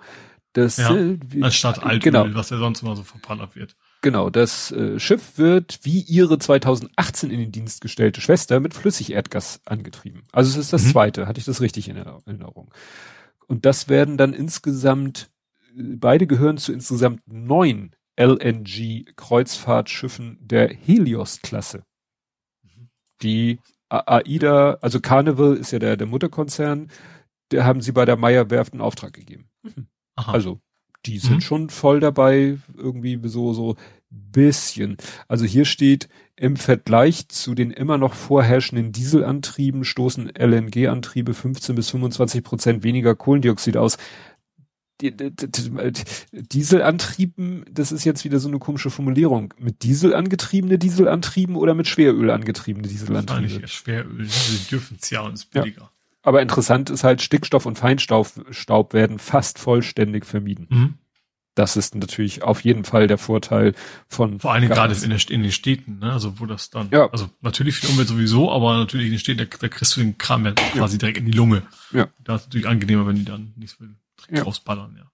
Das, 0.53 0.77
Ja, 0.77 0.95
äh, 0.95 1.17
wie- 1.27 1.43
Anstatt 1.43 1.83
Altöl, 1.83 1.99
genau. 1.99 2.27
was 2.33 2.49
ja 2.49 2.57
sonst 2.57 2.81
immer 2.81 2.95
so 2.95 3.03
verballert 3.03 3.55
wird. 3.55 3.75
Genau, 4.01 4.29
das 4.29 4.71
äh, 4.71 4.99
Schiff 4.99 5.37
wird 5.37 5.79
wie 5.83 5.99
ihre 6.01 6.37
2018 6.37 7.31
in 7.31 7.39
den 7.39 7.51
Dienst 7.51 7.81
gestellte 7.81 8.21
Schwester 8.21 8.59
mit 8.59 8.73
Flüssigerdgas 8.73 9.61
angetrieben. 9.65 10.23
Also 10.31 10.51
es 10.51 10.57
ist 10.65 10.73
das 10.73 10.85
Mhm. 10.85 10.89
zweite, 10.91 11.27
hatte 11.27 11.39
ich 11.39 11.45
das 11.45 11.59
richtig 11.59 11.89
in 11.89 11.97
Erinnerung. 11.97 12.71
Und 13.47 13.65
das 13.65 13.89
werden 13.89 14.17
dann 14.17 14.33
insgesamt, 14.33 15.29
äh, 15.77 15.81
beide 15.97 16.27
gehören 16.27 16.57
zu 16.57 16.71
insgesamt 16.71 17.21
neun 17.27 17.91
LNG-Kreuzfahrtschiffen 18.17 20.37
der 20.41 20.69
Helios-Klasse. 20.69 21.83
Die 23.21 23.59
AIDA, 23.89 24.77
also 24.81 24.99
Carnival 24.99 25.55
ist 25.55 25.71
ja 25.71 25.79
der, 25.79 25.97
der 25.97 26.07
Mutterkonzern, 26.07 26.89
der 27.51 27.65
haben 27.65 27.81
sie 27.81 27.91
bei 27.91 28.05
der 28.05 28.17
Meyer 28.17 28.49
Werft 28.49 28.73
in 28.73 28.81
Auftrag 28.81 29.13
gegeben. 29.13 29.49
Aha. 30.15 30.33
Also, 30.33 30.59
die 31.05 31.19
sind 31.19 31.35
Mhm. 31.35 31.41
schon 31.41 31.69
voll 31.69 31.99
dabei, 31.99 32.57
irgendwie 32.75 33.19
so, 33.25 33.53
so 33.53 33.75
bisschen. 34.09 34.97
Also 35.27 35.45
hier 35.45 35.65
steht, 35.65 36.09
im 36.35 36.57
Vergleich 36.57 37.29
zu 37.29 37.53
den 37.53 37.71
immer 37.71 37.97
noch 37.97 38.13
vorherrschenden 38.13 38.91
Dieselantrieben 38.91 39.85
stoßen 39.85 40.31
LNG-Antriebe 40.35 41.33
15 41.33 41.75
bis 41.75 41.91
25 41.91 42.43
Prozent 42.43 42.83
weniger 42.83 43.15
Kohlendioxid 43.15 43.77
aus. 43.77 43.97
Die- 45.01 45.11
die- 45.15 45.31
die- 45.31 46.01
Dieselantrieben, 46.31 47.65
das 47.69 47.91
ist 47.91 48.05
jetzt 48.05 48.23
wieder 48.23 48.39
so 48.39 48.47
eine 48.47 48.59
komische 48.59 48.89
Formulierung. 48.89 49.53
Mit 49.59 49.83
Diesel 49.83 50.13
angetriebene 50.15 50.77
Dieselantrieben 50.77 51.55
oder 51.55 51.73
mit 51.75 51.87
Schweröl 51.87 52.29
angetriebene 52.31 52.85
Wahrscheinlich 52.87 53.01
Dieselantriebe? 53.01 53.61
eher 53.61 53.67
Schweröl. 53.67 54.25
Sie 54.25 54.67
dürfen 54.69 54.97
es 55.01 55.09
ja 55.09 55.21
und 55.21 55.33
ist 55.33 55.51
billiger. 55.51 55.91
Aber 56.23 56.41
interessant 56.41 56.89
ist 56.89 57.03
halt, 57.03 57.21
Stickstoff 57.21 57.65
und 57.65 57.77
Feinstaub 57.77 58.27
Staub 58.51 58.93
werden 58.93 59.19
fast 59.19 59.59
vollständig 59.59 60.25
vermieden. 60.25 60.67
Mhm. 60.69 60.93
Das 61.53 61.77
ist 61.77 61.95
natürlich 61.95 62.43
auf 62.43 62.61
jeden 62.61 62.83
Fall 62.83 63.07
der 63.07 63.17
Vorteil 63.17 63.75
von 64.09 64.39
Vor 64.39 64.51
allen 64.51 64.61
Dingen 64.63 64.73
gerade 64.73 64.93
in, 64.93 65.09
der, 65.09 65.19
in 65.29 65.41
den 65.43 65.51
Städten, 65.53 65.99
ne? 65.99 66.11
Also 66.11 66.39
wo 66.39 66.45
das 66.45 66.69
dann, 66.69 66.89
Ja. 66.91 67.09
also 67.11 67.29
natürlich 67.41 67.75
für 67.75 67.85
die 67.85 67.91
Umwelt 67.93 68.07
sowieso, 68.09 68.51
aber 68.51 68.77
natürlich 68.77 69.05
in 69.05 69.13
den 69.13 69.19
Städten, 69.19 69.47
da, 69.49 69.57
da 69.59 69.67
kriegst 69.69 69.95
du 69.95 70.01
den 70.01 70.17
Kram 70.17 70.45
ja 70.45 70.51
quasi 70.51 70.97
direkt 70.97 71.17
in 71.17 71.25
die 71.25 71.31
Lunge. 71.31 71.61
Ja. 71.91 72.07
Da 72.23 72.35
ist 72.35 72.45
natürlich 72.47 72.67
angenehmer, 72.67 73.07
wenn 73.07 73.15
die 73.17 73.25
dann 73.25 73.53
nicht 73.55 73.69
so 73.71 73.77
viel 73.85 73.93
Ja. 74.29 74.43
rausballern, 74.43 74.95
ja. 74.97 75.11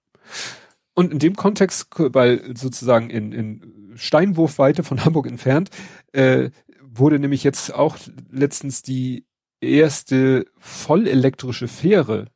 Und 0.94 1.12
in 1.12 1.18
dem 1.18 1.36
Kontext, 1.36 1.86
weil 1.96 2.56
sozusagen 2.56 3.08
in, 3.10 3.32
in 3.32 3.92
Steinwurfweite 3.96 4.82
von 4.82 5.04
Hamburg 5.04 5.26
entfernt, 5.26 5.70
äh, 6.12 6.50
wurde 6.82 7.18
nämlich 7.18 7.44
jetzt 7.44 7.72
auch 7.74 7.96
letztens 8.30 8.82
die 8.82 9.24
erste 9.60 10.46
vollelektrische 10.58 11.68
Fähre 11.68 12.26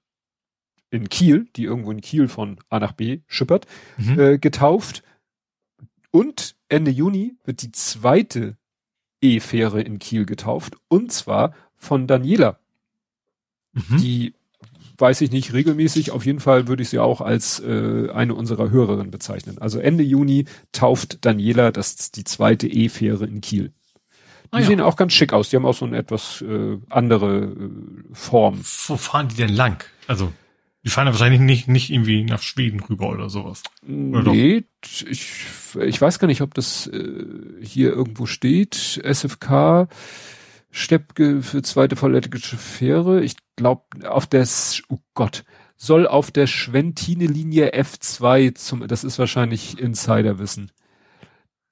in 0.90 1.08
Kiel, 1.08 1.48
die 1.56 1.64
irgendwo 1.64 1.90
in 1.90 2.00
Kiel 2.00 2.28
von 2.28 2.58
A 2.70 2.78
nach 2.78 2.92
B 2.92 3.20
schippert, 3.26 3.66
Mhm. 3.98 4.18
äh, 4.18 4.38
getauft. 4.38 5.02
Und 6.10 6.56
Ende 6.68 6.90
Juni 6.90 7.36
wird 7.44 7.60
die 7.62 7.72
zweite 7.72 8.56
E-Fähre 9.20 9.82
in 9.82 9.98
Kiel 9.98 10.24
getauft. 10.24 10.76
Und 10.88 11.12
zwar 11.12 11.55
von 11.76 12.06
Daniela. 12.06 12.58
Mhm. 13.72 13.98
Die 13.98 14.34
weiß 14.99 15.20
ich 15.20 15.31
nicht 15.31 15.52
regelmäßig. 15.52 16.10
Auf 16.10 16.25
jeden 16.26 16.41
Fall 16.41 16.68
würde 16.68 16.83
ich 16.83 16.89
sie 16.89 16.99
auch 16.99 17.20
als 17.20 17.60
äh, 17.60 18.08
eine 18.12 18.34
unserer 18.34 18.70
Hörerinnen 18.70 19.10
bezeichnen. 19.10 19.58
Also 19.58 19.78
Ende 19.78 20.02
Juni 20.05 20.47
tauft 20.73 21.25
Daniela 21.25 21.70
das 21.73 22.10
die 22.12 22.25
zweite 22.25 22.66
E-Fähre 22.66 23.26
in 23.26 23.41
Kiel. 23.41 23.73
Die 24.47 24.49
Ah, 24.52 24.60
ja. 24.60 24.66
sehen 24.66 24.81
auch 24.81 24.97
ganz 24.97 25.12
schick 25.12 25.33
aus. 25.33 25.50
Die 25.50 25.57
haben 25.57 25.66
auch 25.66 25.75
so 25.75 25.84
eine 25.84 25.97
etwas 25.97 26.41
äh, 26.42 26.78
andere 26.89 27.44
äh, 27.47 27.70
Form. 28.12 28.60
Wo 28.86 28.97
fahren 28.97 29.28
die 29.28 29.34
denn 29.36 29.52
lang? 29.52 29.83
Also, 30.07 30.33
die 30.84 30.91
fahren 30.91 31.08
ja 31.08 31.12
wahrscheinlich 31.12 31.41
nicht, 31.41 31.66
nicht 31.66 31.91
irgendwie 31.91 32.23
nach 32.23 32.41
Schweden 32.41 32.78
rüber 32.78 33.08
oder 33.08 33.28
sowas. 33.28 33.65
Oder 33.83 34.31
nee, 34.31 34.62
ich, 35.10 35.34
ich 35.81 36.00
weiß 36.00 36.20
gar 36.20 36.28
nicht, 36.28 36.42
ob 36.42 36.55
das 36.55 36.86
äh, 36.86 37.25
hier 37.60 37.91
irgendwo 37.91 38.26
steht. 38.26 39.00
SFK 39.02 39.89
Steppke 40.76 41.42
für 41.42 41.62
zweite 41.62 41.96
vollelektrische 41.96 42.58
Fähre. 42.58 43.22
Ich 43.24 43.36
glaube, 43.56 43.82
auf 44.06 44.26
der, 44.26 44.46
oh 44.90 44.98
Gott, 45.14 45.44
soll 45.76 46.06
auf 46.06 46.30
der 46.30 46.46
Schwentine-Linie 46.46 47.72
F2 47.74 48.55
zum, 48.55 48.86
das 48.86 49.02
ist 49.02 49.18
wahrscheinlich 49.18 49.78
Insiderwissen. 49.78 50.70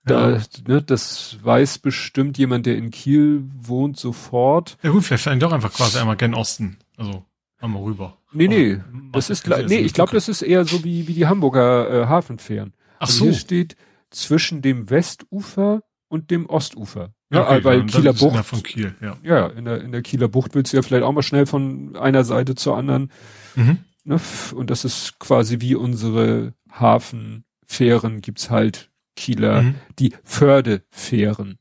Da, 0.06 0.30
Ja. 0.36 0.40
ne, 0.66 0.82
das 0.82 1.36
weiß 1.42 1.78
bestimmt 1.80 2.38
jemand, 2.38 2.64
der 2.64 2.76
in 2.78 2.90
Kiel 2.90 3.44
wohnt, 3.54 3.98
sofort. 3.98 4.78
Ja 4.82 4.90
gut, 4.90 5.04
vielleicht 5.04 5.24
fahren 5.24 5.38
doch 5.40 5.52
einfach 5.52 5.72
quasi 5.72 5.98
einmal 5.98 6.16
gen 6.16 6.34
Osten. 6.34 6.78
Also, 6.96 7.24
einmal 7.58 7.82
rüber. 7.82 8.16
Nee, 8.32 8.48
nee, 8.48 8.80
das 9.12 9.28
ist, 9.28 9.46
jetzt 9.46 9.68
nee, 9.68 9.78
ich 9.80 9.92
glaube, 9.92 10.12
das 10.12 10.28
ist 10.30 10.40
eher 10.40 10.64
so 10.64 10.82
wie, 10.82 11.08
wie 11.08 11.14
die 11.14 11.26
Hamburger 11.26 11.90
äh, 11.90 12.06
Hafenfähren. 12.06 12.72
Ach 12.98 13.02
Also 13.06 13.18
so. 13.18 13.24
hier 13.26 13.34
steht 13.34 13.76
zwischen 14.10 14.62
dem 14.62 14.88
Westufer 14.88 15.82
und 16.08 16.30
dem 16.30 16.46
Ostufer. 16.46 17.12
Ja, 17.34 17.46
okay, 17.50 17.64
weil 17.64 17.78
dann- 17.78 17.86
Kieler 17.88 18.12
Bucht, 18.12 18.44
Von 18.44 18.62
Kiel, 18.62 18.94
ja. 19.00 19.16
ja, 19.22 19.46
in 19.48 19.64
der, 19.64 19.80
in 19.82 19.92
der 19.92 20.02
Kieler 20.02 20.28
Bucht 20.28 20.54
willst 20.54 20.72
du 20.72 20.76
ja 20.76 20.82
vielleicht 20.82 21.04
auch 21.04 21.12
mal 21.12 21.22
schnell 21.22 21.46
von 21.46 21.96
einer 21.96 22.24
Seite 22.24 22.54
zur 22.54 22.76
anderen. 22.76 23.10
Mhm. 23.54 23.78
Ne? 24.04 24.20
Und 24.54 24.70
das 24.70 24.84
ist 24.84 25.18
quasi 25.18 25.60
wie 25.60 25.74
unsere 25.74 26.54
Hafenfähren 26.70 28.20
gibt's 28.20 28.50
halt 28.50 28.90
Kieler, 29.16 29.62
Mhm. 29.62 29.74
die 29.98 30.14
Fördefähren, 30.24 31.58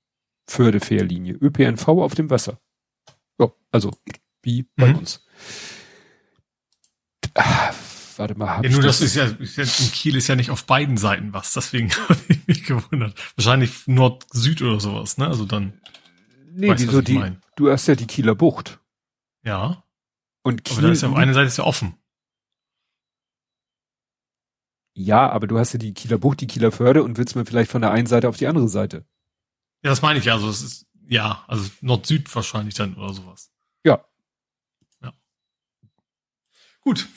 Fördefährlinie, 0.47 1.33
ÖPNV 1.35 1.87
auf 1.87 2.15
dem 2.15 2.29
Wasser. 2.29 2.59
Ja, 3.39 3.51
also 3.71 3.91
wie 4.41 4.65
bei 4.75 4.87
Mhm. 4.91 4.97
uns. 4.99 5.25
Warte 8.17 8.35
mal, 8.35 8.57
hab 8.57 8.63
Ja, 8.63 8.69
ich 8.69 8.75
nur 8.75 8.83
das 8.83 9.01
ist 9.01 9.15
ja, 9.15 9.25
ist 9.25 9.57
ja, 9.57 9.63
in 9.63 9.91
Kiel 9.91 10.15
ist 10.15 10.27
ja 10.27 10.35
nicht 10.35 10.49
auf 10.51 10.65
beiden 10.65 10.97
Seiten 10.97 11.33
was, 11.33 11.53
deswegen 11.53 11.91
habe 12.09 12.19
ich 12.27 12.47
mich 12.47 12.63
gewundert. 12.65 13.19
Wahrscheinlich 13.35 13.87
Nord-Süd 13.87 14.61
oder 14.61 14.79
sowas, 14.79 15.17
ne? 15.17 15.27
Also 15.27 15.45
dann, 15.45 15.79
Nee, 16.55 16.69
Weißt 16.69 16.83
du, 16.83 16.87
wieso 16.87 17.01
die? 17.01 17.17
mein? 17.17 17.41
Du 17.55 17.71
hast 17.71 17.87
ja 17.87 17.95
die 17.95 18.05
Kieler 18.07 18.35
Bucht. 18.35 18.79
ja. 19.43 19.83
Und 20.45 20.65
Kiel, 20.65 20.77
Aber 20.79 20.87
da 20.87 20.91
ist 20.91 21.01
ja 21.03 21.09
auf 21.09 21.15
einer 21.15 21.33
Seite 21.33 21.47
ist 21.47 21.57
ja 21.57 21.63
offen. 21.63 21.95
ja, 24.95 25.29
aber 25.29 25.47
du 25.47 25.57
hast 25.57 25.73
ja 25.73 25.79
die 25.79 25.93
Kieler 25.93 26.17
Bucht, 26.17 26.41
die 26.41 26.47
Kieler 26.47 26.71
Förde 26.71 27.01
und 27.01 27.17
willst 27.17 27.35
mal 27.35 27.45
vielleicht 27.45 27.71
von 27.71 27.81
der 27.81 27.91
einen 27.91 28.07
Seite 28.07 28.27
auf 28.29 28.37
die 28.37 28.47
andere 28.47 28.67
Seite. 28.67 29.05
Ja, 29.83 29.89
das 29.89 30.01
meine 30.01 30.19
ich 30.19 30.25
ja. 30.25 30.33
Also 30.33 30.49
es 30.49 30.61
ist, 30.61 30.85
ja, 31.07 31.43
also 31.47 31.69
Nord-Süd 31.81 32.33
wahrscheinlich 32.35 32.75
dann 32.75 32.95
oder 32.95 33.13
sowas. 33.13 33.51
Ja. 33.85 34.05
Ja. 35.01 35.13
Gut. 36.83 37.07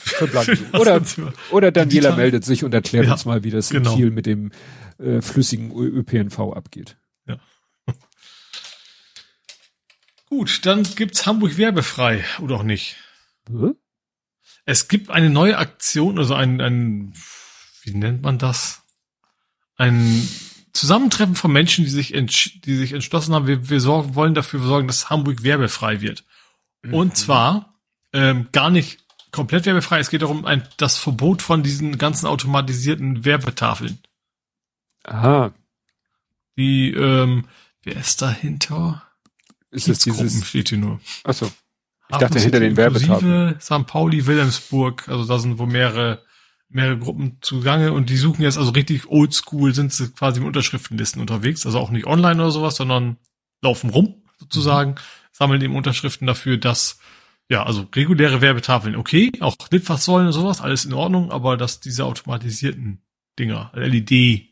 Oder- 0.73 1.03
Oder 1.51 1.73
Daniela 1.73 2.15
meldet 2.15 2.45
sich 2.45 2.63
und 2.65 2.73
erklärt 2.73 3.07
Ja, 3.07 3.13
uns 3.13 3.25
mal, 3.25 3.43
wie 3.43 3.51
das 3.51 3.71
genau. 3.71 3.91
in 3.93 3.97
Kiel 3.97 4.11
mit 4.11 4.27
dem 4.27 4.53
äh, 4.99 5.21
flüssigen 5.21 5.73
ÖPNV 5.73 6.39
abgeht. 6.55 6.97
Gut, 10.29 10.67
dann 10.67 10.83
gibt's 10.83 11.27
Hamburg 11.27 11.57
werbefrei 11.57 12.25
oder 12.41 12.57
auch 12.57 12.63
nicht. 12.63 12.97
Hä? 13.49 13.71
Es 14.65 14.89
gibt 14.89 15.11
eine 15.11 15.31
neue 15.31 15.57
Aktion, 15.59 16.19
also 16.19 16.35
ein, 16.35 16.61
ein 16.61 17.13
wie 17.83 17.95
nennt 17.95 18.23
man 18.23 18.39
das? 18.39 18.83
Ein 19.77 20.29
Zusammentreffen 20.73 21.37
von 21.37 21.53
Menschen, 21.53 21.85
die 21.85 21.91
sich, 21.91 22.13
die 22.65 22.77
sich 22.77 22.93
entschlossen 22.93 23.35
haben, 23.35 23.47
wir, 23.47 23.71
wir 23.71 23.81
sorgen, 23.81 24.15
wollen 24.17 24.35
dafür 24.35 24.61
sorgen, 24.61 24.89
dass 24.89 25.09
Hamburg 25.11 25.43
werbefrei 25.45 26.01
wird. 26.01 26.25
Und 26.91 27.17
zwar 27.17 27.79
ähm, 28.13 28.49
gar 28.53 28.71
nicht 28.71 29.06
komplett 29.37 29.67
werbefrei, 29.67 29.99
es 29.99 30.09
geht 30.09 30.23
darum, 30.23 30.47
ein, 30.47 30.67
das 30.79 30.97
Verbot 30.97 31.43
von 31.43 31.63
diesen 31.63 31.99
ganzen 31.99 32.27
automatisierten 32.27 33.27
Werbetafeln. 33.27 33.99
Aha. 35.05 35.53
Die, 36.57 36.91
ähm, 36.93 37.45
wer 37.83 37.97
ist 37.97 38.23
dahinter? 38.23 39.03
Ist 39.71 39.89
es 39.89 39.99
dieses, 39.99 40.47
steht 40.47 40.71
hier 40.71 40.79
nur. 40.79 41.01
achso. 41.23 41.53
Ich 42.09 42.17
dachte 42.17 42.39
hinter 42.39 42.61
den 42.61 42.77
Werbetafeln. 42.77 43.61
St. 43.61 43.87
Pauli, 43.87 44.27
Wilhelmsburg, 44.27 45.07
also 45.09 45.27
da 45.27 45.39
sind 45.39 45.59
wohl 45.59 45.67
mehrere, 45.67 46.23
mehrere 46.71 46.99
Gruppen 46.99 47.37
zugange 47.43 47.93
und 47.93 48.09
die 48.09 48.17
suchen 48.17 48.43
jetzt 48.43 48.57
also 48.57 48.71
richtig 48.71 49.07
oldschool, 49.07 49.75
sind 49.75 49.93
sie 49.93 50.09
quasi 50.13 50.41
mit 50.41 50.47
Unterschriftenlisten 50.47 51.21
unterwegs, 51.21 51.67
also 51.67 51.79
auch 51.79 51.91
nicht 51.91 52.07
online 52.07 52.41
oder 52.41 52.53
sowas, 52.53 52.77
sondern 52.77 53.19
laufen 53.61 53.91
rum 53.91 54.23
sozusagen, 54.39 54.95
sammeln 55.33 55.61
eben 55.61 55.77
Unterschriften 55.77 56.27
dafür, 56.27 56.57
dass 56.57 57.01
ja, 57.49 57.63
also 57.65 57.87
reguläre 57.95 58.41
Werbetafeln, 58.41 58.97
okay, 58.97 59.31
auch 59.41 59.57
Litfaßsäulen 59.71 60.27
und 60.29 60.33
sowas, 60.33 60.61
alles 60.61 60.85
in 60.85 60.93
Ordnung, 60.93 61.31
aber 61.31 61.57
dass 61.57 61.81
diese 61.81 62.05
automatisierten 62.05 63.03
Dinger, 63.39 63.71
LED, 63.75 64.51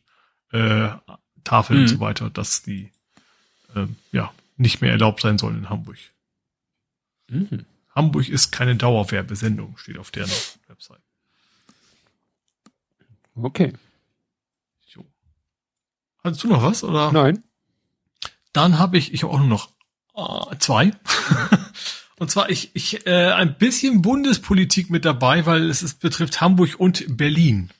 äh, 0.52 0.90
Tafeln 1.42 1.81
und 1.81 1.84
Mhm. 1.84 1.89
so 1.89 2.00
weiter, 2.00 2.31
dass 2.31 2.62
die 2.62 2.90
ähm, 3.74 3.97
ja 4.12 4.32
nicht 4.56 4.81
mehr 4.81 4.92
erlaubt 4.92 5.20
sein 5.20 5.36
sollen 5.39 5.58
in 5.58 5.68
Hamburg. 5.70 5.98
Mhm. 7.28 7.66
Hamburg 7.94 8.28
ist 8.28 8.50
keine 8.52 8.76
Dauerwerbesendung, 8.76 9.76
steht 9.78 9.98
auf 9.98 10.10
deren 10.10 10.31
Website. 10.68 11.00
Okay. 13.34 13.73
Jo. 14.86 15.05
Hattest 16.23 16.44
du 16.44 16.48
noch 16.48 16.62
was, 16.62 16.84
oder? 16.84 17.10
Nein. 17.12 17.42
Dann 18.52 18.78
habe 18.78 18.97
ich, 18.98 19.12
ich 19.12 19.24
habe 19.24 19.32
auch 19.32 19.39
nur 19.40 19.48
noch 19.48 19.70
äh, 20.52 20.56
zwei. 20.58 20.92
und 22.18 22.30
zwar 22.30 22.50
ich, 22.50 22.70
ich 22.74 23.06
äh, 23.06 23.32
ein 23.32 23.58
bisschen 23.58 24.02
Bundespolitik 24.02 24.90
mit 24.90 25.04
dabei, 25.04 25.46
weil 25.46 25.68
es, 25.68 25.82
es 25.82 25.94
betrifft 25.94 26.40
Hamburg 26.40 26.78
und 26.78 27.16
Berlin. 27.16 27.70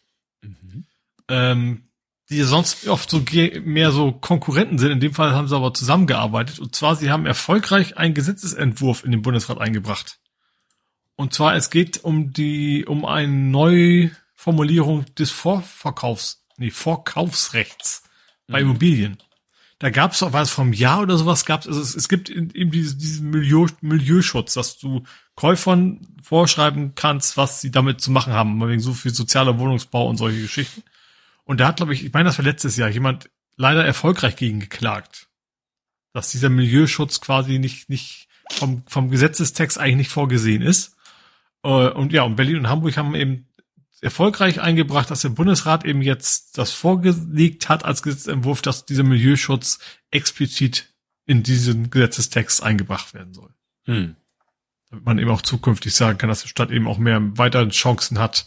Mhm. 0.43 0.85
Ähm, 1.29 1.85
die 2.31 2.43
sonst 2.43 2.89
oft 2.89 3.11
so 3.11 3.23
mehr 3.65 3.93
so 3.93 4.13
Konkurrenten 4.13 4.79
sind. 4.79 4.91
In 4.91 5.01
dem 5.01 5.15
Fall 5.15 5.33
haben 5.33 5.49
sie 5.49 5.57
aber 5.57 5.75
zusammengearbeitet. 5.75 6.59
Und 6.59 6.75
zwar, 6.75 6.97
sie 6.97 7.11
haben 7.11 7.27
erfolgreich 7.27 7.99
einen 7.99 8.15
Gesetzesentwurf 8.15 9.05
in 9.05 9.13
den 9.13 9.23
Bundesrat 9.23 9.61
eingebracht. 9.61 10.19
Und 11.17 11.35
zwar, 11.35 11.55
es 11.55 11.71
geht 11.71 12.03
um 12.03 12.33
die, 12.33 12.87
um 12.87 13.05
eine 13.05 13.29
Neuformulierung 13.29 15.05
des 15.17 15.31
Vorverkaufs, 15.31 16.45
nee, 16.57 16.71
Vorkaufsrechts 16.71 18.05
bei 18.49 18.63
mhm. 18.63 18.71
Immobilien. 18.71 19.19
Da 19.79 19.91
gab 19.91 20.13
es 20.13 20.23
auch 20.23 20.33
was 20.33 20.51
vom 20.51 20.73
Jahr 20.73 21.03
oder 21.03 21.19
sowas 21.19 21.45
gab 21.45 21.67
also 21.67 21.81
es. 21.81 21.95
Es 21.95 22.09
gibt 22.09 22.31
eben 22.31 22.71
diesen, 22.71 22.99
diesen 22.99 23.31
Milieu, 23.31 23.67
Milieuschutz, 23.81 24.55
dass 24.55 24.79
du 24.79 25.03
Käufern 25.35 26.07
vorschreiben 26.23 26.95
kannst, 26.95 27.37
was 27.37 27.61
sie 27.61 27.71
damit 27.71 28.01
zu 28.01 28.11
machen 28.11 28.33
haben, 28.33 28.67
wegen 28.69 28.81
so 28.81 28.95
viel 28.95 29.13
sozialer 29.13 29.59
Wohnungsbau 29.59 30.09
und 30.09 30.17
solche 30.17 30.41
Geschichten. 30.41 30.83
Und 31.45 31.61
da 31.61 31.69
hat, 31.69 31.77
glaube 31.77 31.93
ich, 31.93 32.05
ich 32.05 32.13
meine, 32.13 32.29
das 32.29 32.39
war 32.39 32.45
letztes 32.45 32.77
Jahr, 32.77 32.89
jemand 32.89 33.31
leider 33.57 33.85
erfolgreich 33.85 34.37
gegen 34.37 34.61
geklagt. 34.61 35.29
Dass 36.13 36.31
dieser 36.31 36.49
Milieuschutz 36.49 37.21
quasi 37.21 37.59
nicht, 37.59 37.91
nicht 37.91 38.29
vom, 38.51 38.85
vom 38.87 39.11
Gesetzestext 39.11 39.79
eigentlich 39.79 39.97
nicht 39.97 40.11
vorgesehen 40.11 40.63
ist. 40.63 40.97
Äh, 41.63 41.89
und 41.89 42.13
ja, 42.13 42.23
und 42.23 42.37
Berlin 42.37 42.59
und 42.59 42.69
Hamburg 42.69 42.97
haben 42.97 43.15
eben 43.15 43.49
erfolgreich 44.05 44.61
eingebracht, 44.61 45.11
dass 45.11 45.23
der 45.23 45.31
Bundesrat 45.31 45.85
eben 45.85 46.03
jetzt 46.03 46.59
das 46.59 46.73
vorgelegt 46.73 47.69
hat 47.69 47.85
als 47.85 48.03
Gesetzentwurf, 48.03 48.63
dass 48.63 48.87
dieser 48.87 49.03
Milieuschutz 49.03 49.81
explizit 50.11 50.95
in 51.27 51.43
diesen 51.43 51.91
Gesetzestext 51.91 52.63
eingebracht 52.63 53.15
werden 53.15 53.35
soll. 53.35 53.51
Hm. 53.85 54.17
Damit 54.91 55.05
man 55.05 55.19
eben 55.19 55.31
auch 55.31 55.43
zukünftig 55.43 55.95
sagen 55.95 56.19
kann, 56.19 56.29
dass 56.29 56.43
die 56.43 56.49
Stadt 56.49 56.71
eben 56.71 56.87
auch 56.87 56.99
mehr 56.99 57.21
weitere 57.39 57.69
Chancen 57.71 58.19
hat, 58.19 58.47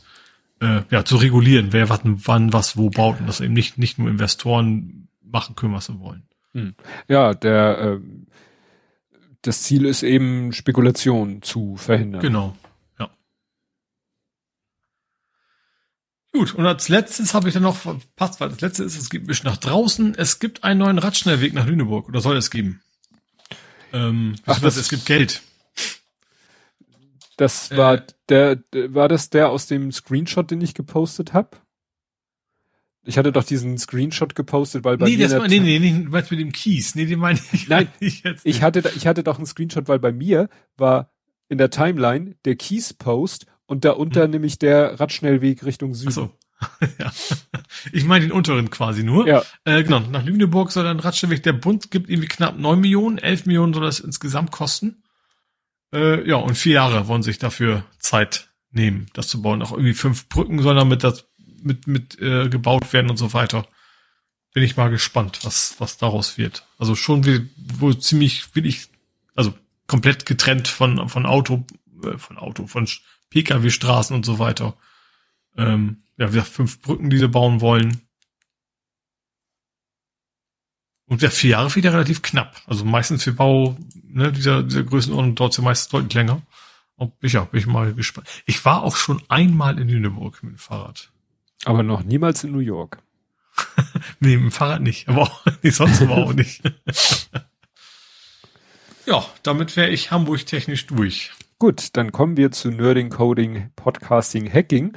äh, 0.61 0.81
ja, 0.89 1.03
zu 1.05 1.17
regulieren, 1.17 1.73
wer 1.73 1.89
wat, 1.89 2.01
wann 2.03 2.53
was 2.53 2.77
wo 2.77 2.89
baut 2.89 3.19
und 3.19 3.27
dass 3.27 3.41
eben 3.41 3.53
nicht, 3.53 3.77
nicht 3.77 3.99
nur 3.99 4.09
Investoren 4.09 5.09
machen 5.21 5.55
können, 5.55 5.73
was 5.73 5.87
sie 5.87 5.99
wollen. 5.99 6.27
Hm. 6.53 6.75
Ja, 7.07 7.33
der, 7.33 7.79
äh, 7.79 7.99
das 9.41 9.63
Ziel 9.63 9.85
ist 9.85 10.03
eben 10.03 10.53
Spekulation 10.53 11.41
zu 11.41 11.77
verhindern. 11.77 12.21
Genau, 12.21 12.55
ja. 12.99 13.09
Gut, 16.33 16.53
und 16.55 16.65
als 16.65 16.89
letztes 16.89 17.33
habe 17.33 17.47
ich 17.47 17.53
dann 17.53 17.63
noch 17.63 17.77
verpasst, 17.77 18.39
weil 18.39 18.49
das 18.49 18.61
letzte 18.61 18.83
ist, 18.83 18.97
es 18.97 19.09
gibt 19.09 19.27
bisschen 19.27 19.49
nach 19.49 19.57
draußen, 19.57 20.13
es 20.15 20.39
gibt 20.39 20.63
einen 20.63 20.79
neuen 20.79 20.99
Radschnellweg 20.99 21.53
nach 21.53 21.65
Lüneburg, 21.65 22.09
oder 22.09 22.19
soll 22.19 22.37
es 22.37 22.51
geben? 22.51 22.81
Ähm, 23.93 24.35
Ach, 24.45 24.59
das, 24.59 24.75
es 24.75 24.89
gibt 24.89 25.05
Geld. 25.05 25.41
Das 27.37 27.71
äh, 27.71 27.77
war 27.77 28.03
der, 28.29 28.59
war 28.73 29.07
das 29.07 29.29
der 29.29 29.49
aus 29.49 29.67
dem 29.67 29.91
Screenshot, 29.91 30.51
den 30.51 30.61
ich 30.61 30.73
gepostet 30.73 31.33
habe? 31.33 31.57
Ich 33.07 33.17
hatte 33.17 33.31
doch 33.31 33.45
diesen 33.45 33.77
Screenshot 33.77 34.35
gepostet, 34.35 34.83
weil 34.83 34.97
bei 34.97 35.05
nee, 35.05 35.15
mir. 35.15 35.29
Das 35.29 35.39
war, 35.39 35.47
nee, 35.47 35.59
nee, 35.59 35.79
nee, 35.79 35.91
nee, 35.91 36.07
mit 36.09 36.31
dem 36.31 36.51
Kies. 36.51 36.93
Nee, 36.93 37.05
den 37.05 37.19
meine 37.19 37.39
ich. 37.53 37.69
Nein, 37.69 37.87
ich, 38.01 38.23
jetzt 38.23 38.45
ich 38.45 38.61
hatte, 38.61 38.91
ich 38.97 39.07
hatte 39.07 39.23
doch 39.23 39.37
einen 39.37 39.45
Screenshot, 39.45 39.87
weil 39.87 39.99
bei 39.99 40.11
mir 40.11 40.49
war 40.75 41.13
in 41.47 41.57
der 41.57 41.69
Timeline 41.69 42.35
der 42.43 42.57
Kies-Post 42.57 43.45
und 43.67 43.85
darunter 43.85 44.23
hm. 44.23 44.31
nämlich 44.31 44.57
der 44.57 44.99
Radschnellweg 44.99 45.63
Richtung 45.63 45.93
Süden. 45.93 46.09
Ach 46.09 46.13
so. 46.13 46.31
ja. 46.99 47.11
Ich 47.91 48.05
meine 48.05 48.25
den 48.25 48.31
unteren 48.31 48.71
quasi 48.71 49.03
nur. 49.03 49.27
Ja. 49.27 49.43
Äh, 49.63 49.83
genau. 49.83 49.99
Nach 49.99 50.23
Lüneburg 50.23 50.71
soll 50.71 50.87
ein 50.87 50.99
Radschnellweg, 50.99 51.43
der 51.43 51.53
Bund 51.53 51.91
gibt 51.91 52.09
irgendwie 52.09 52.27
knapp 52.27 52.57
neun 52.57 52.79
Millionen, 52.81 53.19
elf 53.19 53.45
Millionen 53.45 53.73
soll 53.73 53.83
das 53.83 53.99
insgesamt 53.99 54.51
kosten. 54.51 55.03
Äh, 55.93 56.27
ja, 56.27 56.37
und 56.37 56.55
vier 56.55 56.73
Jahre 56.73 57.07
wollen 57.07 57.23
sich 57.23 57.37
dafür 57.37 57.83
Zeit 57.99 58.49
nehmen, 58.71 59.07
das 59.13 59.27
zu 59.27 59.41
bauen. 59.41 59.61
Auch 59.61 59.71
irgendwie 59.71 59.93
fünf 59.93 60.27
Brücken 60.29 60.61
sollen 60.61 60.77
damit 60.77 61.03
das 61.03 61.27
mit, 61.61 61.87
mit 61.87 62.19
äh, 62.19 62.49
gebaut 62.49 62.91
werden 62.93 63.09
und 63.09 63.17
so 63.17 63.33
weiter. 63.33 63.67
Bin 64.53 64.63
ich 64.63 64.77
mal 64.77 64.89
gespannt, 64.89 65.39
was, 65.43 65.75
was 65.79 65.97
daraus 65.97 66.37
wird. 66.37 66.65
Also 66.79 66.95
schon 66.95 67.25
wie, 67.25 67.47
wohl 67.55 67.99
ziemlich, 67.99 68.55
will 68.55 68.65
ich, 68.65 68.87
also 69.35 69.53
komplett 69.85 70.25
getrennt 70.25 70.67
von, 70.67 71.09
von 71.09 71.25
Auto, 71.25 71.65
äh, 72.03 72.17
von 72.17 72.37
Auto, 72.37 72.67
von 72.67 72.87
Pkw-Straßen 73.29 74.15
und 74.15 74.25
so 74.25 74.39
weiter. 74.39 74.75
Ähm, 75.55 76.03
ja, 76.17 76.33
wir 76.33 76.43
fünf 76.43 76.81
Brücken, 76.81 77.09
die 77.09 77.17
sie 77.17 77.27
bauen 77.27 77.61
wollen. 77.61 78.01
Und 81.05 81.21
der 81.21 81.31
vier 81.31 81.51
Jahre 81.51 81.67
ich 81.67 81.85
relativ 81.85 82.21
knapp. 82.21 82.61
Also 82.65 82.83
meistens 82.83 83.23
für 83.23 83.31
Bau, 83.31 83.77
ne, 84.03 84.31
dieser, 84.31 84.63
dieser 84.63 84.83
Größenordnung 84.83 85.35
dauert 85.35 85.51
es 85.53 85.57
ja 85.57 85.63
meistens 85.63 85.89
deutlich 85.89 86.13
länger. 86.13 86.41
Und 86.95 87.13
ich, 87.21 87.33
ja, 87.33 87.45
bin 87.45 87.59
ich 87.59 87.67
mal 87.67 87.93
gespannt. 87.93 88.27
Ich 88.45 88.65
war 88.65 88.83
auch 88.83 88.97
schon 88.97 89.21
einmal 89.29 89.79
in 89.79 89.87
Lüneburg 89.87 90.43
mit 90.43 90.53
dem 90.53 90.57
Fahrrad. 90.57 91.11
Aber 91.63 91.83
noch 91.83 92.03
niemals 92.03 92.43
in 92.43 92.51
New 92.51 92.59
York. 92.59 93.01
nee, 94.19 94.35
mit 94.35 94.45
dem 94.45 94.51
Fahrrad 94.51 94.81
nicht. 94.81 95.07
Aber 95.07 95.21
auch, 95.21 95.45
nee, 95.61 95.69
sonst 95.69 96.01
aber 96.01 96.17
auch 96.17 96.33
nicht. 96.33 96.61
ja, 99.05 99.25
damit 99.43 99.77
wäre 99.77 99.89
ich 99.89 100.11
Hamburg 100.11 100.45
technisch 100.45 100.87
durch. 100.87 101.31
Gut, 101.59 101.97
dann 101.97 102.11
kommen 102.11 102.37
wir 102.37 102.51
zu 102.51 102.69
Nerding, 102.69 103.09
Coding, 103.09 103.71
Podcasting, 103.75 104.51
Hacking. 104.51 104.95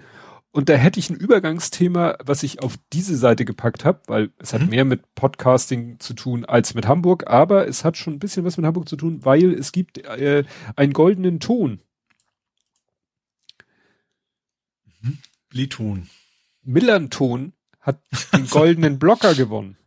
Und 0.52 0.68
da 0.68 0.74
hätte 0.74 1.00
ich 1.00 1.08
ein 1.08 1.16
Übergangsthema, 1.16 2.18
was 2.22 2.42
ich 2.42 2.62
auf 2.62 2.74
diese 2.92 3.16
Seite 3.16 3.46
gepackt 3.46 3.86
habe, 3.86 4.02
weil 4.08 4.32
es 4.38 4.52
hat 4.52 4.62
mhm. 4.62 4.68
mehr 4.68 4.84
mit 4.84 5.14
Podcasting 5.14 5.98
zu 6.00 6.12
tun 6.12 6.44
als 6.44 6.74
mit 6.74 6.86
Hamburg, 6.86 7.28
aber 7.28 7.66
es 7.66 7.84
hat 7.84 7.96
schon 7.96 8.14
ein 8.14 8.18
bisschen 8.18 8.44
was 8.44 8.58
mit 8.58 8.66
Hamburg 8.66 8.88
zu 8.88 8.96
tun, 8.96 9.24
weil 9.24 9.54
es 9.54 9.72
gibt 9.72 9.98
äh, 9.98 10.44
einen 10.76 10.92
goldenen 10.92 11.40
Ton. 11.40 11.80
Mhm. 15.00 15.18
Liton. 15.52 16.10
Millanton 16.62 17.54
hat 17.80 18.02
den 18.34 18.48
goldenen 18.48 18.98
Blocker 18.98 19.34
gewonnen. 19.34 19.78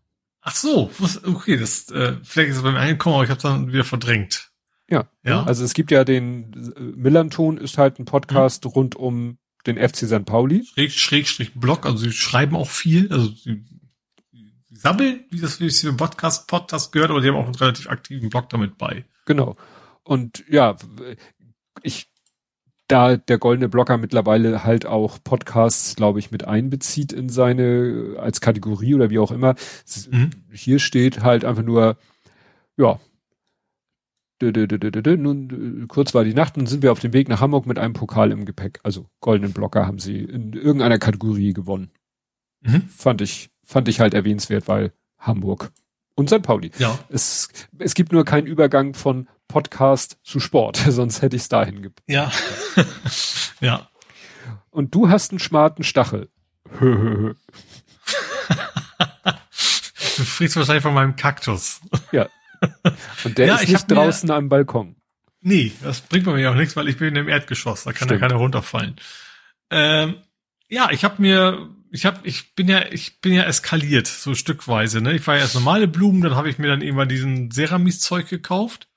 Ach 0.42 0.56
so, 0.56 0.90
okay, 1.26 1.58
das 1.58 1.92
äh, 1.92 2.18
vielleicht 2.24 2.50
ist 2.50 2.58
es 2.58 2.64
beim 2.64 2.77
Einkommen, 2.77 3.16
aber 3.16 3.26
ich 3.26 3.30
habe 3.30 3.42
dann 3.42 3.72
wieder 3.72 3.84
verdrängt. 3.84 4.52
Ja, 4.94 5.06
ja. 5.24 5.44
Also 5.44 5.64
es 5.64 5.74
gibt 5.74 5.90
ja 5.90 6.04
den 6.04 6.54
äh, 6.78 6.80
Millanton 6.80 7.58
ist 7.58 7.80
halt 7.80 7.98
ein 7.98 8.06
Podcast 8.06 8.66
mhm. 8.66 8.72
rund 8.72 8.96
um 8.96 9.38
den 9.66 9.78
FC 9.78 10.06
St. 10.06 10.24
Pauli. 10.24 10.66
Schräg, 10.66 10.92
Schrägstrich 10.92 11.54
Blog, 11.56 11.88
also 11.88 11.98
sie 11.98 12.12
schreiben 12.12 12.56
auch 12.56 12.70
viel, 12.70 13.12
also 13.12 13.28
sie, 13.30 13.66
sie 14.32 14.52
sammeln, 14.70 15.22
wie 15.32 15.40
das 15.40 15.60
wie 15.60 15.72
für 15.72 15.94
Podcast, 15.94 16.48
Podcast 16.48 16.92
gehört, 16.92 17.10
aber 17.10 17.22
die 17.22 17.30
haben 17.30 17.38
auch 17.38 17.46
einen 17.46 17.56
relativ 17.56 17.90
aktiven 17.90 18.30
Blog 18.30 18.50
damit 18.50 18.78
bei. 18.78 19.04
Genau. 19.26 19.56
Und 20.04 20.44
ja, 20.48 20.76
ich, 21.82 22.12
da 22.88 23.18
der 23.18 23.40
goldene 23.40 23.70
Blogger 23.70 23.98
mittlerweile 23.98 24.64
halt 24.64 24.86
auch 24.86 25.18
Podcasts, 25.24 25.96
glaube 25.96 26.20
ich, 26.20 26.30
mit 26.30 26.46
einbezieht 26.46 27.14
in 27.14 27.30
seine, 27.30 28.18
als 28.20 28.42
Kategorie 28.42 28.94
oder 28.94 29.10
wie 29.10 29.18
auch 29.18 29.32
immer, 29.32 29.56
mhm. 30.12 30.30
hier 30.52 30.78
steht 30.78 31.24
halt 31.24 31.46
einfach 31.46 31.64
nur, 31.64 31.98
ja, 32.78 33.00
nun, 34.52 35.86
kurz 35.88 36.14
war 36.14 36.24
die 36.24 36.34
Nacht 36.34 36.58
und 36.58 36.68
sind 36.68 36.84
wir 36.84 36.92
auf 36.92 37.00
dem 37.00 37.14
Weg 37.14 37.30
nach 37.30 37.42
Hamburg 37.42 37.66
mit 37.66 37.80
einem 37.80 37.94
Pokal 37.94 38.32
im 38.32 38.46
Gepäck. 38.46 38.80
Also 38.84 39.08
goldenen 39.20 39.54
Blocker 39.54 39.88
haben 39.88 40.00
sie 40.00 40.20
in 40.20 40.54
irgendeiner 40.54 41.00
Kategorie 41.00 41.54
gewonnen. 41.54 41.92
Mhm. 42.62 42.88
Fand 42.90 43.22
ich, 43.22 43.50
fand 43.64 43.88
ich 43.88 44.00
halt 44.00 44.14
erwähnenswert, 44.14 44.68
weil 44.68 44.94
Hamburg 45.18 45.72
und 46.16 46.30
St. 46.30 46.42
Pauli. 46.42 46.72
Ja. 46.78 46.98
Es, 47.10 47.50
es 47.80 47.94
gibt 47.94 48.12
nur 48.12 48.26
keinen 48.26 48.48
Übergang 48.48 48.94
von 48.94 49.28
Podcast 49.48 50.18
zu 50.24 50.40
Sport, 50.40 50.78
sonst 50.88 51.22
hätte 51.22 51.36
ich 51.36 51.44
es 51.44 51.50
dahin 51.50 51.82
gepackt. 51.82 52.10
Ja. 52.10 52.32
ja. 53.60 53.88
Und 54.70 54.96
du 54.96 55.10
hast 55.10 55.32
einen 55.32 55.40
schmarten 55.40 55.84
Stachel. 55.84 56.30
du 56.80 57.36
friedst 60.24 60.56
wahrscheinlich 60.56 60.84
von 60.84 60.94
meinem 60.94 61.16
Kaktus. 61.16 61.82
Ja, 62.12 62.28
und 63.24 63.38
der 63.38 63.48
ja, 63.48 63.56
ist 63.56 63.69
nicht 63.69 63.92
draußen 63.92 64.27
mir, 64.27 64.35
am 64.35 64.50
Balkon. 64.50 64.95
Nee, 65.42 65.74
das 65.82 66.01
bringt 66.01 66.25
mir 66.25 66.50
auch 66.50 66.56
nichts, 66.56 66.75
weil 66.75 66.88
ich 66.88 66.98
bin 66.98 67.16
im 67.16 67.27
Erdgeschoss, 67.27 67.83
da 67.83 67.92
kann 67.92 68.08
Stimmt. 68.08 68.22
ja 68.22 68.27
keiner 68.27 68.40
runterfallen. 68.40 68.95
Ähm, 69.69 70.16
ja, 70.69 70.90
ich 70.92 71.03
habe 71.03 71.22
mir, 71.22 71.69
ich 71.92 72.06
habe, 72.06 72.19
ich 72.24 72.56
bin 72.56 72.69
ja, 72.69 72.85
ich 72.92 73.19
bin 73.22 73.33
ja 73.33 73.43
eskaliert, 73.43 74.08
so 74.08 74.35
stückweise. 74.35 75.01
Ne? 75.01 75.14
Ich 75.14 75.27
war 75.27 75.35
ja 75.35 75.42
erst 75.42 75.56
normale 75.56 75.88
Blumen, 75.88 76.22
dann 76.22 76.35
habe 76.35 76.50
ich 76.50 76.58
mir 76.58 76.67
dann 76.67 76.82
irgendwann 76.82 77.09
diesen 77.09 77.51
Ceramis-Zeug 77.51 78.30
gekauft, 78.30 78.88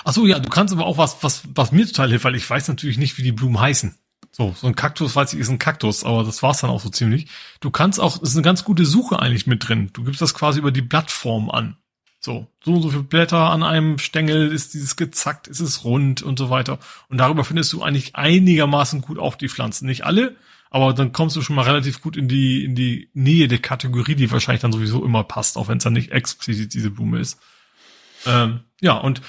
Ach 0.04 0.14
so, 0.14 0.28
ja, 0.28 0.38
du 0.38 0.50
kannst 0.50 0.72
aber 0.72 0.86
auch 0.86 1.00
was, 1.00 1.24
was, 1.24 1.42
was 1.56 1.72
mir 1.72 1.88
total 1.88 2.10
hilft, 2.10 2.26
weil 2.26 2.36
ich 2.36 2.48
weiß 2.48 2.68
natürlich 2.68 3.00
nicht, 3.00 3.18
wie 3.18 3.24
die 3.24 3.32
Blumen 3.32 3.60
heißen. 3.60 3.96
So, 4.32 4.54
so 4.56 4.68
ein 4.68 4.76
Kaktus, 4.76 5.16
weiß 5.16 5.34
ich, 5.34 5.40
ist 5.40 5.50
ein 5.50 5.58
Kaktus, 5.58 6.04
aber 6.04 6.24
das 6.24 6.44
war's 6.44 6.62
dann 6.62 6.70
auch 6.70 6.80
so 6.80 6.90
ziemlich. 6.90 7.32
Du 7.60 7.72
kannst 7.72 8.00
auch, 8.00 8.20
das 8.20 8.30
ist 8.30 8.36
eine 8.36 8.44
ganz 8.44 8.64
gute 8.64 8.86
Suche 8.86 9.18
eigentlich 9.18 9.48
mit 9.48 9.68
drin. 9.68 9.90
Du 9.94 10.04
gibst 10.04 10.22
das 10.22 10.36
quasi 10.36 10.60
über 10.60 10.72
die 10.72 10.84
Blattform 10.84 11.50
an. 11.50 11.76
So, 12.24 12.48
so 12.64 12.76
und 12.76 12.82
so 12.82 12.90
viele 12.90 13.04
Blätter 13.04 13.52
an 13.52 13.64
einem 13.64 13.98
Stängel, 13.98 14.50
ist 14.50 14.74
dieses 14.74 14.96
gezackt, 14.96 15.48
ist 15.50 15.60
es 15.60 15.84
rund 15.84 16.22
und 16.22 16.40
so 16.40 16.50
weiter. 16.50 16.80
Und 17.10 17.18
darüber 17.18 17.44
findest 17.44 17.74
du 17.74 17.84
eigentlich 17.84 18.16
einigermaßen 18.16 19.02
gut 19.02 19.20
auch 19.20 19.36
die 19.36 19.50
Pflanzen. 19.50 19.88
Nicht 19.88 20.06
alle, 20.06 20.38
aber 20.70 20.94
dann 20.94 21.12
kommst 21.12 21.36
du 21.36 21.42
schon 21.42 21.58
mal 21.58 21.64
relativ 21.64 22.02
gut 22.02 22.16
in 22.16 22.30
die, 22.30 22.64
in 22.64 22.76
die 22.76 23.10
Nähe 23.14 23.50
der 23.50 23.58
Kategorie, 23.58 24.16
die 24.16 24.32
wahrscheinlich 24.32 24.62
dann 24.62 24.72
sowieso 24.72 25.04
immer 25.04 25.26
passt, 25.26 25.58
auch 25.58 25.68
wenn 25.68 25.80
es 25.80 25.84
dann 25.84 25.92
nicht 25.92 26.14
explizit 26.14 26.74
diese 26.74 26.92
Blume 26.92 27.20
ist. 27.20 27.40
Ähm, 28.26 28.62
ja, 28.80 28.94
und 28.94 29.22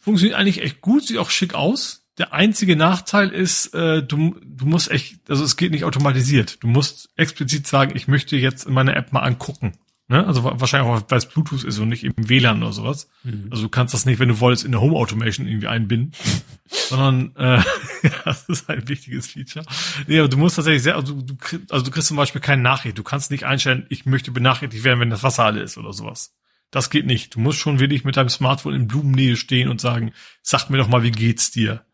funktioniert 0.00 0.38
eigentlich 0.38 0.62
echt 0.62 0.80
gut, 0.80 1.06
sieht 1.06 1.18
auch 1.18 1.28
schick 1.28 1.54
aus. 1.54 2.06
Der 2.16 2.32
einzige 2.32 2.74
Nachteil 2.74 3.28
ist, 3.28 3.74
äh, 3.74 4.02
du, 4.02 4.40
du 4.42 4.64
musst 4.64 4.90
echt, 4.90 5.28
also 5.28 5.44
es 5.44 5.58
geht 5.58 5.72
nicht 5.72 5.84
automatisiert. 5.84 6.62
Du 6.62 6.68
musst 6.68 7.10
explizit 7.16 7.66
sagen, 7.66 7.92
ich 7.94 8.08
möchte 8.08 8.36
jetzt 8.36 8.64
in 8.64 8.72
meiner 8.72 8.96
App 8.96 9.12
mal 9.12 9.20
angucken. 9.20 9.74
Ne? 10.10 10.26
Also 10.26 10.42
wahrscheinlich 10.42 10.90
auch, 10.90 11.04
weil 11.08 11.18
es 11.18 11.26
Bluetooth 11.26 11.62
ist 11.62 11.78
und 11.78 11.88
nicht 11.88 12.02
im 12.02 12.12
WLAN 12.16 12.64
oder 12.64 12.72
sowas. 12.72 13.08
Mhm. 13.22 13.46
Also 13.48 13.62
du 13.62 13.68
kannst 13.68 13.94
das 13.94 14.06
nicht, 14.06 14.18
wenn 14.18 14.28
du 14.28 14.40
wolltest, 14.40 14.64
in 14.64 14.72
der 14.72 14.80
Home 14.80 14.96
Automation 14.96 15.46
irgendwie 15.46 15.68
einbinden. 15.68 16.12
sondern 16.66 17.36
äh, 17.36 17.58
ja, 18.02 18.10
das 18.24 18.48
ist 18.48 18.68
ein 18.68 18.88
wichtiges 18.88 19.28
Feature. 19.28 19.64
Nee, 20.08 20.18
aber 20.18 20.28
du 20.28 20.36
musst 20.36 20.56
tatsächlich 20.56 20.82
sehr, 20.82 20.96
also 20.96 21.14
du, 21.14 21.36
also 21.70 21.84
du 21.84 21.92
kriegst 21.92 22.08
zum 22.08 22.16
Beispiel 22.16 22.40
keine 22.40 22.60
Nachricht. 22.60 22.98
Du 22.98 23.04
kannst 23.04 23.30
nicht 23.30 23.44
einstellen, 23.44 23.86
ich 23.88 24.04
möchte 24.04 24.32
benachrichtigt 24.32 24.82
werden, 24.82 24.98
wenn 24.98 25.10
das 25.10 25.22
Wasser 25.22 25.44
alle 25.44 25.62
ist 25.62 25.78
oder 25.78 25.92
sowas. 25.92 26.34
Das 26.72 26.90
geht 26.90 27.06
nicht. 27.06 27.36
Du 27.36 27.40
musst 27.40 27.60
schon 27.60 27.78
wirklich 27.78 28.02
mit 28.02 28.16
deinem 28.16 28.30
Smartphone 28.30 28.74
in 28.74 28.88
Blumennähe 28.88 29.36
stehen 29.36 29.68
und 29.68 29.80
sagen, 29.80 30.10
sag 30.42 30.70
mir 30.70 30.78
doch 30.78 30.88
mal, 30.88 31.04
wie 31.04 31.12
geht's 31.12 31.52
dir? 31.52 31.84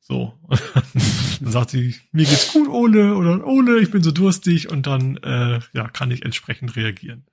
So. 0.00 0.34
dann 1.40 1.52
sagt 1.52 1.70
sie, 1.70 1.94
mir 2.10 2.24
geht's 2.24 2.52
gut, 2.52 2.68
Ole, 2.68 3.14
oder 3.14 3.46
Ole, 3.46 3.78
ich 3.78 3.92
bin 3.92 4.02
so 4.02 4.10
durstig 4.10 4.68
und 4.68 4.88
dann 4.88 5.18
äh, 5.18 5.60
ja, 5.72 5.86
kann 5.86 6.10
ich 6.10 6.24
entsprechend 6.24 6.74
reagieren. 6.74 7.26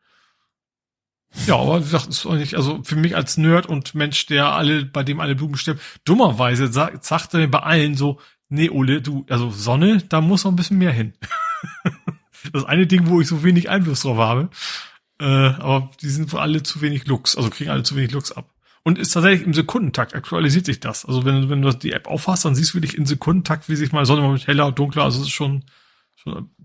Ja, 1.46 1.56
aber 1.58 1.80
wie 1.80 1.84
gesagt, 1.84 2.08
ist 2.08 2.26
auch 2.26 2.36
nicht, 2.36 2.56
also 2.56 2.82
für 2.84 2.96
mich 2.96 3.16
als 3.16 3.38
Nerd 3.38 3.68
und 3.68 3.96
Mensch, 3.96 4.26
der 4.26 4.54
alle, 4.54 4.86
bei 4.86 5.04
dem 5.04 5.20
alle 5.20 5.36
Blumen 5.36 5.58
sterben, 5.58 5.80
dummerweise 6.04 6.68
sagt, 6.68 7.06
sagt 7.06 7.34
er 7.34 7.48
bei 7.48 7.60
allen 7.60 7.96
so, 7.96 8.20
nee, 8.50 8.70
Ole, 8.70 9.02
du, 9.02 9.26
also 9.30 9.50
Sonne, 9.52 10.04
da 10.10 10.22
muss 10.22 10.44
noch 10.44 10.52
ein 10.52 10.56
bisschen 10.56 10.78
mehr 10.78 10.92
hin. 10.92 11.14
das 12.54 12.66
eine 12.66 12.88
Ding, 12.88 13.08
wo 13.08 13.22
ich 13.22 13.28
so 13.28 13.44
wenig 13.44 13.70
Einfluss 13.70 14.02
drauf 14.02 14.18
habe. 14.18 14.50
Äh, 15.20 15.26
aber 15.26 15.92
die 16.02 16.10
sind 16.10 16.32
wohl 16.32 16.40
alle 16.40 16.64
zu 16.64 16.82
wenig 16.82 17.08
Lux, 17.08 17.36
also 17.36 17.50
kriegen 17.50 17.70
alle 17.70 17.84
zu 17.84 17.96
wenig 17.96 18.12
Lux 18.12 18.32
ab. 18.32 18.50
Und 18.84 18.98
ist 18.98 19.12
tatsächlich 19.12 19.46
im 19.46 19.54
Sekundentakt 19.54 20.16
aktualisiert 20.16 20.66
sich 20.66 20.80
das. 20.80 21.06
Also 21.06 21.26
wenn, 21.26 21.50
wenn 21.50 21.62
du 21.62 21.72
die 21.74 21.92
App 21.92 22.08
aufhast, 22.08 22.46
dann 22.46 22.56
siehst 22.56 22.72
du 22.72 22.76
wirklich 22.76 22.98
in 22.98 23.06
Sekundentakt, 23.06 23.68
wie 23.68 23.76
sich 23.76 23.92
mal 23.92 24.06
Sonne 24.06 24.28
mit 24.30 24.48
heller 24.48 24.72
dunkler, 24.72 25.04
also 25.04 25.20
es 25.20 25.28
ist 25.28 25.34
schon 25.34 25.66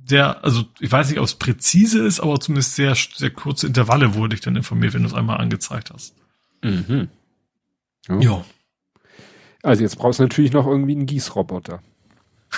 sehr, 0.05 0.45
also 0.45 0.65
ich 0.81 0.91
weiß 0.91 1.09
nicht, 1.11 1.19
ob 1.19 1.25
es 1.25 1.35
präzise 1.35 2.05
ist, 2.05 2.21
aber 2.21 2.41
zumindest 2.41 2.75
sehr, 2.75 2.95
sehr 2.95 3.31
kurze 3.31 3.67
Intervalle 3.67 4.15
wurde 4.15 4.35
ich 4.35 4.41
dann 4.41 4.57
informiert, 4.57 4.95
wenn 4.95 5.03
du 5.03 5.09
es 5.09 5.15
einmal 5.15 5.39
angezeigt 5.39 5.91
hast. 5.93 6.15
Mhm. 6.63 7.09
Ja. 8.09 8.21
ja. 8.21 8.45
Also 9.63 9.83
jetzt 9.83 9.97
brauchst 9.97 10.19
du 10.19 10.25
natürlich 10.25 10.53
noch 10.53 10.67
irgendwie 10.67 10.93
einen 10.93 11.07
Gießroboter. 11.07 11.83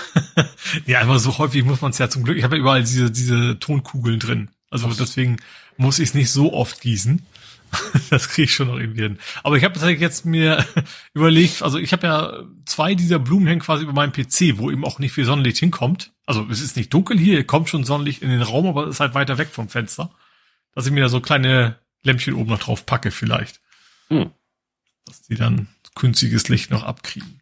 ja, 0.86 1.02
aber 1.02 1.18
so 1.18 1.38
häufig 1.38 1.64
muss 1.64 1.80
man 1.80 1.90
es 1.90 1.98
ja 1.98 2.08
zum 2.08 2.24
Glück. 2.24 2.36
Ich 2.36 2.44
habe 2.44 2.56
ja 2.56 2.62
überall 2.62 2.82
diese, 2.82 3.10
diese 3.10 3.58
Tonkugeln 3.58 4.18
drin. 4.18 4.50
Also 4.70 4.88
deswegen 4.88 5.36
muss 5.76 5.98
ich 5.98 6.08
es 6.08 6.14
nicht 6.14 6.30
so 6.30 6.52
oft 6.52 6.80
gießen. 6.80 7.24
das 8.10 8.28
kriege 8.28 8.44
ich 8.44 8.54
schon 8.54 8.68
noch 8.68 8.78
irgendwie 8.78 9.02
hin. 9.02 9.18
Aber 9.42 9.56
ich 9.56 9.64
habe 9.64 9.74
tatsächlich 9.74 10.00
jetzt 10.00 10.24
mir 10.24 10.64
überlegt, 11.14 11.62
also 11.62 11.78
ich 11.78 11.92
habe 11.92 12.06
ja 12.06 12.42
zwei 12.66 12.94
dieser 12.94 13.18
Blumen 13.18 13.46
hängen 13.46 13.60
quasi 13.60 13.84
über 13.84 13.92
meinem 13.92 14.12
PC, 14.12 14.58
wo 14.58 14.70
eben 14.70 14.84
auch 14.84 14.98
nicht 14.98 15.12
viel 15.12 15.24
Sonnenlicht 15.24 15.58
hinkommt. 15.58 16.12
Also 16.26 16.46
es 16.50 16.60
ist 16.60 16.76
nicht 16.76 16.92
dunkel 16.92 17.18
hier, 17.18 17.44
kommt 17.46 17.68
schon 17.68 17.84
Sonnenlicht 17.84 18.22
in 18.22 18.30
den 18.30 18.42
Raum, 18.42 18.66
aber 18.66 18.84
es 18.84 18.96
ist 18.96 19.00
halt 19.00 19.14
weiter 19.14 19.38
weg 19.38 19.48
vom 19.50 19.68
Fenster. 19.68 20.10
Dass 20.74 20.86
ich 20.86 20.92
mir 20.92 21.02
da 21.02 21.08
so 21.08 21.20
kleine 21.20 21.78
Lämpchen 22.02 22.34
oben 22.34 22.50
noch 22.50 22.58
drauf 22.58 22.86
packe 22.86 23.10
vielleicht. 23.10 23.60
Hm. 24.08 24.30
Dass 25.06 25.22
die 25.22 25.36
dann 25.36 25.68
künstliches 25.94 26.48
Licht 26.48 26.70
noch 26.70 26.82
abkriegen. 26.82 27.40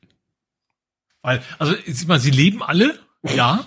Weil, 1.22 1.42
also 1.58 1.74
sieht 1.86 2.08
man, 2.08 2.20
sie 2.20 2.30
leben 2.30 2.62
alle, 2.62 2.98
ja 3.22 3.64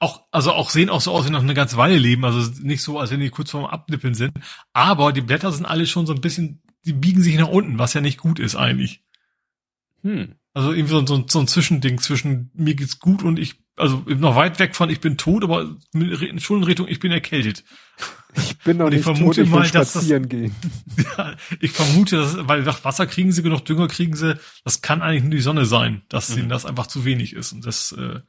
auch, 0.00 0.22
also 0.30 0.52
auch 0.52 0.70
sehen 0.70 0.90
auch 0.90 1.00
so 1.00 1.12
aus, 1.12 1.26
wie 1.26 1.30
noch 1.30 1.42
eine 1.42 1.54
ganze 1.54 1.76
Weile 1.76 1.98
leben. 1.98 2.24
Also 2.24 2.50
nicht 2.62 2.82
so, 2.82 2.98
als 2.98 3.10
wenn 3.10 3.20
die 3.20 3.30
kurz 3.30 3.50
vorm 3.50 3.64
Abnippeln 3.64 4.14
sind. 4.14 4.32
Aber 4.72 5.12
die 5.12 5.20
Blätter 5.20 5.52
sind 5.52 5.66
alle 5.66 5.86
schon 5.86 6.06
so 6.06 6.14
ein 6.14 6.20
bisschen, 6.20 6.62
die 6.84 6.92
biegen 6.92 7.22
sich 7.22 7.36
nach 7.36 7.48
unten, 7.48 7.78
was 7.78 7.94
ja 7.94 8.00
nicht 8.00 8.18
gut 8.18 8.38
ist 8.38 8.56
eigentlich. 8.56 9.02
Hm. 10.02 10.34
Also 10.54 10.72
irgendwie 10.72 10.92
so, 10.92 11.06
so, 11.06 11.24
so 11.28 11.40
ein 11.40 11.48
Zwischending 11.48 11.98
zwischen 11.98 12.50
mir 12.54 12.74
geht's 12.74 12.98
gut 12.98 13.22
und 13.22 13.38
ich, 13.38 13.56
also 13.76 14.02
noch 14.06 14.36
weit 14.36 14.58
weg 14.58 14.74
von 14.74 14.88
ich 14.88 15.00
bin 15.00 15.18
tot, 15.18 15.44
aber 15.44 15.76
schon 16.38 16.58
in 16.58 16.64
Richtung 16.64 16.88
ich 16.88 16.98
bin 16.98 17.12
erkältet. 17.12 17.62
Ich 18.34 18.56
bin 18.58 18.78
noch 18.78 18.88
nicht 18.88 19.02
vermute 19.02 19.42
tot, 19.42 19.46
ich 19.46 19.50
mal, 19.50 19.68
dass 19.68 19.92
das, 19.92 20.08
gehen. 20.08 20.54
Ja, 21.18 21.36
ich 21.60 21.72
vermute, 21.72 22.16
dass, 22.16 22.48
weil 22.48 22.62
nach 22.62 22.84
Wasser 22.84 23.06
kriegen 23.06 23.32
sie 23.32 23.42
genug 23.42 23.66
Dünger 23.66 23.88
kriegen 23.88 24.16
sie, 24.16 24.38
das 24.64 24.80
kann 24.80 25.02
eigentlich 25.02 25.24
nur 25.24 25.32
die 25.32 25.40
Sonne 25.40 25.66
sein, 25.66 26.02
dass 26.08 26.30
mhm. 26.30 26.38
ihnen 26.38 26.48
das 26.48 26.64
einfach 26.64 26.86
zu 26.86 27.04
wenig 27.04 27.34
ist 27.34 27.52
und 27.52 27.66
das 27.66 27.92
äh, 27.92 28.20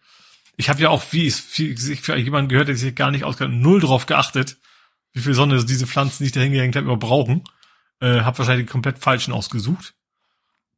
ich 0.58 0.70
habe 0.70 0.82
ja 0.82 0.90
auch, 0.90 1.04
wie 1.12 1.28
es 1.28 1.40
für 1.40 2.18
jemanden 2.18 2.50
gehört, 2.50 2.68
der 2.68 2.76
sich 2.76 2.96
gar 2.96 3.12
nicht 3.12 3.24
auskennt, 3.24 3.62
null 3.62 3.80
drauf 3.80 4.08
geachtet, 4.08 4.58
wie 5.14 5.22
viel 5.22 5.36
Sonne 5.36 5.64
diese 5.64 5.88
Pflanzen, 5.88 6.24
die 6.24 6.28
ich 6.28 6.32
da 6.34 6.42
hingehängt 6.42 6.76
habe, 6.76 6.86
überhaupt 6.86 7.04
brauchen. 7.04 7.44
Äh, 8.00 8.22
habe 8.22 8.40
wahrscheinlich 8.40 8.66
den 8.66 8.72
komplett 8.72 9.00
falschen 9.00 9.34
ausgesucht. 9.34 9.94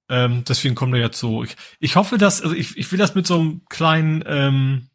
Ähm, 0.09 0.43
deswegen 0.47 0.75
kommt 0.75 0.93
er 0.93 0.99
jetzt 0.99 1.19
so. 1.19 1.43
Ich, 1.43 1.55
ich 1.79 1.95
hoffe, 1.95 2.17
dass, 2.17 2.41
also 2.41 2.55
ich, 2.55 2.77
ich 2.77 2.91
will 2.91 2.99
das 2.99 3.15
mit 3.15 3.25
so 3.25 3.39
einem 3.39 3.61
kleinen, 3.69 4.23
ähm, 4.27 4.89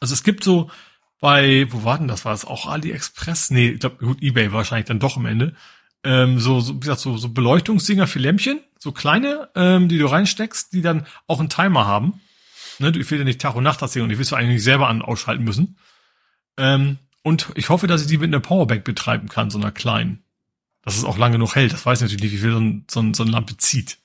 also 0.00 0.12
es 0.12 0.22
gibt 0.22 0.44
so 0.44 0.70
bei, 1.20 1.66
wo 1.70 1.84
war 1.84 1.98
denn 1.98 2.08
das? 2.08 2.24
War 2.24 2.32
das 2.32 2.44
auch 2.44 2.66
AliExpress? 2.66 3.50
Nee, 3.50 3.70
ich 3.70 3.80
glaube, 3.80 3.96
gut, 4.04 4.22
Ebay 4.22 4.52
wahrscheinlich 4.52 4.86
dann 4.86 4.98
doch 4.98 5.16
am 5.16 5.26
Ende. 5.26 5.54
Ähm, 6.04 6.38
so, 6.38 6.60
so, 6.60 6.76
wie 6.76 6.80
gesagt, 6.80 7.00
so, 7.00 7.16
so 7.16 7.30
Beleuchtungsdinger 7.30 8.06
für 8.06 8.18
Lämpchen, 8.18 8.60
so 8.78 8.92
kleine, 8.92 9.48
ähm, 9.54 9.88
die 9.88 9.98
du 9.98 10.06
reinsteckst, 10.06 10.72
die 10.72 10.82
dann 10.82 11.06
auch 11.26 11.40
einen 11.40 11.48
Timer 11.48 11.86
haben. 11.86 12.20
Ne, 12.78 12.92
ich 12.96 13.10
will 13.10 13.18
ja 13.18 13.24
nicht 13.24 13.40
Tag 13.40 13.54
und 13.54 13.64
Nacht 13.64 13.82
erzählen 13.82 14.04
und 14.04 14.10
ich 14.10 14.18
will 14.18 14.24
es 14.24 14.32
eigentlich 14.32 14.62
selber 14.62 14.88
an 14.88 15.02
ausschalten 15.02 15.44
müssen. 15.44 15.78
Ähm, 16.56 16.98
und 17.22 17.48
ich 17.54 17.70
hoffe, 17.70 17.86
dass 17.86 18.02
ich 18.02 18.06
die 18.06 18.18
mit 18.18 18.28
einer 18.28 18.40
Powerbank 18.40 18.84
betreiben 18.84 19.28
kann, 19.28 19.50
so 19.50 19.58
einer 19.58 19.72
kleinen. 19.72 20.22
Dass 20.82 20.96
es 20.96 21.04
auch 21.04 21.18
lange 21.18 21.38
noch 21.38 21.56
hält. 21.56 21.72
Das 21.72 21.84
weiß 21.84 21.98
ich 21.98 22.02
natürlich 22.02 22.22
nicht, 22.22 22.32
wie 22.32 22.44
viel 22.44 22.52
so, 22.52 22.60
ein, 22.60 22.84
so, 22.88 23.00
ein, 23.00 23.14
so 23.14 23.24
eine 23.24 23.32
Lampe 23.32 23.56
zieht. 23.56 23.98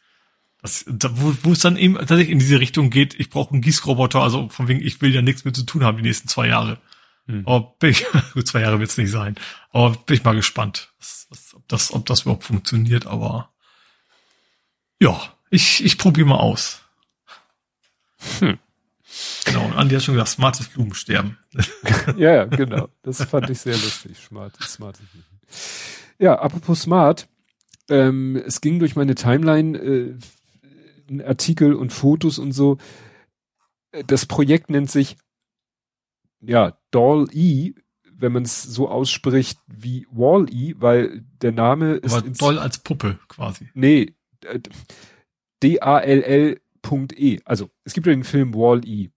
Das, 0.61 0.85
da, 0.87 1.09
wo, 1.13 1.35
wo 1.43 1.51
es 1.51 1.59
dann 1.59 1.77
eben 1.77 1.95
tatsächlich 1.95 2.29
in 2.29 2.39
diese 2.39 2.59
Richtung 2.59 2.89
geht, 2.89 3.19
ich 3.19 3.29
brauche 3.29 3.51
einen 3.51 3.61
Gießroboter, 3.61 4.21
also 4.21 4.49
von 4.49 4.67
wegen, 4.67 4.81
ich 4.81 5.01
will 5.01 5.13
ja 5.13 5.21
nichts 5.21 5.43
mehr 5.43 5.53
zu 5.53 5.63
tun 5.63 5.83
haben 5.83 5.97
die 5.97 6.03
nächsten 6.03 6.27
zwei 6.27 6.47
Jahre. 6.47 6.79
Hm. 7.27 7.47
Aber 7.47 7.75
bin 7.79 7.91
ich, 7.91 8.05
gut, 8.33 8.47
zwei 8.47 8.61
Jahre 8.61 8.79
wird 8.79 8.89
es 8.89 8.97
nicht 8.97 9.11
sein. 9.11 9.35
Aber 9.71 9.91
bin 9.91 10.17
ich 10.17 10.23
mal 10.23 10.35
gespannt, 10.35 10.91
was, 10.99 11.27
was, 11.29 11.55
ob, 11.55 11.67
das, 11.67 11.93
ob 11.93 12.05
das 12.05 12.21
überhaupt 12.21 12.43
funktioniert, 12.43 13.07
aber 13.07 13.51
ja, 14.99 15.19
ich, 15.49 15.83
ich 15.83 15.97
probiere 15.97 16.27
mal 16.27 16.37
aus. 16.37 16.80
Hm. 18.39 18.59
Genau, 19.45 19.65
und 19.65 19.73
Andi 19.73 19.95
hat 19.95 20.03
schon 20.03 20.15
gesagt, 20.15 20.29
smartes 20.29 20.69
Blumensterben. 20.69 21.37
ja, 22.17 22.33
ja, 22.33 22.45
genau. 22.45 22.87
Das 23.01 23.23
fand 23.23 23.49
ich 23.49 23.59
sehr 23.59 23.73
lustig. 23.73 24.17
Smart, 24.17 24.55
smartes 24.61 25.05
Blumen. 25.07 25.25
Ja, 26.19 26.39
apropos 26.39 26.81
smart. 26.81 27.27
Ähm, 27.89 28.35
es 28.37 28.61
ging 28.61 28.79
durch 28.79 28.95
meine 28.95 29.15
Timeline 29.15 29.77
äh, 29.77 31.23
Artikel 31.23 31.73
und 31.73 31.91
Fotos 31.91 32.39
und 32.39 32.53
so. 32.53 32.77
das 34.07 34.25
Projekt 34.25 34.69
nennt 34.69 34.89
sich 34.89 35.17
ja 36.39 36.77
Doll-E, 36.91 37.73
wenn 38.13 38.31
man 38.31 38.43
es 38.43 38.63
so 38.63 38.87
ausspricht 38.89 39.59
wie 39.67 40.07
Wall-E, 40.11 40.75
weil 40.77 41.23
der 41.41 41.51
Name 41.51 41.95
ist. 41.95 42.13
Aber 42.13 42.29
Doll 42.29 42.59
als 42.59 42.79
Puppe 42.79 43.19
quasi. 43.27 43.69
Nee, 43.73 44.15
D-A-L-L.E. 46.83 47.39
Also 47.45 47.69
es 47.83 47.93
gibt 47.93 48.07
ja 48.07 48.13
den 48.13 48.23
Film 48.23 48.53
Wall-E. 48.53 49.09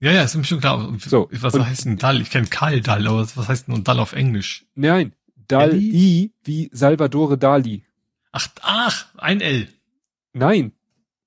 Ja, 0.00 0.12
ja, 0.12 0.22
ist 0.22 0.34
mir 0.34 0.44
schon 0.44 0.60
klar. 0.60 0.96
So, 0.98 1.28
was 1.30 1.58
heißt 1.58 1.84
denn 1.84 1.98
Dall? 1.98 2.20
Ich 2.22 2.30
kenne 2.30 2.46
Karl 2.46 2.80
Dall, 2.80 3.06
aber 3.06 3.20
was 3.20 3.48
heißt 3.48 3.68
denn 3.68 3.84
Dall 3.84 4.00
auf 4.00 4.14
Englisch? 4.14 4.64
Nein, 4.74 5.12
Dall-E 5.48 6.30
wie 6.42 6.70
Salvadore 6.72 7.36
Dali. 7.36 7.84
Ach, 8.32 8.48
ach, 8.62 9.06
ein 9.18 9.40
L. 9.40 9.68
Nein. 10.32 10.72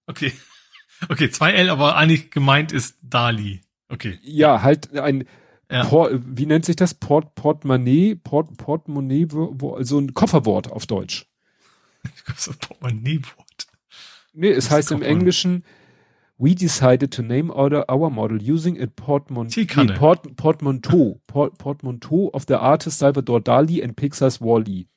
Okay. 0.08 0.34
Okay, 1.10 1.30
zwei 1.30 1.52
L, 1.52 1.70
aber 1.70 1.98
eigentlich 1.98 2.32
gemeint 2.32 2.72
ist 2.72 2.96
Dali. 3.02 3.60
Okay. 3.90 4.20
Ja, 4.24 4.62
halt 4.62 4.98
ein, 4.98 5.26
ja. 5.70 5.84
Port, 5.84 6.14
wie 6.26 6.46
nennt 6.46 6.64
sich 6.64 6.78
das? 6.78 6.94
Port, 6.94 7.36
Portemonnaie, 7.36 8.16
Port, 8.16 8.56
Portemonnaie, 8.56 9.28
wo, 9.30 9.84
so 9.84 10.00
ein 10.00 10.14
Kofferwort 10.14 10.72
auf 10.72 10.86
Deutsch. 10.86 11.26
so 12.38 12.54
Portemonnaie-Wort. 12.54 13.53
Nee, 14.34 14.50
es 14.50 14.70
heißt 14.72 14.92
im 14.92 15.02
Englischen, 15.02 15.64
we 16.38 16.56
decided 16.56 17.14
to 17.14 17.22
name 17.22 17.54
order 17.54 17.90
our 17.90 18.10
model 18.10 18.40
using 18.42 18.82
a 18.82 18.88
portmanteau, 18.88 19.84
nee, 19.84 19.94
port, 19.94 20.36
portmanteau, 20.36 21.22
port, 21.28 21.58
portmanteau 21.58 22.30
of 22.34 22.46
the 22.48 22.56
artist 22.56 23.00
Salvador 23.00 23.40
Dali 23.40 23.84
and 23.84 23.96
Pixar's 23.96 24.42
Wall-E. 24.42 24.88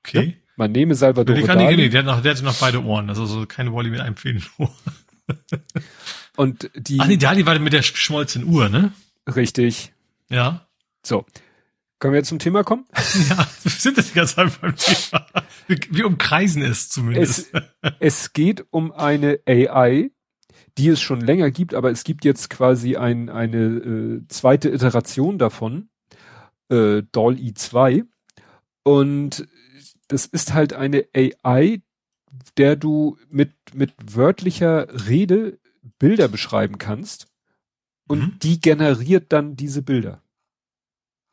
Okay. 0.00 0.26
Ja? 0.26 0.32
Man 0.56 0.72
nehme 0.72 0.94
Salvador 0.94 1.36
nee, 1.36 1.46
Dali. 1.46 1.76
Nee, 1.76 1.88
der, 1.88 2.00
hat 2.00 2.06
noch, 2.06 2.20
der 2.20 2.32
hatte 2.32 2.44
noch 2.44 2.58
beide 2.58 2.84
Ohren, 2.84 3.08
also 3.08 3.24
so 3.24 3.46
keine 3.46 3.72
Wall-E 3.72 3.90
mit 3.90 4.00
einem 4.00 4.16
Fädenohr. 4.16 4.74
Und 6.36 6.70
die. 6.74 6.98
Ach 7.00 7.06
nee, 7.06 7.16
Dali 7.16 7.46
war 7.46 7.58
mit 7.58 7.72
der 7.72 7.80
geschmolzenen 7.80 8.48
Uhr, 8.48 8.68
ne? 8.68 8.92
Richtig. 9.26 9.92
Ja. 10.28 10.66
So. 11.04 11.24
Können 12.00 12.14
wir 12.14 12.18
jetzt 12.18 12.28
zum 12.28 12.38
Thema 12.38 12.64
kommen? 12.64 12.86
Ja, 13.28 13.46
wir 13.62 13.70
sind 13.70 13.98
jetzt 13.98 14.10
die 14.10 14.14
ganze 14.14 14.36
Zeit 14.36 14.60
beim 14.60 14.74
Thema. 14.74 15.26
Wir, 15.66 15.78
wir 15.90 16.06
umkreisen 16.06 16.62
es 16.62 16.88
zumindest. 16.88 17.50
Es, 17.52 17.92
es 18.00 18.32
geht 18.32 18.64
um 18.70 18.90
eine 18.90 19.40
AI, 19.46 20.10
die 20.78 20.88
es 20.88 21.00
schon 21.00 21.20
länger 21.20 21.50
gibt, 21.50 21.74
aber 21.74 21.90
es 21.90 22.04
gibt 22.04 22.24
jetzt 22.24 22.48
quasi 22.48 22.96
ein, 22.96 23.28
eine 23.28 23.58
äh, 23.58 24.22
zweite 24.28 24.70
Iteration 24.70 25.38
davon, 25.38 25.90
äh, 26.70 27.02
Doll 27.12 27.34
i2. 27.34 28.06
Und 28.82 29.46
das 30.08 30.26
ist 30.26 30.54
halt 30.54 30.72
eine 30.72 31.04
AI, 31.14 31.82
der 32.56 32.76
du 32.76 33.18
mit, 33.28 33.52
mit 33.74 33.92
wörtlicher 34.02 34.88
Rede 35.06 35.58
Bilder 35.98 36.28
beschreiben 36.28 36.78
kannst 36.78 37.28
und 38.08 38.20
mhm. 38.20 38.38
die 38.42 38.60
generiert 38.60 39.32
dann 39.32 39.56
diese 39.56 39.82
Bilder. 39.82 40.22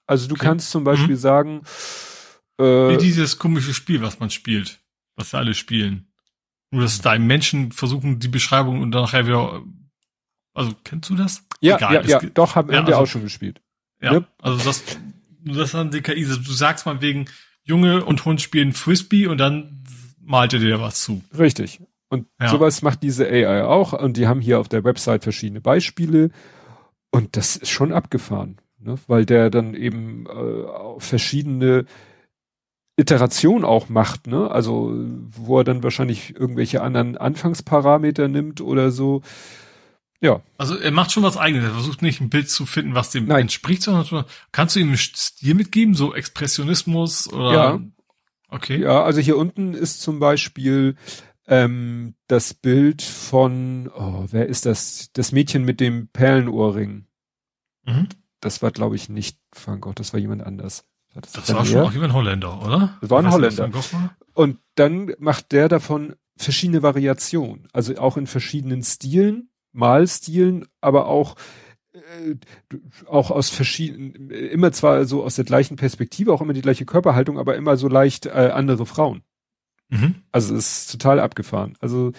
Also 0.07 0.27
du 0.27 0.35
okay. 0.35 0.45
kannst 0.45 0.71
zum 0.71 0.83
Beispiel 0.83 1.15
mhm. 1.15 1.19
sagen, 1.19 1.61
äh, 2.59 2.63
Wie 2.63 2.97
dieses 2.97 3.37
komische 3.37 3.73
Spiel, 3.73 4.01
was 4.01 4.19
man 4.19 4.29
spielt, 4.29 4.79
was 5.15 5.33
wir 5.33 5.39
alle 5.39 5.53
spielen. 5.53 6.07
Nur 6.71 6.81
dass 6.81 6.99
da 7.01 7.17
Menschen 7.17 7.71
versuchen, 7.71 8.19
die 8.19 8.27
Beschreibung 8.27 8.81
und 8.81 8.91
dann 8.91 9.03
nachher 9.03 9.27
wieder. 9.27 9.63
Also 10.53 10.73
kennst 10.83 11.09
du 11.09 11.15
das? 11.15 11.45
Ja, 11.61 11.77
Egal, 11.77 12.09
ja, 12.09 12.21
ja, 12.21 12.29
doch 12.33 12.55
haben, 12.55 12.69
ja, 12.69 12.85
wir 12.85 12.87
also, 12.87 13.03
auch 13.03 13.07
schon 13.07 13.21
gespielt. 13.21 13.61
Ja, 14.01 14.13
ja. 14.13 14.27
also 14.41 14.63
das, 14.63 14.83
das 15.43 15.71
dann 15.71 15.91
die 15.91 16.01
KI. 16.01 16.25
Du 16.25 16.51
sagst 16.51 16.85
mal 16.85 17.01
wegen 17.01 17.25
Junge 17.63 18.03
und 18.03 18.25
Hund 18.25 18.41
spielen 18.41 18.73
Frisbee 18.73 19.27
und 19.27 19.37
dann 19.37 19.83
malt 20.19 20.53
er 20.53 20.59
dir 20.59 20.81
was 20.81 21.01
zu. 21.01 21.21
Richtig. 21.37 21.79
Und 22.09 22.27
ja. 22.39 22.49
sowas 22.49 22.81
macht 22.81 23.03
diese 23.03 23.27
AI 23.27 23.63
auch. 23.63 23.93
Und 23.93 24.17
die 24.17 24.27
haben 24.27 24.41
hier 24.41 24.59
auf 24.59 24.69
der 24.69 24.83
Website 24.83 25.23
verschiedene 25.23 25.61
Beispiele. 25.61 26.31
Und 27.11 27.37
das 27.37 27.55
ist 27.55 27.69
schon 27.69 27.93
abgefahren, 27.93 28.57
ne? 28.87 28.97
weil 29.07 29.25
der 29.25 29.49
dann 29.49 29.73
eben 29.73 30.25
äh, 30.25 30.99
verschiedene 30.99 31.85
Iterationen 32.97 33.63
auch 33.63 33.89
macht, 33.89 34.25
ne? 34.25 34.49
Also 34.49 34.91
wo 34.95 35.59
er 35.59 35.63
dann 35.63 35.83
wahrscheinlich 35.83 36.35
irgendwelche 36.35 36.81
anderen 36.81 37.15
Anfangsparameter 37.15 38.27
nimmt 38.27 38.59
oder 38.59 38.89
so. 38.89 39.21
Ja. 40.19 40.41
Also 40.57 40.75
er 40.75 40.89
macht 40.91 41.11
schon 41.11 41.21
was 41.21 41.37
eigenes. 41.37 41.65
Er 41.65 41.73
versucht 41.73 42.01
nicht 42.01 42.21
ein 42.21 42.31
Bild 42.31 42.49
zu 42.49 42.65
finden, 42.65 42.95
was 42.95 43.11
dem 43.11 43.27
Nein. 43.27 43.41
entspricht, 43.41 43.83
sondern 43.83 44.25
kannst 44.51 44.75
du 44.75 44.79
ihm 44.79 44.87
einen 44.87 44.97
Stil 44.97 45.53
mitgeben, 45.53 45.93
so 45.93 46.15
Expressionismus 46.15 47.31
oder? 47.31 47.53
Ja. 47.53 47.79
Okay. 48.49 48.81
Ja, 48.81 49.03
also 49.03 49.21
hier 49.21 49.37
unten 49.37 49.75
ist 49.75 50.01
zum 50.01 50.19
Beispiel 50.19 50.95
ähm, 51.47 52.15
das 52.27 52.55
Bild 52.55 53.03
von, 53.03 53.91
oh, 53.95 54.25
wer 54.31 54.47
ist 54.47 54.65
das? 54.65 55.11
Das 55.13 55.31
Mädchen 55.31 55.65
mit 55.65 55.79
dem 55.79 56.07
Perlenohrring. 56.07 57.05
Mhm. 57.85 58.07
Das 58.47 58.61
war, 58.61 58.71
glaube 58.71 58.95
ich, 58.95 59.09
nicht 59.09 59.37
Van 59.51 59.81
Gogh, 59.81 59.93
das 59.93 60.13
war 60.13 60.21
jemand 60.21 60.41
anders. 60.41 60.85
War 61.13 61.21
das, 61.21 61.33
das 61.33 61.53
war 61.53 61.65
schon 61.65 61.81
auch 61.81 61.91
jemand 61.91 62.13
Holländer, 62.13 62.63
oder? 62.63 62.97
Das 63.01 63.09
war 63.09 63.19
ein 63.19 63.29
Holländer. 63.29 63.69
Und 64.33 64.59
dann 64.75 65.13
macht 65.19 65.51
der 65.51 65.67
davon 65.67 66.15
verschiedene 66.37 66.81
Variationen, 66.81 67.67
also 67.73 67.97
auch 67.97 68.15
in 68.15 68.25
verschiedenen 68.25 68.83
Stilen, 68.83 69.49
Malstilen, 69.73 70.65
aber 70.79 71.07
auch 71.07 71.35
äh, 71.91 72.35
auch 73.05 73.31
aus 73.31 73.49
verschiedenen, 73.49 74.29
immer 74.29 74.71
zwar 74.71 75.03
so 75.03 75.25
aus 75.25 75.35
der 75.35 75.43
gleichen 75.43 75.75
Perspektive, 75.75 76.31
auch 76.31 76.41
immer 76.41 76.53
die 76.53 76.61
gleiche 76.61 76.85
Körperhaltung, 76.85 77.37
aber 77.37 77.57
immer 77.57 77.75
so 77.75 77.89
leicht 77.89 78.27
äh, 78.27 78.51
andere 78.53 78.85
Frauen. 78.85 79.23
Mhm. 79.89 80.15
Also 80.31 80.55
es 80.55 80.83
ist 80.83 80.91
total 80.93 81.19
abgefahren. 81.19 81.73
Also 81.81 82.13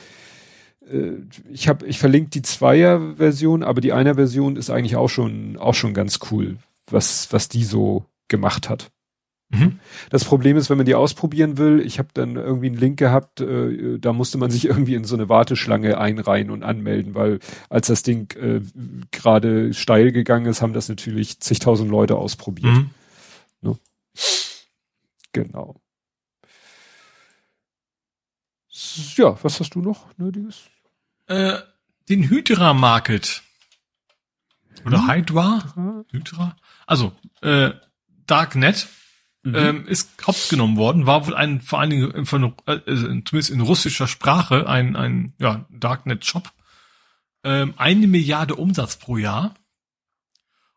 ich 1.50 1.68
habe, 1.68 1.86
ich 1.86 1.98
verlinke 1.98 2.30
die 2.30 2.42
Zweier-Version, 2.42 3.62
aber 3.62 3.80
die 3.80 3.92
Einer-Version 3.92 4.56
ist 4.56 4.70
eigentlich 4.70 4.96
auch 4.96 5.08
schon 5.08 5.56
auch 5.56 5.74
schon 5.74 5.94
ganz 5.94 6.18
cool, 6.30 6.56
was 6.90 7.32
was 7.32 7.48
die 7.48 7.64
so 7.64 8.04
gemacht 8.28 8.68
hat. 8.68 8.90
Mhm. 9.50 9.80
Das 10.10 10.24
Problem 10.24 10.58
ist, 10.58 10.68
wenn 10.68 10.76
man 10.76 10.84
die 10.84 10.94
ausprobieren 10.94 11.56
will, 11.56 11.80
ich 11.80 11.98
habe 11.98 12.08
dann 12.12 12.36
irgendwie 12.36 12.66
einen 12.66 12.76
Link 12.76 12.98
gehabt, 12.98 13.40
äh, 13.40 13.98
da 13.98 14.12
musste 14.12 14.36
man 14.36 14.50
sich 14.50 14.64
irgendwie 14.66 14.94
in 14.94 15.04
so 15.04 15.16
eine 15.16 15.28
Warteschlange 15.28 15.98
einreihen 15.98 16.50
und 16.50 16.62
anmelden, 16.62 17.14
weil 17.14 17.38
als 17.70 17.86
das 17.86 18.02
Ding 18.02 18.30
äh, 18.36 18.60
gerade 19.10 19.72
steil 19.72 20.12
gegangen 20.12 20.46
ist, 20.46 20.60
haben 20.60 20.74
das 20.74 20.88
natürlich 20.88 21.40
zigtausend 21.40 21.90
Leute 21.90 22.16
ausprobiert. 22.16 22.74
Mhm. 22.74 22.90
Ne? 23.62 23.76
Genau. 25.32 25.80
Ja, 29.16 29.36
was 29.42 29.58
hast 29.58 29.74
du 29.74 29.80
noch 29.80 30.06
Nötiges? 30.18 30.68
Äh, 31.28 31.58
den 32.08 32.28
Hydra 32.28 32.74
Market. 32.74 33.42
Oder 34.84 35.02
hm? 35.02 35.14
Hydra? 35.14 36.04
Hydra? 36.10 36.56
Also, 36.86 37.12
äh, 37.42 37.70
Darknet 38.26 38.88
mhm. 39.42 39.54
ähm, 39.54 39.86
ist 39.86 40.26
hops 40.26 40.48
genommen 40.48 40.76
worden, 40.76 41.06
war 41.06 41.26
wohl 41.26 41.34
ein, 41.34 41.60
vor 41.60 41.80
allen 41.80 41.90
Dingen 41.90 42.26
von, 42.26 42.54
äh, 42.66 42.80
zumindest 42.86 43.50
in 43.50 43.60
russischer 43.60 44.06
Sprache, 44.06 44.68
ein, 44.68 44.96
ein 44.96 45.34
ja, 45.38 45.66
Darknet-Shop. 45.70 46.50
Ähm, 47.44 47.74
eine 47.76 48.06
Milliarde 48.06 48.56
Umsatz 48.56 48.96
pro 48.96 49.16
Jahr. 49.16 49.54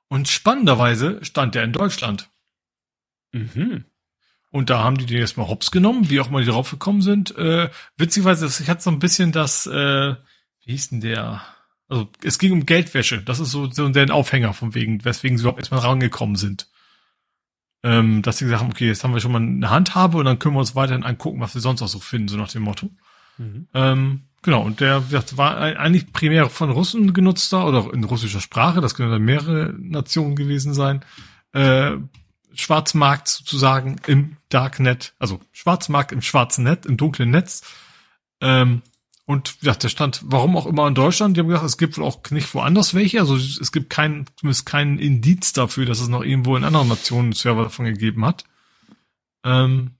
Und 0.07 0.27
spannenderweise 0.27 1.23
stand 1.23 1.55
der 1.55 1.63
in 1.63 1.73
Deutschland. 1.73 2.29
Mhm. 3.31 3.85
Und 4.51 4.69
da 4.69 4.83
haben 4.83 4.97
die 4.97 5.05
den 5.05 5.19
jetzt 5.19 5.37
mal 5.37 5.47
hops 5.47 5.71
genommen, 5.71 6.09
wie 6.09 6.19
auch 6.19 6.29
mal 6.29 6.43
die 6.43 6.49
drauf 6.49 6.69
gekommen 6.69 7.01
sind. 7.01 7.35
Äh, 7.37 7.69
witzigerweise, 7.95 8.47
ich 8.47 8.69
hatte 8.69 8.83
so 8.83 8.91
ein 8.91 8.99
bisschen 8.99 9.31
das, 9.31 9.65
äh, 9.65 10.15
wie 10.63 10.71
hieß 10.71 10.89
denn 10.89 11.01
der? 11.01 11.41
Also 11.87 12.09
es 12.23 12.39
ging 12.39 12.53
um 12.53 12.65
Geldwäsche. 12.65 13.21
Das 13.21 13.39
ist 13.39 13.51
so, 13.51 13.69
so 13.69 13.87
der 13.89 14.13
Aufhänger 14.13 14.53
von 14.53 14.73
wegen, 14.73 15.03
weswegen 15.03 15.37
sie 15.37 15.43
überhaupt 15.43 15.59
erstmal 15.59 15.81
rangekommen 15.81 16.35
sind. 16.35 16.67
Ähm, 17.83 18.21
dass 18.21 18.37
sie 18.37 18.45
gesagt 18.45 18.61
haben, 18.61 18.71
okay, 18.71 18.87
jetzt 18.87 19.03
haben 19.03 19.13
wir 19.13 19.19
schon 19.19 19.31
mal 19.31 19.41
eine 19.41 19.69
Handhabe 19.69 20.17
und 20.17 20.25
dann 20.25 20.37
können 20.37 20.55
wir 20.55 20.59
uns 20.59 20.75
weiterhin 20.75 21.03
angucken, 21.03 21.39
was 21.39 21.55
wir 21.55 21.61
sonst 21.61 21.81
noch 21.81 21.87
so 21.87 21.99
finden, 21.99 22.27
so 22.27 22.37
nach 22.37 22.51
dem 22.51 22.61
Motto. 22.61 22.91
Mhm. 23.37 23.67
Ähm, 23.73 24.21
genau, 24.43 24.61
und 24.61 24.79
der 24.79 25.01
das 25.09 25.35
war 25.35 25.57
eigentlich 25.57 26.13
primär 26.13 26.49
von 26.49 26.69
Russen 26.69 27.13
genutzter 27.13 27.65
oder 27.65 27.91
in 27.91 28.03
russischer 28.03 28.39
Sprache, 28.39 28.81
das 28.81 28.93
können 28.93 29.11
dann 29.11 29.23
mehrere 29.23 29.73
Nationen 29.79 30.35
gewesen 30.35 30.75
sein. 30.75 31.03
Äh, 31.53 31.93
Schwarzmarkt 32.53 33.29
sozusagen 33.29 33.97
im 34.05 34.37
Darknet, 34.49 35.13
also 35.17 35.39
Schwarzmarkt 35.51 36.11
im 36.11 36.21
schwarzen 36.21 36.65
Netz, 36.65 36.85
im 36.85 36.97
dunklen 36.97 37.31
Netz. 37.31 37.63
Ähm, 38.41 38.83
und 39.31 39.55
ja, 39.61 39.73
der 39.73 39.87
stand, 39.87 40.19
warum 40.25 40.57
auch 40.57 40.65
immer 40.65 40.87
in 40.87 40.93
Deutschland, 40.93 41.37
die 41.37 41.39
haben 41.39 41.47
gesagt, 41.47 41.65
es 41.65 41.77
gibt 41.77 41.97
wohl 41.97 42.03
auch 42.03 42.19
nicht 42.31 42.53
woanders 42.53 42.93
welche, 42.93 43.21
also 43.21 43.37
es 43.37 43.71
gibt 43.71 43.89
keinen, 43.89 44.25
zumindest 44.35 44.65
keinen 44.65 44.99
Indiz 44.99 45.53
dafür, 45.53 45.85
dass 45.85 46.01
es 46.01 46.09
noch 46.09 46.21
irgendwo 46.21 46.57
in 46.57 46.65
anderen 46.65 46.89
Nationen 46.89 47.31
Server 47.31 47.63
davon 47.63 47.85
gegeben 47.85 48.25
hat. 48.25 48.43
Ähm, 49.45 49.91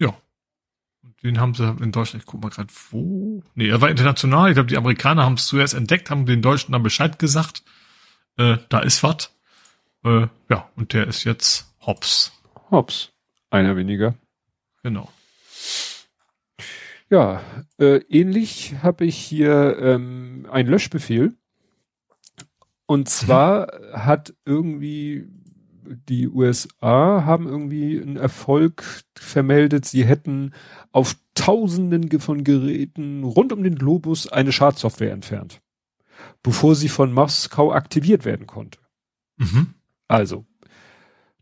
ja. 0.00 0.16
Und 1.04 1.22
den 1.22 1.38
haben 1.38 1.54
sie 1.54 1.64
in 1.80 1.92
Deutschland, 1.92 2.24
ich 2.24 2.26
guck 2.26 2.42
mal 2.42 2.48
gerade, 2.48 2.72
wo? 2.90 3.44
Nee, 3.54 3.68
er 3.68 3.80
war 3.80 3.88
international, 3.88 4.50
ich 4.50 4.54
glaube, 4.54 4.68
die 4.68 4.76
Amerikaner 4.76 5.22
haben 5.22 5.34
es 5.34 5.46
zuerst 5.46 5.74
entdeckt, 5.74 6.10
haben 6.10 6.26
den 6.26 6.42
Deutschen 6.42 6.72
dann 6.72 6.82
Bescheid 6.82 7.20
gesagt, 7.20 7.62
äh, 8.36 8.56
da 8.68 8.80
ist 8.80 9.04
was. 9.04 9.30
Äh, 10.04 10.26
ja, 10.50 10.68
und 10.74 10.92
der 10.92 11.06
ist 11.06 11.22
jetzt 11.22 11.72
Hops. 11.86 12.32
Hops. 12.72 13.12
Einer 13.48 13.76
weniger. 13.76 14.16
Genau. 14.82 15.08
Ja, 17.12 17.42
äh, 17.78 17.98
ähnlich 18.08 18.76
habe 18.82 19.04
ich 19.04 19.18
hier 19.18 19.76
ähm, 19.78 20.46
einen 20.50 20.70
Löschbefehl. 20.70 21.34
Und 22.86 23.10
zwar 23.10 23.66
mhm. 23.66 23.96
hat 23.96 24.34
irgendwie 24.46 25.28
die 26.08 26.26
USA 26.26 27.26
haben 27.26 27.46
irgendwie 27.46 28.00
einen 28.00 28.16
Erfolg 28.16 29.04
vermeldet. 29.14 29.84
Sie 29.84 30.06
hätten 30.06 30.54
auf 30.90 31.16
Tausenden 31.34 32.18
von 32.18 32.44
Geräten 32.44 33.24
rund 33.24 33.52
um 33.52 33.62
den 33.62 33.74
Globus 33.74 34.26
eine 34.32 34.50
Schadsoftware 34.50 35.12
entfernt, 35.12 35.60
bevor 36.42 36.74
sie 36.74 36.88
von 36.88 37.12
Moskau 37.12 37.74
aktiviert 37.74 38.24
werden 38.24 38.46
konnte. 38.46 38.78
Mhm. 39.36 39.74
Also, 40.08 40.46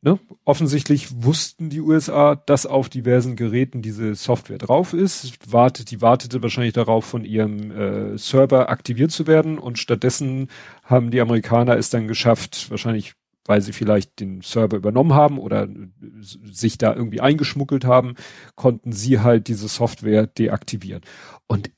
ne, 0.03 0.19
offensichtlich 0.45 1.23
wussten 1.23 1.71
die 1.71 1.81
USA, 1.81 2.35
dass 2.35 2.67
auf 2.67 2.89
diversen 2.89 3.37
Geräten 3.37 3.83
diese 3.83 4.15
Software 4.15 4.59
drauf 4.59 4.93
ist. 4.93 5.53
Wartet, 5.53 5.91
die 5.91 6.01
wartete 6.01 6.43
wahrscheinlich 6.43 6.73
darauf, 6.73 7.05
von 7.05 7.25
ihrem 7.25 7.71
äh, 7.71 8.19
Server 8.19 8.69
aktiviert 8.71 9.11
zu 9.11 9.27
werden 9.27 9.59
und 9.59 9.79
stattdessen 9.79 10.49
haben 10.85 11.11
die 11.11 11.21
Amerikaner 11.21 11.77
es 11.77 11.91
dann 11.91 12.09
geschafft, 12.09 12.71
wahrscheinlich 12.71 13.15
weil 13.47 13.63
sie 13.63 13.73
vielleicht 13.73 14.21
den 14.21 14.43
Server 14.43 14.77
übernommen 14.77 15.15
haben 15.15 15.39
oder 15.39 15.67
sich 16.21 16.79
da 16.79 16.95
irgendwie 16.95 17.21
eingeschmuggelt 17.21 17.85
haben, 17.85 18.15
konnten 18.55 18.93
sie 18.93 19.21
halt 19.21 19.49
diese 19.49 19.67
Software 19.67 20.27
deaktivieren. 20.27 21.03
Und 21.49 21.71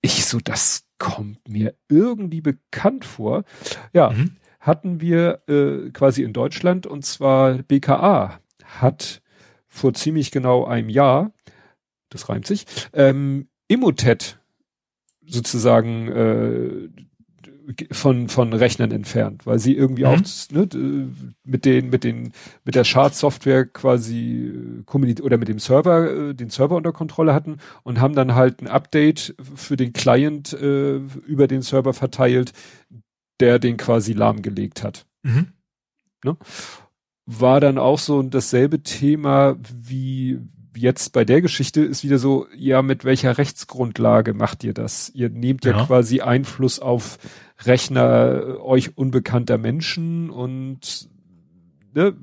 ich 0.00 0.26
so, 0.26 0.38
das 0.38 0.84
kommt 0.98 1.48
mir 1.48 1.74
irgendwie 1.88 2.40
bekannt 2.40 3.04
vor. 3.04 3.44
Ja, 3.92 4.10
mhm. 4.10 4.36
Hatten 4.62 5.00
wir 5.00 5.42
äh, 5.48 5.90
quasi 5.90 6.22
in 6.22 6.32
Deutschland 6.32 6.86
und 6.86 7.04
zwar 7.04 7.54
BKA 7.54 8.38
hat 8.64 9.20
vor 9.66 9.92
ziemlich 9.92 10.30
genau 10.30 10.64
einem 10.64 10.88
Jahr, 10.88 11.32
das 12.08 12.28
reimt 12.28 12.46
sich, 12.46 12.64
ähm, 12.92 13.48
Emotet 13.68 14.38
sozusagen 15.26 16.08
äh, 16.08 16.88
von 17.90 18.28
von 18.28 18.52
Rechnern 18.52 18.90
entfernt, 18.90 19.46
weil 19.46 19.58
sie 19.58 19.74
irgendwie 19.74 20.04
mhm. 20.04 20.08
auch 20.08 20.20
ne, 20.50 21.10
mit 21.44 21.64
den 21.64 21.90
mit 21.90 22.04
den 22.04 22.32
mit 22.64 22.74
der 22.74 22.84
Schadsoftware 22.84 23.66
quasi 23.66 24.52
äh, 24.86 25.22
oder 25.22 25.38
mit 25.38 25.48
dem 25.48 25.58
Server 25.58 26.28
äh, 26.30 26.34
den 26.34 26.50
Server 26.50 26.76
unter 26.76 26.92
Kontrolle 26.92 27.34
hatten 27.34 27.58
und 27.82 28.00
haben 28.00 28.14
dann 28.14 28.34
halt 28.34 28.62
ein 28.62 28.68
Update 28.68 29.34
für 29.54 29.76
den 29.76 29.92
Client 29.92 30.52
äh, 30.52 30.96
über 30.96 31.46
den 31.48 31.62
Server 31.62 31.94
verteilt, 31.94 32.52
der 33.42 33.58
den 33.58 33.76
quasi 33.76 34.14
lahmgelegt 34.14 34.82
hat. 34.82 35.04
Mhm. 35.22 35.48
Ne? 36.24 36.36
War 37.26 37.60
dann 37.60 37.76
auch 37.76 37.98
so 37.98 38.22
dasselbe 38.22 38.82
Thema 38.82 39.56
wie 39.60 40.40
jetzt 40.74 41.12
bei 41.12 41.24
der 41.24 41.42
Geschichte 41.42 41.82
ist 41.82 42.02
wieder 42.02 42.18
so, 42.18 42.46
ja, 42.56 42.80
mit 42.80 43.04
welcher 43.04 43.36
Rechtsgrundlage 43.36 44.32
macht 44.32 44.64
ihr 44.64 44.72
das? 44.72 45.10
Ihr 45.10 45.28
nehmt 45.28 45.64
ja, 45.64 45.76
ja 45.76 45.84
quasi 45.84 46.20
Einfluss 46.20 46.78
auf 46.78 47.18
Rechner 47.64 48.42
äh, 48.42 48.60
euch 48.60 48.96
unbekannter 48.96 49.58
Menschen 49.58 50.30
und 50.30 51.10
ne, 51.94 52.14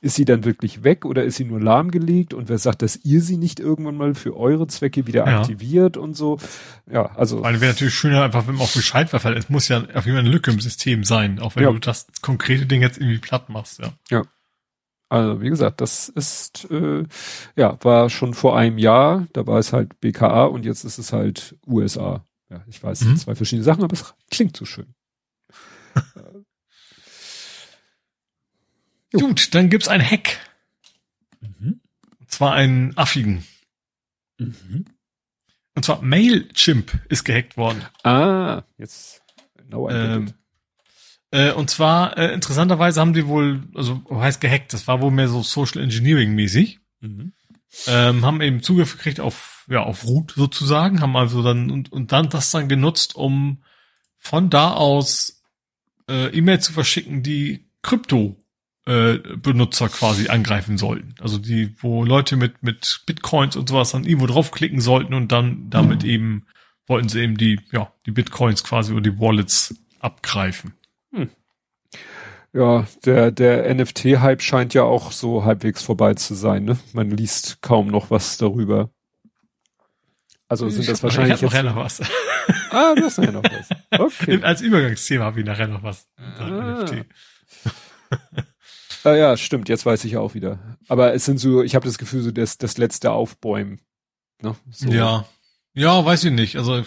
ist 0.00 0.16
sie 0.16 0.24
dann 0.24 0.44
wirklich 0.44 0.84
weg 0.84 1.04
oder 1.04 1.24
ist 1.24 1.36
sie 1.36 1.44
nur 1.44 1.60
lahmgelegt 1.60 2.34
und 2.34 2.48
wer 2.48 2.58
sagt, 2.58 2.82
dass 2.82 2.96
ihr 3.04 3.20
sie 3.20 3.36
nicht 3.36 3.60
irgendwann 3.60 3.96
mal 3.96 4.14
für 4.14 4.36
eure 4.36 4.66
Zwecke 4.66 5.06
wieder 5.06 5.26
ja. 5.26 5.40
aktiviert 5.40 5.96
und 5.96 6.14
so. 6.14 6.38
Ja, 6.90 7.06
also. 7.16 7.42
Weil 7.42 7.60
wäre 7.60 7.72
natürlich 7.72 7.94
schöner 7.94 8.22
einfach, 8.22 8.46
wenn 8.46 8.56
man 8.56 8.64
auch 8.64 8.72
Bescheid 8.72 9.12
weiß, 9.12 9.24
weil 9.24 9.36
es 9.36 9.48
muss 9.48 9.68
ja 9.68 9.78
auf 9.78 10.06
jeden 10.06 10.16
Fall 10.16 10.18
eine 10.18 10.30
Lücke 10.30 10.50
im 10.50 10.60
System 10.60 11.04
sein, 11.04 11.38
auch 11.38 11.56
wenn 11.56 11.64
ja. 11.64 11.72
du 11.72 11.78
das 11.78 12.06
konkrete 12.22 12.66
Ding 12.66 12.82
jetzt 12.82 12.98
irgendwie 12.98 13.18
platt 13.18 13.48
machst, 13.48 13.80
ja. 13.80 13.92
Ja. 14.10 14.22
Also 15.08 15.42
wie 15.42 15.50
gesagt, 15.50 15.80
das 15.80 16.08
ist 16.08 16.70
äh, 16.70 17.04
ja 17.56 17.76
war 17.82 18.10
schon 18.10 18.32
vor 18.32 18.56
einem 18.56 18.78
Jahr. 18.78 19.26
Da 19.32 19.44
war 19.46 19.58
es 19.58 19.72
halt 19.72 20.00
BKA 20.00 20.44
und 20.44 20.64
jetzt 20.64 20.84
ist 20.84 20.98
es 20.98 21.12
halt 21.12 21.56
USA. 21.66 22.24
Ja, 22.48 22.62
ich 22.68 22.82
weiß, 22.82 23.02
mhm. 23.02 23.16
zwei 23.16 23.34
verschiedene 23.34 23.64
Sachen, 23.64 23.82
aber 23.82 23.92
es 23.92 24.14
klingt 24.30 24.56
so 24.56 24.64
schön. 24.64 24.94
Gut, 29.12 29.54
dann 29.54 29.70
gibt's 29.70 29.88
ein 29.88 30.02
Hack. 30.02 30.38
Mhm. 31.40 31.80
Und 32.18 32.30
zwar 32.30 32.52
einen 32.52 32.96
affigen. 32.96 33.44
Mhm. 34.38 34.86
Und 35.74 35.84
zwar 35.84 36.02
Mailchimp 36.02 36.98
ist 37.08 37.24
gehackt 37.24 37.56
worden. 37.56 37.84
Ah, 38.02 38.62
jetzt 38.76 39.22
genau 39.56 39.88
ähm, 39.88 40.34
äh, 41.30 41.52
und 41.52 41.70
zwar, 41.70 42.18
äh, 42.18 42.32
interessanterweise 42.34 43.00
haben 43.00 43.12
die 43.12 43.26
wohl, 43.26 43.62
also 43.74 44.02
heißt 44.10 44.40
gehackt, 44.40 44.72
das 44.72 44.88
war 44.88 45.00
wohl 45.00 45.12
mehr 45.12 45.28
so 45.28 45.42
Social 45.42 45.82
Engineering 45.82 46.34
mäßig. 46.34 46.80
Mhm. 47.00 47.32
Ähm, 47.86 48.24
haben 48.26 48.40
eben 48.40 48.62
Zugriff 48.62 48.96
gekriegt 48.96 49.20
auf, 49.20 49.64
ja, 49.70 49.84
auf 49.84 50.04
Root 50.04 50.32
sozusagen, 50.36 51.00
haben 51.00 51.16
also 51.16 51.42
dann, 51.42 51.70
und, 51.70 51.92
und 51.92 52.10
dann 52.10 52.28
das 52.28 52.50
dann 52.50 52.68
genutzt, 52.68 53.14
um 53.14 53.62
von 54.18 54.50
da 54.50 54.72
aus 54.72 55.44
äh, 56.08 56.36
E-Mails 56.36 56.66
zu 56.66 56.72
verschicken, 56.72 57.22
die 57.22 57.70
Krypto 57.82 58.36
äh, 58.86 59.18
Benutzer 59.36 59.88
quasi 59.88 60.28
angreifen 60.28 60.78
sollten. 60.78 61.14
Also 61.20 61.38
die, 61.38 61.74
wo 61.80 62.04
Leute 62.04 62.36
mit, 62.36 62.62
mit 62.62 63.02
Bitcoins 63.06 63.56
und 63.56 63.68
sowas 63.68 63.92
dann 63.92 64.04
irgendwo 64.04 64.26
draufklicken 64.26 64.80
sollten 64.80 65.14
und 65.14 65.32
dann 65.32 65.70
damit 65.70 66.02
mhm. 66.02 66.08
eben 66.08 66.46
wollten 66.86 67.08
sie 67.08 67.20
eben 67.20 67.36
die, 67.36 67.60
ja, 67.70 67.92
die 68.04 68.10
Bitcoins 68.10 68.64
quasi 68.64 68.92
oder 68.92 69.02
die 69.02 69.18
Wallets 69.18 69.74
abgreifen. 70.00 70.74
Hm. 71.12 71.30
Ja, 72.52 72.84
der, 73.04 73.30
der 73.30 73.72
NFT-Hype 73.72 74.42
scheint 74.42 74.74
ja 74.74 74.82
auch 74.82 75.12
so 75.12 75.44
halbwegs 75.44 75.84
vorbei 75.84 76.14
zu 76.14 76.34
sein, 76.34 76.64
ne? 76.64 76.78
Man 76.92 77.10
liest 77.10 77.62
kaum 77.62 77.86
noch 77.86 78.10
was 78.10 78.38
darüber. 78.38 78.90
Also 80.48 80.68
sind 80.68 80.88
das 80.88 81.00
wahrscheinlich. 81.04 81.36
Ich 81.36 81.42
hab 81.44 81.52
nachher 81.52 81.62
noch 81.62 81.76
was. 81.76 82.02
Ah, 82.72 82.94
du 82.94 83.04
hast 83.04 83.18
nachher 83.18 83.32
noch 83.32 83.42
was. 83.42 83.68
Okay. 83.98 84.42
Als 84.42 84.60
Übergangsthema 84.60 85.24
habe 85.24 85.40
ich 85.40 85.46
nachher 85.46 85.66
noch 85.66 85.82
was. 85.82 86.08
Ah. 86.38 86.84
NFT. 86.84 87.04
ah, 89.04 89.14
ja, 89.14 89.36
stimmt, 89.36 89.68
jetzt 89.68 89.86
weiß 89.86 90.04
ich 90.04 90.16
auch 90.16 90.34
wieder. 90.34 90.76
Aber 90.88 91.14
es 91.14 91.24
sind 91.24 91.38
so, 91.38 91.62
ich 91.62 91.74
habe 91.74 91.86
das 91.86 91.98
Gefühl, 91.98 92.22
so 92.22 92.30
das, 92.30 92.58
das 92.58 92.78
letzte 92.78 93.12
Aufbäumen. 93.12 93.80
Ne? 94.42 94.56
So. 94.70 94.88
Ja. 94.90 95.26
Ja, 95.74 96.04
weiß 96.04 96.24
ich 96.24 96.32
nicht. 96.32 96.56
Also 96.56 96.84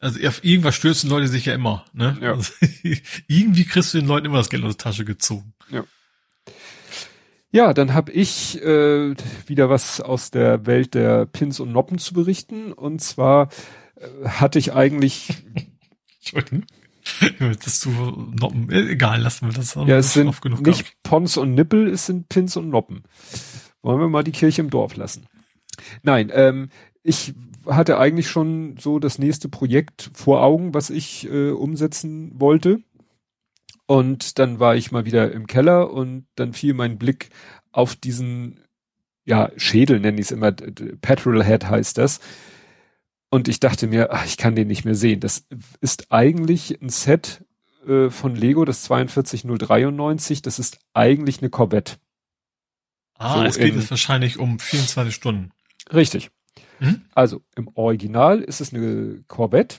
also 0.00 0.26
auf 0.28 0.44
irgendwas 0.44 0.76
stürzen 0.76 1.10
Leute 1.10 1.28
sich 1.28 1.46
ja 1.46 1.54
immer. 1.54 1.84
Ne? 1.92 2.16
Ja. 2.20 2.34
Also, 2.34 2.52
irgendwie 3.26 3.64
kriegst 3.64 3.94
du 3.94 3.98
den 3.98 4.06
Leuten 4.06 4.26
immer 4.26 4.38
das 4.38 4.50
Geld 4.50 4.64
aus 4.64 4.76
der 4.76 4.84
Tasche 4.84 5.04
gezogen. 5.04 5.54
Ja. 5.70 5.84
Ja, 7.50 7.72
dann 7.72 7.94
habe 7.94 8.12
ich 8.12 8.62
äh, 8.62 9.14
wieder 9.46 9.70
was 9.70 10.02
aus 10.02 10.30
der 10.30 10.66
Welt 10.66 10.92
der 10.94 11.24
Pins 11.24 11.60
und 11.60 11.72
Noppen 11.72 11.98
zu 11.98 12.12
berichten. 12.12 12.72
Und 12.72 13.00
zwar 13.00 13.48
äh, 13.96 14.28
hatte 14.28 14.58
ich 14.58 14.74
eigentlich. 14.74 15.30
Entschuldigung. 16.20 16.66
Das 17.64 17.80
zu 17.80 17.90
Noppen. 17.90 18.70
Äh, 18.70 18.92
egal, 18.92 19.20
lassen 19.20 19.48
wir 19.48 19.54
das. 19.54 19.74
Ja, 19.74 19.96
es 19.96 20.12
sind 20.12 20.26
nicht 20.26 20.42
gehabt. 20.42 20.96
Pons 21.02 21.36
und 21.36 21.54
Nippel, 21.54 21.88
es 21.88 22.06
sind 22.06 22.28
Pins 22.28 22.56
und 22.56 22.68
Noppen. 22.68 23.02
Wollen 23.82 24.00
wir 24.00 24.08
mal 24.08 24.24
die 24.24 24.32
Kirche 24.32 24.60
im 24.60 24.70
Dorf 24.70 24.96
lassen? 24.96 25.26
Nein, 26.02 26.30
ähm, 26.34 26.70
ich 27.02 27.34
hatte 27.66 27.98
eigentlich 27.98 28.28
schon 28.28 28.76
so 28.78 28.98
das 28.98 29.18
nächste 29.18 29.48
Projekt 29.48 30.10
vor 30.14 30.42
Augen, 30.42 30.74
was 30.74 30.90
ich 30.90 31.28
äh, 31.30 31.50
umsetzen 31.50 32.32
wollte. 32.34 32.80
Und 33.86 34.38
dann 34.38 34.60
war 34.60 34.76
ich 34.76 34.92
mal 34.92 35.06
wieder 35.06 35.32
im 35.32 35.46
Keller 35.46 35.90
und 35.90 36.26
dann 36.34 36.52
fiel 36.52 36.74
mein 36.74 36.98
Blick 36.98 37.30
auf 37.72 37.96
diesen, 37.96 38.60
ja, 39.24 39.50
Schädel 39.56 40.00
nenne 40.00 40.20
ich 40.20 40.26
es 40.26 40.30
immer, 40.30 40.52
Petrolhead 40.52 41.70
heißt 41.70 41.96
das. 41.96 42.20
Und 43.30 43.48
ich 43.48 43.60
dachte 43.60 43.86
mir, 43.86 44.12
ach, 44.12 44.24
ich 44.24 44.36
kann 44.36 44.54
den 44.54 44.68
nicht 44.68 44.84
mehr 44.84 44.94
sehen. 44.94 45.20
Das 45.20 45.46
ist 45.80 46.10
eigentlich 46.10 46.80
ein 46.80 46.88
Set 46.88 47.44
äh, 47.86 48.10
von 48.10 48.34
Lego, 48.34 48.64
das 48.64 48.86
42093. 48.86 50.42
Das 50.42 50.58
ist 50.58 50.78
eigentlich 50.94 51.40
eine 51.40 51.50
Corvette. 51.50 51.96
Ah, 53.18 53.40
so 53.40 53.44
es 53.44 53.58
geht 53.58 53.74
jetzt 53.74 53.90
wahrscheinlich 53.90 54.38
um 54.38 54.58
24 54.58 55.14
Stunden. 55.14 55.50
Richtig. 55.92 56.30
Mhm. 56.80 57.02
Also 57.14 57.42
im 57.56 57.68
Original 57.74 58.40
ist 58.40 58.60
es 58.60 58.72
eine 58.72 59.24
Corvette. 59.26 59.78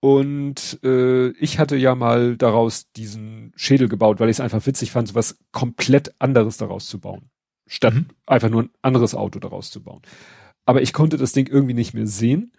Und 0.00 0.80
äh, 0.82 1.28
ich 1.32 1.60
hatte 1.60 1.76
ja 1.76 1.94
mal 1.94 2.36
daraus 2.36 2.90
diesen 2.90 3.52
Schädel 3.54 3.88
gebaut, 3.88 4.18
weil 4.18 4.30
ich 4.30 4.36
es 4.36 4.40
einfach 4.40 4.66
witzig 4.66 4.90
fand, 4.90 5.08
so 5.08 5.14
was 5.14 5.38
komplett 5.52 6.12
anderes 6.18 6.56
daraus 6.56 6.88
zu 6.88 6.98
bauen. 6.98 7.30
Statt 7.68 7.94
mhm. 7.94 8.06
einfach 8.26 8.48
nur 8.48 8.64
ein 8.64 8.70
anderes 8.82 9.14
Auto 9.14 9.38
daraus 9.38 9.70
zu 9.70 9.80
bauen. 9.80 10.02
Aber 10.64 10.82
ich 10.82 10.92
konnte 10.92 11.16
das 11.16 11.32
Ding 11.32 11.48
irgendwie 11.48 11.74
nicht 11.74 11.94
mehr 11.94 12.06
sehen 12.06 12.52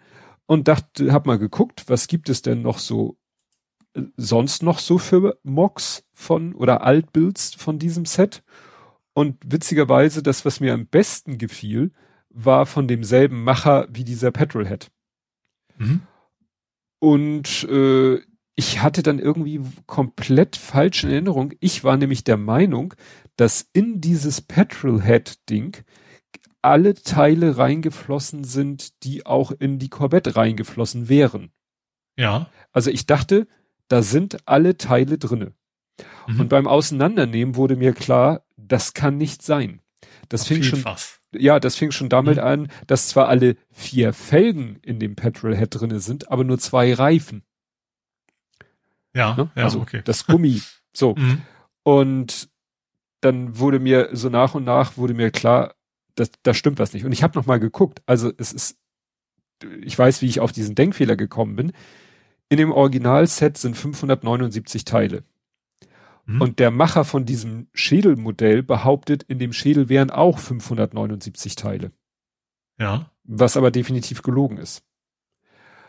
und 0.46 0.68
dachte, 0.68 1.12
hab 1.12 1.26
mal 1.26 1.38
geguckt, 1.38 1.84
was 1.86 2.06
gibt 2.06 2.28
es 2.28 2.42
denn 2.42 2.62
noch 2.62 2.78
so 2.78 3.18
äh, 3.94 4.02
sonst 4.16 4.62
noch 4.62 4.78
so 4.78 4.98
für 4.98 5.38
Mocks 5.42 6.04
von 6.12 6.54
oder 6.54 6.82
Altbuilds 6.82 7.54
von 7.54 7.78
diesem 7.78 8.04
Set? 8.04 8.42
Und 9.14 9.38
witzigerweise, 9.46 10.22
das, 10.22 10.44
was 10.44 10.60
mir 10.60 10.74
am 10.74 10.86
besten 10.86 11.38
gefiel, 11.38 11.92
war 12.30 12.66
von 12.66 12.88
demselben 12.88 13.44
Macher 13.44 13.86
wie 13.90 14.04
dieser 14.04 14.32
Petrolhead. 14.32 14.90
Mhm. 15.78 16.02
Und 16.98 17.64
äh, 17.70 18.20
ich 18.56 18.82
hatte 18.82 19.02
dann 19.02 19.18
irgendwie 19.18 19.60
komplett 19.86 20.56
falsche 20.56 21.08
Erinnerung. 21.08 21.52
Ich 21.60 21.84
war 21.84 21.96
nämlich 21.96 22.24
der 22.24 22.36
Meinung, 22.36 22.94
dass 23.36 23.68
in 23.72 24.00
dieses 24.00 24.40
Petrolhead-Ding 24.40 25.84
alle 26.64 26.94
Teile 26.94 27.58
reingeflossen 27.58 28.44
sind, 28.44 29.04
die 29.04 29.26
auch 29.26 29.50
in 29.50 29.78
die 29.78 29.90
Corvette 29.90 30.34
reingeflossen 30.36 31.08
wären. 31.08 31.52
Ja. 32.16 32.48
Also 32.72 32.90
ich 32.90 33.06
dachte, 33.06 33.46
da 33.88 34.02
sind 34.02 34.38
alle 34.46 34.78
Teile 34.78 35.18
drinne. 35.18 35.52
Mhm. 36.26 36.40
Und 36.40 36.48
beim 36.48 36.66
Auseinandernehmen 36.66 37.56
wurde 37.56 37.76
mir 37.76 37.92
klar, 37.92 38.44
das 38.56 38.94
kann 38.94 39.18
nicht 39.18 39.42
sein. 39.42 39.80
Das 40.28 40.42
Auf 40.42 40.48
fing 40.48 40.62
schon, 40.62 40.84
was. 40.84 41.20
ja, 41.32 41.60
das 41.60 41.76
fing 41.76 41.90
schon 41.90 42.08
damit 42.08 42.36
mhm. 42.36 42.44
an, 42.44 42.68
dass 42.86 43.08
zwar 43.08 43.28
alle 43.28 43.56
vier 43.70 44.12
Felgen 44.12 44.78
in 44.82 44.98
dem 44.98 45.16
Petrolhead 45.16 45.68
drinne 45.70 46.00
sind, 46.00 46.30
aber 46.30 46.44
nur 46.44 46.58
zwei 46.58 46.94
Reifen. 46.94 47.42
Ja, 49.14 49.36
ne? 49.36 49.50
ja 49.54 49.64
also 49.64 49.80
okay. 49.80 50.00
das 50.04 50.26
Gummi. 50.26 50.62
So. 50.92 51.14
Mhm. 51.24 51.42
Und 51.82 52.48
dann 53.20 53.58
wurde 53.58 53.78
mir 53.78 54.08
so 54.12 54.30
nach 54.30 54.54
und 54.54 54.64
nach 54.64 54.96
wurde 54.96 55.12
mir 55.12 55.30
klar, 55.30 55.74
das, 56.14 56.30
da 56.42 56.54
stimmt 56.54 56.78
was 56.78 56.92
nicht. 56.92 57.04
Und 57.04 57.12
ich 57.12 57.22
habe 57.22 57.38
noch 57.38 57.46
mal 57.46 57.60
geguckt. 57.60 58.02
Also 58.06 58.32
es 58.36 58.52
ist, 58.52 58.78
ich 59.82 59.98
weiß, 59.98 60.22
wie 60.22 60.26
ich 60.26 60.40
auf 60.40 60.52
diesen 60.52 60.74
Denkfehler 60.74 61.16
gekommen 61.16 61.56
bin. 61.56 61.72
In 62.48 62.58
dem 62.58 62.72
Originalset 62.72 63.56
sind 63.56 63.76
579 63.76 64.84
Teile. 64.84 65.24
Mhm. 66.26 66.40
Und 66.40 66.58
der 66.58 66.70
Macher 66.70 67.04
von 67.04 67.24
diesem 67.24 67.68
Schädelmodell 67.72 68.62
behauptet, 68.62 69.24
in 69.24 69.38
dem 69.38 69.52
Schädel 69.52 69.88
wären 69.88 70.10
auch 70.10 70.38
579 70.38 71.54
Teile. 71.56 71.92
Ja. 72.78 73.10
Was 73.24 73.56
aber 73.56 73.70
definitiv 73.70 74.22
gelogen 74.22 74.58
ist. 74.58 74.84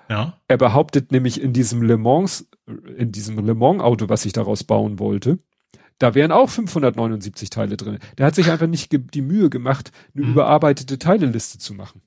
Ja. 0.09 0.39
Er 0.47 0.57
behauptet 0.57 1.11
nämlich 1.11 1.41
in 1.41 1.51
diesem 1.53 1.81
Le 1.81 1.97
Mans, 1.97 2.47
in 2.97 3.11
diesem 3.11 3.43
Le 3.43 3.55
Mans 3.55 3.81
Auto, 3.81 4.07
was 4.07 4.25
ich 4.25 4.33
daraus 4.33 4.63
bauen 4.63 4.99
wollte, 4.99 5.39
da 5.97 6.13
wären 6.13 6.31
auch 6.31 6.49
579 6.49 7.49
Teile 7.49 7.77
drin. 7.77 7.99
Der 8.17 8.25
hat 8.25 8.35
sich 8.35 8.51
einfach 8.51 8.67
nicht 8.67 8.91
die 8.91 9.21
Mühe 9.21 9.49
gemacht, 9.49 9.91
eine 10.13 10.25
mhm. 10.25 10.31
überarbeitete 10.33 10.99
Teileliste 10.99 11.57
zu 11.57 11.73
machen. 11.73 12.01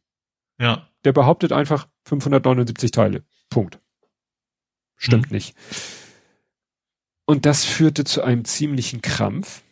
Ja. 0.60 0.88
Der 1.04 1.12
behauptet 1.12 1.52
einfach 1.52 1.88
579 2.04 2.90
Teile. 2.90 3.24
Punkt. 3.48 3.80
Stimmt 4.96 5.30
mhm. 5.30 5.36
nicht. 5.36 5.56
Und 7.24 7.46
das 7.46 7.64
führte 7.64 8.04
zu 8.04 8.22
einem 8.22 8.44
ziemlichen 8.44 9.02
Krampf, 9.02 9.62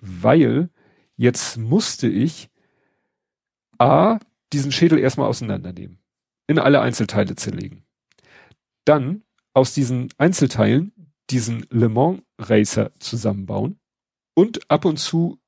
weil 0.00 0.70
jetzt 1.16 1.56
musste 1.56 2.08
ich 2.08 2.50
A, 3.78 4.18
diesen 4.52 4.72
Schädel 4.72 4.98
erstmal 4.98 5.28
auseinandernehmen, 5.28 5.98
in 6.46 6.58
alle 6.58 6.80
Einzelteile 6.80 7.36
zerlegen. 7.36 7.84
Dann 8.84 9.22
aus 9.54 9.74
diesen 9.74 10.08
Einzelteilen 10.18 10.92
diesen 11.32 11.66
Le 11.70 11.88
Mans 11.88 12.22
Racer 12.38 12.92
zusammenbauen 12.98 13.78
und 14.34 14.70
ab 14.70 14.84
und 14.84 14.98
zu 14.98 15.38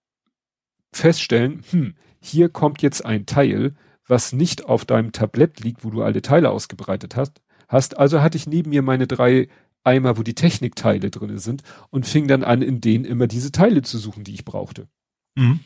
feststellen, 0.93 1.63
hm, 1.71 1.95
hier 2.21 2.49
kommt 2.49 2.83
jetzt 2.83 3.05
ein 3.05 3.27
Teil, 3.27 3.75
was 4.07 4.33
nicht 4.33 4.65
auf 4.65 4.85
deinem 4.85 5.13
Tablett 5.13 5.61
liegt, 5.61 5.85
wo 5.85 5.91
du 5.91 6.03
alle 6.03 6.23
Teile 6.23 6.51
ausgebreitet 6.51 7.17
hast, 7.17 7.43
hast. 7.69 7.99
Also 7.99 8.21
hatte 8.21 8.37
ich 8.37 8.47
neben 8.47 8.71
mir 8.71 8.83
meine 8.83 9.07
drei 9.07 9.49
Eimer, 9.83 10.17
wo 10.17 10.23
die 10.23 10.35
Technikteile 10.35 11.11
drinne 11.11 11.39
sind 11.39 11.63
und 11.91 12.07
fing 12.07 12.27
dann 12.27 12.43
an, 12.43 12.63
in 12.63 12.81
denen 12.81 13.05
immer 13.05 13.27
diese 13.27 13.53
Teile 13.53 13.83
zu 13.83 13.99
suchen, 13.99 14.25
die 14.25 14.35
ich 14.35 14.45
brauchte. 14.45 14.89
Mhm. 15.35 15.61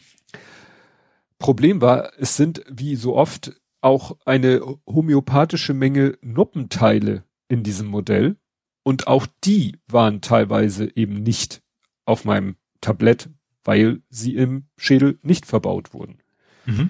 Problem 1.39 1.81
war, 1.81 2.13
es 2.19 2.37
sind 2.37 2.65
wie 2.69 2.97
so 2.97 3.15
oft 3.15 3.61
auch 3.81 4.17
eine 4.25 4.61
homöopathische 4.87 5.73
Menge 5.73 6.19
Noppenteile 6.21 7.23
in 7.49 7.63
diesem 7.63 7.87
Modell 7.87 8.37
und 8.89 9.07
auch 9.07 9.27
die 9.45 9.77
waren 9.87 10.23
teilweise 10.23 10.91
eben 10.97 11.23
nicht 11.23 11.61
auf 12.07 12.25
meinem 12.25 12.57
Tablett, 12.81 13.29
weil 13.63 14.01
sie 14.09 14.35
im 14.35 14.65
Schädel 14.79 15.19
nicht 15.21 15.45
verbaut 15.45 15.93
wurden. 15.93 16.23
Mhm. 16.65 16.89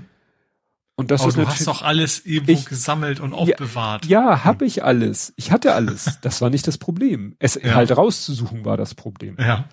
Und 0.94 1.10
das 1.10 1.22
Aber 1.22 1.30
ist 1.30 1.38
du 1.38 1.46
hast 1.48 1.66
doch 1.66 1.82
alles 1.82 2.24
irgendwo 2.24 2.52
ich, 2.52 2.66
gesammelt 2.66 3.18
und 3.18 3.32
aufbewahrt. 3.32 4.06
Ja, 4.06 4.26
ja 4.26 4.44
habe 4.44 4.64
ich 4.64 4.84
alles. 4.84 5.32
Ich 5.34 5.50
hatte 5.50 5.74
alles. 5.74 6.18
Das 6.22 6.40
war 6.40 6.50
nicht 6.50 6.68
das 6.68 6.78
Problem. 6.78 7.34
Es 7.40 7.56
ja. 7.56 7.74
halt 7.74 7.96
rauszusuchen 7.96 8.64
war 8.64 8.76
das 8.76 8.94
Problem. 8.94 9.34
Ja. 9.36 9.68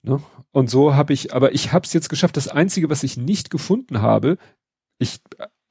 Ne? 0.00 0.22
Und 0.52 0.70
so 0.70 0.94
habe 0.94 1.12
ich, 1.12 1.34
aber 1.34 1.52
ich 1.54 1.74
habe 1.74 1.84
es 1.84 1.92
jetzt 1.92 2.08
geschafft. 2.08 2.38
Das 2.38 2.48
Einzige, 2.48 2.88
was 2.88 3.02
ich 3.02 3.18
nicht 3.18 3.50
gefunden 3.50 4.00
habe, 4.00 4.38
ich 4.98 5.20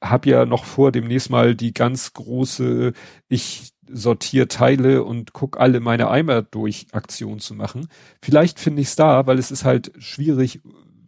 habe 0.00 0.30
ja 0.30 0.46
noch 0.46 0.66
vor, 0.66 0.92
demnächst 0.92 1.30
mal 1.30 1.56
die 1.56 1.74
ganz 1.74 2.12
große, 2.12 2.92
ich 3.28 3.72
sortiere 3.92 4.48
Teile 4.48 5.04
und 5.04 5.32
guck 5.32 5.58
alle 5.58 5.80
meine 5.80 6.10
Eimer 6.10 6.42
durch 6.42 6.86
Aktion 6.92 7.38
zu 7.38 7.54
machen. 7.54 7.88
Vielleicht 8.22 8.58
finde 8.58 8.82
ich 8.82 8.88
es 8.88 8.96
da, 8.96 9.26
weil 9.26 9.38
es 9.38 9.50
ist 9.50 9.64
halt 9.64 9.92
schwierig 9.98 10.60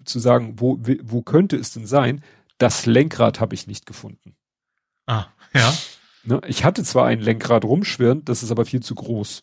zu 0.05 0.19
sagen, 0.19 0.55
wo, 0.59 0.79
wo 1.03 1.23
könnte 1.23 1.57
es 1.57 1.73
denn 1.73 1.87
sein? 1.87 2.23
Das 2.59 2.87
Lenkrad 2.87 3.41
habe 3.41 3.55
ich 3.55 3.67
nicht 3.67 3.87
gefunden. 3.87 4.35
Ah, 5.07 5.27
ja. 5.55 5.73
Ne, 6.25 6.41
ich 6.47 6.65
hatte 6.65 6.85
zwar 6.85 7.07
ein 7.07 7.21
Lenkrad 7.21 7.65
rumschwirren, 7.65 8.25
das 8.25 8.43
ist 8.43 8.51
aber 8.51 8.65
viel 8.65 8.81
zu 8.81 8.95
groß. 8.95 9.43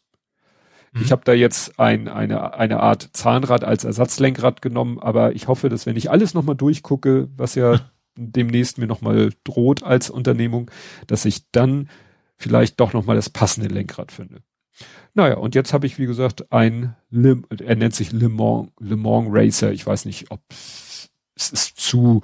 Mhm. 0.94 1.02
Ich 1.02 1.12
habe 1.12 1.22
da 1.26 1.34
jetzt 1.34 1.80
ein, 1.80 2.08
eine, 2.08 2.54
eine 2.54 2.80
Art 2.80 3.10
Zahnrad 3.14 3.64
als 3.64 3.84
Ersatzlenkrad 3.84 4.62
genommen, 4.62 5.00
aber 5.00 5.36
ich 5.36 5.48
hoffe, 5.48 5.70
dass 5.70 5.86
wenn 5.86 5.98
ich 5.98 6.10
alles 6.10 6.34
nochmal 6.34 6.56
durchgucke, 6.56 7.30
was 7.36 7.56
ja 7.56 7.80
demnächst 8.16 8.78
mir 8.78 8.88
nochmal 8.88 9.32
droht 9.44 9.84
als 9.84 10.10
Unternehmung, 10.10 10.72
dass 11.08 11.26
ich 11.26 11.52
dann 11.52 11.90
vielleicht 12.40 12.80
doch 12.80 12.94
nochmal 12.94 13.16
das 13.16 13.30
passende 13.30 13.70
Lenkrad 13.70 14.12
finde. 14.12 14.42
Naja, 15.14 15.36
und 15.36 15.56
jetzt 15.56 15.74
habe 15.74 15.86
ich, 15.86 16.00
wie 16.00 16.06
gesagt, 16.06 16.52
ein, 16.52 16.96
Le, 17.10 17.42
er 17.50 17.76
nennt 17.76 17.94
sich 17.94 18.12
Le 18.12 18.30
Mans, 18.30 18.70
Le 18.80 18.96
Mans 18.96 19.28
Racer. 19.30 19.72
Ich 19.72 19.86
weiß 19.86 20.06
nicht, 20.06 20.32
ob 20.32 20.42
es 20.50 21.52
ist 21.52 21.78
zu 21.78 22.22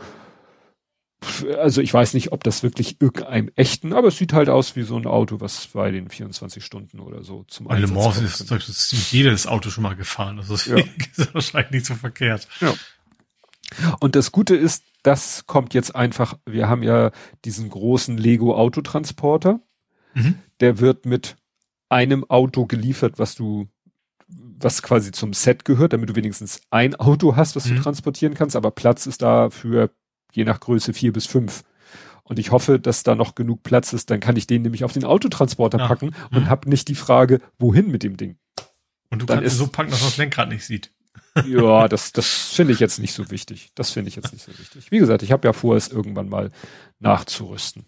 also 1.59 1.81
ich 1.81 1.93
weiß 1.93 2.13
nicht, 2.13 2.31
ob 2.31 2.43
das 2.43 2.63
wirklich 2.63 3.01
irgendeinem 3.01 3.49
echten, 3.55 3.93
aber 3.93 4.09
es 4.09 4.17
sieht 4.17 4.33
halt 4.33 4.49
aus 4.49 4.75
wie 4.75 4.83
so 4.83 4.95
ein 4.95 5.07
Auto, 5.07 5.41
was 5.41 5.67
bei 5.67 5.91
den 5.91 6.09
24 6.09 6.63
Stunden 6.63 6.99
oder 6.99 7.23
so 7.23 7.43
zum 7.47 7.67
Einsatz 7.67 7.89
Le 7.89 7.95
Mans 7.95 8.17
ist, 8.19 8.51
ist, 8.51 8.93
ist 8.93 9.11
jedes 9.11 9.47
Auto 9.47 9.69
schon 9.69 9.83
mal 9.83 9.95
gefahren. 9.95 10.39
Also 10.39 10.53
das 10.53 10.65
ja. 10.65 10.77
ist 10.77 11.33
wahrscheinlich 11.33 11.71
nicht 11.71 11.85
so 11.85 11.95
verkehrt. 11.95 12.47
Ja. 12.61 12.73
Und 13.99 14.15
das 14.15 14.31
Gute 14.31 14.55
ist, 14.55 14.83
das 15.03 15.45
kommt 15.47 15.73
jetzt 15.73 15.95
einfach, 15.95 16.37
wir 16.45 16.69
haben 16.69 16.83
ja 16.83 17.11
diesen 17.43 17.69
großen 17.69 18.17
Lego 18.17 18.55
Autotransporter. 18.55 19.59
Mhm. 20.15 20.39
Der 20.59 20.79
wird 20.79 21.05
mit 21.05 21.35
einem 21.89 22.23
Auto 22.29 22.65
geliefert, 22.65 23.19
was 23.19 23.35
du 23.35 23.67
was 24.27 24.81
quasi 24.81 25.11
zum 25.11 25.33
Set 25.33 25.65
gehört, 25.65 25.93
damit 25.93 26.09
du 26.09 26.15
wenigstens 26.15 26.61
ein 26.71 26.95
Auto 26.95 27.35
hast, 27.35 27.55
was 27.55 27.65
mhm. 27.65 27.75
du 27.75 27.81
transportieren 27.83 28.33
kannst, 28.33 28.55
aber 28.55 28.71
Platz 28.71 29.05
ist 29.05 29.21
da 29.21 29.49
für 29.49 29.91
je 30.31 30.45
nach 30.45 30.59
Größe 30.59 30.93
vier 30.93 31.13
bis 31.13 31.25
fünf. 31.25 31.63
Und 32.23 32.39
ich 32.39 32.51
hoffe, 32.51 32.79
dass 32.79 33.03
da 33.03 33.13
noch 33.13 33.35
genug 33.35 33.61
Platz 33.61 33.93
ist, 33.93 34.09
dann 34.09 34.19
kann 34.19 34.35
ich 34.35 34.47
den 34.47 34.63
nämlich 34.63 34.83
auf 34.83 34.93
den 34.93 35.03
Autotransporter 35.03 35.77
ja. 35.77 35.87
packen 35.87 36.15
und 36.31 36.45
mhm. 36.45 36.49
habe 36.49 36.69
nicht 36.69 36.87
die 36.87 36.95
Frage, 36.95 37.39
wohin 37.59 37.91
mit 37.91 38.01
dem 38.01 38.17
Ding. 38.17 38.37
Und 39.11 39.21
du 39.21 39.25
dann 39.27 39.39
kannst 39.39 39.53
ist, 39.53 39.59
so 39.59 39.67
packen, 39.67 39.91
dass 39.91 40.01
man 40.01 40.09
das 40.09 40.17
Lenkrad 40.17 40.49
nicht 40.49 40.65
sieht. 40.65 40.91
Ja, 41.45 41.87
das, 41.87 42.11
das 42.13 42.27
finde 42.53 42.73
ich 42.73 42.79
jetzt 42.79 42.97
nicht 42.97 43.13
so 43.13 43.29
wichtig. 43.29 43.69
Das 43.75 43.91
finde 43.91 44.09
ich 44.09 44.15
jetzt 44.15 44.33
nicht 44.33 44.43
so 44.43 44.57
wichtig. 44.57 44.89
Wie 44.89 44.97
gesagt, 44.97 45.21
ich 45.21 45.31
habe 45.31 45.47
ja 45.47 45.53
vor, 45.53 45.75
es 45.75 45.89
irgendwann 45.89 46.27
mal 46.27 46.49
nachzurüsten. 46.99 47.85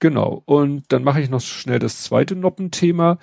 Genau. 0.00 0.42
Und 0.46 0.84
dann 0.88 1.04
mache 1.04 1.20
ich 1.20 1.30
noch 1.30 1.40
schnell 1.40 1.78
das 1.78 2.02
zweite 2.02 2.34
Noppenthema, 2.34 3.18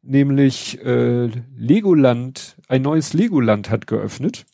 nämlich 0.00 0.82
äh, 0.84 1.26
Legoland. 1.54 2.56
Ein 2.68 2.82
neues 2.82 3.12
Legoland 3.12 3.70
hat 3.70 3.86
geöffnet. 3.86 4.46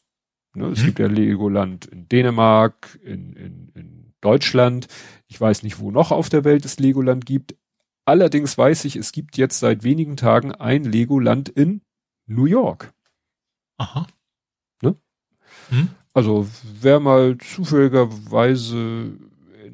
Ne, 0.54 0.66
es 0.66 0.82
mhm. 0.82 0.86
gibt 0.86 0.98
ja 0.98 1.06
Legoland 1.06 1.86
in 1.86 2.08
Dänemark, 2.08 2.98
in, 3.02 3.32
in, 3.34 3.68
in 3.74 4.14
Deutschland. 4.20 4.88
Ich 5.28 5.40
weiß 5.40 5.62
nicht, 5.62 5.78
wo 5.78 5.90
noch 5.90 6.10
auf 6.10 6.28
der 6.28 6.44
Welt 6.44 6.64
es 6.64 6.80
Legoland 6.80 7.24
gibt. 7.24 7.54
Allerdings 8.04 8.58
weiß 8.58 8.84
ich, 8.86 8.96
es 8.96 9.12
gibt 9.12 9.36
jetzt 9.36 9.60
seit 9.60 9.84
wenigen 9.84 10.16
Tagen 10.16 10.52
ein 10.52 10.82
Legoland 10.82 11.48
in 11.48 11.82
New 12.26 12.46
York. 12.46 12.92
Aha. 13.76 14.06
Ne? 14.82 14.96
Hm? 15.68 15.90
Also 16.12 16.48
wer 16.80 16.98
mal 16.98 17.38
zufälligerweise 17.38 19.12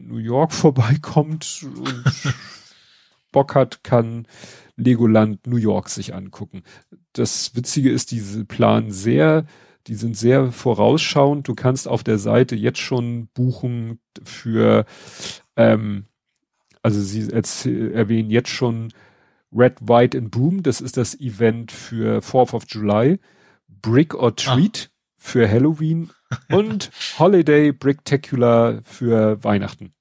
New 0.09 0.19
York 0.19 0.53
vorbeikommt 0.55 1.67
und 1.77 2.35
Bock 3.33 3.55
hat, 3.55 3.83
kann 3.83 4.27
Legoland 4.77 5.47
New 5.47 5.57
York 5.57 5.89
sich 5.89 6.15
angucken. 6.15 6.63
Das 7.13 7.55
Witzige 7.55 7.91
ist, 7.91 8.11
diese 8.11 8.45
planen 8.45 8.91
sehr 8.91 9.47
die 9.87 9.95
sind 9.95 10.17
sehr 10.17 10.51
vorausschauend. 10.51 11.47
Du 11.47 11.55
kannst 11.55 11.89
auf 11.89 12.03
der 12.03 12.19
Seite 12.19 12.57
jetzt 12.57 12.79
schon 12.79 13.29
buchen 13.35 14.01
für, 14.25 14.87
ähm, 15.57 16.07
also 16.83 17.01
sie 17.01 17.31
erwähnen 17.31 18.31
jetzt 18.31 18.49
schon 18.49 18.93
Red, 19.53 19.77
White 19.83 20.19
and 20.19 20.31
Boom, 20.31 20.63
das 20.63 20.81
ist 20.81 20.97
das 20.97 21.19
Event 21.21 21.71
für 21.71 22.21
4th 22.21 22.55
of 22.55 22.65
July, 22.69 23.21
Brick 23.69 24.15
or 24.15 24.35
Treat 24.35 24.91
ah. 24.91 24.95
für 25.17 25.49
Halloween 25.49 26.11
und 26.49 26.91
Holiday 27.19 27.73
Bricktacular 27.73 28.83
für 28.85 29.43
Weihnachten. 29.43 29.95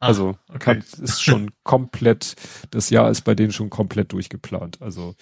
Ah, 0.00 0.08
also 0.08 0.38
okay. 0.48 0.80
ist 1.02 1.22
schon 1.22 1.50
komplett, 1.64 2.36
das 2.70 2.88
Jahr 2.90 3.10
ist 3.10 3.22
bei 3.22 3.34
denen 3.34 3.52
schon 3.52 3.68
komplett 3.68 4.12
durchgeplant. 4.12 4.80
Also 4.80 5.16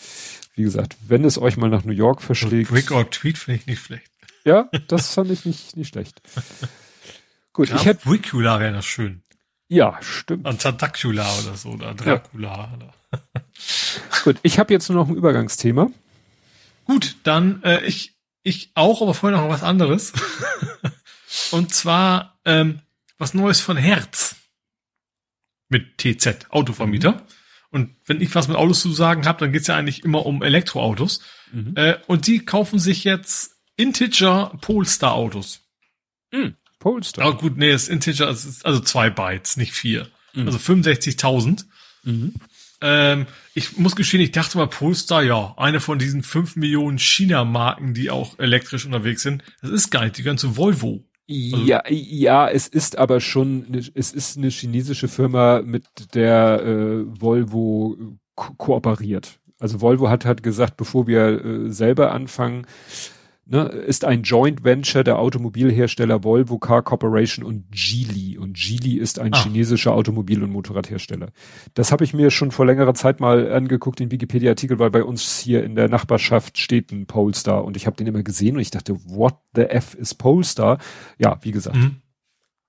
wie 0.55 0.63
gesagt, 0.63 0.97
wenn 1.09 1.25
es 1.25 1.39
euch 1.39 1.57
mal 1.57 1.71
nach 1.71 1.85
New 1.85 1.95
York 1.95 2.21
verschlägt. 2.21 2.71
Brick 2.71 2.91
or 2.91 3.11
Tweet 3.11 3.39
finde 3.39 3.61
ich 3.61 3.67
nicht 3.67 3.83
schlecht. 3.83 4.11
Ja, 4.45 4.69
das 4.89 5.15
fand 5.15 5.31
ich 5.31 5.45
nicht, 5.47 5.77
nicht 5.77 5.89
schlecht. 5.89 6.21
Gut, 7.55 7.71
ja, 7.71 7.77
ich 7.77 7.87
hätte. 7.87 8.07
Dracula 8.07 8.61
wäre 8.61 8.75
das 8.75 8.85
schön. 8.85 9.23
Ja, 9.69 9.99
stimmt. 10.03 10.47
Anstatt 10.47 10.81
Dracula 10.81 11.27
oder 11.39 11.57
so, 11.57 11.71
oder 11.71 11.95
Dracula. 11.95 12.79
Ja. 12.79 13.21
Gut, 14.25 14.37
ich 14.43 14.59
habe 14.59 14.73
jetzt 14.73 14.89
nur 14.91 14.99
noch 14.99 15.09
ein 15.09 15.17
Übergangsthema. 15.17 15.91
Gut, 16.85 17.17
dann 17.25 17.63
äh, 17.63 17.85
ich, 17.85 18.16
ich 18.47 18.70
auch, 18.75 19.02
aber 19.02 19.12
vorher 19.12 19.39
noch 19.39 19.49
was 19.49 19.62
anderes. 19.62 20.12
Und 21.50 21.75
zwar 21.75 22.39
ähm, 22.44 22.81
was 23.18 23.34
Neues 23.34 23.60
von 23.60 23.76
Herz. 23.76 24.36
Mit 25.68 25.99
TZ, 25.99 26.47
Autovermieter. 26.50 27.12
Mhm. 27.12 27.20
Und 27.70 27.97
wenn 28.07 28.20
ich 28.20 28.34
was 28.34 28.47
mit 28.47 28.57
Autos 28.57 28.81
zu 28.81 28.92
sagen 28.92 29.26
habe, 29.26 29.41
dann 29.41 29.52
geht's 29.52 29.66
ja 29.66 29.76
eigentlich 29.76 30.05
immer 30.05 30.25
um 30.25 30.42
Elektroautos. 30.42 31.20
Mhm. 31.52 31.73
Äh, 31.75 31.99
und 32.07 32.28
die 32.28 32.44
kaufen 32.44 32.78
sich 32.78 33.02
jetzt 33.02 33.57
Integer 33.76 34.57
Polestar 34.60 35.15
Autos. 35.15 35.62
Mhm. 36.33 36.55
Polestar. 36.78 37.26
Ah, 37.26 37.31
gut, 37.31 37.57
nee, 37.57 37.73
das 37.73 37.89
Integer 37.89 38.31
ist 38.31 38.65
also 38.65 38.81
zwei 38.81 39.10
Bytes, 39.10 39.57
nicht 39.57 39.73
vier. 39.73 40.08
Mhm. 40.34 40.47
Also 40.47 40.58
65.000. 40.58 41.65
Mhm. 42.05 42.34
Ähm, 42.81 43.27
ich 43.55 43.79
muss 43.79 43.97
gestehen, 43.97 44.21
ich 44.21 44.33
dachte 44.33 44.59
mal 44.59 44.67
Polestar, 44.67 45.23
ja, 45.23 45.55
eine 45.57 45.81
von 45.81 45.99
diesen 45.99 46.23
fünf 46.23 46.57
Millionen 46.57 46.99
China-Marken, 46.99 47.95
die 47.95 48.11
auch 48.11 48.39
elektrisch 48.39 48.85
unterwegs 48.85 49.23
sind. 49.23 49.43
Das 49.63 49.71
ist 49.71 49.91
gar 49.91 50.05
nicht 50.05 50.19
die 50.19 50.23
ganze 50.23 50.57
Volvo. 50.57 51.05
Also, 51.29 51.57
ja, 51.65 51.83
ja, 51.89 52.49
es 52.49 52.69
ist 52.69 52.99
aber 52.99 53.21
schon, 53.21 53.67
es 53.95 54.13
ist 54.13 54.37
eine 54.37 54.49
chinesische 54.49 55.09
Firma, 55.09 55.63
mit 55.63 56.15
der 56.15 56.63
äh, 56.63 57.21
Volvo 57.21 57.97
ko 58.37 58.55
kooperiert. 58.55 59.41
Also 59.59 59.81
Volvo 59.81 60.09
hat 60.11 60.25
hat 60.25 60.43
gesagt, 60.43 60.77
bevor 60.77 61.07
wir 61.07 61.45
äh, 61.45 61.71
selber 61.71 62.13
anfangen, 62.13 62.67
ne, 63.47 63.65
ist 63.65 64.05
ein 64.05 64.23
Joint 64.23 64.65
Venture 64.65 65.05
der 65.05 65.18
Automobilhersteller 65.18 66.23
Volvo 66.25 66.58
Car 66.58 66.83
Corporation 66.83 67.44
und 67.44 67.70
Geely. 67.70 68.36
Und 68.39 68.55
Geely 68.57 68.97
ist 68.99 69.18
ein 69.18 69.33
ah. 69.33 69.42
chinesischer 69.42 69.92
Automobil- 69.92 70.42
und 70.42 70.50
Motorradhersteller. 70.50 71.31
Das 71.75 71.92
habe 71.92 72.05
ich 72.05 72.12
mir 72.12 72.31
schon 72.31 72.50
vor 72.50 72.66
längerer 72.66 72.94
Zeit 72.94 73.20
mal 73.20 73.52
angeguckt, 73.52 74.00
den 74.00 74.10
Wikipedia-Artikel, 74.10 74.78
weil 74.78 74.91
bei 74.91 75.05
uns 75.05 75.39
hier 75.39 75.65
in 75.65 75.75
der 75.75 75.89
Nachbarschaft 75.89 76.58
steht 76.58 76.92
ein 76.92 77.07
Polestar 77.07 77.65
und 77.65 77.76
ich 77.76 77.86
habe 77.86 77.97
den 77.97 78.07
immer 78.07 78.23
gesehen 78.23 78.57
und 78.57 78.62
ich 78.62 78.70
dachte, 78.70 78.94
what 79.05 79.36
the 79.55 79.62
F 79.62 79.94
is 79.94 80.15
Polestar? 80.15 80.78
Ja, 81.18 81.39
wie 81.42 81.52
gesagt. 81.52 81.76
Mhm. 81.76 81.97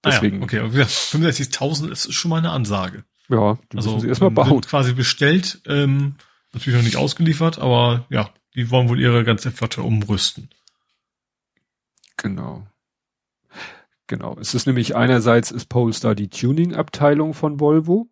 Deswegen. 0.06 0.43
Ah 0.43 0.47
ja, 0.51 0.64
okay, 0.64 0.81
65.000 0.81 1.91
ist 1.91 2.14
schon 2.14 2.30
mal 2.30 2.38
eine 2.38 2.51
Ansage. 2.51 3.03
Ja, 3.30 3.57
die 3.72 3.77
also, 3.77 3.89
müssen 3.89 4.01
sie 4.01 4.07
erstmal 4.07 4.31
bauen. 4.31 4.47
Sind 4.47 4.67
quasi 4.67 4.93
bestellt, 4.93 5.61
ähm, 5.65 6.15
natürlich 6.53 6.77
noch 6.77 6.85
nicht 6.85 6.95
ausgeliefert, 6.95 7.59
aber 7.59 8.06
ja, 8.09 8.30
die 8.56 8.69
wollen 8.72 8.88
wohl 8.89 8.99
ihre 8.99 9.23
ganze 9.23 9.51
Flotte 9.51 9.81
umrüsten. 9.81 10.49
Genau. 12.18 12.68
Genau. 14.08 14.38
Es 14.40 14.54
ist 14.54 14.68
nämlich 14.68 14.96
einerseits 14.96 15.52
ist 15.52 15.68
Polestar 15.68 16.16
die 16.16 16.30
Tuning-Abteilung 16.30 17.34
von 17.34 17.60
Volvo. 17.60 18.10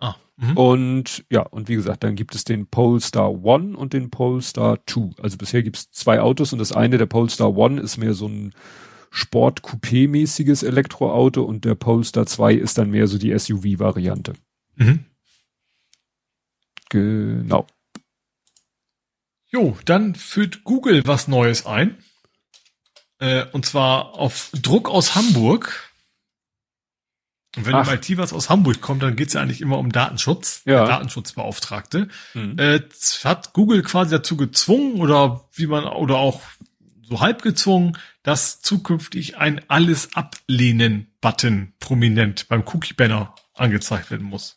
Ah, 0.00 0.16
mh. 0.36 0.52
und 0.54 1.24
ja, 1.30 1.42
und 1.42 1.68
wie 1.68 1.74
gesagt, 1.74 2.04
dann 2.04 2.14
gibt 2.14 2.34
es 2.34 2.44
den 2.44 2.66
Polestar 2.66 3.30
One 3.44 3.76
und 3.76 3.92
den 3.92 4.10
Polestar 4.10 4.84
Two. 4.86 5.10
Also 5.20 5.36
bisher 5.36 5.62
gibt 5.62 5.76
es 5.76 5.90
zwei 5.90 6.20
Autos 6.20 6.52
und 6.52 6.58
das 6.58 6.72
eine, 6.72 6.98
der 6.98 7.06
Polestar 7.06 7.56
One, 7.56 7.80
ist 7.80 7.98
mehr 7.98 8.14
so 8.14 8.28
ein 8.28 8.54
Sport-Coupé-mäßiges 9.10 10.64
Elektroauto 10.64 11.42
und 11.42 11.64
der 11.64 11.74
Polestar 11.74 12.26
2 12.26 12.54
ist 12.54 12.78
dann 12.78 12.90
mehr 12.90 13.08
so 13.08 13.18
die 13.18 13.36
SUV-Variante. 13.36 14.34
Mhm. 14.76 15.04
Genau. 16.88 17.66
Jo, 19.48 19.76
dann 19.84 20.14
führt 20.14 20.62
Google 20.62 21.02
was 21.06 21.26
Neues 21.26 21.66
ein. 21.66 21.98
Äh, 23.20 23.44
und 23.52 23.66
zwar 23.66 24.14
auf 24.14 24.50
Druck 24.60 24.88
aus 24.90 25.14
Hamburg. 25.14 25.90
Und 27.56 27.66
wenn 27.66 27.74
Ach. 27.74 27.86
im 27.88 27.94
IT 27.94 28.16
was 28.16 28.32
aus 28.32 28.48
Hamburg 28.48 28.80
kommt, 28.80 29.02
dann 29.02 29.16
geht's 29.16 29.34
ja 29.34 29.42
eigentlich 29.42 29.60
immer 29.60 29.78
um 29.78 29.90
Datenschutz, 29.92 30.62
ja. 30.64 30.84
Datenschutzbeauftragte. 30.86 32.08
Mhm. 32.34 32.58
Äh, 32.58 32.80
hat 33.24 33.52
Google 33.52 33.82
quasi 33.82 34.12
dazu 34.12 34.36
gezwungen 34.36 35.00
oder 35.00 35.48
wie 35.52 35.66
man 35.66 35.84
oder 35.84 36.16
auch 36.16 36.40
so 37.02 37.20
halb 37.20 37.42
gezwungen, 37.42 37.98
dass 38.22 38.60
zukünftig 38.62 39.36
ein 39.36 39.60
alles 39.68 40.14
ablehnen 40.14 41.08
Button 41.20 41.72
prominent 41.80 42.48
beim 42.48 42.62
Cookie 42.66 42.94
Banner 42.94 43.34
angezeigt 43.54 44.10
werden 44.10 44.26
muss. 44.26 44.56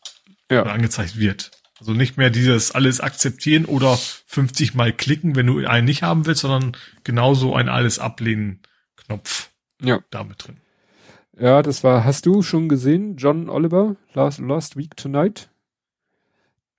Ja. 0.52 0.62
Oder 0.62 0.74
angezeigt 0.74 1.18
wird. 1.18 1.52
Also 1.84 1.92
nicht 1.92 2.16
mehr 2.16 2.30
dieses 2.30 2.72
alles 2.72 3.02
akzeptieren 3.02 3.66
oder 3.66 3.98
50 3.98 4.74
mal 4.74 4.94
klicken, 4.94 5.36
wenn 5.36 5.48
du 5.48 5.68
einen 5.68 5.84
nicht 5.84 6.02
haben 6.02 6.26
willst, 6.26 6.40
sondern 6.40 6.78
genauso 7.04 7.56
ein 7.56 7.68
alles 7.68 8.00
ablehnen 8.00 8.62
Knopf. 8.96 9.50
Ja. 9.82 10.00
Damit 10.10 10.48
drin. 10.48 10.62
Ja, 11.38 11.62
das 11.62 11.84
war, 11.84 12.06
hast 12.06 12.26
du 12.26 12.42
schon 12.42 12.70
gesehen, 12.70 13.18
John 13.18 13.50
Oliver, 13.50 13.98
Last, 14.14 14.40
last 14.40 14.78
Week 14.78 14.96
Tonight? 14.96 15.50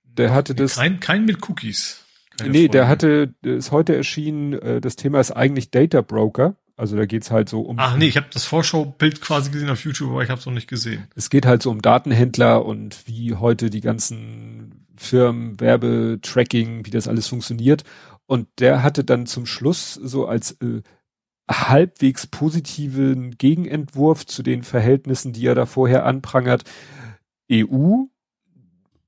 Der 0.05 0.33
hatte 0.33 0.55
das. 0.55 0.73
Kein, 0.77 0.99
kein 0.99 1.25
mit 1.25 1.47
Cookies. 1.47 2.03
Keine 2.39 2.49
nee, 2.49 2.57
Folge. 2.61 2.71
der 2.71 2.87
hatte, 2.87 3.35
ist 3.43 3.71
heute 3.71 3.95
erschienen, 3.95 4.53
äh, 4.53 4.81
das 4.81 4.95
Thema 4.95 5.19
ist 5.19 5.29
eigentlich 5.29 5.69
Data 5.69 6.01
Broker. 6.01 6.55
Also 6.77 6.97
da 6.97 7.05
geht's 7.05 7.31
halt 7.31 7.47
so 7.47 7.61
um. 7.61 7.77
Ach 7.79 7.95
nee, 7.95 8.07
ich 8.07 8.17
habe 8.17 8.27
das 8.33 8.43
Vorschaubild 8.43 9.21
quasi 9.21 9.49
gesehen 9.49 9.69
auf 9.69 9.85
YouTube, 9.85 10.09
aber 10.09 10.23
ich 10.23 10.29
habe 10.29 10.39
es 10.39 10.45
noch 10.45 10.53
nicht 10.53 10.67
gesehen. 10.67 11.07
Es 11.15 11.29
geht 11.29 11.45
halt 11.45 11.61
so 11.61 11.71
um 11.71 11.81
Datenhändler 11.81 12.65
und 12.65 13.07
wie 13.07 13.35
heute 13.35 13.69
die 13.69 13.81
ganzen 13.81 14.74
Firmen, 14.97 15.59
Werbetracking, 15.59 16.85
wie 16.85 16.91
das 16.91 17.07
alles 17.07 17.27
funktioniert. 17.27 17.83
Und 18.27 18.47
der 18.59 18.83
hatte 18.83 19.03
dann 19.03 19.25
zum 19.25 19.45
Schluss 19.45 19.93
so 19.93 20.25
als 20.27 20.51
äh, 20.61 20.81
halbwegs 21.49 22.27
positiven 22.27 23.37
Gegenentwurf 23.37 24.25
zu 24.25 24.41
den 24.41 24.63
Verhältnissen, 24.63 25.33
die 25.33 25.45
er 25.45 25.55
da 25.55 25.65
vorher 25.65 26.05
anprangert, 26.05 26.63
EU, 27.51 28.05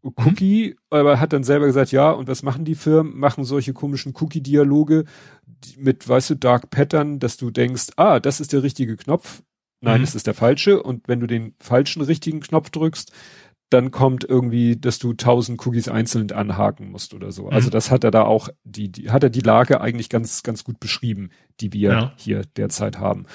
Cookie, 0.04 0.70
mhm. 0.70 0.76
aber 0.90 1.20
hat 1.20 1.34
dann 1.34 1.44
selber 1.44 1.66
gesagt, 1.66 1.92
ja, 1.92 2.12
und 2.12 2.28
was 2.28 2.44
machen 2.44 2.66
die 2.66 2.76
Firmen? 2.76 3.18
Machen 3.18 3.44
solche 3.44 3.74
komischen 3.74 4.14
Cookie-Dialoge 4.16 5.06
mit, 5.78 6.08
weißt 6.08 6.32
du, 6.32 6.36
Dark 6.36 6.70
Pattern, 6.70 7.20
dass 7.20 7.38
du 7.38 7.52
denkst, 7.52 7.88
ah, 7.98 8.20
das 8.20 8.40
ist 8.40 8.54
der 8.54 8.64
richtige 8.64 8.96
Knopf. 8.96 9.42
Nein, 9.82 10.02
mhm. 10.02 10.06
das 10.06 10.16
ist 10.16 10.28
der 10.28 10.34
falsche. 10.34 10.82
Und 10.82 11.08
wenn 11.08 11.20
du 11.20 11.28
den 11.28 11.56
falschen 11.60 12.02
richtigen 12.02 12.40
Knopf 12.40 12.70
drückst, 12.70 13.12
dann 13.70 13.92
kommt 13.92 14.24
irgendwie, 14.24 14.78
dass 14.78 14.98
du 14.98 15.14
tausend 15.14 15.66
Cookies 15.66 15.90
einzeln 15.90 16.32
anhaken 16.32 16.90
musst 16.90 17.14
oder 17.14 17.32
so. 17.32 17.50
Also 17.50 17.68
mhm. 17.68 17.72
Das 17.72 17.92
hat 17.92 18.04
er 18.04 18.12
da 18.12 18.24
auch, 18.24 18.50
die, 18.64 18.90
die, 18.92 19.12
hat 19.12 19.24
er 19.24 19.30
die 19.30 19.42
Lage 19.42 19.82
eigentlich 19.82 20.10
ganz, 20.10 20.44
ganz 20.44 20.64
gut 20.64 20.80
beschrieben, 20.80 21.32
die 21.60 21.74
wir 21.74 21.92
ja. 21.92 22.14
hier 22.18 22.44
derzeit 22.56 23.00
haben. 23.00 23.26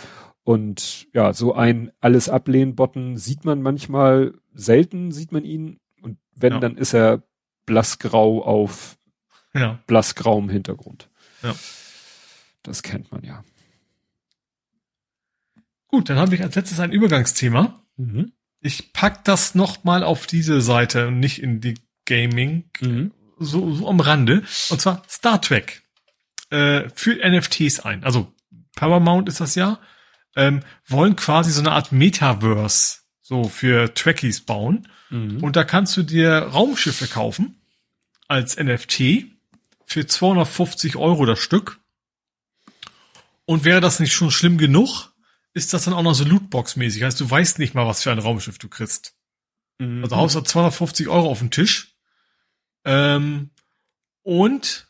Und 0.43 1.07
ja, 1.13 1.33
so 1.33 1.55
ein 1.55 1.93
alles 2.01 2.29
ablehnen 2.29 2.75
Button 2.75 3.17
sieht 3.17 3.45
man 3.45 3.63
manchmal 3.63 4.35
selten, 4.55 5.13
sieht 5.13 5.33
man 5.33 5.45
ihn. 5.45 5.79
Und 6.01 6.19
wenn, 6.35 6.55
ja. 6.55 6.61
dann 6.61 6.77
ist 6.77 6.95
er 6.95 7.23
blassgrau 7.67 8.43
auf 8.43 8.97
ja. 9.55 9.81
blassgrauem 9.87 10.49
Hintergrund. 10.49 11.11
Ja. 11.43 11.55
Das 12.63 12.83
kennt 12.83 13.13
man 13.13 13.23
ja. 13.23 13.45
Gut, 15.89 16.09
dann 16.09 16.17
habe 16.17 16.35
ich 16.35 16.43
als 16.43 16.55
letztes 16.55 16.81
ein 16.81 16.91
Übergangsthema. 16.91 17.83
Mhm 17.97 18.33
ich 18.63 18.93
pack 18.93 19.25
das 19.25 19.55
noch 19.55 19.85
mal 19.85 20.05
auf 20.05 20.27
diese 20.27 20.61
Seite 20.61 21.09
und 21.09 21.21
nicht 21.21 21.43
in 21.43 21.61
die 21.61 21.75
Gaming, 22.07 22.71
mhm. 22.81 23.13
so, 23.39 23.73
so 23.75 23.89
am 23.89 24.01
Rande. 24.01 24.43
Und 24.71 24.81
zwar 24.81 25.03
Star 25.09 25.41
Trek 25.41 25.83
äh, 26.51 26.89
führt 26.95 27.25
NFTs 27.25 27.81
ein. 27.81 28.05
Also 28.05 28.33
Paramount 28.75 29.29
ist 29.29 29.41
das 29.41 29.55
ja. 29.55 29.79
Ähm, 30.35 30.61
wollen 30.87 31.17
quasi 31.17 31.51
so 31.51 31.61
eine 31.61 31.73
Art 31.73 31.93
Metaverse 31.93 33.01
so 33.21 33.45
für 33.45 33.93
Trekkies 33.93 34.43
bauen. 34.43 34.89
Mhm. 35.11 35.43
Und 35.43 35.57
da 35.57 35.65
kannst 35.65 35.97
du 35.97 36.03
dir 36.03 36.39
Raumschiffe 36.39 37.07
kaufen 37.07 37.61
als 38.29 38.57
NFT 38.57 39.27
für 39.87 40.07
250 40.07 40.97
Euro 40.97 41.27
das 41.27 41.41
Stück. 41.41 41.81
Und 43.45 43.65
wäre 43.65 43.81
das 43.81 44.01
nicht 44.01 44.13
schon 44.13 44.31
schlimm 44.31 44.57
genug, 44.57 45.12
ist 45.55 45.75
das 45.75 45.85
dann 45.85 45.95
auch 45.95 46.03
noch 46.03 46.15
so 46.15 46.25
Lootbox-mäßig. 46.25 47.03
Heißt, 47.03 47.21
du 47.21 47.31
weißt 47.31 47.59
nicht 47.59 47.75
mal, 47.75 47.87
was 47.87 48.03
für 48.03 48.11
ein 48.11 48.19
Raumschiff 48.19 48.59
du 48.59 48.69
kriegst. 48.69 49.15
Mhm. 49.79 50.03
Also 50.03 50.17
haust 50.17 50.35
du 50.35 50.41
250 50.41 51.09
Euro 51.09 51.31
auf 51.31 51.41
den 51.41 51.51
Tisch. 51.51 51.97
Ähm, 52.85 53.51
und 54.23 54.89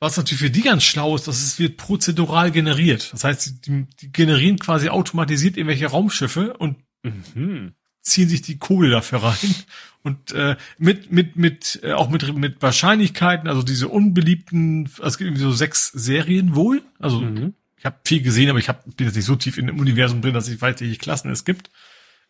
was 0.00 0.16
natürlich 0.16 0.40
für 0.40 0.50
die 0.50 0.62
ganz 0.62 0.82
schlau 0.82 1.14
ist, 1.14 1.28
dass 1.28 1.42
es 1.42 1.58
wird 1.58 1.76
prozedural 1.76 2.50
generiert. 2.50 3.12
Das 3.12 3.24
heißt, 3.24 3.66
die, 3.66 3.86
die 4.00 4.12
generieren 4.12 4.58
quasi 4.58 4.88
automatisiert 4.88 5.56
irgendwelche 5.56 5.86
Raumschiffe 5.86 6.54
und 6.54 6.76
mhm. 7.02 7.74
ziehen 8.02 8.28
sich 8.28 8.42
die 8.42 8.58
Kohle 8.58 8.90
dafür 8.90 9.22
rein. 9.22 9.54
Und 10.02 10.32
äh, 10.32 10.56
mit, 10.78 11.12
mit, 11.12 11.36
mit, 11.36 11.78
äh, 11.84 11.92
auch 11.92 12.10
mit, 12.10 12.36
mit 12.36 12.60
Wahrscheinlichkeiten, 12.60 13.48
also 13.48 13.62
diese 13.62 13.86
unbeliebten, 13.86 14.86
also 14.96 15.04
es 15.04 15.18
gibt 15.18 15.28
irgendwie 15.28 15.44
so 15.44 15.52
sechs 15.52 15.92
Serien 15.92 16.56
wohl. 16.56 16.82
Also 16.98 17.20
mhm 17.20 17.54
ich 17.82 17.86
habe 17.86 17.96
viel 18.04 18.22
gesehen, 18.22 18.48
aber 18.48 18.60
ich 18.60 18.68
hab, 18.68 18.84
bin 18.96 19.08
jetzt 19.08 19.16
nicht 19.16 19.24
so 19.24 19.34
tief 19.34 19.58
in 19.58 19.66
dem 19.66 19.80
Universum 19.80 20.22
drin, 20.22 20.34
dass 20.34 20.46
ich 20.46 20.62
weiß, 20.62 20.80
welche 20.80 20.98
Klassen 20.98 21.32
es 21.32 21.44
gibt. 21.44 21.68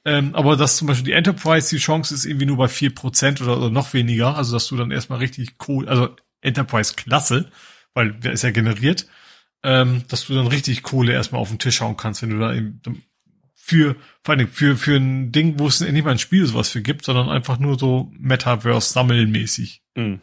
Ähm, 0.03 0.35
aber 0.35 0.57
dass 0.57 0.79
zum 0.79 0.89
Beispiel 0.89 1.05
die 1.05 1.13
Enterprise, 1.13 1.69
die 1.69 1.77
Chance 1.77 2.15
ist 2.15 2.25
irgendwie 2.25 2.47
nur 2.47 2.57
bei 2.57 2.69
vier 2.69 2.95
Prozent 2.95 3.43
oder, 3.43 3.59
oder 3.59 3.69
noch 3.69 3.93
weniger, 3.93 4.35
also 4.35 4.55
dass 4.55 4.67
du 4.69 4.79
dann 4.79 4.91
erstmal 4.91 5.19
richtig 5.19 5.57
cool, 5.69 5.91
also 5.91 6.17
Enterprise-Klasse, 6.41 7.51
weil 7.93 8.13
der 8.15 8.33
ist 8.33 8.45
ja 8.45 8.51
generiert, 8.51 9.07
ähm, 9.63 10.05
dass 10.09 10.25
du 10.25 10.33
dann 10.33 10.47
richtig 10.47 10.83
Kohle 10.83 11.13
erstmal 11.13 11.43
auf 11.43 11.51
den 11.51 11.59
Tisch 11.59 11.83
hauen 11.83 11.99
kannst, 11.99 12.23
wenn 12.23 12.31
du 12.31 12.39
da 12.39 12.55
eben 12.55 12.81
für, 13.55 13.95
vor 14.25 14.35
allem 14.35 14.49
für, 14.49 14.79
für 14.79 14.97
ein 14.97 15.33
Ding, 15.33 15.59
wo 15.59 15.67
es 15.67 15.81
nicht 15.81 16.03
mal 16.03 16.13
ein 16.13 16.19
Spiel 16.19 16.47
sowas 16.47 16.71
für 16.71 16.81
gibt, 16.81 17.05
sondern 17.05 17.29
einfach 17.29 17.59
nur 17.59 17.79
so 17.79 18.11
Metaverse-Sammelmäßig. 18.19 19.83
Mhm. 19.97 20.23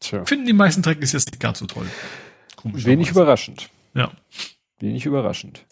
Tja. 0.00 0.24
Finden 0.24 0.46
die 0.46 0.52
meisten 0.52 0.82
Trekkies 0.82 1.12
jetzt 1.12 1.30
nicht 1.30 1.38
ganz 1.38 1.60
so 1.60 1.66
toll. 1.66 1.86
Wenig 2.64 3.10
überraschend. 3.10 3.70
Ja. 3.96 4.12
Wenig 4.78 5.06
überraschend. 5.06 5.64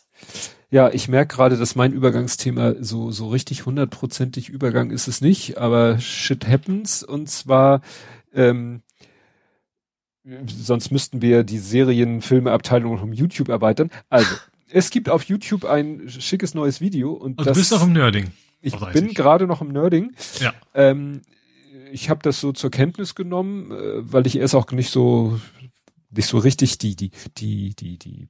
Ja, 0.70 0.90
ich 0.90 1.08
merke 1.08 1.36
gerade, 1.36 1.56
dass 1.56 1.76
mein 1.76 1.92
Übergangsthema 1.92 2.74
so, 2.80 3.10
so 3.10 3.28
richtig 3.28 3.66
hundertprozentig 3.66 4.48
Übergang 4.48 4.90
ist 4.90 5.06
es 5.06 5.20
nicht, 5.20 5.58
aber 5.58 6.00
shit 6.00 6.48
happens 6.48 7.04
und 7.04 7.28
zwar, 7.28 7.82
ähm, 8.34 8.82
sonst 10.46 10.90
müssten 10.90 11.22
wir 11.22 11.44
die 11.44 11.58
Serien, 11.58 12.22
Filme, 12.22 12.50
Abteilung 12.50 12.98
um 12.98 13.12
YouTube 13.12 13.50
erweitern. 13.50 13.90
Also, 14.08 14.34
es 14.68 14.90
gibt 14.90 15.08
auf 15.08 15.24
YouTube 15.24 15.64
ein 15.64 16.08
schickes 16.08 16.54
neues 16.54 16.80
Video 16.80 17.12
und 17.12 17.38
also 17.38 17.50
das, 17.50 17.56
du 17.56 17.60
bist 17.60 17.72
noch 17.72 17.86
im 17.86 17.92
Nerding. 17.92 18.32
Ich 18.60 18.74
bin 18.92 19.12
gerade 19.12 19.46
noch 19.46 19.60
im 19.60 19.68
Nerding. 19.68 20.14
Ja. 20.40 20.54
Ähm, 20.72 21.20
ich 21.92 22.10
habe 22.10 22.20
das 22.22 22.40
so 22.40 22.50
zur 22.50 22.70
Kenntnis 22.70 23.14
genommen, 23.14 23.70
äh, 23.70 24.12
weil 24.12 24.26
ich 24.26 24.38
erst 24.38 24.54
auch 24.54 24.70
nicht 24.72 24.90
so 24.90 25.38
nicht 26.16 26.26
so 26.26 26.38
richtig 26.38 26.78
die 26.78 26.96
die 26.96 27.10
die 27.36 27.74
die 27.74 27.98
die 27.98 28.28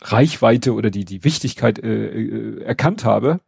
Reichweite 0.00 0.74
oder 0.74 0.90
die 0.90 1.04
die 1.04 1.24
Wichtigkeit 1.24 1.78
äh, 1.78 2.06
äh, 2.06 2.62
erkannt 2.62 3.04
habe, 3.04 3.40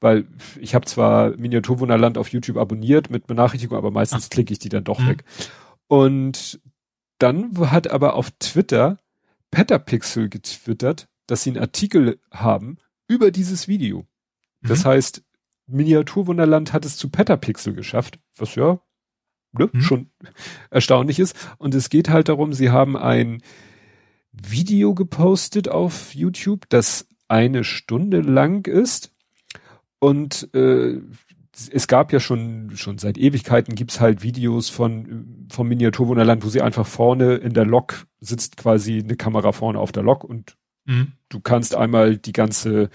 weil 0.00 0.26
ich 0.58 0.74
habe 0.74 0.86
zwar 0.86 1.36
Miniaturwunderland 1.36 2.18
auf 2.18 2.28
YouTube 2.28 2.56
abonniert 2.56 3.10
mit 3.10 3.26
Benachrichtigung, 3.26 3.76
aber 3.76 3.90
meistens 3.90 4.26
Ach. 4.26 4.30
klicke 4.30 4.52
ich 4.52 4.58
die 4.58 4.68
dann 4.68 4.84
doch 4.84 4.98
mhm. 4.98 5.08
weg. 5.08 5.24
Und 5.86 6.60
dann 7.18 7.70
hat 7.70 7.90
aber 7.90 8.14
auf 8.14 8.30
Twitter 8.38 8.98
Petapixel 9.50 10.28
getwittert, 10.28 11.08
dass 11.26 11.42
sie 11.42 11.50
einen 11.50 11.60
Artikel 11.60 12.18
haben 12.30 12.78
über 13.08 13.30
dieses 13.30 13.68
Video. 13.68 14.06
Das 14.62 14.84
mhm. 14.84 14.88
heißt, 14.88 15.22
Miniaturwunderland 15.66 16.72
hat 16.72 16.84
es 16.84 16.96
zu 16.96 17.10
Petapixel 17.10 17.74
geschafft, 17.74 18.18
was 18.36 18.54
ja 18.54 18.80
ne, 19.52 19.68
mhm. 19.72 19.80
schon 19.80 20.10
erstaunlich 20.70 21.18
ist. 21.18 21.36
Und 21.58 21.74
es 21.74 21.90
geht 21.90 22.08
halt 22.08 22.28
darum, 22.28 22.52
sie 22.52 22.70
haben 22.70 22.96
ein 22.96 23.42
Video 24.32 24.94
gepostet 24.94 25.68
auf 25.68 26.14
YouTube, 26.14 26.68
das 26.68 27.06
eine 27.28 27.64
Stunde 27.64 28.20
lang 28.20 28.66
ist. 28.66 29.12
Und 29.98 30.52
äh, 30.54 31.00
es 31.72 31.86
gab 31.88 32.12
ja 32.12 32.20
schon, 32.20 32.76
schon 32.76 32.98
seit 32.98 33.18
Ewigkeiten 33.18 33.74
gibt's 33.74 34.00
halt 34.00 34.22
Videos 34.22 34.68
von, 34.68 35.46
vom 35.50 35.68
Miniaturwunderland, 35.68 36.44
wo 36.44 36.48
sie 36.48 36.62
einfach 36.62 36.86
vorne 36.86 37.34
in 37.34 37.52
der 37.52 37.66
Lok 37.66 38.06
sitzt 38.20 38.56
quasi 38.56 38.98
eine 38.98 39.16
Kamera 39.16 39.52
vorne 39.52 39.78
auf 39.78 39.92
der 39.92 40.02
Lok 40.02 40.24
und 40.24 40.56
mhm. 40.86 41.12
du 41.28 41.40
kannst 41.40 41.74
einmal 41.74 42.16
die 42.16 42.32
ganze 42.32 42.90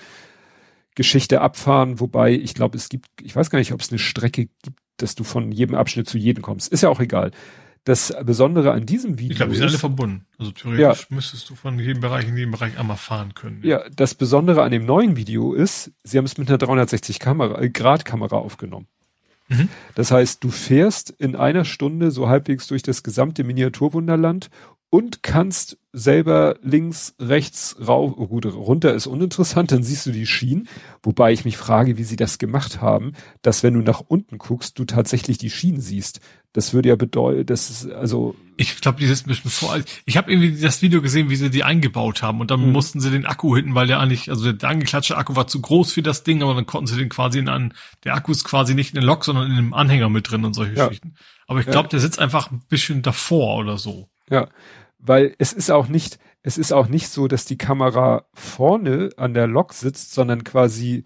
Geschichte 0.95 1.41
abfahren, 1.41 1.99
wobei 1.99 2.31
ich 2.31 2.53
glaube, 2.53 2.77
es 2.77 2.89
gibt, 2.89 3.07
ich 3.21 3.35
weiß 3.35 3.49
gar 3.49 3.59
nicht, 3.59 3.73
ob 3.73 3.81
es 3.81 3.89
eine 3.89 3.99
Strecke 3.99 4.45
gibt, 4.45 4.77
dass 4.97 5.15
du 5.15 5.23
von 5.23 5.51
jedem 5.51 5.75
Abschnitt 5.75 6.07
zu 6.07 6.17
jedem 6.17 6.41
kommst. 6.41 6.71
Ist 6.71 6.81
ja 6.81 6.89
auch 6.89 6.99
egal. 6.99 7.31
Das 7.83 8.15
Besondere 8.23 8.71
an 8.71 8.87
diesem 8.87 9.19
Video. 9.19 9.31
Ich 9.31 9.37
glaube, 9.37 9.51
die 9.51 9.59
sind 9.59 9.67
alle 9.67 9.77
verbunden. 9.77 10.25
Also 10.39 10.51
theoretisch 10.51 11.07
ja, 11.09 11.15
müsstest 11.15 11.47
du 11.49 11.55
von 11.55 11.77
jedem 11.77 12.01
Bereich 12.01 12.27
in 12.27 12.35
jedem 12.35 12.51
Bereich 12.51 12.79
einmal 12.79 12.97
fahren 12.97 13.35
können. 13.35 13.59
Ja. 13.61 13.83
ja, 13.83 13.89
das 13.95 14.15
Besondere 14.15 14.63
an 14.63 14.71
dem 14.71 14.85
neuen 14.85 15.15
Video 15.15 15.53
ist, 15.53 15.91
sie 16.03 16.17
haben 16.17 16.25
es 16.25 16.37
mit 16.39 16.49
einer 16.49 16.57
360 16.57 17.19
Kamera, 17.19 17.61
äh, 17.61 17.69
Grad 17.69 18.03
Kamera 18.03 18.37
aufgenommen. 18.37 18.87
Mhm. 19.49 19.69
Das 19.93 20.09
heißt, 20.09 20.43
du 20.43 20.49
fährst 20.49 21.11
in 21.11 21.35
einer 21.35 21.65
Stunde 21.65 22.09
so 22.09 22.27
halbwegs 22.27 22.65
durch 22.67 22.81
das 22.81 23.03
gesamte 23.03 23.43
Miniaturwunderland 23.43 24.49
und 24.95 25.23
kannst 25.23 25.77
selber 25.91 26.55
links, 26.61 27.15
rechts, 27.19 27.75
rauf, 27.85 28.13
oh 28.15 28.27
gut, 28.27 28.45
runter 28.45 28.93
ist 28.93 29.07
uninteressant, 29.07 29.73
dann 29.73 29.83
siehst 29.83 30.05
du 30.05 30.11
die 30.11 30.25
Schienen, 30.25 30.69
wobei 31.03 31.33
ich 31.33 31.43
mich 31.43 31.57
frage, 31.57 31.97
wie 31.97 32.05
sie 32.05 32.15
das 32.15 32.37
gemacht 32.37 32.79
haben, 32.79 33.11
dass 33.41 33.61
wenn 33.61 33.73
du 33.73 33.81
nach 33.81 33.99
unten 33.99 34.37
guckst, 34.37 34.79
du 34.79 34.85
tatsächlich 34.85 35.37
die 35.37 35.49
Schienen 35.49 35.81
siehst. 35.81 36.21
Das 36.53 36.73
würde 36.73 36.87
ja 36.87 36.95
bedeuten, 36.95 37.45
das 37.45 37.69
ist 37.69 37.91
also. 37.91 38.35
Ich 38.55 38.79
glaube, 38.79 38.99
die 38.99 39.05
ist 39.05 39.25
ein 39.25 39.27
bisschen 39.27 39.51
vor. 39.51 39.77
Ich 40.05 40.15
habe 40.15 40.31
irgendwie 40.31 40.61
das 40.61 40.81
Video 40.81 41.01
gesehen, 41.01 41.29
wie 41.29 41.35
sie 41.35 41.49
die 41.49 41.65
eingebaut 41.65 42.23
haben 42.23 42.39
und 42.39 42.49
dann 42.49 42.61
hm. 42.61 42.71
mussten 42.71 43.01
sie 43.01 43.11
den 43.11 43.25
Akku 43.25 43.53
hinten, 43.53 43.75
weil 43.75 43.87
der 43.87 43.99
eigentlich, 43.99 44.29
also 44.29 44.53
der 44.53 44.69
angeklatschte 44.69 45.17
Akku 45.17 45.35
war 45.35 45.47
zu 45.47 45.59
groß 45.59 45.91
für 45.91 46.03
das 46.03 46.23
Ding, 46.23 46.41
aber 46.41 46.53
dann 46.53 46.65
konnten 46.65 46.87
sie 46.87 46.95
den 46.95 47.09
quasi 47.09 47.39
in 47.39 47.49
einen, 47.49 47.73
der 48.05 48.15
Akku 48.15 48.31
ist 48.31 48.45
quasi 48.45 48.75
nicht 48.75 48.93
in 48.93 49.01
den 49.01 49.05
Lok, 49.05 49.25
sondern 49.25 49.51
in 49.51 49.57
einem 49.57 49.73
Anhänger 49.73 50.07
mit 50.07 50.31
drin 50.31 50.45
und 50.45 50.53
solche 50.53 50.73
ja. 50.75 50.87
Geschichten. 50.87 51.15
Aber 51.47 51.59
ich 51.59 51.65
glaube, 51.65 51.87
ja. 51.87 51.89
der 51.89 51.99
sitzt 51.99 52.19
einfach 52.19 52.49
ein 52.49 52.61
bisschen 52.69 53.01
davor 53.01 53.57
oder 53.57 53.77
so. 53.77 54.07
Ja, 54.29 54.47
weil 55.07 55.35
es 55.37 55.53
ist 55.53 55.71
auch 55.71 55.87
nicht, 55.87 56.19
es 56.41 56.57
ist 56.57 56.71
auch 56.71 56.87
nicht 56.87 57.09
so, 57.09 57.27
dass 57.27 57.45
die 57.45 57.57
Kamera 57.57 58.25
vorne 58.33 59.09
an 59.17 59.33
der 59.33 59.47
Lok 59.47 59.73
sitzt, 59.73 60.13
sondern 60.13 60.43
quasi 60.43 61.03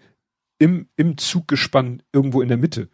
im, 0.58 0.88
im 0.96 1.16
Zuggespann 1.16 2.02
irgendwo 2.12 2.42
in 2.42 2.48
der 2.48 2.58
Mitte. 2.58 2.88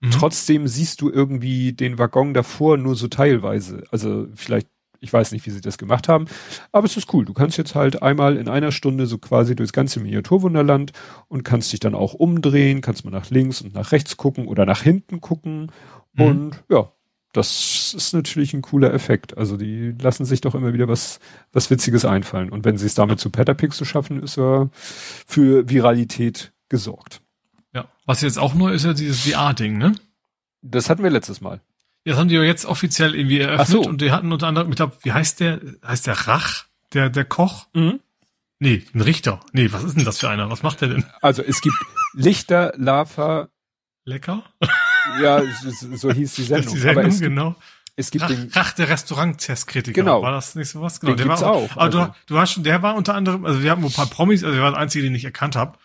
Mhm. 0.00 0.10
Trotzdem 0.10 0.66
siehst 0.66 1.00
du 1.00 1.10
irgendwie 1.10 1.72
den 1.72 1.98
Waggon 1.98 2.34
davor 2.34 2.76
nur 2.76 2.96
so 2.96 3.08
teilweise. 3.08 3.84
Also 3.90 4.26
vielleicht, 4.34 4.68
ich 5.00 5.12
weiß 5.12 5.32
nicht, 5.32 5.46
wie 5.46 5.50
sie 5.50 5.60
das 5.60 5.78
gemacht 5.78 6.08
haben, 6.08 6.26
aber 6.72 6.86
es 6.86 6.96
ist 6.96 7.12
cool. 7.12 7.24
Du 7.24 7.34
kannst 7.34 7.58
jetzt 7.58 7.74
halt 7.74 8.02
einmal 8.02 8.36
in 8.36 8.48
einer 8.48 8.72
Stunde 8.72 9.06
so 9.06 9.18
quasi 9.18 9.54
durchs 9.54 9.72
ganze 9.72 10.00
Miniaturwunderland 10.00 10.92
und 11.28 11.44
kannst 11.44 11.72
dich 11.72 11.80
dann 11.80 11.94
auch 11.94 12.14
umdrehen, 12.14 12.80
kannst 12.80 13.04
mal 13.04 13.10
nach 13.10 13.30
links 13.30 13.60
und 13.60 13.74
nach 13.74 13.92
rechts 13.92 14.16
gucken 14.16 14.46
oder 14.48 14.66
nach 14.66 14.82
hinten 14.82 15.20
gucken. 15.20 15.70
Mhm. 16.14 16.24
Und 16.24 16.64
ja, 16.70 16.90
das 17.34 17.94
ist 17.94 18.14
natürlich 18.14 18.54
ein 18.54 18.62
cooler 18.62 18.94
Effekt. 18.94 19.36
Also 19.36 19.56
die 19.56 19.92
lassen 20.00 20.24
sich 20.24 20.40
doch 20.40 20.54
immer 20.54 20.72
wieder 20.72 20.86
was, 20.86 21.18
was 21.52 21.68
Witziges 21.68 22.04
einfallen. 22.04 22.48
Und 22.48 22.64
wenn 22.64 22.78
sie 22.78 22.86
es 22.86 22.94
damit 22.94 23.18
zu 23.18 23.28
Petapix 23.28 23.84
schaffen, 23.86 24.22
ist 24.22 24.38
er 24.38 24.70
für 24.72 25.68
Viralität 25.68 26.52
gesorgt. 26.68 27.20
Ja. 27.74 27.86
Was 28.06 28.22
jetzt 28.22 28.38
auch 28.38 28.54
neu 28.54 28.72
ist, 28.72 28.84
ja 28.84 28.92
dieses 28.92 29.22
VR-Ding, 29.22 29.76
ne? 29.78 29.94
Das 30.62 30.88
hatten 30.88 31.02
wir 31.02 31.10
letztes 31.10 31.40
Mal. 31.40 31.60
Ja, 32.04 32.12
das 32.12 32.20
haben 32.20 32.28
die 32.28 32.36
ja 32.36 32.42
jetzt 32.42 32.66
offiziell 32.66 33.16
irgendwie 33.16 33.40
eröffnet 33.40 33.82
so. 33.82 33.82
und 33.82 34.00
die 34.00 34.12
hatten 34.12 34.32
unter 34.32 34.46
anderem, 34.46 34.70
ich 34.70 34.76
glaube, 34.76 34.96
wie 35.02 35.12
heißt 35.12 35.40
der? 35.40 35.60
Heißt 35.84 36.06
der 36.06 36.28
Rach? 36.28 36.66
Der, 36.92 37.10
der 37.10 37.24
Koch? 37.24 37.66
Mhm. 37.74 37.98
Nee, 38.60 38.84
ein 38.94 39.00
Richter. 39.00 39.40
Nee, 39.52 39.72
was 39.72 39.82
ist 39.82 39.96
denn 39.96 40.04
das 40.04 40.20
für 40.20 40.28
einer? 40.28 40.50
Was 40.50 40.62
macht 40.62 40.80
der 40.82 40.88
denn? 40.88 41.04
Also 41.20 41.42
es 41.42 41.60
gibt 41.60 41.76
Lichter, 42.14 42.72
Lava. 42.76 43.48
Lecker? 44.04 44.44
Ja, 45.20 45.42
so 45.62 46.10
hieß 46.10 46.34
die 46.34 46.42
Sendung. 46.44 46.74
die 46.74 46.80
Sendung, 46.80 47.06
es 47.06 47.20
genau. 47.20 47.50
Gibt, 47.50 47.62
es 47.96 48.10
gibt 48.10 48.24
Rach, 48.24 48.28
den, 48.28 48.50
Rach 48.52 48.72
der 48.72 48.88
Restaurant-Testkritiker. 48.88 50.00
Genau. 50.00 50.22
War 50.22 50.32
das 50.32 50.54
nicht 50.54 50.70
so 50.70 50.80
was? 50.80 51.00
Genau. 51.00 51.14
Den 51.14 51.28
der 51.28 51.40
war 51.40 51.50
auch. 51.50 51.70
Aber 51.72 51.82
also. 51.82 51.98
du, 51.98 52.14
du 52.26 52.38
hast 52.38 52.52
schon, 52.52 52.64
der 52.64 52.82
war 52.82 52.96
unter 52.96 53.14
anderem, 53.14 53.44
also 53.44 53.62
wir 53.62 53.70
haben 53.70 53.84
ein 53.84 53.92
paar 53.92 54.06
Promis, 54.06 54.42
also 54.42 54.54
der 54.54 54.64
war 54.64 54.72
der 54.72 54.80
einzige, 54.80 55.04
den 55.04 55.14
ich 55.14 55.24
erkannt 55.24 55.56
habe. 55.56 55.78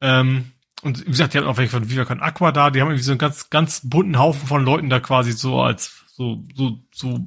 Ähm, 0.00 0.52
und 0.82 1.06
wie 1.06 1.10
gesagt, 1.10 1.34
die 1.34 1.38
hatten 1.38 1.48
auch 1.48 1.58
welche 1.58 1.72
von 1.72 1.90
Viva 1.90 2.04
Con 2.04 2.20
Aqua 2.20 2.52
da, 2.52 2.70
die 2.70 2.80
haben 2.80 2.88
irgendwie 2.88 3.04
so 3.04 3.12
einen 3.12 3.18
ganz, 3.18 3.50
ganz 3.50 3.82
bunten 3.84 4.18
Haufen 4.18 4.46
von 4.46 4.64
Leuten 4.64 4.88
da 4.88 5.00
quasi 5.00 5.32
so 5.32 5.60
als, 5.60 6.04
so, 6.06 6.44
so, 6.54 6.78
so 6.92 7.26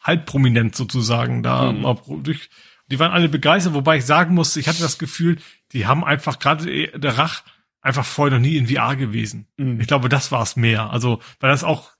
halb 0.00 0.26
prominent 0.26 0.76
sozusagen 0.76 1.42
da 1.42 1.72
mhm. 1.72 2.22
durch, 2.22 2.50
die 2.88 2.98
waren 2.98 3.12
alle 3.12 3.28
begeistert, 3.28 3.74
wobei 3.74 3.96
ich 3.96 4.04
sagen 4.04 4.34
musste, 4.34 4.60
ich 4.60 4.68
hatte 4.68 4.82
das 4.82 4.98
Gefühl, 4.98 5.38
die 5.72 5.86
haben 5.86 6.04
einfach 6.04 6.38
gerade 6.38 6.88
der 6.88 7.18
Rach 7.18 7.42
einfach 7.82 8.04
vorher 8.04 8.38
noch 8.38 8.44
nie 8.44 8.56
in 8.56 8.68
VR 8.68 8.96
gewesen. 8.96 9.46
Mhm. 9.58 9.80
Ich 9.80 9.88
glaube, 9.88 10.08
das 10.08 10.32
war 10.32 10.42
es 10.42 10.56
mehr. 10.56 10.90
Also, 10.90 11.20
weil 11.40 11.50
das 11.50 11.64
auch, 11.64 11.90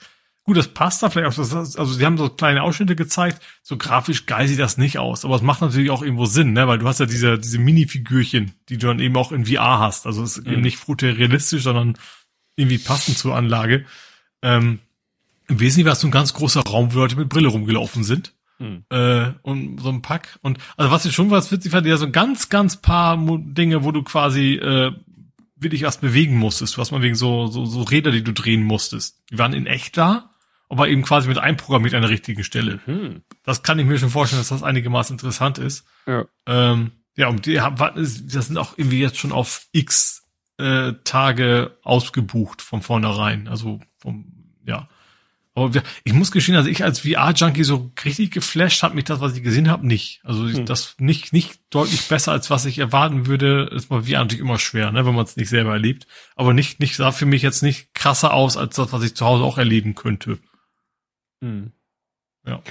gut, 0.44 0.56
das 0.56 0.68
passt 0.68 1.02
da 1.02 1.10
vielleicht 1.10 1.38
auch, 1.38 1.38
also 1.38 1.84
sie 1.84 2.06
haben 2.06 2.16
so 2.16 2.28
kleine 2.28 2.62
Ausschnitte 2.62 2.96
gezeigt, 2.96 3.42
so 3.62 3.76
grafisch 3.76 4.26
geil 4.26 4.48
sieht 4.48 4.60
das 4.60 4.78
nicht 4.78 4.98
aus, 4.98 5.24
aber 5.24 5.34
es 5.36 5.42
macht 5.42 5.60
natürlich 5.60 5.90
auch 5.90 6.02
irgendwo 6.02 6.26
Sinn, 6.26 6.52
ne, 6.52 6.66
weil 6.68 6.78
du 6.78 6.86
hast 6.86 7.00
ja 7.00 7.06
diese, 7.06 7.38
diese 7.38 7.58
Mini-Figürchen, 7.58 8.52
die 8.68 8.78
du 8.78 8.86
dann 8.86 9.00
eben 9.00 9.16
auch 9.16 9.32
in 9.32 9.46
VR 9.46 9.80
hast. 9.80 10.06
Also 10.06 10.22
es 10.22 10.38
ist 10.38 10.46
mhm. 10.46 10.52
eben 10.52 10.62
nicht 10.62 10.78
fotorealistisch, 10.78 11.64
sondern 11.64 11.98
irgendwie 12.56 12.78
passend 12.78 13.18
zur 13.18 13.34
Anlage. 13.34 13.84
Ähm, 14.40 14.78
Im 15.48 15.60
Wesentlichen 15.60 15.86
war 15.86 15.94
es 15.94 16.00
so 16.00 16.08
ein 16.08 16.12
ganz 16.12 16.32
großer 16.32 16.62
Raum, 16.62 16.94
wo 16.94 16.98
Leute 16.98 17.16
mit 17.16 17.28
Brille 17.28 17.48
rumgelaufen 17.48 18.04
sind. 18.04 18.34
Mhm. 18.58 18.84
Äh, 18.90 19.32
und 19.42 19.80
so 19.80 19.88
ein 19.88 20.02
Pack. 20.02 20.38
Und 20.42 20.58
also 20.76 20.92
was 20.92 21.04
ich 21.04 21.14
schon 21.14 21.30
was 21.30 21.50
witzig 21.50 21.72
fand, 21.72 21.86
ja 21.86 21.96
so 21.96 22.10
ganz, 22.10 22.48
ganz 22.48 22.76
paar 22.76 23.16
Dinge, 23.16 23.82
wo 23.82 23.90
du 23.90 24.02
quasi 24.02 24.54
äh, 24.54 24.92
wirklich 25.62 25.82
was 25.82 25.98
bewegen 25.98 26.36
musstest. 26.36 26.76
Du 26.76 26.80
hast 26.80 26.90
mal 26.90 27.02
wegen 27.02 27.14
so, 27.14 27.46
so, 27.46 27.64
so 27.64 27.82
Räder, 27.82 28.10
die 28.10 28.24
du 28.24 28.32
drehen 28.32 28.62
musstest. 28.62 29.22
Die 29.30 29.38
waren 29.38 29.52
in 29.52 29.66
echt 29.66 29.96
da, 29.96 30.30
aber 30.68 30.88
eben 30.88 31.02
quasi 31.02 31.28
mit 31.28 31.38
einprogrammiert 31.38 31.94
an 31.94 32.02
der 32.02 32.10
richtigen 32.10 32.44
Stelle. 32.44 32.80
Mhm. 32.86 33.22
Das 33.44 33.62
kann 33.62 33.78
ich 33.78 33.86
mir 33.86 33.98
schon 33.98 34.10
vorstellen, 34.10 34.40
dass 34.40 34.48
das 34.48 34.62
einigermaßen 34.62 35.14
interessant 35.14 35.58
ist. 35.58 35.84
Ja, 36.06 36.24
ähm, 36.46 36.92
ja 37.16 37.28
und 37.28 37.46
die 37.46 37.60
haben, 37.60 37.76
das 37.76 38.16
sind 38.16 38.56
auch 38.56 38.78
irgendwie 38.78 39.00
jetzt 39.00 39.18
schon 39.18 39.32
auf 39.32 39.66
x 39.72 40.22
äh, 40.58 40.92
Tage 41.04 41.78
ausgebucht 41.82 42.62
von 42.62 42.82
vornherein. 42.82 43.48
Also 43.48 43.80
vom, 43.98 44.32
ja. 44.66 44.88
Aber 45.54 45.82
ich 46.04 46.14
muss 46.14 46.30
gestehen, 46.30 46.56
also 46.56 46.70
ich 46.70 46.82
als 46.82 47.00
VR-Junkie 47.00 47.64
so 47.64 47.92
richtig 48.04 48.30
geflasht 48.30 48.82
hat 48.82 48.94
mich 48.94 49.04
das, 49.04 49.20
was 49.20 49.36
ich 49.36 49.42
gesehen 49.42 49.68
habe, 49.68 49.86
nicht. 49.86 50.22
Also 50.24 50.48
hm. 50.48 50.64
das 50.64 50.96
nicht 50.98 51.34
nicht 51.34 51.60
deutlich 51.68 52.08
besser, 52.08 52.32
als 52.32 52.48
was 52.48 52.64
ich 52.64 52.78
erwarten 52.78 53.26
würde. 53.26 53.70
Ist 53.70 53.90
mal 53.90 54.04
VR 54.04 54.20
natürlich 54.20 54.40
immer 54.40 54.58
schwer, 54.58 54.90
ne, 54.92 55.04
wenn 55.04 55.14
man 55.14 55.24
es 55.26 55.36
nicht 55.36 55.50
selber 55.50 55.72
erlebt. 55.72 56.06
Aber 56.36 56.54
nicht 56.54 56.80
nicht 56.80 56.96
sah 56.96 57.12
für 57.12 57.26
mich 57.26 57.42
jetzt 57.42 57.62
nicht 57.62 57.92
krasser 57.92 58.32
aus, 58.32 58.56
als 58.56 58.76
das, 58.76 58.92
was 58.92 59.02
ich 59.02 59.14
zu 59.14 59.26
Hause 59.26 59.44
auch 59.44 59.58
erleben 59.58 59.94
könnte. 59.94 60.38
Hm. 61.42 61.72
Ja. 62.46 62.62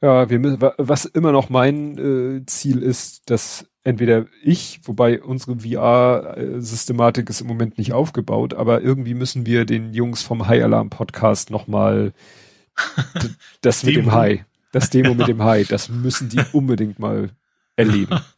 Ja, 0.00 0.30
wir 0.30 0.38
müssen, 0.38 0.60
was 0.60 1.06
immer 1.06 1.32
noch 1.32 1.48
mein 1.48 1.98
äh, 1.98 2.46
Ziel 2.46 2.82
ist, 2.82 3.30
dass 3.30 3.67
entweder 3.84 4.26
ich, 4.42 4.80
wobei 4.84 5.22
unsere 5.22 5.60
VR-Systematik 5.60 7.30
ist 7.30 7.40
im 7.40 7.46
Moment 7.46 7.78
nicht 7.78 7.92
aufgebaut, 7.92 8.54
aber 8.54 8.82
irgendwie 8.82 9.14
müssen 9.14 9.46
wir 9.46 9.64
den 9.64 9.92
Jungs 9.94 10.22
vom 10.22 10.48
High 10.48 10.64
Alarm 10.64 10.90
Podcast 10.90 11.50
nochmal 11.50 12.12
das 13.60 13.82
mit 13.84 13.96
dem 13.96 14.12
High, 14.12 14.44
das 14.72 14.90
Demo 14.90 15.10
ja. 15.10 15.14
mit 15.14 15.28
dem 15.28 15.42
High, 15.42 15.66
das 15.68 15.88
müssen 15.88 16.28
die 16.28 16.40
unbedingt 16.52 16.98
mal 16.98 17.30
erleben. 17.76 18.20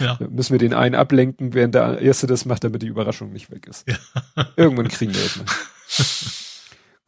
Ja. 0.00 0.18
Müssen 0.28 0.52
wir 0.52 0.58
den 0.58 0.74
einen 0.74 0.94
ablenken, 0.94 1.54
während 1.54 1.74
der 1.74 2.00
erste 2.00 2.26
das 2.26 2.44
macht, 2.44 2.62
damit 2.62 2.82
die 2.82 2.88
Überraschung 2.88 3.32
nicht 3.32 3.50
weg 3.50 3.66
ist. 3.66 3.88
Ja. 3.88 3.96
Irgendwann 4.54 4.88
kriegen 4.88 5.14
wir 5.14 5.22
das 5.22 5.36
mal. 5.36 5.46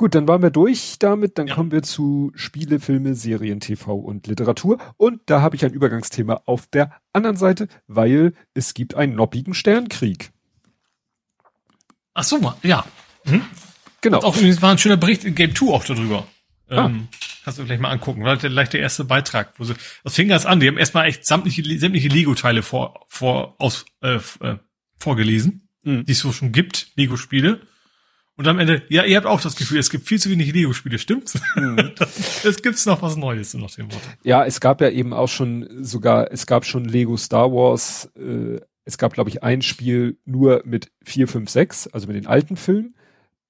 Gut, 0.00 0.14
dann 0.14 0.26
waren 0.26 0.40
wir 0.40 0.48
durch 0.48 0.96
damit. 0.98 1.36
Dann 1.36 1.46
ja. 1.46 1.54
kommen 1.54 1.72
wir 1.72 1.82
zu 1.82 2.32
Spiele, 2.34 2.80
Filme, 2.80 3.14
Serien, 3.14 3.60
TV 3.60 3.94
und 3.94 4.28
Literatur. 4.28 4.78
Und 4.96 5.20
da 5.26 5.42
habe 5.42 5.56
ich 5.56 5.64
ein 5.66 5.74
Übergangsthema 5.74 6.40
auf 6.46 6.66
der 6.68 6.98
anderen 7.12 7.36
Seite, 7.36 7.68
weil 7.86 8.32
es 8.54 8.72
gibt 8.72 8.94
einen 8.94 9.14
noppigen 9.14 9.52
Sternkrieg. 9.52 10.32
Ach 12.14 12.24
so, 12.24 12.54
ja. 12.62 12.86
Hm? 13.24 13.42
Genau. 14.00 14.20
Und 14.20 14.24
auch 14.24 14.36
übrigens 14.38 14.62
war 14.62 14.70
ein 14.70 14.78
schöner 14.78 14.96
Bericht 14.96 15.26
in 15.26 15.34
Game 15.34 15.54
2 15.54 15.66
auch 15.66 15.84
darüber. 15.84 16.26
Ah. 16.70 16.86
Ähm, 16.86 17.08
kannst 17.44 17.58
du 17.58 17.66
gleich 17.66 17.78
mal 17.78 17.90
angucken. 17.90 18.24
War 18.24 18.38
gleich 18.38 18.70
der 18.70 18.80
erste 18.80 19.04
Beitrag. 19.04 19.52
Wo 19.58 19.64
sie, 19.64 19.74
das 20.02 20.14
fing 20.14 20.28
ganz 20.28 20.46
an. 20.46 20.60
Die 20.60 20.68
haben 20.68 20.78
erstmal 20.78 21.08
echt 21.08 21.26
sämtliche, 21.26 21.62
sämtliche 21.78 22.08
Lego-Teile 22.08 22.62
vor, 22.62 23.04
vor, 23.08 23.54
aus, 23.58 23.84
äh, 24.00 24.14
äh, 24.40 24.56
vorgelesen, 24.96 25.68
mhm. 25.82 26.06
die 26.06 26.12
es 26.12 26.20
so 26.20 26.32
schon 26.32 26.52
gibt, 26.52 26.88
Lego-Spiele. 26.96 27.60
Und 28.40 28.48
am 28.48 28.58
Ende, 28.58 28.82
ja, 28.88 29.04
ihr 29.04 29.18
habt 29.18 29.26
auch 29.26 29.42
das 29.42 29.54
Gefühl, 29.54 29.78
es 29.78 29.90
gibt 29.90 30.08
viel 30.08 30.18
zu 30.18 30.30
wenig 30.30 30.54
Lego-Spiele, 30.54 30.98
stimmt's? 30.98 31.38
Mhm. 31.56 31.92
es 32.42 32.62
gibt's 32.62 32.86
noch 32.86 33.02
was 33.02 33.18
Neues 33.18 33.52
nach 33.52 33.70
dem 33.72 33.92
Wort. 33.92 34.00
Ja, 34.22 34.46
es 34.46 34.60
gab 34.60 34.80
ja 34.80 34.88
eben 34.88 35.12
auch 35.12 35.28
schon 35.28 35.84
sogar, 35.84 36.32
es 36.32 36.46
gab 36.46 36.64
schon 36.64 36.86
Lego 36.86 37.18
Star 37.18 37.52
Wars, 37.52 38.10
äh, 38.16 38.58
es 38.86 38.96
gab, 38.96 39.12
glaube 39.12 39.28
ich, 39.28 39.42
ein 39.42 39.60
Spiel 39.60 40.16
nur 40.24 40.62
mit 40.64 40.90
4, 41.04 41.28
5, 41.28 41.50
6, 41.50 41.88
also 41.88 42.06
mit 42.06 42.16
den 42.16 42.26
alten 42.26 42.56
Filmen. 42.56 42.94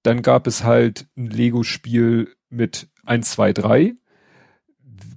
Dann 0.03 0.23
gab 0.23 0.49
es 0.49 0.65
halt 0.65 1.07
ein 1.17 1.29
Lego-Spiel 1.29 2.35
mit 2.49 2.89
1, 3.05 3.31
2, 3.31 3.53
3. 3.53 3.95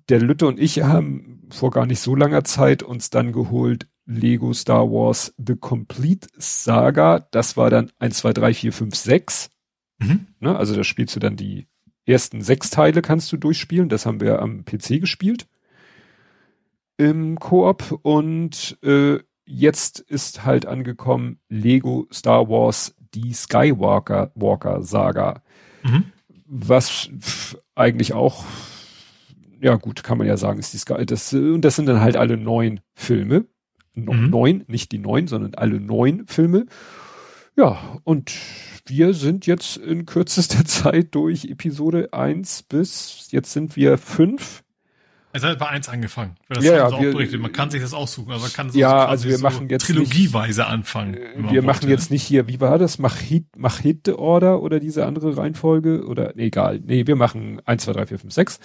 Der 0.08 0.20
Lütte 0.20 0.46
und 0.46 0.60
ich 0.60 0.84
haben 0.84 1.48
vor 1.50 1.72
gar 1.72 1.88
nicht 1.88 2.00
so 2.00 2.14
langer 2.14 2.44
Zeit 2.44 2.84
uns 2.84 3.10
dann 3.10 3.32
geholt 3.32 3.88
Lego 4.06 4.54
Star 4.54 4.92
Wars 4.92 5.34
The 5.44 5.56
Complete 5.56 6.28
Saga. 6.38 7.28
Das 7.32 7.58
war 7.58 7.72
dann 7.72 7.92
1, 7.98 8.20
2, 8.20 8.34
3, 8.34 8.54
4, 8.54 8.72
5, 8.72 8.96
6. 8.96 9.50
Mhm. 10.04 10.28
Ne, 10.40 10.56
also 10.56 10.76
da 10.76 10.84
spielst 10.84 11.16
du 11.16 11.20
dann 11.20 11.36
die 11.36 11.68
ersten 12.06 12.42
sechs 12.42 12.70
Teile 12.70 13.02
kannst 13.02 13.32
du 13.32 13.38
durchspielen. 13.38 13.90
Das 13.90 14.06
haben 14.06 14.20
wir 14.20 14.42
am 14.42 14.66
PC 14.66 15.00
gespielt 15.00 15.48
im 16.98 17.40
Koop 17.40 18.00
und 18.04 18.78
äh, 18.84 19.20
jetzt 19.46 20.00
ist 20.00 20.46
halt 20.46 20.66
angekommen 20.66 21.40
Lego 21.50 22.08
Star 22.12 22.50
Wars 22.50 22.96
die 23.14 23.34
Skywalker 23.34 24.32
Walker 24.36 24.82
Saga, 24.82 25.42
mhm. 25.84 26.06
was 26.46 27.10
eigentlich 27.76 28.14
auch 28.14 28.46
ja 29.62 29.76
gut 29.76 30.04
kann 30.04 30.18
man 30.18 30.28
ja 30.28 30.38
sagen 30.38 30.60
ist 30.60 30.74
die 30.74 30.78
Sky 30.78 31.06
das 31.06 31.34
und 31.34 31.62
das 31.62 31.76
sind 31.76 31.88
dann 31.88 32.02
halt 32.02 32.18
alle 32.18 32.38
neun 32.38 32.82
Filme 32.94 33.46
mhm. 33.96 34.30
neun 34.30 34.64
nicht 34.68 34.92
die 34.92 34.98
neun 35.00 35.28
sondern 35.28 35.56
alle 35.56 35.80
neun 35.80 36.26
Filme 36.28 36.66
ja 37.56 38.00
und 38.04 38.32
wir 38.86 39.14
sind 39.14 39.46
jetzt 39.46 39.78
in 39.78 40.06
kürzester 40.06 40.66
Zeit 40.66 41.16
durch 41.16 41.46
Episode 41.46 42.14
1 42.14 42.64
bis 42.64 43.28
jetzt 43.32 43.52
sind 43.52 43.76
wir 43.76 43.98
5. 43.98 44.64
Es 45.36 45.44
hat 45.44 45.58
bei 45.58 45.68
1 45.68 45.90
angefangen. 45.90 46.36
ja, 46.62 46.90
ja, 46.90 47.02
wir, 47.02 47.40
man 47.40 47.52
kann 47.52 47.72
sich 47.72 47.82
das 47.82 47.96
aussuchen, 47.96 48.32
aber 48.32 48.42
man 48.42 48.54
kann 48.54 48.68
es 48.68 48.76
ja, 48.76 49.08
also 49.08 49.28
wir 49.28 49.38
so 49.38 49.44
machen 49.44 49.68
jetzt 49.68 49.88
trilogieweise 49.88 50.62
nicht, 50.62 50.70
anfangen. 50.70 51.18
Wir 51.50 51.64
machen 51.64 51.90
jetzt 51.90 52.12
nicht 52.12 52.22
hier, 52.22 52.48
wie 52.48 52.62
war 52.62 52.78
das? 52.78 53.00
Machete, 53.00 54.20
Order 54.20 54.62
oder 54.62 54.80
diese 54.80 55.08
andere 55.08 55.36
Reihenfolge 55.36 56.06
oder 56.06 56.34
nee, 56.36 56.46
egal. 56.46 56.82
Nee, 56.86 57.08
wir 57.08 57.16
machen 57.16 57.60
1 57.66 57.84
2 57.84 57.94
3 57.94 58.06
4 58.06 58.20
5 58.20 58.34
6. 58.34 58.60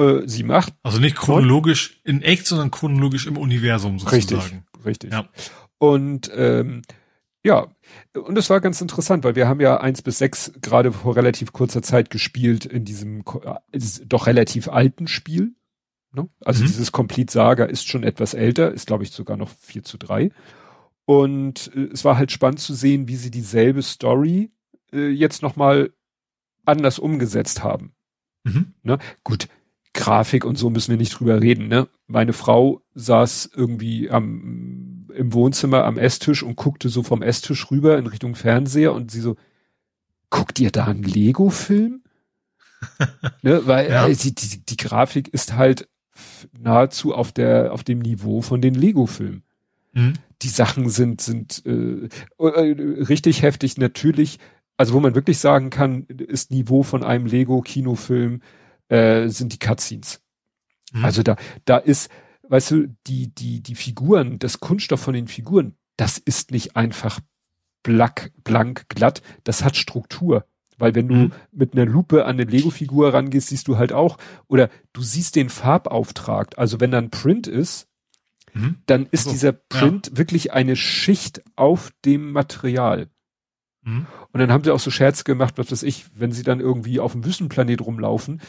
Äh, 0.00 0.22
7 0.26 0.50
8. 0.50 0.74
Also 0.82 0.98
nicht 0.98 1.14
chronologisch 1.14 2.00
in 2.02 2.20
echt, 2.20 2.48
sondern 2.48 2.72
chronologisch 2.72 3.28
im 3.28 3.36
Universum 3.36 4.00
sozusagen. 4.00 4.64
Richtig, 4.84 4.84
richtig. 4.84 5.12
Ja. 5.12 5.28
Und 5.78 6.32
ähm, 6.34 6.82
ja, 7.46 7.68
und 8.12 8.36
es 8.36 8.50
war 8.50 8.60
ganz 8.60 8.80
interessant, 8.80 9.22
weil 9.22 9.36
wir 9.36 9.46
haben 9.46 9.60
ja 9.60 9.80
eins 9.80 10.02
bis 10.02 10.18
sechs 10.18 10.50
gerade 10.60 10.90
vor 10.90 11.14
relativ 11.14 11.52
kurzer 11.52 11.80
Zeit 11.80 12.10
gespielt 12.10 12.66
in 12.66 12.84
diesem 12.84 13.22
äh, 13.70 13.78
doch 14.04 14.26
relativ 14.26 14.68
alten 14.68 15.06
Spiel. 15.06 15.54
Ne? 16.12 16.28
Also 16.44 16.64
mhm. 16.64 16.66
dieses 16.66 16.90
Complete 16.90 17.32
Saga 17.32 17.66
ist 17.66 17.86
schon 17.86 18.02
etwas 18.02 18.34
älter, 18.34 18.72
ist 18.72 18.88
glaube 18.88 19.04
ich 19.04 19.12
sogar 19.12 19.36
noch 19.36 19.48
vier 19.60 19.84
zu 19.84 19.96
drei. 19.96 20.32
Und 21.04 21.70
äh, 21.76 21.84
es 21.92 22.04
war 22.04 22.18
halt 22.18 22.32
spannend 22.32 22.58
zu 22.58 22.74
sehen, 22.74 23.06
wie 23.06 23.14
sie 23.14 23.30
dieselbe 23.30 23.82
Story 23.82 24.50
äh, 24.92 25.06
jetzt 25.06 25.40
nochmal 25.40 25.92
anders 26.64 26.98
umgesetzt 26.98 27.62
haben. 27.62 27.94
Mhm. 28.42 28.74
Ne? 28.82 28.98
Gut, 29.22 29.46
Grafik 29.92 30.44
und 30.44 30.58
so 30.58 30.68
müssen 30.68 30.90
wir 30.90 30.98
nicht 30.98 31.16
drüber 31.16 31.40
reden. 31.40 31.68
Ne? 31.68 31.86
Meine 32.08 32.32
Frau 32.32 32.82
saß 32.94 33.50
irgendwie 33.54 34.10
am 34.10 34.85
im 35.16 35.32
Wohnzimmer 35.32 35.84
am 35.84 35.98
Esstisch 35.98 36.42
und 36.42 36.56
guckte 36.56 36.88
so 36.88 37.02
vom 37.02 37.22
Esstisch 37.22 37.70
rüber 37.70 37.98
in 37.98 38.06
Richtung 38.06 38.34
Fernseher 38.34 38.92
und 38.92 39.10
sie 39.10 39.20
so, 39.20 39.36
guckt 40.30 40.58
ihr 40.60 40.70
da 40.70 40.84
einen 40.84 41.02
Lego-Film? 41.02 42.02
ne, 43.42 43.66
weil 43.66 43.90
ja. 43.90 44.06
äh, 44.06 44.14
die, 44.14 44.34
die, 44.34 44.64
die 44.64 44.76
Grafik 44.76 45.28
ist 45.28 45.54
halt 45.54 45.88
nahezu 46.58 47.14
auf 47.14 47.32
der 47.32 47.72
auf 47.72 47.84
dem 47.84 47.98
Niveau 47.98 48.42
von 48.42 48.60
den 48.60 48.74
Lego-Filmen. 48.74 49.42
Mhm. 49.92 50.14
Die 50.42 50.48
Sachen 50.48 50.88
sind 50.88 51.20
sind 51.20 51.62
äh, 51.66 52.08
äh, 52.38 53.02
richtig 53.04 53.42
heftig 53.42 53.78
natürlich. 53.78 54.38
Also 54.76 54.92
wo 54.92 55.00
man 55.00 55.14
wirklich 55.14 55.38
sagen 55.38 55.70
kann, 55.70 56.02
ist 56.04 56.50
Niveau 56.50 56.82
von 56.82 57.02
einem 57.02 57.26
Lego-Kinofilm 57.26 58.42
äh, 58.88 59.28
sind 59.28 59.52
die 59.54 59.58
Cutscenes. 59.58 60.20
Mhm. 60.92 61.04
Also 61.04 61.22
da 61.22 61.36
da 61.64 61.78
ist 61.78 62.10
weißt 62.48 62.70
du, 62.72 62.96
die, 63.06 63.34
die, 63.34 63.62
die 63.62 63.74
Figuren, 63.74 64.38
das 64.38 64.60
Kunststoff 64.60 65.00
von 65.00 65.14
den 65.14 65.28
Figuren, 65.28 65.76
das 65.96 66.18
ist 66.18 66.50
nicht 66.50 66.76
einfach 66.76 67.20
blank, 67.82 68.32
blank, 68.42 68.88
glatt, 68.88 69.22
das 69.44 69.64
hat 69.64 69.76
Struktur. 69.76 70.44
Weil 70.78 70.94
wenn 70.94 71.08
du 71.08 71.14
mhm. 71.14 71.32
mit 71.52 71.72
einer 71.72 71.86
Lupe 71.86 72.24
an 72.24 72.38
eine 72.38 72.44
Lego-Figur 72.44 73.14
rangehst, 73.14 73.48
siehst 73.48 73.68
du 73.68 73.78
halt 73.78 73.92
auch, 73.92 74.18
oder 74.46 74.68
du 74.92 75.02
siehst 75.02 75.36
den 75.36 75.48
Farbauftrag. 75.48 76.58
Also 76.58 76.80
wenn 76.80 76.90
da 76.90 76.98
ein 76.98 77.10
Print 77.10 77.46
ist, 77.46 77.88
mhm. 78.52 78.76
dann 78.86 79.06
ist 79.10 79.24
so, 79.24 79.30
dieser 79.30 79.52
Print 79.52 80.08
ja. 80.08 80.18
wirklich 80.18 80.52
eine 80.52 80.76
Schicht 80.76 81.42
auf 81.56 81.92
dem 82.04 82.32
Material. 82.32 83.08
Mhm. 83.82 84.06
Und 84.32 84.40
dann 84.40 84.52
haben 84.52 84.64
sie 84.64 84.72
auch 84.72 84.80
so 84.80 84.90
Scherz 84.90 85.24
gemacht, 85.24 85.54
was 85.56 85.72
weiß 85.72 85.82
ich, 85.82 86.04
wenn 86.14 86.32
sie 86.32 86.42
dann 86.42 86.60
irgendwie 86.60 87.00
auf 87.00 87.12
dem 87.12 87.24
Wüstenplanet 87.24 87.80
rumlaufen, 87.80 88.42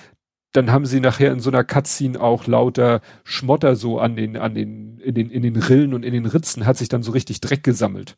dann 0.53 0.71
haben 0.71 0.85
sie 0.85 0.99
nachher 0.99 1.31
in 1.31 1.39
so 1.39 1.49
einer 1.49 1.63
Cutscene 1.63 2.19
auch 2.19 2.47
lauter 2.47 3.01
Schmotter 3.23 3.75
so 3.75 3.99
an 3.99 4.15
den, 4.15 4.37
an 4.37 4.55
den, 4.55 4.97
in 4.99 5.13
den, 5.13 5.29
in 5.29 5.43
den 5.43 5.55
Rillen 5.55 5.93
und 5.93 6.03
in 6.03 6.13
den 6.13 6.25
Ritzen 6.25 6.65
hat 6.65 6.77
sich 6.77 6.89
dann 6.89 7.03
so 7.03 7.11
richtig 7.11 7.41
Dreck 7.41 7.63
gesammelt. 7.63 8.17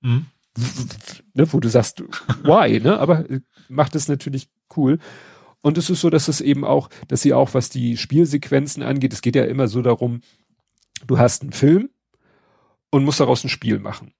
Mhm. 0.00 0.26
Ne, 1.34 1.52
wo 1.52 1.60
du 1.60 1.68
sagst, 1.68 2.00
why, 2.42 2.80
ne? 2.80 2.98
Aber 2.98 3.30
äh, 3.30 3.40
macht 3.68 3.94
es 3.94 4.08
natürlich 4.08 4.48
cool. 4.76 4.98
Und 5.60 5.78
es 5.78 5.90
ist 5.90 6.00
so, 6.00 6.10
dass 6.10 6.28
es 6.28 6.40
eben 6.40 6.64
auch, 6.64 6.88
dass 7.08 7.22
sie 7.22 7.32
auch, 7.32 7.54
was 7.54 7.68
die 7.68 7.96
Spielsequenzen 7.96 8.82
angeht, 8.82 9.12
es 9.12 9.22
geht 9.22 9.36
ja 9.36 9.44
immer 9.44 9.68
so 9.68 9.82
darum, 9.82 10.20
du 11.06 11.18
hast 11.18 11.42
einen 11.42 11.52
Film 11.52 11.90
und 12.90 13.04
musst 13.04 13.20
daraus 13.20 13.44
ein 13.44 13.48
Spiel 13.48 13.78
machen. 13.78 14.12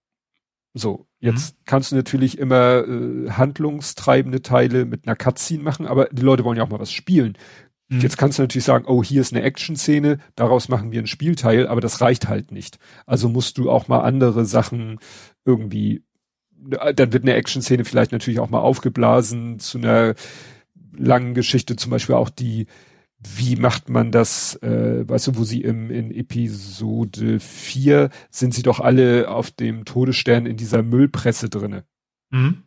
So, 0.74 1.06
jetzt 1.18 1.54
mhm. 1.54 1.58
kannst 1.64 1.92
du 1.92 1.96
natürlich 1.96 2.38
immer 2.38 2.84
äh, 2.86 3.30
handlungstreibende 3.30 4.42
Teile 4.42 4.84
mit 4.84 5.06
einer 5.06 5.16
Cutscene 5.16 5.62
machen, 5.62 5.86
aber 5.86 6.06
die 6.12 6.22
Leute 6.22 6.44
wollen 6.44 6.56
ja 6.56 6.64
auch 6.64 6.68
mal 6.68 6.78
was 6.78 6.92
spielen. 6.92 7.36
Mhm. 7.88 8.00
Jetzt 8.00 8.18
kannst 8.18 8.38
du 8.38 8.42
natürlich 8.42 8.64
sagen, 8.64 8.84
oh, 8.86 9.02
hier 9.02 9.20
ist 9.20 9.32
eine 9.32 9.42
Action-Szene, 9.42 10.18
daraus 10.34 10.68
machen 10.68 10.92
wir 10.92 11.00
ein 11.00 11.06
Spielteil, 11.06 11.66
aber 11.66 11.80
das 11.80 12.00
reicht 12.00 12.28
halt 12.28 12.52
nicht. 12.52 12.78
Also 13.06 13.28
musst 13.28 13.58
du 13.58 13.70
auch 13.70 13.88
mal 13.88 14.00
andere 14.00 14.44
Sachen 14.44 14.98
irgendwie, 15.44 16.02
äh, 16.70 16.94
dann 16.94 17.12
wird 17.12 17.24
eine 17.24 17.34
Action-Szene 17.34 17.84
vielleicht 17.84 18.12
natürlich 18.12 18.40
auch 18.40 18.50
mal 18.50 18.60
aufgeblasen 18.60 19.58
zu 19.58 19.78
einer 19.78 20.14
langen 20.96 21.34
Geschichte, 21.34 21.76
zum 21.76 21.90
Beispiel 21.90 22.14
auch 22.14 22.30
die 22.30 22.66
wie 23.20 23.56
macht 23.56 23.88
man 23.88 24.12
das, 24.12 24.54
äh, 24.62 25.08
weißt 25.08 25.28
du, 25.28 25.36
wo 25.36 25.44
sie 25.44 25.62
im, 25.62 25.90
in 25.90 26.12
Episode 26.12 27.40
4 27.40 28.10
sind 28.30 28.54
sie 28.54 28.62
doch 28.62 28.78
alle 28.78 29.28
auf 29.28 29.50
dem 29.50 29.84
Todesstern 29.84 30.46
in 30.46 30.56
dieser 30.56 30.82
Müllpresse 30.82 31.48
drinne. 31.48 31.84
Mhm. 32.30 32.62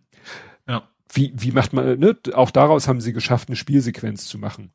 Ja. 0.68 0.90
Wie, 1.14 1.34
wie 1.38 1.52
macht 1.52 1.72
man, 1.72 2.00
ne? 2.00 2.18
Auch 2.34 2.52
daraus 2.52 2.88
haben 2.88 3.00
sie 3.00 3.14
geschafft, 3.14 3.48
eine 3.48 3.56
Spielsequenz 3.56 4.26
zu 4.26 4.38
machen. 4.38 4.74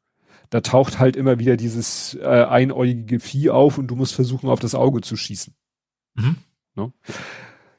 Da 0.48 0.60
taucht 0.62 0.98
halt 0.98 1.16
immer 1.16 1.38
wieder 1.38 1.56
dieses 1.56 2.14
äh, 2.14 2.24
einäugige 2.24 3.20
Vieh 3.20 3.50
auf 3.50 3.76
und 3.76 3.88
du 3.88 3.96
musst 3.96 4.14
versuchen, 4.14 4.48
auf 4.48 4.60
das 4.60 4.74
Auge 4.74 5.02
zu 5.02 5.16
schießen. 5.16 5.54
Mhm. 6.14 6.36
Ne? 6.74 6.92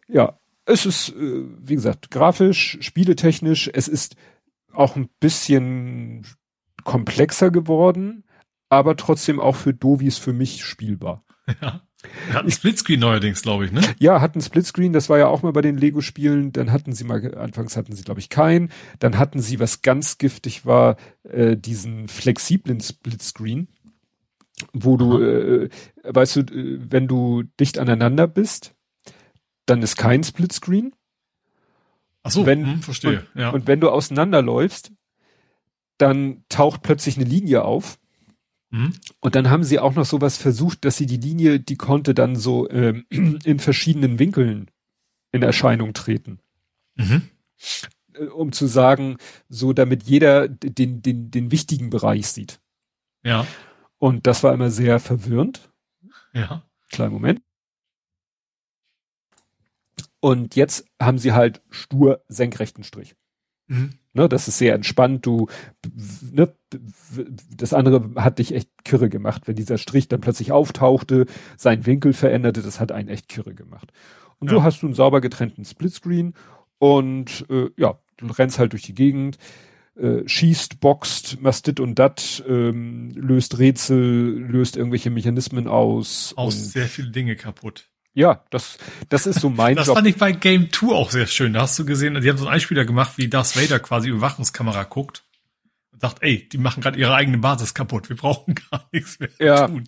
Ja, 0.07 0.39
es 0.65 0.85
ist, 0.85 1.09
äh, 1.09 1.45
wie 1.59 1.75
gesagt, 1.75 2.11
grafisch, 2.11 2.77
spieletechnisch, 2.81 3.71
es 3.73 3.87
ist 3.87 4.15
auch 4.71 4.95
ein 4.95 5.09
bisschen 5.19 6.25
komplexer 6.87 7.51
geworden, 7.51 8.23
aber 8.69 8.95
trotzdem 8.95 9.39
auch 9.39 9.57
für 9.57 9.73
Dovis 9.73 10.17
für 10.17 10.33
mich 10.33 10.63
spielbar. 10.65 11.23
Ja. 11.61 11.81
Hatten 12.31 12.51
Splitscreen 12.51 12.99
neuerdings, 12.99 13.41
glaube 13.41 13.65
ich, 13.65 13.71
ne? 13.71 13.81
Ja, 13.99 14.21
hatten 14.21 14.39
Splitscreen, 14.39 14.93
das 14.93 15.09
war 15.09 15.17
ja 15.17 15.27
auch 15.27 15.41
mal 15.41 15.51
bei 15.51 15.61
den 15.61 15.77
Lego-Spielen. 15.77 16.51
Dann 16.51 16.71
hatten 16.71 16.93
sie 16.93 17.03
mal, 17.03 17.35
anfangs 17.35 17.75
hatten 17.75 17.95
sie, 17.95 18.03
glaube 18.03 18.19
ich, 18.19 18.29
keinen. 18.29 18.71
Dann 18.99 19.17
hatten 19.17 19.41
sie, 19.41 19.59
was 19.59 19.81
ganz 19.81 20.17
giftig 20.17 20.65
war, 20.65 20.95
äh, 21.23 21.57
diesen 21.57 22.07
flexiblen 22.07 22.79
Splitscreen, 22.79 23.67
wo 24.73 24.95
du, 24.95 25.21
äh, 25.21 25.69
weißt 26.03 26.35
du, 26.35 26.39
äh, 26.41 26.79
wenn 26.89 27.07
du 27.07 27.43
dicht 27.59 27.79
aneinander 27.79 28.27
bist, 28.27 28.75
dann 29.65 29.81
ist 29.81 29.97
kein 29.97 30.23
Splitscreen. 30.23 30.93
Ach 32.23 32.31
so, 32.31 32.45
wenn, 32.45 32.65
hm, 32.65 32.81
verstehe. 32.81 33.25
Und, 33.33 33.41
ja. 33.41 33.49
und 33.49 33.67
wenn 33.67 33.79
du 33.79 33.89
auseinanderläufst, 33.89 34.91
dann 35.97 36.43
taucht 36.49 36.81
plötzlich 36.81 37.17
eine 37.17 37.25
Linie 37.25 37.63
auf. 37.63 37.99
Mhm. 38.69 38.93
Und 39.19 39.35
dann 39.35 39.49
haben 39.49 39.63
sie 39.63 39.79
auch 39.79 39.95
noch 39.95 40.05
sowas 40.05 40.37
versucht, 40.37 40.85
dass 40.85 40.97
sie 40.97 41.05
die 41.05 41.17
Linie, 41.17 41.59
die 41.59 41.75
konnte 41.75 42.13
dann 42.13 42.35
so 42.35 42.69
ähm, 42.69 43.05
in 43.09 43.59
verschiedenen 43.59 44.19
Winkeln 44.19 44.69
in 45.31 45.43
Erscheinung 45.43 45.93
treten. 45.93 46.39
Mhm. 46.95 47.29
Äh, 48.13 48.25
um 48.25 48.51
zu 48.51 48.67
sagen, 48.67 49.17
so 49.49 49.73
damit 49.73 50.03
jeder 50.03 50.47
den, 50.47 51.01
den, 51.01 51.31
den 51.31 51.51
wichtigen 51.51 51.89
Bereich 51.89 52.27
sieht. 52.27 52.59
Ja. 53.23 53.47
Und 53.97 54.27
das 54.27 54.43
war 54.43 54.53
immer 54.53 54.69
sehr 54.69 54.99
verwirrend. 54.99 55.71
Ja. 56.33 56.63
Kleinen 56.89 57.13
Moment. 57.13 57.41
Und 60.19 60.55
jetzt 60.55 60.85
haben 61.01 61.17
sie 61.17 61.33
halt 61.33 61.61
stur 61.69 62.23
senkrechten 62.27 62.83
Strich. 62.83 63.15
Mhm. 63.67 63.91
Ne, 64.13 64.27
das 64.27 64.47
ist 64.47 64.57
sehr 64.57 64.73
entspannt. 64.73 65.25
Du, 65.25 65.47
ne, 66.31 66.51
das 67.55 67.73
andere 67.73 68.09
hat 68.15 68.39
dich 68.39 68.53
echt 68.53 68.69
kirre 68.83 69.09
gemacht, 69.09 69.43
wenn 69.47 69.55
dieser 69.55 69.77
Strich 69.77 70.07
dann 70.07 70.21
plötzlich 70.21 70.51
auftauchte, 70.51 71.27
seinen 71.55 71.85
Winkel 71.85 72.13
veränderte, 72.13 72.63
das 72.63 72.79
hat 72.79 72.91
einen 72.91 73.09
echt 73.09 73.29
kirre 73.29 73.53
gemacht. 73.53 73.91
Und 74.39 74.49
ja. 74.49 74.57
so 74.57 74.63
hast 74.63 74.81
du 74.81 74.87
einen 74.87 74.95
sauber 74.95 75.21
getrennten 75.21 75.65
Splitscreen 75.65 76.33
und 76.79 77.45
äh, 77.49 77.69
ja, 77.77 77.99
du 78.17 78.25
rennst 78.27 78.57
halt 78.57 78.73
durch 78.73 78.83
die 78.83 78.95
Gegend, 78.95 79.37
äh, 79.95 80.27
schießt, 80.27 80.79
boxt, 80.79 81.41
machst 81.41 81.67
dit 81.67 81.79
und 81.79 81.99
dat, 81.99 82.43
ähm, 82.47 83.11
löst 83.15 83.59
Rätsel, 83.59 83.97
löst 84.49 84.77
irgendwelche 84.77 85.09
Mechanismen 85.09 85.67
aus. 85.67 86.33
Aus 86.37 86.71
sehr 86.71 86.87
viele 86.87 87.11
Dinge 87.11 87.35
kaputt. 87.35 87.89
Ja, 88.17 88.41
das, 88.49 88.79
das 89.09 89.27
ist 89.27 89.41
so 89.41 89.51
mein 89.51 89.75
das 89.75 89.85
Job. 89.85 89.93
Das 89.93 89.99
fand 89.99 90.07
ich 90.07 90.17
bei 90.17 90.31
Game 90.31 90.71
2 90.71 90.87
auch 90.87 91.11
sehr 91.11 91.27
schön. 91.27 91.53
Da 91.53 91.61
hast 91.61 91.77
du 91.77 91.85
gesehen, 91.85 92.19
die 92.19 92.27
haben 92.27 92.37
so 92.37 92.45
einen 92.45 92.55
Einspieler 92.55 92.83
gemacht, 92.83 93.13
wie 93.17 93.27
Darth 93.27 93.55
Vader 93.55 93.77
quasi 93.79 94.09
Überwachungskamera 94.09 94.85
guckt 94.85 95.23
und 95.91 96.01
sagt, 96.01 96.23
ey, 96.23 96.49
die 96.49 96.57
machen 96.57 96.81
gerade 96.81 96.97
ihre 96.97 97.13
eigene 97.13 97.37
Basis 97.37 97.75
kaputt. 97.75 98.09
Wir 98.09 98.15
brauchen 98.15 98.55
gar 98.71 98.89
nichts 98.91 99.19
mehr 99.19 99.29
ja. 99.37 99.67
tun. 99.67 99.83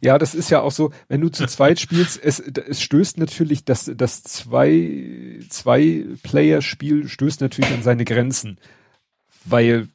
Ja, 0.00 0.18
das 0.18 0.36
ist 0.36 0.50
ja 0.50 0.60
auch 0.60 0.70
so, 0.70 0.92
wenn 1.08 1.20
du 1.20 1.28
zu 1.28 1.46
zweit 1.48 1.80
spielst, 1.80 2.22
es, 2.22 2.38
es 2.38 2.80
stößt 2.80 3.18
natürlich, 3.18 3.64
das, 3.64 3.90
das 3.92 4.22
zwei, 4.22 5.40
zwei 5.48 6.04
Player-Spiel 6.22 7.08
stößt 7.08 7.40
natürlich 7.40 7.72
an 7.72 7.82
seine 7.82 8.04
Grenzen. 8.04 8.60
Weil, 9.44 9.88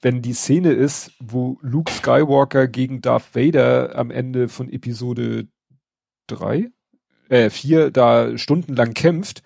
wenn 0.00 0.22
die 0.22 0.32
Szene 0.32 0.70
ist, 0.70 1.10
wo 1.18 1.58
Luke 1.60 1.90
Skywalker 1.90 2.68
gegen 2.68 3.00
Darth 3.00 3.34
Vader 3.34 3.96
am 3.96 4.12
Ende 4.12 4.48
von 4.48 4.72
Episode 4.72 5.48
drei, 6.26 6.70
äh, 7.28 7.50
vier 7.50 7.90
da 7.90 8.36
stundenlang 8.38 8.94
kämpft, 8.94 9.42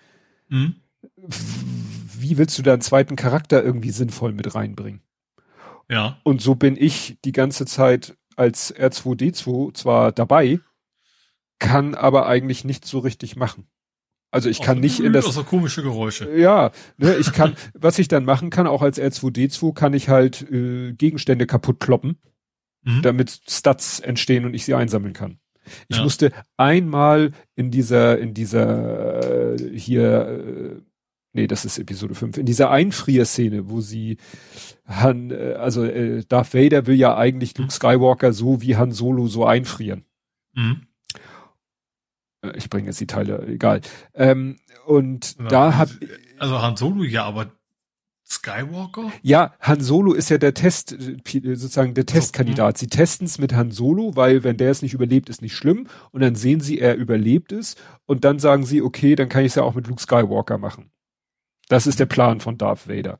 mhm. 0.49 0.75
wie 1.17 2.37
willst 2.37 2.57
du 2.57 2.61
da 2.61 2.73
einen 2.73 2.81
zweiten 2.81 3.15
Charakter 3.15 3.63
irgendwie 3.63 3.91
sinnvoll 3.91 4.33
mit 4.33 4.53
reinbringen? 4.53 5.01
Ja. 5.89 6.19
Und 6.23 6.41
so 6.41 6.55
bin 6.55 6.77
ich 6.77 7.17
die 7.25 7.33
ganze 7.33 7.65
Zeit 7.65 8.15
als 8.35 8.73
R2D2 8.73 9.73
zwar 9.73 10.11
dabei, 10.11 10.59
kann 11.59 11.95
aber 11.95 12.27
eigentlich 12.27 12.63
nicht 12.63 12.85
so 12.85 12.99
richtig 12.99 13.35
machen. 13.35 13.67
Also 14.31 14.49
ich 14.49 14.61
kann 14.61 14.79
nicht 14.79 15.01
in 15.01 15.11
das. 15.11 15.25
so 15.25 15.43
komische 15.43 15.83
Geräusche. 15.83 16.33
Ja, 16.37 16.71
ne, 16.97 17.15
ich 17.17 17.33
kann, 17.33 17.55
was 17.73 17.99
ich 17.99 18.07
dann 18.07 18.23
machen 18.23 18.49
kann, 18.49 18.65
auch 18.65 18.81
als 18.81 18.99
R2D2, 18.99 19.73
kann 19.73 19.93
ich 19.93 20.07
halt 20.07 20.49
äh, 20.49 20.93
Gegenstände 20.93 21.45
kaputt 21.45 21.81
kloppen, 21.81 22.17
mhm. 22.83 23.01
damit 23.01 23.41
Stats 23.47 23.99
entstehen 23.99 24.45
und 24.45 24.53
ich 24.53 24.63
sie 24.63 24.73
einsammeln 24.73 25.13
kann. 25.13 25.40
Ich 25.87 25.97
ja. 25.97 26.03
musste 26.03 26.31
einmal 26.57 27.31
in 27.55 27.71
dieser, 27.71 28.17
in 28.17 28.33
dieser 28.33 29.53
äh, 29.53 29.77
hier, 29.77 30.27
äh, 30.27 30.81
nee, 31.33 31.47
das 31.47 31.65
ist 31.65 31.77
Episode 31.77 32.15
5, 32.15 32.37
in 32.37 32.45
dieser 32.45 32.71
Einfrierszene, 32.71 33.69
wo 33.69 33.81
sie 33.81 34.17
Han, 34.85 35.31
äh, 35.31 35.55
also 35.57 35.83
äh, 35.83 36.23
Darth 36.27 36.53
Vader 36.53 36.87
will 36.87 36.95
ja 36.95 37.17
eigentlich 37.17 37.57
Luke 37.57 37.71
Skywalker 37.71 38.33
so 38.33 38.61
wie 38.61 38.75
Han 38.75 38.91
Solo 38.91 39.27
so 39.27 39.45
einfrieren. 39.45 40.05
Mhm. 40.53 40.87
Äh, 42.41 42.57
ich 42.57 42.69
bringe 42.69 42.87
jetzt 42.87 42.99
die 42.99 43.07
Teile, 43.07 43.45
egal. 43.47 43.81
Ähm, 44.13 44.57
und 44.85 45.37
ja, 45.37 45.47
da 45.47 45.77
hat 45.77 45.89
also 46.39 46.61
Han 46.61 46.75
Solo 46.75 47.03
ja, 47.03 47.23
aber 47.25 47.51
Skywalker? 48.31 49.11
Ja, 49.21 49.53
Han 49.59 49.81
Solo 49.81 50.13
ist 50.13 50.29
ja 50.29 50.37
der 50.37 50.53
Test, 50.53 50.95
sozusagen 50.97 51.93
der 51.93 52.05
Testkandidat. 52.05 52.77
Sie 52.77 52.87
testen 52.87 53.27
es 53.27 53.37
mit 53.39 53.53
Han 53.53 53.71
Solo, 53.71 54.15
weil 54.15 54.43
wenn 54.43 54.57
der 54.57 54.71
es 54.71 54.81
nicht 54.81 54.93
überlebt, 54.93 55.29
ist 55.29 55.41
nicht 55.41 55.55
schlimm. 55.55 55.87
Und 56.11 56.21
dann 56.21 56.35
sehen 56.35 56.61
sie, 56.61 56.79
er 56.79 56.95
überlebt 56.95 57.51
es. 57.51 57.75
Und 58.05 58.23
dann 58.23 58.39
sagen 58.39 58.65
sie, 58.65 58.81
okay, 58.81 59.15
dann 59.15 59.29
kann 59.29 59.41
ich 59.41 59.51
es 59.51 59.55
ja 59.55 59.63
auch 59.63 59.75
mit 59.75 59.87
Luke 59.87 60.01
Skywalker 60.01 60.57
machen. 60.57 60.91
Das 61.67 61.87
ist 61.87 61.99
der 61.99 62.05
Plan 62.05 62.39
von 62.39 62.57
Darth 62.57 62.87
Vader. 62.87 63.19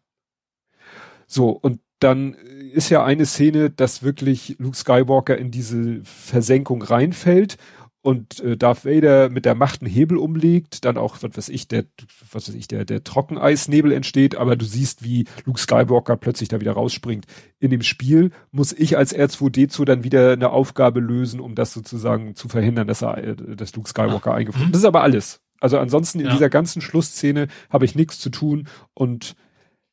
So, 1.27 1.49
und 1.49 1.80
dann 1.99 2.33
ist 2.33 2.90
ja 2.90 3.03
eine 3.03 3.25
Szene, 3.25 3.69
dass 3.69 4.03
wirklich 4.03 4.56
Luke 4.59 4.75
Skywalker 4.75 5.38
in 5.38 5.51
diese 5.51 6.01
Versenkung 6.03 6.81
reinfällt 6.81 7.57
und 8.01 8.39
äh, 8.39 8.57
Darth 8.57 8.85
Vader 8.85 9.30
mit 9.30 9.45
der 9.45 9.55
Macht 9.55 9.81
einen 9.81 9.91
Hebel 9.91 10.17
umlegt, 10.17 10.85
dann 10.85 10.97
auch, 10.97 11.17
was 11.21 11.38
weiß 11.38 11.49
ich, 11.49 11.67
der, 11.67 11.85
was 12.31 12.47
weiß 12.47 12.55
ich, 12.55 12.67
der, 12.67 12.83
der 12.85 13.03
Trockeneisnebel 13.03 13.91
entsteht, 13.91 14.35
aber 14.35 14.55
du 14.55 14.65
siehst, 14.65 15.03
wie 15.03 15.25
Luke 15.45 15.59
Skywalker 15.59 16.17
plötzlich 16.17 16.49
da 16.49 16.59
wieder 16.59 16.73
rausspringt. 16.73 17.25
In 17.59 17.69
dem 17.69 17.83
Spiel 17.83 18.31
muss 18.51 18.73
ich 18.73 18.97
als 18.97 19.15
R2D2 19.15 19.85
dann 19.85 20.03
wieder 20.03 20.33
eine 20.33 20.49
Aufgabe 20.49 20.99
lösen, 20.99 21.39
um 21.39 21.53
das 21.53 21.73
sozusagen 21.73 22.35
zu 22.35 22.49
verhindern, 22.49 22.88
dass 22.88 23.03
er, 23.03 23.17
äh, 23.17 23.35
dass 23.35 23.75
Luke 23.75 23.89
Skywalker 23.89 24.31
ah. 24.31 24.35
eingefroren 24.35 24.67
mhm. 24.67 24.71
Das 24.71 24.81
ist 24.81 24.88
aber 24.88 25.03
alles. 25.03 25.41
Also 25.59 25.77
ansonsten 25.77 26.19
in 26.19 26.25
ja. 26.25 26.31
dieser 26.31 26.49
ganzen 26.49 26.81
Schlussszene 26.81 27.47
habe 27.69 27.85
ich 27.85 27.93
nichts 27.93 28.19
zu 28.19 28.31
tun 28.31 28.67
und 28.95 29.35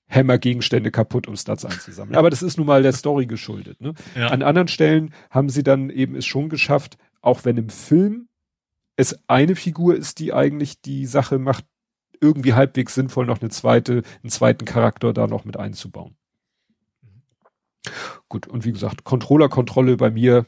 Hammer 0.08 0.38
Gegenstände 0.38 0.90
kaputt, 0.90 1.28
um 1.28 1.36
Stats 1.36 1.66
einzusammeln. 1.66 2.16
Aber 2.16 2.30
das 2.30 2.42
ist 2.42 2.56
nun 2.56 2.66
mal 2.66 2.82
der 2.82 2.94
Story 2.94 3.26
geschuldet. 3.26 3.80
Ne? 3.80 3.92
Ja. 4.16 4.28
An 4.28 4.42
anderen 4.42 4.68
Stellen 4.68 5.12
haben 5.30 5.50
sie 5.50 5.62
dann 5.62 5.90
eben 5.90 6.14
es 6.14 6.24
schon 6.24 6.48
geschafft, 6.48 6.96
auch 7.28 7.44
wenn 7.44 7.58
im 7.58 7.68
Film 7.68 8.28
es 8.96 9.16
eine 9.28 9.54
Figur 9.54 9.94
ist, 9.94 10.18
die 10.18 10.32
eigentlich 10.32 10.80
die 10.80 11.06
Sache 11.06 11.38
macht, 11.38 11.64
irgendwie 12.20 12.54
halbwegs 12.54 12.94
sinnvoll 12.94 13.26
noch 13.26 13.40
eine 13.40 13.50
zweite, 13.50 14.02
einen 14.22 14.30
zweiten 14.30 14.64
Charakter 14.64 15.12
da 15.12 15.28
noch 15.28 15.44
mit 15.44 15.56
einzubauen. 15.56 16.16
Gut, 18.28 18.48
und 18.48 18.64
wie 18.64 18.72
gesagt, 18.72 19.04
Controller-Kontrolle 19.04 19.96
bei 19.96 20.10
mir 20.10 20.46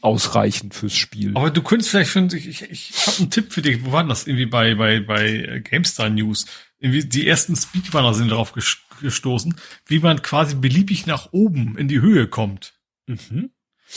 ausreichend 0.00 0.74
fürs 0.74 0.94
Spiel. 0.94 1.36
Aber 1.36 1.50
du 1.50 1.62
könntest 1.62 1.90
vielleicht, 1.90 2.10
finden, 2.10 2.36
ich, 2.36 2.48
ich, 2.48 2.62
ich 2.62 3.06
habe 3.06 3.18
einen 3.18 3.30
Tipp 3.30 3.52
für 3.52 3.62
dich, 3.62 3.84
wo 3.84 3.92
war 3.92 4.04
das? 4.04 4.26
Irgendwie 4.26 4.46
bei, 4.46 4.74
bei, 4.74 5.00
bei 5.00 5.60
GameStar 5.64 6.10
News. 6.10 6.46
Irgendwie 6.78 7.04
die 7.04 7.26
ersten 7.26 7.56
Speedrunner 7.56 8.12
sind 8.12 8.30
darauf 8.30 8.52
gestoßen, 9.00 9.54
wie 9.86 9.98
man 10.00 10.20
quasi 10.22 10.56
beliebig 10.56 11.06
nach 11.06 11.32
oben 11.32 11.78
in 11.78 11.88
die 11.88 12.00
Höhe 12.00 12.26
kommt. 12.26 12.74
Mhm. 13.06 13.50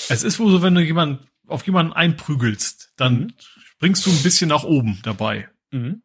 Es 0.10 0.24
ist 0.24 0.40
wohl 0.40 0.52
so, 0.52 0.62
wenn 0.62 0.76
du 0.76 0.82
jemanden 0.82 1.28
auf 1.48 1.66
jemanden 1.66 1.94
einprügelst, 1.94 2.94
dann 2.98 3.14
mhm. 3.16 3.34
springst 3.64 4.06
du 4.06 4.12
ein 4.12 4.24
bisschen 4.24 4.50
nach 4.50 4.64
oben 4.64 5.00
dabei. 5.04 5.50
Mhm. 5.72 6.02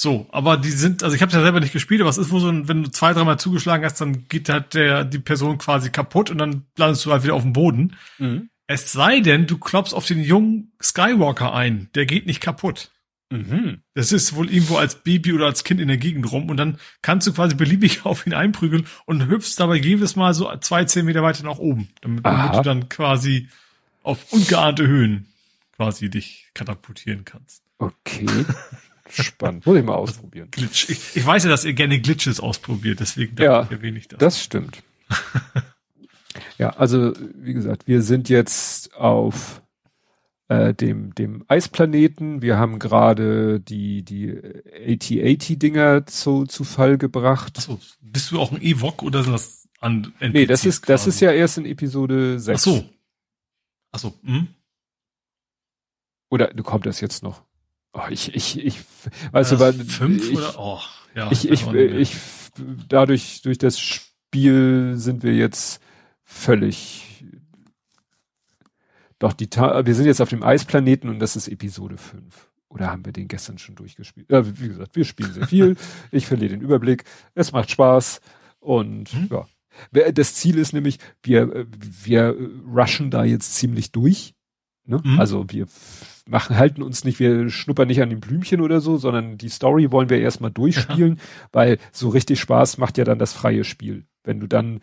So, 0.00 0.28
aber 0.30 0.56
die 0.56 0.70
sind, 0.70 1.02
also 1.02 1.16
ich 1.16 1.22
habe 1.22 1.32
ja 1.32 1.42
selber 1.42 1.58
nicht 1.58 1.72
gespielt, 1.72 2.00
aber 2.00 2.10
es 2.10 2.18
ist 2.18 2.30
wohl 2.30 2.40
so, 2.40 2.68
wenn 2.68 2.84
du 2.84 2.90
zwei, 2.90 3.12
dreimal 3.12 3.38
zugeschlagen 3.38 3.84
hast, 3.84 4.00
dann 4.00 4.28
geht 4.28 4.48
halt 4.48 4.74
der 4.74 5.04
die 5.04 5.18
Person 5.18 5.58
quasi 5.58 5.90
kaputt 5.90 6.30
und 6.30 6.38
dann 6.38 6.66
landest 6.76 7.04
du 7.04 7.10
halt 7.10 7.24
wieder 7.24 7.34
auf 7.34 7.42
dem 7.42 7.52
Boden. 7.52 7.96
Mhm. 8.18 8.48
Es 8.68 8.92
sei 8.92 9.20
denn, 9.20 9.46
du 9.46 9.58
klopfst 9.58 9.94
auf 9.94 10.06
den 10.06 10.20
jungen 10.20 10.72
Skywalker 10.80 11.52
ein, 11.52 11.88
der 11.96 12.06
geht 12.06 12.26
nicht 12.26 12.40
kaputt. 12.40 12.92
Mhm. 13.30 13.82
Das 13.94 14.12
ist 14.12 14.36
wohl 14.36 14.48
irgendwo 14.48 14.76
als 14.76 15.02
Baby 15.02 15.32
oder 15.32 15.46
als 15.46 15.64
Kind 15.64 15.80
in 15.80 15.88
der 15.88 15.98
Gegend 15.98 16.30
rum 16.30 16.48
und 16.48 16.56
dann 16.56 16.78
kannst 17.02 17.26
du 17.26 17.32
quasi 17.32 17.56
beliebig 17.56 18.00
auf 18.04 18.24
ihn 18.24 18.34
einprügeln 18.34 18.86
und 19.04 19.26
hüpfst 19.26 19.56
dabei 19.58 19.76
jedes 19.76 20.14
Mal 20.14 20.32
so 20.32 20.54
zwei, 20.60 20.84
zehn 20.84 21.06
Meter 21.06 21.24
weiter 21.24 21.44
nach 21.44 21.58
oben, 21.58 21.88
damit, 22.02 22.24
damit 22.24 22.54
du 22.54 22.62
dann 22.62 22.88
quasi 22.88 23.48
auf 24.08 24.32
ungeahnte 24.32 24.86
Höhen 24.86 25.26
quasi 25.76 26.08
dich 26.10 26.48
katapultieren 26.54 27.24
kannst. 27.24 27.62
Okay. 27.78 28.26
Spannend. 29.08 29.66
Muss 29.66 29.78
ich 29.78 29.84
mal 29.84 29.94
ausprobieren. 29.96 30.48
Glitch. 30.50 30.88
Ich, 30.88 31.16
ich, 31.16 31.26
weiß 31.26 31.44
ja, 31.44 31.50
dass 31.50 31.64
ihr 31.64 31.74
gerne 31.74 32.00
Glitches 32.00 32.40
ausprobiert, 32.40 33.00
deswegen 33.00 33.36
ja, 33.40 33.62
ich 33.62 33.70
erwähne 33.70 33.98
ich 33.98 34.08
das. 34.08 34.18
Das 34.18 34.42
stimmt. 34.42 34.82
ja, 36.58 36.70
also 36.70 37.12
wie 37.34 37.54
gesagt, 37.54 37.86
wir 37.86 38.02
sind 38.02 38.28
jetzt 38.28 38.94
auf 38.94 39.62
äh, 40.48 40.74
dem, 40.74 41.14
dem 41.14 41.44
Eisplaneten. 41.48 42.42
Wir 42.42 42.56
haben 42.58 42.78
gerade 42.78 43.60
die, 43.60 44.02
die 44.02 44.36
AT-AT-Dinger 44.36 46.06
zu, 46.06 46.46
zu 46.46 46.64
Fall 46.64 46.98
gebracht. 46.98 47.58
Achso, 47.58 47.78
bist 48.00 48.30
du 48.30 48.40
auch 48.40 48.52
ein 48.52 48.60
Evok 48.60 49.02
oder 49.02 49.22
sind 49.22 49.32
das 49.32 49.68
an 49.80 50.12
NPCs 50.18 50.32
Nee, 50.32 50.46
das 50.46 50.64
ist, 50.64 50.88
das 50.88 51.06
ist 51.06 51.20
ja 51.20 51.30
erst 51.30 51.58
in 51.58 51.66
Episode 51.66 52.40
6. 52.40 52.58
Ach 52.58 52.64
so. 52.64 52.84
Achso, 53.92 54.14
hm? 54.22 54.48
Oder 56.30 56.48
kommt 56.62 56.86
das 56.86 57.00
jetzt 57.00 57.22
noch? 57.22 57.42
Oh, 57.92 58.02
ich, 58.10 58.34
ich, 58.34 58.58
ich, 58.64 58.80
weißt 59.32 59.52
du, 59.52 59.60
weil 59.60 59.72
fünf 59.72 60.30
ich, 60.30 60.36
oder? 60.36 60.54
Oh, 60.58 60.80
ja. 61.14 61.32
ich, 61.32 61.48
ich, 61.48 61.66
ich, 61.66 62.16
dadurch, 62.88 63.42
durch 63.42 63.58
das 63.58 63.80
Spiel 63.80 64.94
sind 64.96 65.22
wir 65.22 65.34
jetzt 65.34 65.80
völlig. 66.22 67.24
Doch 69.18 69.32
die, 69.32 69.48
wir 69.50 69.94
sind 69.94 70.06
jetzt 70.06 70.20
auf 70.20 70.28
dem 70.28 70.42
Eisplaneten 70.42 71.08
und 71.08 71.18
das 71.18 71.34
ist 71.34 71.48
Episode 71.48 71.96
5. 71.96 72.48
Oder 72.68 72.90
haben 72.90 73.04
wir 73.04 73.12
den 73.12 73.28
gestern 73.28 73.58
schon 73.58 73.74
durchgespielt? 73.74 74.30
Ja, 74.30 74.46
wie 74.60 74.68
gesagt, 74.68 74.94
wir 74.94 75.04
spielen 75.04 75.32
sehr 75.32 75.48
viel. 75.48 75.76
ich 76.12 76.26
verliere 76.26 76.50
den 76.50 76.60
Überblick. 76.60 77.04
Es 77.34 77.52
macht 77.52 77.70
Spaß 77.70 78.20
und 78.60 79.12
mhm. 79.14 79.28
ja. 79.30 79.48
Das 80.14 80.34
Ziel 80.34 80.58
ist 80.58 80.72
nämlich, 80.72 80.98
wir, 81.22 81.66
wir 82.04 82.36
rushen 82.74 83.10
da 83.10 83.24
jetzt 83.24 83.54
ziemlich 83.56 83.92
durch. 83.92 84.34
Ne? 84.88 85.00
Mhm. 85.04 85.20
Also 85.20 85.44
wir 85.48 85.66
machen, 86.26 86.56
halten 86.56 86.82
uns 86.82 87.04
nicht, 87.04 87.20
wir 87.20 87.50
schnuppern 87.50 87.88
nicht 87.88 88.02
an 88.02 88.10
den 88.10 88.20
Blümchen 88.20 88.60
oder 88.60 88.80
so, 88.80 88.96
sondern 88.96 89.38
die 89.38 89.48
Story 89.48 89.90
wollen 89.92 90.10
wir 90.10 90.18
erstmal 90.18 90.50
durchspielen, 90.50 91.16
ja. 91.16 91.22
weil 91.52 91.78
so 91.92 92.08
richtig 92.08 92.40
Spaß 92.40 92.78
macht 92.78 92.98
ja 92.98 93.04
dann 93.04 93.18
das 93.18 93.32
freie 93.32 93.64
Spiel. 93.64 94.06
Wenn 94.24 94.40
du 94.40 94.46
dann, 94.46 94.80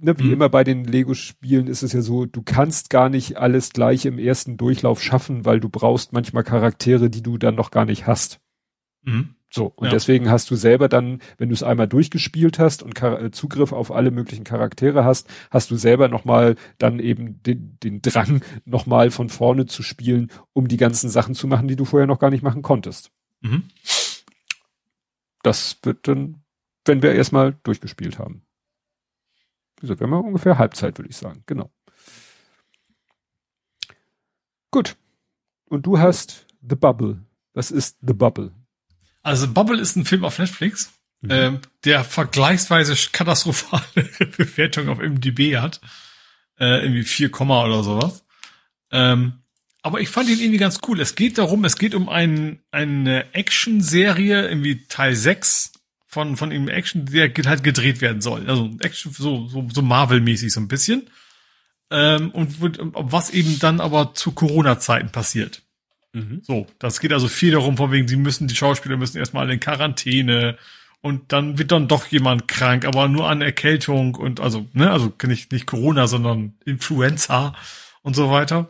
ne, 0.00 0.18
wie 0.18 0.24
mhm. 0.24 0.32
immer 0.32 0.48
bei 0.48 0.64
den 0.64 0.84
Lego-Spielen 0.84 1.66
ist 1.66 1.82
es 1.82 1.92
ja 1.92 2.02
so, 2.02 2.26
du 2.26 2.42
kannst 2.42 2.90
gar 2.90 3.08
nicht 3.08 3.36
alles 3.36 3.70
gleich 3.70 4.06
im 4.06 4.18
ersten 4.18 4.56
Durchlauf 4.56 5.02
schaffen, 5.02 5.44
weil 5.44 5.60
du 5.60 5.68
brauchst 5.68 6.12
manchmal 6.12 6.44
Charaktere, 6.44 7.10
die 7.10 7.22
du 7.22 7.38
dann 7.38 7.54
noch 7.54 7.70
gar 7.70 7.84
nicht 7.84 8.06
hast. 8.06 8.40
Mhm. 9.02 9.34
So, 9.54 9.66
und 9.66 9.88
ja. 9.88 9.92
deswegen 9.92 10.30
hast 10.30 10.50
du 10.50 10.56
selber 10.56 10.88
dann, 10.88 11.20
wenn 11.36 11.50
du 11.50 11.54
es 11.54 11.62
einmal 11.62 11.86
durchgespielt 11.86 12.58
hast 12.58 12.82
und 12.82 13.00
äh, 13.02 13.30
Zugriff 13.32 13.72
auf 13.72 13.92
alle 13.92 14.10
möglichen 14.10 14.44
Charaktere 14.44 15.04
hast, 15.04 15.28
hast 15.50 15.70
du 15.70 15.76
selber 15.76 16.08
nochmal 16.08 16.56
dann 16.78 16.98
eben 16.98 17.42
den, 17.42 17.76
den 17.82 18.00
Drang, 18.00 18.42
nochmal 18.64 19.10
von 19.10 19.28
vorne 19.28 19.66
zu 19.66 19.82
spielen, 19.82 20.30
um 20.54 20.68
die 20.68 20.78
ganzen 20.78 21.10
Sachen 21.10 21.34
zu 21.34 21.46
machen, 21.46 21.68
die 21.68 21.76
du 21.76 21.84
vorher 21.84 22.06
noch 22.06 22.18
gar 22.18 22.30
nicht 22.30 22.42
machen 22.42 22.62
konntest. 22.62 23.10
Mhm. 23.42 23.64
Das 25.42 25.78
wird 25.82 26.08
dann, 26.08 26.42
wenn 26.86 27.02
wir 27.02 27.12
erstmal 27.12 27.52
durchgespielt 27.62 28.18
haben. 28.18 28.46
Wie 29.76 29.82
gesagt, 29.82 30.00
wir 30.00 30.06
haben 30.08 30.26
ungefähr 30.28 30.56
Halbzeit, 30.56 30.96
würde 30.96 31.10
ich 31.10 31.16
sagen. 31.18 31.42
Genau. 31.44 31.70
Gut. 34.70 34.96
Und 35.66 35.84
du 35.84 35.98
hast 35.98 36.46
The 36.66 36.76
Bubble. 36.76 37.20
Was 37.52 37.70
ist 37.70 37.98
The 38.00 38.14
Bubble? 38.14 38.52
Also 39.22 39.48
Bubble 39.52 39.80
ist 39.80 39.96
ein 39.96 40.04
Film 40.04 40.24
auf 40.24 40.38
Netflix, 40.38 40.92
mhm. 41.20 41.30
ähm, 41.30 41.60
der 41.84 42.04
vergleichsweise 42.04 42.94
katastrophale 43.12 43.82
Bewertung 44.36 44.88
auf 44.88 44.98
MDB 44.98 45.58
hat. 45.58 45.80
Äh, 46.58 46.82
irgendwie 46.82 47.04
4, 47.04 47.40
oder 47.40 47.82
sowas. 47.82 48.24
Ähm, 48.90 49.42
aber 49.82 50.00
ich 50.00 50.08
fand 50.08 50.28
ihn 50.28 50.38
irgendwie 50.38 50.58
ganz 50.58 50.80
cool. 50.86 51.00
Es 51.00 51.16
geht 51.16 51.38
darum, 51.38 51.64
es 51.64 51.76
geht 51.76 51.94
um 51.94 52.08
ein, 52.08 52.60
eine 52.70 53.34
Action-Serie, 53.34 54.48
irgendwie 54.48 54.84
Teil 54.86 55.16
6 55.16 55.72
von, 56.06 56.36
von 56.36 56.52
ihm 56.52 56.68
Action, 56.68 57.06
der 57.06 57.32
halt 57.46 57.64
gedreht 57.64 58.00
werden 58.00 58.20
soll. 58.20 58.48
Also 58.48 58.70
Action, 58.80 59.12
so, 59.12 59.48
so, 59.48 59.66
so 59.72 59.82
Marvel-mäßig 59.82 60.52
so 60.52 60.60
ein 60.60 60.68
bisschen. 60.68 61.10
Ähm, 61.90 62.30
und 62.30 62.56
was 62.60 63.30
eben 63.30 63.58
dann 63.58 63.80
aber 63.80 64.14
zu 64.14 64.32
Corona-Zeiten 64.32 65.10
passiert. 65.10 65.62
Mhm. 66.12 66.40
So, 66.42 66.66
das 66.78 67.00
geht 67.00 67.12
also 67.12 67.28
viel 67.28 67.52
darum, 67.52 67.76
von 67.76 67.90
wegen, 67.90 68.08
sie 68.08 68.16
müssen, 68.16 68.48
die 68.48 68.56
Schauspieler 68.56 68.96
müssen 68.96 69.18
erstmal 69.18 69.50
in 69.50 69.60
Quarantäne 69.60 70.58
und 71.00 71.32
dann 71.32 71.58
wird 71.58 71.72
dann 71.72 71.88
doch 71.88 72.06
jemand 72.06 72.48
krank, 72.48 72.84
aber 72.84 73.08
nur 73.08 73.28
an 73.28 73.42
Erkältung 73.42 74.14
und 74.14 74.40
also, 74.40 74.68
ne, 74.72 74.90
also 74.90 75.12
nicht, 75.24 75.50
nicht 75.52 75.66
Corona, 75.66 76.06
sondern 76.06 76.54
Influenza 76.64 77.54
und 78.02 78.14
so 78.14 78.30
weiter. 78.30 78.68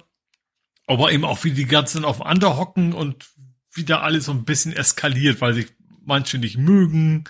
Aber 0.87 1.12
eben 1.12 1.25
auch 1.25 1.45
wie 1.45 1.53
die 1.53 1.67
ganzen 1.67 2.05
auf 2.05 2.25
Ander 2.25 2.57
hocken 2.57 2.93
und 2.93 3.29
wieder 3.75 4.03
alles 4.03 4.27
so 4.27 4.33
ein 4.33 4.45
bisschen 4.45 4.73
eskaliert, 4.73 5.41
weil 5.41 5.55
sich 5.55 5.67
manche 6.05 6.39
nicht 6.39 6.59
mögen, 6.59 7.25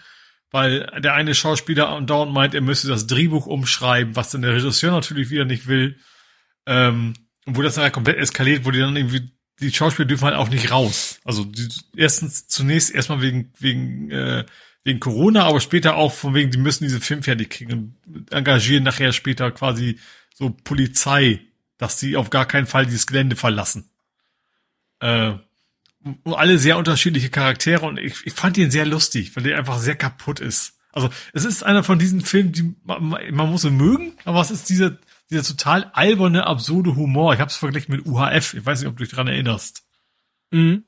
weil 0.50 0.86
der 1.00 1.14
eine 1.14 1.34
Schauspieler 1.34 1.88
andauernd 1.88 2.32
meint, 2.32 2.54
er 2.54 2.60
müsste 2.60 2.88
das 2.88 3.06
Drehbuch 3.06 3.46
umschreiben, 3.46 4.16
was 4.16 4.30
dann 4.30 4.42
der 4.42 4.54
Regisseur 4.54 4.92
natürlich 4.92 5.30
wieder 5.30 5.44
nicht 5.44 5.66
will. 5.66 5.98
Ähm, 6.66 7.14
und 7.44 7.56
wo 7.56 7.62
das 7.62 7.74
dann 7.74 7.84
halt 7.84 7.92
komplett 7.92 8.18
eskaliert, 8.18 8.64
wo 8.64 8.70
die 8.70 8.78
dann 8.78 8.96
irgendwie 8.96 9.32
die 9.62 9.72
Schauspieler 9.72 10.06
dürfen 10.06 10.24
halt 10.24 10.36
auch 10.36 10.48
nicht 10.48 10.70
raus. 10.70 11.20
Also 11.24 11.44
die, 11.44 11.68
erstens 11.96 12.46
zunächst 12.48 12.90
erstmal 12.90 13.22
wegen 13.22 13.52
wegen 13.58 14.10
äh, 14.10 14.44
wegen 14.84 15.00
Corona, 15.00 15.44
aber 15.44 15.60
später 15.60 15.94
auch 15.94 16.12
von 16.12 16.34
wegen, 16.34 16.50
die 16.50 16.58
müssen 16.58 16.84
diese 16.84 17.00
Film 17.00 17.22
fertig 17.22 17.50
kriegen 17.50 17.96
und 18.06 18.32
engagieren 18.32 18.84
nachher 18.84 19.12
später 19.12 19.50
quasi 19.52 19.98
so 20.34 20.50
Polizei, 20.50 21.40
dass 21.78 22.00
sie 22.00 22.16
auf 22.16 22.30
gar 22.30 22.46
keinen 22.46 22.66
Fall 22.66 22.86
dieses 22.86 23.06
Gelände 23.06 23.36
verlassen. 23.36 23.88
Äh, 25.00 25.34
alle 26.24 26.58
sehr 26.58 26.78
unterschiedliche 26.78 27.30
Charaktere 27.30 27.86
und 27.86 27.98
ich, 27.98 28.26
ich 28.26 28.32
fand 28.32 28.58
ihn 28.58 28.72
sehr 28.72 28.86
lustig, 28.86 29.36
weil 29.36 29.44
der 29.44 29.58
einfach 29.58 29.78
sehr 29.78 29.94
kaputt 29.94 30.40
ist. 30.40 30.74
Also 30.92 31.10
es 31.32 31.44
ist 31.44 31.62
einer 31.62 31.84
von 31.84 31.98
diesen 31.98 32.20
Filmen, 32.20 32.52
die 32.52 32.74
man, 32.84 33.08
man 33.08 33.50
muss 33.50 33.64
ihn 33.64 33.76
mögen, 33.76 34.14
aber 34.24 34.40
es 34.40 34.50
ist 34.50 34.68
dieser 34.68 34.98
dieser 35.32 35.56
total 35.56 35.90
alberne, 35.92 36.46
absurde 36.46 36.96
Humor. 36.96 37.34
Ich 37.34 37.40
habe 37.40 37.48
es 37.48 37.56
verglichen 37.56 37.94
mit 37.94 38.06
UHF. 38.06 38.54
Ich 38.54 38.64
weiß 38.64 38.80
nicht, 38.80 38.88
ob 38.88 38.96
du 38.96 39.04
dich 39.04 39.12
dran 39.12 39.28
erinnerst. 39.28 39.84
Mhm. 40.50 40.84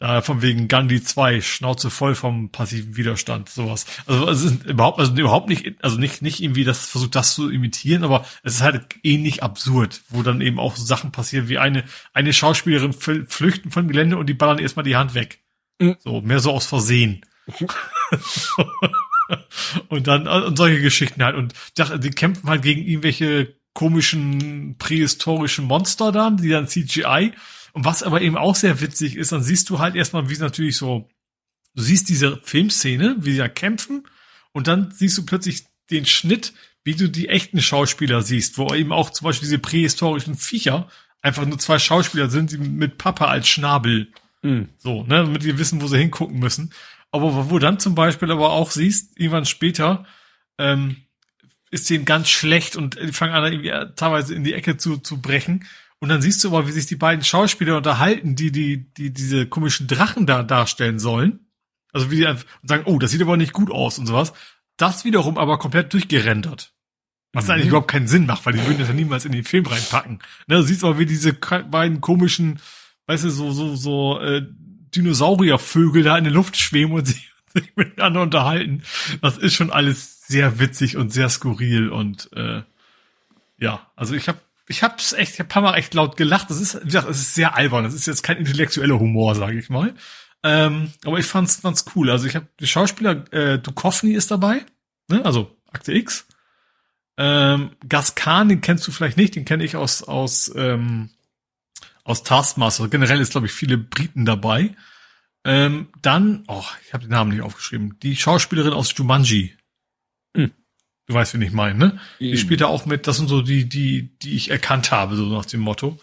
Da 0.00 0.22
von 0.22 0.42
wegen 0.42 0.68
Gandhi 0.68 1.02
2, 1.02 1.40
Schnauze 1.40 1.90
voll 1.90 2.14
vom 2.14 2.52
passiven 2.52 2.96
Widerstand, 2.96 3.48
sowas. 3.48 3.84
Also 4.06 4.28
es 4.28 4.44
ist 4.44 4.64
überhaupt, 4.64 5.00
also 5.00 5.12
überhaupt 5.12 5.48
nicht, 5.48 5.82
also 5.82 5.98
nicht, 5.98 6.22
nicht 6.22 6.40
irgendwie 6.40 6.62
das 6.62 6.86
versucht, 6.86 7.16
das 7.16 7.34
zu 7.34 7.50
imitieren, 7.50 8.04
aber 8.04 8.24
es 8.44 8.54
ist 8.54 8.62
halt 8.62 8.94
ähnlich 9.02 9.42
absurd, 9.42 10.02
wo 10.08 10.22
dann 10.22 10.40
eben 10.40 10.60
auch 10.60 10.76
so 10.76 10.84
Sachen 10.84 11.10
passieren, 11.10 11.48
wie 11.48 11.58
eine, 11.58 11.82
eine 12.12 12.32
Schauspielerin 12.32 12.92
flüchten 12.92 13.72
von 13.72 13.88
Gelände 13.88 14.18
und 14.18 14.26
die 14.26 14.34
ballern 14.34 14.60
erstmal 14.60 14.84
die 14.84 14.94
Hand 14.94 15.14
weg. 15.14 15.40
Mhm. 15.80 15.96
So, 15.98 16.20
mehr 16.20 16.38
so 16.38 16.52
aus 16.52 16.66
Versehen. 16.66 17.26
und 19.88 20.06
dann, 20.06 20.26
und 20.28 20.56
solche 20.56 20.80
Geschichten 20.80 21.22
halt. 21.22 21.36
Und 21.36 21.54
die 21.76 22.10
kämpfen 22.10 22.48
halt 22.48 22.62
gegen 22.62 22.82
irgendwelche 22.82 23.57
komischen 23.78 24.74
prähistorischen 24.76 25.64
Monster 25.64 26.10
da, 26.10 26.30
die 26.30 26.48
dann 26.48 26.66
CGI. 26.66 27.30
Und 27.72 27.84
was 27.84 28.02
aber 28.02 28.20
eben 28.22 28.36
auch 28.36 28.56
sehr 28.56 28.80
witzig 28.80 29.14
ist, 29.14 29.30
dann 29.30 29.44
siehst 29.44 29.70
du 29.70 29.78
halt 29.78 29.94
erstmal, 29.94 30.28
wie 30.28 30.32
es 30.32 30.40
natürlich 30.40 30.76
so, 30.76 31.08
du 31.76 31.82
siehst 31.84 32.08
diese 32.08 32.38
Filmszene, 32.42 33.18
wie 33.20 33.30
sie 33.30 33.38
ja 33.38 33.46
kämpfen, 33.46 34.02
und 34.50 34.66
dann 34.66 34.90
siehst 34.90 35.16
du 35.16 35.24
plötzlich 35.24 35.62
den 35.92 36.06
Schnitt, 36.06 36.54
wie 36.82 36.96
du 36.96 37.08
die 37.08 37.28
echten 37.28 37.62
Schauspieler 37.62 38.22
siehst, 38.22 38.58
wo 38.58 38.74
eben 38.74 38.90
auch 38.90 39.10
zum 39.10 39.26
Beispiel 39.26 39.46
diese 39.46 39.60
prähistorischen 39.60 40.34
Viecher 40.34 40.88
einfach 41.22 41.46
nur 41.46 41.60
zwei 41.60 41.78
Schauspieler 41.78 42.30
sind, 42.30 42.50
die 42.50 42.58
mit 42.58 42.98
Papa 42.98 43.26
als 43.26 43.46
Schnabel. 43.46 44.08
Mhm. 44.42 44.70
So, 44.78 45.04
ne, 45.04 45.22
damit 45.22 45.44
die 45.44 45.56
wissen, 45.56 45.80
wo 45.80 45.86
sie 45.86 45.98
hingucken 45.98 46.40
müssen. 46.40 46.72
Aber 47.12 47.48
wo 47.48 47.60
dann 47.60 47.78
zum 47.78 47.94
Beispiel 47.94 48.32
aber 48.32 48.50
auch 48.50 48.72
siehst, 48.72 49.16
irgendwann 49.20 49.46
später, 49.46 50.04
ähm, 50.58 50.96
ist 51.70 51.88
denen 51.90 52.04
ganz 52.04 52.28
schlecht 52.28 52.76
und 52.76 52.98
die 53.00 53.12
fangen 53.12 53.34
an, 53.34 53.52
irgendwie 53.52 53.94
teilweise 53.96 54.34
in 54.34 54.44
die 54.44 54.54
Ecke 54.54 54.76
zu, 54.76 54.98
zu 54.98 55.20
brechen. 55.20 55.66
Und 56.00 56.08
dann 56.08 56.22
siehst 56.22 56.44
du 56.44 56.48
aber, 56.48 56.66
wie 56.68 56.72
sich 56.72 56.86
die 56.86 56.96
beiden 56.96 57.24
Schauspieler 57.24 57.76
unterhalten, 57.76 58.36
die, 58.36 58.52
die, 58.52 58.92
die 58.94 59.12
diese 59.12 59.46
komischen 59.46 59.88
Drachen 59.88 60.26
da 60.26 60.42
darstellen 60.42 60.98
sollen. 60.98 61.40
Also 61.92 62.10
wie 62.10 62.16
die 62.16 62.26
einfach 62.26 62.46
sagen, 62.62 62.84
oh, 62.86 62.98
das 62.98 63.10
sieht 63.10 63.22
aber 63.22 63.36
nicht 63.36 63.52
gut 63.52 63.70
aus 63.70 63.98
und 63.98 64.06
sowas. 64.06 64.32
Das 64.76 65.04
wiederum 65.04 65.38
aber 65.38 65.58
komplett 65.58 65.92
durchgerendert. 65.92 66.72
Was 67.32 67.46
mhm. 67.46 67.50
eigentlich 67.50 67.68
überhaupt 67.68 67.90
keinen 67.90 68.08
Sinn 68.08 68.26
macht, 68.26 68.46
weil 68.46 68.52
die 68.52 68.64
würden 68.64 68.78
das 68.78 68.88
ja 68.88 68.94
niemals 68.94 69.24
in 69.24 69.32
den 69.32 69.44
Film 69.44 69.66
reinpacken. 69.66 70.20
Ne, 70.46 70.56
du 70.56 70.62
siehst 70.62 70.84
aber, 70.84 70.98
wie 70.98 71.06
diese 71.06 71.32
beiden 71.32 72.00
komischen, 72.00 72.60
weißt 73.06 73.24
du, 73.24 73.30
so, 73.30 73.50
so, 73.50 73.74
so, 73.76 74.20
äh, 74.20 74.42
Dinosauriervögel 74.94 76.02
da 76.02 76.16
in 76.16 76.24
der 76.24 76.32
Luft 76.32 76.56
schweben 76.56 76.92
und 76.92 77.06
sich, 77.06 77.30
sich 77.60 77.72
miteinander 77.76 78.22
unterhalten. 78.22 78.82
Das 79.22 79.38
ist 79.38 79.54
schon 79.54 79.70
alles 79.70 80.26
sehr 80.26 80.58
witzig 80.58 80.96
und 80.96 81.12
sehr 81.12 81.28
skurril 81.28 81.88
und 81.88 82.30
äh, 82.34 82.62
ja, 83.58 83.90
also 83.96 84.14
ich 84.14 84.28
habe 84.28 84.38
ich 84.68 84.82
hab's 84.82 85.14
echt, 85.14 85.34
ich 85.34 85.40
hab 85.40 85.48
paar 85.48 85.62
Mal 85.62 85.76
echt 85.76 85.94
laut 85.94 86.16
gelacht. 86.16 86.50
Das 86.50 86.60
ist, 86.60 86.80
wie 86.82 86.86
gesagt, 86.86 87.08
es 87.08 87.20
ist 87.20 87.34
sehr 87.34 87.56
albern. 87.56 87.84
Das 87.84 87.94
ist 87.94 88.06
jetzt 88.06 88.22
kein 88.22 88.36
intellektueller 88.36 88.98
Humor, 88.98 89.34
sage 89.34 89.58
ich 89.58 89.70
mal. 89.70 89.94
Ähm, 90.42 90.92
aber 91.04 91.18
ich 91.18 91.26
fand's, 91.26 91.56
fand's 91.56 91.86
cool. 91.94 92.10
Also 92.10 92.26
ich 92.26 92.36
habe 92.36 92.46
die 92.60 92.66
Schauspieler, 92.66 93.24
äh, 93.32 93.58
Duchovny 93.58 94.12
ist 94.12 94.30
dabei, 94.30 94.64
ne? 95.08 95.24
also 95.24 95.56
Akte 95.72 95.92
X. 95.92 96.26
Ähm, 97.16 97.70
Gaskan, 97.88 98.48
den 98.48 98.60
kennst 98.60 98.86
du 98.86 98.92
vielleicht 98.92 99.16
nicht, 99.16 99.34
den 99.34 99.44
kenne 99.44 99.64
ich 99.64 99.74
aus 99.74 100.04
aus 100.04 100.52
ähm, 100.54 101.10
aus 102.04 102.22
Taskmaster. 102.22 102.88
Generell 102.88 103.20
ist 103.20 103.32
glaube 103.32 103.46
ich 103.46 103.52
viele 103.52 103.76
Briten 103.76 104.24
dabei. 104.24 104.76
Ähm, 105.48 105.88
dann, 106.02 106.44
oh, 106.46 106.64
ich 106.86 106.92
habe 106.92 107.04
den 107.04 107.10
Namen 107.10 107.30
nicht 107.30 107.40
aufgeschrieben. 107.40 107.98
Die 108.00 108.16
Schauspielerin 108.16 108.74
aus 108.74 108.92
Jumanji. 108.96 109.54
Hm. 110.36 110.52
Du 111.06 111.14
weißt, 111.14 111.32
wen 111.32 111.42
ich 111.42 111.52
meine, 111.52 111.78
ne? 111.78 112.00
Die 112.20 112.36
spielt 112.36 112.60
da 112.60 112.66
auch 112.66 112.84
mit, 112.84 113.06
das 113.06 113.16
sind 113.16 113.28
so 113.28 113.40
die, 113.40 113.66
die, 113.66 114.18
die 114.18 114.36
ich 114.36 114.50
erkannt 114.50 114.90
habe, 114.90 115.16
so 115.16 115.24
nach 115.24 115.46
dem 115.46 115.60
Motto. 115.60 115.98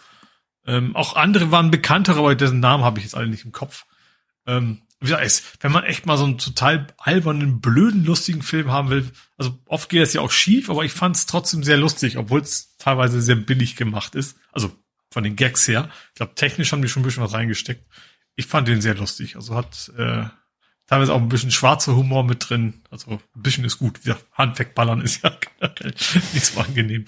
Ähm, 0.66 0.96
auch 0.96 1.16
andere 1.16 1.52
waren 1.52 1.70
bekannter, 1.70 2.18
aber 2.18 2.34
dessen 2.34 2.60
Namen 2.60 2.84
habe 2.84 2.98
ich 2.98 3.06
jetzt 3.06 3.14
alle 3.14 3.28
nicht 3.28 3.46
im 3.46 3.52
Kopf. 3.52 3.86
Ähm, 4.48 4.82
wie 5.00 5.06
gesagt, 5.06 5.44
wenn 5.60 5.72
man 5.72 5.84
echt 5.84 6.08
mal 6.08 6.18
so 6.18 6.24
einen 6.24 6.40
total 6.40 6.88
albernen, 6.98 7.62
blöden, 7.62 8.04
lustigen 8.04 8.42
Film 8.42 8.72
haben 8.72 8.90
will, 8.90 9.12
also 9.38 9.60
oft 9.68 9.90
geht 9.90 10.02
es 10.02 10.14
ja 10.14 10.22
auch 10.22 10.32
schief, 10.32 10.72
aber 10.72 10.86
ich 10.86 10.94
fand 10.94 11.18
es 11.18 11.28
trotzdem 11.28 11.64
sehr 11.64 11.78
lustig, 11.78 12.18
obwohl 12.18 12.42
es 12.42 12.76
teilweise 12.78 13.22
sehr 13.22 13.36
billig 13.36 13.76
gemacht 13.76 14.16
ist. 14.16 14.38
Also 14.52 14.72
von 15.12 15.24
den 15.24 15.36
Gags 15.36 15.68
her. 15.68 15.90
Ich 16.10 16.16
glaube, 16.16 16.34
technisch 16.34 16.72
haben 16.72 16.82
die 16.82 16.90
schon 16.90 17.04
ein 17.04 17.06
bisschen 17.06 17.24
was 17.24 17.34
reingesteckt. 17.34 17.86
Ich 18.36 18.48
fand 18.48 18.68
den 18.68 18.82
sehr 18.82 18.96
lustig. 18.96 19.36
Also 19.36 19.56
hat 19.56 19.92
äh, 19.98 20.26
teilweise 20.88 21.14
auch 21.14 21.22
ein 21.22 21.30
bisschen 21.30 21.52
schwarzer 21.52 21.96
Humor 21.96 22.24
mit 22.24 22.50
drin. 22.50 22.82
Also 22.90 23.12
ein 23.12 23.42
bisschen 23.42 23.66
ist 23.66 23.80
gut. 23.80 24.04
Ja, 24.06 24.18
Hand 24.34 24.60
wegballern 24.60 25.02
ist 25.02 25.24
ja 25.24 25.38
generell 25.60 25.92
nicht 26.34 26.46
so 26.46 26.60
angenehm. 26.60 27.06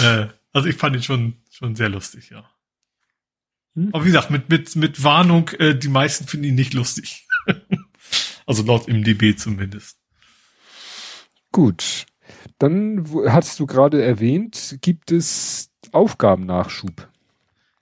Äh, 0.00 0.26
also 0.52 0.68
ich 0.68 0.76
fand 0.76 0.96
ihn 0.96 1.02
schon, 1.02 1.34
schon 1.50 1.76
sehr 1.76 1.88
lustig, 1.88 2.30
ja. 2.30 2.48
Hm? 3.74 3.90
Aber 3.92 4.04
wie 4.04 4.08
gesagt, 4.08 4.30
mit, 4.30 4.48
mit, 4.48 4.76
mit 4.76 5.02
Warnung, 5.02 5.48
äh, 5.58 5.74
die 5.74 5.88
meisten 5.88 6.26
finden 6.26 6.46
ihn 6.46 6.54
nicht 6.54 6.74
lustig. 6.74 7.26
also 8.46 8.62
laut 8.62 8.88
MDB 8.88 9.36
zumindest. 9.36 9.98
Gut. 11.52 12.06
Dann 12.58 13.06
hast 13.28 13.58
du 13.60 13.66
gerade 13.66 14.02
erwähnt, 14.02 14.78
gibt 14.80 15.12
es 15.12 15.70
Aufgabennachschub. 15.92 17.08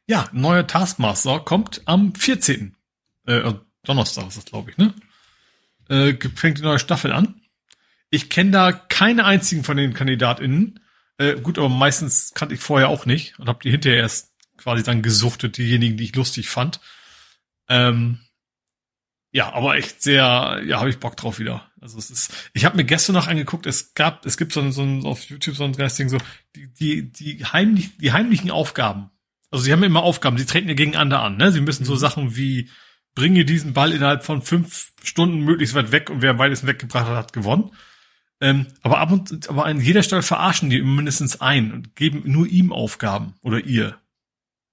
Ja, 0.07 0.29
neuer 0.33 0.67
Taskmaster 0.67 1.41
kommt 1.41 1.83
am 1.85 2.15
14. 2.15 2.75
Äh, 3.27 3.53
Donnerstag 3.85 4.29
ist 4.29 4.37
das, 4.37 4.45
glaube 4.45 4.71
ich, 4.71 4.77
ne? 4.79 4.95
Äh, 5.89 6.15
fängt 6.35 6.59
die 6.59 6.63
neue 6.63 6.79
Staffel 6.79 7.13
an. 7.13 7.41
Ich 8.11 8.31
kenne 8.31 8.51
da 8.51 8.73
keine 8.73 9.25
einzigen 9.25 9.65
von 9.65 9.77
den 9.77 9.95
KandidatInnen. 9.95 10.81
Äh, 11.19 11.41
gut, 11.41 11.59
aber 11.59 11.69
meistens 11.69 12.33
kannte 12.35 12.55
ich 12.55 12.61
vorher 12.61 12.89
auch 12.89 13.07
nicht 13.07 13.39
und 13.39 13.49
habe 13.49 13.61
die 13.63 13.71
hinterher 13.71 14.01
erst 14.01 14.33
quasi 14.57 14.83
dann 14.83 15.03
gesuchtet, 15.03 15.59
diejenigen, 15.59 15.97
die 15.97 16.05
ich 16.05 16.15
lustig 16.15 16.49
fand. 16.49 16.81
Ähm, 17.69 18.21
ja, 19.33 19.53
aber 19.53 19.77
echt 19.77 20.03
sehr, 20.03 20.63
ja, 20.65 20.79
habe 20.79 20.91
ich 20.91 20.99
Bock 20.99 21.17
drauf 21.17 21.39
wieder. 21.39 21.71
Also 21.81 21.99
es 21.99 22.11
ist, 22.11 22.51
ich 22.53 22.65
habe 22.65 22.77
mir 22.77 22.85
gestern 22.85 23.15
noch 23.15 23.27
angeguckt, 23.27 23.67
es 23.67 23.95
gab, 23.95 24.27
es 24.27 24.37
gibt 24.37 24.53
so 24.53 24.61
ein, 24.61 24.73
so 24.73 24.83
ein 24.83 25.05
auf 25.05 25.25
YouTube 25.25 25.57
so 25.57 25.65
ein 25.65 25.73
Ding 25.73 26.09
so 26.09 26.19
die 26.55 26.73
die 26.73 27.11
die 27.11 27.45
heimlich 27.45 27.97
die 27.97 28.13
heimlichen 28.13 28.51
Aufgaben. 28.51 29.11
Also 29.51 29.65
sie 29.65 29.73
haben 29.73 29.83
immer 29.83 30.03
Aufgaben, 30.03 30.39
sie 30.39 30.47
treten 30.47 30.69
ja 30.69 30.75
gegeneinander 30.75 31.23
an, 31.23 31.39
ne? 31.39 31.51
Sie 31.51 31.61
müssen 31.61 31.85
so 31.85 31.95
mhm. 31.95 31.99
Sachen 31.99 32.37
wie 32.37 32.71
bringe 33.15 33.45
diesen 33.45 33.73
Ball 33.73 33.93
innerhalb 33.93 34.25
von 34.25 34.43
fünf 34.43 34.93
Stunden 35.03 35.41
möglichst 35.41 35.75
weit 35.75 35.93
weg 35.93 36.11
und 36.11 36.23
wer 36.23 36.31
am 36.31 36.39
weitesten 36.39 36.67
weggebracht 36.67 37.07
hat, 37.07 37.17
hat 37.17 37.33
gewonnen. 37.33 37.73
Ähm, 38.41 38.67
aber 38.83 38.99
ab 38.99 39.13
und 39.13 39.49
aber 39.49 39.67
an 39.67 39.81
jeder 39.81 40.03
Stelle 40.03 40.23
verarschen 40.23 40.71
die 40.71 40.83
mindestens 40.83 41.41
ein 41.41 41.73
und 41.73 41.95
geben 41.95 42.23
nur 42.25 42.47
ihm 42.47 42.73
Aufgaben 42.73 43.35
oder 43.43 43.61
ihr. 43.61 43.97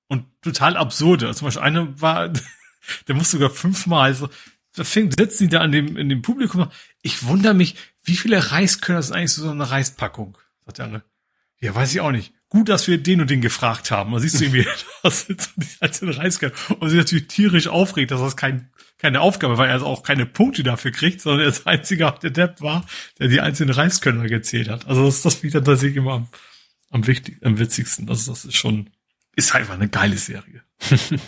Und 0.07 0.25
total 0.41 0.75
absurde. 0.75 1.27
Also 1.27 1.39
zum 1.39 1.47
Beispiel 1.47 1.63
eine 1.63 2.01
war, 2.01 2.33
der 3.07 3.15
muss 3.15 3.31
sogar 3.31 3.51
fünfmal 3.51 4.15
so, 4.15 4.29
da 4.75 4.83
fängt, 4.83 5.17
sitzen 5.17 5.43
die 5.43 5.49
da 5.49 5.59
an 5.59 5.71
dem, 5.71 5.97
in 5.97 6.09
dem 6.09 6.21
Publikum. 6.21 6.69
Ich 7.01 7.25
wundere 7.25 7.53
mich, 7.53 7.75
wie 8.03 8.15
viele 8.15 8.51
Reiskörner 8.51 9.03
sind 9.03 9.15
eigentlich 9.15 9.33
so 9.33 9.49
eine 9.49 9.69
Reispackung? 9.69 10.37
Sagt 10.65 10.77
der 10.77 10.85
andere. 10.85 11.03
Ja, 11.59 11.75
weiß 11.75 11.93
ich 11.93 12.01
auch 12.01 12.11
nicht. 12.11 12.33
Gut, 12.49 12.67
dass 12.67 12.87
wir 12.87 12.97
den 12.97 13.21
und 13.21 13.29
den 13.29 13.41
gefragt 13.41 13.91
haben. 13.91 14.09
Man 14.09 14.19
siehst 14.19 14.39
du 14.39 14.45
irgendwie, 14.45 14.65
das 15.03 15.27
sind 15.27 15.39
so 15.39 15.51
die 15.55 15.67
einzelnen 15.79 16.15
Reiskörner. 16.15 16.55
Und 16.79 16.89
sie 16.89 16.97
natürlich 16.97 17.27
tierisch 17.27 17.67
aufregt, 17.67 18.09
dass 18.09 18.21
das 18.21 18.35
kein, 18.35 18.71
keine 18.97 19.21
Aufgabe, 19.21 19.59
weil 19.59 19.67
er 19.67 19.73
also 19.73 19.85
auch 19.85 20.01
keine 20.01 20.25
Punkte 20.25 20.63
dafür 20.63 20.91
kriegt, 20.91 21.21
sondern 21.21 21.41
er 21.41 21.47
ist 21.47 21.67
einziger, 21.67 22.11
der 22.11 22.31
Depp 22.31 22.61
war, 22.61 22.87
der 23.19 23.27
die 23.27 23.39
einzelnen 23.39 23.73
Reiskörner 23.73 24.27
gezählt 24.27 24.67
hat. 24.67 24.87
Also 24.87 25.05
das, 25.05 25.21
das 25.21 25.35
finde 25.35 25.47
ich 25.47 25.53
dann 25.53 25.65
tatsächlich 25.65 25.97
immer 25.97 26.13
am, 26.13 26.27
am, 26.89 27.05
wichtig, 27.05 27.37
am 27.43 27.59
witzigsten. 27.59 28.09
Also 28.09 28.31
das 28.31 28.45
ist 28.45 28.55
schon, 28.55 28.89
ist 29.35 29.53
einfach 29.53 29.75
eine 29.75 29.89
geile 29.89 30.17
Serie. 30.17 30.63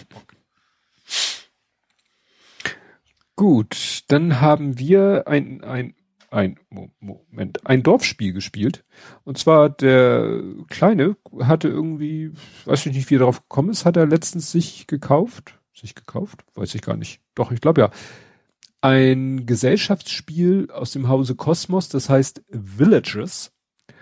Gut, 3.35 4.03
dann 4.08 4.41
haben 4.41 4.80
wir 4.80 5.27
ein, 5.27 5.64
ein, 5.64 5.93
ein 6.32 6.58
Moment, 7.00 7.66
ein 7.68 7.84
Dorfspiel 7.84 8.34
gespielt. 8.34 8.84
Und 9.24 9.38
zwar 9.38 9.69
der 9.69 10.42
Kleine 10.69 11.18
hatte 11.42 11.68
irgendwie, 11.68 12.32
weiß 12.66 12.85
ich 12.85 12.93
nicht, 12.93 13.10
wie 13.10 13.16
er 13.16 13.19
darauf 13.19 13.42
gekommen 13.42 13.69
ist, 13.69 13.85
hat 13.85 13.98
er 13.98 14.08
letztens 14.08 14.51
sich 14.51 14.88
gekauft. 14.88 15.60
Sich 15.74 15.93
gekauft? 15.93 16.43
Weiß 16.56 16.74
ich 16.74 16.82
gar 16.82 16.95
nicht. 16.95 17.22
Doch, 17.35 17.51
ich 17.51 17.61
glaube 17.61 17.82
ja. 17.82 17.92
Ein 18.82 19.45
Gesellschaftsspiel 19.45 20.69
aus 20.72 20.92
dem 20.92 21.08
Hause 21.08 21.35
Kosmos, 21.35 21.90
das 21.90 22.10
heißt 22.10 22.42
Villages. 22.50 23.51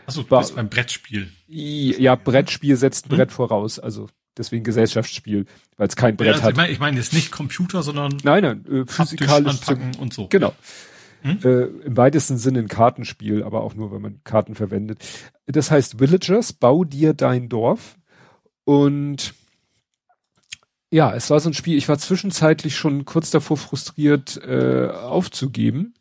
Achso, 0.06 0.24
du 0.24 0.38
bist 0.38 0.56
beim 0.56 0.70
Brettspiel. 0.70 1.30
Ja, 1.48 2.16
Brettspiel 2.16 2.78
setzt 2.78 3.08
ein 3.08 3.10
hm? 3.12 3.18
Brett 3.18 3.32
voraus. 3.32 3.80
Also 3.80 4.08
deswegen 4.38 4.64
Gesellschaftsspiel, 4.64 5.46
weil 5.78 5.88
es 5.88 5.96
kein 5.96 6.16
Brett 6.16 6.28
ja, 6.28 6.34
also 6.34 6.44
hat. 6.46 6.52
Ich 6.52 6.58
meine, 6.58 6.72
ich 6.72 6.80
mein 6.80 6.96
jetzt 6.96 7.14
nicht 7.14 7.32
Computer, 7.32 7.84
sondern 7.84 8.18
nein, 8.24 8.44
nein, 8.44 8.66
äh, 8.66 8.86
physikalisch 8.86 9.52
anpacken 9.52 9.96
und 9.96 10.14
so. 10.14 10.28
Genau. 10.28 10.54
Hm? 11.22 11.40
Äh, 11.44 11.64
Im 11.86 11.98
weitesten 11.98 12.38
Sinne 12.38 12.60
ein 12.60 12.68
Kartenspiel, 12.68 13.44
aber 13.44 13.62
auch 13.62 13.76
nur, 13.76 13.92
wenn 13.92 14.02
man 14.02 14.22
Karten 14.24 14.56
verwendet. 14.56 15.06
Das 15.48 15.72
heißt 15.72 16.00
Villagers, 16.00 16.54
bau 16.54 16.84
dir 16.84 17.14
dein 17.14 17.50
Dorf. 17.50 17.98
Und 18.64 19.34
ja, 20.92 21.14
es 21.14 21.30
war 21.30 21.40
so 21.40 21.50
ein 21.50 21.54
Spiel, 21.54 21.78
ich 21.78 21.90
war 21.90 21.98
zwischenzeitlich 21.98 22.76
schon 22.76 23.06
kurz 23.06 23.32
davor 23.32 23.58
frustriert 23.58 24.42
äh, 24.44 24.88
aufzugeben, 24.88 25.94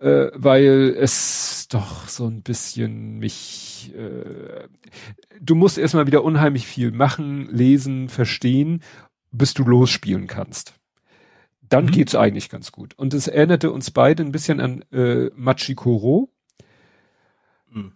äh, 0.00 0.28
weil 0.34 0.96
es 0.98 1.68
doch 1.68 2.08
so 2.08 2.26
ein 2.26 2.42
bisschen 2.42 3.18
mich, 3.18 3.92
äh, 3.96 4.68
du 5.40 5.54
musst 5.54 5.78
erstmal 5.78 6.06
wieder 6.06 6.24
unheimlich 6.24 6.66
viel 6.66 6.90
machen, 6.90 7.48
lesen, 7.50 8.08
verstehen, 8.08 8.82
bis 9.30 9.54
du 9.54 9.62
losspielen 9.64 10.26
kannst. 10.26 10.74
Dann 11.70 11.86
mhm. 11.86 11.90
geht's 11.92 12.14
eigentlich 12.14 12.50
ganz 12.50 12.72
gut. 12.72 12.92
Und 12.98 13.14
es 13.14 13.26
erinnerte 13.26 13.72
uns 13.72 13.90
beide 13.90 14.22
ein 14.22 14.32
bisschen 14.32 14.60
an 14.60 14.82
äh, 14.92 15.30
Machikoro. 15.34 16.30
Mhm, 17.70 17.92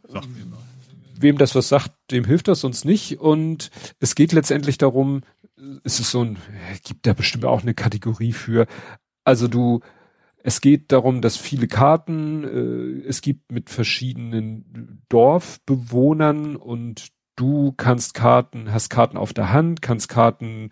Wem 1.16 1.38
das 1.38 1.54
was 1.54 1.68
sagt, 1.68 1.92
dem 2.10 2.24
hilft 2.24 2.48
das 2.48 2.64
uns 2.64 2.84
nicht. 2.84 3.20
Und 3.20 3.70
es 4.00 4.14
geht 4.14 4.32
letztendlich 4.32 4.78
darum, 4.78 5.20
es 5.84 6.00
ist 6.00 6.10
so 6.10 6.24
ein, 6.24 6.38
gibt 6.82 7.06
da 7.06 7.12
bestimmt 7.12 7.44
auch 7.44 7.62
eine 7.62 7.74
Kategorie 7.74 8.32
für. 8.32 8.66
Also 9.24 9.48
du 9.48 9.80
es 10.46 10.60
geht 10.60 10.92
darum, 10.92 11.22
dass 11.22 11.38
viele 11.38 11.68
Karten 11.68 12.44
äh, 12.44 13.08
es 13.08 13.22
gibt 13.22 13.50
mit 13.50 13.70
verschiedenen 13.70 15.02
Dorfbewohnern 15.08 16.56
und 16.56 17.08
du 17.34 17.72
kannst 17.72 18.12
Karten, 18.12 18.70
hast 18.70 18.90
Karten 18.90 19.16
auf 19.16 19.32
der 19.32 19.52
Hand, 19.54 19.80
kannst 19.80 20.10
Karten 20.10 20.68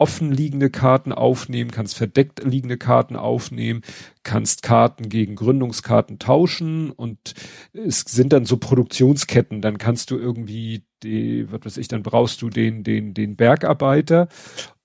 offen 0.00 0.32
liegende 0.32 0.70
Karten 0.70 1.12
aufnehmen, 1.12 1.70
kannst 1.70 1.96
verdeckt 1.96 2.42
liegende 2.42 2.78
Karten 2.78 3.16
aufnehmen, 3.16 3.82
kannst 4.22 4.62
Karten 4.62 5.08
gegen 5.08 5.36
Gründungskarten 5.36 6.18
tauschen 6.18 6.90
und 6.90 7.34
es 7.72 8.00
sind 8.00 8.32
dann 8.32 8.46
so 8.46 8.56
Produktionsketten, 8.56 9.60
dann 9.60 9.78
kannst 9.78 10.10
du 10.10 10.16
irgendwie 10.16 10.84
die, 11.02 11.50
was 11.52 11.60
weiß 11.64 11.76
ich, 11.76 11.88
dann 11.88 12.02
brauchst 12.02 12.40
du 12.42 12.48
den, 12.48 12.82
den, 12.82 13.12
den 13.12 13.36
Bergarbeiter 13.36 14.28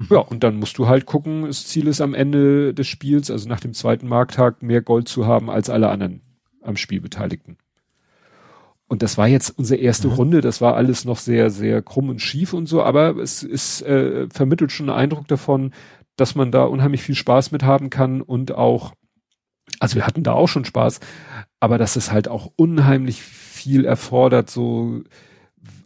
Ja, 0.09 0.17
und 0.19 0.43
dann 0.43 0.55
musst 0.55 0.77
du 0.79 0.87
halt 0.87 1.05
gucken, 1.05 1.45
das 1.45 1.67
Ziel 1.67 1.87
ist 1.87 2.01
am 2.01 2.15
Ende 2.15 2.73
des 2.73 2.87
Spiels, 2.87 3.29
also 3.29 3.47
nach 3.47 3.59
dem 3.59 3.73
zweiten 3.73 4.07
Markttag, 4.07 4.63
mehr 4.63 4.81
Gold 4.81 5.07
zu 5.07 5.27
haben 5.27 5.49
als 5.49 5.69
alle 5.69 5.89
anderen 5.89 6.21
am 6.61 6.75
Spiel 6.77 7.01
Beteiligten. 7.01 7.57
Und 8.87 9.01
das 9.01 9.17
war 9.17 9.27
jetzt 9.27 9.57
unsere 9.57 9.79
erste 9.79 10.07
mhm. 10.07 10.13
Runde, 10.13 10.41
das 10.41 10.61
war 10.61 10.75
alles 10.75 11.05
noch 11.05 11.17
sehr, 11.17 11.49
sehr 11.49 11.81
krumm 11.81 12.09
und 12.09 12.21
schief 12.21 12.53
und 12.53 12.67
so, 12.67 12.83
aber 12.83 13.15
es 13.17 13.41
ist 13.41 13.81
äh, 13.81 14.27
vermittelt 14.29 14.71
schon 14.71 14.89
einen 14.89 14.99
Eindruck 14.99 15.27
davon, 15.27 15.73
dass 16.15 16.35
man 16.35 16.51
da 16.51 16.63
unheimlich 16.65 17.01
viel 17.01 17.15
Spaß 17.15 17.51
mit 17.51 17.63
haben 17.63 17.89
kann 17.89 18.21
und 18.21 18.53
auch, 18.53 18.93
also 19.79 19.95
wir 19.95 20.05
hatten 20.05 20.23
da 20.23 20.33
auch 20.33 20.47
schon 20.47 20.65
Spaß, 20.65 20.99
aber 21.59 21.77
dass 21.77 21.95
es 21.95 22.11
halt 22.11 22.27
auch 22.27 22.51
unheimlich 22.55 23.21
viel 23.21 23.85
erfordert, 23.85 24.49
so, 24.49 25.01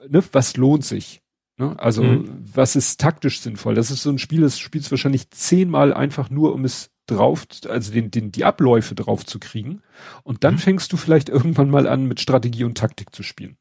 ne, 0.10 0.24
was 0.32 0.58
lohnt 0.58 0.84
sich? 0.84 1.22
Ne? 1.58 1.76
Also, 1.80 2.04
mhm. 2.04 2.44
was 2.54 2.76
ist 2.76 3.00
taktisch 3.00 3.42
sinnvoll? 3.42 3.76
Das 3.76 3.92
ist 3.92 4.04
so 4.04 4.10
ein 4.10 4.20
Spiel, 4.20 4.42
das 4.42 4.60
spielst 4.60 4.92
wahrscheinlich 4.92 5.30
zehnmal 5.32 5.94
einfach 5.94 6.30
nur, 6.30 6.54
um 6.54 6.66
es 6.66 6.92
drauf, 7.08 7.48
also 7.68 7.92
den, 7.92 8.12
den, 8.12 8.32
die 8.32 8.46
Abläufe 8.46 8.96
drauf 8.96 9.26
zu 9.26 9.40
kriegen. 9.40 9.82
Und 10.24 10.44
dann 10.44 10.56
mhm. 10.56 10.60
fängst 10.60 10.94
du 10.94 10.98
vielleicht 10.98 11.30
irgendwann 11.30 11.70
mal 11.70 11.88
an, 11.88 12.06
mit 12.06 12.20
Strategie 12.20 12.64
und 12.64 12.78
Taktik 12.78 13.16
zu 13.16 13.24
spielen. 13.24 13.58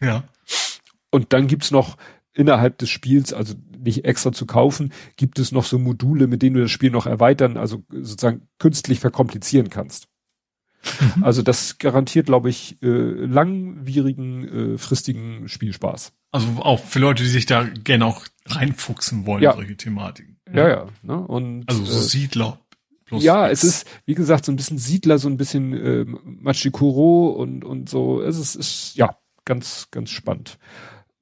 Ja. 0.00 0.24
Und 1.10 1.32
dann 1.32 1.46
gibt's 1.46 1.70
noch 1.70 1.96
innerhalb 2.32 2.78
des 2.78 2.90
Spiels, 2.90 3.32
also 3.32 3.54
nicht 3.78 4.04
extra 4.04 4.32
zu 4.32 4.46
kaufen, 4.46 4.92
gibt 5.16 5.38
es 5.38 5.52
noch 5.52 5.64
so 5.64 5.78
Module, 5.78 6.26
mit 6.26 6.42
denen 6.42 6.56
du 6.56 6.62
das 6.62 6.70
Spiel 6.70 6.90
noch 6.90 7.06
erweitern, 7.06 7.56
also 7.56 7.84
sozusagen 7.90 8.48
künstlich 8.58 9.00
verkomplizieren 9.00 9.70
kannst. 9.70 10.08
Mhm. 11.00 11.24
Also 11.24 11.42
das 11.42 11.78
garantiert, 11.78 12.26
glaube 12.26 12.50
ich, 12.50 12.80
äh, 12.82 12.86
langwierigen, 12.86 14.74
äh, 14.74 14.78
fristigen 14.78 15.48
Spielspaß. 15.48 16.12
Also 16.30 16.48
auch 16.60 16.80
für 16.80 16.98
Leute, 16.98 17.22
die 17.22 17.28
sich 17.28 17.46
da 17.46 17.64
gerne 17.64 18.04
auch 18.06 18.26
reinfuchsen 18.46 19.26
wollen, 19.26 19.42
ja. 19.42 19.54
solche 19.54 19.76
Thematiken. 19.76 20.35
Ja, 20.52 20.68
ja. 20.68 20.86
Ne? 21.02 21.18
Und, 21.18 21.68
also 21.68 21.84
so 21.84 21.98
äh, 21.98 22.02
Siedler. 22.02 22.58
ja, 23.10 23.48
es 23.48 23.64
ist, 23.64 23.86
wie 24.04 24.14
gesagt, 24.14 24.44
so 24.44 24.52
ein 24.52 24.56
bisschen 24.56 24.78
Siedler, 24.78 25.18
so 25.18 25.28
ein 25.28 25.36
bisschen 25.36 25.72
äh, 25.72 26.04
Machikuro 26.24 27.28
und, 27.30 27.64
und 27.64 27.88
so. 27.88 28.22
Es 28.22 28.38
ist, 28.38 28.54
ist 28.54 28.96
ja 28.96 29.16
ganz, 29.44 29.88
ganz 29.90 30.10
spannend. 30.10 30.58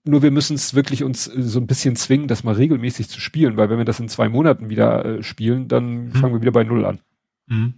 Nur 0.07 0.23
wir 0.23 0.31
müssen 0.31 0.55
es 0.55 0.75
wirklich 0.75 1.03
uns 1.03 1.27
äh, 1.27 1.43
so 1.43 1.61
ein 1.61 1.67
bisschen 1.67 1.97
zwingen, 1.97 2.29
das 2.29 2.45
mal 2.45 2.55
regelmäßig 2.55 3.09
zu 3.09 3.21
spielen, 3.21 3.57
weil 3.57 3.71
wenn 3.71 3.79
wir 3.79 3.85
das 3.85 4.01
in 4.01 4.09
zwei 4.09 4.29
Monaten 4.29 4.69
wieder 4.69 5.05
äh, 5.05 5.23
spielen, 5.23 5.69
dann 5.69 6.07
mhm. 6.07 6.13
fangen 6.13 6.35
wir 6.35 6.41
wieder 6.41 6.53
bei 6.53 6.65
Null 6.65 6.85
an. 6.85 7.01
Mhm 7.47 7.75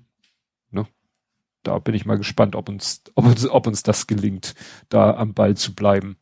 da 1.67 1.79
bin 1.79 1.95
ich 1.95 2.07
mal 2.07 2.19
gespannt, 2.19 2.55
ob 2.55 2.69
uns, 2.69 3.03
ob 3.15 3.27
uns, 3.27 3.49
ob 3.49 3.67
uns 3.67 3.83
das 3.83 4.07
gelingt, 4.07 4.55
da 4.89 5.15
am 5.17 5.35
Ball 5.35 5.57
zu 5.57 5.75
bleiben. 5.75 6.17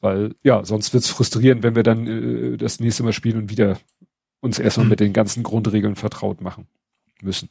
Weil, 0.00 0.34
ja, 0.42 0.64
sonst 0.64 0.92
wird's 0.92 1.08
frustrierend, 1.08 1.62
wenn 1.62 1.76
wir 1.76 1.82
dann 1.82 2.06
äh, 2.06 2.56
das 2.56 2.80
nächste 2.80 3.02
Mal 3.02 3.12
spielen 3.12 3.38
und 3.38 3.50
wieder 3.50 3.78
uns 4.44 4.58
erstmal 4.58 4.86
mit 4.86 5.00
den 5.00 5.12
ganzen 5.12 5.42
Grundregeln 5.42 5.96
vertraut 5.96 6.40
machen 6.40 6.66
müssen. 7.22 7.48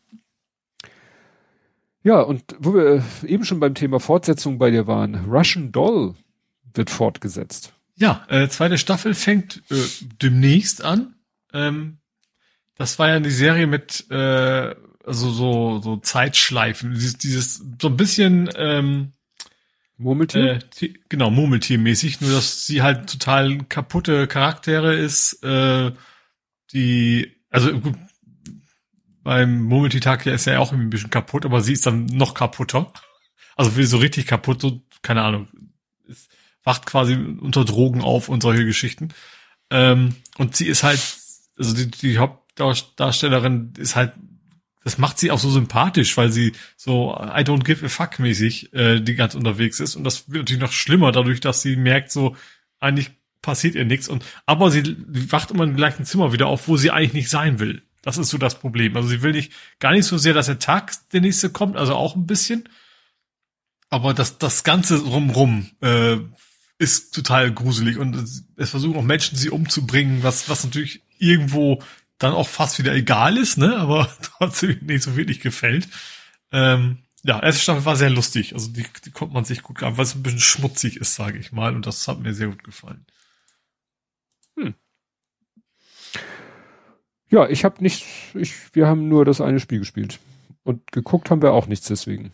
Ja, 2.03 2.19
und 2.22 2.43
wo 2.59 2.73
wir 2.73 3.03
eben 3.25 3.45
schon 3.45 3.59
beim 3.59 3.75
Thema 3.75 3.99
Fortsetzung 3.99 4.57
bei 4.57 4.72
dir 4.72 4.88
waren, 4.88 5.25
Russian 5.25 5.72
Doll 5.72 6.15
wird 6.73 6.89
fortgesetzt. 6.89 7.73
Ja, 7.95 8.25
äh, 8.27 8.47
zweite 8.49 8.77
Staffel 8.77 9.13
fängt 9.13 9.63
äh, 9.72 9.75
demnächst 10.22 10.83
an. 10.83 11.15
Ähm, 11.53 11.99
das 12.75 12.99
war 12.99 13.09
ja 13.09 13.19
die 13.19 13.31
Serie 13.31 13.67
mit 13.67 14.09
äh, 14.09 14.75
also 15.05 15.30
so, 15.31 15.80
so 15.80 15.97
Zeitschleifen, 15.97 16.93
dieses, 16.93 17.17
dieses 17.17 17.63
so 17.80 17.88
ein 17.89 17.97
bisschen 17.97 18.49
ähm, 18.55 19.11
Murmeltier? 19.97 20.59
Äh, 20.81 20.93
genau, 21.09 21.30
Murmeltier-mäßig, 21.30 22.22
nur 22.22 22.31
dass 22.31 22.65
sie 22.65 22.81
halt 22.81 23.09
total 23.09 23.59
kaputte 23.69 24.27
Charaktere 24.27 24.95
ist, 24.95 25.43
äh, 25.43 25.91
die, 26.74 27.35
also 27.50 27.80
gut, 27.80 27.95
beim 29.24 29.64
Murmeltier-Tag 29.64 30.26
ist 30.26 30.45
ja 30.45 30.60
auch 30.60 30.72
irgendwie 30.72 30.88
ein 30.88 30.90
bisschen 30.90 31.10
kaputt, 31.10 31.45
aber 31.45 31.61
sie 31.61 31.74
ist 31.74 31.85
dann 31.85 32.06
noch 32.06 32.34
kaputter. 32.34 32.92
Also 33.56 33.76
will 33.76 33.85
so 33.85 33.98
richtig 33.98 34.27
kaputt, 34.27 34.61
so, 34.61 34.82
keine 35.02 35.22
Ahnung, 35.22 35.48
ist, 36.06 36.30
wacht 36.64 36.85
quasi 36.85 37.14
unter 37.16 37.66
Drogen 37.66 38.02
auf 38.02 38.30
und 38.30 38.42
solche 38.42 38.66
Geschichten. 38.66 39.10
Ähm, 39.69 40.16
und 40.38 40.56
sie 40.56 40.68
ist 40.68 40.84
halt, 40.84 41.02
also 41.58 41.74
die, 41.76 41.90
die 41.90 42.18
Hauptdarstellerin 42.18 43.74
ist 43.77 43.95
halt 43.95 44.14
das 44.84 44.98
macht 44.98 45.18
sie 45.18 45.32
auch 45.32 45.40
so 45.40 45.50
sympathisch, 45.50 46.18
weil 46.18 46.32
sie 46.32 46.53
so 46.76 47.16
I 47.16 47.42
don't 47.42 47.64
give 47.64 47.85
a 47.85 47.90
fuck 47.90 48.19
mäßig 48.19 48.74
äh, 48.74 49.00
die 49.00 49.16
ganz 49.16 49.35
unterwegs 49.35 49.80
ist. 49.80 49.95
Und 49.95 50.03
das 50.03 50.30
wird 50.30 50.43
natürlich 50.43 50.61
noch 50.61 50.72
schlimmer, 50.72 51.11
dadurch, 51.11 51.40
dass 51.40 51.61
sie 51.61 51.76
merkt, 51.76 52.11
so 52.11 52.35
eigentlich 52.80 53.11
passiert 53.43 53.75
ihr 53.75 53.85
nichts. 53.85 54.09
Und 54.09 54.25
aber 54.47 54.72
sie 54.72 54.97
wacht 55.07 55.51
immer 55.51 55.65
im 55.65 55.75
gleichen 55.75 56.05
Zimmer 56.05 56.33
wieder 56.33 56.47
auf, 56.47 56.67
wo 56.67 56.77
sie 56.77 56.89
eigentlich 56.89 57.13
nicht 57.13 57.30
sein 57.30 57.59
will. 57.59 57.83
Das 58.01 58.17
ist 58.17 58.30
so 58.30 58.39
das 58.39 58.57
Problem. 58.59 58.97
Also 58.97 59.09
sie 59.09 59.22
will 59.22 59.33
nicht 59.33 59.53
gar 59.80 59.91
nicht 59.91 60.05
so 60.05 60.17
sehr, 60.17 60.33
dass 60.33 60.47
der 60.47 60.57
Tag 60.57 60.93
der 61.11 61.22
nächste 61.22 61.51
kommt, 61.51 61.77
also 61.77 61.93
auch 61.93 62.15
ein 62.15 62.25
bisschen. 62.25 62.67
Aber 63.89 64.15
das, 64.15 64.39
das 64.39 64.63
Ganze 64.63 64.97
rumrum 64.99 65.69
äh, 65.81 66.17
ist 66.80 67.13
total 67.13 67.53
gruselig 67.53 67.97
und 67.97 68.15
es 68.15 68.69
versuchen 68.69 68.97
auch 68.97 69.03
Menschen, 69.03 69.38
sie 69.38 69.51
umzubringen, 69.51 70.23
was, 70.23 70.49
was 70.49 70.63
natürlich 70.63 71.03
irgendwo 71.19 71.81
dann 72.17 72.33
auch 72.33 72.47
fast 72.47 72.80
wieder 72.80 72.93
egal 72.93 73.38
ist, 73.38 73.57
ne, 73.57 73.77
aber 73.77 74.11
trotzdem 74.22 74.80
nicht 74.81 75.03
so 75.03 75.15
wirklich 75.15 75.39
gefällt. 75.39 75.88
Ähm, 76.51 76.99
ja, 77.23 77.41
erste 77.41 77.61
Staffel 77.61 77.85
war 77.85 77.95
sehr 77.95 78.09
lustig, 78.09 78.53
also 78.53 78.69
die, 78.69 78.85
die 79.05 79.11
konnte 79.11 79.33
man 79.33 79.45
sich 79.45 79.61
gut 79.61 79.77
greifen, 79.77 79.97
weil 79.97 80.05
es 80.05 80.15
ein 80.15 80.23
bisschen 80.23 80.39
schmutzig 80.39 80.97
ist, 80.97 81.15
sage 81.15 81.38
ich 81.38 81.51
mal, 81.51 81.75
und 81.75 81.85
das 81.85 82.07
hat 82.07 82.19
mir 82.19 82.33
sehr 82.33 82.47
gut 82.47 82.63
gefallen. 82.63 83.05
Ja, 87.34 87.50
ich 87.50 87.66
habe 87.66 87.82
nicht, 87.82 88.06
ich, 88.36 88.53
wir 88.74 88.86
haben 88.86 89.08
nur 89.10 89.26
das 89.26 89.42
eine 89.42 89.60
Spiel 89.60 89.80
gespielt 89.80 90.20
und 90.64 90.92
geguckt 90.92 91.32
haben 91.32 91.42
wir 91.42 91.52
auch 91.52 91.66
nichts 91.66 91.88
deswegen. 91.88 92.32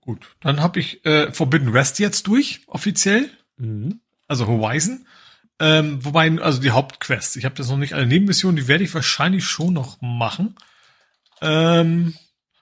Gut, 0.00 0.36
dann 0.40 0.62
habe 0.62 0.80
ich 0.80 1.04
äh, 1.04 1.30
Forbidden 1.30 1.74
West 1.74 1.98
jetzt 1.98 2.26
durch, 2.28 2.62
offiziell. 2.66 3.28
Mhm. 3.58 4.00
Also 4.28 4.46
Horizon. 4.46 5.06
Ähm, 5.58 6.02
wobei, 6.02 6.32
also 6.40 6.62
die 6.62 6.70
Hauptquest. 6.70 7.36
Ich 7.36 7.44
habe 7.44 7.56
das 7.56 7.68
noch 7.68 7.76
nicht 7.76 7.92
alle 7.92 8.06
Nebenmissionen, 8.06 8.56
die 8.56 8.68
werde 8.68 8.84
ich 8.84 8.94
wahrscheinlich 8.94 9.44
schon 9.44 9.74
noch 9.74 10.00
machen. 10.00 10.56
Ähm, 11.42 12.14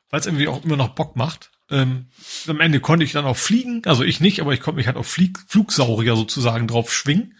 Weil 0.08 0.18
es 0.18 0.26
irgendwie 0.26 0.48
auch 0.48 0.64
immer 0.64 0.76
noch 0.76 0.96
Bock 0.96 1.14
macht. 1.14 1.52
Ähm, 1.70 2.06
am 2.48 2.58
Ende 2.58 2.80
konnte 2.80 3.04
ich 3.04 3.12
dann 3.12 3.26
auch 3.26 3.36
fliegen. 3.36 3.82
Also 3.86 4.02
ich 4.02 4.20
nicht, 4.20 4.40
aber 4.40 4.52
ich 4.52 4.60
konnte 4.60 4.78
mich 4.78 4.88
halt 4.88 4.96
auf 4.96 5.06
Flieg 5.06 5.38
Flugsaurier 5.46 6.16
sozusagen 6.16 6.66
drauf 6.66 6.92
schwingen. 6.92 7.36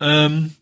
Ähm, 0.00 0.54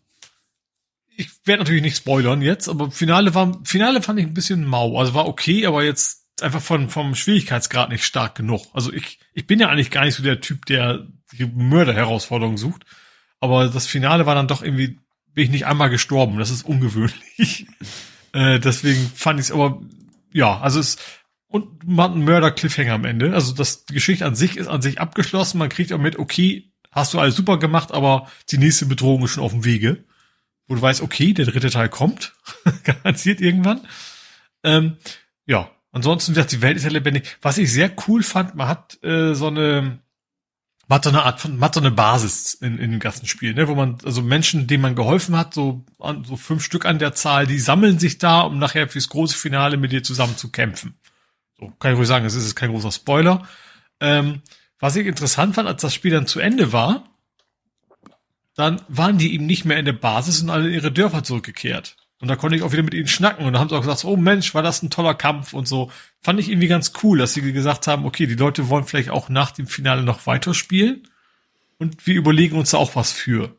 ich 1.21 1.29
werde 1.45 1.61
natürlich 1.63 1.83
nicht 1.83 1.99
spoilern 1.99 2.41
jetzt, 2.41 2.69
aber 2.69 2.91
Finale 2.91 3.35
war, 3.35 3.61
Finale 3.65 4.01
fand 4.01 4.19
ich 4.19 4.27
ein 4.27 4.35
bisschen 4.35 4.65
mau. 4.65 4.99
Also 4.99 5.13
war 5.13 5.29
okay, 5.29 5.67
aber 5.67 5.85
jetzt 5.85 6.43
einfach 6.43 6.63
von, 6.63 6.89
vom 6.89 7.15
Schwierigkeitsgrad 7.15 7.91
nicht 7.91 8.05
stark 8.05 8.35
genug. 8.35 8.67
Also 8.73 8.91
ich, 8.91 9.21
ich 9.35 9.47
bin 9.47 9.61
ja 9.61 9.69
eigentlich 9.69 9.91
gar 9.91 10.07
nicht 10.07 10.15
so 10.15 10.23
der 10.23 10.41
Typ, 10.41 10.65
der 10.65 11.07
die 11.33 11.45
Mörderherausforderungen 11.45 12.57
sucht. 12.57 12.85
Aber 13.39 13.69
das 13.69 13.87
Finale 13.87 14.25
war 14.25 14.35
dann 14.35 14.49
doch 14.49 14.63
irgendwie, 14.63 14.99
bin 15.35 15.45
ich 15.45 15.51
nicht 15.51 15.67
einmal 15.67 15.91
gestorben. 15.91 16.39
Das 16.39 16.51
ist 16.51 16.65
ungewöhnlich. 16.65 17.67
äh, 18.33 18.59
deswegen 18.59 19.11
fand 19.15 19.41
ich 19.41 19.47
es 19.47 19.53
aber, 19.53 19.83
ja, 20.33 20.59
also 20.59 20.81
es, 20.81 20.97
und 21.49 21.87
man 21.87 22.05
hat 22.05 22.13
einen 22.13 22.25
Mörder-Cliffhanger 22.25 22.95
am 22.95 23.05
Ende. 23.05 23.35
Also 23.35 23.53
das, 23.53 23.85
die 23.85 23.95
Geschichte 23.95 24.25
an 24.25 24.35
sich 24.35 24.57
ist 24.57 24.69
an 24.69 24.81
sich 24.81 25.01
abgeschlossen. 25.01 25.59
Man 25.59 25.69
kriegt 25.69 25.93
auch 25.93 25.99
mit, 25.99 26.19
okay, 26.19 26.73
hast 26.91 27.13
du 27.13 27.21
alles 27.21 27.37
super 27.37 27.59
gemacht, 27.59 27.93
aber 27.93 28.29
die 28.51 28.59
nächste 28.59 28.87
Bedrohung 28.87 29.25
ist 29.25 29.33
schon 29.33 29.45
auf 29.45 29.53
dem 29.53 29.67
Wege. 29.67 30.05
Wo 30.71 30.77
du 30.77 30.83
weißt, 30.83 31.03
okay, 31.03 31.33
der 31.33 31.47
dritte 31.47 31.69
Teil 31.69 31.89
kommt. 31.89 32.33
Garantiert 32.85 33.41
irgendwann. 33.41 33.81
Ähm, 34.63 34.99
ja, 35.45 35.69
ansonsten, 35.91 36.33
die 36.33 36.63
Welt 36.63 36.77
ist 36.77 36.85
ja 36.85 36.91
lebendig. 36.91 37.39
Was 37.43 37.59
ich 37.59 37.73
sehr 37.73 37.91
cool 38.07 38.23
fand, 38.23 38.55
man 38.55 38.69
hat 38.69 39.03
äh, 39.03 39.35
so 39.35 39.49
eine 39.49 39.99
man 40.87 40.97
hat 40.97 41.05
so 41.05 41.11
eine 41.11 41.23
Art 41.25 41.41
von, 41.41 41.55
man 41.57 41.67
hat 41.67 41.75
so 41.75 41.81
eine 41.81 41.91
Basis 41.91 42.55
in, 42.55 42.79
in 42.79 42.93
dem 42.93 43.01
ganzen 43.01 43.27
Spiel, 43.27 43.55
ne, 43.55 43.67
wo 43.67 43.75
man, 43.75 43.99
also 44.05 44.23
Menschen, 44.23 44.69
denen 44.69 44.83
man 44.83 44.95
geholfen 44.95 45.37
hat, 45.37 45.55
so, 45.55 45.85
an, 45.99 46.23
so 46.25 46.37
fünf 46.37 46.65
Stück 46.65 46.85
an 46.85 47.01
der 47.01 47.15
Zahl, 47.15 47.49
die 47.49 47.59
sammeln 47.59 47.99
sich 47.99 48.19
da, 48.19 48.43
um 48.43 48.61
nachher 48.61 48.89
fürs 48.89 49.09
große 49.09 49.37
Finale 49.37 49.77
mit 49.77 49.91
dir 49.91 50.05
zusammen 50.05 50.37
zu 50.37 50.51
kämpfen. 50.51 50.95
So, 51.59 51.73
kann 51.81 51.93
ich 51.93 51.99
ruhig 51.99 52.09
sagen, 52.09 52.27
es 52.27 52.37
ist 52.37 52.55
kein 52.55 52.71
großer 52.71 52.93
Spoiler. 52.93 53.47
Ähm, 54.01 54.43
was 54.79 54.95
ich 54.95 55.07
interessant 55.07 55.57
fand, 55.57 55.67
als 55.67 55.83
das 55.83 55.95
Spiel 55.95 56.13
dann 56.13 56.29
zu 56.29 56.39
Ende 56.39 56.73
war, 56.73 57.10
dann 58.61 58.83
waren 58.89 59.19
die 59.19 59.35
eben 59.35 59.47
nicht 59.47 59.65
mehr 59.65 59.79
in 59.79 59.85
der 59.85 59.93
Basis 59.93 60.43
und 60.43 60.51
alle 60.51 60.69
in 60.69 60.75
ihre 60.75 60.93
Dörfer 60.93 61.25
zurückgekehrt. 61.25 61.97
Und 62.21 62.29
da 62.29 62.37
konnte 62.37 62.55
ich 62.55 62.63
auch 62.63 62.73
wieder 62.73 62.83
mit 62.83 62.93
ihnen 62.93 63.09
schnacken 63.09 63.47
und 63.47 63.55
da 63.55 63.61
haben 63.61 63.71
sie 63.71 63.77
auch 63.77 63.81
gesagt, 63.81 64.05
oh 64.05 64.17
Mensch, 64.17 64.55
war 64.55 64.63
das 64.63 64.83
ein 64.83 64.91
toller 64.91 65.15
Kampf 65.15 65.55
und 65.55 65.67
so. 65.67 65.91
Fand 66.21 66.39
ich 66.39 66.51
irgendwie 66.51 66.69
ganz 66.69 66.93
cool, 67.03 67.19
dass 67.19 67.33
sie 67.33 67.41
gesagt 67.53 67.87
haben, 67.87 68.05
okay, 68.05 68.27
die 68.27 68.35
Leute 68.35 68.69
wollen 68.69 68.85
vielleicht 68.85 69.09
auch 69.09 69.31
nach 69.31 69.53
dem 69.53 69.67
Finale 69.67 70.03
noch 70.03 70.27
weiterspielen 70.27 71.09
und 71.79 72.07
wir 72.07 72.15
überlegen 72.15 72.59
uns 72.59 72.71
da 72.71 72.79
auch 72.79 72.95
was 72.95 73.11
für. 73.11 73.57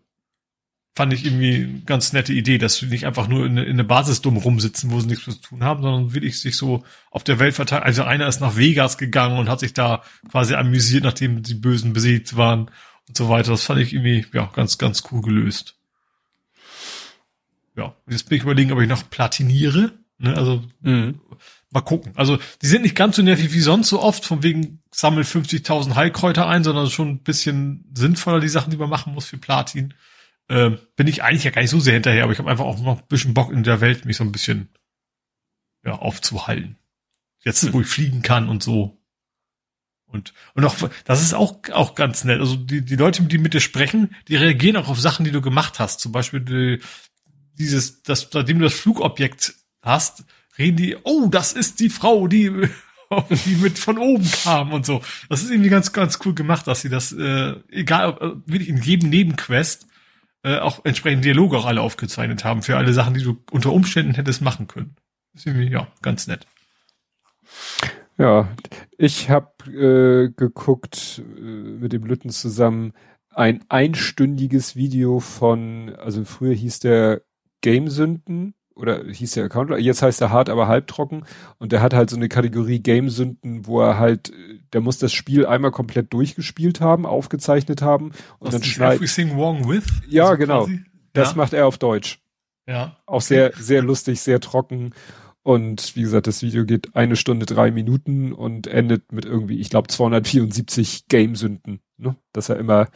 Fand 0.95 1.13
ich 1.13 1.25
irgendwie 1.25 1.55
eine 1.55 1.81
ganz 1.85 2.13
nette 2.13 2.33
Idee, 2.33 2.59
dass 2.59 2.75
sie 2.75 2.85
nicht 2.85 3.07
einfach 3.07 3.27
nur 3.27 3.45
in, 3.45 3.57
in 3.57 3.69
eine 3.69 3.83
Basis 3.83 4.21
dumm 4.21 4.37
rumsitzen, 4.37 4.91
wo 4.91 4.99
sie 4.99 5.07
nichts 5.07 5.25
mehr 5.25 5.35
zu 5.37 5.41
tun 5.41 5.63
haben, 5.63 5.81
sondern 5.81 6.13
wirklich 6.13 6.39
sich 6.39 6.55
so 6.55 6.83
auf 7.09 7.23
der 7.23 7.39
Welt 7.39 7.55
verteilen. 7.55 7.83
Also 7.83 8.03
einer 8.03 8.27
ist 8.27 8.41
nach 8.41 8.57
Vegas 8.57 8.99
gegangen 8.99 9.39
und 9.39 9.49
hat 9.49 9.61
sich 9.61 9.73
da 9.73 10.03
quasi 10.29 10.53
amüsiert, 10.53 11.03
nachdem 11.03 11.41
die 11.41 11.55
Bösen 11.55 11.93
besiegt 11.93 12.37
waren 12.37 12.69
und 13.11 13.17
so 13.17 13.29
weiter. 13.29 13.51
Das 13.51 13.63
fand 13.63 13.81
ich 13.81 13.93
irgendwie, 13.93 14.25
ja, 14.33 14.49
ganz, 14.53 14.77
ganz 14.77 15.03
cool 15.11 15.21
gelöst. 15.21 15.75
ja, 17.75 17.95
jetzt 18.09 18.29
bin 18.29 18.37
ich 18.37 18.43
überlegen, 18.43 18.71
ob 18.71 18.79
ich 18.79 18.87
noch 18.87 19.09
platiniere. 19.09 19.91
Ne? 20.17 20.35
Also 20.37 20.63
mhm. 20.81 21.19
mal 21.71 21.81
gucken. 21.81 22.13
Also 22.15 22.39
die 22.61 22.67
sind 22.67 22.83
nicht 22.83 22.95
ganz 22.95 23.17
so 23.17 23.21
nervig 23.21 23.51
wie 23.51 23.59
sonst 23.59 23.89
so 23.89 24.01
oft, 24.01 24.25
von 24.25 24.43
wegen 24.43 24.81
sammel 24.91 25.23
50.000 25.23 25.95
Heilkräuter 25.95 26.47
ein, 26.47 26.63
sondern 26.63 26.89
schon 26.89 27.09
ein 27.09 27.23
bisschen 27.23 27.91
sinnvoller 27.93 28.39
die 28.39 28.49
Sachen, 28.49 28.71
die 28.71 28.77
man 28.77 28.89
machen 28.89 29.13
muss 29.13 29.25
für 29.25 29.37
Platin. 29.37 29.93
Äh, 30.47 30.71
bin 30.95 31.07
ich 31.07 31.23
eigentlich 31.23 31.43
ja 31.43 31.51
gar 31.51 31.61
nicht 31.61 31.71
so 31.71 31.79
sehr 31.79 31.93
hinterher, 31.93 32.23
aber 32.23 32.33
ich 32.33 32.39
habe 32.39 32.49
einfach 32.49 32.65
auch 32.65 32.79
noch 32.81 32.99
ein 32.99 33.07
bisschen 33.09 33.33
Bock 33.33 33.51
in 33.51 33.63
der 33.63 33.81
Welt, 33.81 34.05
mich 34.05 34.17
so 34.17 34.23
ein 34.23 34.31
bisschen 34.31 34.69
ja, 35.83 35.93
aufzuhalten. 35.93 36.77
Jetzt, 37.43 37.63
hm. 37.63 37.73
wo 37.73 37.81
ich 37.81 37.87
fliegen 37.87 38.21
kann 38.21 38.47
und 38.47 38.63
so. 38.63 39.00
Und, 40.11 40.33
und 40.53 40.65
auch, 40.65 40.75
das 41.05 41.21
ist 41.21 41.33
auch, 41.33 41.57
auch 41.71 41.95
ganz 41.95 42.23
nett. 42.23 42.39
Also 42.39 42.55
die, 42.55 42.83
die 42.83 42.95
Leute, 42.95 43.23
die 43.23 43.37
mit 43.37 43.53
dir 43.53 43.59
sprechen, 43.61 44.15
die 44.27 44.35
reagieren 44.35 44.77
auch 44.77 44.89
auf 44.89 44.99
Sachen, 44.99 45.25
die 45.25 45.31
du 45.31 45.41
gemacht 45.41 45.79
hast. 45.79 45.99
Zum 45.99 46.11
Beispiel 46.11 46.41
die, 46.41 46.79
dieses, 47.57 48.03
das, 48.03 48.27
seitdem 48.31 48.59
du 48.59 48.65
das 48.65 48.73
Flugobjekt 48.73 49.53
hast, 49.81 50.23
reden 50.57 50.77
die, 50.77 50.97
oh, 51.03 51.27
das 51.29 51.53
ist 51.53 51.79
die 51.79 51.89
Frau, 51.89 52.27
die, 52.27 52.49
die 53.45 53.55
mit 53.55 53.79
von 53.79 53.97
oben 53.97 54.29
kam 54.43 54.73
und 54.73 54.85
so. 54.85 55.01
Das 55.29 55.43
ist 55.43 55.51
irgendwie 55.51 55.69
ganz, 55.69 55.93
ganz 55.93 56.19
cool 56.25 56.33
gemacht, 56.33 56.67
dass 56.67 56.81
sie 56.81 56.89
das, 56.89 57.11
äh, 57.13 57.55
egal, 57.69 58.17
äh, 58.19 58.51
wirklich 58.51 58.69
in 58.69 58.81
jedem 58.81 59.09
Nebenquest, 59.09 59.87
äh, 60.43 60.57
auch 60.57 60.83
entsprechend 60.85 61.23
Dialoge 61.23 61.57
auch 61.57 61.65
alle 61.65 61.81
aufgezeichnet 61.81 62.43
haben 62.43 62.63
für 62.63 62.77
alle 62.77 62.93
Sachen, 62.93 63.13
die 63.13 63.23
du 63.23 63.43
unter 63.51 63.71
Umständen 63.71 64.15
hättest 64.15 64.41
machen 64.41 64.67
können. 64.67 64.95
Das 65.33 65.41
ist 65.41 65.47
irgendwie, 65.47 65.71
ja, 65.71 65.87
ganz 66.01 66.27
nett. 66.27 66.47
Ja, 68.21 68.47
ich 68.99 69.31
habe 69.31 69.49
äh, 69.71 70.29
geguckt 70.29 71.23
äh, 71.25 71.41
mit 71.41 71.91
dem 71.91 72.03
Lütten 72.05 72.29
zusammen 72.29 72.93
ein 73.33 73.61
einstündiges 73.67 74.75
Video 74.75 75.19
von, 75.19 75.95
also 75.95 76.23
früher 76.23 76.53
hieß 76.53 76.81
der 76.81 77.23
Gamesünden 77.61 78.53
oder 78.75 79.03
hieß 79.05 79.31
der 79.31 79.45
Account, 79.45 79.71
jetzt 79.79 80.03
heißt 80.03 80.21
er 80.21 80.29
hart, 80.29 80.49
aber 80.49 80.67
halbtrocken 80.67 81.25
und 81.57 81.71
der 81.71 81.81
hat 81.81 81.95
halt 81.95 82.11
so 82.11 82.15
eine 82.15 82.29
Kategorie 82.29 82.79
Gamesünden, 82.79 83.65
wo 83.65 83.81
er 83.81 83.97
halt, 83.97 84.31
der 84.71 84.81
muss 84.81 84.99
das 84.99 85.11
Spiel 85.11 85.47
einmal 85.47 85.71
komplett 85.71 86.13
durchgespielt 86.13 86.79
haben, 86.79 87.07
aufgezeichnet 87.07 87.81
haben 87.81 88.11
und 88.37 88.47
Was 88.47 88.51
dann 88.51 88.63
schneidet. 88.63 88.97
Everything 88.97 89.35
Wrong 89.35 89.67
With? 89.67 89.85
Ja, 90.07 90.25
also 90.25 90.37
genau. 90.37 90.65
Quasi? 90.65 90.85
Das 91.13 91.31
ja. 91.31 91.37
macht 91.37 91.53
er 91.53 91.65
auf 91.65 91.79
Deutsch. 91.79 92.19
Ja. 92.67 92.97
Auch 93.07 93.21
sehr, 93.21 93.51
sehr 93.55 93.81
lustig, 93.81 94.21
sehr 94.21 94.39
trocken 94.39 94.93
und 95.43 95.95
wie 95.95 96.01
gesagt, 96.01 96.27
das 96.27 96.43
Video 96.43 96.65
geht 96.65 96.95
eine 96.95 97.15
Stunde, 97.15 97.45
drei 97.45 97.71
Minuten 97.71 98.31
und 98.31 98.67
endet 98.67 99.11
mit 99.11 99.25
irgendwie, 99.25 99.59
ich 99.59 99.69
glaube, 99.69 99.87
274 99.87 101.07
Gamesünden. 101.07 101.81
Ne? 101.97 102.15
Dass 102.31 102.49
er 102.49 102.57
immer. 102.57 102.89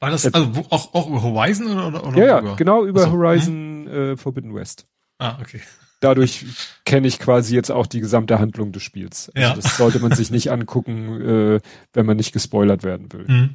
War 0.00 0.10
das 0.10 0.26
also 0.32 0.64
auch, 0.70 0.94
auch 0.94 1.08
über 1.08 1.22
Horizon 1.22 1.78
oder, 1.78 2.04
oder 2.06 2.18
Ja, 2.18 2.42
ja, 2.42 2.54
genau 2.54 2.84
über 2.84 3.02
Achso. 3.02 3.12
Horizon 3.12 3.86
äh, 3.86 4.16
Forbidden 4.16 4.54
West. 4.54 4.86
Ah, 5.18 5.38
okay. 5.40 5.60
Dadurch 6.00 6.44
kenne 6.84 7.06
ich 7.06 7.20
quasi 7.20 7.54
jetzt 7.54 7.70
auch 7.70 7.86
die 7.86 8.00
gesamte 8.00 8.40
Handlung 8.40 8.72
des 8.72 8.82
Spiels. 8.82 9.30
Also 9.36 9.48
ja. 9.48 9.54
das 9.54 9.76
sollte 9.76 10.00
man 10.00 10.10
sich 10.12 10.32
nicht 10.32 10.50
angucken, 10.50 11.20
äh, 11.20 11.60
wenn 11.92 12.06
man 12.06 12.16
nicht 12.16 12.32
gespoilert 12.32 12.82
werden 12.82 13.12
will. 13.12 13.26
Mhm. 13.28 13.54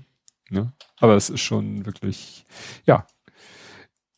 Ne? 0.50 0.72
Aber 0.96 1.18
es 1.18 1.30
ist 1.30 1.42
schon 1.42 1.86
wirklich, 1.86 2.46
ja, 2.86 3.06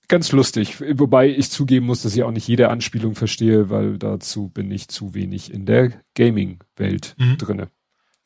ganz 0.10 0.32
lustig. 0.32 0.82
Wobei 0.82 1.30
ich 1.30 1.50
zugeben 1.50 1.86
muss, 1.86 2.02
dass 2.02 2.16
ich 2.16 2.24
auch 2.24 2.32
nicht 2.32 2.48
jede 2.48 2.70
Anspielung 2.70 3.16
verstehe, 3.16 3.70
weil 3.70 3.98
dazu 3.98 4.50
bin 4.50 4.70
ich 4.72 4.90
zu 4.90 5.14
wenig 5.14 5.54
in 5.54 5.66
der 5.66 6.04
Gaming-Welt 6.16 7.16
mhm. 7.18 7.38
drinne. 7.38 7.70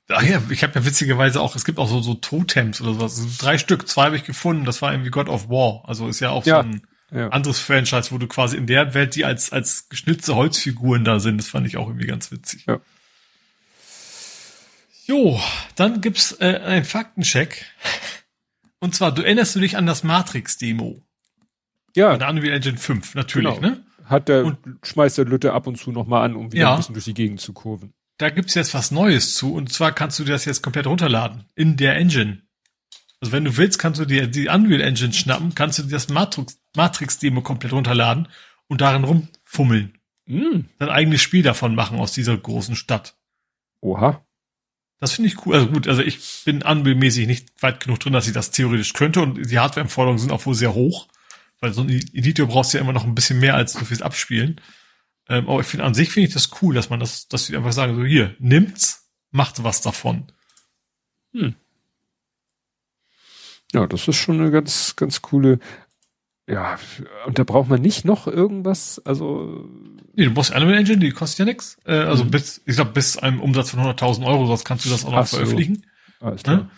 Ach 0.09 0.23
ja, 0.23 0.41
ich 0.49 0.63
habe 0.63 0.79
ja 0.79 0.85
witzigerweise 0.85 1.39
auch, 1.39 1.55
es 1.55 1.63
gibt 1.63 1.79
auch 1.79 1.87
so, 1.87 2.01
so 2.01 2.15
Totems 2.15 2.81
oder 2.81 2.93
sowas. 2.93 3.37
Drei 3.37 3.57
Stück, 3.57 3.87
zwei 3.87 4.05
habe 4.05 4.15
ich 4.15 4.25
gefunden. 4.25 4.65
Das 4.65 4.81
war 4.81 4.91
irgendwie 4.91 5.11
God 5.11 5.29
of 5.29 5.49
War. 5.49 5.87
Also 5.87 6.07
ist 6.07 6.19
ja 6.19 6.31
auch 6.31 6.45
ja, 6.45 6.61
so 6.61 6.69
ein 6.69 6.81
ja. 7.11 7.29
anderes 7.29 7.59
Franchise, 7.59 8.11
wo 8.11 8.17
du 8.17 8.27
quasi 8.27 8.57
in 8.57 8.67
der 8.67 8.93
Welt, 8.93 9.15
die 9.15 9.23
als, 9.23 9.51
als 9.51 9.87
geschnitzte 9.89 10.35
Holzfiguren 10.35 11.05
da 11.05 11.19
sind. 11.19 11.37
Das 11.37 11.47
fand 11.47 11.67
ich 11.67 11.77
auch 11.77 11.87
irgendwie 11.87 12.07
ganz 12.07 12.31
witzig. 12.31 12.65
Ja. 12.67 12.79
Jo, 15.05 15.39
dann 15.75 16.01
gibt's 16.01 16.35
äh, 16.39 16.59
einen 16.59 16.85
Faktencheck. 16.85 17.65
Und 18.79 18.95
zwar, 18.95 19.13
du 19.13 19.21
erinnerst 19.21 19.55
du 19.55 19.59
dich 19.59 19.77
an 19.77 19.85
das 19.85 20.03
Matrix-Demo? 20.03 21.01
Ja. 21.95 22.17
Der 22.17 22.29
Unreal 22.29 22.55
Engine 22.55 22.77
5, 22.77 23.15
natürlich, 23.15 23.55
genau. 23.55 23.67
ne? 23.67 23.83
Hat 24.05 24.27
der, 24.27 24.45
und, 24.45 24.57
schmeißt 24.83 25.17
der 25.17 25.25
Lütte 25.25 25.53
ab 25.53 25.67
und 25.67 25.77
zu 25.77 25.91
nochmal 25.91 26.25
an, 26.25 26.35
um 26.35 26.51
wieder 26.51 26.63
ja, 26.63 26.71
ein 26.71 26.77
bisschen 26.77 26.93
durch 26.93 27.05
die 27.05 27.13
Gegend 27.13 27.39
zu 27.39 27.53
kurven. 27.53 27.93
Da 28.17 28.29
gibt's 28.29 28.53
jetzt 28.53 28.73
was 28.73 28.91
Neues 28.91 29.35
zu, 29.35 29.53
und 29.53 29.71
zwar 29.71 29.91
kannst 29.91 30.19
du 30.19 30.23
das 30.23 30.45
jetzt 30.45 30.61
komplett 30.61 30.87
runterladen. 30.87 31.45
In 31.55 31.77
der 31.77 31.95
Engine. 31.95 32.41
Also 33.21 33.31
wenn 33.31 33.45
du 33.45 33.55
willst, 33.55 33.79
kannst 33.79 33.99
du 34.01 34.05
dir 34.05 34.27
die 34.27 34.49
Unreal 34.49 34.81
Engine 34.81 35.13
schnappen, 35.13 35.55
kannst 35.55 35.79
du 35.79 35.83
dir 35.83 35.91
das 35.91 36.09
Matrix, 36.09 36.59
Matrix-Demo 36.75 37.41
komplett 37.41 37.71
runterladen 37.71 38.27
und 38.67 38.81
darin 38.81 39.05
rumfummeln. 39.05 39.97
Mm. 40.25 40.65
Dein 40.79 40.89
eigenes 40.89 41.21
Spiel 41.21 41.41
davon 41.41 41.75
machen 41.75 41.99
aus 41.99 42.11
dieser 42.11 42.35
großen 42.35 42.75
Stadt. 42.75 43.15
Oha. 43.79 44.25
Das 44.99 45.13
finde 45.13 45.29
ich 45.29 45.45
cool. 45.45 45.55
Also 45.55 45.67
gut, 45.67 45.87
also 45.87 46.01
ich 46.01 46.43
bin 46.45 46.61
Unreal-mäßig 46.63 47.27
nicht 47.27 47.61
weit 47.61 47.79
genug 47.81 47.99
drin, 47.99 48.13
dass 48.13 48.27
ich 48.27 48.33
das 48.33 48.51
theoretisch 48.51 48.93
könnte 48.93 49.21
und 49.21 49.49
die 49.49 49.59
Hardware-Anforderungen 49.59 50.19
sind 50.19 50.31
auch 50.31 50.45
wohl 50.45 50.55
sehr 50.55 50.73
hoch. 50.73 51.07
Weil 51.63 51.73
so 51.73 51.81
ein 51.81 51.89
Editor 51.89 52.47
brauchst 52.47 52.73
du 52.73 52.77
ja 52.77 52.83
immer 52.83 52.91
noch 52.91 53.05
ein 53.05 53.15
bisschen 53.15 53.39
mehr 53.39 53.55
als 53.55 53.71
so 53.71 53.85
fürs 53.85 54.01
Abspielen. 54.01 54.59
Ähm, 55.29 55.47
aber 55.47 55.61
ich 55.61 55.65
finde 55.67 55.85
an 55.85 55.93
sich 55.93 56.09
finde 56.09 56.27
ich 56.27 56.33
das 56.33 56.49
cool, 56.61 56.75
dass 56.75 56.89
man 56.89 56.99
das, 56.99 57.29
dass 57.29 57.49
wir 57.49 57.57
einfach 57.57 57.71
sagen, 57.71 57.95
so 57.95 58.03
hier, 58.03 58.35
nimmt's, 58.39 59.09
macht 59.31 59.63
was 59.63 59.81
davon. 59.81 60.29
Hm. 61.31 61.55
Ja, 63.71 63.87
das 63.87 64.09
ist 64.09 64.17
schon 64.17 64.41
eine 64.41 64.51
ganz, 64.51 64.97
ganz 64.97 65.21
coole, 65.21 65.59
ja, 66.45 66.77
und 67.25 67.39
da 67.39 67.45
braucht 67.45 67.69
man 67.69 67.81
nicht 67.81 68.03
noch 68.03 68.27
irgendwas, 68.27 69.01
also. 69.05 69.69
Nee, 70.13 70.25
du 70.25 70.33
brauchst 70.33 70.51
Animal 70.51 70.75
Engine, 70.75 70.97
die 70.97 71.11
kostet 71.11 71.39
ja 71.39 71.45
nichts. 71.45 71.77
Äh, 71.85 71.93
also 71.93 72.25
mhm. 72.25 72.31
bis, 72.31 72.61
ich 72.65 72.75
glaube, 72.75 72.91
bis 72.91 73.17
einem 73.17 73.39
Umsatz 73.39 73.69
von 73.69 73.79
100.000 73.79 74.25
Euro, 74.25 74.45
sonst 74.47 74.65
kannst 74.65 74.85
du 74.85 74.89
das 74.89 75.05
auch 75.05 75.11
noch 75.11 75.19
Ach 75.19 75.27
veröffentlichen. 75.27 75.85
So. 76.19 76.25
Alles 76.25 76.43
klar. 76.43 76.69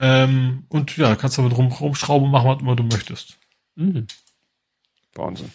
Ja? 0.00 0.24
Ähm, 0.24 0.64
und 0.68 0.96
ja, 0.96 1.14
kannst 1.14 1.38
du 1.38 1.42
damit 1.42 1.56
rum, 1.56 1.68
rumschrauben, 1.68 2.28
machen, 2.28 2.48
was 2.48 2.60
immer 2.60 2.74
du 2.74 2.82
möchtest. 2.82 3.38
Mhm. 3.76 4.06
Wahnsinn. 5.14 5.50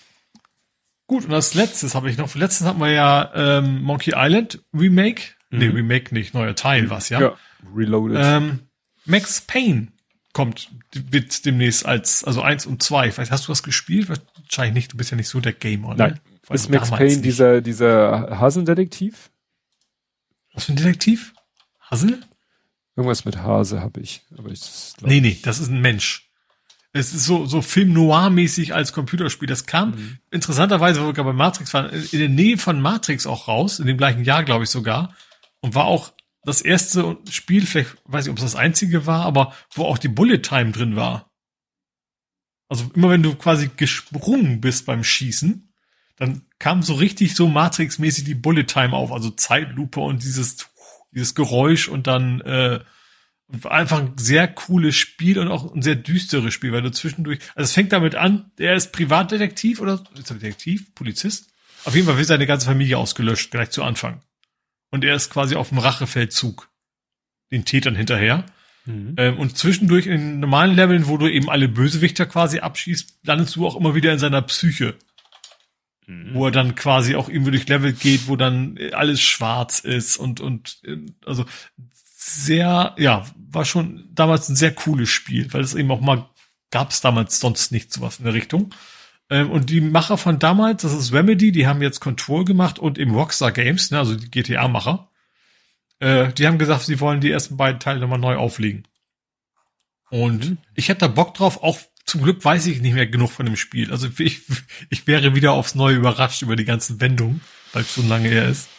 Gut, 1.07 1.25
und 1.25 1.33
als 1.33 1.53
letztes 1.53 1.93
habe 1.93 2.09
ich 2.09 2.17
noch, 2.17 2.33
letztens 2.35 2.69
hatten 2.69 2.79
wir 2.79 2.91
ja 2.91 3.31
ähm, 3.35 3.81
Monkey 3.81 4.13
Island 4.15 4.63
Remake. 4.73 5.23
Mhm. 5.49 5.59
Nee, 5.59 5.67
Remake 5.67 6.13
nicht, 6.13 6.33
neuer 6.33 6.55
Teil 6.55 6.89
was, 6.89 7.09
ja? 7.09 7.19
Ja, 7.19 7.37
Reloaded. 7.75 8.17
Ähm, 8.19 8.59
Max 9.05 9.41
Payne 9.41 9.89
kommt, 10.33 10.69
wird 10.93 11.45
demnächst 11.45 11.85
als, 11.85 12.23
also 12.23 12.41
eins 12.41 12.65
und 12.65 12.81
zwei. 12.81 13.11
Vielleicht 13.11 13.31
hast 13.31 13.47
du 13.47 13.51
das 13.51 13.63
gespielt? 13.63 14.07
Wahrscheinlich 14.07 14.73
nicht, 14.73 14.93
du 14.93 14.97
bist 14.97 15.11
ja 15.11 15.17
nicht 15.17 15.27
so 15.27 15.41
der 15.41 15.53
Gamer, 15.53 15.89
ne? 15.89 15.95
Nein. 15.97 16.19
Ist 16.49 16.69
Max 16.69 16.89
Payne 16.89 17.21
dieser, 17.21 17.61
dieser 17.61 18.39
Hasendetektiv? 18.39 19.31
Was 20.53 20.65
für 20.65 20.73
ein 20.73 20.77
Detektiv? 20.77 21.33
Hasel? 21.79 22.21
Irgendwas 22.95 23.25
mit 23.25 23.37
Hase 23.37 23.81
habe 23.81 24.01
ich, 24.01 24.21
aber 24.37 24.49
ich. 24.49 24.61
Nee, 25.01 25.21
nee, 25.21 25.37
das 25.43 25.59
ist 25.59 25.69
ein 25.69 25.81
Mensch. 25.81 26.30
Es 26.93 27.13
ist 27.13 27.25
so, 27.25 27.45
so 27.45 27.61
Film 27.61 27.93
Noir-mäßig 27.93 28.73
als 28.73 28.91
Computerspiel. 28.91 29.47
Das 29.47 29.65
kam 29.65 29.91
mhm. 29.91 30.17
interessanterweise, 30.29 31.01
wo 31.01 31.15
wir 31.15 31.23
bei 31.23 31.33
Matrix 31.33 31.73
waren, 31.73 31.89
in 31.89 32.19
der 32.19 32.29
Nähe 32.29 32.57
von 32.57 32.81
Matrix 32.81 33.25
auch 33.25 33.47
raus, 33.47 33.79
in 33.79 33.87
dem 33.87 33.97
gleichen 33.97 34.23
Jahr, 34.23 34.43
glaube 34.43 34.65
ich 34.65 34.69
sogar. 34.69 35.15
Und 35.61 35.73
war 35.73 35.85
auch 35.85 36.11
das 36.43 36.61
erste 36.61 37.17
Spiel, 37.29 37.65
vielleicht 37.65 37.95
weiß 38.05 38.25
ich, 38.25 38.31
ob 38.31 38.37
es 38.37 38.43
das 38.43 38.55
einzige 38.55 39.05
war, 39.05 39.25
aber 39.25 39.53
wo 39.73 39.85
auch 39.85 39.97
die 39.97 40.07
Bullet 40.07 40.39
Time 40.39 40.71
drin 40.71 40.95
war. 40.95 41.31
Also 42.67 42.89
immer 42.93 43.09
wenn 43.09 43.23
du 43.23 43.35
quasi 43.35 43.69
gesprungen 43.75 44.59
bist 44.59 44.85
beim 44.85 45.03
Schießen, 45.03 45.73
dann 46.17 46.43
kam 46.59 46.83
so 46.83 46.95
richtig 46.95 47.35
so 47.35 47.47
Matrix-mäßig 47.47 48.25
die 48.25 48.35
Bullet 48.35 48.63
Time 48.63 48.93
auf, 48.93 49.11
also 49.11 49.29
Zeitlupe 49.29 49.99
und 49.99 50.23
dieses, 50.23 50.69
dieses 51.11 51.35
Geräusch 51.35 51.87
und 51.87 52.07
dann 52.07 52.41
äh, 52.41 52.79
einfach 53.65 53.99
ein 53.99 54.17
sehr 54.17 54.47
cooles 54.47 54.95
Spiel 54.95 55.39
und 55.39 55.47
auch 55.47 55.73
ein 55.73 55.81
sehr 55.81 55.95
düsteres 55.95 56.53
Spiel, 56.53 56.71
weil 56.71 56.81
du 56.81 56.91
zwischendurch, 56.91 57.39
also 57.55 57.65
es 57.65 57.73
fängt 57.73 57.91
damit 57.91 58.15
an, 58.15 58.51
er 58.57 58.75
ist 58.75 58.91
Privatdetektiv 58.91 59.81
oder 59.81 60.03
ist 60.17 60.29
er 60.29 60.37
Detektiv, 60.37 60.93
Polizist? 60.95 61.51
Auf 61.83 61.95
jeden 61.95 62.07
Fall 62.07 62.17
wird 62.17 62.27
seine 62.27 62.45
ganze 62.45 62.67
Familie 62.67 62.97
ausgelöscht, 62.97 63.51
gleich 63.51 63.71
zu 63.71 63.83
Anfang. 63.83 64.21
Und 64.91 65.03
er 65.03 65.15
ist 65.15 65.29
quasi 65.29 65.55
auf 65.55 65.69
dem 65.69 65.79
Rachefeldzug 65.79 66.69
den 67.51 67.65
Tätern 67.65 67.95
hinterher. 67.95 68.45
Mhm. 68.85 69.15
Ähm, 69.17 69.39
und 69.39 69.57
zwischendurch 69.57 70.07
in 70.07 70.39
normalen 70.39 70.75
Leveln, 70.75 71.07
wo 71.07 71.17
du 71.17 71.27
eben 71.27 71.49
alle 71.49 71.67
Bösewichter 71.67 72.25
quasi 72.25 72.59
abschießt, 72.59 73.19
landest 73.23 73.55
du 73.55 73.65
auch 73.65 73.75
immer 73.75 73.95
wieder 73.95 74.11
in 74.11 74.19
seiner 74.19 74.41
Psyche. 74.41 74.95
Mhm. 76.07 76.33
Wo 76.33 76.45
er 76.45 76.51
dann 76.51 76.75
quasi 76.75 77.15
auch 77.15 77.29
irgendwie 77.29 77.51
durch 77.51 77.67
Level 77.67 77.93
geht, 77.93 78.27
wo 78.27 78.35
dann 78.35 78.77
alles 78.91 79.21
schwarz 79.21 79.79
ist 79.79 80.17
und, 80.17 80.39
und, 80.39 80.81
äh, 80.85 80.97
also 81.25 81.45
sehr, 82.23 82.95
ja, 82.97 83.25
war 83.49 83.65
schon 83.65 84.07
damals 84.13 84.47
ein 84.47 84.55
sehr 84.55 84.73
cooles 84.73 85.09
Spiel, 85.09 85.51
weil 85.53 85.61
es 85.61 85.73
eben 85.73 85.89
auch 85.91 86.01
mal 86.01 86.29
gab 86.69 86.91
es 86.91 87.01
damals 87.01 87.39
sonst 87.39 87.71
nicht 87.71 87.91
sowas 87.91 88.19
in 88.19 88.25
der 88.25 88.33
Richtung. 88.33 88.73
Ähm, 89.29 89.49
und 89.49 89.69
die 89.69 89.81
Macher 89.81 90.17
von 90.17 90.39
damals, 90.39 90.83
das 90.83 90.93
ist 90.93 91.11
Remedy, 91.11 91.51
die 91.51 91.67
haben 91.67 91.81
jetzt 91.81 91.99
Control 91.99 92.45
gemacht 92.45 92.79
und 92.79 92.99
eben 92.99 93.15
Rockstar 93.15 93.51
Games, 93.51 93.91
ne, 93.91 93.97
also 93.97 94.15
die 94.15 94.29
GTA-Macher, 94.29 95.09
äh, 95.99 96.31
die 96.33 96.45
haben 96.45 96.59
gesagt, 96.59 96.83
sie 96.83 96.99
wollen 96.99 97.21
die 97.21 97.31
ersten 97.31 97.57
beiden 97.57 97.79
Teile 97.79 97.99
nochmal 97.99 98.19
neu 98.19 98.35
auflegen. 98.35 98.87
Und 100.11 100.51
mhm. 100.51 100.57
ich 100.75 100.89
hätte 100.89 101.01
da 101.01 101.07
Bock 101.07 101.33
drauf, 101.33 101.63
auch 101.63 101.79
zum 102.05 102.21
Glück 102.21 102.43
weiß 102.43 102.67
ich 102.67 102.81
nicht 102.81 102.93
mehr 102.93 103.07
genug 103.07 103.31
von 103.31 103.47
dem 103.47 103.55
Spiel. 103.55 103.91
Also 103.91 104.09
ich, 104.19 104.41
ich 104.89 105.07
wäre 105.07 105.33
wieder 105.33 105.53
aufs 105.53 105.75
Neue 105.75 105.95
überrascht 105.95 106.43
über 106.43 106.55
die 106.55 106.65
ganzen 106.65 107.01
Wendungen, 107.01 107.41
weil 107.73 107.81
es 107.81 107.93
schon 107.93 108.09
lange 108.09 108.29
her 108.29 108.47
ist. 108.47 108.69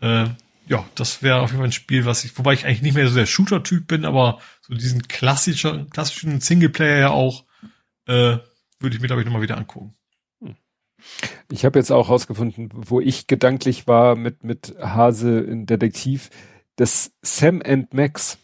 Äh, 0.00 0.26
ja, 0.68 0.84
das 0.94 1.22
wäre 1.22 1.40
auf 1.40 1.50
jeden 1.50 1.60
Fall 1.60 1.68
ein 1.68 1.72
Spiel, 1.72 2.04
was 2.04 2.24
ich, 2.24 2.36
wobei 2.38 2.52
ich 2.52 2.66
eigentlich 2.66 2.82
nicht 2.82 2.94
mehr 2.94 3.08
so 3.08 3.14
der 3.14 3.26
Shooter-Typ 3.26 3.86
bin, 3.86 4.04
aber 4.04 4.40
so 4.60 4.74
diesen 4.74 5.08
klassischen, 5.08 5.88
klassischen 5.90 6.40
Singleplayer 6.40 6.98
ja 6.98 7.10
auch, 7.10 7.44
äh, 8.06 8.38
würde 8.78 8.94
ich 8.94 9.00
mir, 9.00 9.06
glaube 9.06 9.22
ich, 9.22 9.26
nochmal 9.26 9.42
wieder 9.42 9.56
angucken. 9.56 9.94
Hm. 10.40 10.56
Ich 11.50 11.64
habe 11.64 11.78
jetzt 11.78 11.90
auch 11.90 12.10
rausgefunden, 12.10 12.70
wo 12.72 13.00
ich 13.00 13.26
gedanklich 13.26 13.86
war 13.86 14.14
mit, 14.14 14.44
mit 14.44 14.74
Hase 14.78 15.40
in 15.40 15.66
Detektiv, 15.66 16.30
das 16.76 17.12
Sam 17.22 17.62
and 17.64 17.94
Max. 17.94 18.38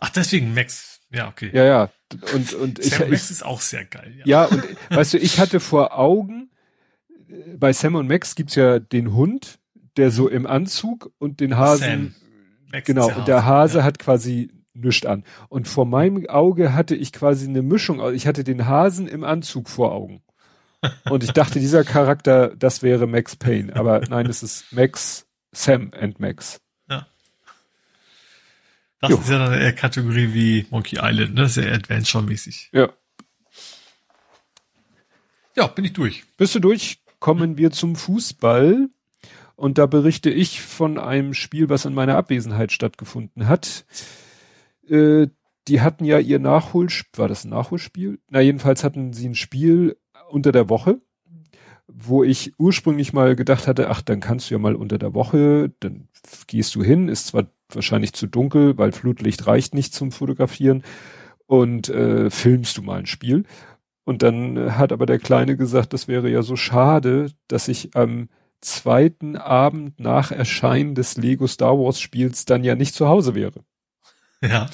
Ach, 0.00 0.10
deswegen 0.10 0.54
Max. 0.54 1.00
Ja, 1.10 1.28
okay. 1.28 1.50
Ja, 1.52 1.64
ja. 1.64 1.90
Und, 2.34 2.52
und 2.52 2.82
Sam 2.82 3.04
ich, 3.04 3.10
Max 3.10 3.24
ich, 3.24 3.30
ist 3.30 3.44
auch 3.44 3.62
sehr 3.62 3.86
geil. 3.86 4.14
Ja, 4.18 4.24
ja 4.26 4.44
und 4.44 4.62
weißt 4.90 5.14
du, 5.14 5.18
ich 5.18 5.40
hatte 5.40 5.60
vor 5.60 5.98
Augen, 5.98 6.50
äh, 7.28 7.56
bei 7.56 7.72
Sam 7.72 7.94
und 7.94 8.06
Max 8.06 8.34
gibt's 8.34 8.54
ja 8.54 8.78
den 8.78 9.14
Hund, 9.14 9.58
der 9.98 10.10
so 10.10 10.28
im 10.28 10.46
Anzug 10.46 11.12
und 11.18 11.40
den 11.40 11.56
Hasen. 11.56 12.14
Sam. 12.70 12.82
genau, 12.84 13.14
und 13.14 13.28
der 13.28 13.44
Hase 13.44 13.78
ja. 13.78 13.84
hat 13.84 13.98
quasi 13.98 14.50
nichts 14.72 15.04
an. 15.04 15.24
Und 15.48 15.68
vor 15.68 15.84
meinem 15.84 16.26
Auge 16.28 16.72
hatte 16.72 16.94
ich 16.94 17.12
quasi 17.12 17.48
eine 17.48 17.62
Mischung. 17.62 18.14
Ich 18.14 18.26
hatte 18.26 18.44
den 18.44 18.66
Hasen 18.66 19.08
im 19.08 19.24
Anzug 19.24 19.68
vor 19.68 19.92
Augen. 19.92 20.22
Und 21.10 21.24
ich 21.24 21.32
dachte, 21.32 21.58
dieser 21.58 21.82
Charakter, 21.82 22.54
das 22.54 22.84
wäre 22.84 23.08
Max 23.08 23.34
Payne. 23.34 23.74
Aber 23.74 24.00
nein, 24.08 24.26
es 24.26 24.44
ist 24.44 24.72
Max, 24.72 25.26
Sam 25.50 25.90
and 25.92 26.20
Max. 26.20 26.60
Das 29.00 29.10
jo. 29.10 29.18
ist 29.18 29.28
ja 29.28 29.38
dann 29.38 29.58
eher 29.58 29.72
Kategorie 29.72 30.34
wie 30.34 30.66
Monkey 30.70 30.98
Island, 31.00 31.34
ne? 31.34 31.48
Sehr 31.48 31.72
Adventure-mäßig. 31.72 32.70
Ja. 32.72 32.92
Ja, 35.54 35.66
bin 35.68 35.84
ich 35.84 35.92
durch. 35.92 36.24
Bist 36.36 36.54
du 36.54 36.60
durch? 36.60 37.00
Kommen 37.20 37.58
wir 37.58 37.70
zum 37.70 37.96
Fußball. 37.96 38.88
Und 39.58 39.76
da 39.76 39.86
berichte 39.86 40.30
ich 40.30 40.62
von 40.62 40.98
einem 40.98 41.34
Spiel, 41.34 41.68
was 41.68 41.84
in 41.84 41.92
meiner 41.92 42.16
Abwesenheit 42.16 42.70
stattgefunden 42.70 43.48
hat. 43.48 43.86
Äh, 44.88 45.26
die 45.66 45.80
hatten 45.80 46.04
ja 46.04 46.20
ihr 46.20 46.38
Nachholspiel, 46.38 47.18
war 47.18 47.26
das 47.26 47.44
ein 47.44 47.50
Nachholspiel? 47.50 48.20
Na, 48.30 48.40
jedenfalls 48.40 48.84
hatten 48.84 49.12
sie 49.12 49.28
ein 49.28 49.34
Spiel 49.34 49.96
unter 50.30 50.52
der 50.52 50.68
Woche, 50.68 51.00
wo 51.88 52.22
ich 52.22 52.52
ursprünglich 52.60 53.12
mal 53.12 53.34
gedacht 53.34 53.66
hatte, 53.66 53.90
ach, 53.90 54.00
dann 54.00 54.20
kannst 54.20 54.48
du 54.48 54.54
ja 54.54 54.60
mal 54.60 54.76
unter 54.76 54.96
der 54.96 55.12
Woche, 55.12 55.72
dann 55.80 56.06
gehst 56.46 56.76
du 56.76 56.84
hin, 56.84 57.08
ist 57.08 57.26
zwar 57.26 57.46
wahrscheinlich 57.72 58.12
zu 58.12 58.28
dunkel, 58.28 58.78
weil 58.78 58.92
Flutlicht 58.92 59.48
reicht 59.48 59.74
nicht 59.74 59.92
zum 59.92 60.12
Fotografieren 60.12 60.84
und 61.46 61.88
äh, 61.88 62.30
filmst 62.30 62.76
du 62.76 62.82
mal 62.82 63.00
ein 63.00 63.06
Spiel. 63.06 63.42
Und 64.04 64.22
dann 64.22 64.78
hat 64.78 64.92
aber 64.92 65.04
der 65.04 65.18
Kleine 65.18 65.56
gesagt, 65.56 65.92
das 65.92 66.06
wäre 66.06 66.30
ja 66.30 66.42
so 66.42 66.54
schade, 66.54 67.32
dass 67.48 67.66
ich 67.66 67.96
am 67.96 68.28
zweiten 68.60 69.36
Abend 69.36 69.98
nach 70.00 70.30
Erscheinen 70.30 70.94
des 70.94 71.16
Lego 71.16 71.46
Star 71.46 71.78
Wars 71.78 72.00
Spiels 72.00 72.44
dann 72.44 72.64
ja 72.64 72.74
nicht 72.74 72.94
zu 72.94 73.08
Hause 73.08 73.34
wäre. 73.34 73.64
Ja. 74.42 74.68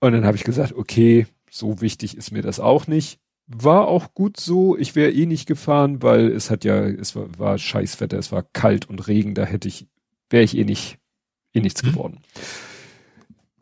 Und 0.00 0.12
dann 0.12 0.24
habe 0.24 0.36
ich 0.36 0.44
gesagt, 0.44 0.72
okay, 0.72 1.26
so 1.50 1.80
wichtig 1.80 2.16
ist 2.16 2.30
mir 2.30 2.42
das 2.42 2.60
auch 2.60 2.86
nicht. 2.86 3.18
War 3.46 3.88
auch 3.88 4.14
gut 4.14 4.38
so. 4.38 4.76
Ich 4.76 4.94
wäre 4.94 5.10
eh 5.10 5.26
nicht 5.26 5.46
gefahren, 5.46 6.02
weil 6.02 6.28
es 6.30 6.50
hat 6.50 6.64
ja, 6.64 6.86
es 6.86 7.16
war, 7.16 7.26
war 7.38 7.58
Scheißwetter, 7.58 8.16
es 8.18 8.30
war 8.30 8.42
kalt 8.42 8.88
und 8.88 9.08
Regen, 9.08 9.34
da 9.34 9.44
hätte 9.44 9.68
ich, 9.68 9.88
wäre 10.30 10.44
ich 10.44 10.56
eh 10.56 10.64
nicht 10.64 11.00
eh 11.52 11.60
nichts 11.60 11.82
mhm. 11.82 11.88
geworden. 11.88 12.18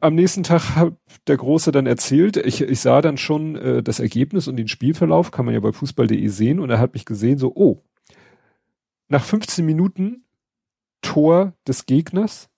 Am 0.01 0.15
nächsten 0.15 0.45
Tag 0.45 0.77
hat 0.77 0.95
der 1.27 1.37
Große 1.37 1.73
dann 1.73 1.87
erzählt, 1.87 2.37
ich, 2.37 2.61
ich 2.61 2.81
sah 2.81 3.01
dann 3.01 3.17
schon 3.17 3.57
äh, 3.57 3.83
das 3.83 3.99
Ergebnis 3.99 4.47
und 4.47 4.57
den 4.57 4.69
Spielverlauf, 4.69 5.33
kann 5.33 5.45
man 5.45 5.55
ja 5.55 5.61
bei 5.61 5.73
fußball.de 5.73 6.29
sehen, 6.29 6.61
und 6.61 6.71
er 6.71 6.79
hat 6.79 6.95
mich 6.95 7.05
gesehen, 7.05 7.39
so, 7.39 7.53
oh, 7.55 7.83
nach 9.09 9.25
15 9.25 9.65
Minuten 9.65 10.25
Tor 11.03 11.55
des 11.67 11.87
Gegners, 11.87 12.49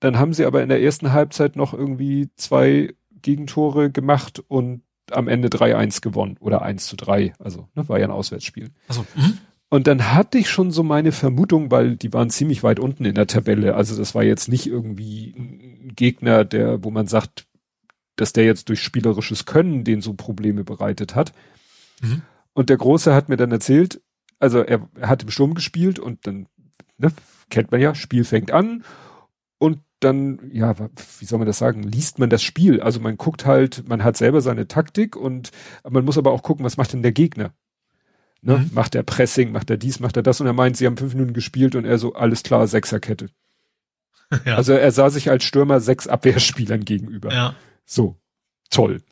dann 0.00 0.18
haben 0.18 0.32
sie 0.32 0.44
aber 0.44 0.62
in 0.62 0.68
der 0.68 0.82
ersten 0.82 1.12
Halbzeit 1.12 1.56
noch 1.56 1.72
irgendwie 1.72 2.28
zwei 2.36 2.94
Gegentore 3.22 3.90
gemacht 3.90 4.42
und 4.46 4.82
am 5.10 5.28
Ende 5.28 5.48
3-1 5.48 6.00
gewonnen 6.00 6.36
oder 6.40 6.62
1 6.62 6.86
zu 6.86 6.96
3, 6.96 7.32
also 7.38 7.68
ne, 7.74 7.88
war 7.88 7.98
ja 7.98 8.06
ein 8.06 8.10
Auswärtsspiel. 8.12 8.70
Also, 8.88 9.06
mhm. 9.14 9.38
Und 9.68 9.88
dann 9.88 10.12
hatte 10.14 10.38
ich 10.38 10.48
schon 10.48 10.70
so 10.70 10.82
meine 10.82 11.10
Vermutung, 11.10 11.70
weil 11.70 11.96
die 11.96 12.12
waren 12.12 12.30
ziemlich 12.30 12.62
weit 12.62 12.78
unten 12.78 13.04
in 13.04 13.16
der 13.16 13.26
Tabelle. 13.26 13.74
Also 13.74 13.96
das 13.96 14.14
war 14.14 14.22
jetzt 14.22 14.48
nicht 14.48 14.66
irgendwie 14.66 15.34
ein 15.36 15.92
Gegner, 15.96 16.44
der, 16.44 16.84
wo 16.84 16.90
man 16.90 17.08
sagt, 17.08 17.46
dass 18.14 18.32
der 18.32 18.44
jetzt 18.44 18.68
durch 18.68 18.80
spielerisches 18.80 19.44
Können 19.44 19.82
den 19.82 20.00
so 20.00 20.14
Probleme 20.14 20.62
bereitet 20.62 21.16
hat. 21.16 21.32
Mhm. 22.00 22.22
Und 22.52 22.70
der 22.70 22.76
Große 22.76 23.12
hat 23.12 23.28
mir 23.28 23.36
dann 23.36 23.50
erzählt, 23.50 24.00
also 24.38 24.60
er, 24.60 24.88
er 24.94 25.08
hat 25.08 25.22
im 25.22 25.30
Sturm 25.30 25.54
gespielt 25.54 25.98
und 25.98 26.26
dann, 26.26 26.46
ne, 26.98 27.12
kennt 27.50 27.70
man 27.70 27.80
ja, 27.80 27.94
Spiel 27.94 28.24
fängt 28.24 28.50
an 28.50 28.84
und 29.58 29.80
dann, 30.00 30.50
ja, 30.52 30.74
wie 31.18 31.24
soll 31.24 31.38
man 31.38 31.46
das 31.46 31.58
sagen, 31.58 31.82
liest 31.82 32.18
man 32.18 32.28
das 32.28 32.42
Spiel. 32.42 32.80
Also 32.80 33.00
man 33.00 33.16
guckt 33.16 33.46
halt, 33.46 33.88
man 33.88 34.04
hat 34.04 34.16
selber 34.16 34.40
seine 34.40 34.68
Taktik 34.68 35.16
und 35.16 35.50
man 35.88 36.04
muss 36.04 36.18
aber 36.18 36.32
auch 36.32 36.42
gucken, 36.42 36.64
was 36.64 36.76
macht 36.76 36.92
denn 36.92 37.02
der 37.02 37.12
Gegner. 37.12 37.54
Ne? 38.42 38.58
Mhm. 38.58 38.70
Macht 38.74 38.94
er 38.94 39.02
Pressing, 39.02 39.52
macht 39.52 39.70
er 39.70 39.78
dies, 39.78 40.00
macht 40.00 40.16
er 40.16 40.22
das 40.22 40.40
und 40.40 40.46
er 40.46 40.52
meint, 40.52 40.76
sie 40.76 40.86
haben 40.86 40.96
fünf 40.96 41.14
Minuten 41.14 41.32
gespielt 41.32 41.74
und 41.74 41.84
er 41.84 41.98
so, 41.98 42.14
alles 42.14 42.42
klar, 42.42 42.66
Sechserkette. 42.66 43.28
Ja. 44.44 44.56
Also 44.56 44.72
er 44.72 44.90
sah 44.90 45.08
sich 45.08 45.30
als 45.30 45.44
Stürmer 45.44 45.78
sechs 45.78 46.08
Abwehrspielern 46.08 46.84
gegenüber. 46.84 47.32
Ja. 47.32 47.54
So, 47.84 48.16
toll. 48.70 49.02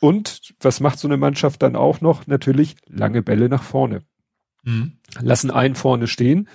Und 0.00 0.54
was 0.58 0.80
macht 0.80 0.98
so 0.98 1.06
eine 1.06 1.18
Mannschaft 1.18 1.62
dann 1.62 1.76
auch 1.76 2.00
noch? 2.00 2.26
Natürlich 2.26 2.76
lange 2.88 3.20
Bälle 3.20 3.50
nach 3.50 3.62
vorne. 3.62 4.00
Mhm. 4.62 4.92
Lassen 5.20 5.50
einen 5.50 5.74
vorne 5.74 6.06
stehen, 6.06 6.48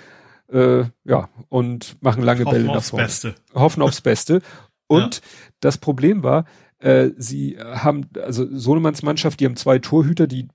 äh, 0.49 0.85
ja, 1.03 1.29
und 1.49 2.01
machen 2.01 2.23
lange 2.23 2.45
Hoffen 2.45 2.51
Bälle 2.63 2.73
nach 2.73 2.83
vorne. 2.83 3.05
Hoffen 3.05 3.07
aufs 3.07 3.21
Beste. 3.21 3.35
Hoffen 3.53 3.81
aufs 3.83 4.01
Beste. 4.01 4.41
Und 4.89 5.15
ja. 5.15 5.21
das 5.59 5.77
Problem 5.79 6.23
war, 6.23 6.45
äh, 6.79 7.09
sie 7.17 7.57
haben, 7.59 8.09
also 8.23 8.47
Sohnemanns 8.57 9.03
Mannschaft, 9.03 9.39
die 9.39 9.45
haben 9.45 9.57
zwei 9.57 9.79
Torhüter, 9.79 10.27
die 10.27 10.47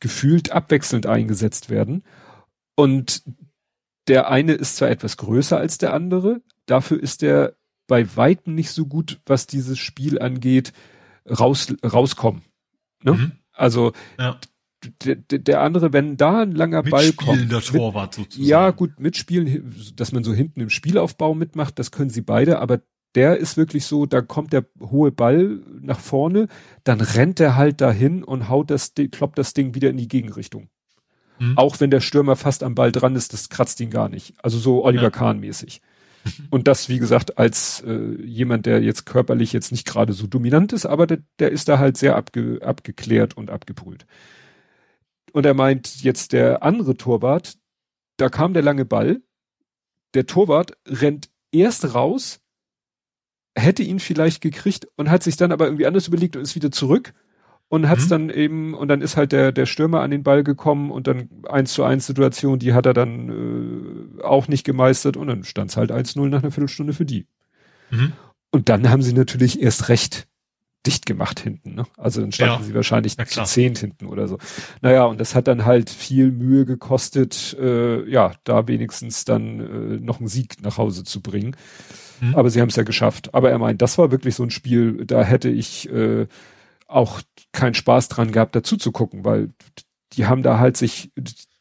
gefühlt 0.00 0.52
abwechselnd 0.52 1.06
eingesetzt 1.06 1.68
werden. 1.68 2.02
Und 2.76 3.22
der 4.08 4.30
eine 4.30 4.52
ist 4.52 4.76
zwar 4.76 4.88
etwas 4.88 5.16
größer 5.16 5.58
als 5.58 5.78
der 5.78 5.92
andere, 5.92 6.40
dafür 6.66 7.02
ist 7.02 7.22
er 7.22 7.56
bei 7.86 8.16
weitem 8.16 8.54
nicht 8.54 8.70
so 8.70 8.86
gut, 8.86 9.20
was 9.26 9.46
dieses 9.46 9.78
Spiel 9.78 10.18
angeht, 10.18 10.72
raus, 11.28 11.74
rauskommen. 11.84 12.42
Ne? 13.02 13.12
Mhm. 13.12 13.32
Also 13.52 13.92
ja. 14.18 14.38
Der 15.02 15.60
andere, 15.60 15.92
wenn 15.92 16.16
da 16.16 16.42
ein 16.42 16.52
langer 16.52 16.82
Ball 16.82 17.12
kommt. 17.12 17.50
Der 17.50 17.60
Torwart 17.60 18.14
sozusagen. 18.14 18.48
Ja, 18.48 18.70
gut, 18.70 18.98
mitspielen, 18.98 19.74
dass 19.96 20.12
man 20.12 20.24
so 20.24 20.32
hinten 20.32 20.60
im 20.60 20.70
Spielaufbau 20.70 21.34
mitmacht, 21.34 21.78
das 21.78 21.90
können 21.90 22.10
sie 22.10 22.22
beide, 22.22 22.58
aber 22.58 22.80
der 23.14 23.36
ist 23.36 23.56
wirklich 23.56 23.86
so, 23.86 24.06
da 24.06 24.20
kommt 24.20 24.52
der 24.52 24.64
hohe 24.80 25.12
Ball 25.12 25.60
nach 25.80 26.00
vorne, 26.00 26.48
dann 26.82 27.00
rennt 27.00 27.38
er 27.40 27.56
halt 27.56 27.80
dahin 27.80 28.24
und 28.24 28.48
haut 28.48 28.70
das, 28.70 28.92
kloppt 29.12 29.38
das 29.38 29.54
Ding 29.54 29.74
wieder 29.74 29.90
in 29.90 29.96
die 29.96 30.08
Gegenrichtung. 30.08 30.68
Mhm. 31.38 31.56
Auch 31.56 31.80
wenn 31.80 31.90
der 31.90 32.00
Stürmer 32.00 32.36
fast 32.36 32.62
am 32.62 32.74
Ball 32.74 32.92
dran 32.92 33.16
ist, 33.16 33.32
das 33.32 33.48
kratzt 33.48 33.80
ihn 33.80 33.90
gar 33.90 34.08
nicht. 34.08 34.34
Also 34.42 34.58
so 34.58 34.84
Oliver 34.84 35.04
ja. 35.04 35.10
Kahn 35.10 35.40
mäßig. 35.40 35.80
Und 36.50 36.68
das, 36.68 36.88
wie 36.88 36.98
gesagt, 36.98 37.38
als 37.38 37.82
äh, 37.86 38.22
jemand, 38.22 38.66
der 38.66 38.80
jetzt 38.80 39.04
körperlich 39.04 39.52
jetzt 39.52 39.72
nicht 39.72 39.86
gerade 39.86 40.12
so 40.12 40.26
dominant 40.26 40.72
ist, 40.72 40.86
aber 40.86 41.06
der, 41.06 41.18
der 41.38 41.52
ist 41.52 41.68
da 41.68 41.78
halt 41.78 41.96
sehr 41.96 42.16
abge, 42.16 42.60
abgeklärt 42.62 43.36
und 43.36 43.50
abgebrüht. 43.50 44.06
Und 45.34 45.44
er 45.44 45.54
meint 45.54 46.02
jetzt 46.04 46.32
der 46.32 46.62
andere 46.62 46.96
Torwart, 46.96 47.58
da 48.18 48.28
kam 48.28 48.54
der 48.54 48.62
lange 48.62 48.84
Ball, 48.84 49.20
der 50.14 50.26
Torwart 50.26 50.78
rennt 50.86 51.28
erst 51.50 51.92
raus, 51.92 52.40
hätte 53.56 53.82
ihn 53.82 53.98
vielleicht 53.98 54.40
gekriegt 54.40 54.86
und 54.96 55.10
hat 55.10 55.24
sich 55.24 55.36
dann 55.36 55.50
aber 55.50 55.64
irgendwie 55.64 55.86
anders 55.86 56.06
überlegt 56.06 56.36
und 56.36 56.42
ist 56.42 56.54
wieder 56.54 56.70
zurück 56.70 57.14
und 57.66 57.88
hat's 57.88 58.04
mhm. 58.04 58.10
dann 58.10 58.30
eben, 58.30 58.74
und 58.74 58.86
dann 58.86 59.00
ist 59.00 59.16
halt 59.16 59.32
der, 59.32 59.50
der 59.50 59.66
Stürmer 59.66 60.02
an 60.02 60.12
den 60.12 60.22
Ball 60.22 60.44
gekommen 60.44 60.92
und 60.92 61.08
dann 61.08 61.28
eins 61.48 61.72
zu 61.72 61.82
eins 61.82 62.06
Situation, 62.06 62.60
die 62.60 62.72
hat 62.72 62.86
er 62.86 62.94
dann 62.94 64.18
äh, 64.18 64.22
auch 64.22 64.46
nicht 64.46 64.62
gemeistert 64.62 65.16
und 65.16 65.26
dann 65.26 65.42
stand's 65.42 65.76
halt 65.76 65.90
1-0 65.90 66.28
nach 66.28 66.44
einer 66.44 66.52
Viertelstunde 66.52 66.92
für 66.92 67.06
die. 67.06 67.26
Mhm. 67.90 68.12
Und 68.52 68.68
dann 68.68 68.88
haben 68.88 69.02
sie 69.02 69.12
natürlich 69.12 69.60
erst 69.60 69.88
recht 69.88 70.28
dicht 70.86 71.06
gemacht 71.06 71.40
hinten. 71.40 71.74
Ne? 71.74 71.84
Also 71.96 72.20
dann 72.20 72.32
standen 72.32 72.60
ja. 72.60 72.66
sie 72.66 72.74
wahrscheinlich 72.74 73.16
zu 73.16 73.42
zehn 73.44 73.74
hinten 73.74 74.06
oder 74.06 74.28
so. 74.28 74.38
Naja, 74.82 75.04
und 75.04 75.20
das 75.20 75.34
hat 75.34 75.48
dann 75.48 75.64
halt 75.64 75.90
viel 75.90 76.30
Mühe 76.30 76.64
gekostet, 76.64 77.56
äh, 77.60 78.08
ja, 78.08 78.32
da 78.44 78.68
wenigstens 78.68 79.24
dann 79.24 79.60
äh, 79.60 80.00
noch 80.00 80.18
einen 80.18 80.28
Sieg 80.28 80.62
nach 80.62 80.78
Hause 80.78 81.04
zu 81.04 81.20
bringen. 81.20 81.56
Mhm. 82.20 82.34
Aber 82.34 82.50
sie 82.50 82.60
haben 82.60 82.68
es 82.68 82.76
ja 82.76 82.82
geschafft. 82.82 83.34
Aber 83.34 83.50
er 83.50 83.58
meint, 83.58 83.82
das 83.82 83.98
war 83.98 84.10
wirklich 84.10 84.34
so 84.34 84.42
ein 84.42 84.50
Spiel, 84.50 85.04
da 85.06 85.22
hätte 85.22 85.48
ich 85.48 85.90
äh, 85.90 86.26
auch 86.86 87.20
keinen 87.52 87.74
Spaß 87.74 88.08
dran 88.08 88.32
gehabt, 88.32 88.54
dazu 88.54 88.76
zu 88.76 88.92
gucken, 88.92 89.24
weil 89.24 89.50
die 90.12 90.26
haben 90.26 90.42
da 90.42 90.58
halt 90.58 90.76
sich 90.76 91.10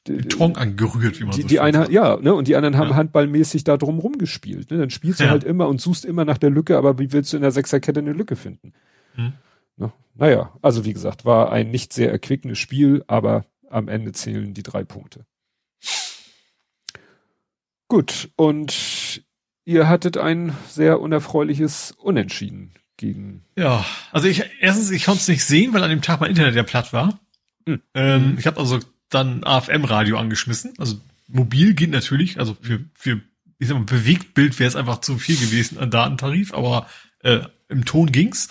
Beton 0.05 0.57
angerührt, 0.57 1.19
wie 1.19 1.23
man 1.23 1.35
die, 1.35 1.43
so 1.43 1.47
die 1.47 1.59
eine, 1.61 1.89
ja, 1.89 2.17
ne, 2.17 2.33
und 2.33 2.47
die 2.47 2.55
anderen 2.55 2.77
haben 2.77 2.89
ja. 2.89 2.95
handballmäßig 2.95 3.63
da 3.63 3.77
drum 3.77 3.99
rumgespielt. 3.99 4.69
Ne? 4.69 4.77
Dann 4.77 4.89
spielst 4.89 5.21
du 5.21 5.25
ja. 5.25 5.29
halt 5.29 5.43
immer 5.43 5.67
und 5.69 5.79
suchst 5.79 6.03
immer 6.03 6.25
nach 6.25 6.37
der 6.37 6.49
Lücke, 6.49 6.77
aber 6.77 6.99
wie 6.99 7.13
willst 7.13 7.31
du 7.31 7.37
in 7.37 7.41
der 7.41 7.51
Sechserkette 7.51 8.01
eine 8.01 8.11
Lücke 8.11 8.35
finden? 8.35 8.73
Hm. 9.15 9.33
Ne? 9.77 9.91
Naja, 10.15 10.53
also 10.61 10.85
wie 10.85 10.93
gesagt, 10.93 11.25
war 11.25 11.51
ein 11.51 11.71
nicht 11.71 11.93
sehr 11.93 12.11
erquickendes 12.11 12.59
Spiel, 12.59 13.03
aber 13.07 13.45
am 13.69 13.87
Ende 13.87 14.11
zählen 14.11 14.53
die 14.53 14.63
drei 14.63 14.83
Punkte. 14.83 15.25
Gut, 17.87 18.29
und 18.35 19.23
ihr 19.65 19.87
hattet 19.87 20.17
ein 20.17 20.55
sehr 20.67 20.99
unerfreuliches 20.99 21.91
Unentschieden 21.91 22.73
gegen. 22.97 23.43
Ja, 23.55 23.85
also 24.11 24.27
ich 24.27 24.43
erstens, 24.59 24.91
ich 24.91 25.05
konnte 25.05 25.21
es 25.21 25.27
nicht 25.27 25.43
sehen, 25.43 25.73
weil 25.73 25.83
an 25.83 25.89
dem 25.89 26.01
Tag 26.01 26.19
mein 26.19 26.29
Internet 26.29 26.55
ja 26.55 26.63
platt 26.63 26.93
war. 26.93 27.19
Hm. 27.67 27.81
Ähm, 27.93 28.35
ich 28.39 28.47
habe 28.47 28.59
also 28.59 28.79
dann 29.09 29.43
AFM-Radio 29.43 30.17
angeschmissen. 30.17 30.73
Also 30.77 30.99
mobil 31.27 31.73
geht 31.73 31.91
natürlich, 31.91 32.39
also 32.39 32.55
für, 32.59 32.83
für 32.93 33.21
ich 33.59 33.67
sag 33.67 33.77
mal, 33.77 33.85
Bewegtbild 33.85 34.59
wäre 34.59 34.67
es 34.67 34.75
einfach 34.75 35.01
zu 35.01 35.17
viel 35.17 35.37
gewesen 35.37 35.77
an 35.77 35.91
Datentarif, 35.91 36.53
aber 36.53 36.87
äh, 37.19 37.41
im 37.69 37.85
Ton 37.85 38.11
ging's. 38.11 38.49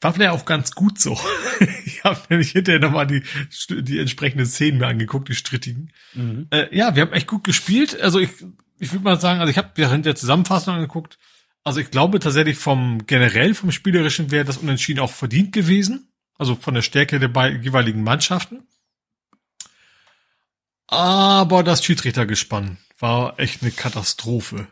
War 0.00 0.12
vielleicht 0.12 0.32
auch 0.32 0.44
ganz 0.44 0.72
gut 0.72 0.98
so. 1.00 1.18
ich 1.84 2.04
habe 2.04 2.20
nämlich 2.28 2.50
hinterher 2.50 2.80
nochmal 2.80 3.06
die, 3.06 3.22
die 3.70 3.98
entsprechenden 3.98 4.46
Szenen 4.46 4.78
mir 4.78 4.86
angeguckt, 4.86 5.28
die 5.28 5.34
strittigen. 5.34 5.92
Mhm. 6.14 6.48
Äh, 6.50 6.74
ja, 6.76 6.94
wir 6.94 7.02
haben 7.02 7.12
echt 7.12 7.26
gut 7.26 7.44
gespielt. 7.44 7.98
Also 8.00 8.18
ich, 8.18 8.30
ich 8.78 8.92
würde 8.92 9.04
mal 9.04 9.20
sagen, 9.20 9.40
also 9.40 9.50
ich 9.50 9.58
habe 9.58 9.70
während 9.76 10.04
der 10.04 10.16
Zusammenfassung 10.16 10.74
angeguckt. 10.74 11.18
Also 11.64 11.80
ich 11.80 11.90
glaube 11.90 12.20
tatsächlich 12.20 12.58
vom 12.58 13.06
generell 13.06 13.54
vom 13.54 13.72
spielerischen 13.72 14.30
wäre 14.30 14.44
das 14.44 14.58
Unentschieden 14.58 15.00
auch 15.00 15.10
verdient 15.10 15.52
gewesen. 15.52 16.12
Also 16.38 16.54
von 16.54 16.74
der 16.74 16.82
Stärke 16.82 17.18
der 17.18 17.28
beiden 17.28 17.62
jeweiligen 17.62 18.02
Mannschaften. 18.02 18.62
Aber 20.86 21.62
das 21.64 21.84
Schiedsrichtergespann 21.84 22.78
war 22.98 23.38
echt 23.38 23.62
eine 23.62 23.72
Katastrophe. 23.72 24.68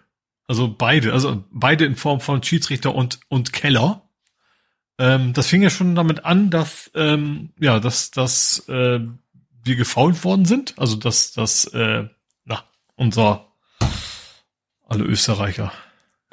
Also 0.47 0.73
beide, 0.73 1.13
also 1.13 1.45
beide 1.51 1.85
in 1.85 1.97
Form 1.97 2.21
von 2.21 2.43
Schiedsrichter 2.43 2.95
und, 2.95 3.21
und 3.29 3.53
Keller. 3.53 4.04
Ähm, 4.99 5.33
das 5.33 5.49
fing 5.49 5.63
ja 5.63 5.71
schon 5.71 5.95
damit 5.95 6.25
an, 6.25 6.51
dass, 6.51 6.91
ähm, 6.95 7.51
ja, 7.59 7.81
dass, 7.81 8.11
dass 8.11 8.69
äh, 8.69 9.01
wir 9.65 9.77
gefault 9.77 10.23
worden 10.25 10.45
sind. 10.45 10.75
Also 10.79 10.97
dass, 10.97 11.33
dass 11.33 11.65
äh, 11.67 12.09
na, 12.45 12.65
unser 12.95 13.53
alle 14.87 15.05
Österreicher. 15.05 15.73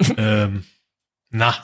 ähm, 0.16 0.64
na. 1.30 1.54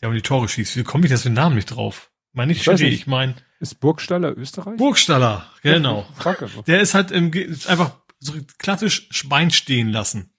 Der 0.00 0.08
haben 0.08 0.14
die 0.14 0.22
Tore 0.22 0.48
schießt. 0.48 0.76
Wie 0.76 0.84
komme 0.84 1.06
ich 1.06 1.10
das 1.10 1.22
für 1.22 1.30
den 1.30 1.34
Namen 1.34 1.54
nicht 1.56 1.66
drauf? 1.66 2.10
Meine 2.32 2.52
nicht 2.52 2.62
Schiri, 2.62 2.88
ich 2.88 3.06
meine. 3.06 3.34
Ist 3.60 3.80
Burgstaller 3.80 4.36
Österreich? 4.36 4.76
Burgstaller, 4.76 5.50
genau. 5.62 6.06
Der 6.66 6.80
ist 6.80 6.92
halt 6.92 7.10
im, 7.10 7.32
einfach 7.66 7.96
so 8.18 8.34
klassisch 8.58 9.08
Schwein 9.10 9.50
stehen 9.50 9.88
lassen. 9.88 10.30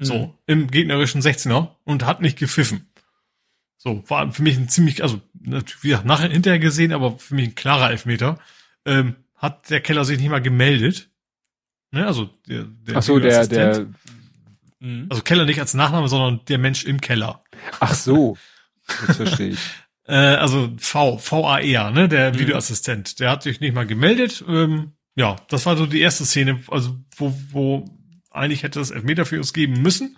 So, 0.00 0.18
mhm. 0.18 0.34
im 0.46 0.70
gegnerischen 0.70 1.22
16er 1.22 1.74
und 1.84 2.04
hat 2.04 2.20
nicht 2.20 2.38
gepfiffen. 2.38 2.87
So, 3.78 4.02
war 4.08 4.30
für 4.32 4.42
mich 4.42 4.56
ein 4.56 4.68
ziemlich, 4.68 5.02
also 5.02 5.20
natürlich 5.40 6.02
nachher 6.04 6.28
hinterher 6.28 6.58
gesehen, 6.58 6.92
aber 6.92 7.16
für 7.18 7.36
mich 7.36 7.48
ein 7.48 7.54
klarer 7.54 7.90
Elfmeter. 7.90 8.38
Ähm, 8.84 9.14
hat 9.36 9.70
der 9.70 9.80
Keller 9.80 10.04
sich 10.04 10.18
nicht 10.18 10.30
mal 10.30 10.42
gemeldet. 10.42 11.10
Ne, 11.92 12.06
also 12.06 12.28
der, 12.48 12.64
der 12.64 12.96
Ach 12.96 13.02
so, 13.02 13.18
der, 13.18 13.46
der, 13.46 13.86
mhm. 14.80 15.06
also 15.08 15.22
Keller 15.22 15.44
nicht 15.44 15.60
als 15.60 15.74
Nachname, 15.74 16.08
sondern 16.08 16.44
der 16.46 16.58
Mensch 16.58 16.84
im 16.84 17.00
Keller. 17.00 17.42
Ach 17.80 17.94
so, 17.94 18.36
das 19.06 19.16
verstehe 19.16 19.50
ich. 19.50 19.58
äh, 20.04 20.14
also 20.14 20.74
V, 20.78 21.18
VAR, 21.18 21.90
ne, 21.92 22.08
der 22.08 22.32
mhm. 22.32 22.40
Videoassistent, 22.40 23.20
der 23.20 23.30
hat 23.30 23.44
sich 23.44 23.60
nicht 23.60 23.74
mal 23.74 23.86
gemeldet. 23.86 24.44
Ähm, 24.46 24.92
ja, 25.14 25.36
das 25.48 25.66
war 25.66 25.76
so 25.76 25.86
die 25.86 26.00
erste 26.00 26.26
Szene, 26.26 26.62
also 26.68 26.98
wo, 27.16 27.32
wo 27.50 27.84
eigentlich 28.30 28.64
hätte 28.64 28.80
es 28.80 28.90
Elfmeter 28.90 29.24
für 29.24 29.38
uns 29.38 29.52
geben 29.52 29.80
müssen. 29.80 30.16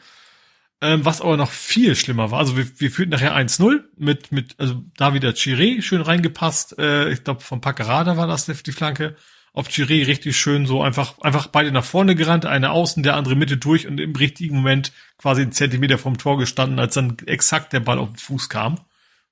Ähm, 0.82 1.04
was 1.04 1.20
aber 1.20 1.36
noch 1.36 1.50
viel 1.50 1.94
schlimmer 1.94 2.30
war, 2.30 2.38
also 2.38 2.56
wir, 2.56 2.66
wir 2.80 2.90
führten 2.90 3.10
nachher 3.10 3.36
1-0 3.36 3.84
mit, 3.98 4.32
mit, 4.32 4.54
also 4.58 4.82
da 4.96 5.12
wieder 5.12 5.30
Chiré 5.30 5.82
schön 5.82 6.00
reingepasst, 6.00 6.78
äh, 6.78 7.10
ich 7.10 7.22
glaube 7.22 7.42
vom 7.42 7.60
Packerada 7.60 8.16
war 8.16 8.26
das 8.26 8.46
die 8.46 8.72
Flanke, 8.72 9.14
auf 9.52 9.68
Chiré 9.68 10.06
richtig 10.06 10.38
schön 10.38 10.66
so 10.66 10.82
einfach, 10.82 11.18
einfach 11.20 11.48
beide 11.48 11.72
nach 11.72 11.84
vorne 11.84 12.14
gerannt, 12.14 12.46
eine 12.46 12.70
außen, 12.70 13.02
der 13.02 13.16
andere 13.16 13.34
Mitte 13.34 13.56
durch 13.56 13.86
und 13.86 13.98
im 14.00 14.14
richtigen 14.14 14.56
Moment 14.56 14.92
quasi 15.18 15.42
einen 15.42 15.52
Zentimeter 15.52 15.98
vom 15.98 16.18
Tor 16.18 16.38
gestanden, 16.38 16.78
als 16.78 16.94
dann 16.94 17.16
exakt 17.26 17.72
der 17.72 17.80
Ball 17.80 17.98
auf 17.98 18.10
den 18.10 18.18
Fuß 18.18 18.48
kam. 18.48 18.80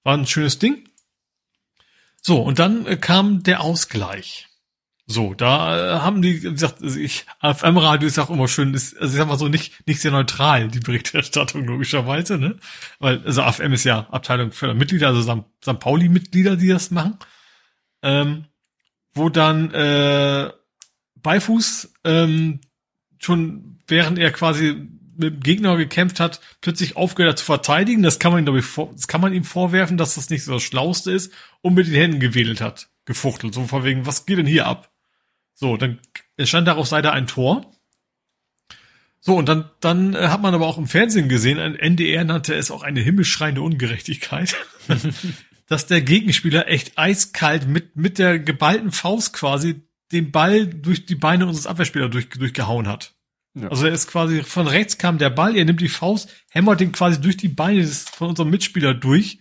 War 0.03 0.17
ein 0.17 0.27
schönes 0.27 0.59
Ding. 0.59 0.89
So, 2.21 2.43
und 2.43 2.59
dann 2.59 2.87
äh, 2.87 2.97
kam 2.97 3.43
der 3.43 3.61
Ausgleich. 3.61 4.48
So, 5.11 5.33
da 5.33 5.97
äh, 5.97 6.01
haben 6.01 6.21
die, 6.21 6.43
wie 6.43 6.53
gesagt, 6.53 6.83
also 6.83 7.01
ich, 7.01 7.25
FM-Radio 7.41 8.07
ist 8.07 8.19
auch 8.19 8.29
immer 8.29 8.47
schön, 8.47 8.75
ist, 8.75 8.95
also 8.99 9.15
ich 9.15 9.19
sag 9.19 9.27
mal 9.27 9.39
so, 9.39 9.49
nicht, 9.49 9.87
nicht 9.87 10.03
sehr 10.03 10.11
neutral, 10.11 10.69
die 10.69 10.81
Berichterstattung 10.81 11.65
logischerweise, 11.65 12.37
ne? 12.37 12.57
Weil, 12.99 13.23
also 13.25 13.41
AFM 13.41 13.73
ist 13.73 13.85
ja 13.85 14.07
Abteilung 14.11 14.53
für 14.53 14.75
Mitglieder, 14.75 15.09
also 15.09 15.23
St. 15.23 15.81
Pauli-Mitglieder, 15.81 16.57
die 16.57 16.69
das 16.69 16.91
machen. 16.91 17.17
Ähm, 18.03 18.45
wo 19.15 19.31
dann 19.31 19.73
äh, 19.73 20.51
Beifuß 21.17 21.95
ähm, 22.05 22.61
schon 23.19 23.79
während 23.87 24.19
er 24.19 24.31
quasi 24.31 24.89
mit 25.17 25.35
dem 25.35 25.41
Gegner 25.41 25.79
gekämpft 25.79 26.21
hat, 26.21 26.41
plötzlich 26.61 26.97
aufgehört 26.97 27.33
hat 27.33 27.39
zu 27.39 27.47
verteidigen. 27.47 28.03
Das 28.03 28.19
kann 28.19 28.31
man 28.31 28.43
ihm, 28.43 28.45
glaube 28.45 28.59
ich, 28.59 28.67
vor, 28.67 28.91
das 28.93 29.09
kann 29.09 29.23
man 29.23 29.33
ihm 29.33 29.45
vorwerfen, 29.45 29.97
dass 29.97 30.17
das 30.17 30.29
nicht 30.29 30.45
so 30.45 30.53
das 30.53 30.63
Schlauste 30.63 31.13
ist 31.13 31.33
und 31.63 31.73
mit 31.73 31.87
den 31.87 31.95
Händen 31.95 32.21
gewedelt 32.21 32.61
hat, 32.61 32.91
gefuchtelt. 33.07 33.55
So 33.55 33.65
von 33.65 33.85
wegen, 33.85 34.05
was 34.05 34.27
geht 34.27 34.37
denn 34.37 34.47
hier 34.47 34.67
ab? 34.67 34.91
So, 35.61 35.77
dann 35.77 35.99
stand 36.39 36.69
darauf 36.69 36.87
Seite 36.87 37.11
ein 37.11 37.27
Tor. 37.27 37.75
So, 39.19 39.35
und 39.35 39.49
dann, 39.49 39.69
dann 39.81 40.15
äh, 40.15 40.29
hat 40.29 40.41
man 40.41 40.55
aber 40.55 40.69
auch 40.69 40.79
im 40.79 40.87
Fernsehen 40.87 41.29
gesehen, 41.29 41.59
ein 41.59 41.75
NDR 41.75 42.23
nannte 42.23 42.55
es 42.55 42.71
auch 42.71 42.85
eine 42.85 43.01
himmelschreiende 43.01 43.61
Ungerechtigkeit, 43.61 44.55
dass 45.67 45.87
der 45.89 46.01
Gegenspieler 46.01 46.69
echt 46.69 46.97
eiskalt 46.97 47.67
mit, 47.67 47.97
mit 47.97 48.21
der 48.21 48.39
geballten 48.39 48.93
Faust 48.93 49.33
quasi 49.33 49.83
den 50.13 50.31
Ball 50.31 50.69
durch 50.69 51.07
die 51.07 51.17
Beine 51.17 51.47
unseres 51.47 51.67
Abwehrspielers 51.67 52.11
durch, 52.11 52.29
durchgehauen 52.29 52.87
hat. 52.87 53.17
Ja. 53.55 53.69
Also 53.69 53.87
er 53.87 53.93
ist 53.93 54.07
quasi, 54.07 54.45
von 54.45 54.69
rechts 54.69 54.97
kam 54.97 55.19
der 55.19 55.31
Ball, 55.31 55.57
er 55.57 55.65
nimmt 55.65 55.81
die 55.81 55.89
Faust, 55.89 56.33
hämmert 56.51 56.79
den 56.79 56.93
quasi 56.93 57.21
durch 57.21 57.37
die 57.37 57.49
Beine 57.49 57.81
des, 57.81 58.09
von 58.09 58.29
unserem 58.29 58.51
Mitspieler 58.51 58.95
durch 58.95 59.41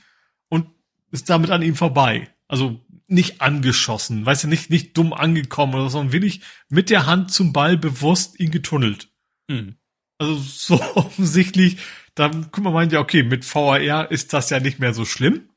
und 0.50 0.68
ist 1.12 1.30
damit 1.30 1.52
an 1.52 1.62
ihm 1.62 1.76
vorbei. 1.76 2.28
Also 2.48 2.84
nicht 3.08 3.42
angeschossen, 3.42 4.26
weißt 4.26 4.44
du, 4.44 4.48
nicht, 4.48 4.70
nicht 4.70 4.98
dumm 4.98 5.14
angekommen 5.14 5.74
oder 5.74 5.84
so, 5.84 5.90
sondern 5.90 6.14
wirklich 6.14 6.42
mit 6.70 6.90
der 6.90 7.06
Hand 7.06 7.32
zum 7.32 7.54
Ball 7.54 7.78
bewusst 7.78 8.40
ihn 8.40 8.52
getunnelt. 8.52 9.10
Mhm. 9.48 9.78
Also 10.18 10.36
so 10.36 10.82
offensichtlich, 10.96 11.78
dann 12.16 12.52
guck 12.52 12.64
mal, 12.64 12.72
meint 12.72 12.92
ja, 12.92 13.00
okay, 13.00 13.24
mit 13.24 13.46
VAR 13.54 14.12
ist 14.12 14.34
das 14.34 14.50
ja 14.50 14.60
nicht 14.60 14.80
mehr 14.80 14.94
so 14.94 15.06
schlimm. 15.06 15.50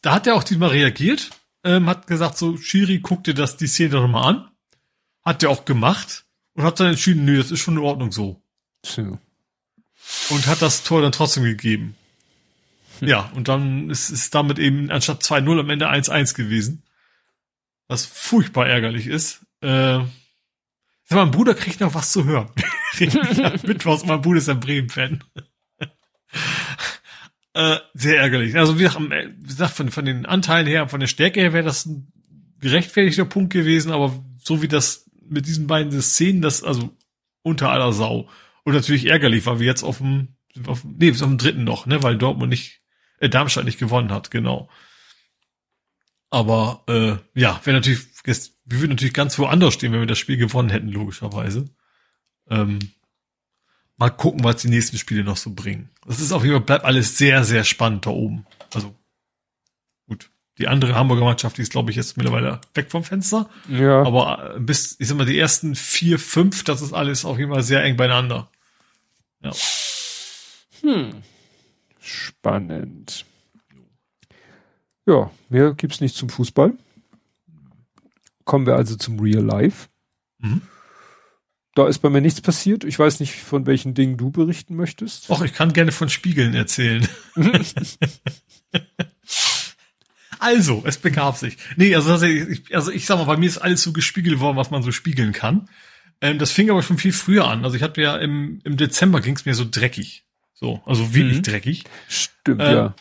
Da 0.00 0.14
hat 0.14 0.26
er 0.26 0.36
auch 0.36 0.44
diesmal 0.44 0.70
reagiert, 0.70 1.30
ähm, 1.64 1.88
hat 1.88 2.06
gesagt 2.06 2.38
so, 2.38 2.56
Shiri, 2.56 3.00
guck 3.00 3.24
dir 3.24 3.34
das, 3.34 3.56
die 3.56 3.66
Szene 3.66 3.90
doch 3.90 4.08
mal 4.08 4.28
an. 4.28 4.48
Hat 5.24 5.42
er 5.42 5.50
auch 5.50 5.64
gemacht 5.64 6.24
und 6.54 6.64
hat 6.64 6.80
dann 6.80 6.88
entschieden, 6.88 7.24
nö, 7.24 7.38
das 7.38 7.50
ist 7.50 7.60
schon 7.60 7.74
in 7.74 7.82
Ordnung 7.82 8.12
so. 8.12 8.42
Tja. 8.82 9.18
Und 10.30 10.46
hat 10.46 10.62
das 10.62 10.82
Tor 10.82 11.00
dann 11.00 11.12
trotzdem 11.12 11.44
gegeben. 11.44 11.94
Hm. 12.98 13.08
Ja, 13.08 13.30
und 13.34 13.46
dann 13.46 13.90
ist 13.90 14.10
es 14.10 14.30
damit 14.30 14.58
eben 14.58 14.90
anstatt 14.90 15.22
2-0 15.22 15.60
am 15.60 15.70
Ende 15.70 15.88
1-1 15.88 16.34
gewesen 16.34 16.81
was 17.92 18.06
furchtbar 18.06 18.66
ärgerlich 18.66 19.06
ist. 19.06 19.44
Äh, 19.60 20.00
sag 21.04 21.10
mein 21.10 21.30
Bruder 21.30 21.54
kriegt 21.54 21.80
noch 21.80 21.94
was 21.94 22.10
zu 22.10 22.24
hören. 22.24 22.48
Mittwochs, 23.66 24.04
mein 24.06 24.22
Bruder 24.22 24.38
ist 24.38 24.48
ein 24.48 24.60
Bremen-Fan. 24.60 25.22
äh, 27.54 27.76
sehr 27.94 28.18
ärgerlich. 28.18 28.56
Also 28.56 28.78
wie 28.78 28.84
gesagt, 28.84 29.10
wie 29.10 29.46
gesagt, 29.46 29.74
von, 29.74 29.90
von 29.90 30.04
den 30.04 30.26
Anteilen 30.26 30.66
her, 30.66 30.88
von 30.88 31.00
der 31.00 31.06
Stärke 31.06 31.40
her 31.40 31.52
wäre 31.52 31.64
das 31.64 31.86
ein 31.86 32.12
gerechtfertigter 32.60 33.26
Punkt 33.26 33.52
gewesen, 33.52 33.92
aber 33.92 34.24
so 34.42 34.62
wie 34.62 34.68
das 34.68 35.10
mit 35.28 35.46
diesen 35.46 35.66
beiden 35.66 36.00
Szenen, 36.00 36.42
das 36.42 36.62
also 36.62 36.90
unter 37.42 37.70
aller 37.70 37.92
Sau. 37.92 38.28
Und 38.64 38.72
natürlich 38.72 39.06
ärgerlich, 39.06 39.44
weil 39.44 39.60
wir 39.60 39.66
jetzt 39.66 39.82
auf 39.82 39.98
dem, 39.98 40.36
auf, 40.66 40.82
nee, 40.84 41.10
auf 41.10 41.18
dem 41.18 41.38
dritten 41.38 41.64
noch, 41.64 41.86
ne, 41.86 42.02
weil 42.02 42.16
Dortmund 42.16 42.50
nicht, 42.50 42.80
äh, 43.18 43.28
Darmstadt 43.28 43.64
nicht 43.64 43.78
gewonnen 43.78 44.12
hat, 44.12 44.30
genau. 44.30 44.70
Aber 46.32 46.82
äh, 46.88 47.38
ja, 47.38 47.60
wäre 47.62 47.76
natürlich, 47.76 48.06
wir 48.24 48.80
würden 48.80 48.92
natürlich 48.92 49.12
ganz 49.12 49.38
woanders 49.38 49.74
stehen, 49.74 49.92
wenn 49.92 50.00
wir 50.00 50.06
das 50.06 50.18
Spiel 50.18 50.38
gewonnen 50.38 50.70
hätten, 50.70 50.88
logischerweise. 50.88 51.66
Ähm, 52.48 52.78
mal 53.98 54.08
gucken, 54.08 54.42
was 54.42 54.62
die 54.62 54.70
nächsten 54.70 54.96
Spiele 54.96 55.24
noch 55.24 55.36
so 55.36 55.52
bringen. 55.54 55.90
Das 56.06 56.20
ist 56.20 56.32
auf 56.32 56.42
jeden 56.42 56.54
Fall, 56.54 56.64
bleibt 56.64 56.84
alles 56.86 57.18
sehr, 57.18 57.44
sehr 57.44 57.64
spannend 57.64 58.06
da 58.06 58.10
oben. 58.10 58.46
Also 58.72 58.94
gut. 60.08 60.30
Die 60.56 60.68
andere 60.68 60.94
Hamburger 60.94 61.26
Mannschaft, 61.26 61.58
die 61.58 61.62
ist, 61.62 61.72
glaube 61.72 61.90
ich, 61.90 61.98
jetzt 61.98 62.16
mittlerweile 62.16 62.62
weg 62.72 62.90
vom 62.90 63.04
Fenster. 63.04 63.50
Ja. 63.68 64.02
Aber 64.02 64.56
äh, 64.56 64.58
bis, 64.60 64.96
ich 64.98 65.08
sag 65.08 65.18
mal, 65.18 65.26
die 65.26 65.38
ersten 65.38 65.74
vier, 65.74 66.18
fünf, 66.18 66.64
das 66.64 66.80
ist 66.80 66.94
alles 66.94 67.26
auf 67.26 67.38
jeden 67.38 67.52
Fall 67.52 67.62
sehr 67.62 67.84
eng 67.84 67.98
beieinander. 67.98 68.50
Ja. 69.42 69.52
Hm. 70.80 71.22
Spannend. 72.00 73.26
Ja, 75.06 75.30
mehr 75.48 75.74
gibt's 75.74 76.00
nicht 76.00 76.16
zum 76.16 76.28
Fußball. 76.28 76.74
Kommen 78.44 78.66
wir 78.66 78.76
also 78.76 78.96
zum 78.96 79.20
Real 79.20 79.44
Life. 79.44 79.88
Mhm. 80.38 80.62
Da 81.74 81.88
ist 81.88 82.00
bei 82.00 82.10
mir 82.10 82.20
nichts 82.20 82.40
passiert. 82.40 82.84
Ich 82.84 82.98
weiß 82.98 83.20
nicht, 83.20 83.34
von 83.34 83.66
welchen 83.66 83.94
Dingen 83.94 84.18
du 84.18 84.30
berichten 84.30 84.76
möchtest. 84.76 85.30
Och, 85.30 85.42
ich 85.42 85.54
kann 85.54 85.72
gerne 85.72 85.92
von 85.92 86.08
Spiegeln 86.08 86.54
erzählen. 86.54 87.08
Also, 90.38 90.82
es 90.84 90.98
begab 90.98 91.36
sich. 91.36 91.56
Nee, 91.76 91.94
also, 91.94 92.10
also 92.10 92.26
ich, 92.26 92.68
ich 92.68 93.06
sag 93.06 93.16
mal, 93.16 93.26
bei 93.26 93.36
mir 93.36 93.46
ist 93.46 93.58
alles 93.58 93.80
so 93.80 93.92
gespiegelt 93.92 94.40
worden, 94.40 94.56
was 94.56 94.72
man 94.72 94.82
so 94.82 94.90
spiegeln 94.90 95.32
kann. 95.32 95.68
Ähm, 96.20 96.40
das 96.40 96.50
fing 96.50 96.68
aber 96.68 96.82
schon 96.82 96.98
viel 96.98 97.12
früher 97.12 97.46
an. 97.46 97.64
Also 97.64 97.76
ich 97.76 97.82
hatte 97.84 98.02
ja 98.02 98.16
im, 98.16 98.60
im 98.64 98.76
Dezember 98.76 99.20
ging 99.20 99.36
es 99.36 99.44
mir 99.44 99.54
so 99.54 99.64
dreckig. 99.70 100.24
So, 100.52 100.82
also 100.84 101.14
wirklich 101.14 101.38
mhm. 101.38 101.42
dreckig. 101.42 101.84
Stimmt, 102.08 102.60
äh, 102.60 102.74
ja. 102.74 102.94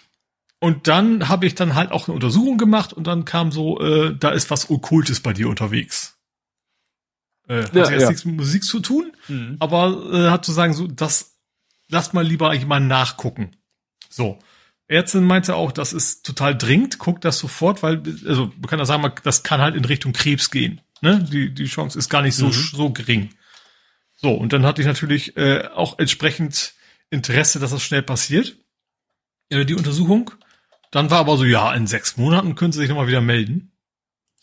Und 0.63 0.87
dann 0.87 1.27
habe 1.27 1.47
ich 1.47 1.55
dann 1.55 1.73
halt 1.73 1.91
auch 1.91 2.07
eine 2.07 2.13
Untersuchung 2.13 2.59
gemacht 2.59 2.93
und 2.93 3.07
dann 3.07 3.25
kam 3.25 3.51
so, 3.51 3.81
äh, 3.81 4.15
da 4.15 4.29
ist 4.29 4.51
was 4.51 4.69
Okkultes 4.69 5.19
bei 5.19 5.33
dir 5.33 5.49
unterwegs. 5.49 6.19
Äh, 7.47 7.63
hat 7.63 7.73
ja, 7.73 7.89
jetzt 7.89 8.01
ja. 8.01 8.09
nichts 8.09 8.25
mit 8.25 8.35
Musik 8.35 8.63
zu 8.63 8.79
tun, 8.79 9.11
mhm. 9.27 9.57
aber 9.59 10.09
äh, 10.13 10.29
hat 10.29 10.45
zu 10.45 10.51
sagen, 10.51 10.73
so, 10.73 10.85
das 10.85 11.39
lass 11.89 12.13
mal 12.13 12.23
lieber 12.23 12.53
jemand 12.53 12.87
nachgucken. 12.87 13.55
So. 14.07 14.37
Ärztin 14.87 15.23
meinte 15.23 15.55
auch, 15.55 15.71
das 15.71 15.93
ist 15.93 16.27
total 16.27 16.55
dringend, 16.55 16.99
guckt 16.99 17.25
das 17.25 17.39
sofort, 17.39 17.81
weil, 17.81 18.03
also 18.27 18.51
man 18.55 18.67
kann 18.67 18.77
ja 18.77 18.85
sagen, 18.85 19.11
das 19.23 19.41
kann 19.41 19.61
halt 19.61 19.75
in 19.75 19.85
Richtung 19.85 20.13
Krebs 20.13 20.51
gehen. 20.51 20.79
Ne? 21.01 21.23
Die, 21.23 21.51
die 21.51 21.65
Chance 21.65 21.97
ist 21.97 22.09
gar 22.09 22.21
nicht 22.21 22.35
so, 22.35 22.47
mhm. 22.47 22.51
so 22.51 22.91
gering. 22.91 23.29
So, 24.15 24.31
und 24.31 24.53
dann 24.53 24.63
hatte 24.63 24.81
ich 24.81 24.87
natürlich 24.87 25.35
äh, 25.37 25.67
auch 25.73 25.97
entsprechend 25.97 26.75
Interesse, 27.09 27.59
dass 27.59 27.71
das 27.71 27.81
schnell 27.81 28.03
passiert. 28.03 28.57
Äh, 29.49 29.65
die 29.65 29.73
Untersuchung. 29.73 30.29
Dann 30.91 31.09
war 31.09 31.19
aber 31.19 31.37
so, 31.37 31.45
ja, 31.45 31.73
in 31.73 31.87
sechs 31.87 32.17
Monaten 32.17 32.55
können 32.55 32.73
Sie 32.73 32.79
sich 32.79 32.89
nochmal 32.89 33.07
wieder 33.07 33.21
melden. 33.21 33.71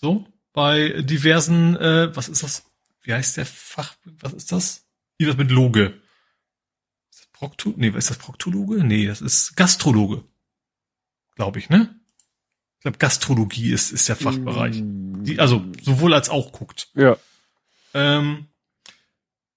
So, 0.01 0.27
bei 0.53 1.03
diversen, 1.03 1.77
äh, 1.77 2.15
was 2.17 2.29
ist 2.29 2.43
das? 2.43 2.65
Wie 3.03 3.13
heißt 3.13 3.37
der 3.37 3.47
Fach, 3.47 3.95
was 4.05 4.33
ist 4.33 4.51
das? 4.51 4.87
Wie 5.19 5.29
was 5.29 5.37
mit 5.37 5.51
Loge? 5.51 6.01
Ist 7.11 7.21
das 7.21 7.27
Prokto 7.33 7.75
nee, 7.77 7.93
was 7.93 8.05
ist 8.05 8.11
das 8.11 8.19
Proktologe? 8.19 8.83
Nee, 8.83 9.07
das 9.07 9.21
ist 9.21 9.57
Gastrologe. 9.57 10.25
Glaube 11.37 11.59
ich, 11.59 11.69
ne? 11.69 11.95
Ich 12.79 12.83
glaube, 12.83 12.99
Gastrologie 12.99 13.73
ist, 13.73 13.93
ist 13.93 14.09
der 14.09 14.17
Fachbereich. 14.17 14.77
Die, 14.83 15.41
also 15.41 15.65
sowohl 15.83 16.15
als 16.15 16.31
auch 16.31 16.53
guckt. 16.53 16.89
Ja. 16.95 17.17
Ähm, 17.93 18.47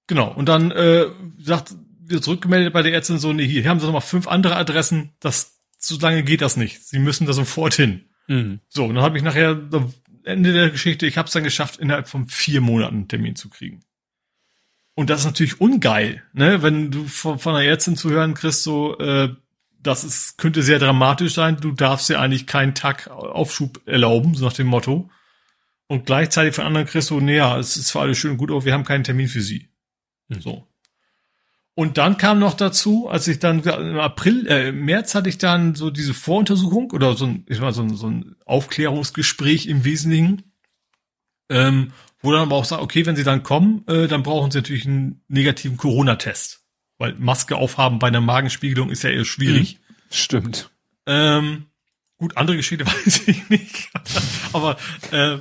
genau. 0.07 0.33
Und 0.33 0.49
dann 0.49 0.71
äh, 0.71 1.05
sagt 1.39 1.75
wieder 1.99 2.21
zurückgemeldet 2.21 2.73
bei 2.73 2.81
der 2.81 2.93
Ärztin 2.93 3.19
so, 3.19 3.31
nee, 3.31 3.47
hier, 3.47 3.61
hier 3.61 3.69
haben 3.69 3.79
sie 3.79 3.85
nochmal 3.85 4.01
fünf 4.01 4.27
andere 4.27 4.55
Adressen, 4.55 5.13
das 5.19 5.60
so 5.83 5.97
lange 5.99 6.23
geht 6.23 6.41
das 6.41 6.57
nicht. 6.57 6.85
Sie 6.85 6.99
müssen 6.99 7.25
da 7.27 7.33
sofort 7.33 7.73
hin. 7.73 8.05
Mhm. 8.27 8.59
So, 8.69 8.85
und 8.85 8.95
dann 8.95 9.03
habe 9.03 9.17
ich 9.17 9.23
nachher 9.23 9.59
Ende 10.23 10.53
der 10.53 10.69
Geschichte, 10.69 11.05
ich 11.05 11.17
habe 11.17 11.27
es 11.27 11.33
dann 11.33 11.43
geschafft, 11.43 11.77
innerhalb 11.77 12.07
von 12.07 12.27
vier 12.27 12.61
Monaten 12.61 12.95
einen 12.95 13.07
Termin 13.07 13.35
zu 13.35 13.49
kriegen. 13.49 13.81
Und 14.93 15.09
das 15.09 15.21
ist 15.21 15.25
natürlich 15.25 15.61
ungeil, 15.61 16.21
ne? 16.33 16.61
Wenn 16.61 16.91
du 16.91 17.07
von, 17.07 17.39
von 17.39 17.55
einer 17.55 17.65
Ärztin 17.65 17.95
zu 17.95 18.09
hören 18.11 18.33
kriegst, 18.33 18.63
so, 18.63 18.97
äh, 18.99 19.33
das 19.81 20.03
ist, 20.03 20.37
könnte 20.37 20.61
sehr 20.61 20.79
dramatisch 20.79 21.33
sein, 21.33 21.57
du 21.57 21.71
darfst 21.71 22.09
dir 22.09 22.19
eigentlich 22.19 22.45
keinen 22.45 22.75
Tag 22.75 23.07
Aufschub 23.07 23.81
erlauben, 23.87 24.35
so 24.35 24.45
nach 24.45 24.53
dem 24.53 24.67
Motto. 24.67 25.09
Und 25.87 26.05
gleichzeitig 26.05 26.53
von 26.53 26.65
anderen 26.65 26.87
kriegst 26.87 27.09
du, 27.09 27.19
naja, 27.19 27.57
es 27.57 27.77
ist 27.77 27.87
zwar 27.87 28.03
alles 28.03 28.17
schön 28.17 28.31
und 28.31 28.37
gut, 28.37 28.51
aber 28.51 28.63
wir 28.63 28.73
haben 28.73 28.85
keinen 28.85 29.03
Termin 29.03 29.27
für 29.27 29.41
sie. 29.41 29.69
Mhm. 30.27 30.41
So. 30.41 30.67
Und 31.73 31.97
dann 31.97 32.17
kam 32.17 32.39
noch 32.39 32.53
dazu, 32.53 33.07
als 33.07 33.27
ich 33.27 33.39
dann 33.39 33.63
im 33.63 33.99
April, 33.99 34.45
äh, 34.47 34.69
im 34.69 34.83
März 34.83 35.15
hatte 35.15 35.29
ich 35.29 35.37
dann 35.37 35.73
so 35.73 35.89
diese 35.89 36.13
Voruntersuchung 36.13 36.91
oder 36.91 37.15
so 37.15 37.25
ein, 37.25 37.45
ich 37.47 37.61
mal, 37.61 37.73
so 37.73 37.81
ein, 37.81 37.95
so 37.95 38.07
ein 38.07 38.35
Aufklärungsgespräch 38.45 39.67
im 39.67 39.85
Wesentlichen, 39.85 40.53
ähm, 41.49 41.93
wo 42.21 42.31
dann 42.31 42.41
aber 42.41 42.55
auch 42.55 42.65
sagt, 42.65 42.81
okay, 42.81 43.05
wenn 43.05 43.15
Sie 43.15 43.23
dann 43.23 43.43
kommen, 43.43 43.85
äh, 43.87 44.07
dann 44.07 44.23
brauchen 44.23 44.51
Sie 44.51 44.57
natürlich 44.57 44.85
einen 44.85 45.23
negativen 45.27 45.77
Corona-Test. 45.77 46.61
Weil 46.97 47.15
Maske 47.15 47.55
aufhaben 47.55 47.99
bei 47.99 48.07
einer 48.07 48.21
Magenspiegelung 48.21 48.89
ist 48.89 49.03
ja 49.03 49.09
eher 49.09 49.25
schwierig. 49.25 49.73
Hm, 49.73 49.95
stimmt. 50.11 50.71
Ähm, 51.07 51.67
gut, 52.17 52.35
andere 52.35 52.57
Geschichte 52.57 52.85
weiß 52.85 53.27
ich 53.27 53.49
nicht. 53.49 53.89
aber, 54.53 54.77
äh, 55.11 55.37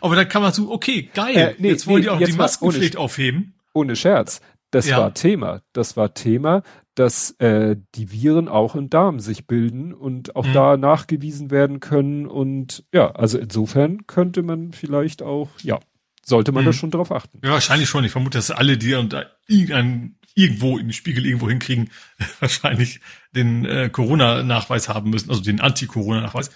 aber 0.00 0.16
dann 0.16 0.28
kann 0.28 0.42
man 0.42 0.52
so, 0.54 0.72
okay, 0.72 1.10
geil, 1.14 1.36
äh, 1.36 1.54
nee, 1.58 1.68
jetzt 1.68 1.86
wollen 1.86 1.96
nee, 1.96 2.02
die 2.04 2.10
auch 2.10 2.18
die 2.18 2.32
Maskenpflicht 2.32 2.96
aufheben. 2.96 3.54
Ohne 3.72 3.94
Scherz. 3.94 4.40
Das 4.70 4.88
ja. 4.88 4.98
war 4.98 5.14
Thema. 5.14 5.62
Das 5.72 5.96
war 5.96 6.14
Thema, 6.14 6.62
dass 6.94 7.32
äh, 7.38 7.76
die 7.94 8.12
Viren 8.12 8.48
auch 8.48 8.74
im 8.74 8.90
Darm 8.90 9.20
sich 9.20 9.46
bilden 9.46 9.92
und 9.92 10.36
auch 10.36 10.46
mhm. 10.46 10.52
da 10.52 10.76
nachgewiesen 10.76 11.50
werden 11.50 11.80
können. 11.80 12.26
Und 12.26 12.84
ja, 12.92 13.10
also 13.12 13.38
insofern 13.38 14.06
könnte 14.06 14.42
man 14.42 14.72
vielleicht 14.72 15.22
auch, 15.22 15.48
ja, 15.62 15.80
sollte 16.22 16.52
man 16.52 16.62
mhm. 16.62 16.66
da 16.66 16.72
schon 16.72 16.90
drauf 16.90 17.10
achten. 17.10 17.40
Ja, 17.42 17.52
wahrscheinlich 17.52 17.88
schon. 17.88 18.04
Ich 18.04 18.12
vermute, 18.12 18.38
dass 18.38 18.50
alle, 18.50 18.78
die 18.78 18.90
da 19.08 19.24
irgendein, 19.46 20.16
irgendwo 20.34 20.78
im 20.78 20.92
Spiegel 20.92 21.26
irgendwo 21.26 21.48
hinkriegen, 21.48 21.90
wahrscheinlich 22.40 23.00
den 23.34 23.64
äh, 23.64 23.88
Corona-Nachweis 23.90 24.88
haben 24.88 25.10
müssen, 25.10 25.30
also 25.30 25.42
den 25.42 25.60
Anti-Corona-Nachweis. 25.60 26.50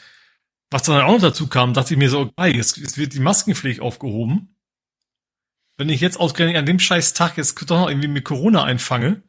Was 0.70 0.82
dann 0.82 1.02
auch 1.02 1.12
noch 1.12 1.20
dazu 1.20 1.46
kam, 1.46 1.74
dachte 1.74 1.94
ich 1.94 1.98
mir 1.98 2.10
so, 2.10 2.32
okay, 2.36 2.56
jetzt, 2.56 2.76
jetzt 2.76 2.98
wird 2.98 3.14
die 3.14 3.20
Maskenpflicht 3.20 3.80
aufgehoben 3.80 4.53
wenn 5.76 5.88
ich 5.88 6.00
jetzt 6.00 6.18
ausgerechnet 6.18 6.58
an 6.58 6.66
dem 6.66 6.78
scheiß 6.78 7.14
Tag 7.14 7.36
jetzt 7.36 7.60
doch 7.70 7.80
noch 7.80 7.88
irgendwie 7.88 8.08
mit 8.08 8.24
Corona 8.24 8.64
einfange, 8.64 9.22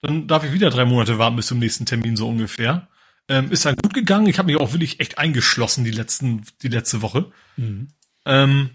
dann 0.00 0.26
darf 0.26 0.44
ich 0.44 0.52
wieder 0.52 0.70
drei 0.70 0.84
Monate 0.84 1.18
warten 1.18 1.36
bis 1.36 1.46
zum 1.46 1.58
nächsten 1.58 1.86
Termin 1.86 2.16
so 2.16 2.28
ungefähr. 2.28 2.88
Ähm, 3.28 3.52
ist 3.52 3.64
dann 3.64 3.76
gut 3.76 3.94
gegangen. 3.94 4.26
Ich 4.26 4.38
habe 4.38 4.46
mich 4.46 4.60
auch 4.60 4.72
wirklich 4.72 5.00
echt 5.00 5.18
eingeschlossen 5.18 5.84
die 5.84 5.92
letzten, 5.92 6.42
die 6.62 6.68
letzte 6.68 7.02
Woche. 7.02 7.30
Mhm. 7.56 7.88
Ähm, 8.26 8.70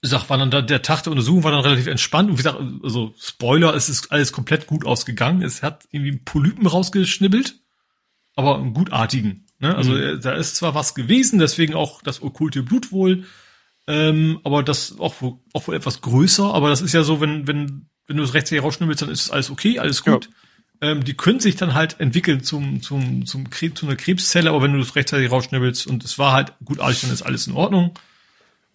sag, 0.00 0.30
war 0.30 0.38
dann 0.38 0.50
da, 0.50 0.62
der 0.62 0.82
Tag 0.82 1.02
der 1.02 1.10
Untersuchung 1.10 1.42
war 1.42 1.50
dann 1.50 1.60
relativ 1.60 1.88
entspannt 1.88 2.30
und 2.30 2.34
wie 2.34 2.42
gesagt, 2.42 2.60
also 2.82 3.14
Spoiler, 3.18 3.74
es 3.74 3.88
ist 3.88 4.12
alles 4.12 4.32
komplett 4.32 4.66
gut 4.66 4.86
ausgegangen. 4.86 5.42
Es 5.42 5.62
hat 5.62 5.88
irgendwie 5.90 6.16
Polypen 6.16 6.66
rausgeschnibbelt, 6.66 7.56
aber 8.36 8.56
einen 8.56 8.74
gutartigen. 8.74 9.46
Ne? 9.58 9.74
Also 9.74 9.90
mhm. 9.90 10.02
Äh, 10.02 10.18
da 10.20 10.32
ist 10.32 10.56
zwar 10.56 10.74
was 10.74 10.94
gewesen, 10.94 11.40
deswegen 11.40 11.74
auch 11.74 12.00
das 12.00 12.22
okkulte 12.22 12.62
Blut 12.62 12.92
wohl 12.92 13.24
ähm, 13.88 14.38
aber 14.44 14.62
das 14.62 14.98
auch, 14.98 15.14
auch 15.54 15.66
wohl 15.66 15.74
etwas 15.74 16.02
größer, 16.02 16.52
aber 16.52 16.68
das 16.68 16.82
ist 16.82 16.92
ja 16.92 17.02
so, 17.02 17.22
wenn, 17.22 17.46
wenn, 17.46 17.86
wenn 18.06 18.18
du 18.18 18.22
es 18.22 18.34
rechtzeitig 18.34 18.62
rausschnibbelst, 18.62 19.00
dann 19.00 19.08
ist 19.08 19.30
alles 19.30 19.50
okay, 19.50 19.78
alles 19.78 20.04
gut. 20.04 20.28
Ja. 20.82 20.90
Ähm, 20.90 21.04
die 21.04 21.14
können 21.14 21.40
sich 21.40 21.56
dann 21.56 21.72
halt 21.72 21.98
entwickeln 21.98 22.42
zum, 22.42 22.82
zum, 22.82 23.24
zum 23.24 23.48
Krebs, 23.48 23.80
zu 23.80 23.86
einer 23.86 23.96
Krebszelle, 23.96 24.50
aber 24.50 24.60
wenn 24.60 24.74
du 24.74 24.80
es 24.80 24.94
rechtzeitig 24.94 25.30
rausschnibbelst 25.30 25.86
und 25.86 26.04
es 26.04 26.18
war 26.18 26.32
halt 26.32 26.52
gutartig, 26.62 27.00
dann 27.00 27.10
ist 27.10 27.22
alles 27.22 27.46
in 27.46 27.54
Ordnung. 27.54 27.98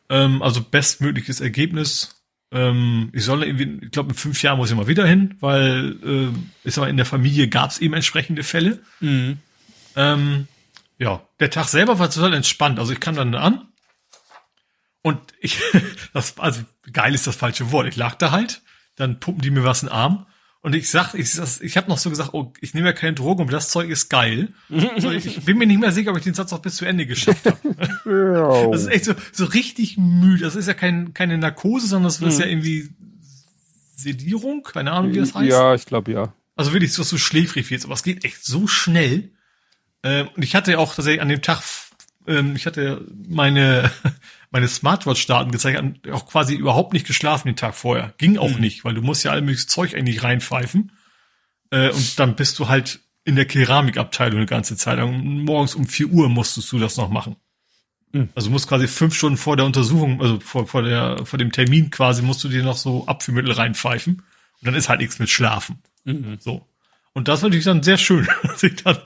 Ähm, 0.09 0.41
also 0.41 0.61
bestmögliches 0.63 1.41
Ergebnis. 1.41 2.23
Ähm, 2.51 3.11
ich 3.13 3.23
soll 3.23 3.43
irgendwie, 3.43 3.85
ich 3.85 3.91
glaube, 3.91 4.09
in 4.09 4.15
fünf 4.15 4.41
Jahren 4.41 4.57
muss 4.57 4.71
ich 4.71 4.75
mal 4.75 4.87
wieder 4.87 5.05
hin, 5.05 5.35
weil 5.41 5.95
äh, 6.03 6.67
ich 6.67 6.73
sag 6.73 6.81
mal, 6.81 6.89
in 6.89 6.97
der 6.97 7.05
Familie 7.05 7.49
gab 7.49 7.69
es 7.69 7.77
eben 7.77 7.93
entsprechende 7.93 8.41
Fälle. 8.41 8.81
Mhm. 8.99 9.37
Ähm, 9.95 10.47
ja, 10.97 11.21
der 11.39 11.51
Tag 11.51 11.67
selber 11.67 11.99
war 11.99 12.09
total 12.09 12.33
entspannt. 12.33 12.79
Also 12.79 12.93
ich 12.93 12.99
kam 12.99 13.15
dann 13.15 13.35
an, 13.35 13.67
und 15.03 15.19
ich, 15.39 15.59
das, 16.13 16.39
also 16.39 16.61
geil 16.91 17.13
ist 17.13 17.27
das 17.27 17.35
falsche 17.35 17.71
Wort. 17.71 17.87
Ich 17.87 17.95
lag 17.95 18.15
da 18.15 18.31
halt, 18.31 18.63
dann 18.95 19.19
pumpen 19.19 19.43
die 19.43 19.51
mir 19.51 19.63
was 19.63 19.83
in 19.83 19.89
den 19.89 19.93
Arm. 19.93 20.25
Und 20.61 20.75
ich 20.75 20.89
sag, 20.89 21.13
ich, 21.13 21.37
ich 21.59 21.75
habe 21.75 21.89
noch 21.89 21.97
so 21.97 22.09
gesagt, 22.09 22.29
oh, 22.33 22.53
ich 22.61 22.73
nehme 22.73 22.87
ja 22.87 22.93
keine 22.93 23.13
Drogen, 23.13 23.41
aber 23.41 23.51
das 23.51 23.69
Zeug 23.69 23.89
ist 23.89 24.07
geil. 24.07 24.53
so, 24.97 25.11
ich, 25.11 25.25
ich, 25.25 25.43
bin 25.43 25.57
mir 25.57 25.67
nicht 25.67 25.81
mehr 25.81 25.91
sicher, 25.91 26.11
ob 26.11 26.17
ich 26.17 26.23
den 26.23 26.33
Satz 26.33 26.53
auch 26.53 26.61
bis 26.61 26.77
zu 26.77 26.85
Ende 26.85 27.05
geschafft 27.05 27.45
habe. 27.45 27.59
das 28.71 28.83
ist 28.83 28.87
echt 28.87 29.03
so, 29.03 29.13
so 29.33 29.43
richtig 29.43 29.97
müde. 29.97 30.45
Das 30.45 30.55
ist 30.55 30.67
ja 30.67 30.73
kein, 30.73 31.13
keine 31.13 31.37
Narkose, 31.37 31.87
sondern 31.87 32.05
das 32.05 32.21
ist 32.21 32.35
mhm. 32.37 32.41
ja 32.41 32.47
irgendwie 32.47 32.89
Sedierung, 33.93 34.63
keine 34.63 34.93
Ahnung, 34.93 35.11
wie 35.11 35.17
das 35.17 35.35
heißt. 35.35 35.51
Ja, 35.51 35.75
ich 35.75 35.85
glaube 35.85 36.13
ja. 36.13 36.33
Also 36.55 36.71
wirklich 36.71 36.93
so, 36.93 37.03
so 37.03 37.17
schläfrig 37.17 37.69
jetzt, 37.69 37.83
aber 37.83 37.95
es 37.95 38.03
geht 38.03 38.23
echt 38.23 38.45
so 38.45 38.65
schnell. 38.65 39.31
Ähm, 40.01 40.29
und 40.33 40.43
ich 40.43 40.55
hatte 40.55 40.71
ja 40.71 40.77
auch 40.77 40.95
tatsächlich 40.95 41.21
an 41.21 41.27
dem 41.27 41.41
Tag, 41.41 41.61
ähm, 42.27 42.55
ich 42.55 42.65
hatte 42.65 43.05
meine 43.27 43.91
meine 44.53 44.67
Smartwatch-Daten 44.67 45.51
gezeigt, 45.51 46.07
auch 46.11 46.27
quasi 46.27 46.53
überhaupt 46.53 46.93
nicht 46.93 47.07
geschlafen 47.07 47.47
den 47.47 47.55
Tag 47.55 47.73
vorher. 47.73 48.13
Ging 48.19 48.37
auch 48.37 48.53
mhm. 48.53 48.61
nicht, 48.61 48.85
weil 48.85 48.93
du 48.93 49.01
musst 49.01 49.23
ja 49.23 49.31
all 49.31 49.41
mögliches 49.41 49.67
Zeug 49.67 49.95
eigentlich 49.95 50.23
reinpfeifen. 50.23 50.91
Äh, 51.71 51.89
und 51.89 52.19
dann 52.19 52.35
bist 52.35 52.59
du 52.59 52.69
halt 52.69 52.99
in 53.25 53.35
der 53.35 53.45
Keramikabteilung 53.45 54.37
eine 54.37 54.45
ganze 54.45 54.77
Zeit. 54.77 54.99
Und 54.99 55.43
morgens 55.43 55.73
um 55.73 55.87
vier 55.87 56.07
Uhr 56.07 56.29
musstest 56.29 56.71
du 56.71 56.77
das 56.77 56.97
noch 56.97 57.09
machen. 57.09 57.35
Mhm. 58.11 58.29
Also 58.35 58.51
musst 58.51 58.67
quasi 58.67 58.87
fünf 58.87 59.15
Stunden 59.15 59.37
vor 59.37 59.57
der 59.57 59.65
Untersuchung, 59.65 60.21
also 60.21 60.39
vor, 60.39 60.67
vor, 60.67 60.83
der, 60.83 61.25
vor 61.25 61.39
dem 61.39 61.51
Termin 61.51 61.89
quasi, 61.89 62.21
musst 62.21 62.43
du 62.43 62.47
dir 62.49 62.63
noch 62.63 62.77
so 62.77 63.07
Abführmittel 63.07 63.53
reinpfeifen. 63.53 64.17
Und 64.17 64.23
dann 64.61 64.75
ist 64.75 64.87
halt 64.87 64.99
nichts 64.99 65.17
mit 65.17 65.31
Schlafen. 65.31 65.81
Mhm. 66.03 66.37
So. 66.39 66.67
Und 67.13 67.27
das 67.27 67.41
war 67.41 67.49
natürlich 67.49 67.65
dann 67.65 67.81
sehr 67.81 67.97
schön. 67.97 68.27
dass 68.43 68.61
ich 68.61 68.75
dann 68.83 68.99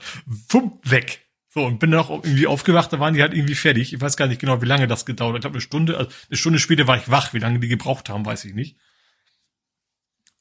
wumm, 0.50 0.78
weg. 0.84 1.26
So, 1.50 1.64
und 1.64 1.78
bin 1.78 1.90
dann 1.90 2.00
auch 2.00 2.10
irgendwie 2.10 2.46
aufgewacht, 2.46 2.92
da 2.92 3.00
waren 3.00 3.14
die 3.14 3.22
halt 3.22 3.32
irgendwie 3.32 3.54
fertig. 3.54 3.94
Ich 3.94 4.00
weiß 4.00 4.16
gar 4.16 4.26
nicht 4.26 4.40
genau, 4.40 4.60
wie 4.60 4.66
lange 4.66 4.86
das 4.86 5.06
gedauert 5.06 5.32
hat. 5.32 5.36
Ich 5.36 5.42
glaube, 5.42 5.54
eine 5.54 5.60
Stunde, 5.62 5.96
also 5.96 6.10
eine 6.28 6.36
Stunde 6.36 6.58
später 6.58 6.86
war 6.86 6.98
ich 6.98 7.10
wach. 7.10 7.32
Wie 7.32 7.38
lange 7.38 7.58
die 7.58 7.68
gebraucht 7.68 8.10
haben, 8.10 8.26
weiß 8.26 8.44
ich 8.44 8.54
nicht. 8.54 8.76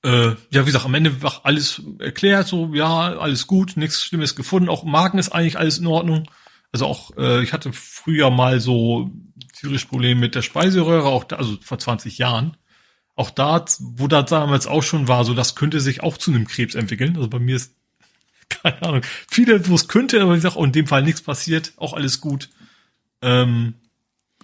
Äh, 0.03 0.35
ja, 0.51 0.61
wie 0.61 0.65
gesagt, 0.65 0.85
am 0.85 0.93
Ende 0.93 1.21
war 1.21 1.41
alles 1.43 1.81
erklärt, 1.99 2.47
so, 2.47 2.73
ja, 2.73 3.17
alles 3.17 3.47
gut, 3.47 3.77
nichts 3.77 4.03
Schlimmes 4.03 4.35
gefunden. 4.35 4.69
Auch 4.69 4.83
Magen 4.83 5.17
ist 5.17 5.29
eigentlich 5.29 5.57
alles 5.57 5.79
in 5.79 5.87
Ordnung. 5.87 6.29
Also 6.71 6.85
auch, 6.85 7.15
äh, 7.17 7.41
ich 7.41 7.53
hatte 7.53 7.71
früher 7.73 8.29
mal 8.29 8.59
so 8.59 9.11
tierisch 9.59 9.85
Probleme 9.85 10.19
mit 10.19 10.35
der 10.35 10.41
Speiseröhre, 10.41 11.07
auch 11.07 11.23
da, 11.23 11.37
also 11.37 11.57
vor 11.61 11.79
20 11.79 12.17
Jahren. 12.17 12.57
Auch 13.15 13.31
da, 13.31 13.65
wo 13.79 14.07
da 14.07 14.21
damals 14.21 14.67
auch 14.67 14.83
schon 14.83 15.07
war, 15.07 15.25
so 15.25 15.33
das 15.33 15.55
könnte 15.55 15.79
sich 15.79 16.03
auch 16.03 16.17
zu 16.17 16.31
einem 16.31 16.47
Krebs 16.47 16.75
entwickeln. 16.75 17.15
Also 17.15 17.29
bei 17.29 17.39
mir 17.39 17.55
ist 17.55 17.75
keine 18.63 18.81
Ahnung, 18.81 19.01
viele, 19.29 19.67
wo 19.67 19.75
es 19.75 19.87
könnte, 19.87 20.21
aber 20.21 20.35
ich 20.35 20.41
sage, 20.41 20.57
oh, 20.57 20.63
in 20.63 20.71
dem 20.71 20.87
Fall 20.87 21.03
nichts 21.03 21.21
passiert, 21.21 21.73
auch 21.77 21.93
alles 21.93 22.21
gut. 22.21 22.49
Ähm, 23.21 23.75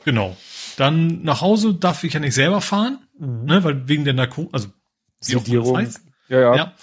genau. 0.03 0.37
Dann 0.77 1.23
nach 1.23 1.41
Hause 1.41 1.73
darf 1.73 2.03
ich 2.03 2.13
ja 2.13 2.19
nicht 2.19 2.33
selber 2.33 2.61
fahren, 2.61 2.99
mhm. 3.17 3.45
ne, 3.45 3.63
weil 3.63 3.87
wegen 3.87 4.05
der 4.05 4.13
Narkose, 4.13 4.49
also 4.51 4.67
Sedierung. 5.19 5.87
Ja, 6.29 6.39
ja. 6.39 6.55
ja. 6.55 6.73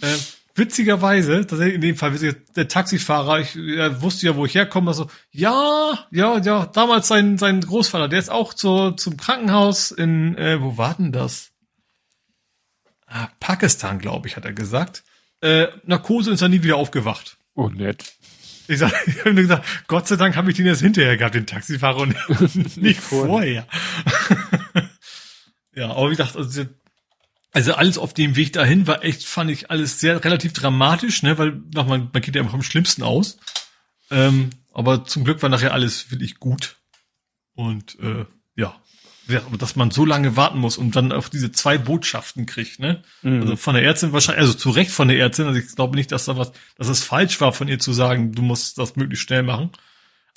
Äh, 0.00 0.16
witzigerweise, 0.54 1.46
tatsächlich 1.46 1.76
in 1.76 1.80
dem 1.80 1.96
Fall, 1.96 2.12
der 2.56 2.68
Taxifahrer, 2.68 3.40
ich 3.40 3.56
er 3.56 4.02
wusste 4.02 4.26
ja, 4.26 4.36
wo 4.36 4.44
ich 4.44 4.54
herkomme, 4.54 4.90
also, 4.90 5.08
ja, 5.30 6.06
ja, 6.10 6.38
ja, 6.38 6.66
damals 6.66 7.08
sein, 7.08 7.38
sein 7.38 7.60
Großvater, 7.60 8.08
der 8.08 8.18
ist 8.18 8.30
auch 8.30 8.54
zur, 8.54 8.96
zum 8.96 9.16
Krankenhaus 9.16 9.90
in, 9.90 10.36
äh, 10.36 10.60
wo 10.60 10.76
war 10.76 10.94
denn 10.94 11.12
das? 11.12 11.52
Ah, 13.06 13.28
Pakistan, 13.40 13.98
glaube 13.98 14.28
ich, 14.28 14.36
hat 14.36 14.44
er 14.44 14.52
gesagt. 14.52 15.04
Äh, 15.40 15.68
Narkose 15.84 16.32
ist 16.32 16.42
er 16.42 16.48
nie 16.48 16.62
wieder 16.62 16.76
aufgewacht. 16.76 17.38
Oh, 17.54 17.68
nett. 17.68 18.14
Ich, 18.66 18.78
sag, 18.78 18.92
ich 19.06 19.20
habe 19.20 19.34
nur 19.34 19.42
gesagt, 19.42 19.66
Gott 19.88 20.06
sei 20.06 20.16
Dank 20.16 20.36
habe 20.36 20.50
ich 20.50 20.56
den 20.56 20.66
erst 20.66 20.82
hinterher 20.82 21.16
gehabt, 21.16 21.34
den 21.34 21.46
Taxifahrer, 21.46 21.98
und 21.98 22.76
nicht 22.76 23.00
vorher. 23.00 23.66
ja, 25.74 25.90
aber 25.90 26.06
wie 26.06 26.16
gesagt, 26.16 26.36
also, 26.36 26.66
also 27.52 27.74
alles 27.74 27.98
auf 27.98 28.14
dem 28.14 28.36
Weg 28.36 28.52
dahin 28.52 28.86
war 28.86 29.04
echt, 29.04 29.24
fand 29.24 29.50
ich 29.50 29.70
alles 29.70 30.00
sehr 30.00 30.22
relativ 30.24 30.52
dramatisch, 30.52 31.22
ne, 31.22 31.38
weil 31.38 31.60
man, 31.74 32.10
man 32.12 32.22
geht 32.22 32.34
ja 32.34 32.40
immer 32.40 32.50
vom 32.50 32.62
Schlimmsten 32.62 33.02
aus. 33.02 33.38
Ähm, 34.10 34.50
aber 34.72 35.04
zum 35.04 35.24
Glück 35.24 35.42
war 35.42 35.48
nachher 35.48 35.72
alles 35.72 36.10
wirklich 36.10 36.38
gut. 36.38 36.76
Und 37.54 37.98
äh, 38.00 38.26
ja, 38.54 38.76
dass 39.58 39.76
man 39.76 39.90
so 39.90 40.04
lange 40.04 40.36
warten 40.36 40.58
muss 40.58 40.78
und 40.78 40.96
dann 40.96 41.12
auf 41.12 41.28
diese 41.28 41.52
zwei 41.52 41.76
Botschaften 41.76 42.46
kriegt, 42.46 42.78
ne? 42.78 43.02
Mhm. 43.22 43.42
Also 43.42 43.56
von 43.56 43.74
der 43.74 43.84
Ärztin 43.84 44.12
wahrscheinlich, 44.12 44.40
also 44.40 44.54
zu 44.54 44.70
Recht 44.70 44.90
von 44.90 45.08
der 45.08 45.18
Ärztin, 45.18 45.46
also 45.46 45.58
ich 45.58 45.74
glaube 45.74 45.96
nicht, 45.96 46.10
dass 46.12 46.24
da 46.24 46.36
was, 46.36 46.52
dass 46.76 46.88
es 46.88 47.02
falsch 47.04 47.40
war 47.40 47.52
von 47.52 47.68
ihr 47.68 47.78
zu 47.78 47.92
sagen, 47.92 48.32
du 48.32 48.42
musst 48.42 48.78
das 48.78 48.96
möglichst 48.96 49.26
schnell 49.26 49.42
machen. 49.42 49.70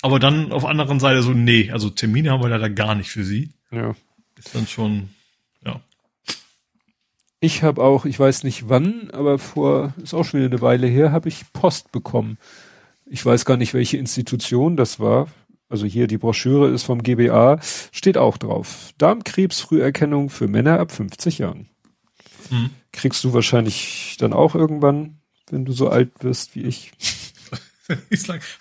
Aber 0.02 0.18
dann 0.18 0.52
auf 0.52 0.64
anderen 0.64 1.00
Seite 1.00 1.22
so, 1.22 1.32
nee, 1.32 1.70
also 1.70 1.88
Termine 1.88 2.30
haben 2.30 2.42
wir 2.42 2.48
leider 2.48 2.68
gar 2.68 2.94
nicht 2.94 3.10
für 3.10 3.24
sie. 3.24 3.52
Ja. 3.70 3.94
Ist 4.36 4.54
dann 4.54 4.66
schon, 4.66 5.10
ja. 5.64 5.80
Ich 7.40 7.62
habe 7.62 7.82
auch, 7.82 8.04
ich 8.04 8.18
weiß 8.18 8.44
nicht 8.44 8.68
wann, 8.68 9.10
aber 9.12 9.38
vor, 9.38 9.94
ist 10.02 10.12
auch 10.12 10.24
schon 10.24 10.40
wieder 10.40 10.50
eine 10.50 10.60
Weile 10.60 10.86
her, 10.86 11.12
habe 11.12 11.28
ich 11.28 11.52
Post 11.52 11.92
bekommen. 11.92 12.36
Ich 13.06 13.24
weiß 13.24 13.44
gar 13.44 13.56
nicht, 13.56 13.74
welche 13.74 13.96
Institution 13.96 14.76
das 14.76 15.00
war 15.00 15.28
also 15.72 15.86
hier 15.86 16.06
die 16.06 16.18
Broschüre 16.18 16.68
ist 16.68 16.82
vom 16.82 17.02
GBA, 17.02 17.58
steht 17.92 18.18
auch 18.18 18.36
drauf. 18.36 18.90
Darmkrebsfrüherkennung 18.98 20.28
für 20.28 20.46
Männer 20.46 20.78
ab 20.78 20.92
50 20.92 21.38
Jahren. 21.38 21.70
Mhm. 22.50 22.70
Kriegst 22.92 23.24
du 23.24 23.32
wahrscheinlich 23.32 24.16
dann 24.18 24.34
auch 24.34 24.54
irgendwann, 24.54 25.16
wenn 25.50 25.64
du 25.64 25.72
so 25.72 25.88
alt 25.88 26.10
wirst 26.20 26.54
wie 26.54 26.64
ich. 26.64 26.92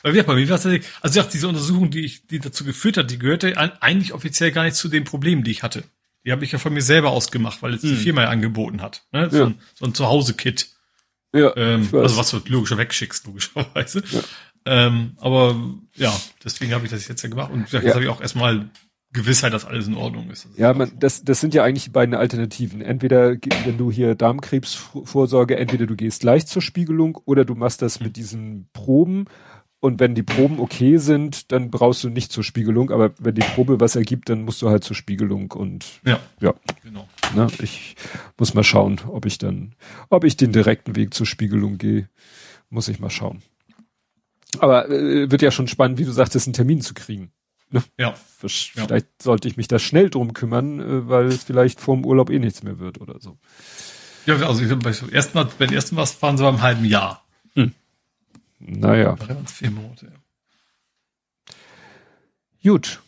Weil 0.01 0.13
wir 0.13 0.23
bei 0.23 0.35
mir 0.35 0.51
also 0.51 0.69
dachte, 0.69 1.31
diese 1.33 1.47
Untersuchung, 1.49 1.91
die 1.91 2.05
ich, 2.05 2.27
die 2.27 2.39
dazu 2.39 2.63
geführt 2.63 2.95
hat, 2.95 3.11
die 3.11 3.19
gehörte 3.19 3.57
eigentlich 3.81 4.13
offiziell 4.13 4.51
gar 4.51 4.63
nicht 4.63 4.75
zu 4.75 4.87
den 4.87 5.03
Problemen, 5.03 5.43
die 5.43 5.51
ich 5.51 5.63
hatte. 5.63 5.83
Die 6.25 6.31
habe 6.31 6.45
ich 6.45 6.53
ja 6.53 6.59
von 6.59 6.73
mir 6.73 6.81
selber 6.81 7.11
ausgemacht, 7.11 7.61
weil 7.61 7.73
es 7.73 7.81
die 7.81 7.89
hm. 7.89 7.97
Firma 7.97 8.21
ja 8.23 8.29
angeboten 8.29 8.81
hat. 8.81 9.03
Ne? 9.11 9.29
So, 9.29 9.37
ja. 9.37 9.45
ein, 9.47 9.59
so 9.75 9.85
ein 9.85 9.93
Zuhause-Kit. 9.93 10.69
Ja, 11.33 11.55
ähm, 11.55 11.89
also 11.93 12.17
was 12.17 12.29
du 12.29 12.41
logischer 12.45 12.77
wegschickst, 12.77 13.25
logischerweise. 13.25 14.03
Ja. 14.11 14.21
Ähm, 14.65 15.13
aber 15.17 15.55
ja, 15.95 16.13
deswegen 16.43 16.73
habe 16.73 16.85
ich 16.85 16.91
das 16.91 17.07
jetzt 17.07 17.21
ja 17.23 17.29
gemacht 17.29 17.51
und 17.51 17.71
jetzt 17.71 17.83
ja. 17.83 17.93
habe 17.93 18.03
ich 18.03 18.09
auch 18.09 18.21
erstmal 18.21 18.69
Gewissheit, 19.13 19.53
dass 19.53 19.65
alles 19.65 19.87
in 19.87 19.95
Ordnung 19.95 20.29
ist. 20.29 20.45
Das 20.45 20.57
ja, 20.57 20.73
man, 20.73 20.91
das, 20.97 21.23
das 21.23 21.41
sind 21.41 21.53
ja 21.53 21.63
eigentlich 21.63 21.85
die 21.85 21.89
beiden 21.89 22.15
Alternativen. 22.15 22.81
Entweder, 22.81 23.35
wenn 23.65 23.77
du 23.77 23.91
hier 23.91 24.15
Darmkrebsvorsorge, 24.15 25.57
entweder 25.57 25.85
du 25.85 25.95
gehst 25.95 26.21
gleich 26.21 26.47
zur 26.47 26.61
Spiegelung 26.61 27.17
oder 27.25 27.43
du 27.43 27.55
machst 27.55 27.81
das 27.81 27.99
mit 27.99 28.15
diesen 28.15 28.69
Proben. 28.71 29.25
Und 29.81 29.99
wenn 29.99 30.13
die 30.13 30.23
Proben 30.23 30.59
okay 30.59 30.97
sind, 30.97 31.51
dann 31.51 31.71
brauchst 31.71 32.03
du 32.03 32.09
nicht 32.09 32.31
zur 32.31 32.43
Spiegelung. 32.43 32.91
Aber 32.91 33.13
wenn 33.19 33.33
die 33.33 33.41
Probe 33.41 33.79
was 33.79 33.95
ergibt, 33.95 34.29
dann 34.29 34.43
musst 34.43 34.61
du 34.61 34.69
halt 34.69 34.83
zur 34.83 34.95
Spiegelung. 34.95 35.51
Und 35.51 35.85
ja, 36.05 36.19
ja. 36.39 36.53
genau. 36.83 37.09
Ne, 37.35 37.47
ich 37.61 37.95
muss 38.37 38.53
mal 38.53 38.63
schauen, 38.63 39.01
ob 39.07 39.25
ich 39.25 39.39
dann, 39.39 39.73
ob 40.09 40.23
ich 40.23 40.37
den 40.37 40.51
direkten 40.51 40.95
Weg 40.95 41.13
zur 41.15 41.25
Spiegelung 41.25 41.79
gehe. 41.79 42.07
Muss 42.69 42.87
ich 42.87 42.99
mal 42.99 43.09
schauen. 43.09 43.41
Aber 44.59 44.89
äh, 44.89 45.31
wird 45.31 45.41
ja 45.41 45.51
schon 45.51 45.67
spannend, 45.67 45.97
wie 45.97 46.05
du 46.05 46.11
sagtest, 46.11 46.47
einen 46.47 46.53
Termin 46.53 46.81
zu 46.81 46.93
kriegen. 46.93 47.31
Ne? 47.69 47.83
Ja. 47.97 48.13
Vielleicht 48.37 48.75
ja. 48.75 48.99
sollte 49.21 49.47
ich 49.47 49.55
mich 49.55 49.67
da 49.67 49.79
schnell 49.79 50.09
drum 50.09 50.33
kümmern, 50.33 50.79
äh, 50.79 51.09
weil 51.09 51.27
es 51.27 51.43
vielleicht 51.43 51.79
vorm 51.79 52.05
Urlaub 52.05 52.29
eh 52.29 52.39
nichts 52.39 52.63
mehr 52.63 52.79
wird 52.79 52.99
oder 52.99 53.19
so. 53.19 53.37
Ja, 54.25 54.35
also 54.35 54.63
ich, 54.63 54.69
beim 54.69 55.09
ersten 55.09 55.37
Mal, 55.37 55.49
beim 55.57 55.71
ersten 55.71 55.95
Mal 55.95 56.05
fahren 56.05 56.37
sie 56.37 56.43
beim 56.43 56.61
halben 56.61 56.85
Jahr. 56.85 57.25
Hm. 57.53 57.73
Naja. 58.59 59.15
Vier 59.45 59.71
Monate. 59.71 60.11
Gut. 62.63 63.01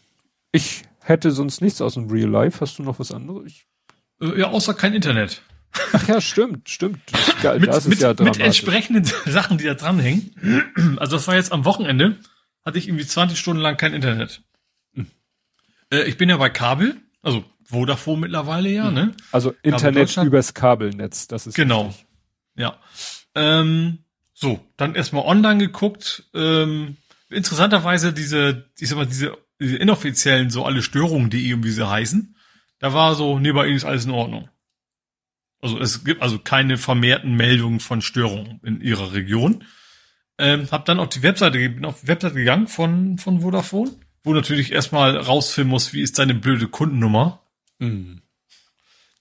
Ich 0.52 0.84
hätte 1.00 1.32
sonst 1.32 1.62
nichts 1.62 1.82
aus 1.82 1.96
dem 1.96 2.10
Real 2.10 2.30
Life. 2.30 2.62
Hast 2.62 2.80
du 2.80 2.84
noch 2.84 3.00
was 3.00 3.12
anderes? 3.12 3.44
Ich 3.48 3.68
äh, 4.22 4.40
ja, 4.40 4.50
außer 4.50 4.74
kein 4.74 4.94
Internet. 4.94 5.42
Ach 5.93 6.08
ja, 6.08 6.22
stimmt, 6.22 6.69
stimmt. 6.69 7.00
Ja, 7.42 7.58
mit, 7.58 7.68
das 7.68 7.85
ist 7.85 7.88
mit, 7.88 8.00
ja 8.00 8.14
mit 8.19 8.40
entsprechenden 8.40 9.06
Sachen, 9.26 9.58
die 9.58 9.66
da 9.66 9.74
dranhängen. 9.74 10.98
Also 10.98 11.18
das 11.18 11.27
war 11.27 11.35
jetzt 11.35 11.52
am 11.52 11.66
Wochenende, 11.66 12.18
hatte 12.64 12.77
ich 12.77 12.88
irgendwie 12.88 13.06
20 13.06 13.38
Stunden 13.38 13.61
lang 13.61 13.77
kein 13.77 13.93
Internet. 13.93 14.42
Äh, 15.92 16.03
ich 16.03 16.18
bin 16.18 16.30
ja 16.30 16.38
bei 16.38 16.50
Kabel, 16.50 16.98
also 17.22 17.43
Vodafone 17.66 18.22
mittlerweile 18.22 18.69
ja, 18.69 18.88
hm. 18.88 18.93
ne? 18.93 19.11
Also 19.32 19.53
Internet 19.61 20.16
übers 20.18 20.53
Kabelnetz, 20.53 21.27
das 21.27 21.48
ist 21.48 21.56
Genau. 21.56 21.88
Richtig. 21.88 22.06
Ja. 22.56 22.77
Ähm, 23.35 24.00
so, 24.34 24.60
dann 24.77 24.95
erstmal 24.95 25.26
online 25.26 25.60
geguckt. 25.60 26.24
Ähm, 26.34 26.98
interessanterweise 27.30 28.14
diese, 28.14 28.69
ich 28.77 28.90
sag 28.90 28.98
mal, 28.98 29.08
diese, 29.08 29.38
diese 29.60 29.77
inoffiziellen, 29.77 30.50
so 30.50 30.66
alle 30.66 30.82
Störungen, 30.82 31.30
die 31.30 31.48
irgendwie 31.48 31.72
sie 31.72 31.88
heißen. 31.88 32.35
Da 32.80 32.93
war 32.93 33.16
so, 33.16 33.40
nee, 33.40 33.52
bei 33.52 33.66
ihnen 33.66 33.77
ist 33.77 33.85
alles 33.85 34.06
in 34.06 34.11
Ordnung. 34.11 34.50
Also 35.64 35.80
es 35.80 36.03
gibt 36.03 36.22
also 36.22 36.40
keine 36.40 36.77
vermehrten 36.77 37.35
Meldungen 37.35 37.80
von 37.80 38.01
Störungen 38.01 38.59
in 38.64 38.82
ihrer 38.82 39.14
Region. 39.14 39.64
Ähm, 40.38 40.67
hab 40.72 40.83
dann 40.83 41.00
auf 41.00 41.08
die 41.08 41.24
Webseite, 41.24 41.58
bin 41.58 41.85
auf 41.85 42.01
die 42.01 42.08
Webseite 42.09 42.35
gegangen 42.35 42.67
von, 42.67 43.17
von 43.17 43.40
Vodafone, 43.40 43.92
wo 44.25 44.33
natürlich 44.33 44.74
erstmal 44.74 45.16
rausfinden 45.16 45.69
muss, 45.69 45.93
wie 45.93 46.01
ist 46.01 46.19
deine 46.19 46.35
blöde 46.35 46.67
Kundennummer. 46.67 47.43
Mhm. 47.80 48.24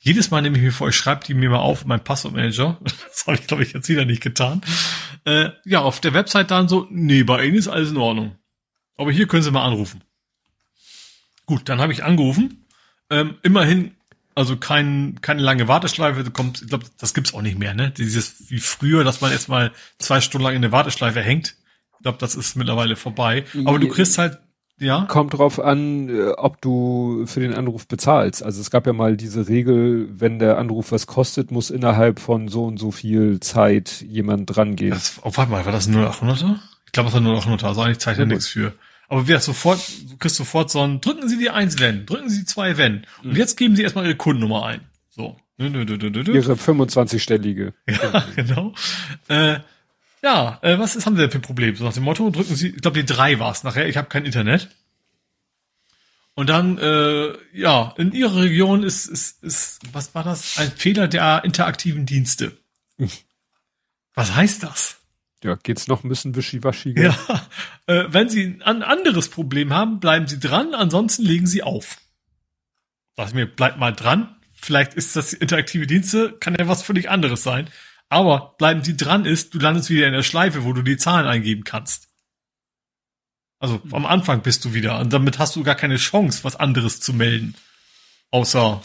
Jedes 0.00 0.32
Mal 0.32 0.42
nehme 0.42 0.56
ich 0.56 0.64
mir 0.64 0.72
vor, 0.72 0.88
ich 0.88 0.96
schreibe 0.96 1.24
die 1.24 1.34
mir 1.34 1.48
mal 1.48 1.60
auf, 1.60 1.84
mein 1.84 2.02
Passwortmanager. 2.02 2.80
Das 2.84 3.26
habe 3.28 3.36
ich, 3.36 3.46
glaube 3.46 3.62
ich, 3.62 3.72
jetzt 3.72 3.88
wieder 3.88 4.04
nicht 4.04 4.20
getan. 4.20 4.62
Äh, 5.24 5.50
ja, 5.64 5.82
auf 5.82 6.00
der 6.00 6.12
Website 6.12 6.50
dann 6.50 6.66
so, 6.66 6.88
nee, 6.90 7.22
bei 7.22 7.44
Ihnen 7.44 7.54
ist 7.54 7.68
alles 7.68 7.90
in 7.90 7.96
Ordnung. 7.98 8.36
Aber 8.96 9.12
hier 9.12 9.28
können 9.28 9.44
Sie 9.44 9.52
mal 9.52 9.64
anrufen. 9.64 10.02
Gut, 11.46 11.68
dann 11.68 11.80
habe 11.80 11.92
ich 11.92 12.02
angerufen. 12.02 12.66
Ähm, 13.10 13.36
immerhin 13.44 13.94
also 14.34 14.56
kein, 14.56 15.18
keine 15.20 15.42
lange 15.42 15.68
Warteschleife. 15.68 16.24
Du 16.24 16.30
kommst, 16.30 16.62
ich 16.62 16.68
glaube, 16.68 16.84
das 16.98 17.14
gibt's 17.14 17.34
auch 17.34 17.42
nicht 17.42 17.58
mehr, 17.58 17.74
ne? 17.74 17.90
Dieses 17.90 18.50
wie 18.50 18.60
früher, 18.60 19.04
dass 19.04 19.20
man 19.20 19.32
erstmal 19.32 19.72
zwei 19.98 20.20
Stunden 20.20 20.44
lang 20.44 20.54
in 20.54 20.62
der 20.62 20.72
Warteschleife 20.72 21.20
hängt. 21.20 21.56
Ich 21.98 22.02
glaube, 22.02 22.18
das 22.18 22.34
ist 22.34 22.56
mittlerweile 22.56 22.96
vorbei. 22.96 23.44
Aber 23.64 23.78
du 23.78 23.88
kriegst 23.88 24.18
halt, 24.18 24.38
ja. 24.82 25.04
Kommt 25.06 25.34
drauf 25.34 25.60
an, 25.60 26.08
äh, 26.08 26.30
ob 26.30 26.60
du 26.60 27.24
für 27.26 27.40
den 27.40 27.54
Anruf 27.54 27.86
bezahlst. 27.86 28.42
Also 28.42 28.60
es 28.60 28.70
gab 28.70 28.86
ja 28.86 28.92
mal 28.92 29.16
diese 29.16 29.48
Regel, 29.48 30.08
wenn 30.18 30.40
der 30.40 30.58
Anruf 30.58 30.90
was 30.90 31.06
kostet, 31.06 31.52
muss 31.52 31.70
innerhalb 31.70 32.18
von 32.18 32.48
so 32.48 32.64
und 32.64 32.78
so 32.78 32.90
viel 32.90 33.38
Zeit 33.38 34.04
jemand 34.08 34.54
dran 34.54 34.74
gehen. 34.74 34.90
Das, 34.90 35.20
oh, 35.22 35.30
warte 35.34 35.52
mal, 35.52 35.64
war 35.64 35.72
das 35.72 35.86
nur 35.86 36.10
800er? 36.10 36.56
Ich 36.86 36.92
glaube, 36.92 37.06
das 37.06 37.14
war 37.14 37.20
nur 37.20 37.38
800er. 37.38 37.66
Also 37.66 37.82
eigentlich 37.82 38.00
zeigt 38.00 38.18
er 38.18 38.26
nichts 38.26 38.48
für. 38.48 38.72
Aber 39.12 39.28
wer 39.28 39.40
sofort, 39.40 39.78
du 40.08 40.16
kriegst 40.16 40.36
sofort 40.36 40.70
so 40.70 40.80
ein, 40.80 41.02
drücken 41.02 41.28
Sie 41.28 41.36
die 41.36 41.50
eins 41.50 41.78
wenn, 41.78 42.06
drücken 42.06 42.30
Sie 42.30 42.38
die 42.38 42.44
zwei 42.46 42.78
wenn. 42.78 43.06
Und 43.22 43.36
jetzt 43.36 43.58
geben 43.58 43.76
Sie 43.76 43.82
erstmal 43.82 44.06
Ihre 44.06 44.16
Kundennummer 44.16 44.64
ein. 44.64 44.80
So. 45.10 45.38
Ihre 46.32 46.54
25-stellige. 46.54 47.74
Ja, 47.86 48.26
genau. 48.34 48.74
Äh, 49.28 49.58
ja, 50.22 50.58
äh, 50.62 50.78
was 50.78 50.96
ist, 50.96 51.04
haben 51.04 51.16
Sie 51.16 51.20
denn 51.20 51.30
für 51.30 51.40
ein 51.40 51.42
Problem? 51.42 51.76
So 51.76 51.84
nach 51.84 51.92
dem 51.92 52.04
Motto, 52.04 52.30
drücken 52.30 52.56
Sie, 52.56 52.68
ich 52.68 52.80
glaube 52.80 53.02
die 53.02 53.04
drei 53.04 53.38
war 53.38 53.52
es 53.52 53.64
nachher, 53.64 53.86
ich 53.86 53.98
habe 53.98 54.08
kein 54.08 54.24
Internet. 54.24 54.70
Und 56.32 56.48
dann, 56.48 56.78
äh, 56.78 57.34
ja, 57.52 57.92
in 57.98 58.12
Ihrer 58.12 58.40
Region 58.40 58.82
ist, 58.82 59.08
ist, 59.08 59.44
ist, 59.44 59.80
was 59.92 60.14
war 60.14 60.24
das? 60.24 60.56
Ein 60.56 60.72
Fehler 60.72 61.06
der 61.06 61.44
interaktiven 61.44 62.06
Dienste. 62.06 62.56
Was 64.14 64.34
heißt 64.34 64.62
das? 64.62 65.01
Ja, 65.42 65.56
geht's 65.56 65.88
noch 65.88 66.04
ein 66.04 66.08
bisschen 66.08 66.36
wischiwaschi? 66.36 66.94
Ja, 66.96 67.16
äh, 67.86 68.04
wenn 68.08 68.28
Sie 68.28 68.60
ein 68.64 68.82
anderes 68.82 69.28
Problem 69.28 69.72
haben, 69.72 69.98
bleiben 69.98 70.26
Sie 70.26 70.38
dran, 70.38 70.74
ansonsten 70.74 71.22
legen 71.22 71.46
Sie 71.46 71.62
auf. 71.62 71.98
Sag 73.16 73.34
mir, 73.34 73.46
bleibt 73.46 73.78
mal 73.78 73.92
dran. 73.92 74.36
Vielleicht 74.54 74.94
ist 74.94 75.16
das 75.16 75.32
interaktive 75.32 75.86
Dienste, 75.86 76.32
kann 76.38 76.54
ja 76.54 76.68
was 76.68 76.82
völlig 76.82 77.10
anderes 77.10 77.42
sein. 77.42 77.68
Aber 78.08 78.54
bleiben 78.58 78.84
Sie 78.84 78.96
dran 78.96 79.24
ist, 79.24 79.54
du 79.54 79.58
landest 79.58 79.90
wieder 79.90 80.06
in 80.06 80.12
der 80.12 80.22
Schleife, 80.22 80.64
wo 80.64 80.72
du 80.72 80.82
die 80.82 80.96
Zahlen 80.96 81.26
eingeben 81.26 81.64
kannst. 81.64 82.08
Also 83.58 83.80
mhm. 83.82 83.94
am 83.94 84.06
Anfang 84.06 84.42
bist 84.42 84.64
du 84.64 84.74
wieder 84.74 84.98
und 84.98 85.12
damit 85.12 85.38
hast 85.38 85.56
du 85.56 85.62
gar 85.62 85.74
keine 85.74 85.96
Chance, 85.96 86.44
was 86.44 86.56
anderes 86.56 87.00
zu 87.00 87.12
melden. 87.12 87.54
Außer 88.30 88.82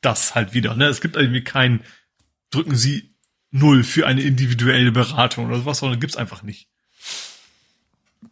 das 0.00 0.34
halt 0.34 0.54
wieder. 0.54 0.74
Ne? 0.76 0.86
Es 0.86 1.00
gibt 1.00 1.16
irgendwie 1.16 1.44
kein, 1.44 1.84
drücken 2.50 2.74
Sie 2.74 3.14
null 3.50 3.84
für 3.84 4.06
eine 4.06 4.22
individuelle 4.22 4.92
Beratung 4.92 5.46
oder 5.46 5.58
sowas, 5.58 5.78
sondern 5.78 6.00
gibt's 6.00 6.16
einfach 6.16 6.42
nicht. 6.42 6.68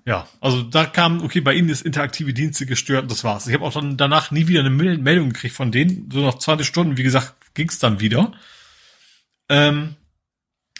ja, 0.04 0.28
also 0.40 0.62
da 0.62 0.86
kam, 0.86 1.22
okay, 1.22 1.40
bei 1.40 1.54
ihnen 1.54 1.68
ist 1.68 1.82
interaktive 1.82 2.32
Dienste 2.32 2.66
gestört, 2.66 3.10
das 3.10 3.24
war's. 3.24 3.46
Ich 3.46 3.54
habe 3.54 3.64
auch 3.64 3.72
dann 3.72 3.96
danach 3.96 4.30
nie 4.30 4.46
wieder 4.48 4.60
eine 4.60 4.70
Meldung 4.70 5.30
gekriegt 5.30 5.54
von 5.54 5.72
denen. 5.72 6.10
So 6.12 6.20
nach 6.20 6.38
20 6.38 6.66
Stunden, 6.66 6.96
wie 6.96 7.02
gesagt, 7.02 7.34
ging's 7.54 7.78
dann 7.78 8.00
wieder. 8.00 8.32
Ähm, 9.48 9.96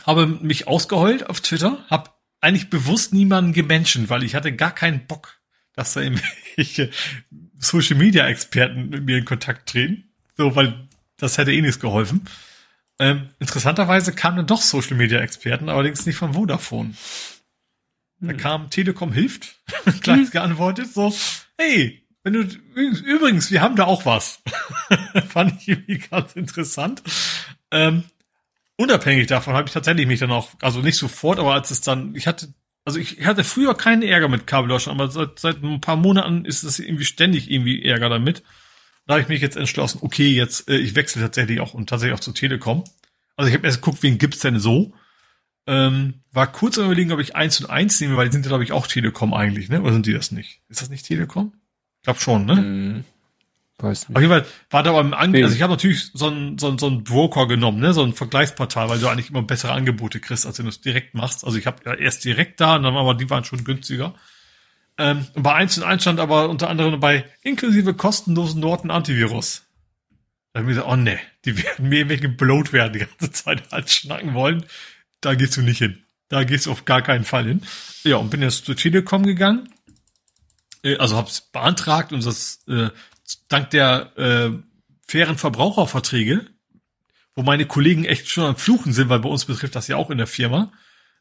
habe 0.05 0.27
mich 0.27 0.67
ausgeheult 0.67 1.29
auf 1.29 1.41
Twitter, 1.41 1.85
habe 1.91 2.11
eigentlich 2.41 2.71
bewusst 2.71 3.13
niemanden 3.13 3.53
gemenschen, 3.53 4.09
weil 4.09 4.23
ich 4.23 4.35
hatte 4.35 4.55
gar 4.55 4.75
keinen 4.75 5.07
Bock, 5.07 5.41
dass 5.75 5.95
da 5.95 6.01
irgendwelche 6.01 6.91
Social 7.59 7.97
Media 7.97 8.27
Experten 8.27 8.91
mit 8.91 9.05
mir 9.05 9.19
in 9.19 9.25
Kontakt 9.25 9.69
treten. 9.69 10.05
So, 10.37 10.55
weil 10.55 10.89
das 11.17 11.39
hätte 11.39 11.53
eh 11.53 11.61
nichts 11.61 11.81
geholfen. 11.81 12.23
Ähm, 12.99 13.31
interessanterweise 13.39 14.13
kamen 14.13 14.39
dann 14.39 14.47
doch 14.47 14.61
Social 14.61 14.97
Media 14.97 15.21
Experten, 15.21 15.69
allerdings 15.69 16.07
nicht 16.07 16.17
von 16.17 16.35
Vodafone. 16.35 16.95
Da 18.21 18.31
hm. 18.31 18.37
kam 18.37 18.71
Telekom 18.71 19.13
hilft, 19.13 19.57
gleich 20.01 20.27
hm. 20.27 20.31
geantwortet, 20.31 20.93
so, 20.93 21.15
hey, 21.57 22.03
wenn 22.25 22.33
du, 22.33 22.41
übrigens, 22.75 23.51
wir 23.51 23.63
haben 23.63 23.77
da 23.77 23.85
auch 23.85 24.05
was. 24.05 24.43
Fand 25.29 25.61
ich 25.61 25.69
irgendwie 25.69 25.99
ganz 25.99 26.35
interessant. 26.35 27.03
Ähm, 27.71 28.05
unabhängig 28.77 29.29
davon 29.29 29.55
habe 29.55 29.69
ich 29.69 29.75
tatsächlich 29.75 30.07
mich 30.07 30.21
dann 30.21 30.33
auch, 30.33 30.51
also 30.61 30.81
nicht 30.81 30.97
sofort, 30.97 31.39
aber 31.39 31.55
als 31.55 31.71
es 31.71 31.81
dann, 31.81 32.15
ich 32.17 32.27
hatte, 32.27 32.53
also 32.85 32.99
ich 32.99 33.25
hatte 33.25 33.45
früher 33.45 33.75
keinen 33.75 34.03
Ärger 34.03 34.29
mit 34.29 34.47
Kabellöschen, 34.47 34.93
aber 34.93 35.11
seit, 35.11 35.39
seit 35.39 35.63
ein 35.63 35.81
paar 35.81 35.97
Monaten 35.97 36.45
ist 36.45 36.65
es 36.65 36.79
irgendwie 36.81 37.05
ständig 37.05 37.51
irgendwie 37.51 37.85
Ärger 37.85 38.09
damit. 38.09 38.43
Da 39.09 39.15
habe 39.15 39.23
ich 39.23 39.29
mich 39.29 39.41
jetzt 39.41 39.57
entschlossen, 39.57 40.01
okay, 40.03 40.29
jetzt, 40.29 40.69
äh, 40.69 40.77
ich 40.77 40.95
wechsle 40.95 41.23
tatsächlich 41.23 41.61
auch 41.61 41.73
und 41.73 41.89
tatsächlich 41.89 42.15
auch 42.15 42.21
zu 42.21 42.33
Telekom. 42.33 42.85
Also 43.37 43.49
ich 43.49 43.57
habe 43.57 43.67
erst 43.67 43.81
geguckt, 43.81 44.03
wen 44.03 44.19
gibt's 44.19 44.41
denn 44.41 44.61
so? 44.61 44.93
Ähm, 45.67 46.21
war 46.31 46.53
kurz 46.53 46.79
am 46.79 46.85
überlegen, 46.85 47.11
ob 47.13 47.19
ich 47.19 47.35
eins 47.35 47.59
und 47.59 47.71
eins 47.71 47.99
nehme, 48.03 48.19
weil 48.19 48.29
die 48.29 48.35
sind 48.35 48.45
ja, 48.45 48.51
glaube 48.51 48.65
ich, 48.65 48.73
auch 48.73 48.87
Telekom 48.87 49.33
eigentlich, 49.33 49.71
ne? 49.71 49.81
Oder 49.81 49.95
sind 49.95 50.05
die 50.05 50.13
das 50.13 50.31
nicht? 50.31 50.61
Ist 50.69 50.83
das 50.83 50.91
nicht 50.91 51.07
Telekom? 51.07 51.55
Ich 51.97 52.03
glaube 52.03 52.21
schon, 52.21 52.45
ne? 52.45 52.57
Hm, 52.57 53.05
weiß 53.79 54.11
nicht. 54.11 54.17
Auf 54.17 54.21
jeden 54.21 54.33
Fall 54.33 54.47
war 54.69 54.83
da 54.83 54.93
beim 54.93 55.15
Angebot, 55.15 55.45
also 55.45 55.57
ich 55.57 55.63
habe 55.63 55.73
natürlich 55.73 56.11
so 56.13 56.27
einen 56.27 56.59
so 56.59 56.69
einen, 56.69 56.79
so 56.79 56.89
einen 56.89 57.03
Broker 57.03 57.49
genommen, 57.49 57.81
ne? 57.81 57.95
So 57.95 58.03
ein 58.03 58.13
Vergleichsportal, 58.13 58.91
weil 58.91 58.99
du 58.99 59.09
eigentlich 59.09 59.31
immer 59.31 59.43
bessere 59.43 59.73
Angebote 59.73 60.21
kriegst, 60.21 60.45
als 60.45 60.59
wenn 60.59 60.67
du 60.67 60.71
es 60.71 60.83
direkt 60.83 61.15
machst. 61.15 61.47
Also 61.47 61.57
ich 61.57 61.67
habe 61.67 61.79
ja 61.87 61.95
erst 61.95 62.27
direkt 62.27 62.61
da 62.61 62.77
und 62.77 62.83
dann 62.83 62.95
aber 62.95 63.15
die 63.15 63.31
waren 63.31 63.45
schon 63.45 63.65
günstiger. 63.65 64.15
Ähm, 64.99 65.27
bei 65.35 65.55
eins 65.55 65.79
und 65.79 65.85
eins 65.85 66.03
stand 66.03 66.21
aber 66.21 66.49
unter 66.49 66.69
anderem 66.69 66.93
dabei 66.93 67.25
inklusive 67.43 67.95
kostenlosen 67.95 68.61
Norton 68.61 68.91
Antivirus. 68.91 69.63
Da 70.53 70.61
habe 70.61 70.71
ich 70.71 70.77
gesagt, 70.77 70.93
oh 70.93 70.97
ne, 70.97 71.19
die 71.45 71.63
werden 71.63 71.89
mir 71.89 72.01
irgendwelche 72.01 72.29
Bloat 72.29 72.73
werden 72.73 72.93
die 72.93 72.99
ganze 73.01 73.31
Zeit 73.31 73.63
halt 73.71 73.91
schnacken 73.91 74.35
wollen 74.35 74.65
da 75.21 75.35
gehst 75.35 75.57
du 75.57 75.63
nicht 75.63 75.79
hin. 75.79 76.03
Da 76.29 76.45
gehst 76.45 76.67
du 76.67 76.73
auf 76.73 76.85
gar 76.85 77.03
keinen 77.03 77.25
Fall 77.25 77.47
hin. 77.47 77.63
Ja, 78.05 78.17
und 78.17 78.31
bin 78.31 78.43
jetzt 78.43 78.65
zu 78.65 78.75
Telekom 78.75 79.25
gegangen. 79.25 79.69
Äh, 80.83 80.97
also 80.97 81.17
hab's 81.17 81.41
beantragt 81.41 82.13
und 82.13 82.25
das 82.25 82.61
äh, 82.69 82.91
dank 83.49 83.71
der 83.71 84.17
äh, 84.17 84.51
fairen 85.07 85.39
Verbraucherverträge, 85.39 86.47
wo 87.35 87.43
meine 87.43 87.67
Kollegen 87.67 88.05
echt 88.05 88.29
schon 88.29 88.45
am 88.45 88.57
Fluchen 88.57 88.93
sind, 88.93 89.09
weil 89.09 89.21
bei 89.21 89.29
uns 89.29 89.47
betrifft 89.47 89.75
das 89.75 89.89
ja 89.89 89.97
auch 89.97 90.11
in 90.11 90.19
der 90.19 90.27
Firma. 90.27 90.73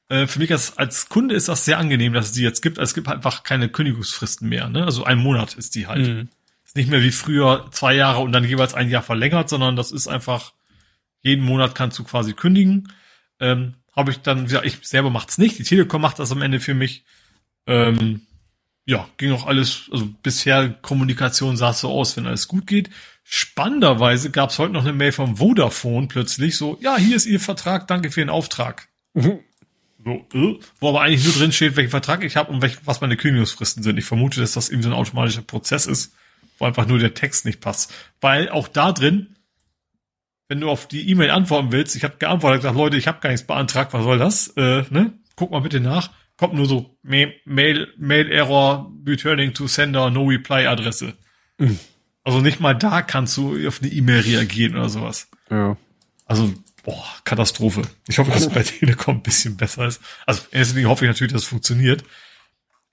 Äh, 0.09 0.27
für 0.27 0.39
mich 0.39 0.51
als, 0.51 0.77
als 0.77 1.09
Kunde 1.09 1.35
ist 1.35 1.49
das 1.49 1.65
sehr 1.65 1.77
angenehm, 1.77 2.13
dass 2.13 2.27
es 2.27 2.31
die 2.31 2.43
jetzt 2.43 2.61
gibt. 2.61 2.77
Es 2.77 2.93
gibt 2.93 3.07
einfach 3.07 3.43
keine 3.43 3.69
Kündigungsfristen 3.69 4.47
mehr. 4.47 4.69
Ne? 4.69 4.83
Also 4.83 5.03
ein 5.03 5.17
Monat 5.17 5.55
ist 5.55 5.75
die 5.75 5.87
halt. 5.87 6.07
Mhm. 6.07 6.29
Ist 6.65 6.75
nicht 6.75 6.89
mehr 6.89 7.01
wie 7.01 7.11
früher 7.11 7.67
zwei 7.71 7.95
Jahre 7.95 8.19
und 8.19 8.31
dann 8.31 8.43
jeweils 8.43 8.73
ein 8.73 8.89
Jahr 8.89 9.03
verlängert, 9.03 9.49
sondern 9.49 9.75
das 9.75 9.91
ist 9.91 10.07
einfach 10.07 10.53
jeden 11.21 11.45
Monat 11.45 11.75
kannst 11.75 11.97
du 11.99 12.03
quasi 12.03 12.33
kündigen. 12.33 12.91
Ähm, 13.39 13.75
habe 13.95 14.11
ich 14.11 14.19
dann, 14.19 14.47
ja, 14.47 14.63
ich 14.63 14.77
selber 14.83 15.09
macht's 15.09 15.37
nicht, 15.37 15.57
die 15.57 15.63
Telekom 15.63 16.01
macht 16.01 16.19
das 16.19 16.31
am 16.31 16.41
Ende 16.41 16.59
für 16.59 16.73
mich. 16.73 17.03
Ähm, 17.65 18.21
ja, 18.85 19.07
ging 19.17 19.33
auch 19.33 19.47
alles, 19.47 19.89
also 19.91 20.07
bisher 20.23 20.69
Kommunikation 20.69 21.57
sah 21.57 21.73
so 21.73 21.89
aus, 21.89 22.15
wenn 22.15 22.27
alles 22.27 22.47
gut 22.47 22.67
geht. 22.67 22.89
Spannenderweise 23.23 24.31
gab 24.31 24.51
es 24.51 24.59
heute 24.59 24.71
noch 24.71 24.83
eine 24.83 24.93
Mail 24.93 25.11
vom 25.11 25.37
Vodafone 25.37 26.07
plötzlich 26.07 26.55
so, 26.55 26.77
ja, 26.79 26.97
hier 26.97 27.15
ist 27.15 27.25
Ihr 27.25 27.41
Vertrag, 27.41 27.87
danke 27.87 28.11
für 28.11 28.21
den 28.21 28.29
Auftrag. 28.29 28.87
Mhm. 29.13 29.39
Äh, 30.07 30.59
wo 30.79 30.89
aber 30.89 31.01
eigentlich 31.01 31.25
nur 31.25 31.33
drin 31.33 31.51
steht, 31.51 31.75
welchen 31.75 31.91
Vertrag 31.91 32.23
ich 32.23 32.35
habe 32.35 32.51
und 32.51 32.61
welch, 32.61 32.77
was 32.85 33.01
meine 33.01 33.17
Kündigungsfristen 33.17 33.83
sind. 33.83 33.97
Ich 33.97 34.05
vermute, 34.05 34.39
dass 34.39 34.53
das 34.53 34.69
eben 34.69 34.81
so 34.81 34.89
ein 34.89 34.95
automatischer 34.95 35.41
Prozess 35.41 35.85
ist, 35.85 36.15
wo 36.57 36.65
einfach 36.65 36.87
nur 36.87 36.99
der 36.99 37.13
Text 37.13 37.45
nicht 37.45 37.61
passt. 37.61 37.93
Weil 38.21 38.49
auch 38.49 38.67
da 38.67 38.91
drin 38.91 39.35
wenn 40.47 40.61
du 40.61 40.69
auf 40.69 40.87
die 40.87 41.09
E-Mail 41.09 41.31
antworten 41.31 41.71
willst, 41.71 41.95
ich 41.95 42.03
habe 42.03 42.17
geantwortet, 42.17 42.61
gesagt, 42.61 42.77
Leute, 42.77 42.97
ich 42.97 43.07
habe 43.07 43.19
gar 43.19 43.29
nichts 43.29 43.45
beantragt, 43.45 43.93
was 43.93 44.03
soll 44.03 44.17
das? 44.17 44.47
Äh, 44.55 44.83
ne? 44.89 45.13
Guck 45.35 45.51
mal 45.51 45.59
bitte 45.59 45.79
nach. 45.79 46.11
Kommt 46.37 46.53
nur 46.53 46.67
so 46.67 46.97
Mail, 47.01 47.33
Mail 47.45 48.31
Error, 48.31 48.91
returning 49.05 49.53
to 49.53 49.67
sender, 49.67 50.09
no 50.09 50.25
reply 50.25 50.67
Adresse. 50.67 51.13
Mhm. 51.57 51.79
Also 52.23 52.39
nicht 52.41 52.59
mal 52.59 52.73
da 52.73 53.01
kannst 53.01 53.35
du 53.37 53.67
auf 53.67 53.81
eine 53.81 53.91
E-Mail 53.91 54.21
reagieren 54.21 54.75
oder 54.75 54.89
sowas. 54.89 55.29
Ja. 55.49 55.77
Also, 56.25 56.53
boah, 56.87 57.05
Katastrophe. 57.25 57.81
Ich 58.07 58.17
hoffe, 58.17 58.31
dass 58.31 58.43
es 58.43 58.49
bei 58.49 58.63
Telekom 58.63 59.17
ein 59.17 59.21
bisschen 59.21 59.57
besser 59.57 59.85
ist. 59.85 60.01
Also, 60.25 60.43
erstens 60.51 60.85
hoffe 60.85 61.03
ich 61.03 61.09
natürlich, 61.09 61.33
dass 61.33 61.43
es 61.43 61.47
funktioniert. 61.47 62.03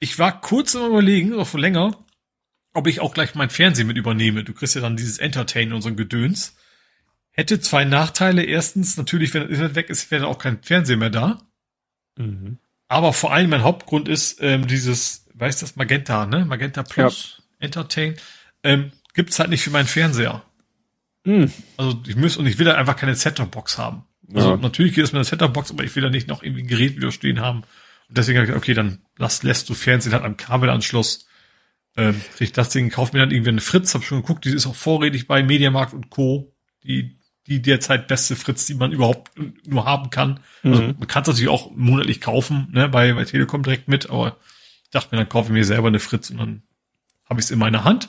Ich 0.00 0.18
war 0.18 0.40
kurz 0.40 0.74
im 0.74 0.84
Überlegen, 0.84 1.32
auch 1.38 1.54
länger, 1.54 1.96
ob 2.74 2.88
ich 2.88 2.98
auch 2.98 3.14
gleich 3.14 3.36
mein 3.36 3.50
Fernsehen 3.50 3.86
mit 3.86 3.96
übernehme. 3.96 4.42
Du 4.42 4.52
kriegst 4.52 4.74
ja 4.74 4.80
dann 4.80 4.96
dieses 4.96 5.18
Entertain 5.18 5.72
und 5.72 5.80
so 5.80 5.88
ein 5.88 5.96
Gedöns. 5.96 6.56
Hätte 7.30 7.60
zwei 7.60 7.84
Nachteile. 7.84 8.42
Erstens, 8.42 8.96
natürlich, 8.96 9.32
wenn 9.32 9.42
das 9.42 9.50
Internet 9.50 9.76
weg 9.76 9.90
ist, 9.90 10.10
wäre 10.10 10.26
auch 10.26 10.38
kein 10.38 10.60
Fernseher 10.60 10.96
mehr 10.96 11.10
da. 11.10 11.42
Mhm. 12.16 12.58
Aber 12.88 13.12
vor 13.12 13.32
allem 13.32 13.50
mein 13.50 13.62
Hauptgrund 13.62 14.08
ist 14.08 14.38
ähm, 14.40 14.66
dieses, 14.66 15.26
weißt 15.34 15.62
du 15.62 15.66
das, 15.66 15.76
Magenta, 15.76 16.26
ne? 16.26 16.44
Magenta 16.44 16.82
Plus 16.82 17.36
ja. 17.38 17.66
Entertain. 17.66 18.16
Ähm, 18.64 18.90
gibt's 19.14 19.38
halt 19.38 19.50
nicht 19.50 19.62
für 19.62 19.70
meinen 19.70 19.86
Fernseher. 19.86 20.42
Mhm. 21.24 21.50
Also 21.76 22.00
ich 22.06 22.16
muss 22.16 22.36
und 22.36 22.46
ich 22.46 22.58
will 22.58 22.66
da 22.66 22.74
einfach 22.74 22.96
keine 22.96 23.14
Set-Top-Box 23.14 23.78
haben. 23.78 24.04
Also 24.32 24.50
ja. 24.50 24.56
natürlich 24.56 24.94
geht 24.94 25.04
es 25.04 25.12
mit 25.12 25.18
einer 25.18 25.24
Set-Top-Box, 25.24 25.70
aber 25.70 25.84
ich 25.84 25.94
will 25.96 26.02
da 26.02 26.10
nicht 26.10 26.28
noch 26.28 26.42
irgendwie 26.42 26.62
ein 26.62 26.68
Gerät 26.68 26.96
wieder 26.96 27.12
stehen 27.12 27.40
haben. 27.40 27.62
Und 28.08 28.18
deswegen 28.18 28.38
habe 28.38 28.44
ich 28.44 28.50
gesagt, 28.50 28.64
okay, 28.64 28.74
dann 28.74 28.98
lass, 29.16 29.42
lässt 29.42 29.68
du 29.68 29.74
Fernsehen 29.74 30.12
halt 30.12 30.24
am 30.24 30.36
Kabelanschluss. 30.36 31.26
Ähm, 31.96 32.20
krieg 32.36 32.52
das 32.52 32.70
Ding, 32.70 32.90
kauf 32.90 33.12
mir 33.12 33.20
dann 33.20 33.30
irgendwie 33.30 33.50
eine 33.50 33.60
Fritz, 33.60 33.94
hab 33.94 34.02
schon 34.02 34.22
geguckt, 34.22 34.44
die 34.44 34.50
ist 34.50 34.66
auch 34.66 34.74
vorrätig 34.74 35.26
bei 35.26 35.42
Mediamarkt 35.42 35.94
und 35.94 36.10
Co. 36.10 36.52
Die 36.82 37.18
die 37.46 37.60
derzeit 37.60 38.08
beste 38.08 38.36
Fritz, 38.36 38.66
die 38.66 38.74
man 38.74 38.92
überhaupt 38.92 39.32
nur 39.66 39.84
haben 39.84 40.10
kann. 40.10 40.40
Also 40.62 40.82
mhm. 40.82 40.94
man 40.98 41.08
kann 41.08 41.22
es 41.22 41.28
natürlich 41.28 41.50
auch 41.50 41.70
monatlich 41.74 42.20
kaufen, 42.20 42.68
ne, 42.72 42.88
bei, 42.88 43.12
bei 43.12 43.24
Telekom 43.24 43.62
direkt 43.62 43.88
mit, 43.88 44.08
aber 44.08 44.38
ich 44.84 44.90
dachte 44.90 45.14
mir, 45.14 45.18
dann 45.18 45.28
kaufe 45.28 45.48
ich 45.48 45.52
mir 45.52 45.64
selber 45.64 45.88
eine 45.88 46.00
Fritz 46.00 46.30
und 46.30 46.38
dann 46.38 46.62
habe 47.28 47.40
ich 47.40 47.46
es 47.46 47.50
in 47.50 47.58
meiner 47.58 47.84
Hand. 47.84 48.08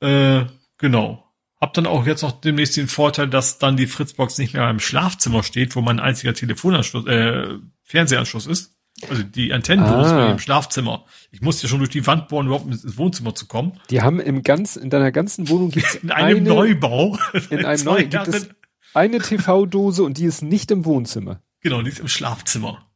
Äh, 0.00 0.44
genau. 0.78 1.25
Hab 1.60 1.72
dann 1.74 1.86
auch 1.86 2.06
jetzt 2.06 2.22
noch 2.22 2.40
demnächst 2.40 2.76
den 2.76 2.88
Vorteil, 2.88 3.28
dass 3.28 3.58
dann 3.58 3.76
die 3.76 3.86
Fritzbox 3.86 4.38
nicht 4.38 4.54
mehr 4.54 4.68
im 4.68 4.78
Schlafzimmer 4.78 5.42
steht, 5.42 5.74
wo 5.74 5.80
mein 5.80 6.00
einziger 6.00 6.34
Telefonanschluss, 6.34 7.06
äh, 7.06 7.54
Fernsehanschluss 7.82 8.46
ist. 8.46 8.76
Also 9.08 9.22
die 9.22 9.52
Antennendose 9.52 10.14
ah. 10.14 10.32
im 10.32 10.38
Schlafzimmer. 10.38 11.04
Ich 11.30 11.42
musste 11.42 11.64
ja 11.64 11.68
schon 11.68 11.78
durch 11.80 11.90
die 11.90 12.06
Wand 12.06 12.28
bohren, 12.28 12.46
überhaupt 12.46 12.66
ins 12.66 12.96
Wohnzimmer 12.96 13.34
zu 13.34 13.46
kommen. 13.46 13.78
Die 13.90 14.00
haben 14.00 14.20
im 14.20 14.42
ganzen, 14.42 14.82
in 14.82 14.90
deiner 14.90 15.12
ganzen 15.12 15.48
Wohnung 15.48 15.70
gibt's 15.70 15.94
in 16.02 16.10
einem 16.10 16.38
eine, 16.38 16.48
Neubau. 16.48 17.18
In 17.50 17.64
einem 17.64 17.84
neuen 17.84 18.08
gibt 18.08 18.28
es 18.28 18.48
eine 18.94 19.18
TV-Dose 19.18 20.02
und 20.02 20.16
die 20.16 20.24
ist 20.24 20.42
nicht 20.42 20.70
im 20.70 20.86
Wohnzimmer. 20.86 21.42
Genau, 21.60 21.82
die 21.82 21.90
ist 21.90 22.00
im 22.00 22.08
Schlafzimmer. 22.08 22.86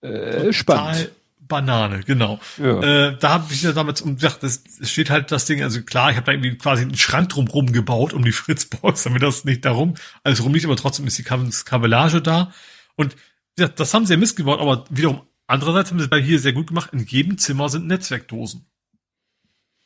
Äh, 0.00 0.52
spannend. 0.52 1.10
Banane, 1.50 2.00
genau. 2.00 2.40
Ja. 2.56 2.80
Äh, 2.80 3.18
da 3.18 3.28
habe 3.30 3.52
ich 3.52 3.62
ja 3.62 3.72
damals 3.72 4.00
um 4.00 4.14
gesagt, 4.14 4.42
das 4.42 4.62
steht 4.82 5.10
halt 5.10 5.30
das 5.30 5.44
Ding, 5.44 5.62
also 5.62 5.82
klar, 5.82 6.10
ich 6.10 6.16
habe 6.16 6.24
da 6.24 6.32
irgendwie 6.32 6.56
quasi 6.56 6.82
einen 6.82 6.96
Schrank 6.96 7.28
drumrum 7.28 7.72
gebaut 7.72 8.14
um 8.14 8.24
die 8.24 8.32
Fritzbox, 8.32 9.02
damit 9.02 9.22
das 9.22 9.44
nicht 9.44 9.66
darum 9.66 9.94
alles 10.24 10.42
rum 10.42 10.54
liegt, 10.54 10.64
aber 10.64 10.76
trotzdem 10.76 11.06
ist 11.06 11.18
die 11.18 11.24
Kabellage 11.24 12.22
da. 12.22 12.52
Und 12.96 13.16
ja, 13.58 13.68
das 13.68 13.92
haben 13.92 14.06
sie 14.06 14.14
ja 14.14 14.18
missgebaut, 14.18 14.60
aber 14.60 14.86
wiederum 14.88 15.20
andererseits 15.46 15.90
haben 15.90 16.00
sie 16.00 16.08
bei 16.08 16.22
hier 16.22 16.38
sehr 16.38 16.54
gut 16.54 16.68
gemacht. 16.68 16.90
In 16.94 17.04
jedem 17.04 17.36
Zimmer 17.36 17.68
sind 17.68 17.86
Netzwerkdosen. 17.86 18.66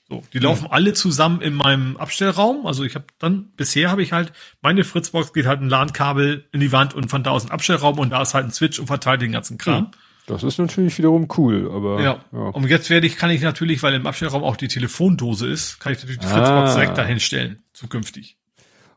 So, 0.08 0.22
die 0.32 0.38
mhm. 0.38 0.44
laufen 0.44 0.66
alle 0.70 0.92
zusammen 0.92 1.40
in 1.40 1.54
meinem 1.54 1.96
Abstellraum. 1.96 2.66
Also 2.66 2.84
ich 2.84 2.94
habe 2.94 3.06
dann, 3.18 3.52
bisher 3.56 3.90
habe 3.90 4.02
ich 4.02 4.12
halt, 4.12 4.32
meine 4.60 4.84
Fritzbox 4.84 5.32
geht 5.32 5.46
halt 5.46 5.60
ein 5.60 5.70
LAN-Kabel 5.70 6.46
in 6.52 6.60
die 6.60 6.72
Wand 6.72 6.94
und 6.94 7.08
von 7.08 7.22
da 7.22 7.30
aus 7.30 7.44
ein 7.44 7.50
Abstellraum 7.50 7.98
und 7.98 8.10
da 8.10 8.20
ist 8.20 8.34
halt 8.34 8.44
ein 8.44 8.52
Switch 8.52 8.78
und 8.78 8.86
verteilt 8.86 9.22
den 9.22 9.32
ganzen 9.32 9.56
Kram. 9.56 9.92
Das 10.26 10.42
ist 10.42 10.58
natürlich 10.58 10.96
wiederum 10.96 11.28
cool, 11.36 11.70
aber. 11.70 12.02
Ja. 12.02 12.24
ja. 12.32 12.38
Und 12.38 12.68
jetzt 12.68 12.88
werde 12.88 13.06
ich, 13.06 13.16
kann 13.16 13.30
ich 13.30 13.42
natürlich, 13.42 13.82
weil 13.82 13.94
im 13.94 14.06
Abstellraum 14.06 14.42
auch 14.42 14.56
die 14.56 14.68
Telefondose 14.68 15.46
ist, 15.48 15.80
kann 15.80 15.92
ich 15.92 15.98
natürlich 15.98 16.18
die 16.18 16.26
Fritzbox 16.26 16.70
ah. 16.70 16.74
direkt 16.74 16.98
dahin 16.98 17.20
stellen, 17.20 17.62
zukünftig. 17.74 18.38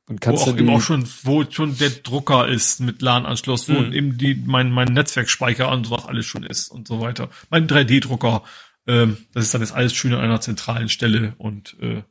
Und 0.09 0.21
kannst 0.21 0.45
wo 0.45 0.51
auch 0.51 0.57
eben 0.57 0.69
auch 0.69 0.79
schon, 0.79 1.05
wo 1.23 1.43
schon 1.49 1.77
der 1.77 1.89
Drucker 1.89 2.47
ist 2.47 2.79
mit 2.79 3.01
LAN-Anschluss, 3.01 3.67
wo 3.67 3.73
mhm. 3.73 3.91
eben 3.91 4.17
die, 4.17 4.35
mein, 4.35 4.71
mein 4.71 4.87
Netzwerkspeicher 4.87 5.69
und 5.69 5.85
sowas 5.85 6.05
alles 6.05 6.25
schon 6.25 6.43
ist 6.43 6.69
und 6.69 6.87
so 6.87 7.01
weiter. 7.01 7.29
Mein 7.49 7.67
3D-Drucker, 7.67 8.43
ähm, 8.87 9.17
das 9.33 9.43
ist 9.43 9.53
dann 9.53 9.59
jetzt 9.59 9.73
alles 9.73 9.93
schön 9.93 10.13
an 10.13 10.21
einer 10.21 10.39
zentralen 10.39 10.87
Stelle 10.87 11.33
und 11.37 11.75
äh, 11.81 12.03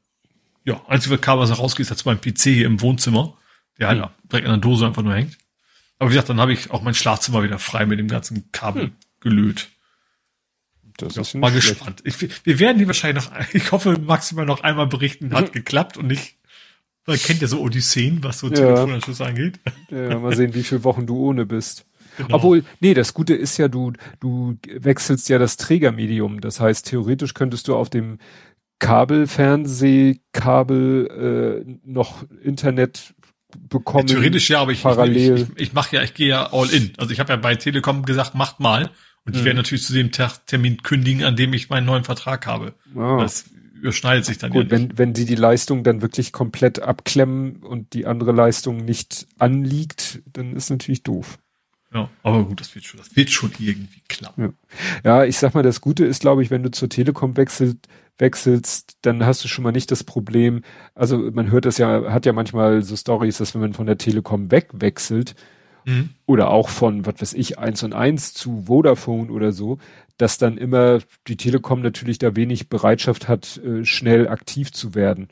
ja, 0.64 0.82
einzige 0.88 1.16
Kabel, 1.16 1.42
was 1.42 1.48
da 1.48 1.54
rausgeht, 1.54 1.84
ist 1.84 1.90
jetzt 1.90 2.04
mein 2.04 2.20
PC 2.20 2.40
hier 2.42 2.66
im 2.66 2.82
Wohnzimmer, 2.82 3.38
der 3.78 3.88
halt 3.88 4.00
mhm. 4.00 4.28
direkt 4.30 4.46
an 4.46 4.60
der 4.60 4.70
Dose 4.70 4.86
einfach 4.86 5.02
nur 5.02 5.14
hängt. 5.14 5.38
Aber 5.98 6.10
wie 6.10 6.14
gesagt, 6.14 6.28
dann 6.28 6.40
habe 6.40 6.52
ich 6.52 6.70
auch 6.70 6.82
mein 6.82 6.94
Schlafzimmer 6.94 7.42
wieder 7.42 7.58
frei 7.58 7.86
mit 7.86 7.98
dem 7.98 8.08
ganzen 8.08 8.52
Kabel 8.52 8.88
mhm. 8.88 8.92
Gelöt. 9.20 9.68
Das 10.98 11.14
ja, 11.14 11.22
ist 11.22 11.34
mal 11.34 11.50
schlecht. 11.50 11.68
gespannt. 11.68 12.02
Ich, 12.04 12.46
wir 12.46 12.58
werden 12.58 12.78
die 12.78 12.86
wahrscheinlich 12.86 13.24
noch, 13.24 13.32
ich 13.52 13.72
hoffe 13.72 13.98
maximal 13.98 14.46
noch 14.46 14.62
einmal 14.62 14.86
berichten, 14.86 15.34
hat 15.34 15.52
geklappt 15.52 15.96
und 15.96 16.06
nicht, 16.06 16.36
man 17.06 17.18
kennt 17.18 17.42
ja 17.42 17.48
so 17.48 17.60
Odysseen, 17.60 18.24
was 18.24 18.38
so 18.38 18.48
ja. 18.48 18.54
Telefonanschluss 18.54 19.20
angeht. 19.20 19.60
Ja, 19.90 20.18
mal 20.18 20.34
sehen, 20.34 20.54
wie 20.54 20.62
viele 20.62 20.84
Wochen 20.84 21.06
du 21.06 21.18
ohne 21.18 21.46
bist. 21.46 21.86
Genau. 22.16 22.36
Obwohl, 22.36 22.64
nee, 22.80 22.94
das 22.94 23.12
Gute 23.12 23.34
ist 23.34 23.58
ja, 23.58 23.68
du, 23.68 23.92
du 24.20 24.56
wechselst 24.66 25.28
ja 25.28 25.38
das 25.38 25.58
Trägermedium. 25.58 26.40
Das 26.40 26.60
heißt, 26.60 26.86
theoretisch 26.86 27.34
könntest 27.34 27.68
du 27.68 27.76
auf 27.76 27.90
dem 27.90 28.18
Kabelfernsehkabel 28.78 31.64
äh, 31.66 31.78
noch 31.84 32.24
Internet 32.42 33.14
bekommen. 33.58 34.06
Theoretisch 34.06 34.50
ja, 34.50 34.60
aber 34.60 34.72
ich, 34.72 34.82
parallel. 34.82 35.36
ich, 35.36 35.42
ich, 35.42 35.68
ich 35.68 35.72
mache 35.72 35.96
ja, 35.96 36.02
ich 36.02 36.14
gehe 36.14 36.28
ja 36.28 36.52
all 36.52 36.70
in. 36.70 36.92
Also 36.96 37.12
ich 37.12 37.20
habe 37.20 37.32
ja 37.32 37.36
bei 37.36 37.54
Telekom 37.54 38.04
gesagt, 38.04 38.34
macht 38.34 38.60
mal. 38.60 38.90
Und 39.26 39.34
ich 39.34 39.42
mhm. 39.42 39.46
werde 39.46 39.56
natürlich 39.58 39.84
zu 39.84 39.92
dem 39.92 40.10
Termin 40.12 40.82
kündigen, 40.82 41.24
an 41.24 41.36
dem 41.36 41.52
ich 41.52 41.68
meinen 41.68 41.84
neuen 41.84 42.04
Vertrag 42.04 42.46
habe. 42.46 42.74
Ah. 42.94 43.18
Das 43.20 43.44
überschneidet 43.74 44.24
sich 44.24 44.38
dann 44.38 44.52
Gut, 44.52 44.64
ja 44.64 44.70
wenn, 44.70 44.96
wenn 44.96 45.12
die 45.12 45.24
die 45.24 45.34
Leistung 45.34 45.84
dann 45.84 46.00
wirklich 46.00 46.32
komplett 46.32 46.80
abklemmen 46.80 47.56
und 47.56 47.92
die 47.92 48.06
andere 48.06 48.32
Leistung 48.32 48.78
nicht 48.78 49.26
anliegt, 49.38 50.22
dann 50.32 50.54
ist 50.54 50.70
natürlich 50.70 51.02
doof. 51.02 51.38
Ja, 51.92 52.10
aber 52.22 52.44
gut, 52.44 52.60
das 52.60 52.74
wird 52.74 52.84
schon, 52.84 52.98
das 52.98 53.14
wird 53.16 53.30
schon 53.30 53.52
irgendwie 53.58 54.02
klappen. 54.08 54.54
Ja. 55.04 55.18
ja, 55.18 55.24
ich 55.24 55.38
sag 55.38 55.54
mal, 55.54 55.62
das 55.62 55.80
Gute 55.80 56.04
ist, 56.04 56.20
glaube 56.20 56.42
ich, 56.42 56.50
wenn 56.50 56.62
du 56.62 56.70
zur 56.70 56.88
Telekom 56.88 57.36
wechselst, 57.36 57.78
wechselst, 58.18 58.98
dann 59.02 59.24
hast 59.24 59.44
du 59.44 59.48
schon 59.48 59.62
mal 59.62 59.72
nicht 59.72 59.90
das 59.90 60.04
Problem. 60.04 60.62
Also 60.94 61.18
man 61.18 61.50
hört 61.50 61.64
das 61.64 61.78
ja, 61.78 62.12
hat 62.12 62.26
ja 62.26 62.32
manchmal 62.32 62.82
so 62.82 62.96
Stories, 62.96 63.38
dass 63.38 63.54
wenn 63.54 63.60
man 63.60 63.72
von 63.72 63.86
der 63.86 63.98
Telekom 63.98 64.50
wegwechselt 64.50 65.34
mhm. 65.86 66.10
oder 66.26 66.50
auch 66.50 66.68
von, 66.68 67.06
was 67.06 67.20
weiß 67.20 67.32
ich, 67.32 67.58
eins 67.58 67.82
und 67.82 67.94
eins 67.94 68.34
zu 68.34 68.64
Vodafone 68.66 69.30
oder 69.32 69.52
so, 69.52 69.78
dass 70.18 70.38
dann 70.38 70.58
immer 70.58 71.00
die 71.26 71.36
Telekom 71.36 71.80
natürlich 71.80 72.18
da 72.18 72.36
wenig 72.36 72.68
Bereitschaft 72.68 73.28
hat, 73.28 73.58
äh, 73.58 73.84
schnell 73.84 74.28
aktiv 74.28 74.72
zu 74.72 74.94
werden. 74.94 75.28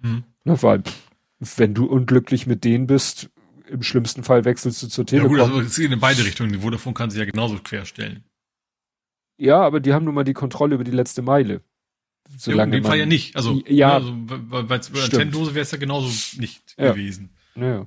Mhm. 0.00 0.24
Na, 0.44 0.62
weil, 0.62 0.82
wenn 1.56 1.74
du 1.74 1.86
unglücklich 1.86 2.46
mit 2.46 2.64
denen 2.64 2.86
bist, 2.86 3.30
im 3.68 3.82
schlimmsten 3.82 4.22
Fall 4.22 4.44
wechselst 4.44 4.82
du 4.82 4.86
zur 4.86 5.06
Telekom. 5.06 5.36
Ja 5.36 5.44
gut, 5.44 5.54
also 5.54 5.66
es 5.66 5.76
geht 5.76 5.90
in 5.90 5.98
beide 5.98 6.24
Richtungen. 6.24 6.52
Die 6.52 6.58
Vodafone 6.58 6.94
kann 6.94 7.10
sich 7.10 7.18
ja 7.18 7.24
genauso 7.24 7.58
querstellen. 7.58 8.22
Ja, 9.38 9.60
aber 9.60 9.80
die 9.80 9.92
haben 9.92 10.04
nun 10.04 10.14
mal 10.14 10.24
die 10.24 10.32
Kontrolle 10.32 10.76
über 10.76 10.84
die 10.84 10.92
letzte 10.92 11.22
Meile. 11.22 11.62
Solange 12.38 12.58
ja, 12.58 12.64
in 12.64 12.82
dem 12.82 12.84
Fall 12.84 12.98
ja 12.98 13.06
nicht. 13.06 13.36
Also, 13.36 13.62
ja, 13.66 13.94
also, 13.94 14.14
bei 14.16 14.62
der 14.62 15.04
Antennendose 15.04 15.54
wäre 15.54 15.62
es 15.62 15.70
ja 15.70 15.78
genauso 15.78 16.08
nicht 16.40 16.74
ja. 16.78 16.92
gewesen. 16.92 17.30
Ja. 17.54 17.64
Ja, 17.66 17.86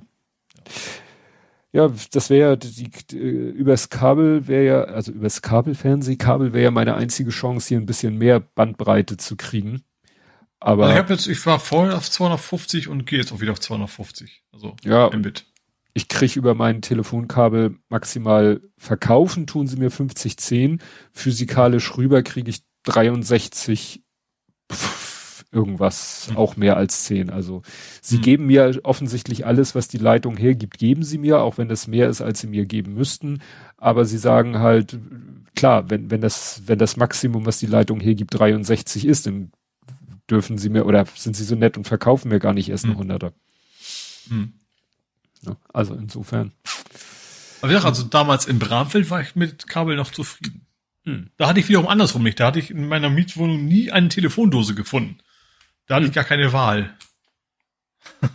das 1.72 2.30
wäre 2.30 2.58
die, 2.58 2.90
die, 2.90 3.16
übers 3.16 3.90
Kabel 3.90 4.48
wäre 4.48 4.64
ja, 4.64 4.82
also 4.82 5.12
übers 5.12 5.40
Kabelfernsehkabel 5.40 6.52
wäre 6.52 6.64
ja 6.64 6.70
meine 6.70 6.94
einzige 6.94 7.30
Chance, 7.30 7.68
hier 7.68 7.78
ein 7.78 7.86
bisschen 7.86 8.16
mehr 8.16 8.40
Bandbreite 8.40 9.16
zu 9.16 9.36
kriegen. 9.36 9.82
Aber 10.58 10.84
also 10.84 10.94
ich 10.94 10.98
habe 10.98 11.12
jetzt, 11.14 11.26
ich 11.26 11.46
war 11.46 11.58
vorher 11.58 11.96
auf 11.96 12.10
250 12.10 12.88
und 12.88 13.06
gehe 13.06 13.20
jetzt 13.20 13.32
auch 13.32 13.40
wieder 13.40 13.52
auf 13.52 13.60
250. 13.60 14.42
Also 14.52 14.76
ja, 14.84 15.08
Mbit. 15.10 15.46
Ich 15.94 16.08
kriege 16.08 16.38
über 16.38 16.54
mein 16.54 16.82
Telefonkabel 16.82 17.76
maximal 17.88 18.60
verkaufen, 18.76 19.46
tun 19.46 19.66
sie 19.66 19.76
mir 19.76 19.90
5010. 19.90 20.80
Physikalisch 21.12 21.96
rüber 21.96 22.22
kriege 22.22 22.50
ich 22.50 22.62
63 22.84 24.02
irgendwas, 25.52 26.30
auch 26.34 26.56
mehr 26.56 26.76
als 26.76 27.04
zehn. 27.04 27.30
Also 27.30 27.62
sie 28.00 28.18
mhm. 28.18 28.22
geben 28.22 28.46
mir 28.46 28.80
offensichtlich 28.84 29.46
alles, 29.46 29.74
was 29.74 29.88
die 29.88 29.98
Leitung 29.98 30.36
hergibt, 30.36 30.78
geben 30.78 31.02
sie 31.02 31.18
mir, 31.18 31.40
auch 31.40 31.58
wenn 31.58 31.68
das 31.68 31.86
mehr 31.86 32.08
ist, 32.08 32.20
als 32.20 32.40
sie 32.40 32.46
mir 32.46 32.66
geben 32.66 32.94
müssten. 32.94 33.40
Aber 33.76 34.04
sie 34.04 34.18
sagen 34.18 34.58
halt, 34.58 34.98
klar, 35.56 35.90
wenn, 35.90 36.10
wenn 36.10 36.20
das, 36.20 36.62
wenn 36.66 36.78
das 36.78 36.96
Maximum, 36.96 37.46
was 37.46 37.58
die 37.58 37.66
Leitung 37.66 38.00
hergibt, 38.00 38.38
63 38.38 39.06
ist, 39.06 39.26
dann 39.26 39.50
dürfen 40.30 40.58
sie 40.58 40.68
mir, 40.68 40.86
oder 40.86 41.04
sind 41.14 41.34
sie 41.34 41.44
so 41.44 41.56
nett 41.56 41.76
und 41.76 41.88
verkaufen 41.88 42.28
mir 42.28 42.38
gar 42.38 42.52
nicht 42.52 42.68
erst 42.68 42.84
mhm. 42.84 42.92
eine 42.92 43.00
Hunderter. 43.00 43.32
Mhm. 44.28 44.52
Ja, 45.42 45.56
also 45.72 45.94
insofern. 45.94 46.52
Aber 47.62 47.72
ja, 47.72 47.82
also 47.82 48.04
damals 48.04 48.46
in 48.46 48.58
Bramfeld 48.58 49.10
war 49.10 49.20
ich 49.20 49.34
mit 49.34 49.66
Kabel 49.66 49.96
noch 49.96 50.12
zufrieden. 50.12 50.66
Hm. 51.04 51.30
Da 51.36 51.48
hatte 51.48 51.60
ich 51.60 51.68
wiederum 51.68 51.88
andersrum 51.88 52.22
nicht. 52.22 52.38
Da 52.38 52.46
hatte 52.46 52.58
ich 52.58 52.70
in 52.70 52.86
meiner 52.86 53.10
Mietwohnung 53.10 53.64
nie 53.64 53.90
eine 53.90 54.08
Telefondose 54.08 54.74
gefunden. 54.74 55.18
Da 55.90 55.96
hatte 55.96 56.04
hm. 56.04 56.10
ich 56.10 56.14
gar 56.14 56.24
keine 56.24 56.52
Wahl. 56.52 56.94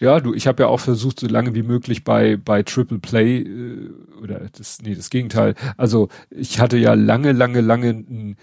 ja, 0.00 0.18
du, 0.18 0.34
ich 0.34 0.48
habe 0.48 0.64
ja 0.64 0.68
auch 0.68 0.80
versucht, 0.80 1.20
so 1.20 1.28
lange 1.28 1.54
wie 1.54 1.62
möglich 1.62 2.02
bei 2.02 2.36
bei 2.36 2.64
Triple 2.64 2.98
Play 2.98 3.42
äh, 3.42 3.90
oder 4.20 4.48
das 4.50 4.82
nee, 4.82 4.96
das 4.96 5.08
Gegenteil. 5.08 5.54
Also 5.76 6.08
ich 6.28 6.58
hatte 6.58 6.78
ja 6.78 6.94
lange, 6.94 7.30
lange, 7.30 7.60
lange 7.60 8.34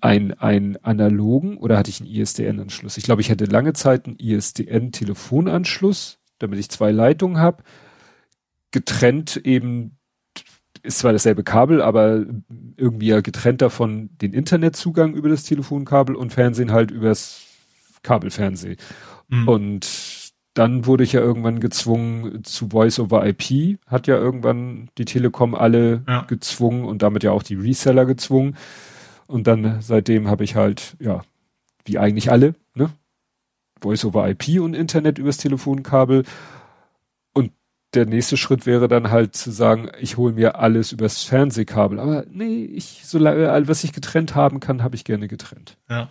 ein 0.00 0.32
ein 0.32 0.76
analogen 0.82 1.56
oder 1.56 1.78
hatte 1.78 1.90
ich 1.90 2.00
einen 2.00 2.10
ISDN-Anschluss? 2.10 2.96
Ich 2.96 3.04
glaube, 3.04 3.20
ich 3.20 3.30
hatte 3.30 3.44
lange 3.44 3.74
Zeit 3.74 4.06
einen 4.06 4.18
ISDN-Telefonanschluss, 4.18 6.18
damit 6.40 6.58
ich 6.58 6.70
zwei 6.70 6.90
Leitungen 6.90 7.38
habe, 7.38 7.62
getrennt 8.72 9.36
eben 9.36 9.96
ist 10.82 10.98
zwar 10.98 11.12
dasselbe 11.12 11.44
Kabel, 11.44 11.80
aber 11.80 12.26
irgendwie 12.76 13.06
ja 13.06 13.20
getrennt 13.20 13.62
davon 13.62 14.10
den 14.20 14.32
Internetzugang 14.32 15.14
über 15.14 15.28
das 15.28 15.44
Telefonkabel 15.44 16.16
und 16.16 16.32
Fernsehen 16.32 16.72
halt 16.72 16.90
übers 16.90 17.47
Kabelfernsehen. 18.02 18.76
Mhm. 19.28 19.48
Und 19.48 20.32
dann 20.54 20.86
wurde 20.86 21.04
ich 21.04 21.12
ja 21.12 21.20
irgendwann 21.20 21.60
gezwungen 21.60 22.42
zu 22.44 22.68
Voice 22.70 22.98
over 22.98 23.26
IP, 23.26 23.78
hat 23.86 24.06
ja 24.06 24.16
irgendwann 24.16 24.88
die 24.98 25.04
Telekom 25.04 25.54
alle 25.54 26.02
ja. 26.08 26.22
gezwungen 26.22 26.84
und 26.84 27.02
damit 27.02 27.22
ja 27.22 27.30
auch 27.30 27.42
die 27.42 27.54
Reseller 27.54 28.06
gezwungen. 28.06 28.56
Und 29.26 29.46
dann 29.46 29.80
seitdem 29.80 30.28
habe 30.28 30.44
ich 30.44 30.56
halt, 30.56 30.96
ja, 31.00 31.22
wie 31.84 31.98
eigentlich 31.98 32.30
alle, 32.30 32.54
ne? 32.74 32.90
Voice 33.80 34.04
over 34.04 34.28
IP 34.28 34.60
und 34.60 34.74
Internet 34.74 35.18
übers 35.18 35.36
Telefonkabel 35.36 36.24
der 37.94 38.06
nächste 38.06 38.36
Schritt 38.36 38.66
wäre 38.66 38.88
dann 38.88 39.10
halt 39.10 39.34
zu 39.34 39.50
sagen, 39.50 39.90
ich 39.98 40.16
hole 40.16 40.34
mir 40.34 40.56
alles 40.56 40.92
übers 40.92 41.24
Fernsehkabel. 41.24 41.98
Aber 41.98 42.24
nee, 42.30 42.64
ich, 42.64 43.02
solange, 43.04 43.66
was 43.66 43.84
ich 43.84 43.92
getrennt 43.92 44.34
haben 44.34 44.60
kann, 44.60 44.82
habe 44.82 44.94
ich 44.94 45.04
gerne 45.04 45.28
getrennt. 45.28 45.78
Ja. 45.88 46.10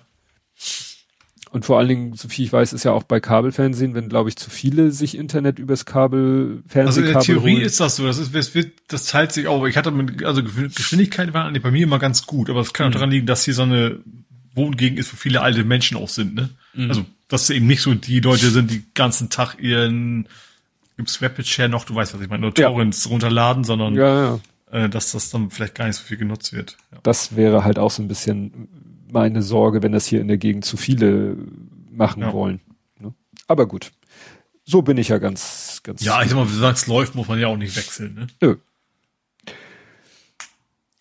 Und 1.51 1.65
vor 1.65 1.77
allen 1.77 1.87
Dingen, 1.87 2.13
so 2.13 2.27
viel 2.27 2.45
ich 2.45 2.53
weiß, 2.53 2.73
ist 2.73 2.83
ja 2.83 2.91
auch 2.91 3.03
bei 3.03 3.19
Kabelfernsehen, 3.19 3.93
wenn, 3.93 4.09
glaube 4.09 4.29
ich, 4.29 4.35
zu 4.35 4.49
viele 4.49 4.91
sich 4.91 5.17
Internet 5.17 5.59
übers 5.59 5.85
Kabel, 5.85 6.63
Fernsehkabel 6.67 6.87
Also 6.87 7.01
in 7.01 7.05
der 7.05 7.21
Theorie 7.21 7.55
holen. 7.55 7.65
ist 7.65 7.79
das 7.79 7.95
so, 7.95 8.05
das 8.05 8.17
ist, 8.17 8.35
das 8.35 8.53
wird, 8.53 8.73
das 8.89 9.05
teilt 9.05 9.31
sich 9.31 9.47
auch. 9.47 9.65
Ich 9.65 9.77
hatte 9.77 9.91
mit, 9.91 10.23
also 10.25 10.43
Geschwindigkeit 10.43 11.33
war 11.33 11.51
bei 11.51 11.71
mir 11.71 11.83
immer 11.83 11.99
ganz 11.99 12.25
gut, 12.25 12.49
aber 12.49 12.61
es 12.61 12.73
kann 12.73 12.87
auch 12.87 12.89
mhm. 12.89 12.93
daran 12.93 13.11
liegen, 13.11 13.25
dass 13.25 13.45
hier 13.45 13.53
so 13.53 13.63
eine 13.63 13.99
Wohngegend 14.55 14.99
ist, 14.99 15.13
wo 15.13 15.17
viele 15.17 15.41
alte 15.41 15.63
Menschen 15.63 15.97
auch 15.97 16.09
sind, 16.09 16.35
ne? 16.35 16.49
Mhm. 16.73 16.89
Also, 16.89 17.05
dass 17.27 17.49
eben 17.49 17.67
nicht 17.67 17.81
so 17.81 17.93
die 17.93 18.19
Leute 18.19 18.49
sind, 18.49 18.71
die 18.71 18.83
ganzen 18.93 19.29
Tag 19.29 19.55
ihren 19.59 20.27
gibt's 20.97 21.21
Rapid 21.21 21.47
Share 21.47 21.69
noch, 21.69 21.85
du 21.85 21.95
weißt, 21.95 22.13
was 22.13 22.21
ich 22.21 22.29
meine, 22.29 22.41
nur 22.41 22.53
Torrents 22.53 23.05
ja. 23.05 23.11
runterladen, 23.11 23.63
sondern 23.63 23.95
ja, 23.95 24.23
ja. 24.23 24.39
Äh, 24.71 24.89
dass 24.89 25.11
das 25.11 25.29
dann 25.29 25.51
vielleicht 25.51 25.75
gar 25.75 25.85
nicht 25.85 25.95
so 25.95 26.03
viel 26.03 26.17
genutzt 26.17 26.53
wird. 26.53 26.75
Das 27.03 27.35
wäre 27.35 27.63
halt 27.63 27.79
auch 27.79 27.91
so 27.91 28.01
ein 28.01 28.07
bisschen 28.07 28.67
meine 29.11 29.41
Sorge, 29.41 29.83
wenn 29.83 29.91
das 29.91 30.05
hier 30.05 30.21
in 30.21 30.27
der 30.27 30.37
Gegend 30.37 30.63
zu 30.65 30.77
viele 30.77 31.35
machen 31.91 32.21
ja. 32.21 32.31
wollen. 32.33 32.61
Ne? 32.99 33.13
Aber 33.47 33.67
gut. 33.67 33.91
So 34.63 34.81
bin 34.81 34.97
ich 34.97 35.09
ja 35.09 35.17
ganz, 35.17 35.81
ganz. 35.83 36.01
Ja, 36.03 36.21
ich 36.21 36.29
sag 36.29 36.35
mal, 36.35 36.47
wenn 36.49 36.71
es 36.71 36.87
läuft, 36.87 37.15
muss 37.15 37.27
man 37.27 37.39
ja 37.39 37.47
auch 37.47 37.57
nicht 37.57 37.75
wechseln, 37.77 38.15
ne? 38.15 38.27
Nö. 38.41 38.55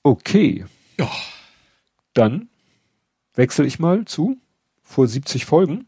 Okay. 0.03 0.67
Ja. 0.99 1.11
Dann 2.15 2.49
wechsle 3.35 3.67
ich 3.67 3.81
mal 3.81 4.05
zu 4.05 4.39
vor 4.83 5.09
70 5.09 5.47
Folgen. 5.47 5.87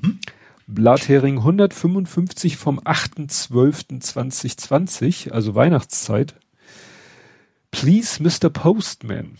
Mhm. 0.00 0.18
Blathering 0.66 1.38
155 1.38 2.56
vom 2.56 2.80
8.12.2020, 2.80 5.30
also 5.30 5.54
Weihnachtszeit. 5.54 6.34
Please, 7.70 8.20
Mr. 8.22 8.50
Postman. 8.50 9.38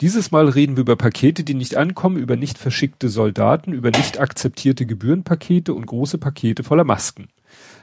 Dieses 0.00 0.30
Mal 0.32 0.48
reden 0.48 0.76
wir 0.76 0.82
über 0.82 0.96
Pakete, 0.96 1.44
die 1.44 1.54
nicht 1.54 1.76
ankommen, 1.76 2.16
über 2.16 2.36
nicht 2.36 2.58
verschickte 2.58 3.08
Soldaten, 3.08 3.72
über 3.72 3.90
nicht 3.90 4.18
akzeptierte 4.18 4.86
Gebührenpakete 4.86 5.72
und 5.72 5.86
große 5.86 6.18
Pakete 6.18 6.64
voller 6.64 6.84
Masken. 6.84 7.28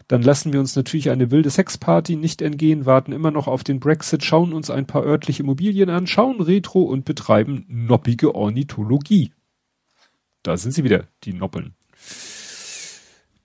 Dann 0.07 0.21
lassen 0.21 0.51
wir 0.51 0.59
uns 0.59 0.75
natürlich 0.75 1.09
eine 1.09 1.31
wilde 1.31 1.49
Sexparty 1.49 2.17
nicht 2.17 2.41
entgehen, 2.41 2.85
warten 2.85 3.13
immer 3.13 3.31
noch 3.31 3.47
auf 3.47 3.63
den 3.63 3.79
Brexit, 3.79 4.25
schauen 4.25 4.51
uns 4.51 4.69
ein 4.69 4.85
paar 4.85 5.05
örtliche 5.05 5.43
Immobilien 5.43 5.89
an, 5.89 6.05
schauen 6.05 6.41
Retro 6.41 6.81
und 6.81 7.05
betreiben 7.05 7.65
noppige 7.69 8.35
Ornithologie. 8.35 9.31
Da 10.43 10.57
sind 10.57 10.73
sie 10.73 10.83
wieder, 10.83 11.07
die 11.23 11.33
Noppeln. 11.33 11.75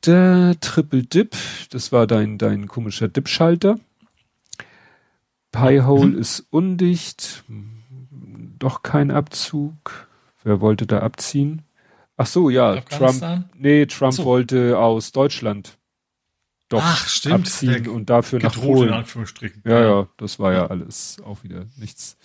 Der 0.05 0.57
Triple 0.61 1.05
Dip, 1.05 1.37
das 1.71 1.93
war 1.93 2.07
dein, 2.07 2.39
dein 2.39 2.67
komischer 2.67 3.07
Dip-Schalter. 3.07 3.79
Piehole 5.53 6.13
mhm. 6.13 6.19
ist 6.19 6.47
undicht. 6.51 7.45
Doch 8.59 8.83
kein 8.83 9.11
Abzug. 9.11 10.09
Wer 10.43 10.61
wollte 10.61 10.87
da 10.87 11.01
abziehen? 11.01 11.63
Ach 12.17 12.27
so, 12.27 12.49
ja, 12.51 12.81
Trump. 12.81 13.49
Nee, 13.55 13.87
Trump 13.87 14.15
so. 14.15 14.25
wollte 14.25 14.79
aus 14.79 15.13
Deutschland 15.13 15.79
doch 16.69 16.83
Ach, 16.83 17.09
stimmt. 17.09 17.35
abziehen 17.35 17.89
und 17.89 18.11
dafür 18.11 18.41
nach 18.41 18.55
Polen. 18.55 18.89
In 18.89 18.95
Anführungsstrichen. 18.95 19.63
Ja, 19.65 19.81
ja, 19.81 20.09
das 20.17 20.39
war 20.39 20.53
ja 20.53 20.67
alles 20.67 21.19
auch 21.25 21.45
wieder 21.45 21.67
nichts 21.77 22.17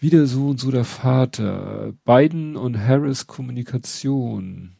Wieder 0.00 0.26
so 0.26 0.48
und 0.48 0.60
so 0.60 0.70
der 0.70 0.84
Vater. 0.84 1.92
Biden 2.04 2.56
und 2.56 2.78
Harris 2.78 3.26
Kommunikation. 3.26 4.76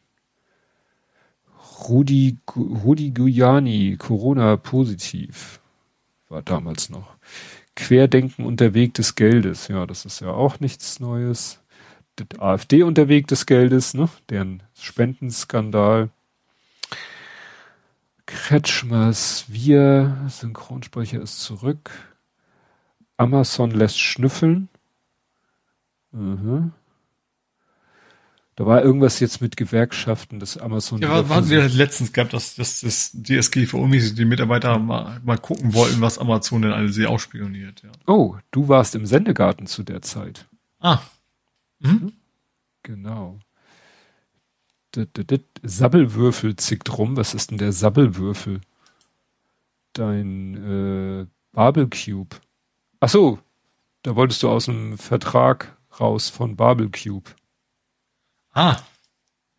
Rudi, 1.87 2.37
Rudi 2.55 3.11
Giuliani, 3.11 3.97
Corona 3.97 4.55
positiv. 4.55 5.59
War 6.29 6.41
damals 6.41 6.89
noch. 6.89 7.17
Querdenken 7.79 8.45
unter 8.45 8.73
Weg 8.73 8.93
des 8.95 9.15
Geldes. 9.15 9.69
Ja, 9.69 9.85
das 9.85 10.05
ist 10.05 10.19
ja 10.19 10.31
auch 10.31 10.59
nichts 10.59 10.99
Neues. 10.99 11.63
Das 12.17 12.39
AfD 12.39 12.83
unter 12.83 13.07
Weg 13.07 13.27
des 13.27 13.45
Geldes, 13.45 13.93
ne? 13.93 14.09
Deren 14.29 14.61
Spendenskandal. 14.77 16.09
Kretschmers 18.25 19.45
Wir, 19.47 20.17
Synchronsprecher 20.27 21.21
ist 21.21 21.39
zurück. 21.39 21.89
Amazon 23.15 23.71
lässt 23.71 23.99
schnüffeln. 23.99 24.67
Mhm. 26.11 26.73
Da 28.59 28.65
war 28.65 28.83
irgendwas 28.83 29.21
jetzt 29.21 29.39
mit 29.39 29.55
Gewerkschaften, 29.55 30.41
das 30.41 30.57
Amazon. 30.57 31.01
Ja, 31.01 31.11
war, 31.11 31.29
war 31.29 31.49
wir 31.49 31.69
letztens 31.69 32.11
gab, 32.11 32.29
dass, 32.29 32.55
dass 32.55 32.81
das 32.81 33.13
DSGVO-mäßig 33.13 34.15
die 34.15 34.25
Mitarbeiter 34.25 34.77
mal, 34.79 35.21
mal 35.23 35.37
gucken 35.37 35.73
wollten, 35.73 36.01
was 36.01 36.17
Amazon 36.17 36.63
denn 36.63 36.73
alle 36.73 36.89
sie 36.89 37.07
ausspioniert. 37.07 37.83
Ja. 37.83 37.91
Oh, 38.05 38.35
du 38.51 38.67
warst 38.67 38.95
im 38.95 39.05
Sendegarten 39.05 39.65
zu 39.65 39.83
der 39.83 40.01
Zeit. 40.01 40.45
Ah. 40.81 40.99
Mhm. 41.79 42.11
Genau. 42.83 43.39
Sabbelwürfel 45.63 46.57
zickt 46.57 46.97
rum. 46.97 47.15
Was 47.15 47.33
ist 47.33 47.51
denn 47.51 47.59
der 47.59 47.71
Sabbelwürfel? 47.71 48.59
Dein 49.93 51.21
äh, 51.21 51.27
Barbecube. 51.53 52.35
Ach 52.99 53.07
so, 53.07 53.39
da 54.01 54.17
wolltest 54.17 54.43
du 54.43 54.49
aus 54.49 54.65
dem 54.65 54.97
Vertrag 54.97 55.77
raus 55.97 56.27
von 56.27 56.57
Barbecube. 56.57 57.31
Ah. 58.53 58.77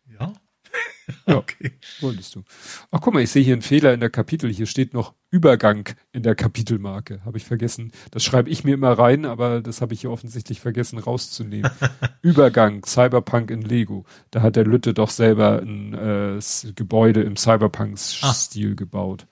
Ja. 0.05 0.33
ja, 1.27 1.37
okay. 1.37 1.71
Wolltest 1.99 2.35
du. 2.35 2.43
Ach 2.91 3.01
guck 3.01 3.13
mal, 3.13 3.21
ich 3.21 3.31
sehe 3.31 3.43
hier 3.43 3.53
einen 3.53 3.61
Fehler 3.61 3.93
in 3.93 3.99
der 3.99 4.09
Kapitel. 4.09 4.51
Hier 4.51 4.65
steht 4.65 4.93
noch 4.93 5.13
Übergang 5.29 5.89
in 6.11 6.23
der 6.23 6.35
Kapitelmarke. 6.35 7.21
Habe 7.25 7.37
ich 7.37 7.45
vergessen. 7.45 7.91
Das 8.11 8.23
schreibe 8.23 8.49
ich 8.49 8.63
mir 8.63 8.73
immer 8.73 8.91
rein, 8.91 9.25
aber 9.25 9.61
das 9.61 9.81
habe 9.81 9.93
ich 9.93 10.01
hier 10.01 10.11
offensichtlich 10.11 10.59
vergessen 10.59 10.99
rauszunehmen. 10.99 11.71
Übergang, 12.21 12.83
Cyberpunk 12.85 13.51
in 13.51 13.61
Lego. 13.61 14.05
Da 14.31 14.41
hat 14.41 14.55
der 14.55 14.65
Lütte 14.65 14.93
doch 14.93 15.09
selber 15.09 15.61
ein 15.61 15.93
äh, 15.93 16.39
Gebäude 16.75 17.21
im 17.21 17.37
Cyberpunk-Stil 17.37 18.71
ah. 18.71 18.75
gebaut. 18.75 19.27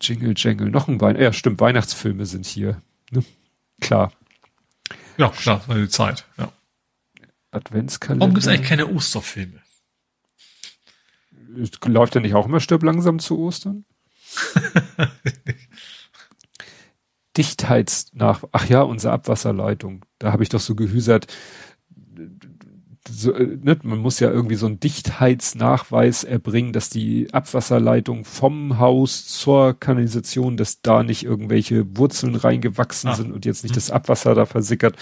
Jingle 0.00 0.34
Jangle, 0.36 0.70
noch 0.70 0.88
ein 0.88 1.00
Wein. 1.00 1.20
Ja, 1.20 1.32
stimmt, 1.32 1.60
Weihnachtsfilme 1.60 2.26
sind 2.26 2.46
hier. 2.46 2.80
Ne? 3.10 3.24
Klar. 3.80 4.12
Ja, 5.16 5.28
klar, 5.30 5.62
die 5.68 5.88
Zeit, 5.88 6.24
ja. 6.36 6.52
Adventskalender. 7.50 8.24
Warum 8.24 8.34
gibt 8.34 8.44
es 8.44 8.48
eigentlich 8.48 8.68
keine 8.68 8.88
Osterfilme? 8.88 9.60
Läuft 11.86 12.14
ja 12.14 12.20
nicht 12.20 12.34
auch 12.34 12.46
immer 12.46 12.60
Stirb 12.60 12.82
langsam 12.82 13.18
zu 13.18 13.38
Ostern? 13.38 13.84
Dichtheitsnach, 17.36 18.44
ach 18.52 18.68
ja, 18.68 18.82
unsere 18.82 19.12
Abwasserleitung. 19.12 20.04
Da 20.18 20.32
habe 20.32 20.42
ich 20.42 20.48
doch 20.48 20.60
so 20.60 20.74
gehüsert, 20.74 21.28
so, 23.10 23.32
äh, 23.32 23.58
ne, 23.62 23.78
man 23.82 23.98
muss 23.98 24.20
ja 24.20 24.30
irgendwie 24.30 24.56
so 24.56 24.66
einen 24.66 24.80
Dichtheitsnachweis 24.80 26.24
erbringen, 26.24 26.72
dass 26.72 26.90
die 26.90 27.32
Abwasserleitung 27.32 28.24
vom 28.24 28.78
Haus 28.78 29.26
zur 29.26 29.78
Kanalisation, 29.78 30.56
dass 30.56 30.82
da 30.82 31.02
nicht 31.02 31.24
irgendwelche 31.24 31.96
Wurzeln 31.96 32.34
reingewachsen 32.34 33.10
ah. 33.10 33.14
sind 33.14 33.32
und 33.32 33.44
jetzt 33.44 33.62
nicht 33.62 33.72
hm. 33.72 33.76
das 33.76 33.90
Abwasser 33.90 34.34
da 34.34 34.46
versickert. 34.46 34.96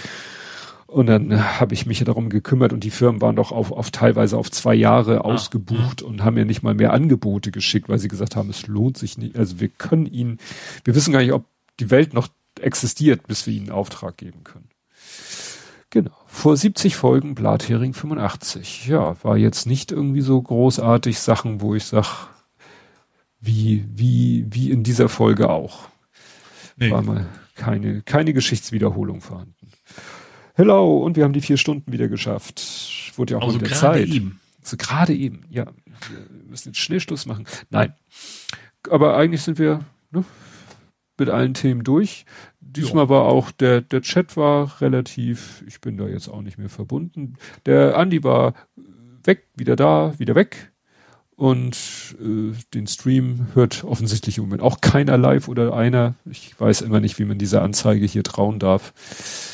Und 0.96 1.08
dann 1.08 1.60
habe 1.60 1.74
ich 1.74 1.84
mich 1.84 2.02
darum 2.02 2.30
gekümmert 2.30 2.72
und 2.72 2.82
die 2.82 2.90
Firmen 2.90 3.20
waren 3.20 3.36
doch 3.36 3.52
auf, 3.52 3.70
auf 3.70 3.90
teilweise 3.90 4.38
auf 4.38 4.50
zwei 4.50 4.74
Jahre 4.74 5.18
ah. 5.18 5.20
ausgebucht 5.24 6.00
mhm. 6.00 6.08
und 6.08 6.24
haben 6.24 6.36
mir 6.36 6.46
nicht 6.46 6.62
mal 6.62 6.72
mehr 6.72 6.94
Angebote 6.94 7.50
geschickt, 7.50 7.90
weil 7.90 7.98
sie 7.98 8.08
gesagt 8.08 8.34
haben, 8.34 8.48
es 8.48 8.66
lohnt 8.66 8.96
sich 8.96 9.18
nicht. 9.18 9.36
Also 9.36 9.60
wir 9.60 9.68
können 9.68 10.06
ihnen, 10.06 10.38
wir 10.84 10.94
wissen 10.94 11.12
gar 11.12 11.20
nicht, 11.20 11.34
ob 11.34 11.44
die 11.80 11.90
Welt 11.90 12.14
noch 12.14 12.28
existiert, 12.62 13.26
bis 13.26 13.46
wir 13.46 13.52
ihnen 13.52 13.68
Auftrag 13.68 14.16
geben 14.16 14.42
können. 14.42 14.70
Genau. 15.90 16.16
Vor 16.24 16.56
70 16.56 16.96
Folgen 16.96 17.34
Blathering 17.34 17.92
85. 17.92 18.86
Ja, 18.86 19.22
war 19.22 19.36
jetzt 19.36 19.66
nicht 19.66 19.92
irgendwie 19.92 20.22
so 20.22 20.40
großartig 20.40 21.18
Sachen, 21.18 21.60
wo 21.60 21.74
ich 21.74 21.84
sag, 21.84 22.28
wie, 23.38 23.84
wie, 23.92 24.46
wie 24.48 24.70
in 24.70 24.82
dieser 24.82 25.10
Folge 25.10 25.50
auch. 25.50 25.90
Nee. 26.78 26.90
War 26.90 27.02
mal 27.02 27.26
keine, 27.54 28.00
keine 28.00 28.32
Geschichtswiederholung 28.32 29.20
vorhanden. 29.20 29.55
Hello, 30.58 30.96
und 30.96 31.16
wir 31.16 31.24
haben 31.24 31.34
die 31.34 31.42
vier 31.42 31.58
Stunden 31.58 31.92
wieder 31.92 32.08
geschafft. 32.08 33.12
Wurde 33.16 33.34
ja 33.34 33.38
auch 33.40 33.42
also 33.42 33.58
mal 33.58 33.66
wieder 33.66 33.76
Zeit. 33.76 34.08
Eben. 34.08 34.40
So 34.62 34.78
gerade 34.78 35.14
eben, 35.14 35.44
ja. 35.50 35.66
Wir 35.66 36.48
müssen 36.48 36.70
jetzt 36.70 36.78
Schnellschluss 36.78 37.26
machen. 37.26 37.44
Nein. 37.68 37.92
Aber 38.88 39.18
eigentlich 39.18 39.42
sind 39.42 39.58
wir 39.58 39.80
ne, 40.12 40.24
mit 41.18 41.28
allen 41.28 41.52
Themen 41.52 41.84
durch. 41.84 42.24
Diesmal 42.60 43.04
jo. 43.04 43.08
war 43.10 43.24
auch 43.24 43.50
der, 43.50 43.82
der 43.82 44.00
Chat 44.00 44.38
war 44.38 44.80
relativ, 44.80 45.62
ich 45.66 45.82
bin 45.82 45.98
da 45.98 46.08
jetzt 46.08 46.28
auch 46.28 46.40
nicht 46.40 46.56
mehr 46.56 46.70
verbunden. 46.70 47.34
Der 47.66 47.98
Andi 47.98 48.24
war 48.24 48.54
weg, 49.24 49.48
wieder 49.56 49.76
da, 49.76 50.18
wieder 50.18 50.34
weg. 50.36 50.72
Und 51.34 51.76
äh, 52.18 52.54
den 52.72 52.86
Stream 52.86 53.48
hört 53.52 53.84
offensichtlich 53.84 54.38
im 54.38 54.44
Moment 54.44 54.62
auch 54.62 54.80
keiner 54.80 55.18
live 55.18 55.48
oder 55.48 55.74
einer. 55.74 56.14
Ich 56.24 56.58
weiß 56.58 56.80
immer 56.80 57.00
nicht, 57.00 57.18
wie 57.18 57.26
man 57.26 57.36
dieser 57.36 57.60
Anzeige 57.60 58.06
hier 58.06 58.22
trauen 58.22 58.58
darf. 58.58 58.94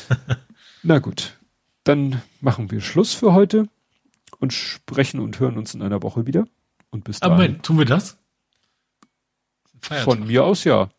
Na 0.83 0.99
gut, 0.99 1.39
dann 1.85 2.21
machen 2.41 2.69
wir 2.69 2.81
Schluss 2.81 3.13
für 3.13 3.33
heute 3.33 3.67
und 4.39 4.51
sprechen 4.51 5.19
und 5.21 5.39
hören 5.39 5.57
uns 5.57 5.73
in 5.73 5.81
einer 5.81 6.03
Woche 6.03 6.27
wieder. 6.27 6.45
Und 6.91 7.05
bis 7.05 7.19
dahin. 7.19 7.33
Aber 7.33 7.41
Moment, 7.41 7.63
tun 7.63 7.77
wir 7.77 7.85
das? 7.85 8.17
Feiertag. 9.79 10.03
Von 10.03 10.27
mir 10.27 10.43
aus 10.43 10.63
ja. 10.65 10.89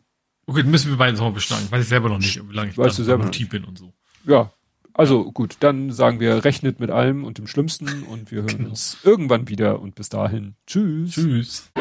Okay, 0.47 0.61
dann 0.61 0.71
müssen 0.71 0.89
wir 0.89 0.97
beide 0.97 1.15
nochmal 1.15 1.31
beschneiden. 1.31 1.71
Weiß 1.71 1.83
ich 1.83 1.89
selber 1.89 2.09
noch 2.09 2.17
nicht, 2.17 2.49
wie 2.49 2.53
lange 2.53 2.71
ich 2.71 2.77
weißt 2.77 2.99
du 2.99 3.03
selber 3.03 3.25
Motiv 3.25 3.49
bin 3.49 3.63
und 3.63 3.77
so. 3.77 3.93
Ja, 4.25 4.51
also 4.93 5.31
gut, 5.31 5.57
dann 5.59 5.91
sagen 5.91 6.19
wir, 6.19 6.45
rechnet 6.45 6.79
mit 6.79 6.89
allem 6.89 7.23
und 7.23 7.37
dem 7.37 7.47
Schlimmsten 7.47 8.03
und 8.03 8.31
wir 8.31 8.41
hören 8.41 8.57
genau. 8.57 8.69
uns 8.69 8.97
irgendwann 9.03 9.49
wieder 9.49 9.79
und 9.79 9.95
bis 9.95 10.09
dahin. 10.09 10.55
Tschüss. 10.65 11.11
Tschüss. 11.11 11.71